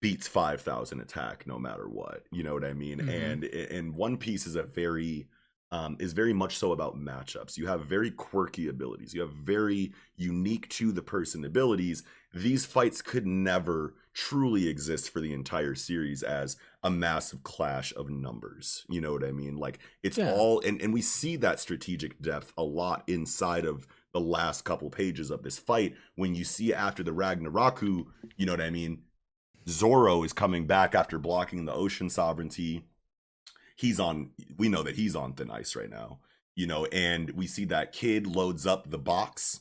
beats 0.03 0.29
5,000 0.29 1.01
attack 1.01 1.47
no 1.47 1.59
matter 1.59 1.89
what. 1.89 2.25
You 2.31 2.43
know 2.43 2.55
what 2.55 2.65
I 2.65 2.73
mean? 2.73 3.01
Mhm. 3.01 3.09
And 3.09 3.45
and 3.45 3.97
One 3.97 4.17
Piece 4.17 4.47
is 4.47 4.57
a 4.57 4.63
very 4.63 5.29
um, 5.73 5.97
is 5.99 6.13
very 6.13 6.33
much 6.33 6.57
so 6.59 6.71
about 6.71 6.97
matchups. 6.97 7.57
You 7.57 7.67
have 7.67 7.87
very 7.87 8.13
quirky 8.13 8.69
abilities. 8.69 9.13
You 9.13 9.21
have 9.23 9.33
very 9.33 9.93
unique 10.15 10.69
to 10.71 10.93
the 10.93 11.03
person 11.03 11.45
abilities. 11.45 12.05
These 12.33 12.65
fights 12.65 13.03
could 13.03 13.27
never 13.27 13.95
truly 14.17 14.67
exists 14.67 15.09
for 15.09 15.21
the 15.21 15.35
entire 15.35 15.75
series 15.75 16.23
as 16.23 16.57
a 16.83 16.91
massive 16.91 17.43
clash 17.43 17.93
of 17.97 18.09
numbers. 18.09 18.87
You 18.89 19.03
know 19.03 19.13
what 19.13 19.23
I 19.25 19.31
mean? 19.31 19.57
Like 19.57 19.79
it's 20.03 20.17
Yeah. 20.17 20.33
all 20.33 20.61
and, 20.61 20.81
and 20.81 20.95
we 20.95 21.03
see 21.03 21.37
that 21.37 21.61
strategic 21.61 22.23
depth 22.23 22.53
a 22.57 22.63
lot 22.63 23.05
inside 23.07 23.67
of 23.67 23.87
the 24.15 24.21
last 24.21 24.65
couple 24.65 24.89
pages 24.89 25.31
of 25.31 25.43
this 25.43 25.59
fight 25.59 25.95
when 26.15 26.35
you 26.35 26.45
see 26.45 26.73
after 26.73 27.03
the 27.03 27.11
Ragnaroku, 27.11 28.07
you 28.39 28.47
know 28.47 28.53
what 28.53 28.63
I 28.63 28.71
mean? 28.71 29.03
Zoro 29.69 30.23
is 30.23 30.33
coming 30.33 30.67
back 30.67 30.95
after 30.95 31.19
blocking 31.19 31.67
the 31.67 31.75
ocean 31.75 32.09
sovereignty 32.09 32.85
he's 33.77 34.01
on 34.01 34.31
we 34.57 34.69
know 34.71 34.83
that 34.83 34.97
he's 34.97 35.15
on 35.15 35.35
thin 35.35 35.51
ice 35.51 35.77
right 35.77 35.91
now 35.91 36.21
you 36.55 36.67
know 36.67 36.87
and 36.87 37.31
we 37.33 37.47
see 37.47 37.67
that 37.67 37.93
kid 37.93 38.27
loads 38.27 38.67
up 38.67 38.89
the 38.91 38.99
box 38.99 39.61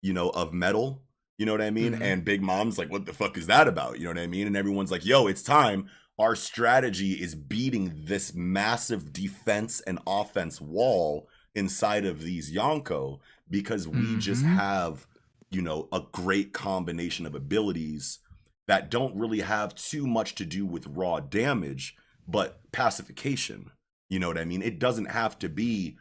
you 0.00 0.12
know 0.12 0.28
of 0.30 0.52
metal 0.52 1.02
you 1.38 1.46
know 1.46 1.52
what 1.52 1.62
i 1.62 1.70
mean 1.70 1.94
Mhm. 1.94 2.02
and 2.02 2.24
big 2.24 2.42
mom's 2.42 2.76
like 2.78 2.90
what 2.90 3.06
the 3.06 3.12
fuck 3.12 3.38
is 3.38 3.46
that 3.46 3.68
about 3.68 3.98
you 3.98 4.04
know 4.04 4.10
what 4.10 4.18
i 4.18 4.26
mean 4.26 4.46
and 4.46 4.56
everyone's 4.56 4.90
like 4.90 5.06
yo 5.06 5.26
it's 5.26 5.42
time 5.42 5.88
our 6.18 6.34
strategy 6.34 7.12
is 7.12 7.34
beating 7.36 7.92
this 7.94 8.34
massive 8.34 9.12
defense 9.12 9.80
and 9.82 10.00
offense 10.06 10.60
wall 10.60 11.28
inside 11.54 12.04
of 12.04 12.20
these 12.22 12.52
yonko 12.54 13.20
because 13.48 13.88
we 13.88 14.16
just 14.18 14.44
Mhm. 14.44 14.54
have 14.56 15.06
you 15.50 15.62
know 15.62 15.88
a 15.92 16.02
great 16.12 16.52
combination 16.52 17.24
of 17.24 17.34
abilities 17.34 18.18
that 18.66 18.90
don't 18.90 19.16
really 19.16 19.40
have 19.40 19.74
too 19.74 20.06
much 20.06 20.34
to 20.34 20.44
do 20.44 20.66
with 20.66 20.86
raw 20.88 21.20
damage 21.20 21.96
but 22.30 22.60
pacification. 22.72 23.70
You 24.10 24.18
know 24.18 24.28
what 24.28 24.36
I 24.36 24.44
mean? 24.44 24.60
It 24.60 24.78
doesn't 24.78 25.06
have 25.06 25.38
to 25.38 25.48
be 25.48 25.96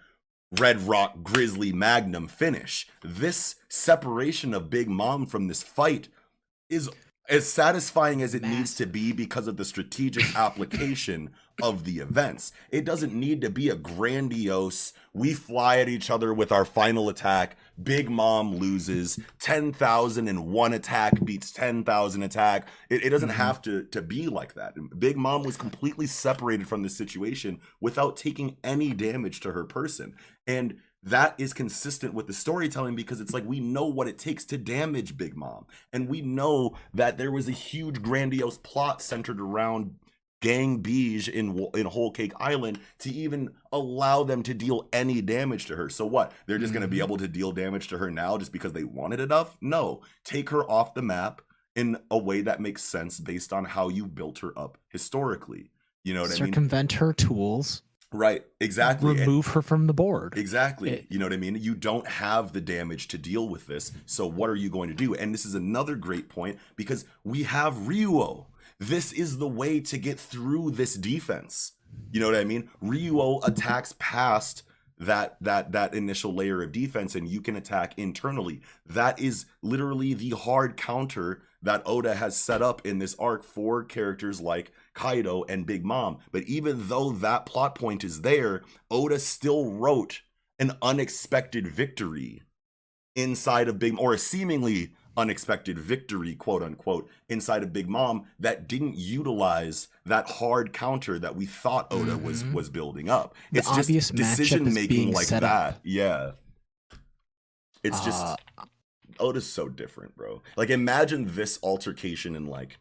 Red 0.52 0.82
Rock 0.82 1.24
Grizzly 1.24 1.74
Magnum 1.74 2.28
finish. 2.28 2.88
This 3.04 3.56
separation 3.68 4.54
of 4.54 4.70
Big 4.70 4.88
Mom 4.88 5.26
from 5.26 5.48
this 5.48 5.62
fight 5.62 6.08
is 6.70 6.90
as 7.30 7.52
satisfying 7.52 8.22
as 8.22 8.34
it 8.34 8.44
needs 8.44 8.74
to 8.76 8.86
be 8.86 9.12
because 9.12 9.48
of 9.48 9.58
the 9.58 9.66
strategic 9.66 10.36
application 10.38 11.32
of 11.62 11.84
the 11.86 11.98
events. 12.00 12.52
It 12.70 12.86
doesn't 12.86 13.14
need 13.14 13.42
to 13.42 13.50
be 13.50 13.70
a 13.70 13.76
grandiose, 13.76 14.94
we 15.14 15.34
fly 15.34 15.80
at 15.80 15.90
each 15.90 16.12
other 16.12 16.32
with 16.34 16.52
our 16.52 16.64
final 16.66 17.10
attack, 17.10 17.58
Big 17.82 18.10
Mom 18.10 18.56
loses, 18.56 19.20
10,001 19.40 20.74
attack 20.74 21.24
beats 21.26 21.52
10,000 21.52 22.24
attack. 22.24 22.68
It, 22.90 23.04
it 23.04 23.10
doesn't 23.10 23.30
Mhm. 23.30 23.34
have 23.34 23.62
to, 23.64 23.84
to 23.86 24.02
be 24.02 24.28
like 24.28 24.54
that. 24.54 24.76
Big 25.00 25.18
Mom 25.18 25.44
was 25.44 25.58
completely 25.58 26.08
separated 26.08 26.68
from 26.68 26.84
this 26.84 26.96
situation 26.96 27.60
without 27.82 28.18
taking 28.18 28.58
any 28.64 28.94
damage 28.94 29.40
to 29.42 29.52
her 29.52 29.64
person. 29.64 30.16
And 30.46 30.78
that 31.04 31.36
is 31.38 31.54
consistent 31.54 32.14
with 32.14 32.28
the 32.28 32.34
storytelling 32.34 32.96
because 32.96 33.22
it's 33.22 33.34
like 33.34 33.46
we 33.46 33.60
know 33.60 33.86
what 33.86 34.08
it 34.08 34.18
takes 34.18 34.44
to 34.46 34.58
damage 34.58 35.18
Big 35.18 35.36
Mom. 35.36 35.66
And 35.94 36.10
we 36.10 36.22
know 36.22 36.76
that 36.94 37.18
there 37.18 37.32
was 37.32 37.48
a 37.48 37.52
huge, 37.52 38.02
grandiose 38.02 38.58
plot 38.58 39.02
centered 39.02 39.40
around 39.40 39.96
Gang 40.42 40.84
Bege 40.84 41.30
in 41.30 41.68
in 41.74 41.86
Whole 41.88 42.12
Cake 42.12 42.34
Island 42.40 42.80
to 43.00 43.10
even 43.10 43.50
allow 43.72 44.24
them 44.24 44.44
to 44.44 44.54
deal 44.54 44.88
any 44.94 45.22
damage 45.22 45.66
to 45.68 45.76
her. 45.76 45.90
So 45.90 46.06
what? 46.06 46.32
They're 46.46 46.60
just 46.60 46.74
going 46.74 46.82
to 46.84 46.88
be 46.88 46.98
Mhm. 46.98 47.04
able 47.06 47.18
to 47.18 47.28
deal 47.28 47.52
damage 47.52 47.88
to 47.88 47.98
her 47.98 48.12
now 48.12 48.38
just 48.38 48.52
because 48.52 48.74
they 48.74 48.84
wanted 48.84 49.20
enough? 49.20 49.58
No. 49.62 50.02
Take 50.24 50.50
her 50.52 50.64
off 50.70 50.94
the 50.94 51.02
map 51.02 51.42
in 51.76 51.98
a 52.12 52.18
way 52.18 52.42
that 52.42 52.60
makes 52.62 52.84
sense 52.84 53.20
based 53.20 53.52
on 53.54 53.66
how 53.66 53.90
you 53.90 54.06
built 54.06 54.40
her 54.40 54.58
up 54.58 54.78
historically. 54.90 55.72
You 56.04 56.14
know 56.14 56.22
what 56.22 56.32
I 56.32 56.44
mean? 56.44 56.54
Circumvent 56.54 56.92
her 56.94 57.14
tools. 57.14 57.82
Right. 58.14 58.46
Exactly. 58.62 59.12
And- 59.12 59.20
Remove 59.22 59.48
her 59.48 59.62
from 59.62 59.88
the 59.88 59.94
board. 59.94 60.38
Exactly. 60.38 60.92
It- 60.92 61.06
you 61.10 61.20
know 61.20 61.26
what 61.26 61.34
I 61.34 61.38
mean? 61.38 61.56
You 61.56 61.76
don't 61.76 62.08
have 62.08 62.54
the 62.54 62.62
damage 62.62 63.08
to 63.10 63.18
deal 63.18 63.48
with 63.50 63.68
this. 63.68 63.92
So 64.06 64.26
what 64.26 64.50
are 64.50 64.56
you 64.56 64.70
going 64.70 64.90
to 64.90 64.96
do? 64.96 65.14
And 65.14 65.34
this 65.34 65.46
is 65.46 65.56
another 65.56 65.96
great 65.96 66.30
point 66.30 66.58
because 66.76 67.06
we 67.24 67.44
have 67.44 67.74
Ryuo. 67.76 68.46
This 68.80 69.12
is 69.12 69.38
the 69.40 69.48
way 69.48 69.80
to 69.82 69.98
get 69.98 70.20
through 70.20 70.72
this 70.72 70.96
defense. 70.96 71.74
You 72.12 72.20
know 72.20 72.28
what 72.28 72.36
I 72.36 72.44
mean? 72.44 72.70
Ryuo 72.84 73.46
attacks 73.48 73.94
past 74.00 74.64
that 75.00 75.38
that 75.42 75.72
that 75.74 75.94
initial 75.94 76.34
layer 76.34 76.64
of 76.64 76.72
defense 76.72 77.14
and 77.16 77.28
you 77.28 77.40
can 77.42 77.56
attack 77.56 77.94
internally. 77.98 78.62
That 78.86 79.20
is 79.20 79.46
literally 79.62 80.14
the 80.14 80.32
hard 80.32 80.76
counter 80.76 81.44
that 81.62 81.84
Oda 81.86 82.16
has 82.16 82.36
set 82.38 82.62
up 82.62 82.86
in 82.86 83.00
this 83.00 83.16
arc 83.20 83.44
for 83.44 83.84
characters 83.84 84.40
like 84.42 84.72
Kaido 84.98 85.44
and 85.48 85.66
Big 85.66 85.86
Mom. 85.86 86.18
But 86.32 86.44
even 86.44 86.88
though 86.90 87.12
that 87.12 87.46
plot 87.46 87.76
point 87.76 88.04
is 88.04 88.22
there, 88.22 88.64
Oda 88.92 89.20
still 89.20 89.72
wrote 89.72 90.22
an 90.60 90.72
unexpected 90.82 91.68
victory 91.68 92.42
inside 93.16 93.68
of 93.68 93.78
Big 93.80 93.98
or 94.00 94.14
a 94.14 94.18
seemingly 94.18 94.94
unexpected 95.16 95.80
victory, 95.80 96.36
quote 96.36 96.62
unquote, 96.62 97.10
inside 97.30 97.64
of 97.64 97.74
Big 97.74 97.88
Mom 97.90 98.26
that 98.40 98.68
didn't 98.68 98.96
utilize 98.96 99.88
that 100.06 100.30
hard 100.30 100.74
counter 100.74 101.18
that 101.20 101.36
we 101.36 101.46
thought 101.46 101.92
Oda 101.92 102.18
was 102.18 102.44
Mhm. 102.44 102.54
was 102.54 102.70
building 102.70 103.10
up. 103.10 103.36
The 103.52 103.60
It's 103.60 103.76
just 103.76 104.16
decision 104.16 104.74
making 104.74 105.12
like 105.14 105.28
that. 105.28 105.44
up. 105.44 105.80
Yeah. 105.84 106.34
It's 107.84 108.00
just 108.02 108.24
Uh, 108.24 108.36
Oda's 109.20 109.52
so 109.52 109.68
different, 109.70 110.16
bro. 110.16 110.42
Like 110.56 110.70
imagine 110.70 111.34
this 111.36 111.58
altercation 111.64 112.36
in 112.36 112.46
like 112.46 112.78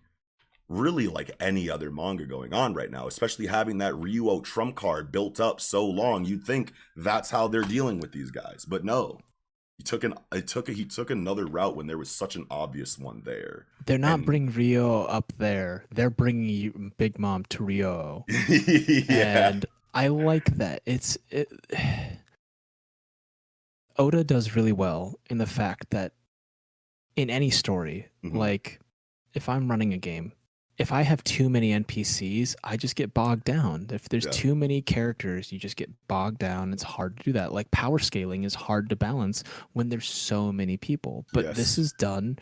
really 0.69 1.07
like 1.07 1.31
any 1.41 1.71
other 1.71 1.91
manga 1.91 2.27
going 2.27 2.53
on 2.53 2.75
right 2.75 2.91
now, 2.91 3.07
especially 3.07 3.47
having 3.47 3.79
that 3.79 3.95
Ryuo 3.95 4.43
trump 4.43 4.75
card 4.77 5.13
built 5.13 5.39
up 5.41 5.61
so 5.61 5.87
long. 5.87 6.25
You'd 6.25 6.45
think 6.45 6.73
that's 6.97 7.31
how 7.31 7.47
they're 7.49 7.63
dealing 7.63 8.01
with 8.01 8.13
these 8.13 8.31
guys, 8.31 8.65
but 8.67 8.85
no. 8.85 9.21
He 9.79 9.83
took 9.85 10.05
an 10.05 10.15
I 10.33 10.41
took 10.41 10.69
a, 10.71 10.73
he 10.73 10.87
took 10.87 11.11
another 11.11 11.45
route 11.45 11.77
when 11.77 11.87
there 11.87 11.99
was 11.99 12.11
such 12.11 12.35
an 12.35 12.47
obvious 12.51 12.99
one 12.99 13.23
there. 13.27 13.67
they're 13.85 13.99
not 13.99 14.15
and- 14.15 14.27
bringing 14.27 14.53
Ryuo 14.53 15.07
up 15.09 15.35
there. 15.39 15.85
They're 15.95 16.09
bringing 16.11 16.49
you, 16.49 16.93
Big 16.97 17.19
Mom 17.19 17.45
to 17.51 17.59
Ryuo. 17.59 18.25
yeah. 19.11 19.49
and 19.51 19.67
I 19.93 20.09
like 20.09 20.47
that. 20.57 20.81
It's 20.87 21.19
it, 21.31 21.49
Oda 23.99 24.25
does 24.25 24.55
really 24.57 24.73
well 24.73 25.19
in 25.31 25.39
the 25.39 25.47
fact 25.47 25.91
that 25.91 26.13
in 27.15 27.31
any 27.31 27.51
story, 27.51 28.09
Mhm. 28.25 28.35
like 28.35 28.81
if 29.35 29.49
I'm 29.49 29.71
running 29.71 29.93
a 29.95 29.99
game 29.99 30.33
if 30.79 30.93
I 30.93 31.03
have 31.03 31.25
too 31.25 31.49
many 31.49 31.73
NPCs, 31.73 32.55
I 32.63 32.77
just 32.77 32.97
get 32.97 33.15
bogged 33.15 33.45
down. 33.45 33.87
If 33.91 34.09
there's 34.09 34.27
Yeah. 34.27 34.31
too 34.33 34.55
many 34.55 34.83
characters, 34.83 35.51
you 35.53 35.59
just 35.59 35.77
get 35.77 35.91
bogged 36.09 36.39
down. 36.39 36.73
It's 36.73 36.83
hard 36.83 37.17
to 37.19 37.23
do 37.25 37.33
that. 37.33 37.53
Like 37.53 37.71
power 37.71 37.99
scaling 37.99 38.45
is 38.45 38.55
hard 38.55 38.89
to 38.91 38.97
balance 38.97 39.43
when 39.73 39.89
there's 39.89 40.07
so 40.09 40.53
many 40.53 40.77
people. 40.77 41.25
But 41.33 41.55
this 41.55 41.79
is 41.79 41.93
done 41.93 42.39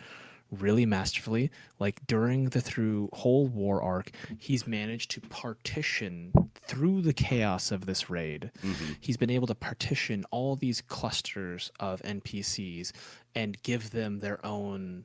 really 0.50 0.84
masterfully. 0.86 1.50
Like 1.78 2.06
during 2.06 2.50
the 2.50 2.60
through 2.60 3.08
whole 3.12 3.46
war 3.48 3.82
arc, 3.82 4.10
he's 4.38 4.66
managed 4.66 5.10
to 5.12 5.20
partition 5.20 6.32
through 6.66 7.02
the 7.02 7.12
chaos 7.12 7.70
of 7.72 7.86
this 7.86 8.08
raid. 8.10 8.50
Mhm. 8.62 8.96
He's 9.00 9.16
been 9.16 9.30
able 9.30 9.46
to 9.48 9.54
partition 9.54 10.24
all 10.30 10.54
these 10.56 10.80
clusters 10.80 11.72
of 11.80 12.00
NPCs 12.02 12.92
and 13.34 13.60
give 13.62 13.90
them 13.90 14.18
their 14.20 14.44
own 14.44 15.04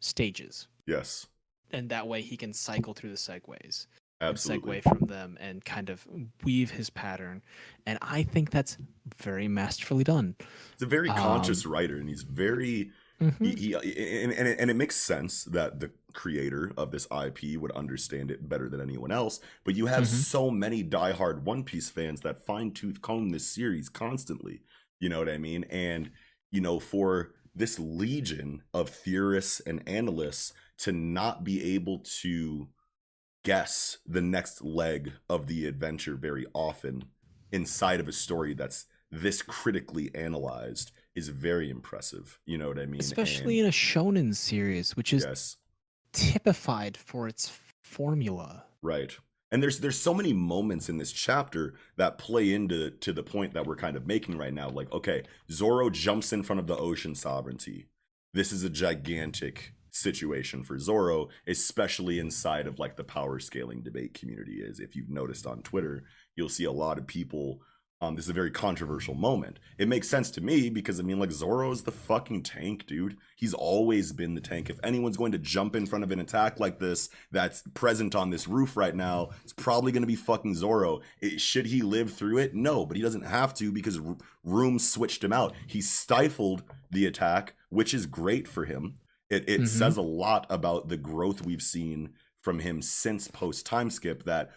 stages 0.00 0.66
Yes, 0.86 1.28
and 1.72 1.88
that 1.90 2.06
way 2.06 2.22
he 2.22 2.36
can 2.36 2.52
cycle 2.52 2.94
through 2.94 3.10
the 3.10 3.16
segues 3.16 3.86
absolutely. 4.20 4.80
segue 4.80 4.82
from 4.82 5.06
them 5.06 5.36
and 5.40 5.64
kind 5.64 5.90
of 5.90 6.06
weave 6.44 6.70
his 6.70 6.90
pattern 6.90 7.42
and 7.86 7.98
i 8.02 8.22
think 8.22 8.50
that's 8.50 8.78
very 9.18 9.48
masterfully 9.48 10.04
done 10.04 10.34
He's 10.38 10.82
a 10.82 10.86
very 10.86 11.12
conscious 11.12 11.64
Um, 11.64 11.72
writer, 11.72 11.96
and 11.96 12.08
he's 12.08 12.22
very 12.22 12.90
Mhm. 13.20 13.38
he, 13.44 13.54
he 13.54 13.74
and, 14.22 14.32
and, 14.32 14.48
it, 14.48 14.58
and 14.58 14.70
it 14.70 14.74
makes 14.74 14.96
sense 14.96 15.44
that 15.44 15.80
the 15.80 15.90
creator 16.12 16.72
of 16.76 16.90
this 16.90 17.06
IP 17.10 17.56
would 17.56 17.72
understand 17.72 18.30
it 18.30 18.48
better 18.48 18.68
than 18.68 18.80
anyone 18.80 19.10
else. 19.12 19.40
But 19.64 19.74
you 19.74 19.86
have 19.86 20.04
Mhm. 20.04 20.06
so 20.06 20.50
many 20.50 20.82
diehard 20.84 21.42
One 21.42 21.64
Piece 21.64 21.88
fans 21.90 22.20
that 22.22 22.44
fine 22.46 22.72
tooth 22.72 23.00
comb 23.02 23.30
this 23.30 23.46
series 23.46 23.88
constantly. 23.88 24.62
You 25.00 25.08
know 25.08 25.18
what 25.18 25.28
I 25.28 25.38
mean? 25.38 25.64
And 25.70 26.10
you 26.50 26.60
know, 26.60 26.78
for 26.80 27.34
this 27.54 27.78
legion 27.78 28.62
of 28.74 28.88
theorists 28.90 29.60
and 29.60 29.86
analysts 29.88 30.52
to 30.82 30.92
not 30.92 31.44
be 31.44 31.74
able 31.74 31.98
to 32.20 32.68
guess 33.44 33.98
the 34.06 34.22
next 34.22 34.62
leg 34.62 35.12
of 35.28 35.46
the 35.46 35.66
adventure 35.66 36.14
very 36.16 36.46
often 36.54 37.04
inside 37.50 38.00
of 38.00 38.08
a 38.08 38.12
story 38.12 38.54
that's 38.54 38.86
this 39.10 39.42
critically 39.42 40.10
analyzed 40.14 40.90
is 41.14 41.28
very 41.28 41.68
impressive. 41.70 42.38
You 42.46 42.58
know 42.58 42.68
what 42.68 42.78
I 42.78 42.86
mean? 42.86 43.00
especially 43.00 43.58
And- 43.58 43.66
in 43.66 43.68
a 43.68 43.72
shonen 43.72 44.34
series 44.34 44.96
which 44.96 45.12
is 45.12 45.24
yes, 45.24 45.56
typified 46.12 46.96
for 46.96 47.28
its 47.28 47.52
formula 47.82 48.64
right. 48.82 49.16
And 49.50 49.62
there's 49.62 49.80
there's 49.80 49.98
so 49.98 50.14
many 50.14 50.32
moments 50.32 50.88
in 50.88 50.96
this 50.96 51.12
chapter 51.12 51.74
that 51.96 52.16
play 52.16 52.54
into 52.54 52.90
to 52.90 53.12
the 53.12 53.22
point 53.22 53.52
that 53.52 53.66
we're 53.66 53.76
kind 53.76 53.96
of 53.98 54.06
making 54.06 54.38
right 54.38 54.54
now. 54.54 54.70
Like, 54.70 54.90
okay, 54.92 55.24
Zoro 55.50 55.90
jumps 55.90 56.32
in 56.32 56.42
front 56.42 56.58
of 56.58 56.66
the 56.66 56.76
ocean 56.76 57.14
sovereignty. 57.14 57.88
This 58.32 58.50
is 58.50 58.64
a 58.64 58.70
gigantic 58.70 59.74
situation 59.92 60.64
for 60.64 60.78
Zoro, 60.78 61.28
especially 61.46 62.18
inside 62.18 62.66
of 62.66 62.78
like 62.78 62.96
the 62.96 63.04
power 63.04 63.38
scaling 63.38 63.82
debate 63.82 64.14
community 64.14 64.60
is. 64.60 64.80
If 64.80 64.96
you've 64.96 65.10
noticed 65.10 65.46
on 65.46 65.62
Twitter, 65.62 66.04
you'll 66.34 66.48
see 66.48 66.64
a 66.64 66.72
lot 66.72 66.98
of 66.98 67.06
people 67.06 67.60
um, 68.02 68.16
this 68.16 68.24
is 68.24 68.30
a 68.30 68.34
very 68.34 68.50
controversial 68.50 69.14
moment. 69.14 69.60
It 69.78 69.86
makes 69.86 70.08
sense 70.08 70.28
to 70.32 70.40
me 70.40 70.70
because 70.70 70.98
I 70.98 71.04
mean, 71.04 71.20
like 71.20 71.30
Zoro 71.30 71.70
is 71.70 71.84
the 71.84 71.92
fucking 71.92 72.42
tank, 72.42 72.84
dude. 72.86 73.16
He's 73.36 73.54
always 73.54 74.12
been 74.12 74.34
the 74.34 74.40
tank. 74.40 74.68
If 74.68 74.80
anyone's 74.82 75.16
going 75.16 75.30
to 75.32 75.38
jump 75.38 75.76
in 75.76 75.86
front 75.86 76.02
of 76.02 76.10
an 76.10 76.18
attack 76.18 76.58
like 76.58 76.80
this 76.80 77.10
that's 77.30 77.62
present 77.74 78.16
on 78.16 78.30
this 78.30 78.48
roof 78.48 78.76
right 78.76 78.94
now, 78.94 79.30
it's 79.44 79.52
probably 79.52 79.92
going 79.92 80.02
to 80.02 80.08
be 80.08 80.16
fucking 80.16 80.56
Zoro. 80.56 81.00
It, 81.20 81.40
should 81.40 81.66
he 81.66 81.82
live 81.82 82.12
through 82.12 82.38
it? 82.38 82.56
No, 82.56 82.84
but 82.84 82.96
he 82.96 83.02
doesn't 83.04 83.24
have 83.24 83.54
to 83.54 83.70
because 83.70 84.00
R- 84.00 84.16
Room 84.42 84.80
switched 84.80 85.22
him 85.22 85.32
out. 85.32 85.54
He 85.68 85.80
stifled 85.80 86.64
the 86.90 87.06
attack, 87.06 87.54
which 87.68 87.94
is 87.94 88.06
great 88.06 88.48
for 88.48 88.64
him. 88.64 88.98
It, 89.32 89.48
it 89.48 89.60
Mhm. 89.62 89.68
says 89.68 89.96
a 89.96 90.02
lot 90.02 90.46
about 90.50 90.88
the 90.88 90.96
growth 90.96 91.44
we've 91.44 91.62
seen 91.62 92.10
from 92.40 92.58
him 92.58 92.82
since 92.82 93.28
post 93.28 93.64
time 93.64 93.88
skip 93.90 94.24
that 94.24 94.50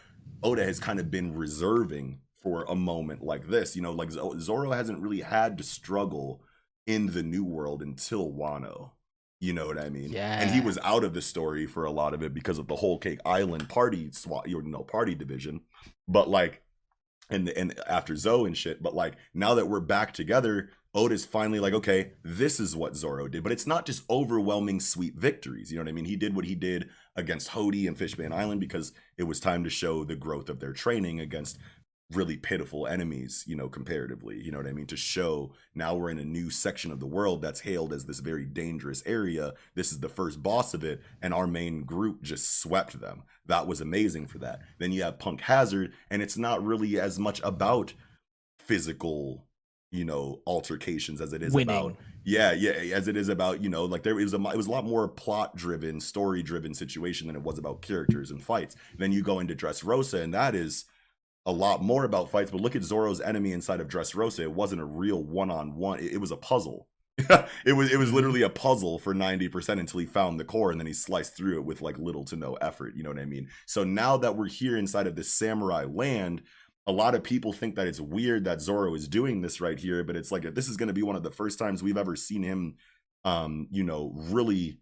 Oda 0.44 0.66
has 0.66 0.80
kind 0.80 1.00
of 1.00 1.10
been 1.10 1.34
reserving 1.34 2.20
for 2.44 2.64
a 2.66 2.76
moment 2.76 3.24
like 3.24 3.48
this. 3.48 3.76
You 3.76 3.82
know, 3.82 3.92
like 3.92 4.12
Zoro 4.12 4.72
hasn't 4.72 5.00
really 5.00 5.22
had 5.22 5.58
to 5.58 5.64
struggle 5.64 6.44
in 6.86 7.08
the 7.08 7.24
new 7.24 7.44
world 7.46 7.82
until 7.82 8.32
Wano. 8.32 8.92
You 9.40 9.54
know 9.54 9.68
what 9.68 9.78
I 9.78 9.90
mean? 9.90 10.10
Yeah. 10.12 10.42
And 10.42 10.52
he 10.52 10.62
was 10.62 10.78
out 10.84 11.04
of 11.04 11.14
the 11.14 11.22
story 11.22 11.68
for 11.68 11.86
a 11.86 11.92
lot 11.92 12.14
of 12.14 12.22
it 12.24 12.34
because 12.34 12.58
of 12.58 12.68
the 12.68 12.76
whole 12.76 12.98
Cake 12.98 13.20
Island 13.26 13.70
party 13.70 14.10
swat, 14.12 14.48
you 14.50 14.62
know, 14.62 14.84
party 14.84 15.16
division. 15.16 15.62
But 16.08 16.30
like, 16.30 16.62
and 17.30 17.50
and 17.50 17.80
after 17.88 18.16
Zou 18.16 18.46
and 18.46 18.58
shit. 18.58 18.82
But 18.84 18.94
like 18.94 19.16
now 19.34 19.56
that 19.56 19.68
we're 19.68 19.80
back 19.80 20.14
together, 20.14 20.70
Oda's 20.96 21.26
finally 21.26 21.60
like, 21.60 21.74
okay, 21.74 22.14
this 22.24 22.60
is 22.60 22.76
what 22.76 22.96
Zoro 22.96 23.28
did. 23.28 23.44
But 23.44 23.52
it's 23.52 23.68
not 23.68 23.86
just 23.86 24.10
overwhelming 24.10 24.80
sweet 24.80 25.16
victories. 25.16 25.72
You 25.72 25.78
know 25.78 25.84
what 25.84 25.90
I 25.90 25.94
mean? 25.94 26.06
He 26.06 26.16
did 26.16 26.36
what 26.36 26.46
he 26.46 26.56
did 26.56 26.90
against 27.16 27.50
Hody 27.50 27.88
and 27.88 27.98
Fishman 27.98 28.32
Island 28.32 28.62
because 28.62 28.94
it 29.18 29.24
was 29.24 29.40
time 29.40 29.64
to 29.66 29.70
show 29.70 30.04
the 30.04 30.16
growth 30.16 30.50
of 30.50 30.60
their 30.60 30.74
training 30.74 31.20
against 31.20 31.58
really 32.12 32.38
pitiful 32.38 32.88
enemies, 32.88 33.44
you 33.48 33.56
know, 33.56 33.68
comparatively. 33.68 34.40
You 34.40 34.52
know 34.52 34.60
what 34.60 34.68
I 34.68 34.74
mean? 34.74 34.86
To 34.88 34.98
show 34.98 35.54
now 35.74 35.96
we're 35.96 36.12
in 36.12 36.20
a 36.20 36.24
new 36.24 36.50
section 36.50 36.92
of 36.92 37.00
the 37.00 37.08
world 37.08 37.42
that's 37.42 37.62
hailed 37.62 37.92
as 37.94 38.06
this 38.06 38.20
very 38.20 38.46
dangerous 38.46 39.02
area. 39.06 39.54
This 39.74 39.92
is 39.92 40.00
the 40.00 40.10
first 40.10 40.42
boss 40.42 40.74
of 40.74 40.84
it, 40.84 41.02
and 41.22 41.34
our 41.34 41.48
main 41.48 41.84
group 41.84 42.22
just 42.22 42.62
swept 42.62 43.00
them. 43.02 43.24
That 43.48 43.68
was 43.68 43.82
amazing 43.82 44.28
for 44.28 44.38
that. 44.40 44.62
Then 44.80 44.92
you 44.92 45.04
have 45.04 45.20
Punk 45.20 45.42
Hazard, 45.42 45.94
and 46.10 46.22
it's 46.22 46.38
not 46.38 46.64
really 46.64 47.00
as 47.00 47.18
much 47.18 47.42
about 47.44 47.94
physical, 48.60 49.48
you 49.96 50.06
know, 50.06 50.42
altercations 50.46 51.22
as 51.22 51.34
it 51.34 51.42
is 51.42 51.54
winning 51.54 51.76
about 51.76 51.98
yeah, 52.26 52.54
yeah, 52.54 52.72
as 52.96 53.08
it 53.08 53.16
is 53.16 53.30
about 53.30 53.62
you 53.62 53.70
know, 53.70 53.86
like 53.86 54.02
there 54.02 54.16
was 54.16 54.34
a 54.34 54.38
it 54.38 54.58
was 54.58 54.66
a 54.66 54.72
lot 54.72 54.84
more 54.84 55.08
plot 55.08 55.56
driven, 55.56 56.00
story 56.02 56.42
driven 56.42 56.74
situation 56.74 57.28
than 57.28 57.36
it 57.36 57.44
was 57.44 57.60
about 57.60 57.84
characters 57.84 58.32
and 58.32 58.44
fights. 58.44 58.76
Then 58.98 59.12
you 59.12 59.22
go 59.22 59.40
into 59.40 59.56
Dressrosa, 59.56 60.22
and 60.22 60.34
that 60.34 60.56
is 60.56 60.86
a 61.46 61.52
lot 61.52 61.84
more 61.84 62.04
about 62.04 62.32
fights. 62.32 62.50
But 62.50 62.62
look 62.62 62.76
at 62.76 62.84
Zoro's 62.84 63.22
enemy 63.22 63.52
inside 63.52 63.80
of 63.80 63.88
Dressrosa; 63.88 64.40
it 64.40 64.52
wasn't 64.52 64.82
a 64.82 64.86
real 64.86 65.24
one 65.24 65.52
on 65.52 65.76
one. 65.76 66.00
It 66.00 66.20
was 66.20 66.32
a 66.32 66.38
puzzle. 66.38 66.88
it 67.18 67.74
was 67.74 67.94
it 67.94 67.98
was 67.98 68.08
mm-hmm. 68.08 68.16
literally 68.16 68.42
a 68.42 68.50
puzzle 68.50 69.00
for 69.00 69.16
90% 69.16 69.80
until 69.80 70.02
he 70.02 70.06
found 70.06 70.38
the 70.38 70.44
core 70.44 70.72
and 70.72 70.78
then 70.78 70.86
he 70.86 70.92
sliced 70.92 71.38
through 71.38 71.58
it 71.58 71.64
with 71.64 71.82
like 71.82 71.98
little 71.98 72.26
to 72.26 72.36
no 72.36 72.56
effort 72.56 72.94
you 72.94 73.04
know 73.04 73.10
what 73.10 73.18
i 73.18 73.24
mean 73.24 73.48
so 73.66 73.86
now 73.86 74.18
that 74.18 74.36
we're 74.36 74.50
here 74.50 74.76
inside 74.76 75.08
of 75.08 75.16
this 75.16 75.32
samurai 75.32 75.86
land 75.86 76.42
a 76.88 76.92
lot 76.92 77.16
of 77.16 77.24
people 77.24 77.52
think 77.52 77.76
that 77.76 77.88
it's 77.88 78.00
weird 78.00 78.46
that 78.46 78.62
Zoro 78.62 78.94
is 78.94 79.08
doing 79.08 79.42
this 79.42 79.60
right 79.60 79.80
here, 79.80 80.04
but 80.04 80.16
it's 80.16 80.32
like 80.32 80.44
this 80.54 80.68
is 80.70 80.78
going 80.78 80.88
to 80.88 80.94
be 80.94 81.04
one 81.04 81.16
of 81.16 81.24
the 81.24 81.32
first 81.32 81.58
times 81.58 81.82
we've 81.82 81.98
ever 81.98 82.16
seen 82.16 82.44
him, 82.44 82.76
um, 83.24 83.68
you 83.72 83.84
know, 83.84 84.12
really 84.16 84.78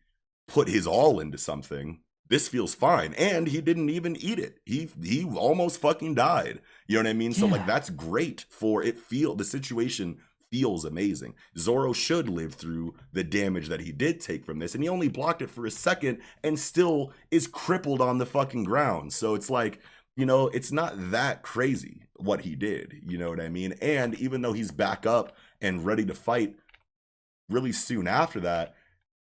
put 0.48 0.68
his 0.68 0.86
all 0.86 1.20
into 1.20 1.38
something. 1.38 2.02
This 2.30 2.48
feels 2.48 2.74
fine, 2.74 3.14
and 3.14 3.48
he 3.48 3.62
didn't 3.62 3.90
even 3.90 4.16
eat 4.16 4.40
it. 4.40 4.60
He 4.66 4.90
he 5.02 5.24
almost 5.24 5.80
fucking 5.80 6.16
died. 6.16 6.62
You 6.88 6.96
know 6.96 7.04
what 7.04 7.10
I 7.10 7.14
mean? 7.14 7.34
So 7.34 7.46
like 7.46 7.66
that's 7.66 7.90
great 7.90 8.46
for 8.50 8.84
it. 8.84 8.98
Feel 8.98 9.36
the 9.36 9.46
situation 9.46 10.20
feels 10.50 10.86
amazing. 10.86 11.34
Zoro 11.58 11.94
should 11.94 12.30
live 12.30 12.54
through 12.54 12.94
the 13.12 13.24
damage 13.24 13.70
that 13.70 13.82
he 13.82 13.92
did 13.92 14.20
take 14.20 14.46
from 14.46 14.60
this, 14.60 14.76
and 14.76 14.84
he 14.84 14.90
only 14.90 15.08
blocked 15.08 15.42
it 15.42 15.50
for 15.50 15.66
a 15.66 15.72
second, 15.72 16.20
and 16.44 16.60
still 16.60 17.12
is 17.32 17.48
crippled 17.48 18.02
on 18.02 18.18
the 18.18 18.26
fucking 18.26 18.64
ground. 18.64 19.14
So 19.14 19.36
it's 19.36 19.50
like 19.50 19.80
you 20.16 20.26
know, 20.26 20.48
it's 20.48 20.72
not 20.72 20.94
that 21.12 21.42
crazy 21.42 22.04
what 22.18 22.42
he 22.42 22.56
did. 22.56 23.02
You 23.06 23.18
know 23.18 23.30
what 23.30 23.40
I 23.42 23.50
mean? 23.50 23.74
And 23.82 24.16
even 24.16 24.42
though 24.42 24.54
he's 24.54 24.72
back 24.72 25.06
up 25.06 25.36
and 25.62 25.86
ready 25.86 26.06
to 26.06 26.14
fight 26.14 26.56
really 27.50 27.72
soon 27.72 28.08
after 28.08 28.40
that, 28.42 28.76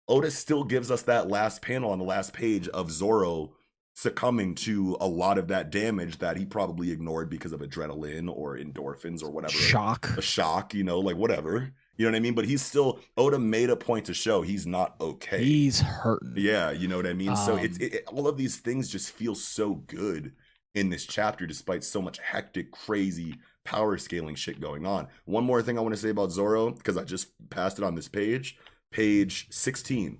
Oda 0.07 0.31
still 0.31 0.63
gives 0.63 0.91
us 0.91 1.03
that 1.03 1.29
last 1.29 1.61
panel 1.61 1.91
on 1.91 1.99
the 1.99 2.05
last 2.05 2.33
page 2.33 2.67
of 2.69 2.91
Zoro 2.91 3.53
succumbing 3.93 4.55
to 4.55 4.97
a 4.99 5.07
lot 5.07 5.37
of 5.37 5.49
that 5.49 5.69
damage 5.69 6.17
that 6.19 6.37
he 6.37 6.45
probably 6.45 6.91
ignored 6.91 7.29
because 7.29 7.51
of 7.53 7.59
adrenaline 7.61 8.29
or 8.33 8.57
endorphins 8.57 9.21
or 9.21 9.29
whatever 9.29 9.53
shock 9.53 10.09
a 10.17 10.21
shock, 10.21 10.73
you 10.73 10.83
know, 10.83 10.99
like 10.99 11.17
whatever. 11.17 11.71
You 11.97 12.05
know 12.05 12.13
what 12.13 12.17
I 12.17 12.21
mean? 12.21 12.33
But 12.33 12.45
he's 12.45 12.61
still 12.63 12.99
Oda 13.15 13.37
made 13.37 13.69
a 13.69 13.75
point 13.75 14.05
to 14.05 14.13
show 14.13 14.41
he's 14.41 14.65
not 14.65 14.95
okay. 14.99 15.43
he's 15.43 15.81
hurting 15.81 16.33
Yeah, 16.35 16.71
you 16.71 16.87
know 16.87 16.97
what 16.97 17.05
I 17.05 17.13
mean. 17.13 17.35
so 17.35 17.57
it's 17.57 17.77
Um, 17.77 17.83
it, 17.83 17.93
it- 17.93 18.03
all 18.07 18.27
of 18.27 18.37
these 18.37 18.57
things 18.57 18.89
just 18.89 19.11
feel 19.11 19.35
so 19.35 19.75
good 19.75 20.33
in 20.73 20.89
this 20.89 21.05
chapter, 21.05 21.45
despite 21.45 21.83
so 21.83 22.01
much 22.01 22.19
hectic, 22.19 22.71
crazy 22.71 23.35
power 23.63 23.97
scaling 23.97 24.35
shit 24.35 24.59
going 24.59 24.85
on. 24.85 25.07
One 25.25 25.43
more 25.43 25.61
thing 25.61 25.77
I 25.77 25.81
want 25.81 25.93
to 25.93 26.01
say 26.01 26.09
about 26.09 26.31
Zoro 26.31 26.71
because 26.71 26.97
I 26.97 27.03
just 27.03 27.27
passed 27.49 27.77
it 27.77 27.83
on 27.83 27.95
this 27.95 28.07
page, 28.07 28.57
page 28.91 29.47
sixteen, 29.51 30.19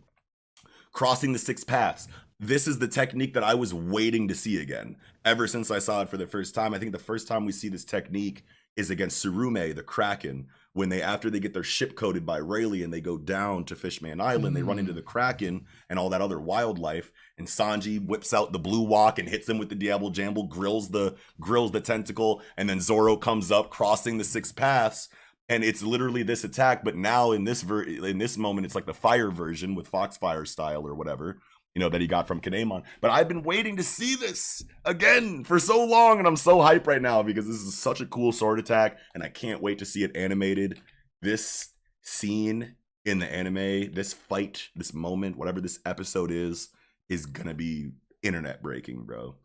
crossing 0.93 1.33
the 1.33 1.39
six 1.39 1.63
paths. 1.63 2.07
This 2.39 2.67
is 2.67 2.79
the 2.79 2.87
technique 2.87 3.33
that 3.35 3.43
I 3.43 3.53
was 3.53 3.73
waiting 3.73 4.27
to 4.27 4.35
see 4.35 4.61
again 4.61 4.97
ever 5.23 5.47
since 5.47 5.69
I 5.69 5.79
saw 5.79 6.01
it 6.01 6.09
for 6.09 6.17
the 6.17 6.27
first 6.27 6.55
time. 6.55 6.73
I 6.73 6.79
think 6.79 6.91
the 6.91 6.99
first 6.99 7.27
time 7.27 7.45
we 7.45 7.51
see 7.51 7.69
this 7.69 7.85
technique 7.85 8.43
is 8.75 8.89
against 8.89 9.23
Surume, 9.23 9.75
the 9.75 9.83
Kraken, 9.83 10.47
when 10.73 10.89
they 10.89 11.01
after 11.01 11.29
they 11.29 11.39
get 11.39 11.53
their 11.53 11.63
ship 11.63 11.95
coated 11.95 12.25
by 12.25 12.37
Rayleigh 12.37 12.83
and 12.83 12.93
they 12.93 13.01
go 13.01 13.17
down 13.17 13.65
to 13.65 13.75
Fishman 13.75 14.21
Island, 14.21 14.55
they 14.55 14.63
run 14.63 14.79
into 14.79 14.93
Mm. 14.93 14.95
the 14.95 15.01
Kraken 15.01 15.65
and 15.89 15.99
all 15.99 16.09
that 16.09 16.21
other 16.21 16.39
wildlife, 16.39 17.11
and 17.37 17.47
Sanji 17.47 18.03
whips 18.03 18.33
out 18.33 18.53
the 18.53 18.59
blue 18.59 18.81
walk 18.81 19.19
and 19.19 19.27
hits 19.27 19.49
him 19.49 19.57
with 19.57 19.69
the 19.69 19.75
Diable 19.75 20.11
Jambe, 20.11 20.47
grills 20.47 20.89
the 20.89 21.15
grills 21.39 21.71
the 21.71 21.81
tentacle, 21.81 22.41
and 22.55 22.69
then 22.69 22.79
Zoro 22.79 23.17
comes 23.17 23.51
up, 23.51 23.69
crossing 23.69 24.17
the 24.17 24.23
six 24.23 24.51
paths. 24.51 25.09
And 25.49 25.65
it's 25.65 25.83
literally 25.83 26.23
this 26.23 26.45
attack, 26.45 26.81
but 26.81 26.95
now 26.95 27.31
in 27.31 27.43
this 27.43 27.61
ver- 27.61 27.83
in 27.83 28.17
this 28.19 28.37
moment, 28.37 28.65
it's 28.65 28.75
like 28.75 28.85
the 28.85 28.93
fire 28.93 29.29
version 29.29 29.75
with 29.75 29.91
Foxfire 29.91 30.45
style 30.47 30.87
or 30.87 30.95
whatever. 30.95 31.41
You 31.75 31.79
know, 31.79 31.89
that 31.89 32.01
he 32.01 32.07
got 32.07 32.27
from 32.27 32.41
Kinemon. 32.41 32.83
But 33.01 33.11
I've 33.11 33.27
been 33.27 33.43
waiting 33.43 33.77
to 33.77 33.83
see 33.83 34.15
this 34.15 34.63
again 34.85 35.43
for 35.43 35.59
so 35.59 35.83
long, 35.83 36.19
and 36.19 36.27
I'm 36.27 36.35
so 36.35 36.57
hyped 36.57 36.87
right 36.87 37.01
now 37.01 37.23
because 37.23 37.47
this 37.47 37.61
is 37.61 37.77
such 37.77 38.01
a 38.01 38.05
cool 38.05 38.31
sword 38.31 38.59
attack, 38.59 38.97
and 39.13 39.23
I 39.23 39.29
can't 39.29 39.61
wait 39.61 39.79
to 39.79 39.85
see 39.85 40.03
it 40.03 40.15
animated. 40.15 40.79
This 41.21 41.69
scene 42.01 42.75
in 43.05 43.19
the 43.19 43.31
anime, 43.31 43.93
this 43.93 44.13
fight, 44.13 44.69
this 44.75 44.93
moment, 44.93 45.37
whatever 45.37 45.61
this 45.61 45.79
episode 45.85 46.31
is, 46.31 46.69
is 47.09 47.25
gonna 47.25 47.53
be 47.53 47.91
internet 48.23 48.61
breaking, 48.61 49.03
bro. 49.05 49.35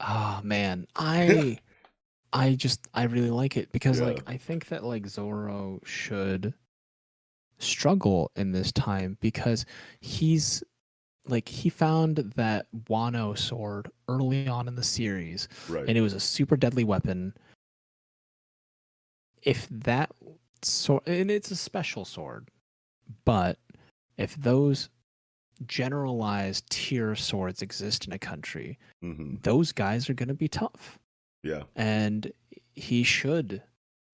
Oh 0.00 0.40
man, 0.42 0.86
I 0.96 1.58
I 2.32 2.54
just 2.54 2.88
I 2.94 3.04
really 3.04 3.30
like 3.30 3.56
it 3.56 3.72
because 3.72 4.00
Yeah. 4.00 4.06
like 4.06 4.22
I 4.26 4.36
think 4.36 4.68
that 4.68 4.84
like 4.84 5.06
Zoro 5.06 5.80
should 5.84 6.54
struggle 7.58 8.30
in 8.36 8.52
this 8.52 8.72
time 8.72 9.18
because 9.20 9.66
he's 10.00 10.62
like 11.26 11.48
he 11.48 11.68
found 11.68 12.16
that 12.36 12.66
Wano 12.88 13.36
sword 13.38 13.90
early 14.08 14.48
on 14.48 14.66
in 14.68 14.74
the 14.74 14.82
series 14.82 15.48
Right. 15.68 15.86
and 15.88 15.96
it 15.96 16.00
was 16.00 16.12
a 16.14 16.20
super 16.20 16.56
deadly 16.56 16.84
weapon. 16.84 17.34
If 19.42 19.68
that 19.70 20.10
sword 20.62 21.02
and 21.06 21.30
it's 21.30 21.50
a 21.50 21.56
special 21.56 22.04
sword, 22.04 22.48
but 23.24 23.58
if 24.18 24.34
those 24.36 24.88
generalized 25.66 26.68
tier 26.70 27.14
swords 27.14 27.62
exist 27.62 28.06
in 28.06 28.12
a 28.12 28.18
country, 28.18 28.78
hmm 29.02 29.36
those 29.42 29.72
guys 29.72 30.08
are 30.10 30.14
going 30.14 30.28
to 30.28 30.34
be 30.34 30.48
tough 30.48 30.98
Yeah. 31.42 31.62
and 31.76 32.30
he 32.74 33.02
should 33.02 33.62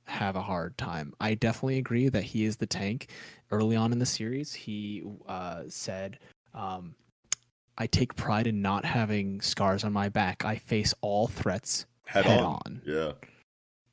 have 0.05 0.37
a 0.37 0.43
hard 0.43 0.77
time. 0.79 1.13
I 1.21 1.35
definitely 1.35 1.79
agree 1.79 2.09
that 2.09 2.23
he 2.23 2.45
is 2.45 2.57
the 2.57 2.67
tank. 2.67 3.11
Early 3.51 3.75
on 3.77 3.91
in 3.93 3.99
the 3.99 4.07
series, 4.07 4.53
he 4.55 5.03
uh, 5.27 5.65
said, 5.69 6.19
um, 6.57 6.95
"I 7.79 7.87
take 7.87 8.17
pride 8.17 8.47
in 8.49 8.61
not 8.63 8.85
having 8.85 9.41
scars 9.41 9.85
on 9.85 9.93
my 9.93 10.09
back. 10.09 10.45
I 10.45 10.57
face 10.57 10.95
all 11.03 11.27
threats 11.29 11.87
Head, 12.07 12.25
head, 12.25 12.41
on. 12.41 12.61
on. 12.67 12.83
Yeah. 12.85 13.13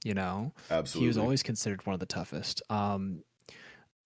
You 0.03 0.13
know, 0.13 0.53
Absolutely. 0.71 1.01
he 1.05 1.07
was 1.07 1.17
always 1.17 1.43
considered 1.43 1.85
one 1.85 1.93
of 1.93 1.99
the 1.99 2.05
toughest. 2.05 2.61
Um, 2.69 3.23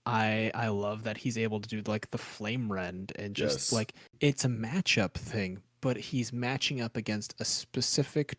I 0.06 0.52
I 0.54 0.68
love 0.70 1.04
that 1.04 1.18
he's 1.18 1.38
able 1.38 1.60
to 1.60 1.68
do 1.68 1.82
like 1.86 2.12
the 2.12 2.18
flame 2.18 2.72
rend 2.72 3.12
and 3.18 3.36
just 3.36 3.58
Yes. 3.60 3.72
like 3.74 3.94
it's 4.20 4.46
a 4.46 4.48
matchup 4.48 5.14
thing, 5.14 5.62
but 5.82 5.98
he's 5.98 6.32
matching 6.32 6.82
up 6.82 6.96
against 6.98 7.36
a 7.40 7.46
specific 7.46 8.38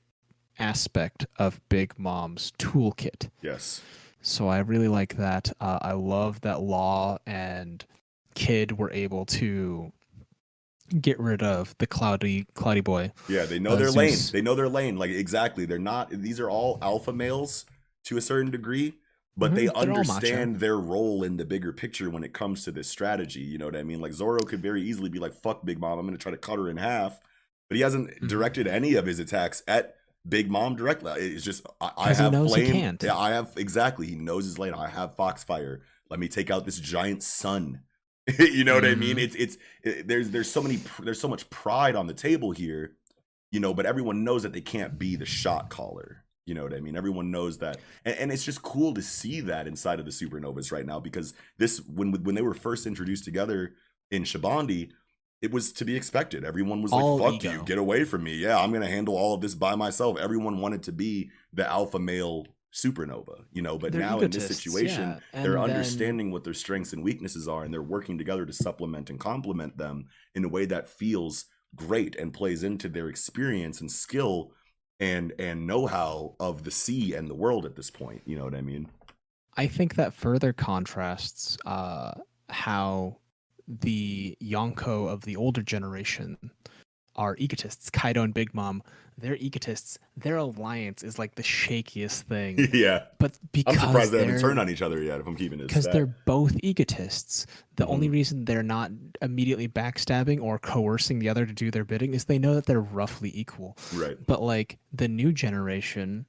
aspect 0.58 1.26
of 1.36 1.60
Big 1.68 1.98
Mom's 1.98 2.52
toolkit. 2.58 3.28
yes. 3.42 3.80
So 4.20 4.48
I 4.48 4.58
really 4.58 4.88
like 4.88 5.16
that. 5.16 5.52
Uh, 5.60 5.78
I 5.80 5.92
love 5.92 6.40
that 6.40 6.60
Law 6.60 7.18
and 7.26 7.84
Kid 8.34 8.76
were 8.76 8.90
able 8.92 9.24
to 9.26 9.92
get 11.00 11.18
rid 11.20 11.42
of 11.42 11.74
the 11.78 11.86
cloudy 11.86 12.46
cloudy 12.54 12.80
boy. 12.80 13.12
Yeah, 13.28 13.44
they 13.46 13.58
know 13.58 13.72
Uh, 13.72 13.76
their 13.76 13.90
lane. 13.90 14.16
They 14.32 14.42
know 14.42 14.54
their 14.54 14.68
lane. 14.68 14.96
Like 14.96 15.10
exactly. 15.10 15.66
They're 15.66 15.78
not 15.78 16.10
these 16.10 16.40
are 16.40 16.50
all 16.50 16.78
alpha 16.82 17.12
males 17.12 17.64
to 18.04 18.16
a 18.16 18.20
certain 18.20 18.50
degree, 18.50 18.94
but 19.36 19.52
Mhm, 19.52 19.54
they 19.54 19.66
they're 19.66 19.76
understand 19.76 20.60
their 20.60 20.76
role 20.78 21.22
in 21.22 21.36
the 21.36 21.44
bigger 21.44 21.72
picture 21.72 22.08
when 22.10 22.24
it 22.24 22.32
comes 22.32 22.64
to 22.64 22.72
this 22.72 22.88
strategy. 22.88 23.40
You 23.40 23.58
know 23.58 23.66
what 23.66 23.76
I 23.76 23.82
mean? 23.82 24.00
Like 24.00 24.12
Zoro 24.12 24.40
could 24.40 24.62
very 24.62 24.82
easily 24.82 25.08
be 25.10 25.18
like, 25.18 25.34
fuck 25.34 25.64
Big 25.64 25.78
Mom, 25.78 25.98
I'm 25.98 26.06
gonna 26.06 26.18
try 26.18 26.32
to 26.32 26.38
cut 26.38 26.58
her 26.58 26.68
in 26.68 26.76
half. 26.76 27.20
But 27.68 27.76
he 27.76 27.82
hasn't 27.82 28.08
Mhm. 28.22 28.28
directed 28.28 28.66
any 28.66 28.94
of 28.94 29.04
his 29.04 29.18
attacks 29.18 29.62
at 29.68 29.94
Big 30.26 30.50
Mom 30.50 30.74
directly. 30.76 31.12
It's 31.20 31.44
just 31.44 31.66
I, 31.80 31.90
I 31.96 32.14
have 32.14 32.32
flame. 32.32 32.98
Yeah, 33.02 33.16
I 33.16 33.30
have 33.30 33.52
exactly. 33.56 34.06
He 34.06 34.14
knows 34.16 34.44
his 34.44 34.58
lane. 34.58 34.74
I 34.74 34.88
have 34.88 35.16
Foxfire. 35.16 35.80
Let 36.10 36.18
me 36.18 36.28
take 36.28 36.50
out 36.50 36.64
this 36.64 36.78
giant 36.80 37.22
sun. 37.22 37.82
you 38.38 38.64
know 38.64 38.74
what 38.74 38.84
I 38.84 38.94
mean? 38.94 39.16
Mhm. 39.16 39.22
It's 39.22 39.34
it's 39.36 39.56
it, 39.82 40.08
there's 40.08 40.30
there's 40.30 40.50
so 40.50 40.62
many 40.62 40.80
there's 41.02 41.20
so 41.20 41.28
much 41.28 41.48
pride 41.50 41.96
on 41.96 42.06
the 42.06 42.14
table 42.14 42.50
here, 42.52 42.92
you 43.50 43.60
know. 43.60 43.74
But 43.74 43.86
everyone 43.86 44.24
knows 44.24 44.42
that 44.42 44.52
they 44.52 44.60
can't 44.60 44.98
be 44.98 45.16
the 45.16 45.26
shot 45.26 45.70
caller. 45.70 46.24
You 46.46 46.54
know 46.54 46.62
what 46.62 46.74
I 46.74 46.80
mean? 46.80 46.96
Everyone 46.96 47.30
knows 47.30 47.58
that, 47.58 47.78
and, 48.04 48.16
and 48.18 48.32
it's 48.32 48.44
just 48.44 48.62
cool 48.62 48.94
to 48.94 49.02
see 49.02 49.40
that 49.42 49.66
inside 49.66 50.00
of 50.00 50.06
the 50.06 50.12
supernovas 50.12 50.72
right 50.72 50.86
now 50.86 51.00
because 51.00 51.34
this 51.58 51.80
when 51.86 52.12
when 52.24 52.34
they 52.34 52.42
were 52.42 52.54
first 52.54 52.86
introduced 52.86 53.24
together 53.24 53.74
in 54.10 54.24
Shabondy, 54.24 54.90
it 55.42 55.52
was 55.52 55.72
to 55.74 55.84
be 55.84 55.96
expected. 55.96 56.44
Everyone 56.44 56.82
was 56.82 56.92
All 56.92 57.18
like, 57.18 57.34
"Fuck 57.34 57.44
ego. 57.44 57.52
you, 57.52 57.62
get 57.64 57.78
away 57.78 58.04
from 58.04 58.24
me!" 58.24 58.34
Yeah, 58.34 58.58
I'm 58.58 58.72
gonna 58.72 58.88
handle 58.88 59.16
all 59.16 59.34
of 59.34 59.40
this 59.42 59.54
by 59.54 59.74
myself. 59.76 60.18
Everyone 60.18 60.60
wanted 60.60 60.82
to 60.84 60.92
be 60.92 61.30
the 61.52 61.66
alpha 61.68 61.98
male 61.98 62.46
supernova, 62.72 63.44
you 63.52 63.62
know. 63.62 63.78
But 63.78 63.92
They're 63.92 64.00
now 64.00 64.20
in 64.20 64.30
this 64.30 64.46
situation, 64.46 65.16
yeah, 65.32 65.42
they're 65.42 65.52
then- 65.52 65.70
understanding 65.70 66.30
what 66.30 66.44
their 66.44 66.54
strengths 66.54 66.92
and 66.92 67.02
weaknesses 67.02 67.48
are 67.48 67.64
and 67.64 67.72
they're 67.72 67.82
working 67.82 68.18
together 68.18 68.46
to 68.46 68.52
supplement 68.52 69.10
and 69.10 69.18
complement 69.18 69.76
them 69.76 70.06
in 70.34 70.44
a 70.44 70.48
way 70.48 70.66
that 70.66 70.88
feels 70.88 71.46
great 71.74 72.16
and 72.16 72.32
plays 72.32 72.62
into 72.62 72.88
their 72.88 73.08
experience 73.08 73.80
and 73.80 73.90
skill 73.90 74.52
and 75.00 75.32
and 75.38 75.66
know-how 75.66 76.34
of 76.40 76.64
the 76.64 76.70
sea 76.70 77.14
and 77.14 77.28
the 77.28 77.34
world 77.34 77.64
at 77.66 77.76
this 77.76 77.90
point 77.90 78.22
you 78.24 78.36
know 78.36 78.44
what 78.44 78.54
i 78.54 78.62
mean 78.62 78.88
I 79.58 79.66
think 79.66 79.96
that 79.96 80.14
further 80.14 80.52
contrasts 80.52 81.58
uh, 81.66 82.12
how 82.48 83.16
the 83.66 84.36
Yonko 84.40 85.08
of 85.08 85.22
the 85.22 85.34
older 85.34 85.62
generation 85.62 86.36
are 87.16 87.34
egotists. 87.38 87.90
Kaido 87.90 88.22
and 88.22 88.32
Big 88.32 88.54
Mom, 88.54 88.84
they're 89.20 89.36
egotists. 89.36 89.98
Their 90.16 90.36
alliance 90.36 91.02
is 91.02 91.18
like 91.18 91.34
the 91.34 91.42
shakiest 91.42 92.22
thing. 92.22 92.56
yeah 92.72 93.04
But 93.18 93.36
because 93.52 93.76
i'm 93.76 93.80
surprised 93.88 94.12
they 94.12 94.20
haven't 94.20 94.40
turned 94.40 94.58
on 94.60 94.70
each 94.70 94.80
other 94.80 95.02
yet 95.02 95.18
if 95.20 95.26
i'm 95.26 95.34
keeping 95.36 95.58
it 95.60 95.66
because 95.66 95.86
they're 95.86 96.06
both 96.06 96.56
egotists. 96.62 97.46
The 97.76 97.86
only 97.86 98.08
Mhm. 98.08 98.12
reason 98.12 98.44
they're 98.44 98.62
not 98.62 98.90
immediately 99.20 99.68
backstabbing 99.68 100.40
or 100.40 100.58
coercing 100.58 101.18
the 101.18 101.28
other 101.28 101.44
to 101.46 101.52
do 101.52 101.70
their 101.70 101.84
bidding 101.84 102.14
is 102.14 102.24
they 102.26 102.38
know 102.38 102.54
that 102.54 102.66
they're 102.66 102.80
roughly 102.80 103.30
equal. 103.34 103.76
right 103.92 104.16
But 104.26 104.40
like 104.40 104.78
the 104.92 105.08
new 105.08 105.32
generation, 105.32 106.26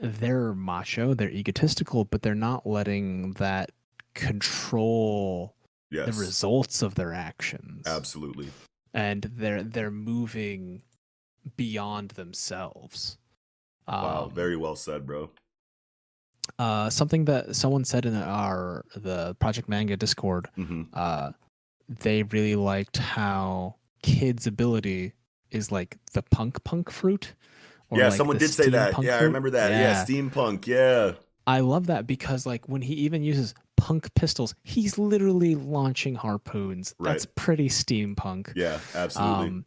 they're 0.00 0.54
macho, 0.54 1.14
they're 1.14 1.30
egotistical, 1.30 2.04
but 2.04 2.22
they're 2.22 2.34
not 2.34 2.66
letting 2.66 3.32
that 3.34 3.70
control 4.14 5.54
yes 5.90 6.06
the 6.06 6.20
results 6.20 6.82
of 6.82 6.94
their 6.94 7.12
actions. 7.12 7.86
absolutely 7.86 8.48
And 8.92 9.22
they're 9.36 9.62
they're 9.62 9.90
moving 9.90 10.82
beyond 11.56 12.10
themselves. 12.12 13.18
wow 13.88 14.24
Um, 14.24 14.30
very 14.30 14.56
well 14.56 14.76
said 14.76 15.06
bro 15.06 15.30
uh, 16.58 16.90
something 16.90 17.24
that 17.24 17.56
someone 17.56 17.84
said 17.84 18.04
in 18.06 18.14
our 18.16 18.84
the 18.94 19.34
Project 19.40 19.68
Manga 19.68 19.96
Discord 19.96 20.48
hmm 20.56 20.82
uh, 20.92 21.32
they 21.88 22.22
really 22.24 22.56
liked 22.56 22.96
how 22.96 23.76
Kid's 24.02 24.46
ability 24.46 25.12
is 25.50 25.70
like 25.70 25.98
the 26.12 26.22
punk 26.22 26.62
punk 26.64 26.90
fruit. 26.90 27.34
or 27.90 27.98
yeah 27.98 28.08
like 28.08 28.16
someone 28.16 28.38
did 28.38 28.50
say 28.50 28.68
that 28.70 29.00
yeah 29.02 29.18
i 29.18 29.22
remember 29.22 29.50
that 29.50 29.70
yeah. 29.70 30.04
steampunk 30.04 30.66
yeah 30.66 31.12
I 31.46 31.60
love 31.60 31.88
that 31.88 32.06
because 32.06 32.46
like 32.46 32.66
when 32.70 32.80
he 32.80 32.94
even 32.94 33.22
uses 33.22 33.52
punk 33.76 34.08
pistols, 34.14 34.54
he's 34.62 34.96
literally 34.96 35.54
launching 35.54 36.14
harpoons. 36.14 36.94
That's 36.98 37.26
pretty 37.34 37.68
steampunk. 37.68 38.50
yeah 38.56 38.78
absolutely 38.94 39.48
Um, 39.48 39.64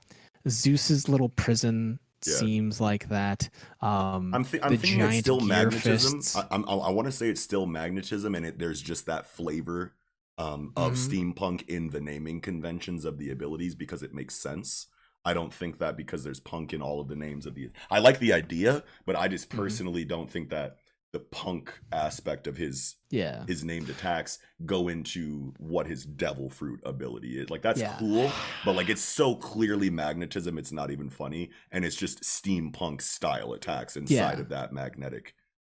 Zeus's 0.49 1.07
little 1.09 1.29
prison 1.29 1.99
Yeah. 2.25 2.33
seems 2.35 2.81
like 2.81 3.09
that. 3.09 3.49
Um, 3.81 4.33
I'm, 4.33 4.43
thi- 4.43 4.61
I'm 4.61 4.77
thinking 4.77 5.01
it's 5.01 5.19
still 5.19 5.39
magnetism. 5.39 6.17
fists. 6.21 6.35
I, 6.35 6.45
I'm, 6.51 6.67
I 6.67 6.89
want 6.89 7.05
to 7.07 7.11
say 7.11 7.29
it's 7.29 7.41
still 7.41 7.65
magnetism, 7.65 8.33
and 8.35 8.45
it, 8.45 8.59
there's 8.59 8.81
just 8.81 9.05
that 9.05 9.27
flavor 9.27 9.93
um, 10.39 10.71
of 10.75 10.93
Mhm. 10.93 11.33
steampunk 11.35 11.67
in 11.67 11.89
the 11.89 11.99
naming 12.01 12.41
conventions 12.41 13.05
of 13.05 13.17
the 13.17 13.31
abilities 13.31 13.73
because 13.75 14.03
it 14.03 14.13
makes 14.13 14.35
sense. 14.35 14.87
I 15.25 15.33
don't 15.33 15.51
think 15.53 15.79
that 15.79 15.97
because 15.97 16.23
there's 16.23 16.39
punk 16.39 16.73
in 16.73 16.81
all 16.81 17.01
of 17.01 17.07
the 17.07 17.15
names 17.15 17.45
of 17.45 17.55
the. 17.55 17.69
I 17.89 17.99
like 17.99 18.19
the 18.19 18.33
idea, 18.33 18.83
but 19.05 19.15
I 19.15 19.27
just 19.27 19.49
Mhm. 19.49 19.57
personally 19.57 20.05
don't 20.05 20.29
think 20.29 20.49
that 20.51 20.77
the 21.17 21.23
punk 21.25 21.73
aspect 21.91 22.45
of 22.47 22.57
his 22.57 22.95
yeah. 23.09 23.43
his 23.47 23.63
named 23.63 23.89
attacks 23.89 24.37
go 24.65 24.87
into 24.87 25.53
what 25.57 25.87
his 25.87 26.05
devil 26.05 26.49
fruit 26.49 26.79
ability 26.85 27.39
is. 27.39 27.49
Like 27.49 27.61
that's 27.63 27.79
Yeah. 27.79 27.95
cool, 27.97 28.31
but 28.63 28.75
like 28.75 28.89
it's 28.89 29.01
so 29.01 29.35
clearly 29.35 29.89
magnetism, 29.89 30.57
it's 30.57 30.71
not 30.71 30.91
even 30.91 31.09
funny, 31.09 31.49
and 31.71 31.83
it's 31.85 31.95
just 31.95 32.21
steampunk 32.21 33.01
style 33.01 33.53
attacks 33.53 33.95
inside 33.97 34.13
Yeah. 34.37 34.39
of 34.41 34.49
that 34.49 34.73
magnetic. 34.73 35.33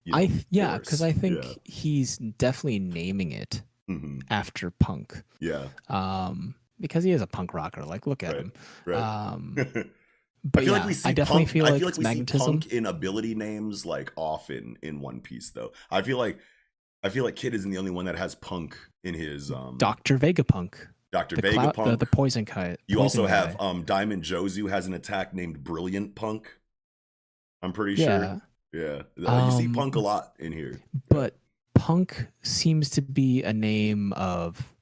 you 0.03 0.13
know, 0.13 0.19
I 0.19 0.31
yeah, 0.49 0.77
because. 0.77 1.01
I 1.01 1.11
think 1.11 1.43
yeah. 1.43 1.53
he's 1.65 2.17
definitely 2.17 2.79
naming 2.79 3.31
it 3.33 3.61
Mhm. 3.89 4.21
after 4.29 4.71
punk. 4.71 5.21
yeah, 5.41 5.67
Um, 5.89 6.55
because 6.79 7.03
he 7.03 7.11
is 7.11 7.21
a 7.21 7.27
punk 7.27 7.53
rocker. 7.53 7.83
Like, 7.83 8.07
look 8.07 8.23
at 8.23 8.33
Right, 8.33 8.41
him. 8.41 8.53
right. 8.85 9.33
Um, 9.33 9.55
I 10.55 10.59
feel 10.61 10.67
yeah, 10.67 10.71
like 10.79 10.87
we 10.87 10.93
see 10.93 11.09
I 11.09 11.13
definitely 11.13 11.43
punk, 11.45 11.49
feel 11.53 11.65
I 11.65 11.69
like 11.71 11.79
feel 11.79 11.87
it's 11.89 11.97
like 11.97 12.03
we 12.03 12.09
magnetism. 12.09 12.61
see 12.61 12.67
punk 12.69 12.73
in 12.73 12.85
ability 12.85 13.35
names 13.35 13.85
like 13.85 14.11
often 14.15 14.77
in 14.81 15.01
One 15.01 15.19
Piece 15.19 15.49
though. 15.51 15.71
I 15.91 16.01
feel 16.01 16.17
like 16.17 16.39
I 17.03 17.09
feel 17.09 17.23
like 17.23 17.35
Kid 17.35 17.53
isn't 17.53 17.69
the 17.69 17.77
only 17.77 17.91
one 17.91 18.05
that 18.05 18.15
has 18.17 18.35
punk 18.35 18.77
in 19.03 19.13
his 19.13 19.51
um 19.51 19.77
Doctor 19.77 20.17
Vegapunk, 20.17 20.73
clou- 21.11 21.37
Vegapunk. 21.41 21.85
the 21.85 21.97
the 21.97 22.05
poison 22.05 22.45
kite. 22.45 22.79
You 22.87 23.01
also 23.01 23.25
have 23.25 23.57
guy. 23.57 23.69
um 23.69 23.83
Diamond 23.83 24.23
Jozu 24.23 24.69
has 24.69 24.87
an 24.87 24.93
attack 24.93 25.33
named 25.33 25.63
Brilliant 25.63 26.15
Punk. 26.15 26.49
I'm 27.61 27.73
pretty 27.73 28.01
yeah, 28.01 28.05
sure. 28.73 29.03
Yeah. 29.17 29.27
Uh, 29.27 29.49
you 29.51 29.57
see 29.57 29.65
Um, 29.67 29.73
Punk 29.73 29.95
a 29.95 29.99
lot 29.99 30.33
in 30.39 30.51
here. 30.51 30.79
but 31.09 31.35
punk 31.73 32.27
seems 32.41 32.89
to 32.91 33.01
be 33.01 33.43
a 33.43 33.53
name 33.53 34.13
of 34.13 34.75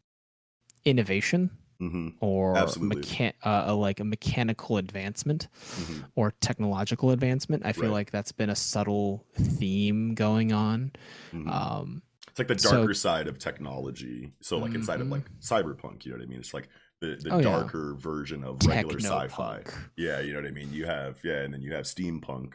innovation. 0.85 1.50
Hmm 1.89 2.07
or 2.19 2.53
mechan- 2.55 3.33
uh, 3.43 3.64
a, 3.67 3.73
like 3.73 3.99
a 3.99 4.03
mechanical 4.03 4.77
advancement 4.77 5.47
hmm 5.75 6.01
or 6.15 6.31
technological 6.41 7.11
advancement. 7.11 7.65
I 7.65 7.73
feel 7.73 7.83
Right. 7.85 7.91
like 7.91 8.11
that's 8.11 8.31
been 8.31 8.49
a 8.49 8.55
subtle 8.55 9.25
theme 9.35 10.14
going 10.15 10.51
on. 10.53 10.91
hmm 11.31 11.49
Um, 11.49 12.01
it's 12.30 12.39
like 12.39 12.47
the 12.47 12.59
so- 12.59 12.77
darker 12.77 12.93
side 12.93 13.27
of 13.27 13.39
technology. 13.39 14.31
So 14.41 14.57
like 14.57 14.73
inside 14.73 15.01
of 15.01 15.07
Mhm. 15.07 15.11
like 15.11 15.30
cyberpunk, 15.39 16.05
you 16.05 16.11
know 16.11 16.17
what 16.17 16.23
I 16.25 16.27
mean? 16.27 16.39
It's 16.39 16.53
like 16.53 16.67
the, 17.01 17.17
the 17.22 17.31
Oh, 17.31 17.38
yeah. 17.38 17.43
darker 17.43 17.95
version 17.95 18.43
of 18.43 18.65
regular 18.65 18.99
sci-fi. 18.99 19.64
Yeah, 19.97 20.19
you 20.22 20.33
know 20.33 20.39
what 20.41 20.47
I 20.47 20.51
mean. 20.51 20.72
You 20.73 20.85
have 20.85 21.19
yeah, 21.23 21.41
and 21.41 21.53
then 21.53 21.61
you 21.61 21.73
have 21.73 21.85
steampunk, 21.85 22.53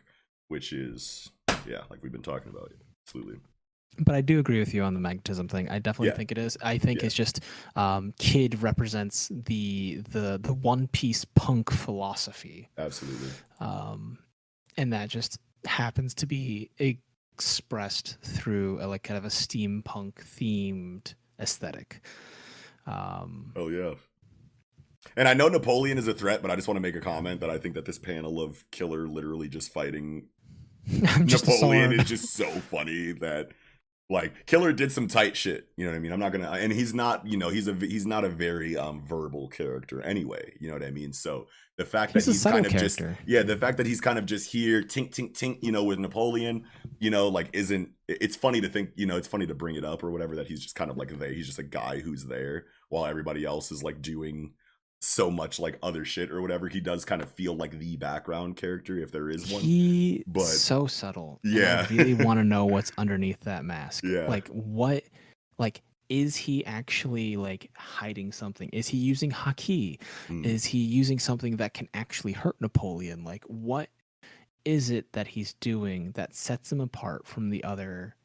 which 0.49 0.73
is 0.73 1.31
yeah, 1.68 1.83
like 1.91 2.02
we've 2.02 2.12
been 2.12 2.23
talking 2.23 2.50
about. 2.50 2.73
Absolutely. 3.07 3.36
But 3.99 4.15
I 4.15 4.20
do 4.20 4.39
agree 4.39 4.59
with 4.60 4.73
you 4.73 4.83
on 4.83 4.94
the 4.94 5.01
magnetism 5.01 5.49
thing. 5.49 5.69
I 5.69 5.78
definitely 5.78 6.09
Yeah. 6.09 6.15
think 6.15 6.33
it 6.33 6.39
is. 6.39 6.57
I 6.62 6.78
think 6.78 7.01
Yeah. 7.01 7.07
it's 7.07 7.15
just 7.15 7.41
um, 7.77 8.15
Kid 8.19 8.62
represents 8.62 9.31
the 9.31 10.01
the 10.09 10.39
the 10.43 10.55
One 10.55 10.86
Piece 10.89 11.25
punk 11.35 11.70
philosophy, 11.70 12.69
Absolutely. 12.78 13.28
um, 13.59 14.19
and 14.77 14.93
that 14.93 15.09
just 15.10 15.39
happens 15.67 16.15
to 16.15 16.27
be 16.27 16.70
expressed 16.78 18.17
through 18.23 18.78
a, 18.83 18.86
like 18.86 19.02
kind 19.02 19.19
of 19.19 19.25
a 19.25 19.28
steampunk 19.28 20.15
themed 20.15 21.15
aesthetic. 21.39 22.01
Um, 22.86 23.52
Oh 23.57 23.69
yeah. 23.69 23.94
And 25.17 25.27
I 25.27 25.35
know 25.35 25.49
Napoleon 25.49 25.99
is 25.99 26.07
a 26.09 26.15
threat, 26.15 26.43
but 26.43 26.51
I 26.51 26.57
just 26.57 26.69
want 26.69 26.77
to 26.77 26.81
make 26.83 26.94
a 26.94 27.01
comment 27.01 27.41
that 27.41 27.51
I 27.51 27.59
think 27.59 27.75
that 27.75 27.85
this 27.86 27.99
panel 27.99 28.41
of 28.41 28.65
Killer 28.70 29.09
literally 29.09 29.49
just 29.49 29.73
fighting 29.73 30.28
I'm 31.09 31.27
just 31.27 31.47
a 31.47 31.51
Napoleon 31.51 31.93
is 31.93 32.09
just 32.09 32.33
so 32.35 32.49
funny 32.51 33.12
that 33.12 33.51
like 34.11 34.47
Killer 34.47 34.73
did 34.73 34.91
some 34.91 35.07
tight 35.07 35.37
shit. 35.37 35.69
You 35.77 35.87
know 35.87 35.93
what 35.93 35.97
I 35.97 36.01
mean? 36.01 36.13
I'm 36.13 36.21
not 36.21 36.33
gonna, 36.33 36.51
and 36.51 36.73
he's 36.73 36.93
not, 36.93 37.27
you 37.27 37.37
know, 37.37 37.49
he's 37.49 37.69
a 37.69 37.75
he's 37.75 38.07
not 38.07 38.25
a 38.25 38.29
very 38.29 38.77
um 38.77 39.01
verbal 39.01 39.49
character 39.49 40.03
anyway. 40.03 40.53
You 40.59 40.69
know 40.69 40.75
what 40.75 40.83
I 40.83 40.91
mean? 40.91 41.13
So 41.13 41.47
the 41.77 41.85
fact 41.85 42.13
He's 42.13 42.27
that 42.27 42.33
he's 42.33 42.43
kind 42.43 42.67
of 42.67 42.73
just 42.73 43.01
yeah, 43.25 43.43
the 43.43 43.57
fact 43.57 43.79
that 43.79 43.87
he's 43.87 44.01
kind 44.01 44.19
of 44.19 44.27
just 44.27 44.51
here, 44.51 44.83
tink 44.83 45.15
tink 45.15 45.33
tink, 45.33 45.59
you 45.63 45.73
know, 45.73 45.85
with 45.85 45.99
Napoleon, 45.99 46.65
you 46.99 47.11
know, 47.11 47.29
like 47.29 47.49
isn't 47.53 47.91
it's 48.09 48.37
funny 48.37 48.61
to 48.61 48.69
think, 48.69 48.91
you 48.97 49.07
know, 49.07 49.17
it's 49.17 49.29
funny 49.29 49.47
to 49.47 49.55
bring 49.55 49.77
it 49.77 49.85
up 49.85 50.03
or 50.03 50.11
whatever 50.11 50.37
that 50.37 50.49
he's 50.49 50.61
just 50.61 50.75
kind 50.75 50.91
of 50.91 50.97
like 50.97 51.17
there. 51.19 51.33
He's 51.33 51.47
just 51.47 51.61
a 51.61 51.65
guy 51.65 52.01
who's 52.01 52.25
there 52.25 52.67
while 52.89 53.07
everybody 53.07 53.45
else 53.45 53.71
is 53.71 53.83
like 53.83 54.03
doing 54.03 54.53
so 55.01 55.31
much 55.31 55.59
like 55.59 55.79
other 55.83 56.05
shit 56.05 56.31
or 56.31 56.43
whatever. 56.43 56.69
He 56.69 56.81
does 56.81 57.05
kind 57.05 57.23
of 57.23 57.31
feel 57.31 57.55
like 57.55 57.79
the 57.79 57.97
background 57.97 58.57
character 58.57 58.99
if 58.99 59.11
there 59.11 59.31
is 59.31 59.51
one. 59.51 59.62
He 59.62 60.23
but- 60.27 60.45
so 60.45 60.87
subtle. 60.87 61.41
Yeah. 61.43 61.87
I 61.89 61.95
really 61.95 62.15
want 62.15 62.39
to 62.39 62.45
know 62.45 62.67
what's 62.67 62.93
underneath 62.99 63.41
that 63.41 63.65
mask. 63.65 64.05
Yeah. 64.05 64.27
Like 64.27 64.49
what 64.49 65.05
like 65.59 65.83
is 66.09 66.37
he 66.37 66.65
actually 66.67 67.37
like 67.37 67.70
hiding 67.77 68.33
something? 68.33 68.69
Is 68.70 68.89
he 68.89 68.99
using 68.99 69.31
haki? 69.31 70.01
Mm. 70.29 70.45
Is 70.45 70.65
he 70.65 70.79
using 70.79 71.19
something 71.19 71.57
that 71.57 71.73
can 71.73 71.89
actually 71.95 72.33
hurt 72.33 72.61
Napoleon? 72.61 73.25
Like 73.25 73.45
what 73.45 73.89
is 74.65 74.91
it 74.91 75.12
that 75.12 75.27
he's 75.27 75.55
doing 75.55 76.11
that 76.12 76.35
sets 76.35 76.70
him 76.70 76.81
apart 76.81 77.27
from 77.27 77.49
the 77.49 77.65
other 77.65 78.17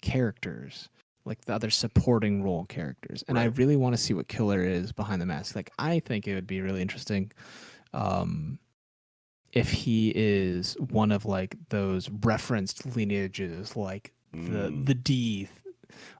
characters? 0.00 0.88
Like 1.26 1.44
the 1.44 1.54
other 1.54 1.68
supporting 1.70 2.42
role 2.42 2.64
characters. 2.66 3.22
And 3.28 3.38
I 3.38 3.44
really 3.46 3.76
want 3.76 3.94
to 3.94 4.00
see 4.00 4.14
what 4.14 4.28
Killer 4.28 4.62
is 4.62 4.92
behind 4.92 5.20
the 5.20 5.26
mask. 5.26 5.54
Like 5.56 5.70
I 5.78 5.98
think 6.00 6.26
it 6.26 6.34
would 6.34 6.46
be 6.46 6.60
really 6.62 6.80
interesting 6.80 7.32
um 7.92 8.58
if 9.52 9.70
he 9.70 10.12
is 10.14 10.76
one 10.90 11.10
of 11.12 11.24
like 11.24 11.56
those 11.70 12.08
referenced 12.22 12.84
lineages 12.96 13.76
like 13.76 14.12
the 14.32 14.70
Mm. 14.70 14.86
the 14.86 14.94
D 14.94 15.48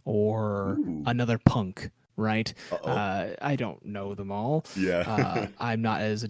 or 0.04 0.78
Ooh. 0.80 1.02
another 1.06 1.38
punk, 1.38 1.90
right? 2.16 2.52
Uh, 2.82 3.28
I 3.42 3.56
don't 3.56 3.84
know 3.84 4.14
them 4.14 4.30
all. 4.32 4.64
yeah. 4.76 5.00
Uh, 5.06 5.46
I'm 5.60 5.82
not 5.82 6.00
as 6.00 6.26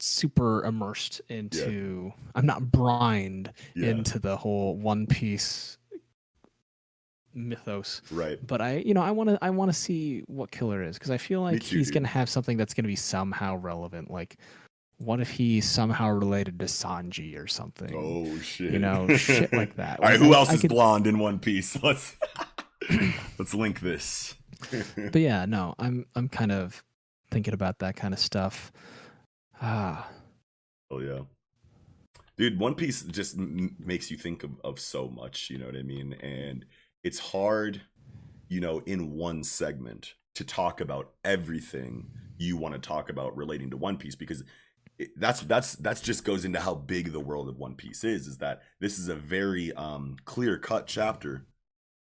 super 0.00 0.64
immersed 0.64 1.20
into. 1.28 2.12
I'm 2.34 2.46
not 2.46 2.70
brined 2.70 3.52
yeah. 3.74 3.90
into 3.90 4.18
the 4.18 4.36
whole 4.36 4.76
One 4.76 5.06
Piece 5.06 5.77
mythos. 7.38 8.02
right. 8.10 8.38
But 8.46 8.60
I, 8.60 8.76
you 8.78 8.94
know, 8.94 9.02
I 9.02 9.10
want 9.12 9.30
to. 9.30 9.38
I 9.40 9.50
want 9.50 9.70
to 9.72 9.78
see 9.78 10.22
what 10.26 10.50
Killer 10.50 10.82
is 10.82 10.96
because 10.98 11.10
I 11.10 11.18
feel 11.18 11.40
like 11.42 11.62
too, 11.62 11.78
he's 11.78 11.90
gonna 11.90 12.08
have 12.08 12.28
something 12.28 12.56
that's 12.56 12.74
gonna 12.74 12.88
be 12.88 12.96
somehow 12.96 13.56
relevant. 13.56 14.10
Like, 14.10 14.36
what 14.98 15.20
if 15.20 15.30
he's 15.30 15.68
somehow 15.68 16.10
related 16.10 16.58
to 16.58 16.64
Sanji 16.66 17.38
or 17.38 17.46
something? 17.46 17.92
Oh 17.94 18.38
shit. 18.40 18.72
You 18.72 18.78
know, 18.80 19.08
shit 19.16 19.52
like 19.52 19.76
that. 19.76 20.00
All 20.02 20.04
right, 20.08 20.18
Like, 20.18 20.26
who 20.28 20.34
I- 20.34 20.36
else 20.38 20.50
I 20.50 20.54
is 20.54 20.60
could- 20.62 20.70
blonde 20.70 21.06
in 21.06 21.18
One 21.18 21.38
Piece? 21.38 21.76
Let's 21.82 22.16
let's 23.38 23.54
link 23.54 23.80
this. 23.80 24.34
but 24.96 25.20
yeah, 25.20 25.44
no, 25.46 25.74
I'm 25.78 26.06
I'm 26.14 26.28
kind 26.28 26.52
of 26.52 26.82
thinking 27.30 27.54
about 27.54 27.78
that 27.80 27.96
kind 27.96 28.12
of 28.14 28.20
stuff. 28.20 28.72
Ah, 29.60 30.08
Oh 30.90 31.00
yeah, 31.00 31.20
dude. 32.38 32.58
One 32.58 32.74
Piece 32.74 33.02
just 33.02 33.36
m- 33.36 33.76
makes 33.78 34.10
you 34.10 34.16
think 34.16 34.42
of, 34.42 34.52
of 34.64 34.80
so 34.80 35.08
much. 35.08 35.50
You 35.50 35.58
know 35.58 35.66
what 35.66 35.76
I 35.76 35.82
mean? 35.82 36.14
And 36.14 36.64
it's 37.08 37.18
hard, 37.18 37.80
you 38.50 38.60
know, 38.60 38.80
in 38.84 39.12
one 39.14 39.42
segment 39.42 40.12
to 40.34 40.44
talk 40.44 40.82
about 40.82 41.12
everything 41.24 42.10
you 42.36 42.58
want 42.58 42.74
to 42.74 42.78
talk 42.78 43.08
about 43.08 43.34
relating 43.34 43.70
to 43.70 43.78
One 43.78 43.96
Piece 43.96 44.14
because 44.14 44.44
it, 44.98 45.08
that's 45.16 45.40
that's 45.40 45.76
that's 45.76 46.02
just 46.02 46.22
goes 46.22 46.44
into 46.44 46.60
how 46.60 46.74
big 46.74 47.12
the 47.12 47.18
world 47.18 47.48
of 47.48 47.56
One 47.56 47.74
Piece 47.74 48.04
is. 48.04 48.26
Is 48.26 48.36
that 48.38 48.60
this 48.78 48.98
is 48.98 49.08
a 49.08 49.14
very 49.14 49.72
um, 49.72 50.18
clear 50.26 50.58
cut 50.58 50.86
chapter. 50.86 51.46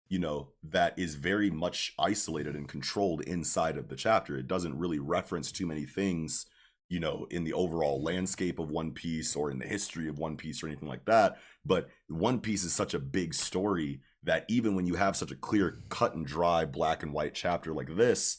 You 0.09 0.17
know 0.17 0.53
that 0.64 0.98
is 0.98 1.14
very 1.14 1.51
much 1.51 1.93
isolated 2.00 2.56
and 2.56 2.67
controlled 2.67 3.22
inside 3.22 3.77
of 3.77 3.90
the 3.90 3.95
chapter. 3.95 4.35
It 4.35 4.48
doesn't 4.48 4.80
really 4.80 4.98
reference 4.98 5.51
too 5.51 5.67
many 5.67 5.85
things 5.85 6.48
you 6.90 7.01
know, 7.01 7.27
in 7.30 7.43
the 7.43 7.51
overall 7.51 8.01
landscape 8.01 8.59
of 8.59 8.72
One 8.72 8.92
Piece 8.92 9.35
or 9.35 9.51
in 9.51 9.59
the 9.59 9.67
history 9.67 10.08
of 10.08 10.19
One 10.19 10.38
Piece 10.38 10.64
or 10.64 10.67
anything 10.67 10.88
like 10.88 11.03
that. 11.03 11.38
But 11.66 11.90
One 12.08 12.40
Piece 12.40 12.64
is 12.64 12.74
such 12.74 12.93
a 12.93 13.00
big 13.00 13.34
story 13.34 14.00
that 14.28 14.46
even 14.48 14.76
when 14.76 14.86
you 14.86 14.96
have 14.96 15.16
such 15.18 15.32
a 15.32 15.36
clear 15.36 15.80
cut 15.90 16.14
and 16.14 16.26
dry 16.26 16.64
black 16.66 17.02
and 17.02 17.12
white 17.12 17.34
chapter 17.34 17.74
like 17.74 17.96
this, 17.96 18.38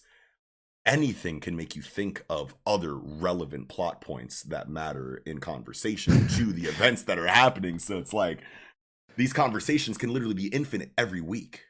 anything 0.87 1.41
can 1.41 1.57
make 1.57 1.75
you 1.77 1.83
think 1.83 2.25
of 2.31 2.55
other 2.67 2.95
relevant 2.95 3.69
plot 3.69 4.01
points 4.01 4.43
that 4.45 4.69
matter 4.69 5.23
in 5.27 5.39
conversation 5.41 6.29
to 6.37 6.53
the 6.53 6.67
events 6.67 7.03
that 7.03 7.19
are 7.19 7.27
happening. 7.27 7.79
So 7.79 7.99
it's 7.99 8.13
like 8.15 8.39
these 9.17 9.33
conversations 9.33 9.99
can 9.99 10.13
literally 10.13 10.35
be 10.35 10.47
infinite 10.49 10.93
every 10.97 11.21
week. 11.21 11.65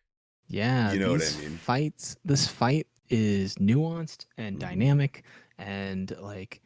yeah. 0.48 0.92
You 0.92 0.98
know 1.00 1.12
what 1.12 1.22
I 1.22 1.40
mean? 1.40 1.56
Fights. 1.58 2.16
This 2.24 2.46
fight 2.46 2.86
is 3.10 3.54
nuanced 3.56 4.26
and 4.36 4.56
Mhm. 4.56 4.60
dynamic, 4.60 5.24
and 5.58 6.14
like, 6.20 6.60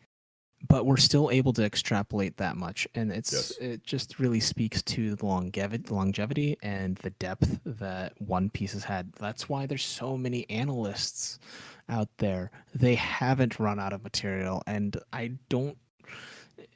but 0.68 0.86
we're 0.86 0.96
still 0.96 1.30
able 1.30 1.52
to 1.54 1.64
extrapolate 1.64 2.36
that 2.36 2.56
much, 2.56 2.86
and 2.94 3.10
it's 3.12 3.32
Yes. 3.32 3.50
it 3.58 3.84
just 3.84 4.18
really 4.18 4.40
speaks 4.40 4.82
to 4.82 5.14
the 5.16 5.26
longevity, 5.26 5.92
longevity, 5.92 6.56
and 6.62 6.96
the 6.98 7.10
depth 7.10 7.60
that 7.64 8.20
One 8.20 8.48
Piece 8.50 8.72
has 8.72 8.84
had. 8.84 9.12
That's 9.14 9.48
why 9.48 9.66
there's 9.66 9.84
so 9.84 10.16
many 10.16 10.48
analysts 10.48 11.38
out 11.88 12.08
there. 12.18 12.50
They 12.74 12.94
haven't 12.94 13.58
run 13.58 13.78
out 13.80 13.92
of 13.92 14.02
material, 14.02 14.62
and 14.66 14.96
I 15.12 15.32
don't. 15.48 15.76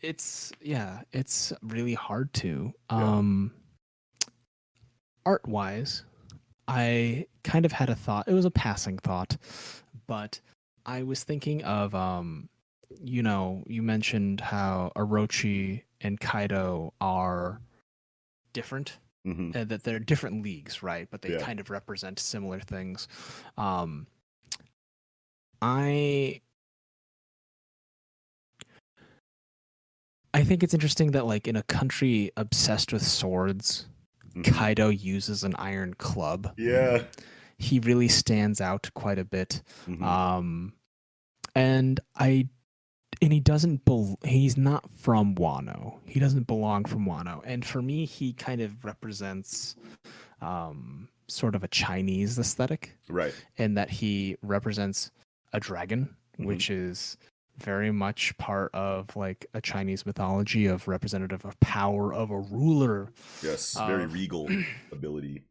It's 0.03 0.53
yeah, 0.61 1.03
it's 1.13 1.53
really 1.63 1.95
hard 1.95 2.33
to. 2.35 2.73
Yeah. 2.91 2.97
Um, 3.17 3.53
art 5.25 5.47
wise, 5.49 6.05
I 6.69 7.27
kind 7.45 7.65
of 7.65 7.73
had 7.73 7.89
a 7.89 7.95
thought. 7.95 8.29
It 8.29 8.35
was 8.35 8.45
a 8.45 8.51
passing 8.51 8.99
thought, 8.99 9.37
but 10.07 10.41
I 10.85 11.03
was 11.03 11.25
thinking 11.25 11.63
of 11.65 11.95
um 11.95 12.49
you 13.03 13.23
know, 13.23 13.63
you 13.67 13.83
mentioned 13.83 14.41
how 14.41 14.93
Orochi 14.97 15.83
and 16.01 16.19
Kaido 16.21 16.93
are 17.01 17.61
different 18.53 18.99
hmm 19.25 19.51
uh, 19.55 19.65
that 19.65 19.83
they're 19.83 19.99
different 19.99 20.43
leagues, 20.43 20.83
right? 20.83 21.09
But 21.11 21.23
they 21.23 21.33
Yeah. 21.33 21.39
kind 21.39 21.61
of 21.61 21.69
represent 21.71 22.19
similar 22.19 22.61
things. 22.61 23.09
Um 23.57 24.07
I 25.63 26.41
I 30.35 30.45
think 30.45 30.63
it's 30.63 30.75
interesting 30.75 31.13
that 31.13 31.27
like 31.27 31.49
in 31.49 31.57
a 31.57 31.63
country 31.63 32.31
obsessed 32.37 32.93
with 32.93 33.03
swords, 33.03 33.87
Mhm. 34.35 34.45
Kaido 34.45 34.89
uses 34.91 35.45
an 35.45 35.55
iron 35.57 35.95
club. 35.95 36.53
Yeah. 36.59 37.05
He 37.59 37.81
really 37.81 38.09
stands 38.09 38.61
out 38.61 38.91
quite 38.95 39.19
a 39.19 39.25
bit. 39.25 39.63
Mhm. 39.87 40.03
Um, 40.03 40.75
and 41.55 41.99
I, 42.17 42.49
and 43.23 43.33
he 43.33 43.41
doesn't. 43.41 43.85
Bel- 43.85 44.19
he's 44.25 44.57
not 44.57 44.85
from 44.95 45.35
Wano. 45.37 45.99
He 46.05 46.21
doesn't 46.21 46.47
belong 46.47 46.85
from 46.85 47.07
Wano. 47.07 47.41
And 47.45 47.65
for 47.65 47.81
me, 47.83 48.05
he 48.05 48.33
kind 48.33 48.61
of 48.61 48.85
represents, 48.85 49.77
um, 50.41 51.09
sort 51.29 51.55
of 51.55 51.65
a 51.65 51.69
Chinese 51.69 52.39
aesthetic, 52.39 52.97
right. 53.09 53.35
in 53.57 53.75
that 53.75 53.91
he 53.91 54.37
represents 54.43 55.11
a 55.53 55.61
dragon, 55.61 56.15
Mhm. 56.39 56.47
which 56.47 56.71
is 56.71 57.17
very 57.59 57.91
much 57.91 58.37
part 58.37 58.71
of 58.75 59.17
like 59.17 59.47
a 59.55 59.61
Chinese 59.63 60.05
mythology 60.05 60.67
of 60.67 60.87
representative 60.87 61.43
of 61.47 61.59
power 61.61 62.13
of 62.13 62.31
a 62.31 62.39
ruler 62.39 63.11
Yes. 63.43 63.75
Very 63.79 64.05
regal 64.07 64.47
ability. 64.93 65.43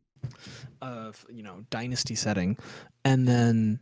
of 0.82 1.26
you 1.30 1.44
know 1.44 1.66
dynasty 1.70 2.16
setting 2.16 2.58
and 3.04 3.28
then 3.28 3.80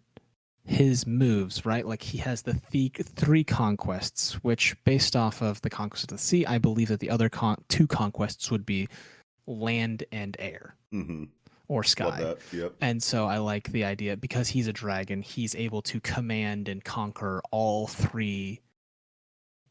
his 0.66 1.06
moves, 1.06 1.66
right? 1.66 1.86
Like 1.86 2.02
he 2.02 2.18
has 2.20 2.42
the 2.44 2.54
th- 2.72 2.94
three 3.16 3.44
conquests, 3.44 4.34
which, 4.44 4.76
based 4.86 5.16
off 5.16 5.42
of 5.42 5.62
the 5.62 5.70
conquest 5.70 6.06
of 6.06 6.10
the 6.10 6.18
sea, 6.18 6.46
I 6.46 6.58
believe 6.58 6.88
that 6.88 7.00
the 7.02 7.10
other 7.10 7.30
con- 7.30 7.62
two 7.68 7.86
conquests 7.88 8.50
would 8.50 8.66
be 8.66 8.88
land 9.46 10.04
and 10.12 10.36
air 10.40 10.76
Mm-hmm. 10.94 11.24
or 11.68 11.84
sky. 11.84 12.36
Yep. 12.52 12.76
And 12.80 13.02
so 13.02 13.26
I 13.26 13.40
like 13.40 13.72
the 13.72 13.84
idea 13.84 14.16
because 14.16 14.48
he's 14.48 14.68
a 14.68 14.74
dragon, 14.74 15.22
he's 15.22 15.56
able 15.56 15.82
to 15.84 16.00
command 16.00 16.70
and 16.70 16.84
conquer 16.84 17.42
all 17.52 17.88
three 17.88 18.62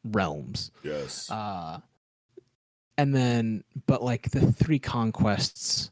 realms. 0.04 0.72
Yes. 0.82 1.30
Uh, 1.30 1.80
and 2.98 3.14
then, 3.14 3.64
but 3.86 4.02
like 4.02 4.30
the 4.30 4.52
three 4.52 4.78
conquests 4.78 5.90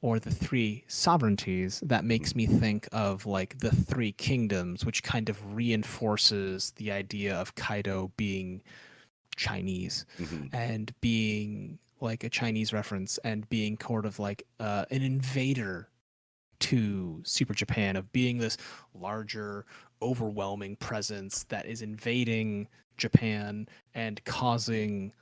or 0.00 0.18
the 0.18 0.30
three 0.30 0.84
sovereignties, 0.86 1.80
that 1.84 2.04
makes 2.04 2.34
me 2.36 2.46
think 2.46 2.88
of 2.92 3.26
like 3.26 3.58
the 3.58 3.70
three 3.70 4.12
kingdoms, 4.12 4.84
which 4.84 5.02
kind 5.02 5.28
of 5.28 5.54
reinforces 5.54 6.72
the 6.76 6.92
idea 6.92 7.34
of 7.34 7.54
Kaido 7.56 8.12
being 8.16 8.62
Chinese 9.36 10.06
Mhm. 10.18 10.50
and 10.52 10.92
being 11.00 11.78
like 12.00 12.22
a 12.22 12.28
Chinese 12.30 12.72
reference 12.72 13.18
and 13.18 13.48
being 13.48 13.76
sort 13.80 14.06
of 14.06 14.18
like 14.20 14.44
uh, 14.60 14.84
an 14.90 15.02
invader 15.02 15.88
to 16.60 17.20
Super 17.24 17.54
Japan 17.54 17.96
of 17.96 18.10
being 18.12 18.38
this 18.38 18.56
larger, 18.94 19.64
overwhelming 20.02 20.76
presence 20.76 21.44
that 21.44 21.66
is 21.66 21.82
invading 21.82 22.68
Japan 22.96 23.68
and 23.94 24.24
causing 24.24 25.12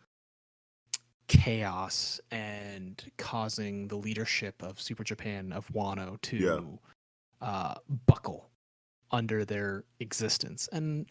chaos 1.29 2.21
and 2.31 3.03
causing 3.19 3.89
the 3.89 3.97
leadership 3.97 4.63
of 4.63 4.81
Super 4.81 5.05
Japan 5.05 5.53
of 5.53 5.67
Wano 5.69 6.21
to 6.23 6.79
uh, 7.41 7.75
buckle 8.07 8.49
under 9.11 9.45
their 9.45 9.85
existence. 10.01 10.69
And 10.73 11.11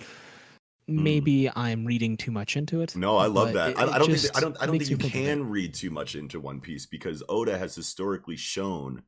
maybe 0.87 1.49
I'm 1.55 1.85
reading 1.85 2.15
too 2.17 2.31
much 2.31 2.55
into 2.57 2.81
it. 2.81 2.91
Hmm. 2.91 2.99
No, 3.01 3.17
I 3.17 3.27
love 3.27 3.53
that. 3.53 3.71
it- 3.71 3.77
I, 3.77 3.97
don't 3.97 4.11
think 4.15 4.37
I 4.37 4.39
don't 4.39 4.57
I 4.61 4.65
don't 4.65 4.77
think 4.77 4.89
you 4.89 4.97
can 4.97 5.49
read 5.49 5.73
too 5.73 5.89
much 5.89 6.15
into 6.15 6.39
One 6.39 6.59
Piece 6.61 6.85
because 6.85 7.23
Oda 7.29 7.57
has 7.57 7.75
historically 7.75 8.37
shown 8.37 9.03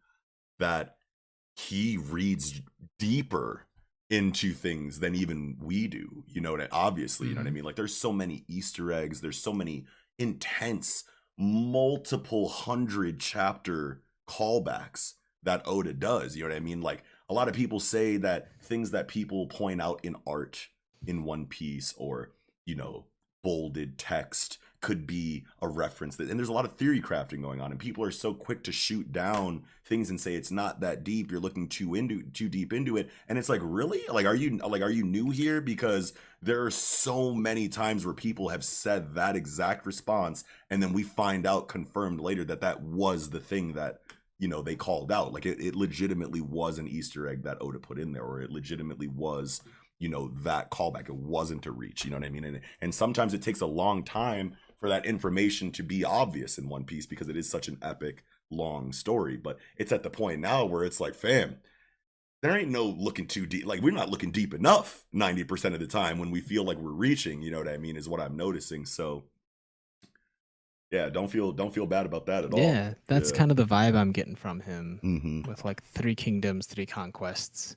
that 0.60 0.96
he 1.56 1.98
reads 1.98 2.62
deeper 3.00 3.66
into 4.10 4.54
things 4.54 5.00
than 5.00 5.14
even 5.16 5.58
we 5.62 5.88
do. 5.88 6.24
You 6.28 6.42
know, 6.42 6.52
what 6.54 6.62
I- 6.62 6.68
obviously, 6.72 7.28
you 7.28 7.36
know 7.36 7.42
what 7.42 7.48
I 7.48 7.52
Mhm. 7.52 7.56
mean? 7.56 7.64
Like 7.66 7.76
there's 7.76 7.96
so 7.96 8.14
many 8.14 8.44
Easter 8.48 8.92
eggs, 8.92 9.22
there's 9.22 9.38
so 9.42 9.54
many 9.54 9.86
intense 10.18 11.04
multiple 11.38 12.50
hundred 12.50 13.20
chapter 13.20 14.02
callbacks 14.28 15.14
that 15.44 15.62
Oda 15.66 15.94
does. 15.94 16.36
You 16.36 16.44
know 16.44 16.50
what 16.50 16.58
I 16.58 16.62
mean? 16.62 16.82
Like 16.82 17.04
a 17.30 17.34
lot 17.34 17.48
of 17.48 17.54
people 17.54 17.80
say 17.80 18.18
that 18.18 18.50
things 18.62 18.92
that 18.92 19.08
people 19.08 19.48
point 19.48 19.82
out 19.82 20.00
in 20.04 20.16
art 20.26 20.68
in 21.06 21.24
One 21.24 21.46
Piece 21.46 21.94
or, 21.98 22.32
you 22.66 22.76
know, 22.76 23.06
bolded 23.44 23.98
text 23.98 24.58
could 24.80 25.08
be 25.08 25.44
a 25.62 25.68
reference 25.68 26.16
that 26.16 26.30
and 26.30 26.40
there's 26.40 26.50
a 26.50 26.54
lot 26.54 26.66
of 26.66 26.76
theory 26.76 27.02
crafting 27.02 27.42
going 27.42 27.60
on 27.60 27.72
and 27.72 27.80
people 27.80 28.04
are 28.04 28.12
so 28.12 28.34
quick 28.34 28.64
to 28.64 28.72
shoot 28.72 29.12
down 29.12 29.64
things 29.84 30.10
and 30.10 30.22
say 30.22 30.36
it's 30.36 30.52
not 30.52 30.82
that 30.82 31.04
deep 31.04 31.32
you're 31.32 31.40
looking 31.40 31.68
too 31.68 31.96
into 31.96 32.22
too 32.22 32.48
deep 32.48 32.72
into 32.72 32.96
it 32.96 33.10
and 33.28 33.40
it's 33.40 33.50
like 33.50 33.62
really? 33.64 34.02
Like 34.08 34.26
are 34.26 34.36
you 34.36 34.58
like 34.58 34.82
are 34.82 34.92
you 34.92 35.04
new 35.04 35.32
here? 35.32 35.62
Because 35.62 36.14
there 36.42 36.64
are 36.64 36.72
so 36.72 37.34
many 37.34 37.68
times 37.68 38.06
where 38.06 38.14
people 38.14 38.50
have 38.50 38.64
said 38.64 39.16
that 39.16 39.36
exact 39.36 39.86
response 39.86 40.44
and 40.70 40.82
then 40.82 40.94
we 40.94 41.04
find 41.04 41.48
out 41.48 41.68
confirmed 41.68 42.20
later 42.20 42.44
that 42.46 42.62
that 42.62 42.82
was 42.82 43.32
the 43.32 43.40
thing 43.40 43.74
that 43.74 44.02
you 44.38 44.48
know 44.48 44.62
they 44.62 44.76
called 44.76 45.12
out. 45.12 45.34
Like 45.34 45.48
it, 45.48 45.60
it 45.60 45.76
legitimately 45.76 46.42
was 46.42 46.78
an 46.78 46.88
easter 46.88 47.28
egg 47.28 47.44
that 47.44 47.58
oda 47.62 47.80
put 47.80 47.98
in 47.98 48.12
there 48.12 48.24
or 48.24 48.42
it 48.42 48.52
legitimately 48.52 49.08
was 49.08 49.62
you 49.98 50.10
know 50.10 50.32
that 50.44 50.70
callback. 50.70 51.10
It 51.10 51.16
wasn't 51.16 51.66
a 51.66 51.72
reach 51.72 52.06
you 52.06 52.12
know 52.12 52.18
what 52.18 52.26
i 52.26 52.30
mean? 52.30 52.44
And, 52.44 52.62
and 52.80 52.94
sometimes 52.94 53.34
it 53.34 53.42
takes 53.42 53.62
a 53.62 53.66
long 53.66 54.04
time 54.04 54.56
for 54.80 54.90
that 54.90 55.06
information 55.06 55.72
to 55.72 55.84
be 55.84 56.04
obvious 56.04 56.58
in 56.58 56.70
one 56.70 56.84
piece 56.84 57.06
because 57.06 57.30
it 57.30 57.38
is 57.38 57.50
such 57.50 57.68
an 57.68 57.78
epic 57.82 58.24
long 58.50 58.94
story 58.94 59.36
but 59.36 59.58
it's 59.78 59.92
at 59.92 60.04
the 60.04 60.10
point 60.10 60.40
now 60.40 60.64
where 60.66 60.84
it's 60.84 61.00
like 61.00 61.14
fam 61.16 61.58
there 62.42 62.56
ain't 62.56 62.70
no 62.70 62.86
looking 62.86 63.28
too 63.28 63.46
deep 63.46 63.66
like 63.66 63.82
we're 63.82 63.92
not 63.92 64.10
looking 64.10 64.32
deep 64.32 64.54
enough 64.54 65.04
90% 65.14 65.74
of 65.74 65.80
the 65.80 65.88
time 65.88 66.18
when 66.20 66.32
we 66.32 66.40
feel 66.40 66.64
like 66.64 66.78
we're 66.78 66.92
reaching 66.92 67.42
you 67.42 67.52
know 67.52 67.58
what 67.58 67.68
i 67.68 67.78
mean 67.78 67.98
is 67.98 68.08
what 68.08 68.22
i'm 68.22 68.38
noticing 68.38 68.86
so 68.86 69.24
yeah 70.92 71.10
don't 71.10 71.28
feel 71.28 71.52
don't 71.52 71.74
feel 71.74 71.86
bad 71.86 72.06
about 72.06 72.26
that 72.28 72.46
at 72.46 72.54
all 72.54 72.60
Yeah, 72.60 72.94
that's 73.08 73.32
kind 73.32 73.52
of 73.52 73.58
the 73.58 73.66
vibe 73.66 73.96
I'm 73.96 74.12
getting 74.14 74.36
from 74.36 74.62
him. 74.62 75.00
mm-hmm. 75.04 75.50
with 75.50 75.66
like 75.66 75.84
three 75.84 76.16
kingdoms, 76.16 76.66
three 76.66 76.86
conquests, 76.86 77.76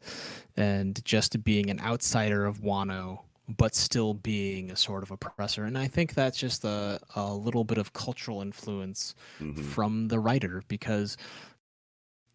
and 0.56 1.04
just 1.04 1.42
being 1.42 1.70
an 1.70 1.80
outsider 1.80 2.46
of 2.46 2.58
Wano, 2.58 3.20
but 3.56 3.74
still 3.74 4.14
being 4.14 4.70
a 4.70 4.76
sort 4.76 5.02
of 5.02 5.10
oppressor. 5.10 5.64
And 5.64 5.76
I 5.78 5.86
think 5.88 6.14
that's 6.14 6.38
just 6.38 6.64
a, 6.64 7.00
a 7.16 7.32
little 7.34 7.64
bit 7.64 7.78
of 7.78 7.92
cultural 7.92 8.42
influence 8.42 9.14
Mm-hmm. 9.40 9.62
from 9.62 10.08
the 10.08 10.18
writer 10.18 10.62
because 10.68 11.16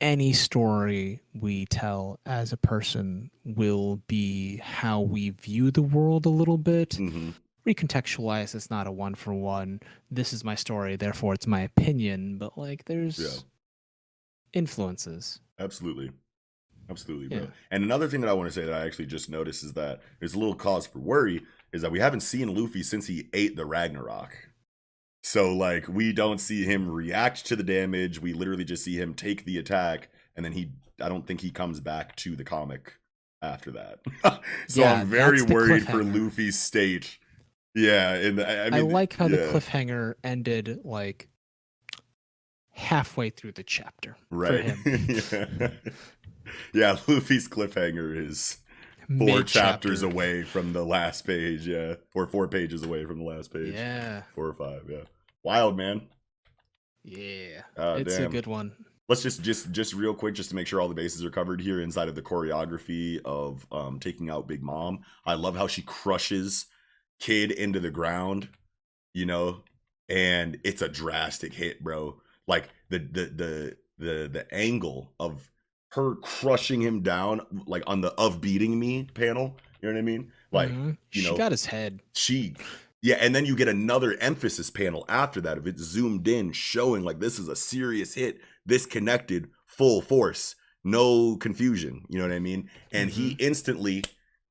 any 0.02 0.34
story 0.34 1.22
we 1.34 1.66
tell 1.68 2.20
as 2.26 2.52
a 2.52 2.58
person 2.58 3.32
will 3.46 4.02
be 4.08 4.58
how 4.58 5.00
we 5.02 5.30
view 5.30 5.72
the 5.72 5.82
world 5.82 6.26
a 6.26 6.30
little 6.30 6.58
bit 6.58 6.90
Mm-hmm. 6.92 7.30
recontextualize 7.66 8.54
it's 8.56 8.70
not 8.70 8.88
a 8.88 8.92
one 8.92 9.16
for 9.16 9.34
one 9.34 9.80
this 10.12 10.34
is 10.34 10.44
my 10.44 10.56
story 10.56 10.98
therefore 10.98 11.34
it's 11.34 11.48
my 11.48 11.62
opinion 11.62 12.38
but 12.38 12.58
like 12.58 12.84
there's 12.86 13.18
Yeah. 13.20 13.42
influences 14.54 15.40
Absolutely. 15.60 16.12
Absolutely, 16.90 17.28
bro. 17.30 17.46
Yeah. 17.46 17.52
And 17.72 17.84
another 17.84 18.08
thing 18.08 18.22
that 18.22 18.30
I 18.30 18.34
want 18.34 18.48
to 18.48 18.54
say 18.54 18.66
that 18.66 18.74
I 18.74 18.86
actually 18.86 19.08
just 19.08 19.30
noticed 19.30 19.64
is 19.64 19.74
that 19.74 20.02
there's 20.20 20.34
a 20.34 20.40
little 20.40 20.56
cause 20.56 20.86
for 20.86 21.00
worry 21.00 21.42
is 21.74 21.82
that 21.82 21.92
we 21.92 22.00
haven't 22.00 22.22
seen 22.22 22.54
Luffy 22.54 22.84
since 22.84 23.08
he 23.08 23.28
ate 23.34 23.56
the 23.56 23.66
Ragnarok. 23.66 24.36
So 25.24 25.54
like 25.54 25.88
we 25.88 26.14
don't 26.14 26.38
see 26.40 26.64
him 26.64 26.90
react 26.90 27.46
to 27.48 27.56
the 27.56 27.64
damage. 27.64 28.22
We 28.22 28.34
literally 28.34 28.64
just 28.64 28.84
see 28.84 28.96
him 28.96 29.14
take 29.14 29.46
the 29.46 29.58
attack 29.58 30.10
and 30.36 30.46
then 30.46 30.52
he 30.52 30.72
I 31.02 31.10
don't 31.10 31.26
think 31.26 31.42
he 31.42 31.52
comes 31.52 31.80
back 31.80 32.16
to 32.18 32.36
the 32.36 32.44
comic 32.44 32.94
after 33.42 33.72
that. 33.72 34.00
so 34.68 34.82
Yeah, 34.82 34.94
I'm 34.94 35.08
very 35.08 35.42
worried 35.42 35.86
for. 35.86 36.04
Luffy's 36.04 36.60
state. 36.60 37.18
Yeah, 37.74 38.14
and 38.14 38.42
I, 38.42 38.68
I 38.68 38.78
I, 38.78 38.82
like 38.82 39.14
how 39.14 39.28
the 39.28 39.38
cliffhanger 39.38 40.14
ended 40.24 40.80
like 40.86 41.28
halfway 42.72 43.30
through 43.30 43.54
the 43.54 43.64
chapter 43.64 44.16
right. 44.30 44.76
for 44.76 44.90
him. 44.90 45.08
yeah. 45.32 45.70
yeah, 46.74 46.98
Luffy's 47.08 47.48
cliffhanger 47.48 48.16
is 48.16 48.58
four 49.18 49.44
Mid-chapter. 49.44 49.44
chapters 49.44 50.02
away 50.02 50.44
from 50.44 50.74
the 50.74 50.84
last 50.86 51.26
page, 51.26 51.68
yeah, 51.68 51.96
or 52.14 52.26
four 52.28 52.48
pages 52.48 52.84
away 52.84 53.06
from 53.06 53.20
the 53.20 53.26
last 53.26 53.52
page, 53.54 53.74
Yeah, 53.74 54.24
four 54.34 54.48
or 54.48 54.54
five, 54.54 54.84
yeah. 54.90 55.04
Wild 55.44 55.78
man. 55.78 56.08
yeah, 57.04 57.62
Ah, 57.78 57.96
it's 57.96 58.18
a 58.20 58.28
good 58.28 58.48
one. 58.48 58.74
Let's 59.08 59.22
just 59.22 59.44
just 59.44 59.72
just 59.72 59.94
real 59.94 60.16
quick, 60.16 60.34
just 60.34 60.50
to 60.50 60.56
make 60.56 60.66
sure 60.66 60.82
all 60.82 60.88
the 60.88 60.96
bases 60.96 61.24
are 61.24 61.30
covered 61.30 61.62
here 61.62 61.80
inside 61.82 62.08
of 62.08 62.16
the 62.16 62.22
choreography 62.24 63.20
of 63.24 63.66
um 63.72 64.00
taking 64.00 64.30
out 64.30 64.48
Big 64.48 64.64
Mom. 64.64 65.02
I 65.26 65.36
love 65.36 65.56
how 65.56 65.68
she 65.68 65.84
crushes 65.84 66.66
Kid 67.20 67.52
into 67.52 67.80
the 67.80 67.92
ground, 67.92 68.50
you 69.14 69.26
know, 69.26 69.64
and 70.10 70.60
it's 70.64 70.82
a 70.82 70.90
drastic 70.90 71.54
hit, 71.54 71.84
bro. 71.84 72.20
Like 72.48 72.70
the 72.90 73.00
the 73.00 73.26
the 73.26 73.78
the 74.00 74.30
the 74.32 74.48
angle 74.54 75.14
of 75.20 75.50
her 75.96 76.16
crushing 76.16 76.82
him 76.82 77.02
down, 77.02 77.42
like 77.66 77.84
on 77.88 78.02
the 78.02 78.12
of 78.14 78.42
beating 78.42 78.80
me 78.80 79.08
panel. 79.14 79.56
You 79.82 79.90
know 79.90 79.96
what 79.96 80.00
I 80.00 80.04
mean? 80.04 80.32
Like 80.52 80.70
Mhm. 80.70 80.98
you 81.12 81.22
she 81.22 81.30
know, 81.30 81.38
got 81.38 81.52
his 81.52 81.66
head. 81.66 82.02
she 82.14 82.54
yeah 83.02 83.16
and 83.20 83.36
then 83.36 83.46
you 83.46 83.56
get 83.56 83.68
another 83.68 84.16
emphasis 84.20 84.70
panel 84.72 85.06
after 85.10 85.40
that 85.42 85.58
if 85.58 85.68
it's 85.68 85.82
zoomed 85.82 86.28
in 86.28 86.52
showing 86.54 87.04
like 87.04 87.20
this 87.20 87.38
is 87.38 87.48
a 87.48 87.56
serious 87.56 88.14
hit 88.16 88.40
this 88.66 88.86
connected 88.86 89.50
full 89.68 90.02
force 90.02 90.56
no 90.84 91.36
confusion 91.38 92.04
you 92.10 92.18
know 92.18 92.26
what 92.26 92.34
i 92.34 92.40
mean 92.40 92.68
and 92.94 93.10
he 93.12 93.36
instantly 93.38 94.02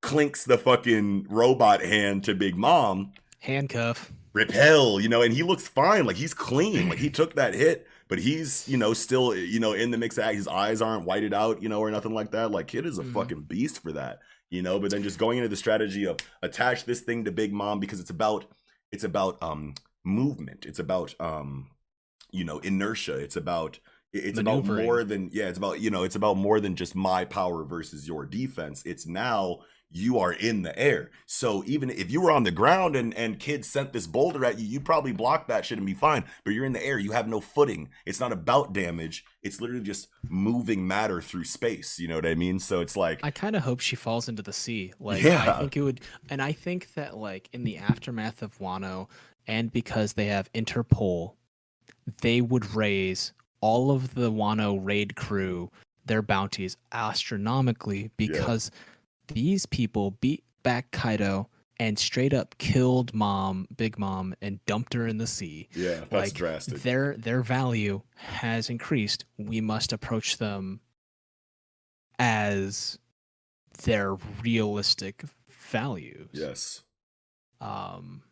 clinks 0.03 0.45
the 0.45 0.59
fucking 0.59 1.27
robot 1.31 1.81
hand 1.83 2.23
to 2.23 2.35
big 2.35 2.55
mom 2.55 3.13
Handcuff. 3.41 4.13
repel 4.35 5.01
you 5.01 5.09
know 5.09 5.23
and 5.23 5.33
he 5.35 5.43
looks 5.43 5.67
fine 5.67 6.05
like 6.05 6.17
he's 6.17 6.35
clean 6.35 6.89
like 6.91 6.99
he 6.99 7.11
took 7.11 7.35
that 7.37 7.55
hit 7.55 7.89
but 8.09 8.19
he's 8.19 8.69
you 8.69 8.77
know 8.77 8.93
still 8.95 9.35
you 9.35 9.61
know 9.61 9.73
in 9.73 9.91
the 9.91 9.99
mix 9.99 10.19
act. 10.19 10.37
His 10.37 10.49
eyes 10.49 10.81
aren't 10.83 11.05
whited 11.07 11.33
out 11.35 11.63
you 11.63 11.69
know 11.69 11.81
or 11.81 11.91
nothing 11.91 12.15
like 12.15 12.31
that. 12.33 12.51
Like 12.51 12.67
kid 12.69 12.87
is 12.87 12.99
a 12.99 13.03
Mhm. 13.05 13.13
fucking 13.13 13.41
beast 13.43 13.81
for 13.83 13.93
that 13.93 14.21
you 14.51 14.63
know? 14.63 14.79
But 14.79 14.91
then 14.93 15.03
just 15.03 15.19
going 15.19 15.39
into 15.39 15.49
the 15.49 15.57
strategy 15.57 16.05
of 16.07 16.19
attach 16.43 16.85
this 16.85 17.01
thing 17.01 17.25
to 17.25 17.33
big 17.33 17.53
mom 17.53 17.81
because 17.81 17.99
it's 18.01 18.11
about 18.11 18.45
it's 18.93 19.03
about 19.05 19.43
um 19.43 19.75
movement. 20.05 20.65
It's 20.67 20.79
about 20.79 21.15
um 21.19 21.71
you 22.31 22.45
know 22.45 22.59
inertia. 22.59 23.17
It's 23.19 23.37
about 23.37 23.79
it's 24.13 24.39
about 24.39 24.65
more 24.85 25.03
than 25.03 25.31
yeah 25.33 25.49
it's 25.49 25.59
about 25.59 25.81
you 25.81 25.91
know 25.91 26.05
it's 26.05 26.15
about 26.15 26.37
more 26.37 26.61
than 26.61 26.77
just 26.77 26.95
my 26.95 27.25
power 27.25 27.65
versus 27.65 28.07
your 28.07 28.27
defense. 28.27 28.83
It's 28.87 29.07
now 29.07 29.61
you 29.95 30.19
are 30.19 30.33
in 30.33 30.63
the 30.63 30.77
air. 30.77 31.11
So 31.25 31.63
even 31.67 31.89
if 31.89 32.11
you 32.11 32.21
were 32.21 32.33
on 32.33 32.43
the 32.43 32.51
ground 32.51 32.97
and 32.97 33.15
and 33.15 33.39
kids 33.39 33.69
sent 33.69 33.93
this 33.93 34.09
boulder 34.09 34.45
at 34.45 34.59
you, 34.59 34.67
you 34.67 34.81
probably 34.81 35.13
block 35.13 35.47
that 35.47 35.65
shit 35.65 35.79
and 35.79 35.87
be 35.87 35.95
fine. 35.95 36.25
But 36.45 36.53
you're 36.53 36.65
in 36.65 36.73
the 36.73 36.85
air, 36.85 36.99
you 36.99 37.13
have 37.13 37.29
no 37.29 37.41
footing. 37.41 37.89
It's 38.05 38.19
not 38.19 38.33
about 38.33 38.73
damage. 38.73 39.25
It's 39.43 39.61
literally 39.61 39.85
just 39.85 40.09
moving 40.29 40.87
matter 40.87 41.23
through 41.23 41.45
space. 41.45 42.01
You 42.01 42.09
know 42.09 42.17
what 42.17 42.27
I 42.27 42.35
mean? 42.35 42.59
So 42.59 42.81
it's 42.81 42.97
like 42.97 43.21
I 43.23 43.31
kind 43.31 43.55
of 43.55 43.63
hope 43.63 43.79
she 43.79 43.95
falls 43.95 44.29
into 44.29 44.43
the 44.43 44.53
sea. 44.53 44.93
Like 44.99 45.23
Yeah. 45.23 45.55
I 45.55 45.61
think 45.61 45.77
it 45.77 45.83
would 45.83 46.01
and 46.29 46.43
I 46.43 46.51
think 46.51 46.95
that 46.95 47.17
like 47.17 47.49
in 47.53 47.63
the 47.63 47.79
aftermath 47.79 48.43
of 48.43 48.59
Wano 48.59 49.09
and 49.47 49.73
because 49.73 50.15
they 50.15 50.27
have 50.27 50.53
Interpol, 50.55 51.35
they 52.21 52.41
would 52.41 52.75
raise 52.75 53.33
all 53.61 53.93
of 53.93 54.15
the 54.15 54.31
Wano 54.31 54.79
raid 54.83 55.15
crew 55.15 55.71
their 56.07 56.21
bounties 56.21 56.77
astronomically 56.93 58.11
because 58.17 58.71
these 59.29 59.67
people 59.67 60.13
beat 60.13 60.45
back 60.63 60.91
Kaido 60.91 61.49
and 61.79 61.99
straight 61.99 62.33
up 62.33 62.57
killed 62.59 63.13
mom, 63.15 63.67
Big 63.77 63.99
Mom, 63.99 64.35
and 64.41 64.65
dumped 64.67 64.95
her 64.95 65.07
in 65.07 65.19
the 65.19 65.27
sea. 65.27 65.69
yeah, 65.75 66.01
that's 66.01 66.13
like, 66.13 66.35
drastic. 66.35 66.83
Their 66.83 67.17
their 67.17 67.43
value 67.43 68.03
has 68.17 68.71
increased. 68.71 69.25
We 69.39 69.61
must 69.61 69.93
approach 69.93 70.39
them 70.39 70.81
as 72.19 72.99
their 73.83 74.15
realistic 74.43 75.25
values. 75.49 76.31
Yes, 76.33 76.83
Um 77.61 78.23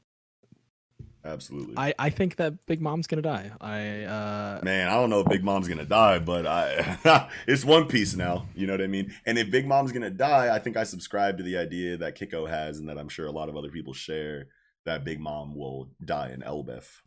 absolutely. 1.25 1.75
I, 1.76 1.94
I 1.99 2.10
think 2.10 2.36
that 2.36 2.67
Big 2.67 2.81
Mom's 2.81 3.07
gonna 3.07 3.23
die. 3.23 3.52
I 3.60 4.02
uh 4.05 4.60
Man, 4.62 4.89
I 4.89 4.94
don't 4.94 5.10
know 5.10 5.20
if 5.20 5.26
Big 5.28 5.44
Mom's 5.44 5.68
gonna 5.68 5.84
die, 5.84 6.18
but 6.18 6.47
I 6.47 7.28
it's 7.47 7.65
One 7.65 7.86
Piece 7.86 8.15
now. 8.15 8.49
You 8.55 8.67
know 8.67 8.75
what 8.75 8.83
I 8.83 8.86
mean? 8.86 9.12
And 9.26 9.39
if 9.39 9.51
Big 9.51 9.67
Mom's 9.67 9.92
gonna 9.92 10.10
die, 10.10 10.55
I 10.55 10.59
think 10.59 10.76
I 10.76 10.84
subscribe 10.84 11.39
to 11.39 11.42
the 11.42 11.57
idea 11.59 11.97
that 11.99 12.18
Kiko 12.18 12.49
has, 12.49 12.78
and 12.78 12.89
that 12.89 12.99
I'm 12.99 13.09
sure 13.09 13.26
a 13.26 13.33
lot 13.33 13.49
of 13.49 13.57
other 13.57 13.70
people 13.70 13.92
share 13.92 14.49
that 14.84 15.05
Big 15.05 15.20
Mom 15.20 15.55
will 15.55 15.91
die 16.05 16.31
in 16.33 16.42
Elbaph. 16.42 17.02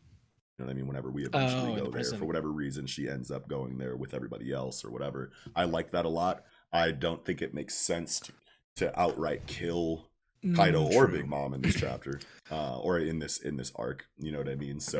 You 0.58 0.64
know 0.64 0.66
what 0.66 0.70
I 0.70 0.74
mean? 0.74 0.86
Whenever 0.86 1.10
we 1.10 1.26
eventually 1.26 1.72
Oh, 1.72 1.84
go 1.84 1.90
the 1.90 2.02
there, 2.02 2.18
for 2.18 2.24
whatever 2.24 2.50
reason, 2.50 2.86
she 2.86 3.08
ends 3.08 3.30
up 3.30 3.46
going 3.46 3.76
there 3.76 3.96
with 3.96 4.14
everybody 4.14 4.52
else 4.52 4.84
or 4.84 4.90
whatever. 4.90 5.30
I 5.54 5.64
like 5.64 5.90
that 5.90 6.06
a 6.06 6.08
lot. 6.08 6.44
I 6.72 6.92
don't 6.92 7.24
think 7.24 7.42
it 7.42 7.52
makes 7.52 7.74
sense 7.74 8.20
to, 8.20 8.32
to 8.76 8.98
outright 8.98 9.46
kill 9.46 10.08
Kaido 10.54 10.88
mm, 10.88 10.94
or. 10.94 11.06
Big 11.08 11.26
Mom 11.26 11.54
in 11.54 11.62
this 11.62 11.74
chapter, 11.80 12.20
uh, 12.50 12.78
or 12.78 12.98
in 12.98 13.18
this 13.18 13.38
in 13.38 13.56
this 13.56 13.72
arc. 13.76 14.06
You 14.18 14.32
know 14.32 14.38
what 14.38 14.48
I 14.48 14.54
mean? 14.54 14.80
So 14.80 14.98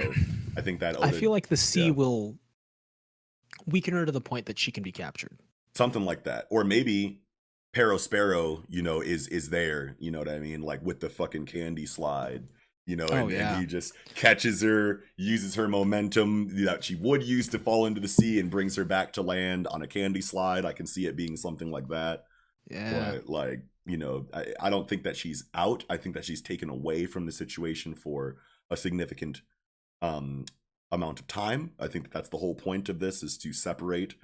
I 0.57 0.61
think 0.61 0.81
that 0.81 1.03
I 1.03 1.11
feel 1.11 1.31
like 1.31 1.49
the 1.49 1.57
sea 1.57 1.87
yeah. 1.87 1.91
will 1.93 2.37
weaken 3.67 3.95
her 3.95 4.05
to 4.07 4.13
the 4.13 4.21
point 4.21 4.47
that 4.47 4.59
she 4.59 4.71
can 4.73 4.83
be 4.83 4.93
captured. 4.93 5.39
something 5.75 6.05
like 6.05 6.25
that 6.25 6.47
or 6.51 6.65
maybe 6.65 7.21
Perospero, 7.75 8.63
you 8.71 8.83
know, 8.83 9.01
is 9.03 9.29
is 9.29 9.51
there, 9.51 9.97
you 9.99 10.11
know 10.11 10.19
what 10.19 10.29
I 10.29 10.39
mean, 10.39 10.63
like 10.63 10.83
with 10.83 11.01
the 11.01 11.11
fucking 11.11 11.45
candy 11.47 11.85
slide, 11.85 12.45
you 12.87 12.97
know, 12.97 13.07
Oh, 13.11 13.17
and, 13.17 13.31
yeah. 13.31 13.53
and 13.53 13.61
he 13.61 13.67
just 13.67 13.93
catches 14.15 14.63
her, 14.63 15.03
uses 15.19 15.57
her 15.57 15.69
momentum 15.69 16.65
that 16.65 16.85
she 16.85 16.95
would 16.95 17.23
use 17.23 17.49
to 17.49 17.59
fall 17.59 17.85
into 17.85 18.01
the 18.01 18.09
sea 18.09 18.41
and 18.41 18.51
brings 18.51 18.77
her 18.77 18.85
back 18.85 19.13
to 19.15 19.23
land 19.23 19.67
on 19.67 19.83
a 19.83 19.87
candy 19.87 20.23
slide. 20.23 20.65
I 20.65 20.73
can 20.73 20.87
see 20.87 21.07
it 21.07 21.17
being 21.17 21.37
something 21.37 21.71
like 21.71 21.89
that. 21.89 22.25
Yeah. 22.71 23.11
But 23.13 23.29
like, 23.29 23.61
you 23.87 23.97
know, 23.97 24.27
I, 24.35 24.47
I 24.61 24.71
don't 24.71 24.89
think 24.89 25.05
that 25.05 25.17
she's 25.17 25.45
out. 25.55 25.85
I 25.89 25.97
think 25.97 26.15
that 26.15 26.25
she's 26.25 26.43
taken 26.43 26.69
away 26.69 27.07
from 27.07 27.25
the 27.25 27.33
situation 27.33 27.95
for 27.95 28.37
a 28.71 28.77
significant 28.77 29.43
um 30.03 30.45
amount 30.93 31.21
of 31.21 31.27
time. 31.27 31.73
I 31.79 31.89
think 31.89 32.05
that 32.05 32.13
that's 32.13 32.29
the 32.29 32.39
whole 32.39 32.55
point 32.55 32.89
of 32.89 32.99
this 32.99 33.23
is 33.23 33.39
to 33.39 33.53
separate, 33.53 34.15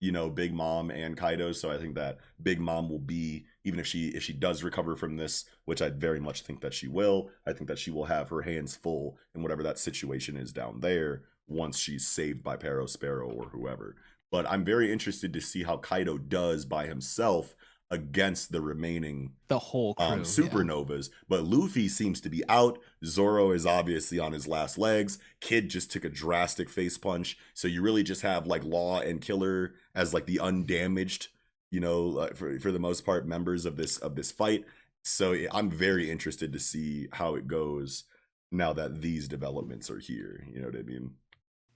you 0.00 0.12
know, 0.12 0.30
Big 0.30 0.52
Mom 0.54 0.90
and 0.90 1.16
Kaido. 1.16 1.52
So 1.52 1.70
I 1.70 1.78
think 1.78 1.94
that 1.94 2.18
Big 2.42 2.60
Mom 2.60 2.88
will 2.88 2.98
be 2.98 3.46
even 3.64 3.80
if 3.80 3.86
she 3.86 4.08
if 4.08 4.22
she 4.22 4.32
does 4.32 4.62
recover 4.62 4.96
from 4.96 5.16
this, 5.16 5.44
which 5.64 5.82
I 5.82 5.90
very 5.90 6.20
much 6.20 6.42
think 6.42 6.60
that 6.60 6.74
she 6.74 6.88
will. 6.88 7.30
I 7.46 7.52
think 7.52 7.68
that 7.68 7.78
she 7.78 7.90
will 7.90 8.06
have 8.06 8.28
her 8.28 8.42
hands 8.42 8.76
full 8.76 9.18
in 9.34 9.42
whatever 9.42 9.62
that 9.62 9.78
situation 9.78 10.36
is 10.36 10.52
down 10.52 10.80
there 10.80 11.22
once 11.48 11.78
she's 11.78 12.06
saved 12.06 12.42
by 12.42 12.56
Perospero 12.56 13.34
or 13.34 13.48
whoever. 13.48 13.96
But 14.30 14.48
I'm 14.50 14.64
very 14.64 14.92
interested 14.92 15.32
to 15.32 15.40
see 15.40 15.62
how 15.62 15.78
Kaido 15.78 16.18
does 16.18 16.64
by 16.64 16.86
himself 16.86 17.54
against 17.90 18.50
the 18.50 18.60
remaining 18.60 19.32
The 19.48 19.58
whole 19.58 19.94
crew. 19.94 20.06
um, 20.06 20.18
yeah. 20.20 20.24
supernovas. 20.24 21.10
But 21.28 21.44
Luffy 21.44 21.88
seems 21.88 22.20
to 22.22 22.28
be 22.28 22.42
out. 22.48 22.78
Zoro 23.04 23.52
is 23.52 23.64
obviously 23.64 24.18
on 24.18 24.32
his 24.32 24.48
last 24.48 24.76
legs. 24.76 25.18
Kid 25.40 25.68
just 25.68 25.90
took 25.90 26.04
a 26.04 26.08
drastic 26.08 26.68
face 26.68 26.98
punch. 26.98 27.38
So 27.54 27.68
you 27.68 27.82
really 27.82 28.02
just 28.02 28.22
have 28.22 28.46
like 28.46 28.64
Law 28.64 29.00
and 29.00 29.20
Killer 29.20 29.74
as 29.94 30.12
like 30.12 30.26
the 30.26 30.40
undamaged, 30.40 31.28
you 31.70 31.80
know, 31.80 32.18
uh, 32.18 32.34
for 32.34 32.58
for 32.58 32.72
the 32.72 32.78
most 32.80 33.04
part, 33.06 33.26
members 33.26 33.64
of 33.66 33.76
this 33.76 33.98
of 33.98 34.16
this 34.16 34.32
fight. 34.32 34.64
So 35.04 35.36
I'm 35.52 35.70
very 35.70 36.10
interested 36.10 36.52
to 36.52 36.58
see 36.58 37.06
how 37.12 37.36
it 37.36 37.46
goes 37.46 38.04
now 38.50 38.72
that 38.72 39.00
these 39.00 39.28
developments 39.28 39.88
are 39.90 39.98
here. 40.00 40.44
You 40.52 40.60
know 40.60 40.66
what 40.66 40.76
I 40.76 40.82
mean? 40.82 41.12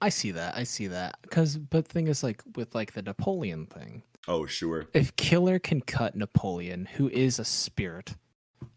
I 0.00 0.08
see 0.08 0.32
that. 0.32 0.56
I 0.56 0.64
see 0.64 0.89
that. 0.89 1.18
Cause 1.30 1.56
but 1.56 1.86
thing 1.86 2.08
is 2.08 2.22
like 2.24 2.42
with 2.56 2.74
like 2.74 2.92
the 2.92 3.02
Napoleon 3.02 3.66
thing. 3.66 4.02
Oh, 4.28 4.47
sure. 4.47 4.86
If 4.92 5.16
Killer 5.16 5.58
can 5.58 5.81
cut 5.81 6.15
Napoleon, 6.15 6.86
who 6.86 7.08
is 7.08 7.39
a 7.39 7.44
spirit, 7.44 8.15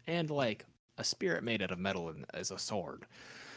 and 0.06 0.30
like 0.30 0.64
a 0.98 1.04
spirit 1.04 1.44
made 1.44 1.62
out 1.62 1.70
of 1.70 1.78
metal 1.78 2.08
and 2.08 2.24
as 2.34 2.50
a 2.50 2.58
sword, 2.58 3.04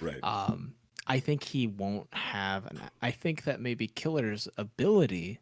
Right. 0.02 0.24
um, 0.24 0.74
I 1.08 1.20
think 1.20 1.44
he 1.44 1.68
won't 1.68 2.14
have 2.14 2.66
an. 2.68 2.82
I 3.02 3.12
think 3.12 3.44
that 3.46 3.62
maybe 3.62 3.88
Killer's 3.88 4.48
ability 4.58 5.40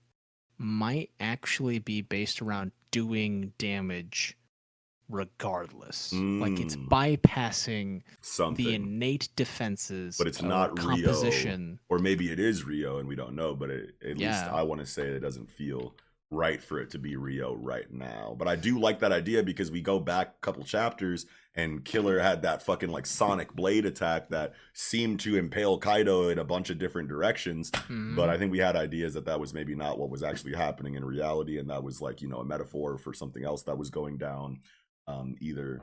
might 0.58 1.10
actually 1.20 1.80
be 1.80 2.02
based 2.02 2.42
around 2.42 2.72
doing 2.92 3.52
damage 3.58 4.38
regardless. 5.10 6.12
Like 6.14 6.60
it's 6.60 6.76
Mm. 6.76 6.88
bypassing 6.90 8.02
Something. 8.22 8.66
the 8.66 8.74
innate 8.76 9.30
defenses, 9.36 10.18
But 10.18 10.28
it's 10.28 10.42
not 10.42 10.72
Ryuo. 10.72 11.04
composition. 11.06 11.80
or 11.90 12.00
maybe 12.00 12.32
it 12.32 12.40
is 12.40 12.64
Ryuo 12.64 13.00
and 13.00 13.08
we 13.08 13.16
don't 13.16 13.36
know, 13.36 13.56
but 13.56 13.70
it, 13.70 13.96
at 14.04 14.18
least 14.18 14.46
I 14.46 14.64
want 14.64 14.82
to 14.82 14.88
say 14.88 15.04
it 15.08 15.20
doesn't 15.20 15.50
feel 15.50 15.96
right 16.32 16.62
for 16.62 16.80
it 16.80 16.90
to 16.92 17.00
be 17.00 17.16
Ryuo 17.16 17.56
right 17.58 17.92
now. 17.92 18.36
But 18.38 18.48
I 18.48 18.56
do 18.56 18.80
like 18.80 19.00
that 19.00 19.12
idea 19.12 19.44
because 19.44 19.72
we 19.72 19.82
go 19.82 20.00
back 20.00 20.28
a 20.28 20.42
couple 20.42 20.64
chapters 20.64 21.26
and 21.56 21.86
Killer 21.86 22.20
had 22.20 22.42
that 22.42 22.64
fucking 22.64 22.90
like 22.90 23.06
sonic 23.06 23.54
blade 23.54 23.86
attack 23.86 24.30
that 24.30 24.54
seemed 24.74 25.20
to 25.22 25.38
impale 25.38 25.78
Kaido 25.78 26.30
in 26.30 26.40
a 26.40 26.44
bunch 26.44 26.70
of 26.70 26.78
different 26.78 27.08
directions. 27.08 27.72
Mhm. 27.72 28.16
But 28.16 28.30
I 28.30 28.38
think 28.38 28.52
we 28.52 28.60
had 28.60 28.76
ideas 28.76 29.14
that 29.14 29.26
that 29.26 29.40
was 29.40 29.54
maybe 29.54 29.76
not 29.76 29.98
what 29.98 30.10
was 30.10 30.24
actually 30.24 30.54
happening 30.56 30.96
in 30.96 31.06
reality, 31.06 31.58
and 31.58 31.70
that 31.70 31.84
was 31.84 32.02
like 32.02 32.22
you 32.22 32.28
know 32.28 32.40
a 32.40 32.46
metaphor 32.46 32.98
for 32.98 33.14
something 33.14 33.44
else 33.46 33.64
that 33.64 33.78
was 33.78 33.90
going 33.90 34.18
down, 34.18 34.60
um, 35.08 35.36
either 35.40 35.82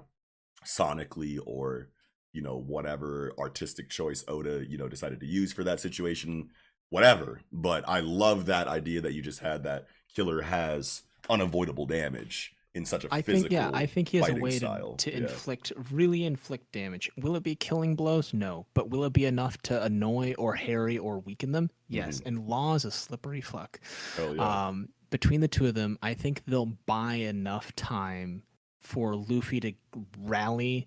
sonically 0.66 1.38
or 1.46 1.88
you 2.32 2.42
know 2.42 2.56
whatever 2.56 3.32
artistic 3.38 3.88
choice 3.88 4.24
Oda 4.28 4.64
you 4.68 4.78
know 4.78 4.88
decided 4.88 5.20
to 5.20 5.26
use 5.26 5.52
for 5.52 5.64
that 5.64 5.80
situation, 5.80 6.50
whatever. 6.90 7.40
But 7.50 7.88
I 7.88 8.00
love 8.00 8.46
that 8.46 8.68
idea 8.68 9.00
that 9.00 9.14
you 9.14 9.22
just 9.22 9.40
had 9.40 9.62
that 9.64 9.86
Killer 10.14 10.42
has 10.42 11.02
unavoidable 11.30 11.86
damage 11.86 12.54
in 12.74 12.86
such 12.86 13.04
a 13.04 13.08
I 13.12 13.20
physical. 13.22 13.42
think 13.50 13.52
yeah, 13.52 13.70
I 13.72 13.84
think 13.86 14.08
he 14.08 14.16
has 14.18 14.28
a 14.30 14.34
way 14.34 14.50
to, 14.52 14.56
style. 14.56 14.94
to 14.96 15.10
Yeah. 15.10 15.18
inflict 15.18 15.72
really 15.90 16.24
inflict 16.24 16.72
damage. 16.72 17.10
Will 17.18 17.36
it 17.36 17.42
be 17.42 17.54
killing 17.54 17.94
blows? 17.96 18.32
No, 18.32 18.66
but 18.74 18.88
will 18.90 19.04
it 19.04 19.12
be 19.12 19.26
enough 19.26 19.58
to 19.64 19.82
annoy 19.82 20.34
or 20.38 20.54
harry 20.54 20.96
or 20.96 21.18
weaken 21.20 21.52
them? 21.52 21.70
Yes. 21.88 22.20
Mhm. 22.20 22.26
And 22.26 22.46
Law 22.48 22.74
is 22.74 22.84
a 22.86 22.90
slippery 22.90 23.42
fuck. 23.42 23.78
Hell 24.16 24.34
yeah. 24.36 24.68
Um, 24.68 24.88
between 25.10 25.40
the 25.42 25.48
two 25.48 25.66
of 25.66 25.74
them, 25.74 25.98
I 26.02 26.14
think 26.14 26.42
they'll 26.46 26.64
buy 26.86 27.14
enough 27.16 27.74
time 27.76 28.42
for 28.80 29.14
Luffy 29.16 29.60
to 29.60 29.72
rally 30.18 30.86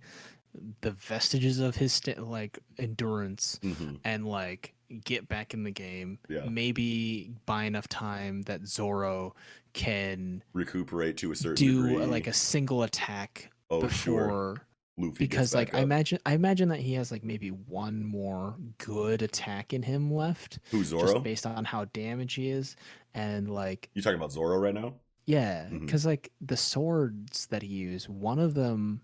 the 0.82 0.92
vestiges 0.92 1.60
of 1.60 1.76
his 1.76 1.94
sta- 1.94 2.22
like 2.22 2.60
endurance 2.78 3.60
Mhm. 3.64 4.00
and 4.04 4.26
like 4.28 4.74
get 5.04 5.28
back 5.28 5.54
in 5.54 5.64
the 5.64 5.72
game. 5.72 6.20
Yeah. 6.30 6.46
Maybe 6.50 7.32
buy 7.46 7.64
enough 7.66 7.88
time 7.88 8.44
that 8.44 8.68
Zoro 8.68 9.36
can 9.74 10.44
Recuperate 10.54 11.18
to 11.18 11.32
a 11.32 11.36
certain 11.36 11.56
do 11.56 11.88
degree. 11.88 12.04
uh, 12.04 12.08
like 12.08 12.28
a 12.28 12.34
single 12.34 12.84
attack 12.84 13.52
oh 13.70 13.82
before 13.82 13.90
sure, 14.30 14.62
Luffy 14.98 15.18
because 15.26 15.54
like 15.54 15.74
I 15.74 15.80
up. 15.80 15.84
imagine 15.84 16.20
I 16.26 16.34
imagine 16.34 16.70
that 16.70 16.80
he 16.80 16.94
has 16.94 17.12
like 17.12 17.24
maybe 17.26 17.50
one 17.50 18.06
more 18.06 18.56
good 18.78 19.22
attack 19.22 19.74
in 19.74 19.82
him 19.84 20.14
left 20.14 20.60
Who's 20.72 20.88
Zoro? 20.88 21.12
just 21.14 21.24
based 21.24 21.46
on 21.46 21.66
how 21.66 21.86
damaged 21.86 22.38
he 22.38 22.50
is 22.50 22.76
and 23.14 23.50
like 23.50 23.90
You 23.96 24.02
talking 24.02 24.18
about 24.20 24.32
Zoro 24.32 24.58
right 24.58 24.74
now? 24.74 24.94
yeah 25.26 25.68
because 25.72 26.06
like 26.06 26.32
the 26.40 26.56
swords 26.56 27.48
that 27.48 27.64
he 27.64 27.68
used 27.70 28.08
one 28.08 28.38
of 28.40 28.54
them 28.54 29.02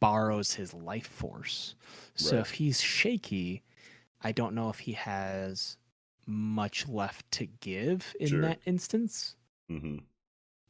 borrows 0.00 0.54
his 0.54 0.74
life 0.74 1.06
force 1.06 1.74
so 2.16 2.36
Right. 2.36 2.40
if 2.40 2.50
he's 2.52 2.80
shaky 2.80 3.62
I 4.22 4.32
don't 4.32 4.54
know 4.54 4.70
if 4.70 4.80
he 4.80 4.92
has 4.92 5.76
much 6.26 6.88
left 6.88 7.30
to 7.32 7.46
give 7.46 8.14
in 8.20 8.40
Sure. 8.40 8.42
that 8.42 8.60
instance 8.66 9.36
hmm 9.68 9.98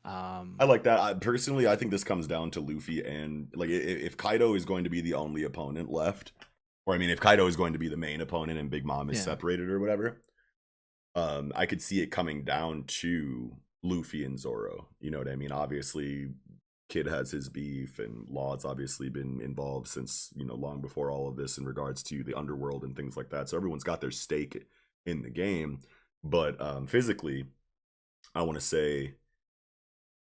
um 0.05 0.60
I 0.60 0.65
like 0.65 0.82
that. 0.84 0.98
I, 0.98 1.15
personally, 1.15 1.68
I 1.68 1.76
think 1.76 1.90
this 1.90 2.05
comes 2.05 2.26
down 2.26 2.50
to 2.52 2.60
Luffy 2.60 3.05
and 3.05 3.48
like 3.55 3.68
if 3.70 4.16
Kaido 4.16 4.55
is 4.55 4.65
going 4.65 4.84
to 4.84 4.90
be 4.90 5.00
the 5.00 5.15
only 5.15 5.44
opponent 5.44 5.90
left, 5.90 6.32
or 6.86 6.94
I 6.94 6.98
mean, 6.98 7.10
if 7.10 7.20
Kaido 7.20 7.47
is 7.47 7.57
going 7.57 7.74
to 7.74 7.78
be 7.78 7.89
the 7.89 7.97
main 7.97 8.20
opponent 8.20 8.58
and 8.58 8.70
Big 8.70 8.84
Mom 8.84 9.08
is 9.10 9.18
Yeah. 9.18 9.23
separated 9.23 9.68
or 9.68 9.78
whatever, 9.78 10.23
um, 11.16 11.52
I 11.57 11.66
could 11.66 11.82
see 11.82 12.00
it 12.02 12.08
coming 12.08 12.44
down 12.44 12.84
to 13.00 13.57
Luffy 13.82 14.24
and 14.24 14.39
Zoro. 14.39 14.89
You 15.00 15.10
know 15.10 15.18
what 15.18 15.28
I 15.28 15.36
mean? 15.36 15.52
Obviously, 15.52 16.28
Kid 16.89 17.07
has 17.07 17.31
his 17.31 17.49
beef, 17.49 17.99
and 17.99 18.26
Law's 18.31 18.65
obviously 18.65 19.08
been 19.10 19.41
involved 19.41 19.89
since 19.89 20.31
you 20.36 20.44
know 20.47 20.55
long 20.55 20.81
before 20.81 21.10
all 21.10 21.28
of 21.28 21.36
this 21.36 21.58
in 21.58 21.65
regards 21.67 22.02
to 22.05 22.23
the 22.25 22.34
underworld 22.34 22.84
and 22.84 22.97
things 22.97 23.17
like 23.17 23.31
that. 23.31 23.49
So 23.49 23.57
everyone's 23.57 23.84
got 23.84 24.00
their 24.00 24.10
stake 24.10 24.67
in 25.07 25.23
the 25.23 25.31
game. 25.31 25.81
But 26.25 26.60
um, 26.60 26.86
physically, 26.86 27.44
I 28.34 28.42
want 28.42 28.58
to 28.58 28.65
say 28.65 29.15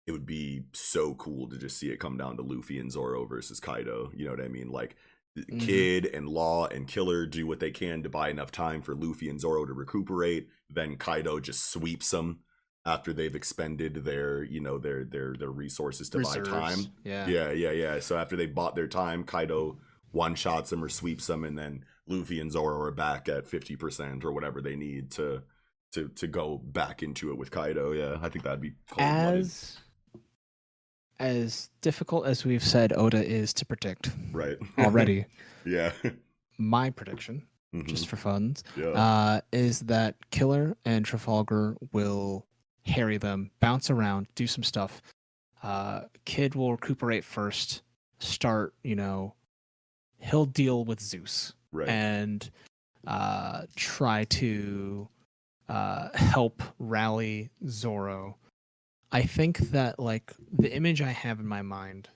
it 0.07 0.13
would 0.13 0.27
be 0.27 0.63
so 0.73 1.15
cool 1.15 1.49
to 1.49 1.57
just 1.59 1.79
see 1.79 1.91
it 1.91 1.99
come 2.01 2.17
down 2.17 2.37
to 2.37 2.43
Luffy 2.43 2.79
and 2.79 2.91
Zoro 2.91 3.25
versus 3.25 3.61
Kaido. 3.61 4.11
You 4.15 4.25
know 4.27 4.33
what 4.33 4.41
I 4.45 4.49
mean? 4.49 4.71
Like 4.71 4.97
Mhm. 5.51 5.61
Kid 5.61 6.07
and 6.07 6.29
Law 6.29 6.67
and 6.67 6.87
Killer 6.87 7.25
do 7.27 7.47
what 7.47 7.59
they 7.61 7.71
can 7.71 8.03
to 8.03 8.11
buy 8.11 8.29
enough 8.29 8.51
time 8.53 8.83
for 8.83 8.95
Luffy 8.95 9.31
and 9.31 9.41
Zoro 9.41 9.65
to 9.65 9.73
recuperate. 9.73 10.49
Then 10.69 10.97
Kaido 10.97 11.41
just 11.41 11.71
sweeps 11.71 12.11
them 12.11 12.41
after 12.85 13.13
they've 13.13 13.35
expended 13.35 13.95
their, 14.05 14.43
you 14.43 14.61
know, 14.61 14.79
their 14.79 15.05
their 15.05 15.35
their 15.35 15.51
resources 15.51 16.09
to 16.11 16.19
Reserves. 16.19 16.49
buy 16.49 16.61
time. 16.71 16.79
Yeah. 17.05 17.27
Yeah, 17.29 17.51
yeah, 17.53 17.71
yeah. 17.71 18.01
So 18.01 18.17
after 18.19 18.37
they 18.37 18.47
bought 18.47 18.75
their 18.75 18.89
time, 18.89 19.25
Kaido 19.25 19.79
one 20.11 20.35
shots 20.35 20.71
them 20.71 20.83
or 20.85 20.89
sweeps 20.89 21.27
them, 21.27 21.45
and 21.45 21.57
then 21.57 21.85
Luffy 22.07 22.41
and 22.41 22.51
Zoro 22.53 22.81
are 22.81 22.91
back 22.91 23.29
at 23.29 23.47
fifty 23.47 23.77
percent 23.77 24.25
or 24.25 24.33
whatever 24.33 24.61
they 24.61 24.77
need 24.77 25.11
to 25.13 25.43
to 25.93 26.09
to 26.09 26.27
go 26.27 26.59
back 26.59 27.03
into 27.03 27.31
it 27.31 27.39
with 27.39 27.51
Kaido. 27.51 27.93
Yeah, 27.93 28.19
I 28.21 28.29
think 28.29 28.45
that'd 28.45 28.61
be. 28.61 28.73
As 28.99 29.79
as 31.19 31.71
difficult 31.83 32.27
as 32.27 32.45
we've 32.45 32.65
said 32.65 32.93
Oda 32.97 33.25
is 33.25 33.53
to 33.55 33.65
predict 33.67 34.11
right 34.33 34.59
already, 34.79 35.27
yeah, 35.65 35.93
my 36.59 36.91
prediction, 36.91 37.47
Mhm. 37.73 37.87
just 37.87 38.09
for 38.09 38.17
funds, 38.17 38.65
yeah, 38.77 38.89
uh, 38.89 39.41
is 39.53 39.81
that 39.81 40.17
Killer 40.31 40.77
and 40.85 41.05
Trafalgar 41.05 41.77
will 41.93 42.47
harry 42.85 43.19
them, 43.19 43.51
bounce 43.61 43.91
around, 43.91 44.27
do 44.35 44.47
some 44.47 44.65
stuff. 44.65 45.03
Uh, 45.63 46.03
Kid 46.25 46.55
will 46.55 46.73
recuperate 46.73 47.25
first, 47.25 47.83
start, 48.19 48.75
you 48.83 48.97
know, 48.97 49.35
he'll 50.19 50.47
deal 50.47 50.85
with 50.85 51.01
Zeus 51.01 51.55
right. 51.73 51.89
and 51.89 52.51
uh, 53.07 53.63
try 53.77 54.25
to 54.25 55.09
uh, 55.69 56.09
help 56.15 56.63
rally 56.79 57.51
Zoro. 57.69 58.37
I 59.11 59.23
think 59.23 59.59
that 59.71 59.99
like 59.99 60.33
the 60.53 60.75
image 60.75 61.03
I 61.03 61.11
have 61.11 61.39
in 61.39 61.47
my 61.47 61.63
mind 61.63 62.09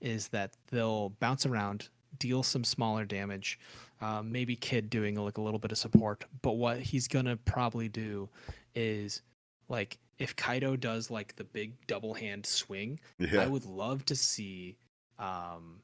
is 0.00 0.28
that 0.28 0.56
they'll 0.70 1.10
bounce 1.20 1.46
around, 1.46 1.88
deal 2.18 2.42
some 2.42 2.64
smaller 2.64 3.04
damage, 3.04 3.58
um, 4.00 4.32
maybe 4.32 4.56
Kid 4.56 4.90
doing 4.90 5.14
like 5.16 5.38
a 5.38 5.42
little 5.42 5.58
bit 5.58 5.72
of 5.72 5.78
support. 5.78 6.24
But 6.42 6.52
what 6.52 6.80
he's 6.80 7.06
gonna 7.06 7.36
probably 7.36 7.88
do 7.88 8.28
is 8.74 9.22
like 9.68 9.98
if 10.18 10.36
Kaido 10.36 10.76
does 10.76 11.10
like 11.10 11.36
the 11.36 11.44
big 11.44 11.74
double 11.86 12.14
hand 12.14 12.46
swing, 12.46 13.00
yeah, 13.18 13.42
I 13.42 13.46
would 13.46 13.64
love 13.64 14.04
to 14.06 14.16
see 14.16 14.76
um 15.18 15.80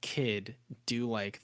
kid 0.00 0.54
do 0.86 1.08
like 1.08 1.40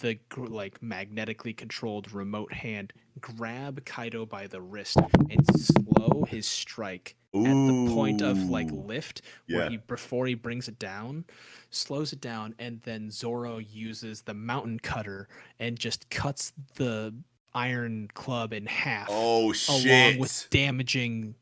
the 0.00 0.18
like 0.36 0.82
magnetically 0.82 1.52
controlled 1.52 2.12
remote 2.12 2.52
hand 2.52 2.92
grab 3.20 3.84
Kaido 3.84 4.26
by 4.26 4.46
the 4.46 4.60
wrist 4.60 4.98
and 5.30 5.44
slow 5.56 6.24
his 6.28 6.46
strike 6.46 7.16
at 7.34 7.42
the 7.42 7.90
point 7.94 8.20
of 8.20 8.38
like 8.50 8.68
lift 8.70 9.22
where 9.48 9.64
yeah, 9.64 9.68
he 9.70 9.76
before 9.78 10.26
he 10.26 10.34
brings 10.34 10.68
it 10.68 10.78
down 10.78 11.24
slows 11.70 12.12
it 12.12 12.20
down 12.20 12.54
and 12.58 12.80
then 12.82 13.10
Zoro 13.10 13.58
uses 13.58 14.22
the 14.22 14.34
mountain 14.34 14.78
cutter 14.78 15.28
and 15.58 15.78
just 15.78 16.08
cuts 16.10 16.52
the 16.74 17.14
iron 17.54 18.08
club 18.14 18.52
in 18.52 18.66
half 18.66 19.08
oh 19.10 19.52
shit, 19.52 19.86
along 19.86 20.18
with 20.20 20.46
damaging 20.50 21.34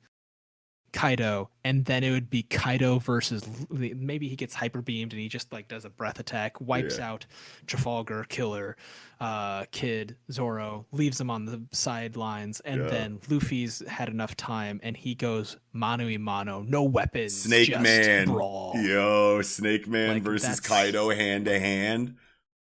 Kaido, 0.93 1.51
and 1.63 1.85
then 1.85 2.03
it 2.03 2.11
would 2.11 2.29
be 2.31 2.43
Kaido 2.43 2.99
versus 2.99 3.45
maybe 3.71 4.29
he 4.29 4.35
gets 4.35 4.55
hyper 4.55 4.83
beamed 4.83 5.13
and 5.13 5.23
he 5.23 5.29
just 5.29 5.53
like 5.53 5.69
does 5.69 5.85
a 5.85 5.89
breath 5.89 6.19
attack, 6.19 6.61
wipes 6.61 6.99
Yeah. 6.99 7.11
out 7.13 7.27
Trafalgar, 7.69 8.25
Killer, 8.25 8.77
uh, 9.21 9.67
Kid, 9.71 10.17
Zoro, 10.33 10.87
leaves 10.91 11.21
him 11.21 11.31
on 11.31 11.45
the 11.45 11.63
sidelines, 11.71 12.59
and 12.65 12.81
Yeah. 12.81 12.89
then 12.89 13.21
Luffy's 13.29 13.85
had 13.87 14.09
enough 14.09 14.35
time 14.37 14.81
and 14.83 14.97
he 14.97 15.15
goes 15.15 15.57
mano 15.73 16.09
a 16.09 16.17
mano, 16.17 16.63
no 16.67 16.83
weapons, 16.83 17.41
Snake 17.43 17.79
Man, 17.81 18.27
brawl. 18.27 18.73
yo, 18.77 19.43
Snake 19.43 19.87
Man 19.87 20.15
Like, 20.15 20.23
versus 20.25 20.43
that's- 20.43 20.61
Kaido 20.61 21.11
hand 21.11 21.45
to 21.45 21.61
hand 21.61 22.17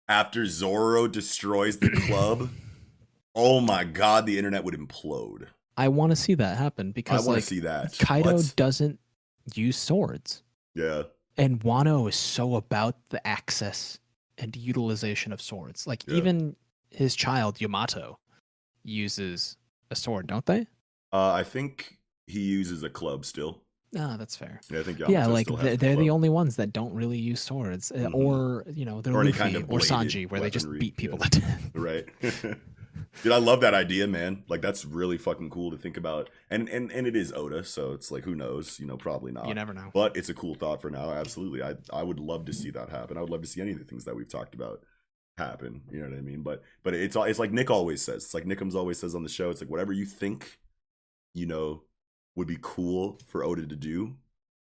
after 0.06 0.44
Zoro 0.44 1.08
destroys 1.08 1.78
the 1.78 1.88
club. 1.92 2.50
oh 3.38 3.60
my 3.60 3.84
god, 3.84 4.26
the 4.26 4.36
internet 4.36 4.64
would 4.64 4.74
implode. 4.74 5.46
I 5.76 5.88
want 5.88 6.10
to 6.10 6.16
see 6.16 6.34
that 6.34 6.58
happen 6.58 6.90
because 6.92 7.22
I 7.24 7.26
want 7.26 7.36
like 7.36 7.44
to 7.44 7.46
see 7.48 7.60
that. 7.60 7.96
Kaido 7.98 8.42
doesn't 8.56 8.98
use 9.54 9.76
swords. 9.76 10.42
Yeah, 10.74 11.04
and 11.36 11.60
Wano 11.60 12.08
is 12.08 12.16
so 12.16 12.56
about 12.56 12.96
the 13.10 13.24
access 13.26 13.98
and 14.38 14.54
utilization 14.56 15.32
of 15.32 15.40
swords. 15.40 15.86
Like 15.86 16.04
Yeah. 16.06 16.16
even 16.16 16.56
his 16.90 17.14
child 17.14 17.60
Yamato 17.60 18.18
uses 18.84 19.56
a 19.90 19.94
sword, 19.96 20.26
don't 20.26 20.44
they? 20.46 20.66
uh, 21.12 21.32
I 21.32 21.42
think 21.44 21.96
he 22.26 22.40
uses 22.40 22.82
a 22.82 22.90
club 22.90 23.24
still. 23.24 23.62
Ah, 23.98 24.16
that's 24.18 24.36
fair. 24.36 24.60
Yeah, 24.70 24.80
I 24.80 24.82
think 24.82 24.98
yeah, 25.08 25.26
like 25.26 25.46
they're, 25.46 25.76
they're 25.78 25.96
the 25.96 26.10
only 26.10 26.28
ones 26.28 26.56
that 26.56 26.72
don't 26.74 26.92
really 26.92 27.16
use 27.18 27.40
swords, 27.40 27.90
uh, 27.90 27.94
Mhm. 28.00 28.14
or 28.14 28.64
you 28.70 28.84
know, 28.84 29.00
they're 29.00 29.14
Or 29.16 29.24
Luffy 29.24 29.38
kind 29.38 29.56
of 29.56 29.70
or 29.70 29.78
Sanji, 29.78 30.28
where 30.30 30.40
they 30.40 30.50
just 30.50 30.68
beat 30.78 30.96
people 30.98 31.18
yeah. 31.20 31.28
to 31.28 31.40
death. 31.40 31.70
right 31.74 32.06
dude 33.22 33.32
i 33.32 33.38
love 33.38 33.60
that 33.60 33.74
idea 33.74 34.06
man. 34.06 34.44
Like 34.48 34.62
that's 34.62 34.84
really 34.84 35.18
fucking 35.18 35.50
cool 35.50 35.70
to 35.70 35.76
think 35.76 35.96
about. 35.96 36.30
And 36.50 36.68
and 36.68 36.90
and 36.92 37.06
it 37.06 37.16
is 37.16 37.32
oda 37.32 37.64
so 37.64 37.92
it's 37.92 38.10
like 38.10 38.24
who 38.24 38.34
knows? 38.34 38.78
You 38.78 38.86
know 38.86 38.96
probably 38.96 39.32
not. 39.32 39.48
You 39.48 39.54
never 39.54 39.72
know. 39.72 39.90
but 39.92 40.16
it's 40.16 40.28
a 40.28 40.34
cool 40.34 40.54
thought 40.54 40.82
for 40.82 40.90
now. 40.90 41.10
Absolutely. 41.10 41.62
I 41.62 41.74
i 41.92 42.02
would 42.02 42.20
love 42.20 42.44
to 42.46 42.52
see 42.52 42.70
that 42.70 42.90
happen. 42.90 43.16
I 43.16 43.20
would 43.20 43.30
love 43.30 43.42
to 43.42 43.48
see 43.48 43.60
any 43.60 43.72
of 43.72 43.78
the 43.78 43.84
things 43.84 44.04
that 44.04 44.16
we've 44.16 44.28
talked 44.28 44.54
about 44.54 44.82
happen. 45.36 45.82
You 45.90 46.00
know 46.00 46.08
what 46.08 46.18
i 46.18 46.22
mean? 46.22 46.42
But 46.42 46.62
but 46.82 46.94
it's 46.94 47.16
it's 47.16 47.38
like 47.38 47.52
nick 47.52 47.70
always 47.70 48.02
says. 48.02 48.24
It's 48.24 48.34
like 48.34 48.44
nickums 48.44 48.74
always 48.74 48.98
says 48.98 49.14
on 49.14 49.22
the 49.22 49.28
show. 49.28 49.50
It's 49.50 49.60
like 49.60 49.70
whatever 49.70 49.92
you 49.92 50.04
think 50.04 50.58
you 51.34 51.46
know 51.46 51.82
would 52.34 52.48
be 52.48 52.58
cool 52.60 53.20
for 53.26 53.44
oda 53.44 53.66
to 53.66 53.76
do 53.76 54.16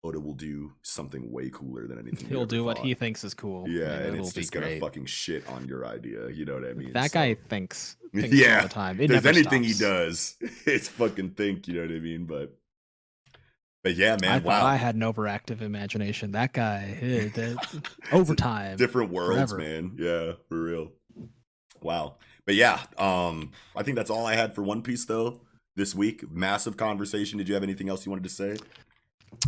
oda 0.06 0.20
will 0.20 0.34
do 0.34 0.72
something 0.82 1.32
way 1.32 1.50
cooler 1.50 1.88
than 1.88 1.98
anything 2.00 2.28
He'll 2.30 2.46
do 2.46 2.64
what 2.64 2.78
he 2.78 2.94
thinks 2.94 3.24
is 3.24 3.34
cool. 3.34 3.68
yeah 3.68 3.92
and 3.94 4.14
it'll 4.14 4.26
it's 4.26 4.34
just 4.34 4.52
gonna 4.52 4.66
great. 4.68 4.82
fucking 4.82 5.06
shit 5.06 5.48
on 5.50 5.68
your 5.68 5.86
idea 5.86 6.30
you 6.30 6.46
know 6.46 6.54
what 6.56 6.66
i 6.66 6.74
mean 6.74 6.94
that 6.94 7.12
So- 7.12 7.16
guy 7.20 7.36
thinks, 7.50 7.98
thinks 8.14 8.34
Yeah, 8.36 8.58
all 8.58 8.64
the 8.64 8.70
time. 8.70 9.02
It 9.02 9.08
there's 9.10 9.26
anything 9.26 9.64
he 9.64 9.74
does, 9.74 10.36
it's 10.66 10.88
fucking 10.88 11.32
think. 11.32 11.68
You 11.68 11.74
know 11.76 11.82
what 11.82 11.92
I 11.96 12.00
mean? 12.00 12.26
But, 12.26 12.56
but 13.84 13.96
yeah, 13.96 14.16
man. 14.22 14.32
I 14.32 14.38
wow, 14.46 14.66
I 14.66 14.76
had 14.78 14.96
an 14.96 15.02
overactive 15.02 15.62
imagination. 15.62 16.32
That 16.32 16.54
guy, 16.54 16.98
eh, 17.02 17.28
that- 17.36 17.90
overtime. 18.14 18.78
different 18.78 19.12
worlds, 19.12 19.52
forever. 19.52 19.58
man. 19.58 19.96
Yeah, 20.00 20.34
for 20.50 20.62
real. 20.62 20.92
Wow. 21.82 22.18
But 22.46 22.56
yeah, 22.56 22.80
um, 22.98 23.52
I 23.76 23.84
think 23.84 23.96
that's 23.98 24.10
all 24.10 24.26
I 24.26 24.36
had 24.36 24.56
for 24.56 24.64
One 24.64 24.82
Piece 24.82 25.06
though 25.06 25.42
this 25.76 25.94
week. 25.94 26.32
Massive 26.32 26.78
conversation. 26.78 27.38
Did 27.38 27.48
you 27.48 27.54
have 27.54 27.64
anything 27.64 27.90
else 27.90 28.06
you 28.06 28.12
wanted 28.12 28.24
to 28.24 28.30
say? 28.30 28.58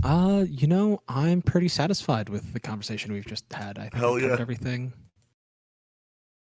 Uh, 0.03 0.45
you 0.47 0.67
know, 0.67 1.01
I'm 1.07 1.41
pretty 1.41 1.67
satisfied 1.67 2.29
with 2.29 2.53
the 2.53 2.59
conversation 2.59 3.13
we've 3.13 3.25
just 3.25 3.51
had. 3.51 3.77
I 3.77 3.83
think 3.83 3.95
Hell 3.95 4.13
we 4.13 4.21
covered 4.21 4.35
yeah. 4.35 4.41
everything. 4.41 4.93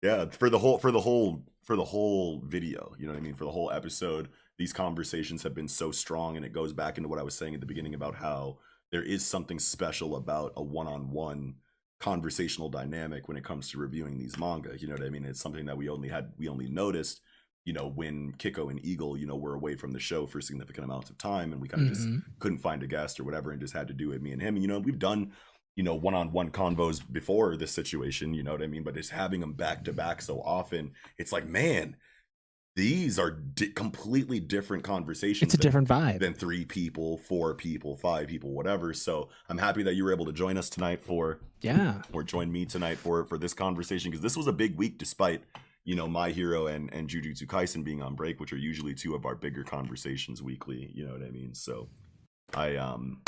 Yeah, 0.02 0.26
for 0.30 0.50
the 0.50 0.58
whole 0.58 0.78
for 0.78 0.90
the 0.90 1.00
whole 1.00 1.44
for 1.62 1.76
the 1.76 1.84
whole 1.84 2.42
video, 2.44 2.94
you 2.98 3.06
know 3.06 3.12
what 3.12 3.18
I 3.18 3.22
mean? 3.22 3.34
For 3.34 3.44
the 3.44 3.52
whole 3.52 3.70
episode, 3.70 4.28
these 4.58 4.72
conversations 4.72 5.42
have 5.44 5.54
been 5.54 5.68
so 5.68 5.92
strong 5.92 6.36
and 6.36 6.44
it 6.44 6.52
goes 6.52 6.72
back 6.72 6.96
into 6.96 7.08
what 7.08 7.18
I 7.18 7.22
was 7.22 7.34
saying 7.34 7.54
at 7.54 7.60
the 7.60 7.66
beginning 7.66 7.94
about 7.94 8.16
how 8.16 8.58
there 8.90 9.02
is 9.02 9.24
something 9.24 9.58
special 9.58 10.16
about 10.16 10.52
a 10.56 10.62
one-on-one 10.62 11.54
conversational 11.98 12.68
dynamic 12.68 13.28
when 13.28 13.36
it 13.36 13.44
comes 13.44 13.70
to 13.70 13.78
reviewing 13.78 14.18
these 14.18 14.38
manga. 14.38 14.76
You 14.78 14.88
know 14.88 14.94
what 14.94 15.04
I 15.04 15.08
mean? 15.08 15.24
It's 15.24 15.40
something 15.40 15.66
that 15.66 15.76
we 15.76 15.88
only 15.88 16.08
had 16.08 16.32
we 16.36 16.48
only 16.48 16.68
noticed, 16.68 17.20
you 17.64 17.72
know, 17.72 17.86
when 17.86 18.32
Kiko 18.38 18.70
and 18.70 18.84
Eagle, 18.84 19.16
you 19.16 19.26
know, 19.26 19.36
were 19.36 19.54
away 19.54 19.76
from 19.76 19.92
the 19.92 20.00
show 20.00 20.26
for 20.26 20.40
significant 20.40 20.84
amounts 20.84 21.10
of 21.10 21.18
time 21.18 21.52
and 21.52 21.60
we 21.62 21.68
kind 21.68 21.82
of 21.84 21.88
just 21.94 22.08
Mhm. 22.08 22.22
couldn't 22.40 22.58
find 22.58 22.82
a 22.82 22.86
guest 22.88 23.20
or 23.20 23.24
whatever 23.24 23.52
and 23.52 23.60
just 23.60 23.72
had 23.74 23.86
to 23.88 23.94
do 23.94 24.10
it 24.12 24.20
me 24.22 24.32
and 24.32 24.42
him 24.42 24.54
and 24.56 24.62
you 24.62 24.68
know 24.68 24.80
we've 24.80 24.98
done 24.98 25.30
you 25.76 25.82
know 25.84 25.94
one-on-one 25.94 26.50
convos 26.50 27.00
before 27.12 27.56
this 27.56 27.70
situation 27.72 28.34
you 28.34 28.42
know 28.42 28.52
what 28.52 28.62
i 28.62 28.66
mean 28.66 28.82
but 28.82 28.94
just 28.94 29.10
having 29.10 29.40
them 29.40 29.52
back 29.54 29.84
to 29.84 29.92
back 29.92 30.20
so 30.20 30.40
often 30.42 30.90
it's 31.18 31.32
like 31.32 31.46
man 31.46 31.96
these 32.74 33.18
are 33.18 33.30
di- 33.30 33.68
completely 33.68 34.40
different 34.40 34.82
conversations 34.82 35.42
It's 35.42 35.54
a 35.54 35.56
than- 35.56 35.62
different 35.62 35.88
vibe. 35.88 36.18
than 36.20 36.34
three 36.34 36.64
people 36.64 37.18
four 37.18 37.54
people 37.54 37.96
five 37.96 38.26
people 38.28 38.50
whatever 38.52 38.92
so 38.92 39.28
i'm 39.48 39.58
happy 39.58 39.82
that 39.84 39.94
you 39.94 40.04
were 40.04 40.12
able 40.12 40.26
to 40.26 40.32
join 40.32 40.58
us 40.58 40.68
tonight 40.68 41.02
for 41.02 41.40
yeah. 41.60 42.02
or 42.12 42.22
join 42.22 42.50
me 42.50 42.66
tonight 42.66 42.98
for 42.98 43.24
for 43.24 43.38
this 43.38 43.54
conversation 43.54 44.10
because 44.10 44.22
this 44.22 44.36
was 44.36 44.48
a 44.48 44.52
big 44.52 44.76
week 44.76 44.98
despite 44.98 45.42
you 45.84 45.94
know 45.96 46.06
my 46.08 46.30
hero 46.30 46.66
and 46.66 46.92
and 46.94 47.08
jujutsu 47.08 47.44
kaisen 47.46 47.82
being 47.84 48.00
on 48.02 48.14
break 48.14 48.38
which 48.40 48.52
are 48.52 48.56
usually 48.58 48.94
two 48.94 49.14
of 49.14 49.26
our 49.26 49.34
bigger 49.34 49.64
conversations 49.64 50.42
weekly 50.42 50.90
you 50.94 51.04
know 51.06 51.12
what 51.12 51.22
i 51.22 51.30
mean 51.30 51.54
so 51.54 51.88
i 52.54 52.76
um 52.76 53.20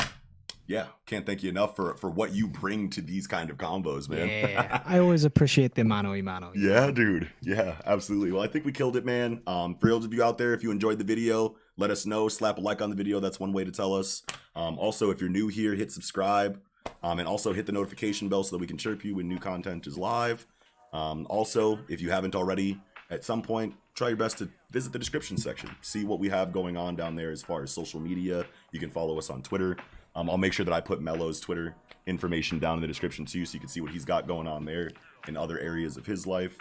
yeah 0.66 0.86
can't 1.06 1.26
thank 1.26 1.42
you 1.42 1.48
enough 1.50 1.74
for 1.76 1.94
for 1.96 2.08
what 2.10 2.32
you 2.32 2.46
bring 2.48 2.88
to 2.88 3.00
these 3.02 3.26
kind 3.26 3.50
of 3.50 3.56
combos 3.56 4.08
man 4.08 4.28
Yeah. 4.28 4.82
I 4.86 4.98
always 4.98 5.24
appreciate 5.24 5.74
the 5.74 5.84
mano 5.84 6.14
a 6.14 6.22
mano. 6.22 6.52
yeah 6.54 6.90
dude 6.90 7.28
yeah 7.42 7.76
absolutely 7.84 8.32
well 8.32 8.42
i 8.42 8.46
think 8.46 8.64
we 8.64 8.72
killed 8.72 8.96
it 8.96 9.04
man 9.04 9.42
um 9.46 9.76
for 9.76 9.88
those 9.88 10.04
of 10.04 10.14
you 10.14 10.22
out 10.22 10.38
there 10.38 10.54
if 10.54 10.62
you 10.62 10.70
enjoyed 10.70 10.98
the 10.98 11.04
video 11.04 11.56
let 11.76 11.90
us 11.90 12.06
know. 12.06 12.28
Slap 12.28 12.58
a 12.58 12.60
like 12.60 12.80
on 12.80 12.90
the 12.90 12.94
video. 12.94 13.18
That's 13.18 13.40
one 13.40 13.52
way 13.52 13.64
to 13.64 13.72
tell 13.72 13.94
us. 13.94 14.22
Um, 14.54 14.78
also, 14.78 15.10
if 15.10 15.20
you're 15.20 15.28
new 15.28 15.48
here, 15.48 15.74
hit 15.74 15.90
subscribe. 15.90 16.60
Um, 17.02 17.18
and 17.18 17.26
also 17.26 17.52
hit 17.52 17.66
the 17.66 17.72
notification 17.72 18.28
bell 18.28 18.44
so 18.44 18.54
that 18.54 18.60
we 18.60 18.68
can 18.68 18.78
chirp 18.78 19.04
you 19.04 19.16
when 19.16 19.26
new 19.26 19.38
content 19.40 19.84
is 19.88 19.98
live. 19.98 20.46
Um, 20.94 21.26
also, 21.28 21.80
if 21.88 22.00
you 22.00 22.10
haven't 22.10 22.34
already, 22.34 22.80
at 23.10 23.24
some 23.24 23.42
point, 23.42 23.74
try 23.94 24.08
your 24.08 24.16
best 24.16 24.38
to 24.38 24.48
visit 24.70 24.92
the 24.92 24.98
description 24.98 25.36
section. 25.36 25.68
See 25.82 26.04
what 26.04 26.20
we 26.20 26.28
have 26.28 26.52
going 26.52 26.76
on 26.76 26.96
down 26.96 27.16
there 27.16 27.30
as 27.30 27.42
far 27.42 27.62
as 27.62 27.72
social 27.72 28.00
media. 28.00 28.46
You 28.70 28.80
can 28.80 28.90
follow 28.90 29.18
us 29.18 29.28
on 29.28 29.42
Twitter. 29.42 29.76
Um, 30.16 30.30
I'll 30.30 30.38
make 30.38 30.52
sure 30.52 30.64
that 30.64 30.72
I 30.72 30.80
put 30.80 31.02
Mello's 31.02 31.40
Twitter 31.40 31.74
information 32.06 32.58
down 32.58 32.76
in 32.76 32.80
the 32.80 32.86
description 32.86 33.24
too, 33.24 33.44
so 33.44 33.54
you 33.54 33.60
can 33.60 33.68
see 33.68 33.80
what 33.80 33.90
he's 33.90 34.04
got 34.04 34.28
going 34.28 34.46
on 34.46 34.64
there 34.64 34.90
in 35.26 35.36
other 35.36 35.58
areas 35.58 35.96
of 35.96 36.06
his 36.06 36.26
life. 36.26 36.56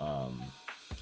Um, 0.00 0.40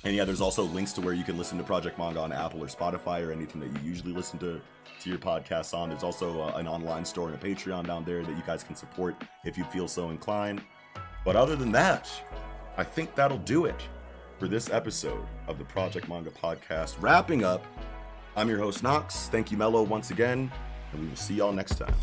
and 0.05 0.15
yeah, 0.15 0.25
there's 0.25 0.41
also 0.41 0.63
links 0.63 0.93
to 0.95 1.03
where 1.03 1.15
you 1.15 1.25
can 1.25 1.37
listen 1.37 1.59
to 1.59 1.65
Project 1.65 1.99
Manga 1.99 2.21
on 2.21 2.33
Apple 2.33 2.63
or 2.63 2.67
Spotify 2.67 3.27
or 3.27 3.33
anything 3.33 3.61
that 3.61 3.69
you 3.69 3.89
usually 3.89 4.13
listen 4.13 4.39
to 4.39 4.61
to 5.01 5.11
your 5.11 5.19
podcasts 5.19 5.77
on. 5.77 5.91
There's 5.91 6.03
also 6.03 6.41
uh, 6.41 6.57
an 6.57 6.67
online 6.67 7.05
store 7.05 7.29
and 7.29 7.37
a 7.37 7.39
Patreon 7.47 7.87
down 7.87 8.05
there 8.05 8.23
that 8.23 8.37
you 8.37 8.43
guys 8.47 8.63
can 8.63 8.77
support 8.77 9.17
if 9.45 9.59
you 9.59 9.65
feel 9.65 9.89
so 9.89 10.11
inclined. 10.11 10.63
But 11.25 11.37
other 11.37 11.57
than 11.57 11.73
that, 11.73 12.11
I 12.77 12.83
think 12.85 13.15
that'll 13.15 13.39
do 13.39 13.67
it 13.67 13.81
for 14.39 14.49
this 14.49 14.69
episode 14.71 15.25
of 15.47 15.59
the 15.59 15.65
Project 15.65 16.09
Manga 16.09 16.31
Podcast. 16.31 16.97
Wrapping 17.01 17.45
up, 17.45 17.65
I'm 18.37 18.49
your 18.49 18.59
host 18.59 18.83
Knox. 18.83 19.29
Thank 19.29 19.53
you, 19.53 19.57
Mello, 19.57 19.83
once 19.83 20.11
again, 20.11 20.51
and 20.93 21.01
we 21.01 21.09
will 21.09 21.17
see 21.17 21.35
y'all 21.35 21.53
next 21.53 21.77
time. 21.79 21.95